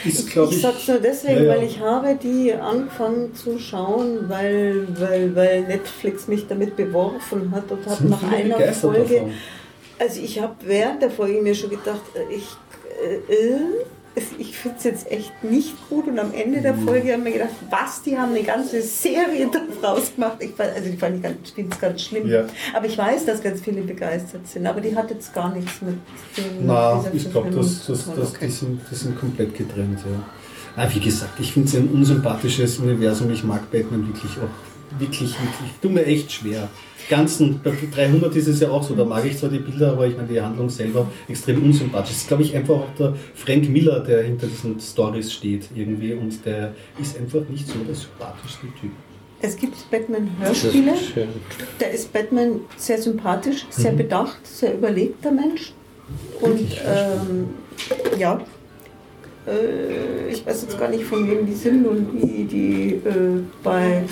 ist, 0.04 0.28
Ich, 0.28 0.36
ich 0.36 0.50
ich, 0.50 0.62
sag's 0.62 0.88
nur 0.88 0.98
deswegen, 0.98 1.36
Ja, 1.38 1.42
ja. 1.42 1.56
weil 1.56 1.62
ich 1.64 1.80
habe 1.80 2.18
die 2.22 2.52
angefangen 2.54 3.34
zu 3.34 3.58
schauen, 3.58 4.28
weil, 4.28 4.86
weil, 4.98 5.34
weil 5.34 5.62
Netflix 5.62 6.26
mich 6.28 6.46
damit 6.46 6.76
beworfen 6.76 7.50
hat 7.52 7.70
und 7.70 7.86
habe 7.86 8.06
nach 8.08 8.22
einer 8.22 8.72
Folge, 8.72 9.14
davon. 9.14 9.32
also 9.98 10.20
ich 10.20 10.40
habe 10.40 10.54
während 10.64 11.02
der 11.02 11.10
Folge 11.10 11.40
mir 11.42 11.54
schon 11.54 11.70
gedacht, 11.70 12.02
äh, 12.14 12.34
ich, 12.34 12.46
äh, 13.02 13.32
äh, 13.32 13.60
ich 14.38 14.56
finde 14.56 14.76
es 14.78 14.84
jetzt 14.84 15.10
echt 15.10 15.44
nicht 15.44 15.74
gut 15.88 16.06
und 16.06 16.18
am 16.18 16.32
Ende 16.32 16.58
Mhm. 16.58 16.62
der 16.62 16.74
Folge 16.74 17.12
haben 17.12 17.24
wir 17.24 17.32
gedacht, 17.32 17.50
was, 17.70 18.02
die 18.02 18.16
haben 18.18 18.30
eine 18.34 18.42
ganze 18.42 18.80
Serie 18.82 19.48
daraus 19.82 20.14
gemacht. 20.14 20.36
Ich 20.40 20.50
fand, 20.52 20.70
also 20.74 20.90
die 20.90 20.96
fand 20.96 21.24
ich 21.24 21.52
finde 21.52 21.72
es 21.74 21.80
ganz 21.80 22.02
schlimm. 22.02 22.26
Ja. 22.28 22.44
Aber 22.74 22.86
ich 22.86 22.96
weiß, 22.98 23.26
dass 23.26 23.42
ganz 23.42 23.60
viele 23.60 23.82
begeistert 23.82 24.46
sind, 24.46 24.66
aber 24.66 24.80
die 24.80 24.94
hat 24.94 25.10
jetzt 25.10 25.32
gar 25.34 25.54
nichts 25.54 25.80
mit 25.82 25.96
dem 26.36 26.66
Na, 26.66 26.98
dieser 26.98 27.14
ich 27.14 27.30
glaube, 27.30 27.50
das, 27.50 27.86
das, 27.86 28.06
das, 28.06 28.30
Okay. 28.34 28.46
die, 28.46 28.52
sind, 28.52 28.80
die 28.90 28.94
sind 28.94 29.18
komplett 29.18 29.54
getrennt. 29.56 29.98
Ja. 30.00 30.82
Ah, 30.82 30.88
wie 30.92 31.00
gesagt, 31.00 31.38
ich 31.40 31.52
finde 31.52 31.68
es 31.68 31.74
ein 31.76 31.88
unsympathisches 31.88 32.78
Universum. 32.78 33.30
Ich 33.30 33.42
mag 33.44 33.70
Batman 33.70 34.06
wirklich 34.06 34.32
auch 34.38 34.98
wirklich, 35.00 35.30
wirklich, 35.32 35.70
tut 35.82 35.92
mir 35.92 36.04
echt 36.06 36.30
schwer. 36.32 36.68
Ganzen, 37.10 37.60
bei 37.62 37.72
300 37.92 38.34
ist 38.36 38.46
es 38.46 38.60
ja 38.60 38.70
auch 38.70 38.82
so, 38.82 38.94
da 38.94 39.04
mag 39.04 39.26
ich 39.26 39.36
zwar 39.36 39.50
die 39.50 39.58
Bilder, 39.58 39.92
aber 39.92 40.06
ich 40.06 40.16
meine 40.16 40.28
die 40.28 40.40
Handlung 40.40 40.70
selber 40.70 41.10
extrem 41.28 41.62
unsympathisch. 41.62 42.10
Das 42.10 42.22
ist, 42.22 42.28
glaube 42.28 42.44
ich, 42.44 42.54
einfach 42.56 42.76
auch 42.76 42.94
der 42.98 43.14
Frank 43.34 43.68
Miller, 43.68 44.00
der 44.00 44.22
hinter 44.22 44.46
diesen 44.46 44.78
Stories 44.80 45.32
steht 45.32 45.68
irgendwie 45.74 46.14
und 46.14 46.44
der 46.46 46.72
ist 47.00 47.18
einfach 47.18 47.42
nicht 47.48 47.66
so 47.66 47.74
der 47.86 47.94
sympathischste 47.94 48.66
Typ. 48.80 48.92
Es 49.42 49.56
gibt 49.56 49.90
Batman-Hörspiele. 49.90 50.94
Der 51.80 51.90
ist 51.90 52.12
Batman 52.12 52.60
sehr 52.76 53.00
sympathisch, 53.02 53.66
sehr 53.70 53.92
bedacht, 53.92 54.46
sehr 54.46 54.74
überlegter 54.74 55.32
Mensch. 55.32 55.72
Und 56.40 56.70
ähm, 56.86 57.48
ja, 58.18 58.40
äh, 59.50 60.30
ich 60.30 60.46
weiß 60.46 60.62
jetzt 60.62 60.78
gar 60.78 60.88
nicht, 60.88 61.04
von 61.04 61.28
wem 61.30 61.46
die 61.46 61.54
sind 61.54 61.86
und 61.86 62.12
wie 62.14 62.44
die 62.44 62.94
äh, 63.08 63.42
bei 63.62 64.04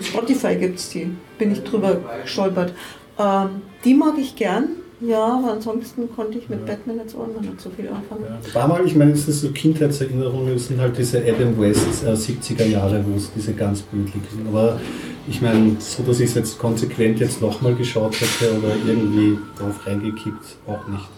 Spotify 0.00 0.56
gibt 0.56 0.78
es 0.78 0.90
die. 0.90 1.10
Bin 1.38 1.52
ich 1.52 1.62
drüber 1.62 1.98
gestolpert. 2.22 2.72
Ähm, 3.18 3.62
die 3.84 3.94
mag 3.94 4.14
ich 4.18 4.36
gern. 4.36 4.68
Ja, 5.00 5.24
aber 5.24 5.54
ansonsten 5.54 6.08
konnte 6.14 6.38
ich 6.38 6.48
mit 6.48 6.64
Batman 6.64 6.98
jetzt 6.98 7.16
auch 7.16 7.26
noch 7.26 7.40
nicht 7.40 7.60
so 7.60 7.70
viel 7.70 7.88
anfangen. 7.88 8.24
War 8.52 8.68
mal, 8.68 8.86
ich 8.86 8.94
meine, 8.94 9.10
es 9.10 9.26
ist 9.26 9.40
so 9.40 9.50
Kindheitserinnerungen, 9.50 10.54
es 10.54 10.68
sind 10.68 10.80
halt 10.80 10.96
diese 10.96 11.18
Adam 11.18 11.60
West 11.60 12.04
äh, 12.04 12.12
70er 12.12 12.66
Jahre, 12.66 13.04
wo 13.08 13.16
es 13.16 13.32
diese 13.34 13.52
ganz 13.52 13.82
bildlich 13.82 14.22
sind. 14.32 14.46
Aber 14.46 14.80
ich 15.26 15.42
meine, 15.42 15.76
so 15.80 16.04
dass 16.04 16.20
ich 16.20 16.30
es 16.30 16.34
jetzt 16.34 16.58
konsequent 16.58 17.18
jetzt 17.18 17.42
nochmal 17.42 17.74
geschaut 17.74 18.14
hätte 18.20 18.56
oder 18.56 18.76
irgendwie 18.86 19.38
drauf 19.58 19.84
reingekippt, 19.84 20.56
auch 20.68 20.86
nicht. 20.86 21.08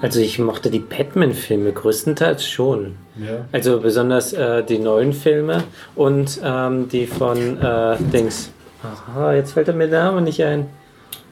Also 0.00 0.20
ich 0.20 0.38
mochte 0.38 0.70
die 0.70 0.80
Batman-Filme 0.80 1.72
größtenteils 1.72 2.46
schon. 2.46 2.96
Ja. 3.16 3.46
Also 3.52 3.80
besonders 3.80 4.32
äh, 4.32 4.62
die 4.62 4.78
neuen 4.78 5.12
Filme 5.12 5.64
und 5.94 6.40
ähm, 6.42 6.88
die 6.88 7.06
von 7.06 7.58
äh, 7.60 7.96
Dings. 8.12 8.50
Aha, 8.82 9.34
jetzt 9.34 9.52
fällt 9.52 9.68
er 9.68 9.74
mir 9.74 9.88
der 9.88 10.04
Name 10.04 10.20
nicht 10.22 10.42
ein. 10.42 10.66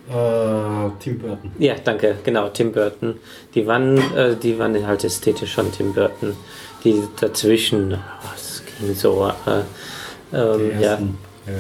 Äh, 0.09 0.91
Tim 1.01 1.19
Burton. 1.19 1.53
Ja, 1.59 1.75
danke, 1.83 2.17
genau, 2.25 2.49
Tim 2.49 2.73
Burton. 2.73 3.15
Die 3.55 3.67
waren, 3.67 3.99
äh, 4.17 4.37
die 4.37 4.59
waren 4.59 4.87
halt 4.87 5.05
ästhetisch 5.05 5.55
von 5.55 5.71
Tim 5.71 5.93
Burton. 5.93 6.37
Die 6.85 7.03
dazwischen, 7.21 7.95
oh, 7.95 8.31
das 8.33 8.63
ging 8.79 8.95
so, 8.95 9.31
äh, 9.47 10.37
ähm, 10.37 10.59
Die 10.59 10.83
ja, 10.83 10.91
ersten. 10.91 11.19
Ja. 11.47 11.53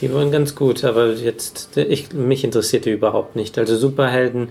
Die 0.00 0.12
waren 0.14 0.30
ganz 0.30 0.54
gut, 0.54 0.84
aber 0.84 1.12
jetzt, 1.12 1.76
ich, 1.76 2.12
mich 2.12 2.44
interessierte 2.44 2.90
überhaupt 2.90 3.36
nicht. 3.36 3.58
Also 3.58 3.76
Superhelden 3.76 4.48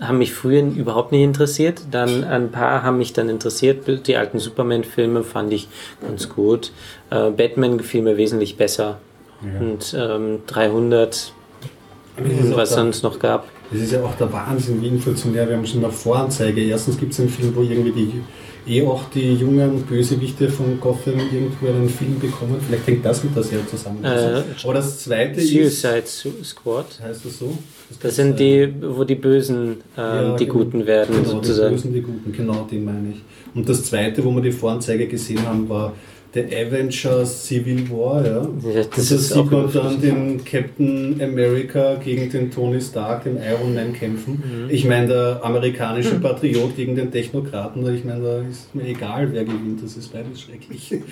haben 0.00 0.18
mich 0.18 0.32
früher 0.32 0.62
überhaupt 0.62 1.12
nicht 1.12 1.22
interessiert, 1.22 1.82
dann 1.90 2.24
ein 2.24 2.50
paar 2.50 2.82
haben 2.82 2.98
mich 2.98 3.12
dann 3.12 3.28
interessiert. 3.28 4.06
Die 4.06 4.16
alten 4.16 4.38
Superman-Filme 4.38 5.22
fand 5.24 5.52
ich 5.52 5.68
ganz 6.00 6.28
gut. 6.28 6.72
Äh, 7.10 7.30
Batman 7.30 7.78
gefiel 7.78 8.02
mir 8.02 8.16
wesentlich 8.16 8.56
besser. 8.56 8.98
Ja. 9.42 9.60
Und 9.60 9.94
ähm, 9.98 10.38
300, 10.46 11.32
Aber 12.16 12.28
das 12.28 12.38
ist 12.44 12.52
auch 12.52 12.56
was 12.56 12.68
der- 12.70 12.78
sonst 12.78 13.02
noch 13.02 13.18
gab. 13.18 13.48
Das 13.70 13.80
ist 13.80 13.92
ja 13.92 14.02
auch 14.02 14.14
der 14.16 14.30
Wahnsinn, 14.32 14.82
wie 14.82 14.88
inflationär. 14.88 15.48
Wir 15.48 15.56
haben 15.56 15.64
schon 15.66 15.82
eine 15.82 15.90
Voranzeige. 15.92 16.62
Erstens 16.62 16.98
gibt 16.98 17.12
es 17.14 17.20
einen 17.20 17.30
Film, 17.30 17.56
wo 17.56 17.62
irgendwie 17.62 17.92
die, 17.92 18.22
eh 18.66 18.82
auch 18.86 19.04
die 19.14 19.34
jungen 19.34 19.82
Bösewichte 19.82 20.48
von 20.48 20.78
Gotham 20.80 21.18
irgendwo 21.18 21.66
einen 21.66 21.88
Film 21.88 22.18
bekommen. 22.20 22.56
Vielleicht 22.66 22.86
hängt 22.86 23.04
das 23.04 23.22
mit 23.24 23.34
der 23.34 23.42
Serie 23.42 23.66
zusammen. 23.66 24.04
Äh, 24.04 24.42
Aber 24.64 24.74
das 24.74 25.00
zweite 25.00 25.40
ist. 25.40 25.50
Suicide 25.80 26.02
Su- 26.06 26.42
Squad. 26.44 26.86
Heißt 27.02 27.24
das 27.24 27.38
so? 27.38 27.56
Das 28.00 28.16
sind 28.16 28.38
die, 28.40 28.72
wo 28.80 29.04
die 29.04 29.16
Bösen 29.16 29.56
ähm, 29.66 29.76
Ja, 29.96 30.36
die 30.36 30.46
genau. 30.46 30.58
Guten 30.58 30.86
werden, 30.86 31.10
Genau, 31.14 31.24
die 31.24 31.30
sozusagen. 31.30 31.74
Bösen, 31.74 31.92
die 31.92 32.00
Guten, 32.02 32.32
genau 32.32 32.66
den 32.70 32.84
meine 32.84 33.10
ich. 33.10 33.22
Und 33.54 33.68
das 33.68 33.84
zweite, 33.84 34.24
wo 34.24 34.30
wir 34.30 34.40
die 34.42 34.52
Voranzeige 34.52 35.06
gesehen 35.06 35.46
haben, 35.46 35.68
war 35.68 35.92
der 36.34 36.44
Avengers 36.46 37.46
Civil 37.46 37.88
War. 37.90 38.24
Ja. 38.24 38.32
Ja, 38.32 38.84
das 38.94 39.10
und 39.10 39.10
da 39.10 39.14
ist 39.16 39.28
sieht 39.32 39.50
man 39.50 39.72
dann 39.72 40.00
den 40.00 40.44
Captain 40.44 41.20
America 41.22 41.96
gegen 42.02 42.30
den 42.30 42.50
Tony 42.50 42.80
Stark, 42.80 43.24
den 43.24 43.36
Iron 43.36 43.74
Man 43.74 43.92
kämpfen. 43.92 44.34
Mhm. 44.42 44.70
Ich 44.70 44.84
meine, 44.86 45.08
der 45.08 45.40
amerikanische 45.42 46.18
Patriot 46.20 46.74
gegen 46.76 46.96
den 46.96 47.10
Technokraten, 47.10 47.82
ich 47.94 48.04
meine, 48.04 48.22
da 48.22 48.38
ist 48.48 48.74
mir 48.74 48.84
egal, 48.86 49.28
wer 49.32 49.44
gewinnt, 49.44 49.82
das 49.82 49.96
ist 49.96 50.12
beides 50.12 50.40
schrecklich. 50.42 50.90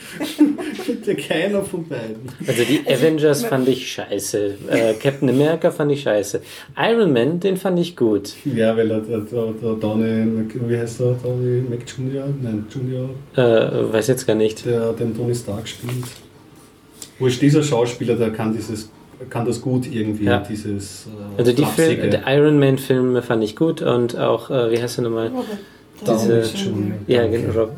Ja 1.06 1.14
keiner 1.14 1.62
von 1.62 1.86
beiden. 1.86 2.28
Also 2.46 2.62
die 2.64 2.80
Avengers 2.86 3.44
fand 3.44 3.68
ich 3.68 3.90
scheiße. 3.92 4.54
Äh, 4.70 4.94
Captain 4.94 5.28
America 5.28 5.70
fand 5.70 5.92
ich 5.92 6.02
scheiße. 6.02 6.40
Iron 6.76 7.12
Man, 7.12 7.40
den 7.40 7.56
fand 7.56 7.78
ich 7.78 7.96
gut. 7.96 8.32
Ja, 8.44 8.76
weil 8.76 8.90
er, 8.90 9.00
der, 9.00 9.20
der, 9.20 9.46
der 9.62 9.72
Donny, 9.74 10.26
wie 10.66 10.76
heißt 10.76 11.00
er, 11.00 11.16
Donny 11.22 11.62
Jr.? 11.86 12.24
Nein, 12.42 12.66
Junior, 12.74 13.10
Äh, 13.36 13.92
weiß 13.92 14.08
jetzt 14.08 14.26
gar 14.26 14.34
nicht. 14.34 14.64
der 14.66 14.92
den 14.92 15.09
Tony 15.16 15.34
Stark 15.34 15.68
spielt. 15.68 16.04
Wurscht, 17.18 17.42
dieser 17.42 17.62
Schauspieler, 17.62 18.16
der 18.16 18.30
kann 18.30 18.52
dieses 18.54 18.88
kann 19.28 19.44
das 19.44 19.60
gut 19.60 19.86
irgendwie, 19.86 20.24
Ja. 20.24 20.38
dieses 20.38 21.06
äh, 21.06 21.38
Also 21.38 21.52
die. 21.52 21.64
Film, 21.66 22.10
der 22.10 22.22
Iron 22.26 22.58
Man 22.58 22.78
Filme 22.78 23.20
fand 23.20 23.44
ich 23.44 23.54
gut 23.54 23.82
und 23.82 24.16
auch, 24.16 24.50
äh, 24.50 24.70
wie 24.70 24.80
heißt 24.80 24.98
er 24.98 25.02
nochmal? 25.02 25.30
Downey 26.04 26.40
diese-. 26.42 26.94
Ja, 27.06 27.26
genau. 27.26 27.52
Rob. 27.52 27.72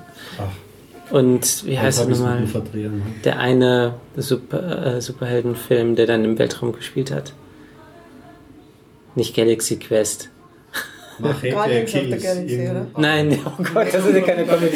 Und 1.11 1.67
wie 1.67 1.79
heißt 1.79 2.01
er 2.01 2.07
nochmal? 2.09 2.43
ne? 2.43 3.03
Der 3.25 3.39
eine 3.41 3.95
Super, 4.17 4.97
äh, 4.97 5.01
Superheldenfilm, 5.01 5.97
der 5.97 6.07
dann 6.07 6.25
im 6.25 6.39
Weltraum 6.39 6.73
gespielt 6.73 7.11
hat. 7.11 7.33
Nicht 9.15 9.35
Galaxy 9.35 9.77
Quest. 9.77 10.31
Machete 11.19 11.51
Guardians 11.55 11.95
of 11.95 12.01
the 12.01 12.09
Kills 12.09 12.23
Galaxy, 12.23 12.69
oder? 12.71 12.87
Nein, 12.97 13.39
oh 13.45 13.63
Gott, 13.75 13.87
das 13.93 14.07
ist 14.07 14.15
ja 14.15 14.21
keine 14.23 14.45
Comic. 14.47 14.73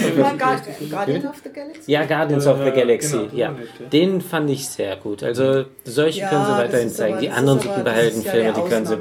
Guardians 0.90 1.24
of 1.26 1.36
the 1.42 1.50
Galaxy? 1.50 1.90
Ja, 1.92 2.04
Guardians 2.04 2.46
of 2.46 2.58
the 2.62 2.68
Äh, 2.68 2.72
Galaxy, 2.72 3.16
genau, 3.16 3.28
ja. 3.34 3.54
Den 3.92 4.20
fand 4.20 4.50
ich 4.50 4.68
sehr 4.68 4.96
gut. 4.96 5.22
Also 5.22 5.64
solche 5.84 6.20
Ja, 6.20 6.28
können 6.28 6.44
sie 6.46 6.52
weiterhin 6.52 6.90
zeigen. 6.90 7.12
aber- 7.14 7.20
Die 7.22 7.30
anderen 7.30 7.60
Superheldenfilme, 7.60 8.44
ja 8.46 8.52
die 8.52 8.68
können 8.68 8.86
sie 8.86 8.96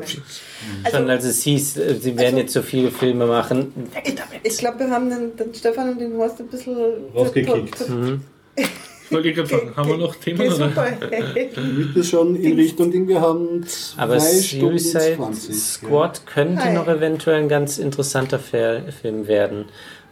schon 0.91 1.09
als 1.09 1.25
es 1.25 1.41
hieß, 1.43 1.77
äh, 1.77 1.95
sie 1.95 2.15
werden 2.17 2.25
also- 2.25 2.37
jetzt 2.37 2.53
so 2.53 2.61
viele 2.61 2.91
Filme 2.91 3.25
machen. 3.25 3.73
Weg 3.93 4.15
Ich, 4.43 4.51
ich 4.53 4.57
glaube, 4.57 4.79
wir 4.79 4.89
haben 4.89 5.09
den, 5.09 5.35
den 5.35 5.53
Stefan 5.53 5.89
und 5.89 5.99
den 6.01 6.15
Horst 6.17 6.39
ein 6.39 6.47
bisschen 6.47 6.75
Rausgekickt. 7.13 7.77
Ich 9.07 9.11
wollte 9.11 9.33
gerade 9.33 9.47
fragen, 9.49 9.75
haben 9.75 9.89
wir 9.89 9.97
noch 9.97 10.15
Themen? 10.15 10.41
Oder? 10.41 10.71
Wird 10.75 11.95
das 11.95 12.09
schon 12.09 12.35
in 12.35 12.53
Richtung 12.53 12.91
Ding, 12.91 13.07
wir 13.07 13.21
haben 13.21 13.63
zwei 13.67 14.01
Aber 14.01 14.19
Stunden 14.19 14.79
Suicide 14.79 15.15
20. 15.17 15.55
Squad 15.55 16.25
könnte 16.25 16.63
Hi. 16.63 16.73
noch 16.73 16.87
eventuell 16.87 17.37
ein 17.41 17.47
ganz 17.49 17.77
interessanter 17.77 18.39
Film 18.39 19.27
werden, 19.27 19.65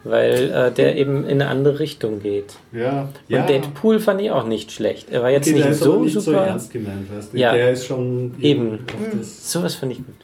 weil 0.03 0.51
äh, 0.51 0.71
der 0.71 0.95
eben 0.97 1.23
in 1.23 1.41
eine 1.41 1.47
andere 1.47 1.79
Richtung 1.79 2.21
geht. 2.21 2.53
Ja, 2.71 2.79
ja. 2.79 3.01
Und 3.01 3.09
ja. 3.29 3.45
Deadpool 3.47 3.99
fand 3.99 4.21
ich 4.21 4.29
auch 4.29 4.45
nicht 4.45 4.71
schlecht. 4.71 5.09
Er 5.09 5.23
war 5.23 5.31
jetzt 5.31 5.47
Okay, 5.47 5.57
der 5.57 5.69
nicht 5.69 5.79
so 5.79 6.03
nicht 6.03 6.13
so 6.13 6.19
super. 6.19 6.45
ernst 6.45 6.71
gemeint, 6.71 7.11
weißt 7.15 7.33
du? 7.33 7.37
Ja. 7.37 7.53
Der 7.53 7.71
ist 7.71 7.85
schon 7.87 8.35
Eben. 8.41 8.73
auf 8.73 9.17
das- 9.17 9.51
Sowas 9.51 9.73
fand 9.75 9.93
ich 9.93 9.97
gut. 9.99 10.15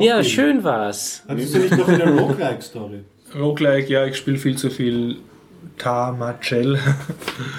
Ja, 0.00 0.22
schön 0.22 0.62
war's. 0.64 1.22
Hattest 1.28 1.54
du 1.54 1.58
nicht 1.58 1.76
noch 1.76 1.88
eine 1.88 2.04
Roguelike-Story? 2.20 3.00
Roguelike, 3.36 3.92
ja, 3.92 4.06
ich 4.06 4.16
spiele 4.16 4.38
viel 4.38 4.56
zu 4.56 4.70
viel 4.70 5.16
Tamachel. 5.78 6.78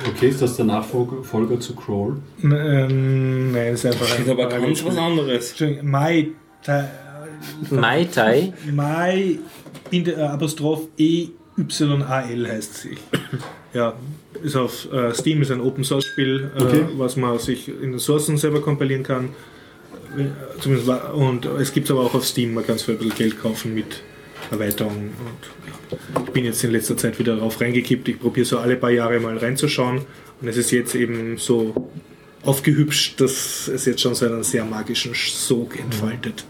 Okay, 0.10 0.30
ist 0.30 0.42
das 0.42 0.56
der 0.56 0.66
Nachfolger 0.66 1.24
Folger 1.24 1.60
zu 1.60 1.76
Crawl? 1.76 2.18
ähm, 2.44 3.52
nein, 3.52 3.74
ist 3.74 3.86
einfach 3.86 4.08
Das 4.08 4.20
ist 4.20 4.30
aber 4.30 4.48
ganz 4.48 4.84
was 4.86 4.98
anderes. 4.98 5.50
Entschuldigung, 5.52 5.92
Mai, 5.92 6.28
Ta- 6.64 6.90
Mai 7.70 8.06
Tai. 8.06 8.54
Mai, 8.72 9.40
Binde, 9.90 10.14
äh, 10.14 10.22
Apostroph 10.22 10.88
E 10.98 11.28
Y 11.58 12.02
A 12.04 12.22
L 12.22 12.48
heißt 12.48 12.76
sie. 12.76 12.98
Ja, 13.74 13.94
ist 14.44 14.56
auf 14.56 14.92
äh, 14.92 15.14
Steam, 15.14 15.42
ist 15.42 15.52
ein 15.52 15.62
Open 15.62 15.84
Source 15.84 16.06
Spiel, 16.06 16.52
äh, 16.58 16.62
Okay. 16.64 16.86
was 16.98 17.18
man 17.18 17.38
sich 17.40 17.68
in 17.68 17.92
den 17.92 18.00
Sourcen 18.00 18.38
selber 18.38 18.62
kompilieren 18.62 19.04
kann. 19.04 19.30
Äh, 20.18 20.60
Zumindest, 20.62 20.90
und 21.14 21.46
es 21.46 21.74
gibt 21.74 21.86
es 21.88 21.92
aber 21.92 22.02
auch 22.02 22.14
auf 22.14 22.26
Steam, 22.26 22.54
man 22.54 22.66
kann 22.66 22.76
es 22.76 22.84
für 22.84 22.94
ein 22.94 22.98
bisschen 22.98 23.16
Geld 23.18 23.42
kaufen 23.42 23.74
mit 23.76 24.02
Erweiterung. 24.52 25.12
Und 25.12 26.28
ich 26.28 26.32
bin 26.32 26.46
jetzt 26.46 26.64
in 26.64 26.72
letzter 26.72 26.98
Zeit 26.98 27.18
wieder 27.20 27.36
darauf 27.36 27.60
reingekippt. 27.60 28.08
Ich 28.08 28.20
probiere 28.20 28.46
so 28.46 28.60
alle 28.60 28.76
paar 28.76 28.92
Jahre 28.92 29.20
mal 29.20 29.38
reinzuschauen. 29.38 30.02
Und 30.42 30.48
es 30.48 30.58
ist 30.58 30.72
jetzt 30.72 30.96
eben 30.96 31.38
so 31.38 31.90
aufgehübscht, 32.44 33.20
dass 33.20 33.68
es 33.68 33.86
jetzt 33.86 34.02
schon 34.02 34.16
so 34.16 34.26
einen 34.26 34.44
sehr 34.44 34.66
magischen 34.66 35.14
Sog 35.14 35.80
entfaltet. 35.80 36.46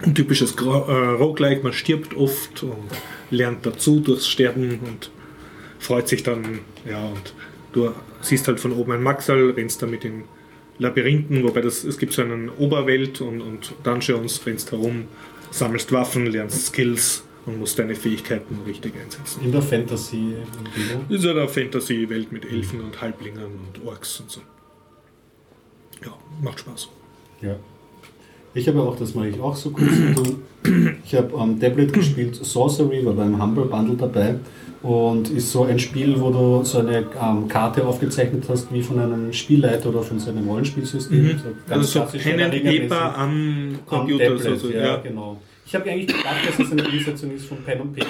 Ein 0.00 0.14
typisches 0.14 0.52
äh, 0.52 0.62
Roguelike, 0.62 1.62
man 1.62 1.72
stirbt 1.72 2.14
oft 2.14 2.62
und 2.62 2.88
lernt 3.30 3.66
dazu 3.66 4.00
durchs 4.00 4.28
Sterben 4.28 4.80
und 4.86 5.10
freut 5.78 6.08
sich 6.08 6.22
dann, 6.22 6.60
ja, 6.88 7.04
und 7.06 7.34
du 7.72 7.92
siehst 8.20 8.46
halt 8.48 8.60
von 8.60 8.72
oben 8.72 8.92
ein 8.92 9.02
Maxal, 9.02 9.50
rennst 9.50 9.82
damit 9.82 10.04
in 10.04 10.24
Labyrinthen, 10.78 11.42
wobei 11.42 11.60
das, 11.60 11.84
es 11.84 11.98
gibt 11.98 12.12
so 12.12 12.22
einen 12.22 12.48
Oberwelt 12.50 13.20
und, 13.20 13.40
und 13.40 13.72
Dungeons, 13.82 14.40
rennst 14.46 14.70
herum, 14.72 15.06
sammelst 15.50 15.92
Waffen, 15.92 16.26
lernst 16.26 16.66
Skills 16.66 17.24
und 17.46 17.58
musst 17.58 17.78
deine 17.78 17.94
Fähigkeiten 17.94 18.58
richtig 18.66 18.94
einsetzen. 19.02 19.42
In 19.44 19.52
der 19.52 19.62
Fantasy-Umgebung. 19.62 21.06
Das 21.08 21.18
ist 21.18 21.24
ja 21.24 21.30
eine 21.30 21.48
Fantasy-Welt 21.48 22.32
mit 22.32 22.44
Elfen 22.44 22.80
und 22.80 23.00
Halblingern 23.00 23.52
und 23.52 23.86
Orks 23.86 24.20
und 24.20 24.30
so. 24.30 24.40
Ja, 26.04 26.12
macht 26.42 26.60
Spaß. 26.60 26.88
Ja. 27.40 27.56
Ich 28.54 28.66
habe 28.68 28.82
auch, 28.82 28.96
das 28.96 29.14
mache 29.14 29.28
ich 29.28 29.40
auch 29.40 29.54
so 29.54 29.70
kurz. 29.70 29.92
Ich 31.04 31.14
habe 31.14 31.38
am 31.38 31.58
Tablet 31.60 31.92
gespielt 31.92 32.34
Sorcery, 32.34 33.04
war 33.04 33.14
beim 33.14 33.40
Humble 33.40 33.66
Bundle 33.66 33.96
dabei 33.96 34.34
und 34.82 35.30
ist 35.30 35.50
so 35.50 35.64
ein 35.64 35.78
Spiel, 35.78 36.20
wo 36.20 36.30
du 36.30 36.64
so 36.64 36.78
eine 36.78 36.98
ähm, 37.20 37.48
Karte 37.48 37.84
aufgezeichnet 37.84 38.44
hast, 38.48 38.72
wie 38.72 38.82
von 38.82 38.98
einem 39.00 39.32
Spielleiter 39.32 39.88
oder 39.88 40.02
von 40.02 40.18
so 40.18 40.30
einem 40.30 40.48
Rollenspielsystem. 40.48 41.22
Mhm. 41.22 41.40
So 41.66 41.74
Also 41.74 42.06
so 42.06 42.18
Pen 42.18 42.40
and. 42.40 42.62
Paper 42.62 43.18
am 43.18 43.28
Am 43.28 43.78
Computer. 43.86 44.36
Tablet, 44.36 44.42
so, 44.42 44.68
so, 44.68 44.70
ja, 44.70 44.80
ja. 44.80 44.96
genau. 44.96 45.38
Ich 45.66 45.74
habe 45.74 45.90
eigentlich 45.90 46.06
gedacht, 46.06 46.36
dass 46.46 46.66
es 46.66 46.72
eine 46.72 46.88
Umsetzung 46.88 47.30
ist 47.34 47.46
von 47.46 47.58
Pen 47.58 47.80
und 47.80 47.94
Paper. 47.94 48.08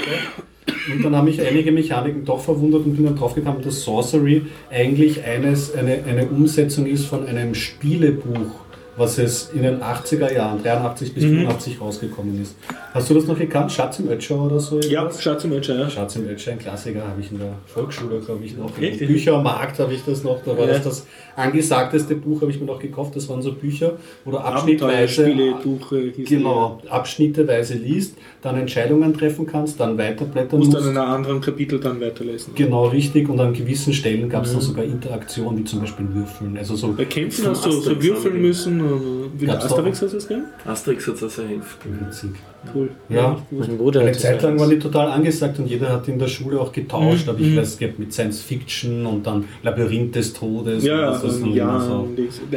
Und 0.92 1.04
dann 1.04 1.16
haben 1.16 1.24
mich 1.24 1.40
einige 1.40 1.72
Mechaniken 1.72 2.24
doch 2.24 2.40
verwundert 2.40 2.84
und 2.84 2.94
bin 2.94 3.04
dann 3.04 3.16
draufgekommen, 3.16 3.62
dass 3.62 3.82
Sorcery 3.82 4.42
eigentlich 4.70 5.24
eines, 5.24 5.74
eine, 5.74 6.04
eine 6.04 6.26
Umsetzung 6.26 6.86
ist 6.86 7.06
von 7.06 7.26
einem 7.26 7.54
Spielebuch, 7.54 8.60
was 8.98 9.16
es 9.18 9.50
in 9.54 9.62
den 9.62 9.80
80er 9.80 10.32
Jahren, 10.32 10.62
83 10.62 11.14
bis 11.14 11.24
Mhm. 11.24 11.36
85 11.46 11.80
rausgekommen 11.80 12.42
ist. 12.42 12.56
Hast 12.92 13.08
du 13.08 13.14
das 13.14 13.24
noch 13.26 13.38
gekannt? 13.38 13.70
Schatz 13.72 13.98
im 14.00 14.08
Ötscher 14.08 14.38
oder 14.40 14.58
so? 14.60 14.80
Ja, 14.80 15.04
etwas? 15.04 15.22
Schatz 15.22 15.44
im 15.44 15.52
Ötscher, 15.52 15.78
ja. 15.78 15.88
Schatz 15.88 16.16
im 16.16 16.28
Ötscher, 16.28 16.52
ein 16.52 16.58
Klassiker, 16.58 17.06
habe 17.06 17.20
ich 17.20 17.30
in 17.30 17.38
der 17.38 17.52
Volksschule, 17.66 18.18
glaube 18.20 18.44
ich, 18.44 18.56
noch. 18.56 18.76
Echt? 18.78 19.00
Im 19.00 19.08
Büchermarkt 19.08 19.78
habe 19.78 19.94
ich 19.94 20.04
das 20.04 20.24
noch, 20.24 20.42
da 20.44 20.56
war 20.58 20.66
Ja. 20.66 20.74
das 20.74 20.82
das 20.84 21.06
angesagteste 21.36 22.16
Buch, 22.16 22.40
habe 22.42 22.50
ich 22.50 22.58
mir 22.60 22.66
noch 22.66 22.78
gekauft. 22.80 23.14
Das 23.14 23.28
waren 23.28 23.40
so 23.42 23.52
Bücher, 23.52 23.92
wo 24.24 24.32
du 24.32 24.38
abschnittweise 24.38 25.28
äh, 25.30 26.12
hieß 26.12 26.28
Genau, 26.28 26.80
abschnitteweise 26.88 27.74
liest, 27.74 28.16
dann 28.40 28.56
Entscheidungen 28.56 29.12
treffen 29.14 29.46
kannst, 29.46 29.80
dann 29.80 29.98
weiterblättern 29.98 30.50
Du 30.50 30.56
musst 30.58 30.70
musst. 30.72 30.84
dann 30.86 30.92
in 30.92 30.98
einem 30.98 31.10
anderen 31.12 31.40
Kapitel 31.40 31.80
dann 31.80 32.00
weiterlesen. 32.00 32.54
Genau, 32.54 32.86
richtig. 32.86 33.28
Und 33.28 33.40
an 33.40 33.52
gewissen 33.52 33.92
Stellen 33.92 34.28
gab 34.28 34.44
es 34.44 34.50
Mhm. 34.50 34.54
dann 34.54 34.62
sogar 34.62 34.84
Interaktionen, 34.84 35.58
wie 35.58 35.64
zum 35.64 35.80
Beispiel 35.80 36.06
Würfeln. 36.14 36.56
Also 36.56 36.76
so 36.76 36.92
Bei 36.92 37.04
Kämpfen 37.04 37.46
hast 37.48 37.66
du 37.66 37.72
so 37.72 38.00
würfeln 38.02 38.40
müssen. 38.40 38.80
Wie 39.38 39.48
Asterix 39.50 40.02
hast 40.02 40.12
du 40.12 40.16
das 40.16 40.28
gern? 40.28 40.44
Asterix 40.64 41.06
hat 41.08 41.20
das 41.20 41.34
sehr 41.34 41.46
hilft. 41.48 41.78
witzig. 41.84 42.30
Cool. 42.74 42.90
Ja, 43.08 43.36
Mein 43.50 43.78
Bruder 43.78 44.00
eine 44.00 44.08
hat 44.10 44.16
das 44.16 44.22
Zeit 44.22 44.42
lang 44.42 44.58
waren 44.58 44.70
die 44.70 44.78
total 44.78 45.08
angesagt 45.10 45.58
und 45.58 45.66
jeder 45.68 45.90
hat 45.92 46.06
in 46.08 46.18
der 46.18 46.28
Schule 46.28 46.60
auch 46.60 46.72
getauscht. 46.72 47.24
Mhm. 47.26 47.30
Aber 47.30 47.40
ich 47.40 47.46
Mhm. 47.48 47.56
weiß, 47.56 47.68
es 47.68 47.78
gibt 47.78 47.98
mit 47.98 48.12
Science 48.12 48.42
Fiction 48.42 49.06
und 49.06 49.26
dann 49.26 49.44
Labyrinth 49.62 50.14
des 50.14 50.32
Todes. 50.32 50.84
Ja, 50.84 50.94
und 50.94 51.00
ja, 51.00 51.10
was 51.12 51.22
das 51.22 51.40
ähm, 51.40 51.52
ja 51.54 51.80
so. 51.80 52.08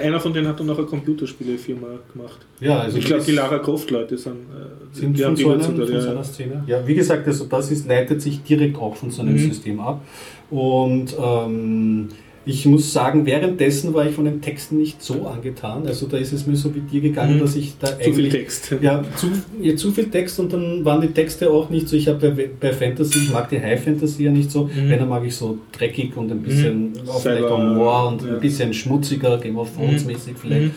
einer 0.02 0.20
von 0.20 0.34
denen 0.34 0.48
hat 0.48 0.60
dann 0.60 0.70
auch 0.70 0.78
eine 0.78 0.88
Computerspielefirma 0.88 1.88
gemacht. 2.14 2.40
ja 2.60 2.80
also 2.80 2.98
ich 2.98 3.06
glaube, 3.06 3.24
die 3.24 3.32
Lara 3.32 3.60
Croft-Leute 3.60 4.18
sind, 4.18 4.34
äh, 4.34 4.98
sind 5.00 5.18
die 5.18 5.22
von, 5.22 5.30
haben 5.32 5.36
die 5.36 5.44
so, 5.44 5.50
da, 5.56 5.86
von 5.86 5.94
ja. 5.94 6.02
so 6.02 6.10
einer 6.10 6.24
Szene. 6.24 6.64
Ja, 6.68 6.88
wie 6.88 6.96
gesagt, 6.96 7.28
also 7.28 7.46
das 7.46 7.72
ist, 7.72 7.88
leitet 7.88 8.22
sich 8.22 8.42
direkt 8.44 8.78
auch 8.78 8.96
von 8.96 9.10
so 9.12 9.22
einem 9.22 9.34
Mhm. 9.34 9.38
System 9.40 9.80
ab. 9.80 10.02
Und 10.50 11.16
ähm, 11.22 12.10
ich 12.52 12.66
muss 12.66 12.92
sagen, 12.92 13.26
währenddessen 13.26 13.94
war 13.94 14.06
ich 14.06 14.14
von 14.14 14.26
den 14.26 14.42
Texten 14.42 14.78
nicht 14.78 15.02
so 15.02 15.26
angetan. 15.26 15.88
Also 15.88 16.06
da 16.08 16.18
ist 16.18 16.34
es 16.34 16.46
mir 16.46 16.56
so 16.56 16.74
wie 16.76 16.82
dir 16.82 17.02
gegangen, 17.02 17.36
Mhm. 17.38 17.40
dass 17.40 17.56
ich 17.56 17.74
da 17.80 17.88
Zu 17.88 17.96
viel 17.98 18.08
eigentlich 18.14 18.30
Text. 18.32 18.76
ja, 18.82 19.04
zu, 19.16 19.28
ja, 19.62 19.76
zu 19.76 19.92
viel 19.92 20.10
Text 20.10 20.40
und 20.40 20.52
dann 20.52 20.84
waren 20.84 21.02
die 21.02 21.08
Texte 21.08 21.50
auch 21.50 21.70
nicht 21.70 21.88
so. 21.88 21.96
Ich 21.96 22.08
habe 22.08 22.32
bei, 22.32 22.50
bei 22.60 22.74
Fantasy, 22.74 23.20
ich 23.20 23.32
mag 23.32 23.50
die 23.50 23.60
High 23.62 23.82
Fantasy 23.84 24.26
ja 24.26 24.32
nicht 24.32 24.52
so. 24.52 24.66
Mhm. 24.66 24.90
Wenn, 24.90 25.00
dann 25.00 25.10
mag 25.10 25.24
ich 25.26 25.36
so 25.36 25.58
dreckig 25.72 26.16
und 26.18 26.32
ein 26.32 26.42
bisschen 26.42 26.94
auch 27.08 27.22
vielleicht 27.22 27.50
Humor 27.50 28.08
und 28.10 28.22
ja. 28.24 28.34
ein 28.34 28.40
bisschen 28.40 28.74
schmutziger, 28.74 29.38
Game 29.38 29.58
of 29.58 29.70
Thrones 29.76 30.06
mäßig 30.06 30.34
vielleicht. 30.40 30.66
Mhm. 30.66 30.72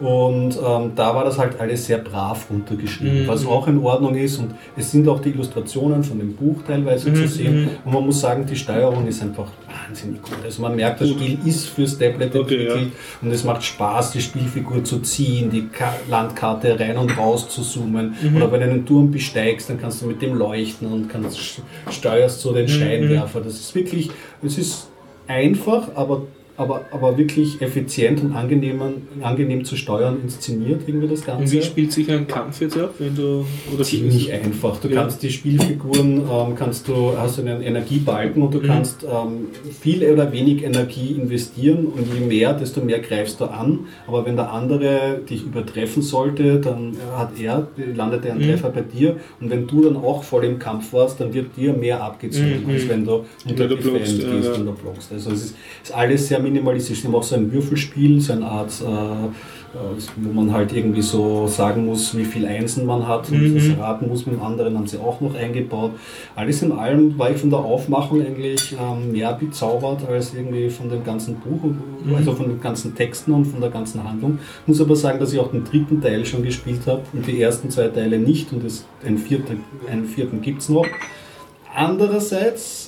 Und 0.00 0.56
ähm, 0.64 0.92
da 0.94 1.12
war 1.12 1.24
das 1.24 1.38
halt 1.38 1.58
alles 1.60 1.86
sehr 1.86 1.98
brav 1.98 2.46
runtergeschrieben, 2.50 3.24
Mhm. 3.24 3.26
was 3.28 3.44
auch 3.44 3.66
in 3.66 3.78
Ordnung 3.82 4.14
ist. 4.14 4.38
Und 4.38 4.54
es 4.76 4.92
sind 4.92 5.08
auch 5.08 5.18
die 5.20 5.30
Illustrationen 5.30 6.04
von 6.04 6.20
dem 6.20 6.34
Buch 6.36 6.62
teilweise 6.64 7.12
zu 7.12 7.22
Mhm, 7.22 7.26
sehen. 7.26 7.60
mhm. 7.62 7.68
Und 7.84 7.92
man 7.94 8.06
muss 8.06 8.20
sagen, 8.20 8.46
die 8.46 8.54
Steuerung 8.54 9.08
ist 9.08 9.20
einfach 9.22 9.48
wahnsinnig 9.66 10.22
gut. 10.22 10.36
Also 10.44 10.62
man 10.62 10.76
merkt, 10.76 11.00
das. 11.00 11.08
Spiel 11.10 11.38
ist 11.44 11.66
fürs 11.70 11.98
Tablet 11.98 12.34
Okay, 12.36 12.66
entwickelt 12.66 12.92
und 13.22 13.30
es 13.32 13.42
macht 13.42 13.64
Spaß, 13.64 14.12
die 14.12 14.20
Spielfigur 14.20 14.84
zu 14.84 15.00
ziehen, 15.00 15.50
die 15.50 15.66
Ka 15.66 15.92
Landkarte 16.08 16.78
rein 16.78 16.96
und 16.96 17.18
raus 17.18 17.48
zu 17.48 17.62
zoomen. 17.62 18.14
Mhm. 18.22 18.36
Oder 18.36 18.52
wenn 18.52 18.60
du 18.60 18.66
einen 18.70 18.86
Turm 18.86 19.10
besteigst, 19.10 19.68
dann 19.68 19.80
kannst 19.80 20.00
du 20.02 20.06
mit 20.06 20.22
dem 20.22 20.34
leuchten 20.34 20.86
und 20.92 21.08
kannst 21.08 21.60
steuerst 21.90 22.40
so 22.40 22.52
den 22.52 22.66
Mhm. 22.66 22.68
Scheinwerfer. 22.68 23.40
Das 23.40 23.54
ist 23.54 23.74
wirklich, 23.74 24.10
es 24.44 24.58
ist 24.58 24.88
einfach, 25.26 25.88
aber 25.96 26.22
aber, 26.58 26.84
aber 26.90 27.16
wirklich 27.16 27.62
effizient 27.62 28.20
und 28.22 28.32
angenehm, 28.34 28.80
angenehm 29.22 29.64
zu 29.64 29.76
steuern, 29.76 30.18
inszeniert 30.22 30.82
irgendwie 30.86 31.06
das 31.08 31.24
Ganze. 31.24 31.42
Und 31.44 31.52
wie 31.52 31.62
spielt 31.62 31.92
sich 31.92 32.10
ein 32.10 32.26
Kampf 32.26 32.60
jetzt 32.60 32.76
ab, 32.76 32.94
wenn 32.98 33.14
du 33.14 33.46
oder 33.72 33.84
Ziemlich 33.84 34.32
einfach. 34.32 34.78
Du 34.80 34.88
Ja. 34.88 35.00
kannst 35.02 35.22
die 35.22 35.30
Spielfiguren, 35.30 36.18
ähm, 36.30 36.54
kannst 36.56 36.88
du, 36.88 37.16
hast 37.16 37.38
einen 37.38 37.62
Energiebalken 37.62 38.42
und 38.42 38.52
du 38.52 38.58
Mhm. 38.58 38.66
kannst 38.66 39.04
ähm, 39.04 39.46
viel 39.80 40.04
oder 40.10 40.32
wenig 40.32 40.62
Energie 40.64 41.12
investieren 41.12 41.86
und 41.86 42.12
je 42.12 42.20
mehr, 42.26 42.52
desto 42.54 42.80
mehr 42.80 42.98
greifst 42.98 43.40
du 43.40 43.44
an. 43.44 43.80
Aber 44.06 44.26
wenn 44.26 44.34
der 44.36 44.52
andere 44.52 45.20
dich 45.30 45.44
übertreffen 45.44 46.02
sollte, 46.02 46.58
dann 46.60 46.96
hat 47.16 47.38
er, 47.40 47.68
landet 47.94 48.24
er 48.24 48.32
ein 48.32 48.38
Mhm. 48.38 48.42
Treffer 48.48 48.70
bei 48.70 48.80
dir 48.82 49.16
und 49.40 49.50
wenn 49.50 49.66
du 49.66 49.82
dann 49.84 49.96
auch 49.96 50.24
voll 50.24 50.44
im 50.44 50.58
Kampf 50.58 50.92
warst, 50.92 51.20
dann 51.20 51.32
wird 51.32 51.56
dir 51.56 51.72
mehr 51.72 52.02
abgezogen, 52.02 52.64
Mhm. 52.66 52.70
als 52.74 52.88
wenn 52.88 53.04
du 53.04 53.24
unter 53.48 53.58
Wenn 53.58 53.68
du 53.68 53.76
blockst, 53.76 54.18
ja, 54.22 54.30
gehst 54.30 54.48
ja. 54.48 54.54
und 54.54 54.66
du 54.66 54.72
blockst. 54.72 55.12
Also 55.12 55.30
es 55.30 55.44
ist, 55.44 55.56
ist 55.84 55.94
alles 55.94 56.26
sehr 56.26 56.40
minimalistisch. 56.50 57.02
Sie 57.02 57.08
auch 57.08 57.22
so 57.22 57.34
ein 57.36 57.52
Würfelspiel, 57.52 58.20
so 58.20 58.32
eine 58.32 58.46
Art 58.46 58.72
äh, 58.80 59.26
äh, 59.74 60.00
wo 60.16 60.32
man 60.32 60.50
halt 60.50 60.72
irgendwie 60.72 61.02
so 61.02 61.46
sagen 61.46 61.84
muss, 61.84 62.16
wie 62.16 62.24
viel 62.24 62.46
Einsen 62.46 62.86
man 62.86 63.06
hat 63.06 63.30
und 63.30 63.42
Mhm. 63.42 63.54
das 63.54 63.78
raten 63.78 64.08
muss 64.08 64.24
mit 64.24 64.36
dem 64.36 64.42
anderen, 64.42 64.74
haben 64.78 64.86
sie 64.86 64.96
auch 64.96 65.20
noch 65.20 65.34
eingebaut. 65.34 65.90
Alles 66.34 66.62
in 66.62 66.72
allem 66.72 67.18
war 67.18 67.30
ich 67.30 67.36
von 67.36 67.50
der 67.50 67.58
Aufmachung 67.58 68.22
eigentlich 68.24 68.74
ähm, 68.80 69.12
mehr 69.12 69.34
bezaubert 69.34 70.08
als 70.08 70.32
irgendwie 70.32 70.70
von 70.70 70.88
dem 70.88 71.04
ganzen 71.04 71.34
Buch, 71.34 71.62
und- 71.64 71.76
Mhm. 72.06 72.14
also 72.14 72.32
von 72.32 72.48
den 72.48 72.60
ganzen 72.62 72.94
Texten 72.94 73.30
und 73.32 73.44
von 73.44 73.60
der 73.60 73.68
ganzen 73.68 74.02
Handlung. 74.02 74.38
Muss 74.66 74.80
aber 74.80 74.96
sagen, 74.96 75.18
dass 75.20 75.34
ich 75.34 75.38
auch 75.38 75.50
den 75.50 75.64
dritten 75.64 76.00
Teil 76.00 76.24
schon 76.24 76.42
gespielt 76.42 76.80
habe 76.86 77.02
und 77.12 77.26
die 77.26 77.38
ersten 77.42 77.68
zwei 77.68 77.88
Teile 77.88 78.18
nicht 78.18 78.50
und 78.54 78.64
das, 78.64 78.86
einen, 79.04 79.18
vierten, 79.18 79.60
einen 79.90 80.06
vierten 80.06 80.40
gibt 80.40 80.62
es 80.62 80.70
noch. 80.70 80.86
Andererseits 81.74 82.87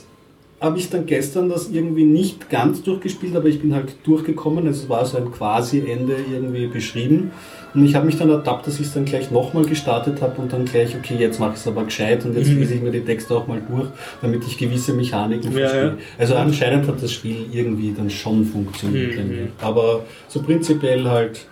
habe 0.61 0.79
ich 0.79 0.91
dann 0.91 1.07
gestern 1.07 1.49
das 1.49 1.71
irgendwie 1.71 2.05
nicht 2.05 2.51
ganz 2.51 2.83
durchgespielt, 2.83 3.35
aber 3.35 3.49
ich 3.49 3.61
bin 3.61 3.75
halt 3.75 3.95
durchgekommen. 4.05 4.67
Es 4.67 4.89
war 4.91 5.07
so 5.07 5.17
ein 5.17 5.33
Quasi-Ende 5.33 6.17
irgendwie 6.31 6.67
beschrieben. 6.67 7.31
Und 7.73 7.85
ich 7.85 7.95
habe 7.95 8.05
mich 8.05 8.17
dann 8.19 8.29
ertappt, 8.31 8.67
dass 8.67 8.75
ich 8.81 8.87
es 8.89 8.95
dann 8.95 9.05
gleich 9.05 9.31
nochmal 9.31 9.65
gestartet 9.65 10.21
habe 10.21 10.43
und 10.43 10.53
dann 10.53 10.65
gleich, 10.65 10.95
okay, 10.97 11.15
jetzt 11.19 11.39
mache 11.41 11.53
ich 11.55 11.61
es 11.61 11.67
aber 11.69 11.85
gescheit 11.85 12.25
und 12.27 12.37
jetzt 12.37 12.49
Mhm. 12.51 12.59
lese 12.59 12.75
ich 12.75 12.83
mir 12.83 12.91
die 12.91 13.01
Texte 13.01 13.35
auch 13.35 13.47
mal 13.47 13.63
durch, 13.71 13.89
damit 14.21 14.45
ich 14.47 14.59
gewisse 14.59 14.93
Mechaniken 14.93 15.53
Ja, 15.53 15.59
verstehe. 15.61 15.85
ja. 15.85 15.97
Also 16.19 16.35
anscheinend 16.35 16.87
hat 16.89 17.01
das 17.03 17.13
Spiel 17.13 17.47
irgendwie 17.53 17.95
dann 17.97 18.11
schon 18.11 18.45
funktioniert. 18.45 19.17
Mhm. 19.17 19.49
Aber 19.63 20.05
so 20.29 20.43
prinzipiell 20.43 21.05
halt 21.09 21.47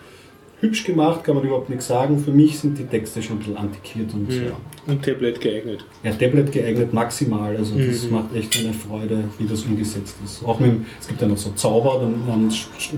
hübsch 0.61 0.83
gemacht, 0.85 1.23
kann 1.23 1.37
man 1.37 1.45
überhaupt 1.45 1.69
nichts 1.71 1.87
sagen. 1.87 2.19
Für 2.19 2.33
mich 2.33 2.59
sind 2.59 2.77
die 2.79 2.85
Texte 2.85 3.23
schon 3.23 3.37
ein 3.37 3.39
bisschen 3.39 3.57
antiquiert 3.57 4.13
und 4.13 4.29
ja. 4.33 4.51
und 4.89 5.05
Tablet 5.05 5.41
geeignet. 5.41 5.85
Ja, 6.03 6.11
Tablet 6.13 6.51
geeignet 6.51 6.93
maximal, 6.93 7.57
also 7.57 7.77
das 7.79 8.05
Mhm. 8.05 8.11
macht 8.13 8.35
echt 8.35 8.59
eine 8.59 8.73
Freude, 8.73 9.25
wie 9.39 9.47
das 9.47 9.63
umgesetzt 9.63 10.17
ist. 10.25 10.45
Auch 10.45 10.59
mit, 10.59 10.73
es 11.01 11.07
gibt 11.07 11.21
ja 11.23 11.29
noch 11.29 11.37
so 11.37 11.51
Zauber, 11.55 12.01
dann, 12.01 12.23
dann 12.27 12.53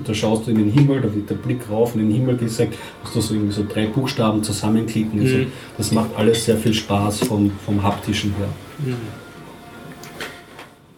da 0.04 0.14
schaust 0.14 0.46
du 0.46 0.52
in 0.52 0.58
den 0.58 0.70
Himmel, 0.70 1.02
da 1.02 1.14
wird 1.14 1.28
der 1.28 1.34
Blick 1.34 1.68
rauf 1.70 1.94
in 1.94 2.00
den 2.00 2.10
Himmel 2.10 2.38
gezeigt, 2.38 2.76
musst 3.02 3.14
du 3.16 3.20
so 3.20 3.34
irgendwie 3.34 3.52
so 3.52 3.64
drei 3.68 3.86
Buchstaben 3.86 4.42
zusammenklicken. 4.42 5.20
Also 5.20 5.36
Mhm. 5.36 5.46
das 5.76 5.92
macht 5.92 6.10
alles 6.16 6.44
sehr 6.46 6.56
viel 6.56 6.72
Spaß 6.72 7.20
vom, 7.24 7.50
vom 7.66 7.82
haptischen 7.82 8.34
her. 8.38 8.48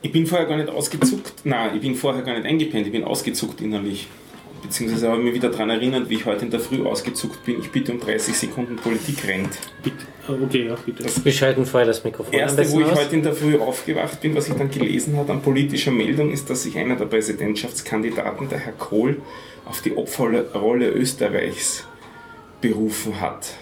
Ich 0.05 0.11
bin 0.13 0.27
vorher 0.27 0.47
gar 0.47 0.57
nicht 0.57 0.69
ausgezuckt, 0.69 1.33
nein, 1.45 1.71
ich 1.77 1.81
bin 1.81 1.95
vorher 1.95 2.23
gar 2.23 2.35
nicht 2.35 2.47
eingepennt, 2.47 2.87
ich 2.87 2.93
bin 2.93 3.05
ausgezuckt 3.05 3.61
innerlich. 3.61 4.09
Beziehungsweise 4.63 5.09
habe 5.09 5.19
ich 5.19 5.25
mich 5.25 5.35
wieder 5.35 5.51
daran 5.51 5.71
erinnert, 5.71 6.09
wie 6.09 6.15
ich 6.15 6.25
heute 6.25 6.45
in 6.45 6.51
der 6.51 6.61
Früh 6.61 6.87
ausgezuckt 6.87 7.45
bin. 7.45 7.59
Ich 7.61 7.71
bitte 7.71 7.93
um 7.93 8.01
30 8.01 8.35
Sekunden 8.35 8.77
Politik 8.77 9.27
rennt. 9.27 9.51
Bitte. 9.83 9.97
Ah, 10.29 10.33
Okay, 10.45 10.69
ja, 10.69 10.77
bitte. 10.87 11.05
Wir 11.25 11.33
schalten 11.33 11.67
vorher 11.67 11.87
das 11.89 12.05
Mikrofon 12.05 12.33
Erste, 12.33 12.71
wo 12.71 12.81
ich 12.81 12.87
aus. 12.87 12.99
heute 12.99 13.17
in 13.17 13.23
der 13.25 13.35
Früh 13.35 13.59
aufgewacht 13.59 14.21
bin, 14.21 14.35
was 14.37 14.49
ich 14.49 14.55
dann 14.55 14.71
gelesen 14.71 15.17
habe 15.17 15.33
an 15.33 15.43
politischer 15.43 15.91
Meldung, 15.91 16.31
ist, 16.31 16.49
dass 16.49 16.63
sich 16.63 16.79
einer 16.79 16.95
der 16.97 17.07
Präsidentschaftskandidaten, 17.07 18.49
der 18.49 18.59
Herr 18.61 18.73
Kohl, 18.73 19.21
auf 19.65 19.83
die 19.83 19.97
Opferrolle 19.97 20.89
Österreichs 20.91 21.85
berufen 22.61 23.21
hat. 23.21 23.55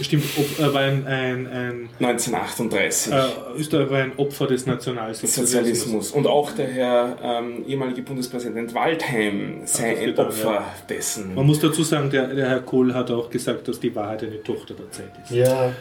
Stimmt, 0.00 0.24
ob, 0.36 0.58
äh, 0.60 0.72
war 0.74 0.80
ein, 0.82 1.06
ein, 1.06 1.46
ein 1.46 1.88
1938. 2.00 3.12
äh, 3.12 3.18
Österreich 3.56 3.90
war 3.90 3.98
ein 3.98 4.12
Opfer 4.16 4.46
des 4.46 4.64
Nationalsozialismus. 4.66 5.50
Sozialismus. 5.50 6.10
Und 6.12 6.26
auch 6.26 6.52
der 6.52 6.68
Herr 6.68 7.16
ähm, 7.22 7.64
ehemalige 7.66 8.02
Bundespräsident 8.02 8.72
Waldheim 8.74 9.62
sei 9.64 9.98
ein 9.98 10.04
getan, 10.06 10.26
Opfer 10.26 10.64
dessen. 10.88 11.34
Man 11.34 11.46
muss 11.46 11.58
dazu 11.60 11.82
sagen, 11.82 12.10
der, 12.10 12.28
der 12.28 12.48
Herr 12.48 12.60
Kohl 12.60 12.94
hat 12.94 13.10
auch 13.10 13.28
gesagt, 13.28 13.66
dass 13.68 13.80
die 13.80 13.94
Wahrheit 13.94 14.22
eine 14.22 14.42
Tochter 14.42 14.74
der 14.74 14.90
Zeit 14.90 15.10
ist. 15.24 15.30
Ja. 15.32 15.72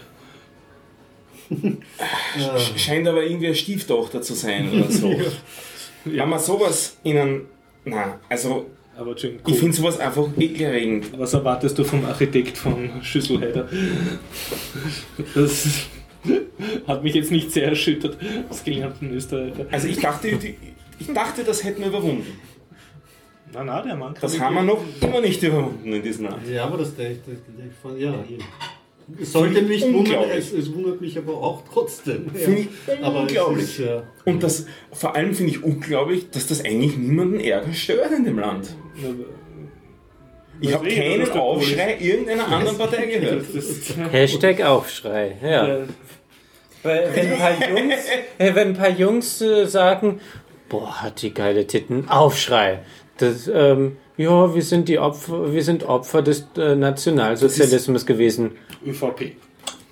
Sch- 1.52 2.78
Scheint 2.78 3.08
aber 3.08 3.24
irgendwie 3.24 3.48
eine 3.48 3.56
Stieftochter 3.56 4.22
zu 4.22 4.34
sein 4.34 4.72
oder 4.74 4.92
so. 4.92 5.16
Wenn 6.06 6.30
man 6.30 6.40
sowas 6.40 6.98
in 7.04 7.18
einem. 7.18 7.46
Na, 7.86 8.20
also 8.30 8.66
Aber 8.98 9.16
Jim 9.16 9.36
ich 9.36 9.44
Kohl, 9.44 9.54
finde 9.54 9.76
sowas 9.76 10.00
einfach 10.00 10.28
ekelerregend. 10.38 11.18
was 11.18 11.34
erwartest 11.34 11.78
du 11.78 11.84
vom 11.84 12.04
Architekt 12.06 12.58
von 12.58 12.90
Schüsselheider? 13.04 13.70
Das 15.36 15.88
hat 16.88 17.04
mich 17.04 17.14
jetzt 17.14 17.32
nicht 17.32 17.52
sehr 17.52 17.68
erschüttert, 17.68 18.18
als 18.50 18.64
gelernten 18.64 19.12
Österreicher. 19.12 19.66
Also 19.72 19.88
ich 19.88 20.00
dachte, 20.00 20.28
ich 20.28 21.14
dachte, 21.14 21.44
das 21.44 21.64
hätten 21.64 21.82
wir 21.82 21.88
überwunden. 21.90 22.40
Na, 23.54 23.64
na, 23.64 23.82
der 23.82 23.96
Mann 23.96 24.14
kann 24.14 24.22
Das 24.22 24.40
haben 24.40 24.56
wir 24.56 24.64
noch 24.64 24.84
immer 25.00 25.22
nicht 25.22 25.42
überwunden 25.42 25.94
in 25.94 26.02
diesem 26.02 26.26
Land. 26.26 26.48
Ja, 26.48 26.66
aber 26.66 26.80
das, 26.80 26.96
das, 26.96 27.08
das, 27.26 27.36
das 27.36 27.66
von, 27.82 27.98
ja, 27.98 28.14
eben. 28.30 28.44
Es 29.22 29.32
sollte 29.32 29.62
mich 29.62 29.84
wundern, 29.84 30.26
es, 30.36 30.52
es 30.52 30.74
wundert 30.74 31.00
mich 31.00 31.18
aber 31.18 31.34
auch 31.34 31.64
trotzdem. 31.72 32.26
Ja. 32.34 32.40
Finde 32.40 32.62
ich 32.62 33.04
aber 33.04 33.22
unglaublich. 33.22 33.64
Ist, 33.64 33.80
ja, 33.80 34.04
Und 34.26 34.44
das, 34.44 34.66
vor 34.92 35.16
allem 35.16 35.34
finde 35.34 35.52
ich 35.52 35.64
unglaublich, 35.64 36.30
dass 36.30 36.48
das 36.48 36.66
eigentlich 36.66 36.98
niemanden 36.98 37.40
Ärger 37.40 37.74
stört 37.74 38.12
in 38.12 38.26
dem 38.26 38.40
Land. 38.40 38.76
Ich 40.60 40.74
habe 40.74 40.88
keinen 40.90 41.30
Aufschrei 41.32 41.98
irgendeiner 42.00 42.48
anderen 42.48 42.78
Partei 42.78 43.06
gehört. 43.06 43.46
Hashtag 44.12 44.62
Aufschrei, 44.62 45.38
ja. 45.42 45.86
Weil, 46.84 47.10
wenn 47.16 47.32
ein 47.32 47.40
paar 47.40 47.70
Jungs, 47.70 48.06
äh, 48.38 48.56
wenn 48.56 48.68
ein 48.70 48.74
paar 48.74 48.90
Jungs 48.90 49.42
äh, 49.42 49.66
sagen, 49.66 50.20
boah, 50.70 51.02
hat 51.02 51.22
die 51.22 51.34
geile 51.34 51.66
Titten, 51.66 52.10
Aufschrei. 52.10 52.80
Das, 53.18 53.50
ähm, 53.52 53.98
ja, 54.16 54.54
wir 54.54 54.62
sind 54.62 54.90
die 54.90 55.00
Opfer, 55.00 55.54
wir 55.54 55.64
sind 55.64 55.84
Opfer 55.84 56.22
des 56.22 56.48
äh, 56.58 56.76
Nationalsozialismus 56.76 58.06
gewesen. 58.06 58.52
ÖVP. 58.86 59.34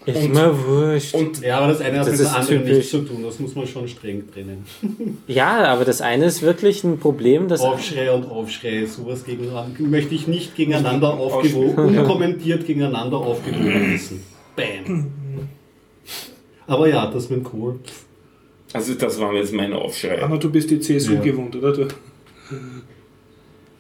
Ist 0.06 0.18
Und- 0.18 0.34
mir 0.36 0.56
wurscht. 0.68 1.16
Und 1.16 1.42
ja, 1.42 1.58
aber 1.58 1.70
das 1.70 1.82
eine 1.82 2.00
hat 2.00 2.06
Das 2.06 2.12
mit 2.12 2.20
dem 2.20 2.26
ist 2.28 2.34
anderen 2.36 2.58
typisch. 2.60 2.76
nichts 2.78 2.92
zu 2.92 3.00
tun. 3.00 3.24
Das 3.24 3.40
muss 3.40 3.56
man 3.56 3.66
schon 3.66 3.88
streng 3.88 4.24
trennen. 4.32 4.64
ja, 5.28 5.64
aber 5.66 5.84
das 5.84 6.02
eine 6.02 6.26
ist 6.26 6.44
wirklich 6.44 6.84
ein 6.84 7.00
Problem, 7.00 7.48
das 7.48 7.62
Aufschrei 7.62 8.12
und 8.12 8.30
Aufschrei, 8.30 8.86
sowas 8.86 9.24
gegeneinander, 9.26 9.82
möchte 9.82 10.14
ich 10.14 10.28
nicht 10.28 10.56
gegeneinander 10.56 11.12
aufgewogen, 11.16 11.98
unkommentiert 11.98 12.68
gegeneinander 12.68 13.18
aufgewogen 13.18 13.94
wissen. 13.94 14.22
Bam. 14.56 15.08
Aber 16.68 16.88
ja, 16.88 17.08
das 17.10 17.30
mit 17.32 17.40
dem 17.40 17.44
Kohl. 17.44 17.80
also 18.74 18.94
das 18.94 19.20
war 19.20 19.34
jetzt 19.34 19.54
mein 19.54 19.74
Aufschrei. 19.74 20.22
Anna, 20.22 20.38
du 20.38 20.52
bist 20.52 20.70
die 20.70 20.80
CSU 20.80 21.14
Ja. 21.16 21.22
gewohnt, 21.22 21.56
oder? 21.56 21.72
Du, 21.74 21.88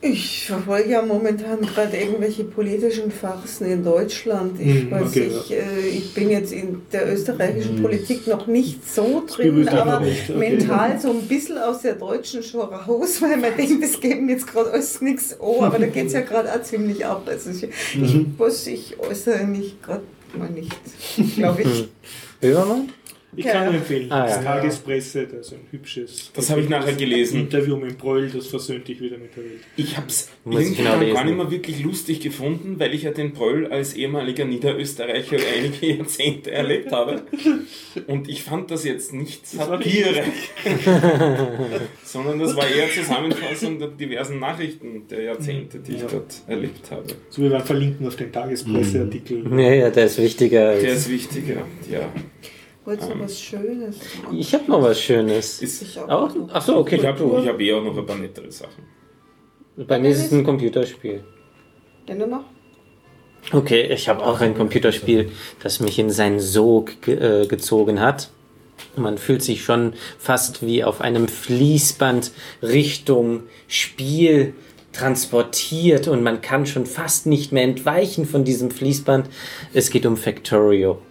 Ich 0.07 0.45
verfolge 0.45 0.91
ja 0.91 1.01
momentan 1.01 1.61
gerade 1.61 1.97
irgendwelche 1.97 2.43
politischen 2.43 3.09
Farsen 3.09 3.65
in 3.71 3.83
Deutschland. 3.83 4.59
Ich 4.59 4.83
Hm, 4.83 4.91
weiß 4.91 5.07
okay, 5.07 5.31
ich, 5.31 5.51
äh, 5.51 5.87
ich 5.87 6.13
bin 6.13 6.29
jetzt 6.29 6.53
in 6.53 6.83
der 6.91 7.11
österreichischen 7.11 7.81
Politik 7.81 8.27
noch 8.27 8.45
nicht 8.45 8.87
so 8.87 9.23
drin, 9.27 9.67
aber 9.67 10.01
nicht, 10.01 10.29
okay. 10.29 10.37
mental 10.37 10.99
so 10.99 11.09
ein 11.09 11.23
bisschen 11.23 11.57
aus 11.57 11.81
der 11.81 11.95
deutschen 11.95 12.43
schon 12.43 12.61
raus, 12.61 13.19
weil 13.21 13.37
man 13.37 13.55
denkt, 13.57 13.83
es 13.83 13.99
geben 13.99 14.29
jetzt 14.29 14.45
gerade 14.45 14.71
alles 14.71 15.01
nichts 15.01 15.35
oh, 15.39 15.63
aber 15.63 15.79
da 15.79 15.87
geht 15.87 16.05
es 16.07 16.13
ja 16.13 16.21
gerade 16.29 16.53
auch 16.53 16.61
ziemlich 16.61 17.03
ab. 17.03 17.23
Also 17.25 17.49
ich, 17.49 17.63
ich, 17.63 18.25
was 18.37 18.67
ich 18.67 18.99
äußere 18.99 19.45
mich 19.47 19.81
gerade 19.81 20.03
mal 20.37 20.49
nicht, 20.49 20.75
glaube 21.35 21.63
ich. 21.63 21.87
Böhmermann? 22.41 22.89
Ich 23.35 23.45
Ja. 23.45 23.51
kann 23.53 23.65
nur 23.65 23.73
empfehlen, 23.75 24.11
Ah, 24.11 24.25
das 24.27 24.35
ja. 24.37 24.41
Tagespresse, 24.43 25.27
das 25.27 25.47
ist 25.47 25.53
ein 25.53 25.59
hübsches. 25.71 26.31
Das 26.33 26.49
habe 26.49 26.61
ich 26.61 26.69
nachher 26.69 26.93
gelesen. 26.93 27.41
Interview 27.41 27.77
mit 27.77 27.97
Bröll, 27.97 28.29
das 28.29 28.47
versöhnt 28.47 28.87
dich 28.87 28.99
wieder 29.01 29.17
mit 29.17 29.35
der 29.35 29.43
Welt. 29.43 29.59
Ich 29.77 29.97
habe 29.97 30.07
es 30.07 30.29
irgendwie 30.45 30.81
lesen. 30.83 31.13
gar 31.13 31.23
nicht 31.25 31.37
mehr 31.37 31.51
wirklich 31.51 31.81
lustig 31.83 32.19
gefunden, 32.21 32.75
weil 32.79 32.93
ich 32.93 33.03
ja 33.03 33.11
den 33.11 33.33
Bröll 33.33 33.67
als 33.67 33.93
ehemaliger 33.93 34.45
Niederösterreicher 34.45 35.37
einige 35.57 35.97
Jahrzehnte 35.97 36.51
erlebt 36.51 36.91
habe. 36.91 37.23
Und 38.07 38.29
ich 38.29 38.43
fand 38.43 38.71
das 38.71 38.83
jetzt 38.85 39.13
nicht 39.13 39.47
satirereich, 39.47 40.51
sondern 42.03 42.39
das 42.39 42.55
war 42.55 42.67
eher 42.67 42.89
Zusammenfassung 42.89 43.79
der 43.79 43.89
diversen 43.89 44.39
Nachrichten 44.39 45.07
der 45.09 45.23
Jahrzehnte, 45.23 45.79
die 45.79 45.95
ich 45.95 46.01
dort 46.03 46.35
erlebt 46.47 46.91
habe. 46.91 47.03
So, 47.29 47.41
wir 47.41 47.51
werden 47.51 47.65
verlinken 47.65 48.07
auf 48.07 48.15
den 48.15 48.31
Tagespresseartikel. 48.31 49.43
Ja, 49.59 49.73
ja, 49.73 49.89
der 49.89 50.05
ist 50.05 50.17
wichtiger. 50.21 50.75
Der 50.79 50.93
ist 50.93 51.09
wichtiger, 51.09 51.61
ja. 51.91 52.11
Wolltest 52.85 53.11
du 53.11 53.19
was 53.19 53.39
Schönes? 53.39 53.97
ich 54.31 54.53
habe 54.53 54.69
noch 54.69 54.81
was 54.81 55.01
Schönes. 55.01 55.61
Ist, 55.61 55.81
Ich 55.81 55.99
auch. 55.99 56.07
Auch? 56.07 56.35
Ach 56.53 56.61
so, 56.61 56.77
okay. 56.77 56.97
ich 56.97 57.05
habe 57.05 57.39
ich 57.41 57.47
hab 57.47 57.59
eh 57.59 57.73
auch 57.73 57.83
noch 57.83 57.97
ein 57.97 58.05
paar 58.05 58.17
nettere 58.17 58.51
Sachen. 58.51 58.83
Bei 59.75 59.99
mir 59.99 60.09
ist 60.09 60.25
es 60.25 60.31
ein 60.31 60.43
Computerspiel. 60.43 61.23
Denn 62.07 62.19
du 62.19 62.27
noch? 62.27 62.45
Okay, 63.51 63.91
ich 63.91 64.07
habe 64.07 64.25
auch 64.25 64.39
ein 64.39 64.55
Computerspiel, 64.55 65.31
das 65.61 65.79
mich 65.79 65.99
in 65.99 66.09
seinen 66.09 66.39
Sog 66.39 67.01
ge 67.01 67.43
äh, 67.43 67.47
gezogen 67.47 67.99
hat. 67.99 68.29
Man 68.95 69.17
fühlt 69.17 69.43
sich 69.43 69.63
schon 69.63 69.93
fast 70.17 70.65
wie 70.65 70.83
auf 70.83 71.01
einem 71.01 71.27
Fließband 71.27 72.31
Richtung 72.61 73.43
Spiel 73.67 74.53
transportiert 74.93 76.07
und 76.07 76.23
man 76.23 76.41
kann 76.41 76.65
schon 76.65 76.85
fast 76.85 77.25
nicht 77.25 77.51
mehr 77.51 77.63
entweichen 77.63 78.25
von 78.25 78.43
diesem 78.43 78.71
Fließband. 78.71 79.29
Es 79.73 79.89
geht 79.89 80.05
um 80.05 80.17
Factorio. 80.17 81.01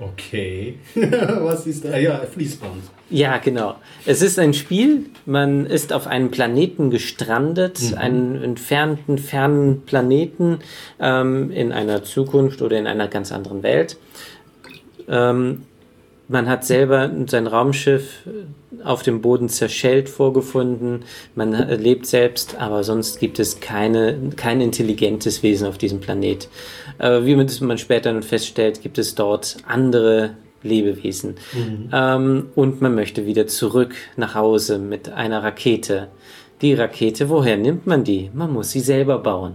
Okay. 0.00 0.78
Was 0.94 1.66
ist 1.66 1.84
da? 1.84 1.96
Ja, 1.96 2.18
Fließband. 2.20 2.84
Ja, 3.10 3.38
genau. 3.38 3.76
Es 4.06 4.22
ist 4.22 4.38
ein 4.38 4.54
Spiel, 4.54 5.06
man 5.26 5.66
ist 5.66 5.92
auf 5.92 6.06
einem 6.06 6.30
Planeten 6.30 6.90
gestrandet, 6.90 7.94
einen 7.96 8.42
entfernten, 8.42 9.18
fernen 9.18 9.82
Planeten 9.82 10.58
ähm, 11.00 11.50
in 11.50 11.72
einer 11.72 12.04
Zukunft 12.04 12.62
oder 12.62 12.78
in 12.78 12.86
einer 12.86 13.08
ganz 13.08 13.32
anderen 13.32 13.62
Welt. 13.62 13.96
Ähm, 15.08 15.62
man 16.28 16.46
hat 16.46 16.66
selber 16.66 17.10
sein 17.26 17.46
Raumschiff 17.46 18.28
auf 18.84 19.02
dem 19.02 19.22
Boden 19.22 19.48
zerschellt 19.48 20.10
vorgefunden. 20.10 21.04
Man 21.34 21.54
äh, 21.54 21.76
lebt 21.76 22.04
selbst, 22.06 22.56
aber 22.56 22.84
sonst 22.84 23.18
gibt 23.18 23.38
es 23.38 23.60
keine, 23.60 24.30
kein 24.36 24.60
intelligentes 24.60 25.42
Wesen 25.42 25.66
auf 25.66 25.78
diesem 25.78 26.00
Planet. 26.00 26.48
Äh, 26.98 27.24
wie 27.24 27.36
man 27.36 27.78
später 27.78 28.12
dann 28.12 28.22
feststellt, 28.22 28.82
gibt 28.82 28.98
es 28.98 29.14
dort 29.14 29.56
andere 29.66 30.34
Lebewesen. 30.62 31.36
Ähm, 31.92 32.48
und 32.54 32.80
man 32.80 32.94
möchte 32.94 33.26
wieder 33.26 33.46
zurück 33.46 33.94
nach 34.16 34.34
Hause 34.34 34.78
mit 34.78 35.08
einer 35.08 35.42
Rakete. 35.42 36.08
Die 36.62 36.74
Rakete, 36.74 37.28
woher 37.28 37.56
nimmt 37.56 37.86
man 37.86 38.02
die? 38.02 38.30
Man 38.34 38.52
muss 38.52 38.70
sie 38.72 38.80
selber 38.80 39.18
bauen. 39.18 39.54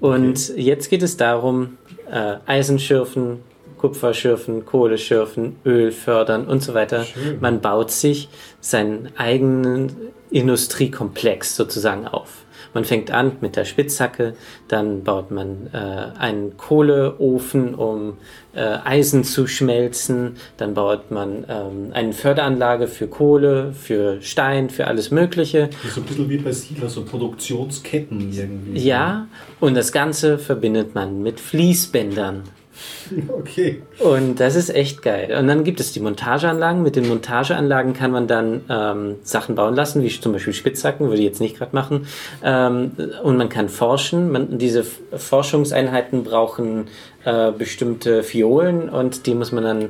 Und 0.00 0.56
jetzt 0.56 0.88
geht 0.88 1.02
es 1.02 1.16
darum, 1.16 1.78
äh, 2.10 2.36
Eisen 2.46 2.78
schürfen, 2.78 3.38
Kupfer 3.78 4.14
schürfen, 4.14 4.64
Kohle 4.64 4.96
schürfen, 4.98 5.56
Öl 5.66 5.90
fördern 5.90 6.46
und 6.46 6.62
so 6.62 6.74
weiter. 6.74 7.04
Man 7.40 7.60
baut 7.60 7.90
sich 7.90 8.28
seinen 8.60 9.08
eigenen 9.16 9.90
Industriekomplex 10.30 11.56
sozusagen 11.56 12.06
auf. 12.06 12.44
Man 12.74 12.84
fängt 12.84 13.10
an 13.10 13.32
mit 13.40 13.56
der 13.56 13.64
Spitzhacke, 13.64 14.34
dann 14.68 15.04
baut 15.04 15.30
man 15.30 15.68
äh, 15.72 16.18
einen 16.18 16.56
Kohleofen, 16.56 17.74
um 17.74 18.14
äh, 18.54 18.60
Eisen 18.60 19.24
zu 19.24 19.46
schmelzen, 19.46 20.36
dann 20.56 20.74
baut 20.74 21.10
man 21.10 21.44
ähm, 21.48 21.90
eine 21.92 22.12
Förderanlage 22.12 22.86
für 22.86 23.08
Kohle, 23.08 23.72
für 23.72 24.20
Stein, 24.22 24.70
für 24.70 24.86
alles 24.86 25.10
Mögliche. 25.10 25.70
So 25.94 26.00
ein 26.00 26.06
bisschen 26.06 26.28
wie 26.30 26.38
bei 26.38 26.52
Siedler, 26.52 26.88
so 26.88 27.04
Produktionsketten 27.04 28.32
irgendwie. 28.32 28.80
Ja, 28.80 29.26
und 29.60 29.74
das 29.74 29.92
Ganze 29.92 30.38
verbindet 30.38 30.94
man 30.94 31.22
mit 31.22 31.40
Fließbändern. 31.40 32.44
Okay. 33.28 33.82
Und 33.98 34.40
das 34.40 34.56
ist 34.56 34.74
echt 34.74 35.02
geil. 35.02 35.36
Und 35.38 35.48
dann 35.48 35.64
gibt 35.64 35.80
es 35.80 35.92
die 35.92 36.00
Montageanlagen. 36.00 36.82
Mit 36.82 36.96
den 36.96 37.08
Montageanlagen 37.08 37.94
kann 37.94 38.10
man 38.10 38.26
dann 38.26 38.62
ähm, 38.68 39.16
Sachen 39.22 39.54
bauen 39.54 39.74
lassen, 39.74 40.02
wie 40.02 40.08
zum 40.08 40.32
Beispiel 40.32 40.52
Spitzhacken, 40.52 41.08
würde 41.08 41.18
ich 41.18 41.26
jetzt 41.26 41.40
nicht 41.40 41.58
gerade 41.58 41.74
machen. 41.74 42.06
Ähm, 42.42 42.92
und 43.22 43.36
man 43.36 43.48
kann 43.48 43.68
forschen. 43.68 44.30
Man, 44.30 44.58
diese 44.58 44.84
Forschungseinheiten 44.84 46.24
brauchen 46.24 46.88
äh, 47.24 47.52
bestimmte 47.52 48.22
Fiolen 48.22 48.88
und 48.88 49.26
die 49.26 49.34
muss 49.34 49.52
man 49.52 49.64
dann 49.64 49.88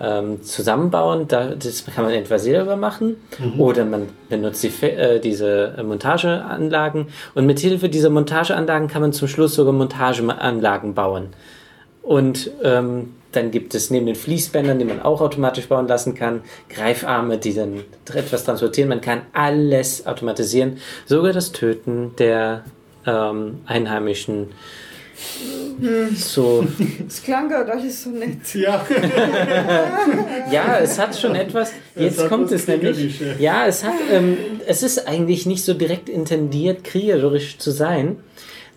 ähm, 0.00 0.42
zusammenbauen. 0.42 1.28
Da, 1.28 1.54
das 1.54 1.84
kann 1.86 2.04
man 2.04 2.12
entweder 2.12 2.38
selber 2.38 2.76
machen 2.76 3.16
oder 3.58 3.84
man 3.84 4.08
benutzt 4.28 4.62
die, 4.62 4.86
äh, 4.86 5.20
diese 5.20 5.74
Montageanlagen. 5.84 7.06
Und 7.34 7.46
mit 7.46 7.60
Hilfe 7.60 7.88
dieser 7.88 8.10
Montageanlagen 8.10 8.88
kann 8.88 9.02
man 9.02 9.12
zum 9.12 9.28
Schluss 9.28 9.54
sogar 9.54 9.72
Montageanlagen 9.72 10.94
bauen. 10.94 11.28
Und 12.02 12.50
ähm, 12.62 13.14
dann 13.32 13.50
gibt 13.50 13.74
es 13.74 13.90
neben 13.90 14.06
den 14.06 14.14
Fließbändern, 14.14 14.78
die 14.78 14.84
man 14.84 15.00
auch 15.00 15.20
automatisch 15.20 15.66
bauen 15.66 15.88
lassen 15.88 16.14
kann, 16.14 16.42
Greifarme, 16.68 17.38
die 17.38 17.54
dann 17.54 17.84
etwas 18.12 18.44
transportieren. 18.44 18.88
Man 18.88 19.00
kann 19.00 19.22
alles 19.32 20.06
automatisieren, 20.06 20.78
sogar 21.06 21.32
das 21.32 21.52
Töten 21.52 22.14
der 22.18 22.64
ähm, 23.06 23.60
Einheimischen. 23.66 24.48
So, 26.14 26.66
Das 27.06 27.22
klang 27.22 27.48
gerade 27.48 27.72
alles 27.72 28.04
so 28.04 28.10
nett. 28.10 28.54
Ja, 28.54 28.84
ja, 30.50 30.78
es 30.78 30.98
hat 30.98 31.16
schon 31.16 31.34
etwas. 31.34 31.72
Jetzt 31.96 32.20
hat 32.20 32.28
kommt 32.28 32.50
es 32.52 32.66
nämlich. 32.66 33.20
Ja, 33.38 33.66
es 33.66 33.84
hat. 33.84 33.94
Ähm, 34.10 34.36
es 34.66 34.82
ist 34.82 35.06
eigentlich 35.06 35.46
nicht 35.46 35.64
so 35.64 35.74
direkt 35.74 36.08
intendiert, 36.08 36.84
kriegerisch 36.84 37.58
zu 37.58 37.70
sein. 37.70 38.18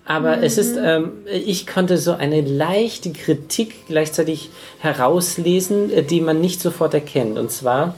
Aber 0.05 0.43
es 0.43 0.57
ist, 0.59 0.77
ähm, 0.77 1.13
ich 1.25 1.65
konnte 1.65 1.97
so 1.97 2.13
eine 2.13 2.41
leichte 2.41 3.11
Kritik 3.11 3.87
gleichzeitig 3.87 4.51
herauslesen, 4.79 5.91
äh, 5.91 6.03
die 6.03 6.21
man 6.21 6.39
nicht 6.39 6.61
sofort 6.61 6.93
erkennt. 6.93 7.39
Und 7.39 7.51
zwar, 7.51 7.95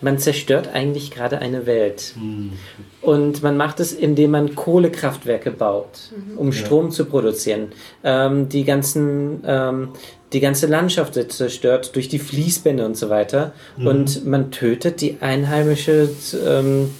man 0.00 0.18
zerstört 0.18 0.70
eigentlich 0.72 1.10
gerade 1.10 1.38
eine 1.38 1.66
Welt. 1.66 2.14
Und 3.02 3.42
man 3.42 3.58
macht 3.58 3.80
es, 3.80 3.92
indem 3.92 4.30
man 4.30 4.54
Kohlekraftwerke 4.54 5.50
baut, 5.50 6.10
um 6.36 6.52
Strom 6.52 6.90
zu 6.90 7.04
produzieren. 7.04 7.72
Ähm, 8.02 8.48
die 8.48 8.64
ganzen, 8.64 9.42
ähm, 9.46 9.88
die 10.32 10.40
ganze 10.40 10.66
Landschaft 10.66 11.16
wird 11.16 11.32
zerstört 11.32 11.94
durch 11.94 12.08
die 12.08 12.18
Fließbänder 12.18 12.86
und 12.86 12.96
so 12.96 13.10
weiter. 13.10 13.52
Und 13.76 14.24
man 14.24 14.50
tötet 14.50 15.02
die 15.02 15.18
einheimische 15.20 16.08
ähm, 16.46 16.90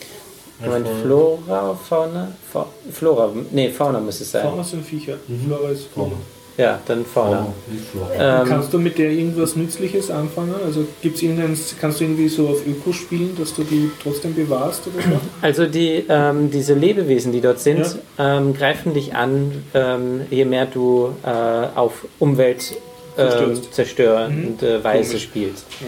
Moment, 0.65 0.87
Flora, 1.03 1.75
Fauna? 1.89 2.29
Fa 2.53 2.67
Flora, 2.93 3.31
nee, 3.51 3.71
Fauna 3.71 4.01
muss 4.01 4.21
es 4.21 4.31
sein. 4.31 4.43
Fauna 4.43 4.63
sind 4.65 4.85
Viecher. 4.85 5.15
Flora 5.47 5.71
ist 5.71 5.87
Fauna. 5.95 6.13
Ja, 6.59 6.79
dann 6.87 7.07
Fauna. 7.07 7.47
Ähm, 7.71 8.11
Ähm, 8.21 8.47
kannst 8.49 8.73
du 8.75 8.79
mit 8.79 8.99
der 8.99 9.11
irgendwas 9.11 9.57
Nützliches 9.57 10.11
anfangen? 10.11 10.55
Also 10.63 10.85
gibt's 11.01 11.23
irgendein, 11.23 11.57
kannst 11.81 12.01
du 12.01 12.05
irgendwie 12.05 12.29
so 12.29 12.49
auf 12.49 12.67
Öko 12.67 12.93
spielen, 12.93 13.35
dass 13.39 13.55
du 13.55 13.63
die 13.65 13.91
trotzdem 14.03 14.35
bewahrst 14.35 14.83
oder 14.89 15.03
so? 15.03 15.21
Also 15.41 15.67
die, 15.67 16.05
ähm, 16.09 16.51
diese 16.51 16.75
Lebewesen, 16.75 17.33
die 17.33 17.41
dort 17.41 17.61
sind, 17.61 17.87
ähm, 18.19 18.53
greifen 18.53 18.93
dich 18.93 19.15
an, 19.15 19.65
ähm, 19.73 20.23
je 20.29 20.45
mehr 20.45 20.67
du 20.67 21.15
äh, 21.25 21.29
auf 21.31 22.05
Umwelt 22.19 22.75
ähm, 23.17 23.31
Zerstörst. 23.31 23.75
zerstörend 23.75 24.63
äh, 24.63 24.85
Weise 24.85 25.09
Komisch. 25.11 25.23
spielst. 25.23 25.65
Ja. 25.81 25.87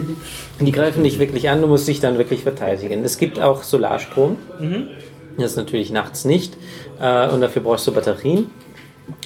Die 0.60 0.72
greifen 0.72 1.02
dich 1.04 1.18
wirklich 1.18 1.48
an, 1.48 1.60
du 1.60 1.66
musst 1.66 1.88
dich 1.88 2.00
dann 2.00 2.18
wirklich 2.18 2.42
verteidigen. 2.42 3.04
Es 3.04 3.18
gibt 3.18 3.40
auch 3.40 3.62
Solarstrom, 3.62 4.36
das 5.36 5.52
ist 5.52 5.56
natürlich 5.56 5.90
nachts 5.90 6.24
nicht, 6.24 6.56
äh, 7.00 7.28
und 7.28 7.40
dafür 7.40 7.62
brauchst 7.62 7.86
du 7.86 7.92
Batterien. 7.92 8.50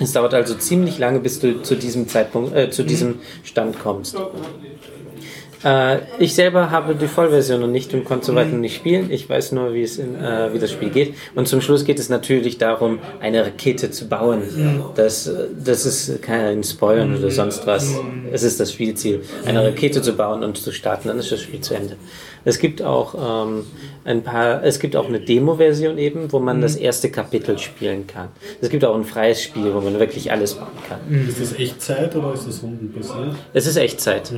Es 0.01 0.13
dauert 0.13 0.35
also 0.35 0.55
ziemlich 0.55 0.99
lange, 0.99 1.21
bis 1.21 1.39
du 1.39 1.63
zu 1.63 1.77
diesem 1.77 2.09
Zeitpunkt, 2.09 2.55
äh, 2.55 2.71
zu 2.71 2.83
diesem 2.83 3.21
Stand 3.45 3.79
kommst. 3.79 4.17
Äh, 5.65 5.99
ich 6.19 6.35
selber 6.35 6.71
habe 6.71 6.95
die 6.95 7.09
Vollversion 7.09 7.61
noch 7.61 7.69
nicht 7.69 7.93
und 7.95 8.05
konnte 8.05 8.27
soweit 8.27 8.51
noch 8.51 8.59
nicht 8.59 8.77
spielen. 8.77 9.11
Ich 9.11 9.29
weiß 9.29 9.53
nur, 9.53 9.75
wie, 9.75 9.83
es 9.83 9.99
in, 9.99 10.15
äh, 10.15 10.53
wie 10.53 10.59
das 10.59 10.71
Spiel 10.71 10.91
geht. 10.91 11.15
Und 11.35 11.49
zum 11.49 11.61
Schluss 11.61 11.85
geht 11.85 11.99
es 11.99 12.09
natürlich 12.09 12.59
darum, 12.59 12.99
eine 13.21 13.45
Rakete 13.45 13.91
zu 13.91 14.09
bauen. 14.09 14.43
Das, 14.95 15.31
das 15.65 15.87
ist 15.87 16.23
kein 16.23 16.63
Spoilern 16.63 17.17
oder 17.17 17.31
sonst 17.31 17.67
was. 17.67 17.95
Es 18.33 18.43
ist 18.43 18.61
das 18.61 18.73
Spielziel, 18.73 19.23
eine 19.45 19.65
Rakete 19.65 20.03
zu 20.03 20.13
bauen 20.13 20.43
und 20.45 20.57
zu 20.57 20.73
starten. 20.73 21.09
Dann 21.09 21.19
ist 21.19 21.33
das 21.33 21.41
Spiel 21.41 21.61
zu 21.61 21.75
Ende. 21.75 21.97
Es 22.45 22.59
gibt 22.59 22.83
auch 22.83 23.47
ähm, 23.47 23.67
ein 24.05 24.23
paar, 24.23 24.63
es 24.63 24.79
gibt 24.79 24.97
auch 24.97 25.07
eine 25.07 25.21
Demo-Version 25.21 25.99
eben, 25.99 26.33
wo 26.33 26.39
man 26.39 26.61
das 26.61 26.77
erste 26.77 27.11
Kapitel 27.11 27.59
spielen 27.59 28.07
kann. 28.07 28.29
Es 28.61 28.71
gibt 28.71 28.85
auch 28.85 28.95
ein 28.95 29.05
freies 29.05 29.43
Spiel, 29.43 29.75
wo 29.75 29.81
man 29.81 29.99
wirklich 29.99 30.31
alles 30.31 30.57
machen 30.57 30.79
kann. 30.89 31.29
Ist 31.29 31.41
das 31.41 31.53
Echtzeit 31.59 32.15
oder 32.15 32.33
ist 32.33 32.47
das 32.47 32.63
rundenbasiert? 32.63 33.35
Es 33.53 33.67
ist 33.67 33.77
Echtzeit. 33.77 34.33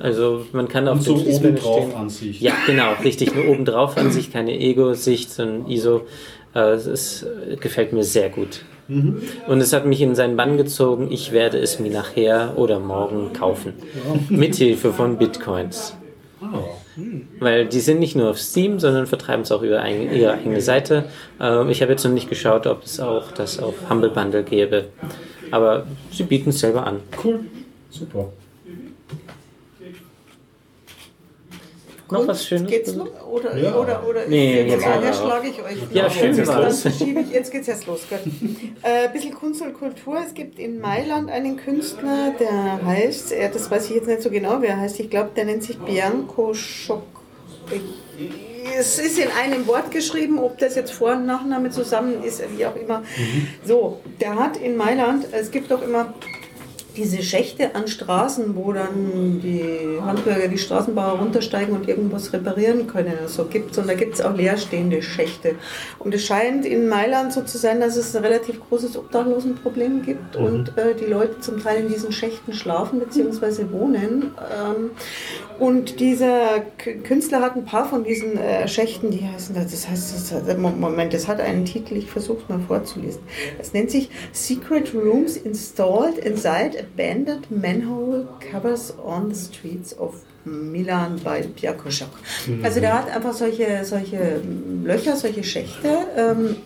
Also 0.00 0.46
man 0.52 0.68
kann 0.68 0.88
auf 0.88 0.98
Und 0.98 1.02
so 1.02 1.16
stehen. 1.18 1.94
Ansicht. 1.94 2.40
Ja, 2.40 2.54
genau, 2.66 2.94
richtig. 3.04 3.34
Nur 3.34 3.48
obendrauf 3.48 3.96
an 3.96 4.10
sich, 4.10 4.32
keine 4.32 4.58
Ego-Sicht, 4.58 5.30
sondern 5.30 5.70
ISO. 5.70 6.02
Äh, 6.54 6.72
Es 6.74 7.22
äh, 7.22 7.56
gefällt 7.56 7.92
mir 7.92 8.04
sehr 8.04 8.28
gut. 8.30 8.62
Und 8.88 9.60
es 9.60 9.72
hat 9.72 9.86
mich 9.86 10.02
in 10.02 10.14
seinen 10.14 10.36
Bann 10.36 10.58
gezogen. 10.58 11.10
Ich 11.10 11.32
werde 11.32 11.56
es 11.58 11.78
mir 11.78 11.90
nachher 11.90 12.54
oder 12.56 12.78
morgen 12.78 13.32
kaufen. 13.32 13.72
Mithilfe 14.28 14.92
von 14.92 15.16
Bitcoins. 15.16 15.96
Weil 17.38 17.66
die 17.66 17.80
sind 17.80 18.00
nicht 18.00 18.16
nur 18.16 18.28
auf 18.30 18.38
Steam, 18.38 18.78
sondern 18.80 19.06
vertreiben 19.06 19.42
es 19.42 19.52
auch 19.52 19.62
über 19.62 19.80
ein, 19.80 20.12
ihre 20.12 20.32
eigene 20.34 20.60
Seite. 20.60 21.04
Ähm, 21.40 21.70
ich 21.70 21.80
habe 21.80 21.92
jetzt 21.92 22.04
noch 22.04 22.12
nicht 22.12 22.28
geschaut, 22.28 22.66
ob 22.66 22.84
es 22.84 23.00
auch 23.00 23.32
das 23.32 23.58
auf 23.60 23.74
Humble 23.88 24.10
Bundle 24.10 24.42
gäbe. 24.42 24.86
Aber 25.50 25.86
sie 26.10 26.24
bieten 26.24 26.50
es 26.50 26.60
selber 26.60 26.86
an. 26.86 26.96
Cool. 27.24 27.40
Super. 27.90 28.30
Noch 32.12 32.26
was 32.26 32.44
Schönes? 32.46 32.70
Geht's 32.70 32.94
noch? 32.94 33.08
Oder, 33.26 33.56
Ja. 33.56 33.74
oder, 33.76 34.06
oder 34.08 34.26
Nee, 34.28 34.62
jetzt 34.62 34.72
jetzt 34.72 34.86
aber. 34.86 35.12
schlage 35.12 35.48
ich 35.48 35.62
euch. 35.62 35.78
Ja, 35.92 36.08
schön 36.10 36.36
Dann 36.36 36.46
war's. 36.46 36.82
verschiebe 36.82 37.20
ich, 37.20 37.30
jetzt 37.30 37.50
geht's 37.50 37.68
erst 37.68 37.86
los. 37.86 38.02
Gell? 38.08 38.20
Äh, 38.82 39.06
ein 39.06 39.12
bisschen 39.12 39.34
Kunst 39.34 39.62
und 39.62 39.74
Kultur. 39.74 40.18
Es 40.26 40.34
gibt 40.34 40.58
in 40.58 40.80
Mailand 40.80 41.30
einen 41.30 41.56
Künstler, 41.56 42.34
der 42.38 42.84
heißt, 42.84 43.32
er, 43.32 43.48
das 43.48 43.70
weiß 43.70 43.90
ich 43.90 43.96
jetzt 43.96 44.06
nicht 44.08 44.22
so 44.22 44.30
genau, 44.30 44.58
wer 44.60 44.70
er 44.70 44.80
heißt. 44.80 44.98
Ich 45.00 45.08
glaube, 45.10 45.30
der 45.36 45.44
nennt 45.44 45.62
sich 45.62 45.78
Bianco 45.78 46.52
Schock. 46.54 47.02
Es 48.78 48.98
ist 48.98 49.18
in 49.18 49.28
einem 49.30 49.66
Wort 49.66 49.90
geschrieben, 49.90 50.38
ob 50.38 50.58
das 50.58 50.74
jetzt 50.76 50.92
Vor- 50.92 51.12
und 51.12 51.26
Nachname 51.26 51.70
zusammen 51.70 52.22
ist, 52.22 52.42
wie 52.56 52.64
auch 52.66 52.76
immer. 52.76 53.02
So, 53.64 54.00
der 54.20 54.36
hat 54.36 54.56
in 54.56 54.76
Mailand, 54.76 55.26
es 55.32 55.50
gibt 55.50 55.72
auch 55.72 55.82
immer 55.82 56.14
diese 56.96 57.22
Schächte 57.22 57.74
an 57.74 57.86
Straßen, 57.88 58.54
wo 58.56 58.72
dann 58.72 59.40
die 59.42 59.98
Handwerker, 60.00 60.48
die 60.48 60.58
Straßenbauer 60.58 61.18
runtersteigen 61.18 61.74
und 61.74 61.88
irgendwas 61.88 62.32
reparieren 62.32 62.86
können. 62.86 63.14
So 63.26 63.44
gibt's 63.44 63.78
und 63.78 63.88
da 63.88 63.94
gibt 63.94 64.14
es 64.14 64.20
auch 64.20 64.34
leerstehende 64.34 65.02
Schächte. 65.02 65.56
Und 65.98 66.14
es 66.14 66.24
scheint 66.24 66.64
in 66.64 66.88
Mailand 66.88 67.32
so 67.32 67.42
zu 67.42 67.58
sein, 67.58 67.80
dass 67.80 67.96
es 67.96 68.14
ein 68.14 68.24
relativ 68.24 68.60
großes 68.68 68.96
Obdachlosenproblem 68.96 70.02
gibt 70.02 70.36
und 70.36 70.76
äh, 70.76 70.94
die 70.94 71.06
Leute 71.06 71.40
zum 71.40 71.62
Teil 71.62 71.82
in 71.82 71.88
diesen 71.88 72.12
Schächten 72.12 72.52
schlafen 72.52 73.00
bzw. 73.00 73.70
wohnen. 73.70 74.34
Ähm, 74.38 74.90
und 75.58 76.00
dieser 76.00 76.60
Künstler 77.04 77.40
hat 77.40 77.56
ein 77.56 77.64
paar 77.64 77.88
von 77.88 78.04
diesen 78.04 78.36
äh, 78.36 78.66
Schächten, 78.66 79.10
die 79.10 79.22
heißen, 79.24 79.54
das 79.54 79.88
heißt, 79.88 80.14
das 80.14 80.32
hat, 80.32 80.58
Moment, 80.58 81.14
das 81.14 81.28
hat 81.28 81.40
einen 81.40 81.64
Titel, 81.64 81.96
ich 81.96 82.10
versuche 82.10 82.38
es 82.42 82.48
mal 82.48 82.60
vorzulesen. 82.66 83.22
Es 83.60 83.72
nennt 83.72 83.90
sich 83.90 84.10
Secret 84.32 84.92
Rooms 84.94 85.36
Installed 85.36 86.18
Inside 86.18 86.81
Abandoned 86.82 87.50
Manhole 87.50 88.26
Covers 88.50 88.94
on 89.04 89.32
the 89.32 89.38
Streets 89.38 89.96
of 89.98 90.14
Milan 90.44 91.20
bei 91.22 91.42
Piakoschok. 91.42 92.10
Also 92.62 92.80
der 92.80 92.98
hat 92.98 93.14
einfach 93.14 93.32
solche, 93.32 93.84
solche 93.84 94.40
Löcher, 94.84 95.16
solche 95.16 95.44
Schächte. 95.44 95.88
Ähm, 96.16 96.56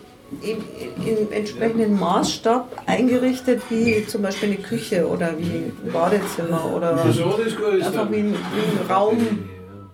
in, 0.41 0.57
in 1.05 1.31
entsprechenden 1.31 1.97
Maßstab 1.97 2.83
eingerichtet, 2.85 3.61
wie 3.69 4.05
zum 4.07 4.23
Beispiel 4.23 4.49
eine 4.49 4.57
Küche 4.57 5.07
oder 5.07 5.37
wie 5.37 5.43
ein 5.43 5.73
Badezimmer 5.93 6.69
oder 6.75 7.01
einfach 7.01 8.11
wie 8.11 8.17
ein, 8.17 8.33
wie 8.33 8.83
ein 8.83 8.91
Raum, 8.91 9.49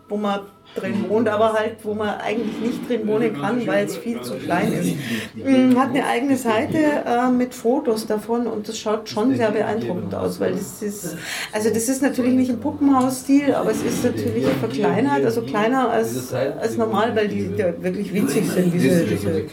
wo 0.09 0.17
man 0.17 0.39
drin 0.75 1.05
wohnt, 1.07 1.27
aber 1.27 1.53
halt, 1.53 1.75
wo 1.83 1.93
man 1.93 2.09
eigentlich 2.19 2.59
nicht 2.59 2.89
drin 2.89 3.07
wohnen 3.07 3.39
kann, 3.39 3.65
weil 3.67 3.85
es 3.85 3.97
viel 3.97 4.21
zu 4.21 4.35
klein 4.35 4.73
ist. 4.73 4.95
Mm, 5.35 5.77
Hat 5.77 5.89
eine 5.89 6.05
eigene 6.05 6.37
Seite 6.37 6.77
äh, 6.77 7.29
mit 7.29 7.53
Fotos 7.53 8.07
davon 8.07 8.47
und 8.47 8.67
das 8.67 8.77
schaut 8.77 9.09
schon 9.09 9.35
sehr 9.35 9.51
beeindruckend 9.51 10.13
aus, 10.15 10.39
weil 10.39 10.53
das 10.53 10.81
ist, 10.81 11.17
also 11.51 11.69
das 11.69 11.89
ist 11.89 12.01
natürlich 12.01 12.33
nicht 12.33 12.49
im 12.49 12.59
Puppenhausstil, 12.59 13.53
aber 13.53 13.71
es 13.71 13.83
ist 13.83 14.03
natürlich 14.03 14.45
verkleinert, 14.59 15.23
also 15.23 15.41
kleiner 15.41 15.89
als, 15.89 16.33
als 16.33 16.77
normal, 16.77 17.15
weil 17.15 17.27
die 17.27 17.57
wirklich 17.57 18.13
winzig 18.13 18.49
sind, 18.49 18.73
diese, 18.73 19.05
diese 19.05 19.45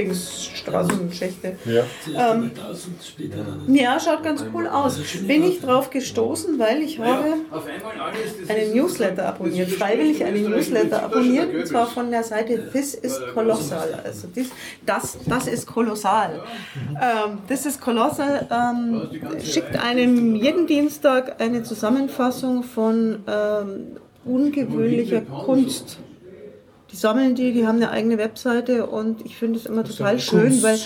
Dings, 0.00 0.50
Straßenschächte. 0.54 1.56
Ja. 1.64 1.84
Ähm, 2.34 2.50
ja, 3.68 3.98
schaut 4.00 4.22
ganz 4.22 4.44
cool 4.54 4.66
aus. 4.66 4.98
Bin 5.26 5.44
ich 5.44 5.60
drauf 5.60 5.90
gestoßen, 5.90 6.58
weil 6.58 6.82
ich 6.82 6.98
habe 6.98 7.34
einen 8.48 8.74
Newsletter 8.74 9.28
abonniert, 9.28 9.59
freiwillig 9.66 10.24
einen 10.24 10.50
Newsletter 10.50 11.02
abonniert, 11.02 11.54
und 11.54 11.66
zwar 11.66 11.86
von 11.86 12.10
der 12.10 12.22
Seite 12.22 12.70
This 12.72 12.94
is 12.94 13.20
Colossal. 13.34 14.00
Also 14.04 14.28
dies, 14.34 14.50
das, 14.84 15.18
das 15.26 15.46
ist 15.46 15.66
kolossal. 15.66 16.42
Ähm, 17.00 17.38
This 17.48 17.66
is 17.66 17.80
Colossal 17.80 18.46
ähm, 18.50 19.08
schickt 19.42 19.76
einem 19.76 20.34
jeden 20.34 20.66
Dienstag 20.66 21.40
eine 21.40 21.62
Zusammenfassung 21.62 22.62
von 22.62 23.20
ähm, 23.26 23.96
ungewöhnlicher 24.24 25.22
Kunst. 25.22 25.98
Die 26.92 26.96
sammeln 26.96 27.36
die, 27.36 27.52
die 27.52 27.66
haben 27.66 27.76
eine 27.76 27.90
eigene 27.90 28.18
Webseite 28.18 28.86
und 28.86 29.24
ich 29.24 29.36
finde 29.36 29.58
es 29.60 29.66
immer 29.66 29.84
total 29.84 30.18
schön, 30.18 30.60
weil 30.62 30.78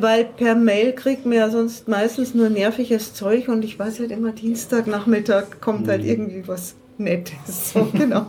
weil 0.00 0.24
per 0.24 0.54
Mail 0.54 0.94
kriegt 0.94 1.26
man 1.26 1.36
ja 1.36 1.50
sonst 1.50 1.86
meistens 1.86 2.34
nur 2.34 2.48
nerviges 2.48 3.12
Zeug 3.12 3.48
und 3.48 3.62
ich 3.62 3.78
weiß 3.78 4.00
halt 4.00 4.10
immer, 4.10 4.32
Dienstagnachmittag 4.32 5.60
kommt 5.60 5.86
halt 5.86 6.04
irgendwie 6.04 6.48
was 6.48 6.76
Nettes. 6.98 7.72
So, 7.74 7.86
genau. 7.92 8.26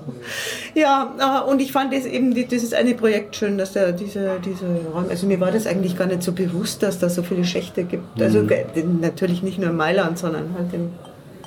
Ja, 0.75 1.43
äh, 1.45 1.49
und 1.49 1.61
ich 1.61 1.71
fand 1.71 1.93
das 1.93 2.05
eben, 2.05 2.33
die- 2.33 2.45
dieses 2.45 2.73
eine 2.73 2.93
Projekt 2.95 3.35
schön, 3.35 3.57
dass 3.57 3.73
da 3.73 3.91
diese, 3.91 4.39
diese 4.43 4.65
Räume, 4.93 5.09
also 5.09 5.25
mir 5.27 5.39
war 5.39 5.51
das 5.51 5.65
eigentlich 5.67 5.97
gar 5.97 6.07
nicht 6.07 6.21
so 6.23 6.31
bewusst, 6.33 6.83
dass 6.83 6.99
da 6.99 7.07
so 7.09 7.23
viele 7.23 7.45
Schächte 7.45 7.83
gibt. 7.83 8.21
Also 8.21 8.43
ge- 8.43 8.65
natürlich 9.01 9.41
nicht 9.43 9.57
nur 9.59 9.69
in 9.69 9.77
Mailand, 9.77 10.17
sondern 10.17 10.53
halt 10.57 10.73
in 10.73 10.89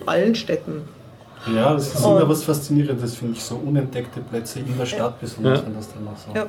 allen 0.07 0.35
Städten. 0.35 0.83
Ja, 1.55 1.73
das 1.75 1.95
ist 1.95 2.05
immer 2.05 2.29
was 2.29 2.45
Faszinierendes, 2.45 3.15
finde 3.17 3.35
ich. 3.37 3.43
So 3.43 3.57
unentdeckte 3.57 4.21
Plätze 4.21 4.61
in 4.61 4.77
der 4.79 4.87
Stadt, 4.87 5.21
besonders 5.21 5.61
Ja. 5.61 5.67
wenn 5.67 5.75
das 5.75 5.89
dann 5.93 6.05
noch 6.05 6.17
so. 6.17 6.35
Ja. 6.35 6.47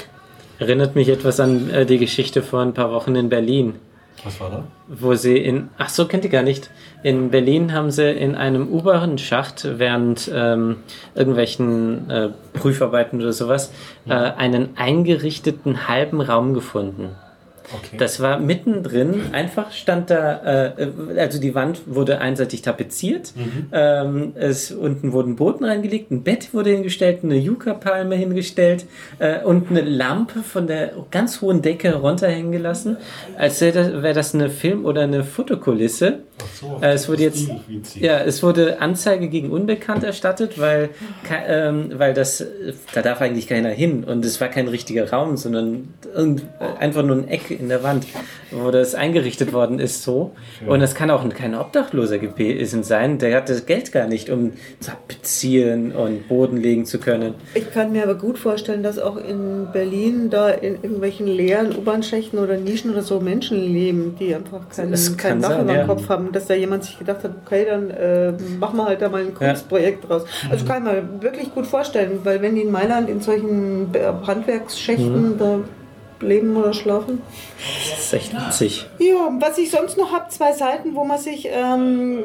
Erinnert 0.60 0.96
mich 0.96 1.10
etwas 1.10 1.40
an 1.40 1.70
äh, 1.70 1.86
die 1.86 1.98
Geschichte 1.98 2.42
vor 2.44 2.62
ein 2.62 2.74
paar 2.74 2.92
Wochen 2.92 3.16
in 3.16 3.30
Berlin, 3.30 3.76
Was 4.24 4.40
war 4.40 4.50
da? 4.50 4.64
wo 4.94 5.16
sie 5.16 5.38
in, 5.38 5.70
ach 5.78 5.90
so, 5.90 6.06
kennt 6.06 6.26
ihr 6.26 6.30
gar 6.30 6.44
nicht. 6.44 6.70
In 7.02 7.32
Berlin 7.32 7.74
haben 7.74 7.92
sie 7.92 8.12
in 8.12 8.36
einem 8.36 8.68
U-Bahn-Schacht 8.68 9.80
während 9.80 10.30
ähm, 10.34 10.78
irgendwelchen 11.16 12.10
äh, 12.10 12.30
Prüfarbeiten 12.54 13.22
oder 13.22 13.32
sowas 13.32 13.72
äh, 14.08 14.14
einen 14.14 14.78
eingerichteten 14.78 15.88
halben 15.88 16.20
Raum 16.20 16.54
gefunden. 16.54 17.16
Okay. 17.74 17.98
Das 17.98 18.20
war 18.20 18.40
mittendrin, 18.40 19.34
einfach 19.34 19.72
stand 19.72 20.10
da, 20.10 20.74
äh, 20.76 20.88
also 21.18 21.40
die 21.40 21.56
Wand 21.56 21.82
wurde 21.86 22.20
einseitig 22.20 22.62
tapeziert, 22.62 23.34
ähm, 23.72 24.34
es, 24.36 24.72
unten 24.72 25.12
wurden 25.14 25.36
Boden 25.36 25.64
reingelegt, 25.64 26.12
ein 26.12 26.24
Bett 26.24 26.54
wurde 26.54 26.72
hingestellt, 26.72 27.20
eine 27.24 27.38
Yucca-Palme 27.38 28.16
hingestellt 28.16 28.86
äh, 29.20 29.42
und 29.44 29.70
eine 29.70 29.82
Lampe 29.82 30.44
von 30.44 30.68
der 30.68 30.94
ganz 31.12 31.42
hohen 31.42 31.62
Decke 31.62 31.96
runterhängen 31.96 32.52
gelassen, 32.52 32.98
als 33.38 33.62
wäre 33.62 33.72
das, 33.74 34.04
wär 34.04 34.14
das 34.14 34.34
eine 34.36 34.50
Film- 34.50 34.86
oder 34.86 35.02
eine 35.02 35.24
Fotokulisse. 35.24 36.20
so, 36.60 36.80
Äh, 36.82 36.94
es 36.94 37.08
wurde 37.08 37.24
jetzt, 37.24 37.50
ja, 37.96 38.20
es 38.20 38.44
wurde 38.44 38.82
Anzeige 38.82 39.30
gegen 39.30 39.52
Unbekannt 39.52 40.04
erstattet, 40.04 40.60
weil, 40.60 40.90
ähm, 41.48 41.92
weil 41.96 42.14
das, 42.14 42.46
da 42.94 43.02
darf 43.02 43.22
eigentlich 43.22 43.48
keiner 43.48 43.70
hin 43.70 44.04
und 44.04 44.26
es 44.26 44.42
war 44.42 44.48
kein 44.48 44.68
richtiger 44.68 45.10
Raum, 45.10 45.38
sondern 45.38 45.94
irgend, 46.14 46.44
einfach 46.80 47.04
nur 47.04 47.18
ein 47.18 47.28
Eck 47.28 47.61
in 47.62 47.70
der 47.70 47.84
Wand, 47.84 48.06
wo 48.52 48.72
das 48.72 48.96
eingerichtet 48.96 49.54
worden 49.54 49.80
ist 49.80 50.04
so. 50.04 50.32
Und 50.68 50.80
das 50.82 50.96
kann 50.96 51.10
auch 51.10 51.28
kein 51.30 51.56
Obdachloser 51.56 52.18
gewesen 52.18 52.84
sein, 52.84 53.20
der 53.20 53.38
hat 53.38 53.50
das 53.50 53.66
Geld 53.66 53.92
gar 53.92 54.08
nicht, 54.08 54.30
um 54.30 54.54
tapezieren 54.84 55.92
und 55.92 56.28
Boden 56.28 56.58
legen 56.58 56.86
zu 56.86 57.00
können. 57.00 57.36
Ich 57.54 57.72
kann 57.72 57.92
mir 57.92 58.04
aber 58.04 58.16
gut 58.16 58.38
vorstellen, 58.38 58.84
dass 58.84 59.00
auch 59.00 59.18
in 59.18 59.68
Berlin 59.72 60.30
da 60.30 60.50
in 60.50 60.76
irgendwelchen 60.76 61.28
leeren 61.28 61.76
U-Bahn-Schächten 61.78 62.40
oder 62.40 62.58
Nischen 62.58 62.92
oder 62.92 63.04
so 63.04 63.20
Menschen 63.20 63.58
leben, 63.60 64.16
die 64.20 64.34
einfach 64.36 64.68
kein, 64.76 64.92
Das 64.92 65.16
kein 65.18 65.34
kann 65.34 65.42
Dach 65.42 65.50
sein, 65.50 65.62
über 65.64 65.74
ja. 65.74 65.84
dem 65.84 65.88
Kopf 65.88 66.10
haben, 66.10 66.32
dass 66.32 66.48
da 66.48 66.56
jemand 66.56 66.84
sich 66.84 66.98
gedacht 66.98 67.24
hat, 67.24 67.32
okay, 67.46 67.66
dann 67.70 67.90
äh, 67.92 68.34
machen 68.60 68.78
wir 68.78 68.86
halt 68.86 69.02
da 69.02 69.10
mal 69.10 69.22
ein 69.22 69.34
Kunstprojekt 69.34 70.10
draus. 70.10 70.26
Also 70.50 70.66
kann 70.66 70.86
ich 70.86 70.92
mir 70.92 71.22
wirklich 71.22 71.54
gut 71.54 71.68
vorstellen, 71.68 72.20
weil 72.24 72.42
wenn 72.42 72.56
die 72.56 72.62
in 72.62 72.72
Mailand 72.72 73.10
in 73.10 73.22
solchen 73.22 73.90
Handwerksschächten 74.26 75.38
da 75.38 75.60
leben 76.22 76.56
oder 76.56 76.74
schlafen. 76.74 77.22
Das 77.92 78.00
ist 78.06 78.14
echt 78.14 78.34
witzig. 78.34 78.86
Ja, 79.00 79.30
was 79.40 79.58
ich 79.58 79.70
sonst 79.70 79.98
noch 79.98 80.12
habe, 80.12 80.30
zwei 80.30 80.52
Seiten, 80.54 80.96
wo 80.96 81.04
man 81.04 81.20
sich 81.20 81.48
ähm, 81.52 82.24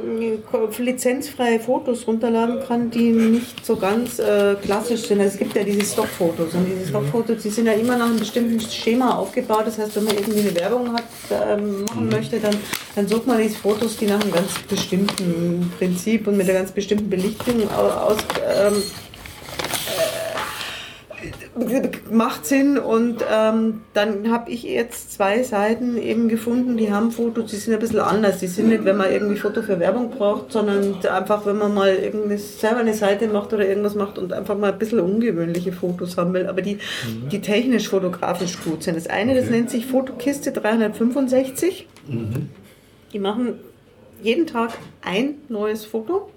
lizenzfreie 0.79 1.61
Fotos 1.61 2.07
runterladen 2.07 2.61
kann, 2.67 2.91
die 2.91 3.11
nicht 3.13 3.65
so 3.65 3.77
ganz 3.77 4.19
äh, 4.19 4.55
klassisch 4.63 5.03
sind. 5.03 5.21
Also 5.21 5.33
es 5.35 5.39
gibt 5.39 5.55
ja 5.57 5.63
diese 5.65 5.85
Stockfotos 5.85 6.55
und 6.55 6.67
diese 6.67 6.89
Stockfotos, 6.89 7.43
die 7.43 7.51
sind 7.51 7.67
ja 7.67 7.73
immer 7.73 7.97
nach 7.97 8.07
einem 8.07 8.19
bestimmten 8.19 8.61
Schema 8.61 9.17
aufgebaut. 9.17 9.65
Das 9.67 9.79
heißt, 9.79 9.97
wenn 9.97 10.05
man 10.05 10.15
irgendwie 10.17 10.41
eine 10.41 10.55
Werbung 10.55 10.93
hat, 10.93 11.05
ähm, 11.31 11.85
machen 11.85 12.09
möchte, 12.09 12.39
dann, 12.41 12.57
dann 12.95 13.07
sucht 13.09 13.27
man 13.27 13.39
diese 13.39 13.57
Fotos, 13.59 13.97
die 13.97 14.07
nach 14.07 14.21
einem 14.21 14.33
ganz 14.33 14.53
bestimmten 14.69 15.73
Prinzip 15.79 16.27
und 16.27 16.37
mit 16.37 16.49
einer 16.49 16.59
ganz 16.59 16.73
bestimmten 16.73 17.11
Belichtung 17.11 17.69
au- 17.71 18.07
aus, 18.11 18.17
ähm, 18.47 18.83
gemacht 21.65 22.45
sind 22.45 22.79
und 22.79 23.25
ähm, 23.33 23.83
dann 23.95 24.31
habe 24.31 24.51
ich 24.51 24.63
jetzt 24.63 25.13
zwei 25.13 25.43
Seiten 25.43 25.97
eben 25.97 26.29
gefunden, 26.29 26.77
die 26.77 26.93
haben 26.93 27.11
Fotos, 27.11 27.51
die 27.51 27.57
sind 27.57 27.73
ein 27.73 27.81
bisschen 27.81 28.01
anders. 28.01 28.39
Die 28.39 28.47
sind 28.47 28.69
nicht, 28.69 28.85
wenn 28.85 28.97
man 28.97 29.11
irgendwie 29.11 29.37
Foto 29.37 29.63
für 29.63 29.81
Werbung 29.81 30.11
braucht, 30.11 30.53
sondern 30.53 30.97
einfach, 31.07 31.47
wenn 31.47 31.57
man 31.57 31.73
mal 31.73 31.95
irgendwie 31.95 32.37
selber 32.37 32.81
eine 32.81 32.95
Seite 32.95 33.29
macht 33.29 33.53
oder 33.53 33.67
irgendwas 33.67 33.95
macht 33.95 34.19
und 34.19 34.33
einfach 34.33 34.57
mal 34.57 34.73
ein 34.73 34.79
bisschen 34.79 35.01
ungewöhnliche 35.01 35.73
Fotos 35.73 36.17
haben 36.17 36.35
will, 36.35 36.47
aber 36.47 36.63
die, 36.63 36.79
die 37.31 37.41
technisch 37.41 37.89
fotografisch 37.89 38.63
gut 38.63 38.83
sind. 38.83 38.97
Das 38.97 39.07
eine, 39.07 39.35
das 39.35 39.49
nennt 39.49 39.71
sich 39.71 39.87
Fotokiste 39.87 40.53
365. 40.53 41.87
Die 43.13 43.19
machen 43.19 43.55
jeden 44.23 44.47
Tag 44.47 44.73
ein 45.03 45.37
neues 45.49 45.85
Foto. 45.85 46.31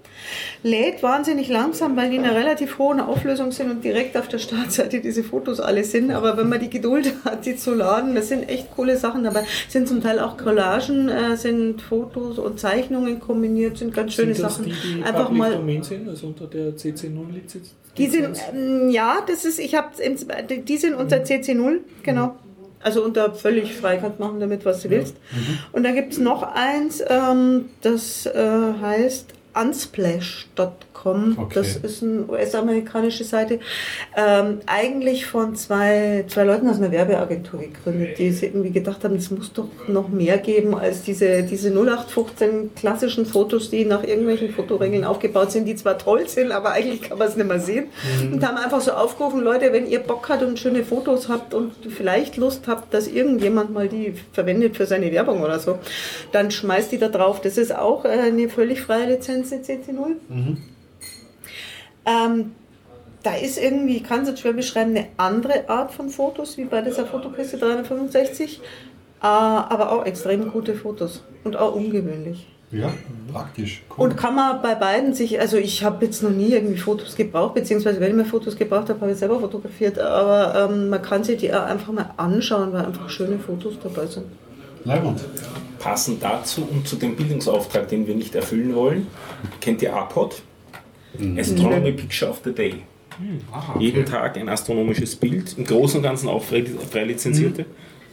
Lädt 0.62 1.02
wahnsinnig 1.02 1.48
langsam, 1.48 1.96
weil 1.96 2.10
die 2.10 2.16
in 2.16 2.24
einer 2.24 2.36
relativ 2.36 2.78
hohen 2.78 3.00
Auflösung 3.00 3.50
sind 3.52 3.70
und 3.70 3.82
direkt 3.82 4.16
auf 4.16 4.28
der 4.28 4.38
Startseite 4.38 5.00
diese 5.00 5.24
Fotos 5.24 5.60
alle 5.60 5.84
sind. 5.84 6.10
Aber 6.10 6.36
wenn 6.36 6.48
man 6.48 6.60
die 6.60 6.70
Geduld 6.70 7.12
hat, 7.24 7.46
die 7.46 7.56
zu 7.56 7.74
laden, 7.74 8.14
das 8.14 8.28
sind 8.28 8.48
echt 8.48 8.70
coole 8.76 8.96
Sachen 8.96 9.24
dabei. 9.24 9.44
Sind 9.68 9.88
zum 9.88 10.02
Teil 10.02 10.18
auch 10.18 10.36
Collagen, 10.36 11.08
äh, 11.08 11.36
sind 11.36 11.80
Fotos 11.80 12.38
und 12.38 12.60
Zeichnungen 12.60 13.20
kombiniert, 13.20 13.78
sind 13.78 13.94
ganz 13.94 14.14
schöne 14.14 14.34
Sind 14.34 14.44
das 14.44 14.56
Sachen. 14.56 14.66
die, 14.66 14.96
die 14.98 15.02
Einfach 15.02 15.30
mal 15.30 15.52
Domain 15.52 15.82
sind, 15.82 16.08
also 16.08 16.28
unter 16.28 16.46
der 16.46 16.76
CC0-Lizenz? 16.76 17.74
die 17.96 18.06
sind, 18.06 18.38
ähm, 18.54 18.88
ja, 18.90 19.18
das 19.26 19.44
ist, 19.44 19.58
ich 19.58 19.74
habe, 19.74 19.88
die 20.48 20.76
sind 20.76 20.94
unter 20.94 21.18
CC0, 21.18 21.78
genau. 22.02 22.36
Also 22.82 23.04
unter 23.04 23.34
völlig 23.34 23.74
frei, 23.74 23.98
kannst 23.98 24.18
machen 24.20 24.40
damit, 24.40 24.64
was 24.64 24.82
du 24.82 24.90
willst. 24.90 25.16
Und 25.72 25.82
da 25.82 25.90
gibt 25.90 26.14
es 26.14 26.18
noch 26.18 26.42
eins, 26.42 27.02
ähm, 27.06 27.66
das 27.82 28.24
äh, 28.24 28.32
heißt 28.80 29.34
unsplash.com. 29.54 30.89
Okay. 31.38 31.54
Das 31.54 31.76
ist 31.76 32.02
eine 32.02 32.26
US-amerikanische 32.28 33.24
Seite. 33.24 33.60
Ähm, 34.16 34.60
eigentlich 34.66 35.26
von 35.26 35.56
zwei, 35.56 36.24
zwei 36.28 36.44
Leuten 36.44 36.68
aus 36.68 36.76
einer 36.76 36.90
Werbeagentur 36.90 37.60
gegründet, 37.60 38.18
die 38.18 38.30
sich 38.30 38.44
irgendwie 38.44 38.70
gedacht 38.70 39.04
haben, 39.04 39.16
es 39.16 39.30
muss 39.30 39.52
doch 39.52 39.68
noch 39.88 40.08
mehr 40.08 40.38
geben 40.38 40.74
als 40.74 41.02
diese, 41.02 41.42
diese 41.42 41.70
0815 41.70 42.74
klassischen 42.74 43.26
Fotos, 43.26 43.70
die 43.70 43.84
nach 43.84 44.04
irgendwelchen 44.04 44.50
Fotoregeln 44.50 45.04
aufgebaut 45.04 45.52
sind, 45.52 45.66
die 45.66 45.74
zwar 45.76 45.98
toll 45.98 46.28
sind, 46.28 46.52
aber 46.52 46.72
eigentlich 46.72 47.02
kann 47.02 47.18
man 47.18 47.28
es 47.28 47.36
nicht 47.36 47.48
mehr 47.48 47.60
sehen. 47.60 47.86
Und 48.32 48.46
haben 48.46 48.56
einfach 48.56 48.80
so 48.80 48.92
aufgerufen, 48.92 49.40
Leute, 49.40 49.72
wenn 49.72 49.86
ihr 49.86 50.00
Bock 50.00 50.28
habt 50.28 50.42
und 50.42 50.58
schöne 50.58 50.84
Fotos 50.84 51.28
habt 51.28 51.54
und 51.54 51.72
vielleicht 51.88 52.36
Lust 52.36 52.68
habt, 52.68 52.92
dass 52.94 53.08
irgendjemand 53.08 53.72
mal 53.72 53.88
die 53.88 54.14
verwendet 54.32 54.76
für 54.76 54.86
seine 54.86 55.10
Werbung 55.12 55.42
oder 55.42 55.58
so, 55.58 55.78
dann 56.32 56.50
schmeißt 56.50 56.92
die 56.92 56.98
da 56.98 57.08
drauf. 57.08 57.40
Das 57.40 57.58
ist 57.58 57.74
auch 57.74 58.04
äh, 58.04 58.08
eine 58.08 58.48
völlig 58.48 58.82
freie 58.82 59.06
Lizenz 59.06 59.52
in 59.52 59.62
CC0. 59.62 60.16
Ähm, 62.10 62.52
da 63.22 63.34
ist 63.34 63.58
irgendwie, 63.58 63.98
ich 63.98 64.04
kann 64.04 64.22
es 64.22 64.28
jetzt 64.28 64.40
schwer 64.40 64.54
beschreiben, 64.54 64.96
eine 64.96 65.06
andere 65.16 65.68
Art 65.68 65.92
von 65.92 66.08
Fotos, 66.08 66.56
wie 66.56 66.64
bei 66.64 66.80
dieser 66.80 67.06
Fotokiste 67.06 67.58
365, 67.58 68.60
äh, 68.60 69.26
aber 69.26 69.92
auch 69.92 70.06
extrem 70.06 70.50
gute 70.50 70.74
Fotos 70.74 71.22
und 71.44 71.56
auch 71.56 71.74
ungewöhnlich. 71.74 72.46
Ja, 72.72 72.92
praktisch. 73.32 73.82
Cool. 73.90 74.04
Und 74.04 74.16
kann 74.16 74.36
man 74.36 74.62
bei 74.62 74.76
beiden 74.76 75.12
sich, 75.12 75.40
also 75.40 75.56
ich 75.56 75.82
habe 75.82 76.04
jetzt 76.04 76.22
noch 76.22 76.30
nie 76.30 76.52
irgendwie 76.52 76.78
Fotos 76.78 77.16
gebraucht, 77.16 77.54
beziehungsweise 77.54 78.00
wenn 78.00 78.10
ich 78.10 78.16
mir 78.16 78.24
Fotos 78.24 78.56
gebraucht 78.56 78.88
habe, 78.88 79.00
habe 79.00 79.10
ich 79.10 79.18
selber 79.18 79.40
fotografiert, 79.40 79.98
aber 79.98 80.70
ähm, 80.70 80.88
man 80.88 81.02
kann 81.02 81.24
sich 81.24 81.38
die 81.38 81.52
auch 81.52 81.64
einfach 81.64 81.92
mal 81.92 82.10
anschauen, 82.16 82.72
weil 82.72 82.86
einfach 82.86 83.10
schöne 83.10 83.38
Fotos 83.38 83.74
dabei 83.82 84.06
sind. 84.06 84.26
Leibend. 84.84 85.20
Passend 85.80 86.22
dazu 86.22 86.66
und 86.70 86.86
zu 86.86 86.96
dem 86.96 87.16
Bildungsauftrag, 87.16 87.88
den 87.88 88.06
wir 88.06 88.14
nicht 88.14 88.34
erfüllen 88.34 88.74
wollen, 88.74 89.08
kennt 89.60 89.82
ihr 89.82 89.94
APOD? 89.94 90.42
Astronomy 91.38 91.92
Picture 91.92 92.30
of 92.30 92.40
the 92.44 92.52
Day. 92.52 92.74
Jeden 93.78 94.04
Tag 94.06 94.36
ein 94.38 94.48
astronomisches 94.48 95.16
Bild, 95.16 95.54
im 95.58 95.64
Großen 95.64 95.98
und 95.98 96.02
Ganzen 96.02 96.28
auch 96.28 96.42
frei, 96.42 96.64
frei 96.90 97.04
lizenzierte. 97.04 97.66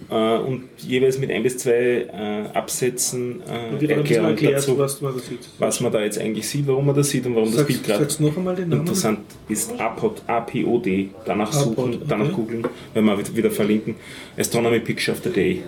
Äh, 0.09 0.37
und 0.37 0.65
jeweils 0.77 1.17
mit 1.17 1.31
ein 1.31 1.41
bis 1.41 1.57
zwei 1.57 1.71
äh, 1.73 2.55
Absätzen 2.55 3.41
äh, 3.41 3.83
Erklärung 3.85 4.29
erklärt, 4.29 4.57
dazu, 4.57 4.77
was 4.77 5.01
man 5.01 5.13
da 5.13 5.19
sieht. 5.19 5.39
was 5.57 5.79
man 5.81 5.91
da 5.91 6.01
jetzt 6.03 6.19
eigentlich 6.19 6.47
sieht, 6.47 6.67
warum 6.67 6.85
man 6.85 6.95
das 6.95 7.09
sieht 7.09 7.25
und 7.25 7.33
warum 7.35 7.51
das 7.51 7.65
Bild 7.65 7.83
Sagst, 7.85 8.19
gerade 8.19 8.33
sagst 8.35 8.59
interessant 8.59 9.19
ist. 9.49 9.79
APOD, 9.79 10.21
A-P-O-D, 10.27 11.09
danach 11.25 11.49
APOD, 11.51 11.63
suchen, 11.63 11.93
okay. 11.95 12.03
danach 12.07 12.31
googeln, 12.31 12.63
wenn 12.93 13.05
wir 13.05 13.17
wieder- 13.17 13.35
wieder 13.35 13.51
verlinken. 13.51 13.95
Astronomy 14.37 14.79
Picture 14.81 15.17
of 15.17 15.23
the 15.23 15.31
Day. 15.31 15.63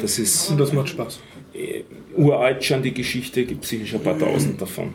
Das 0.00 0.18
ist 0.18 0.50
Und 0.50 0.60
das 0.60 0.72
macht 0.72 0.90
Spaß. 0.90 1.18
äh, 1.54 1.82
uralt 2.16 2.62
schon 2.62 2.82
die 2.84 2.94
Geschichte, 2.94 3.44
gibt 3.44 3.64
sicher 3.64 3.86
schon 3.86 4.00
ein 4.00 4.04
paar 4.04 4.18
tausend 4.18 4.60
davon. 4.62 4.90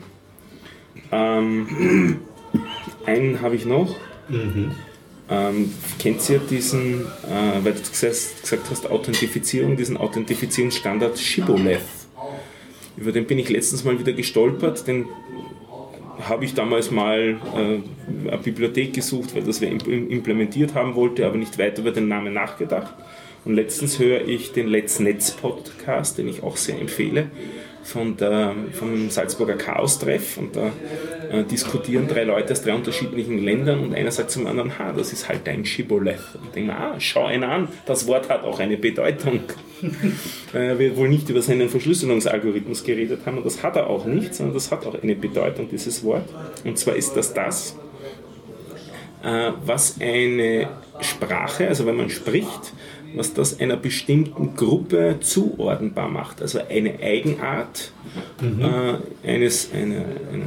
Ähm, 1.12 2.20
einen 3.06 3.42
habe 3.42 3.56
ich 3.56 3.66
noch. 3.66 3.96
Ähm, 5.30 5.74
kennt 6.00 6.30
ihr 6.30 6.40
diesen, 6.40 7.02
äh, 7.02 7.64
weil 7.64 7.74
du 7.74 7.80
gesagt, 7.80 8.42
gesagt 8.42 8.64
hast, 8.70 8.90
Authentifizierung, 8.90 9.76
diesen 9.76 9.98
Authentifizierungsstandard 9.98 11.20
Shibboleth? 11.20 11.82
Über 12.96 13.12
den 13.12 13.26
bin 13.28 13.38
ich 13.38 13.50
letztens 13.50 13.84
mal 13.84 14.00
wieder 14.00 14.14
gestolpert, 14.14 14.88
den 14.88 15.06
habe 16.22 16.46
ich 16.46 16.54
damals 16.56 16.92
mal 16.92 17.38
äh, 17.56 18.28
eine 18.30 18.38
Bibliothek 18.38 18.94
gesucht, 18.94 19.36
weil 19.36 19.44
das 19.44 19.62
imp- 19.62 19.88
implementiert 19.88 20.74
haben 20.74 20.96
wollte, 20.96 21.26
aber 21.26 21.38
nicht 21.38 21.60
weiter 21.60 21.82
über 21.82 21.92
den 21.92 22.08
Namen 22.08 22.34
nachgedacht. 22.34 22.94
Und 23.46 23.54
letztens 23.54 24.00
höre 24.00 24.28
ich 24.28 24.52
den 24.52 24.68
Let's 24.68 25.00
Netz 25.00 25.32
Podcast, 25.32 26.18
den 26.18 26.28
ich 26.28 26.42
auch 26.42 26.58
sehr 26.58 26.80
empfehle, 26.80 27.30
von 27.88 28.18
der, 28.18 28.54
vom 28.74 29.10
Salzburger 29.10 29.56
Chaos-Treff. 29.56 30.38
Und 30.38 30.56
da 30.58 30.72
äh, 31.32 31.44
diskutieren 31.44 32.08
drei 32.08 32.26
Leute 32.26 32.52
aus 32.52 32.62
drei 32.62 32.74
unterschiedlichen 32.74 33.44
Ländern 33.44 33.80
und 33.80 33.96
einer 33.96 34.12
sagt 34.12 34.30
zum 34.30 34.46
anderen, 34.46 34.78
ha, 34.78 34.92
das 34.92 35.14
ist 35.14 35.30
halt 35.30 35.48
ein 35.48 35.66
Shibboleth. 35.66 36.20
Und 36.36 36.48
ich 36.48 36.52
denke 36.52 36.74
mir, 36.74 36.78
ah, 36.78 36.96
schau 37.00 37.30
ihn 37.30 37.46
an, 37.46 37.70
das 37.86 38.06
Wort 38.06 38.30
hat 38.30 38.44
auch 38.44 38.60
eine 38.60 38.78
Bedeutung. 38.78 39.40
Er 40.54 40.80
wird 40.80 40.98
wohl 40.98 41.08
nicht 41.08 41.30
über 41.30 41.42
seinen 41.42 41.70
Verschlüsselungsalgorithmus 41.70 42.84
geredet 42.84 43.22
haben 43.26 43.38
und 43.38 43.46
das 43.46 43.62
hat 43.62 43.76
er 43.76 43.88
auch 43.88 44.06
nicht, 44.06 44.34
sondern 44.34 44.56
das 44.56 44.72
hat 44.72 44.88
auch 44.88 45.02
eine 45.02 45.16
Bedeutung, 45.16 45.70
dieses 45.70 46.04
Wort. 46.04 46.28
Und 46.64 46.80
zwar 46.80 46.96
ist 46.96 47.16
das 47.16 47.34
das, 47.34 47.78
äh, 49.24 49.52
was 49.64 49.98
eine 50.00 50.68
Sprache, 51.02 51.68
also 51.68 51.86
wenn 51.86 51.96
man 51.96 52.10
spricht, 52.10 52.74
was 53.16 53.34
das 53.34 53.60
einer 53.60 53.78
bestimmten 53.78 54.56
Gruppe 54.56 55.18
zuordnenbar 55.20 56.10
macht. 56.10 56.42
Also 56.42 56.60
eine 56.70 57.00
Eigenart 57.02 57.92
äh, 58.42 59.28
eines, 59.28 59.72
eine, 59.74 60.06
eine 60.32 60.44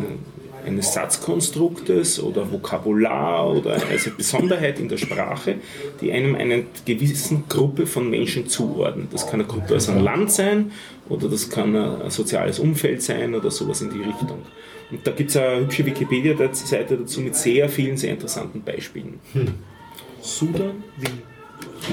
eines 0.66 0.92
Satzkonstruktes 0.92 2.22
oder 2.22 2.50
Vokabular 2.50 3.50
oder 3.50 3.74
eine 3.74 3.98
Besonderheit 4.16 4.78
in 4.78 4.88
der 4.88 4.96
Sprache, 4.96 5.56
die 6.00 6.12
einem 6.12 6.34
einer 6.34 6.58
gewissen 6.84 7.44
Gruppe 7.48 7.86
von 7.86 8.10
Menschen 8.10 8.48
zuordnet. 8.48 9.08
Das 9.12 9.26
kann 9.26 9.40
eine 9.40 9.48
Gruppe 9.48 9.76
aus 9.76 9.88
einem 9.88 10.04
Land 10.04 10.30
sein 10.32 10.72
oder 11.08 11.28
das 11.28 11.48
kann 11.50 11.74
ein 11.76 12.10
soziales 12.10 12.58
Umfeld 12.58 13.02
sein 13.02 13.34
oder 13.34 13.50
sowas 13.50 13.80
in 13.82 13.90
die 13.90 14.02
Richtung. 14.02 14.42
Und 14.90 15.06
da 15.06 15.12
gibt 15.12 15.30
es 15.30 15.36
eine 15.36 15.60
hübsche 15.60 15.86
Wikipedia-Seite 15.86 16.96
dazu 16.96 17.20
mit 17.20 17.36
sehr 17.36 17.68
vielen, 17.68 17.96
sehr 17.96 18.10
interessanten 18.10 18.62
Beispielen. 18.62 19.20
Sudan, 20.20 20.82
Wien. 20.98 21.22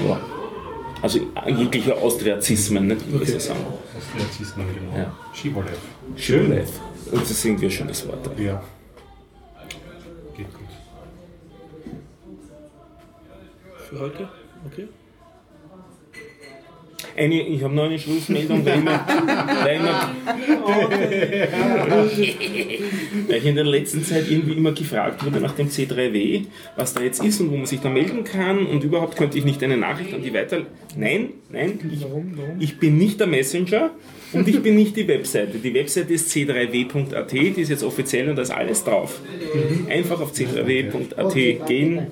Ja. 0.06 0.37
Also 1.00 1.20
jegliche 1.46 1.96
Austriazismen, 1.96 2.88
nicht, 2.88 3.10
würde 3.10 3.24
ich 3.24 3.32
so 3.32 3.38
sagen. 3.38 3.60
Austriazismen, 3.96 4.66
genau. 4.74 4.96
Ja. 4.96 5.16
Schibolev. 5.32 6.70
Und 7.10 7.22
das 7.22 7.30
ist 7.30 7.44
irgendwie 7.44 7.66
ein 7.66 7.70
schönes 7.70 8.06
Wort. 8.08 8.26
Ja. 8.38 8.62
Geht 10.36 10.52
gut. 10.52 10.68
Für 13.88 14.00
heute? 14.00 14.28
Okay. 14.66 14.88
Eine, 17.18 17.42
ich 17.48 17.62
habe 17.64 17.74
noch 17.74 17.84
eine 17.84 17.98
Schlussmeldung, 17.98 18.64
weil, 18.64 18.84
wir, 18.84 19.00
weil, 19.64 19.80
wir, 19.82 19.98
weil 23.26 23.36
ich 23.36 23.44
in 23.44 23.56
der 23.56 23.64
letzten 23.64 24.04
Zeit 24.04 24.30
irgendwie 24.30 24.52
immer 24.52 24.70
gefragt 24.70 25.24
wurde 25.24 25.40
nach 25.40 25.56
dem 25.56 25.68
C3W, 25.68 26.44
was 26.76 26.94
da 26.94 27.00
jetzt 27.00 27.24
ist 27.24 27.40
und 27.40 27.50
wo 27.50 27.56
man 27.56 27.66
sich 27.66 27.80
da 27.80 27.88
melden 27.88 28.22
kann 28.22 28.66
und 28.66 28.84
überhaupt 28.84 29.16
könnte 29.16 29.36
ich 29.36 29.44
nicht 29.44 29.60
eine 29.64 29.76
Nachricht 29.76 30.14
an 30.14 30.22
die 30.22 30.32
weiter... 30.32 30.58
Nein, 30.96 31.30
nein, 31.50 31.80
ich, 31.92 32.06
ich 32.60 32.78
bin 32.78 32.98
nicht 32.98 33.18
der 33.18 33.26
Messenger 33.26 33.90
und 34.32 34.46
ich 34.46 34.62
bin 34.62 34.76
nicht 34.76 34.96
die 34.96 35.08
Webseite. 35.08 35.58
Die 35.58 35.74
Webseite 35.74 36.12
ist 36.12 36.30
c3w.at, 36.30 37.32
die 37.32 37.60
ist 37.60 37.68
jetzt 37.68 37.82
offiziell 37.82 38.28
und 38.28 38.36
da 38.36 38.42
ist 38.42 38.50
alles 38.50 38.84
drauf. 38.84 39.20
Einfach 39.88 40.20
auf 40.20 40.32
c3w.at 40.32 41.66
gehen, 41.66 42.06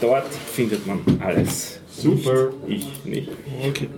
dort 0.00 0.32
findet 0.32 0.86
man 0.86 1.00
alles. 1.20 1.80
Super. 1.88 2.50
Ich 2.66 2.86
nicht. 3.04 3.28
Okay. 3.66 3.88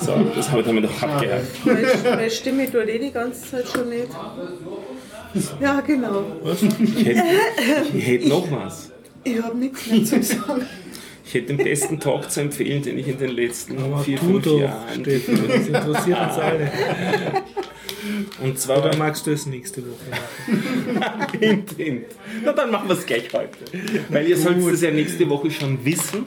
So, 0.00 0.16
das 0.34 0.50
habe 0.50 0.60
ich 0.60 0.66
damit 0.66 0.84
auch 0.86 1.02
abgehakt. 1.02 1.66
Meine, 2.04 2.30
Stimme 2.30 2.70
tut 2.70 2.88
eh 2.88 2.98
die 2.98 3.10
ganze 3.10 3.50
Zeit 3.50 3.68
schon 3.68 3.88
nicht. 3.88 4.08
Ja, 5.60 5.80
genau. 5.80 6.24
Ich 6.44 7.04
hätte, 7.04 7.22
ich 7.94 8.06
hätte 8.06 8.28
noch 8.28 8.50
was. 8.50 8.90
Ich 9.24 9.42
habe 9.42 9.56
nichts 9.56 9.86
mehr 9.86 10.04
zu 10.04 10.22
sagen. 10.22 10.66
Ich 11.24 11.34
hätte 11.34 11.54
den 11.54 11.58
besten 11.58 12.00
Talk 12.00 12.30
zu 12.30 12.40
empfehlen, 12.40 12.82
den 12.82 12.98
ich 12.98 13.08
in 13.08 13.18
den 13.18 13.32
letzten 13.32 13.76
Aber 13.78 13.98
vier, 13.98 14.18
fünf 14.18 14.44
doch, 14.44 14.60
Jahren 14.60 15.02
Stefan, 15.02 15.44
das 15.46 15.66
interessiert 15.66 16.18
uns 16.20 16.38
alle. 16.38 16.72
Und 18.42 18.58
zwar 18.58 18.78
Oder 18.78 18.96
magst 18.96 19.26
du 19.26 19.32
es 19.32 19.46
nächste 19.46 19.82
Woche 19.82 20.98
machen? 20.98 21.26
Hint, 21.40 21.70
hint. 21.76 22.06
Na 22.44 22.52
dann 22.52 22.70
machen 22.70 22.88
wir 22.88 22.96
es 22.96 23.06
gleich 23.06 23.32
heute. 23.32 23.58
Weil 24.08 24.28
ihr 24.28 24.36
sollt 24.36 24.58
es 24.66 24.80
ja 24.80 24.90
nächste 24.90 25.28
Woche 25.28 25.50
schon 25.50 25.84
wissen. 25.84 26.26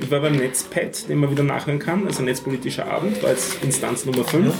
Ich 0.00 0.10
war 0.10 0.20
beim 0.20 0.36
Netzpad, 0.36 1.08
den 1.08 1.18
man 1.18 1.30
wieder 1.30 1.42
nachhören 1.42 1.78
kann, 1.78 2.06
also 2.06 2.22
Netzpolitischer 2.22 2.86
Abend, 2.90 3.22
war 3.22 3.30
jetzt 3.30 3.62
Instanz 3.62 4.04
Nummer 4.04 4.24
5. 4.24 4.54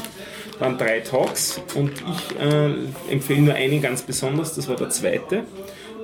Waren 0.59 0.77
drei 0.77 1.01
Talks 1.01 1.61
und 1.75 1.93
ich 1.93 2.41
äh, 2.41 3.13
empfehle 3.13 3.43
nur 3.43 3.55
einen 3.55 3.81
ganz 3.81 4.03
besonders, 4.03 4.55
das 4.55 4.69
war 4.69 4.77
der 4.77 4.91
zweite. 4.91 5.45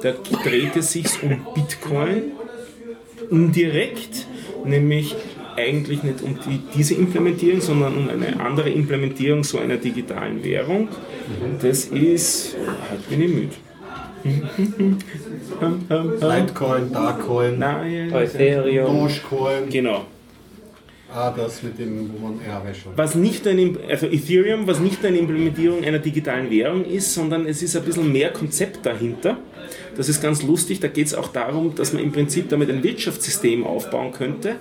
Der 0.03 0.13
drehte 0.45 0.83
sich 0.83 1.23
um 1.23 1.45
Bitcoin 1.55 2.33
indirekt, 3.31 4.27
nämlich 4.65 5.17
eigentlich 5.57 6.03
nicht 6.03 6.23
um 6.23 6.39
die, 6.47 6.61
diese 6.75 6.95
Implementierung, 6.95 7.61
sondern 7.61 7.97
um 7.97 8.09
eine 8.09 8.41
andere 8.41 8.71
Implementierung 8.71 9.45
so 9.45 9.59
einer 9.59 9.77
digitalen 9.77 10.43
Währung. 10.45 10.89
Das 11.61 11.85
ist, 11.87 12.57
heute 12.91 13.03
bin 13.09 13.23
ich 13.23 13.35
müde. 13.35 13.55
Litecoin, 16.21 16.93
Darkcoin, 16.93 17.59
Nein, 17.59 18.13
Ethereum. 18.13 19.09
Dogecoin. 19.09 19.69
genau. 19.71 20.07
Ah, 21.15 21.33
das 21.37 21.63
mit 21.63 21.79
dem, 21.79 22.11
wo 22.13 22.27
man, 22.27 22.41
ja, 22.45 22.61
schon. 22.75 22.93
Was 22.97 23.15
nicht 23.15 23.47
eine, 23.47 23.77
also 23.89 24.07
Ethereum, 24.07 24.67
was 24.67 24.81
nicht 24.81 25.05
eine 25.05 25.19
Implementierung 25.19 25.85
einer 25.85 26.01
digitalen 26.01 26.51
Währung 26.51 26.85
ist, 26.85 27.15
sondern 27.15 27.47
es 27.47 27.63
ist 27.63 27.77
ein 27.77 27.85
bisschen 27.85 28.11
mehr 28.11 28.33
Konzept 28.33 28.85
dahinter. 28.85 29.37
Das 29.97 30.09
ist 30.09 30.21
ganz 30.21 30.43
lustig, 30.43 30.81
da 30.81 30.89
geht 30.89 31.07
es 31.07 31.15
auch 31.15 31.29
darum, 31.29 31.77
dass 31.77 31.93
man 31.93 32.03
im 32.03 32.11
Prinzip 32.11 32.49
damit 32.49 32.69
ein 32.69 32.83
Wirtschaftssystem 32.83 33.65
aufbauen 33.65 34.11
könnte, 34.11 34.57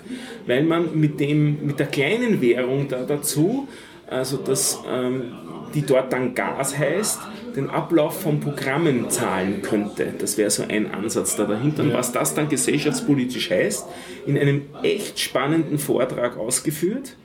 weil 0.45 0.63
man 0.63 0.99
mit, 0.99 1.19
dem, 1.19 1.65
mit 1.65 1.79
der 1.79 1.87
kleinen 1.87 2.39
Währung 2.39 2.87
da 2.87 3.03
dazu, 3.03 3.67
also 4.07 4.37
dass 4.37 4.79
ähm, 4.87 5.33
die 5.73 5.81
dort 5.85 6.13
dann 6.13 6.35
Gas 6.35 6.77
heißt, 6.77 7.19
den 7.55 7.69
Ablauf 7.69 8.21
von 8.21 8.39
Programmen 8.39 9.09
zahlen 9.09 9.61
könnte. 9.61 10.13
Das 10.17 10.37
wäre 10.37 10.49
so 10.49 10.63
ein 10.67 10.93
Ansatz 10.93 11.35
da 11.35 11.45
dahinter. 11.45 11.83
Und 11.83 11.93
was 11.93 12.11
das 12.11 12.33
dann 12.33 12.49
gesellschaftspolitisch 12.49 13.49
heißt, 13.49 13.87
in 14.25 14.37
einem 14.37 14.63
echt 14.81 15.19
spannenden 15.19 15.79
Vortrag 15.79 16.37
ausgeführt 16.37 17.15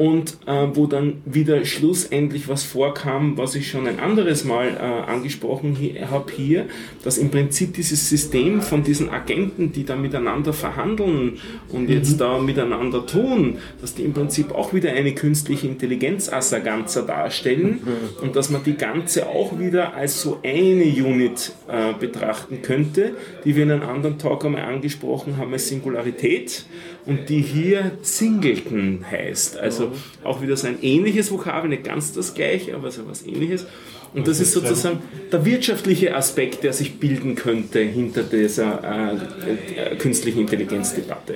und 0.00 0.38
äh, 0.46 0.66
wo 0.72 0.86
dann 0.86 1.20
wieder 1.26 1.62
schlussendlich 1.66 2.48
was 2.48 2.64
vorkam, 2.64 3.36
was 3.36 3.54
ich 3.54 3.68
schon 3.68 3.86
ein 3.86 4.00
anderes 4.00 4.44
Mal 4.44 4.68
äh, 4.68 5.10
angesprochen 5.10 5.76
habe 6.10 6.32
hier, 6.32 6.64
dass 7.04 7.18
im 7.18 7.30
Prinzip 7.30 7.74
dieses 7.74 8.08
System 8.08 8.62
von 8.62 8.82
diesen 8.82 9.10
Agenten, 9.10 9.72
die 9.72 9.84
da 9.84 9.96
miteinander 9.96 10.54
verhandeln 10.54 11.36
und 11.68 11.90
jetzt 11.90 12.18
da 12.18 12.38
miteinander 12.38 13.04
tun, 13.04 13.58
dass 13.82 13.94
die 13.94 14.04
im 14.04 14.14
Prinzip 14.14 14.52
auch 14.52 14.72
wieder 14.72 14.90
eine 14.90 15.12
künstliche 15.12 15.66
Intelligenz 15.66 16.32
Assaganza 16.32 17.02
darstellen 17.02 17.80
und 18.22 18.36
dass 18.36 18.48
man 18.48 18.64
die 18.64 18.76
ganze 18.76 19.28
auch 19.28 19.58
wieder 19.58 19.92
als 19.92 20.22
so 20.22 20.38
eine 20.42 20.84
Unit 20.84 21.52
äh, 21.68 21.92
betrachten 21.92 22.62
könnte, 22.62 23.12
die 23.44 23.54
wir 23.54 23.64
in 23.64 23.70
einem 23.70 23.82
anderen 23.82 24.18
Talk 24.18 24.46
einmal 24.46 24.62
angesprochen 24.62 25.36
haben 25.36 25.52
als 25.52 25.68
Singularität 25.68 26.64
und 27.06 27.28
die 27.28 27.40
hier 27.40 27.92
Singleton 28.02 29.04
heißt. 29.10 29.58
Also 29.58 29.92
auch 30.24 30.42
wieder 30.42 30.56
so 30.56 30.66
ein 30.66 30.82
ähnliches 30.82 31.30
Vokabel, 31.30 31.70
nicht 31.70 31.84
ganz 31.84 32.12
das 32.12 32.34
gleiche, 32.34 32.74
aber 32.74 32.90
so 32.90 33.02
was 33.08 33.26
ähnliches. 33.26 33.66
Und 34.12 34.26
das 34.26 34.40
ist 34.40 34.52
sozusagen 34.52 34.98
der 35.30 35.44
wirtschaftliche 35.44 36.16
Aspekt, 36.16 36.64
der 36.64 36.72
sich 36.72 36.98
bilden 36.98 37.36
könnte 37.36 37.78
hinter 37.78 38.24
dieser 38.24 38.82
äh, 38.82 39.92
äh, 39.92 39.96
künstlichen 39.96 40.40
Intelligenzdebatte. 40.40 41.34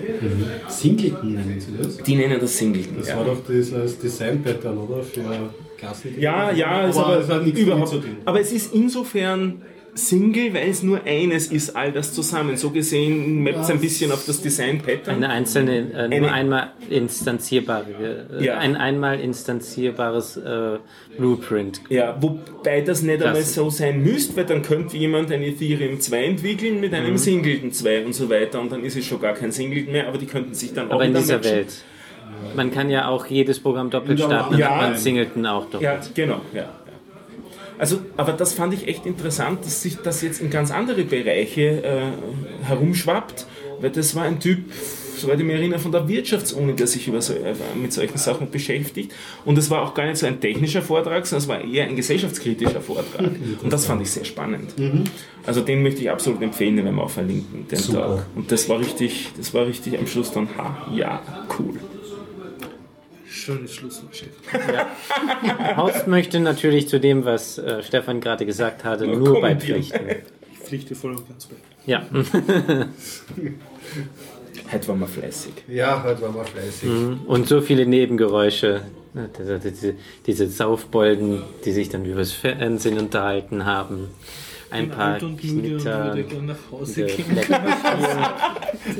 Singleton 0.68 1.34
nennen 1.34 1.60
sie 1.60 1.76
das? 1.80 1.98
Die 1.98 2.16
nennen 2.16 2.40
das 2.40 2.58
Singleton. 2.58 2.96
Das 2.98 3.08
ja. 3.08 3.16
war 3.16 3.26
doch 3.26 3.38
dieses 3.48 3.98
Design-Pattern, 4.00 4.76
oder? 4.76 5.02
Für 5.04 5.54
Klassen. 5.78 6.14
Ja, 6.18 6.50
ja, 6.50 6.88
ist 6.88 6.96
aber, 6.96 7.20
es 7.20 7.28
hat 7.28 7.44
nichts 7.44 7.60
überhaupt. 7.60 7.94
Aber 8.24 8.40
es 8.40 8.52
ist 8.52 8.74
insofern 8.74 9.62
Single, 9.96 10.52
weil 10.54 10.68
es 10.70 10.82
nur 10.82 11.00
eines 11.04 11.46
ist, 11.48 11.76
all 11.76 11.92
das 11.92 12.12
zusammen. 12.12 12.56
So 12.56 12.70
gesehen 12.70 13.42
mappt 13.42 13.60
es 13.60 13.70
ein 13.70 13.80
bisschen 13.80 14.10
auf 14.12 14.24
das 14.26 14.42
Design-Pattern. 14.42 15.16
Eine 15.16 15.28
einzelne, 15.30 15.78
äh, 15.92 16.08
nur 16.08 16.28
Eine- 16.28 16.32
einmal 16.32 16.72
instanzierbare, 16.90 18.26
äh, 18.40 18.44
Ja. 18.44 18.58
ein 18.58 18.76
einmal 18.76 19.20
instanzierbares 19.20 20.36
äh, 20.36 20.78
Blueprint. 21.16 21.80
Ja, 21.88 22.16
wobei 22.20 22.80
das 22.80 23.02
nicht 23.02 23.22
einmal 23.22 23.34
Klasse. 23.34 23.52
so 23.54 23.70
sein 23.70 24.02
müsste, 24.02 24.36
weil 24.36 24.44
dann 24.46 24.62
könnte 24.62 24.96
jemand 24.96 25.30
ein 25.32 25.42
Ethereum 25.42 26.00
2 26.00 26.24
entwickeln 26.24 26.80
mit 26.80 26.90
Mhm. 26.92 26.96
einem 26.98 27.18
Singleton 27.18 27.72
2 27.72 28.04
und 28.04 28.14
so 28.14 28.28
weiter 28.28 28.60
und 28.60 28.72
dann 28.72 28.84
ist 28.84 28.96
es 28.96 29.04
schon 29.06 29.20
gar 29.20 29.34
kein 29.34 29.52
Singleton 29.52 29.92
mehr, 29.92 30.08
aber 30.08 30.18
die 30.18 30.26
könnten 30.26 30.54
sich 30.54 30.72
dann 30.74 30.88
auch 30.90 30.94
Aber 30.94 31.04
in 31.04 31.10
wieder 31.10 31.20
dieser 31.20 31.36
matchen. 31.36 31.52
Welt. 31.52 31.74
Man 32.56 32.70
kann 32.72 32.90
ja 32.90 33.08
auch 33.08 33.26
jedes 33.26 33.60
Programm 33.60 33.90
doppelt 33.90 34.18
starten, 34.18 34.52
dann 34.52 34.60
Ja. 34.60 34.70
hat 34.76 34.90
man 34.90 34.96
Singleton 34.96 35.46
auch 35.46 35.64
doppelt. 35.70 35.82
Ja, 35.82 36.00
genau, 36.14 36.40
ja. 36.52 36.68
Also, 37.78 38.00
aber 38.16 38.32
das 38.32 38.52
fand 38.52 38.74
ich 38.74 38.86
echt 38.88 39.06
interessant, 39.06 39.64
dass 39.64 39.82
sich 39.82 39.96
das 39.96 40.22
jetzt 40.22 40.40
in 40.40 40.50
ganz 40.50 40.70
andere 40.70 41.04
Bereiche 41.04 41.82
äh, 41.82 42.02
herumschwappt, 42.64 43.46
weil 43.80 43.90
das 43.90 44.14
war 44.14 44.24
ein 44.24 44.40
Typ, 44.40 44.58
soweit 45.16 45.38
ich 45.40 45.44
mich 45.44 45.56
erinnere, 45.56 45.78
von 45.80 45.92
der 45.92 46.06
Wirtschaftsuni, 46.08 46.74
der 46.74 46.86
sich 46.86 47.08
über 47.08 47.20
so, 47.20 47.34
äh, 47.34 47.54
mit 47.80 47.92
solchen 47.92 48.18
Sachen 48.18 48.50
beschäftigt. 48.50 49.12
Und 49.44 49.58
es 49.58 49.70
war 49.70 49.82
auch 49.82 49.94
gar 49.94 50.06
nicht 50.06 50.18
so 50.18 50.26
ein 50.26 50.40
technischer 50.40 50.82
Vortrag, 50.82 51.26
sondern 51.26 51.42
es 51.42 51.48
war 51.48 51.64
eher 51.64 51.84
ein 51.84 51.96
gesellschaftskritischer 51.96 52.80
Vortrag. 52.80 53.30
Und 53.62 53.72
das 53.72 53.86
fand 53.86 54.02
ich 54.02 54.10
sehr 54.10 54.24
spannend. 54.24 54.74
Also 55.46 55.60
den 55.60 55.82
möchte 55.82 56.02
ich 56.02 56.10
absolut 56.10 56.42
empfehlen, 56.42 56.76
den 56.76 56.84
werden 56.84 56.96
wir 56.96 57.04
auch 57.04 57.10
verlinken, 57.10 57.66
den 57.68 57.78
Super. 57.78 58.16
Tag. 58.16 58.26
Und 58.34 58.52
das 58.52 58.68
war 58.68 58.78
richtig, 58.78 59.30
das 59.36 59.52
war 59.52 59.66
richtig 59.66 59.98
am 59.98 60.06
Schluss 60.06 60.32
dann, 60.32 60.48
ha, 60.56 60.86
ja, 60.94 61.22
cool. 61.58 61.74
Schönes 63.34 63.74
Schlusswort, 63.74 64.14
Chef. 64.16 64.28
Horst 65.76 66.06
möchte 66.06 66.38
natürlich 66.40 66.88
zu 66.88 67.00
dem, 67.00 67.24
was 67.24 67.58
äh, 67.58 67.82
Stefan 67.82 68.20
gerade 68.20 68.46
gesagt 68.46 68.84
hatte, 68.84 69.06
Nur 69.06 69.16
nur 69.18 69.40
beipflichten. 69.40 70.06
Ich 70.52 70.60
pflichte 70.60 70.94
voll 70.94 71.16
und 71.16 71.28
ganz 71.28 71.46
bei. 71.46 71.56
Ja, 71.86 72.06
Heute 74.72 74.88
waren 74.88 75.00
wir 75.00 75.06
fleißig. 75.08 75.52
Ja, 75.68 76.02
heute 76.02 76.22
waren 76.22 76.34
wir 76.34 76.44
fleißig. 76.44 76.88
und 77.26 77.48
so 77.48 77.60
viele 77.60 77.84
Nebengeräusche. 77.86 78.82
Ne, 79.12 79.28
Diese, 79.38 79.58
diese, 79.58 79.94
diese 80.26 80.48
Saufbolden, 80.48 81.42
die 81.64 81.72
sich 81.72 81.88
dann 81.90 82.04
übers 82.04 82.32
Fernsehen 82.32 82.98
unterhalten 82.98 83.64
haben. 83.66 84.08
Ein 84.74 84.90
paar 84.90 85.22
und 85.22 85.40
Knitter. 85.40 86.06
würde 86.06 86.22
gerne 86.24 86.46
nach 86.48 86.56
Hause 86.70 87.06
gehen. 87.06 87.24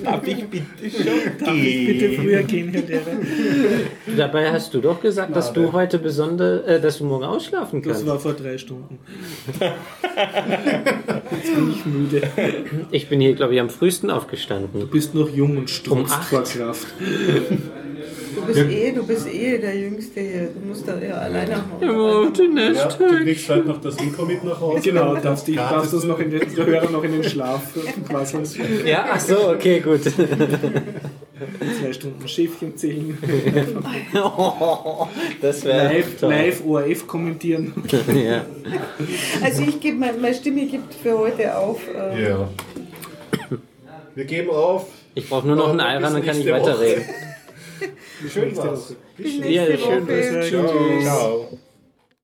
Darf 0.04 0.26
ich 0.26 0.44
bitte 0.46 0.90
schon 0.90 1.06
Darf 1.44 1.54
ich 1.54 1.86
bitte 1.86 2.12
früher 2.12 2.42
gehen, 2.44 2.68
Herr 2.72 2.82
Lehrer? 2.82 3.02
Dabei 4.16 4.50
hast 4.52 4.72
du 4.74 4.80
doch 4.80 5.00
gesagt, 5.00 5.34
dass 5.36 5.52
du 5.52 5.72
heute 5.72 5.98
besonders, 5.98 6.64
äh, 6.66 6.80
dass 6.80 6.98
du 6.98 7.04
morgen 7.04 7.24
ausschlafen 7.24 7.82
Das 7.82 7.92
kannst. 7.98 8.06
war 8.06 8.18
vor 8.18 8.32
drei 8.34 8.56
Stunden. 8.58 8.98
Jetzt 11.30 11.54
bin 11.54 11.70
ich 11.70 11.84
müde. 11.86 12.22
Ich 12.90 13.08
bin 13.08 13.20
hier, 13.20 13.34
glaube 13.34 13.54
ich, 13.54 13.60
am 13.60 13.70
frühesten 13.70 14.10
aufgestanden. 14.10 14.80
Du 14.80 14.86
bist 14.86 15.14
noch 15.14 15.28
jung 15.28 15.56
und 15.58 15.70
strotzt 15.70 16.12
acht. 16.12 16.28
vor 16.28 16.42
Kraft. 16.44 16.86
Du 18.34 18.42
bist, 18.46 18.58
eh, 18.70 18.92
du 18.92 19.06
bist 19.06 19.26
eh 19.32 19.58
der 19.58 19.76
Jüngste 19.76 20.20
hier. 20.20 20.48
Du 20.54 20.66
musst 20.66 20.86
da 20.88 20.98
ja 20.98 21.14
alleine 21.14 21.50
Ja, 21.50 21.56
machen. 21.58 22.30
du 22.98 23.24
kriegst 23.24 23.48
halt 23.48 23.66
noch 23.66 23.80
das 23.80 23.96
Intro 23.96 24.24
mit 24.24 24.42
nach 24.44 24.60
Hause. 24.60 24.80
Genau, 24.82 25.14
darfst, 25.16 25.48
ich, 25.48 25.56
Gratis. 25.56 25.74
darfst 25.76 25.92
das 25.94 26.04
noch 26.04 26.18
in 26.18 26.30
den, 26.30 26.56
Hörer 26.56 26.90
noch 26.90 27.04
in 27.04 27.12
den 27.12 27.24
Schlaf 27.24 27.62
quasseln. 28.08 28.44
Ja, 28.84 29.06
ach 29.12 29.20
so, 29.20 29.50
okay, 29.50 29.80
gut. 29.80 30.02
Zwei 30.02 31.92
Stunden 31.92 32.26
Schäfchen 32.28 32.76
zählen, 32.76 33.18
das 35.42 35.64
wäre 35.64 35.84
live, 35.94 36.20
toll. 36.20 36.30
live 36.32 36.62
ORF 36.66 37.06
kommentieren. 37.06 37.72
Ja. 38.14 38.44
Also 39.42 39.62
ich 39.62 39.80
gebe, 39.80 39.98
meine, 39.98 40.16
meine 40.18 40.34
Stimme 40.34 40.66
gibt 40.66 40.94
für 40.94 41.18
heute 41.18 41.56
auf. 41.56 41.80
Äh, 41.88 42.24
Ja. 42.24 42.48
Wir 44.14 44.24
geben 44.24 44.50
auf. 44.50 44.86
Ich 45.16 45.28
brauche 45.28 45.46
nur 45.46 45.56
noch 45.56 45.68
einen 45.70 45.78
Bis 45.78 45.86
Ayran, 45.86 46.12
dann 46.14 46.24
kann 46.24 46.38
ich 46.40 46.50
weiterreden. 46.50 47.04
Schön 48.32 48.56
war's. 48.56 48.96
Bis 49.16 49.36
Ja, 49.36 49.66
nächste 49.66 49.78
schön, 49.78 50.06
Woche. 50.08 50.48
Ciao. 50.48 51.00
Ciao. 51.02 51.58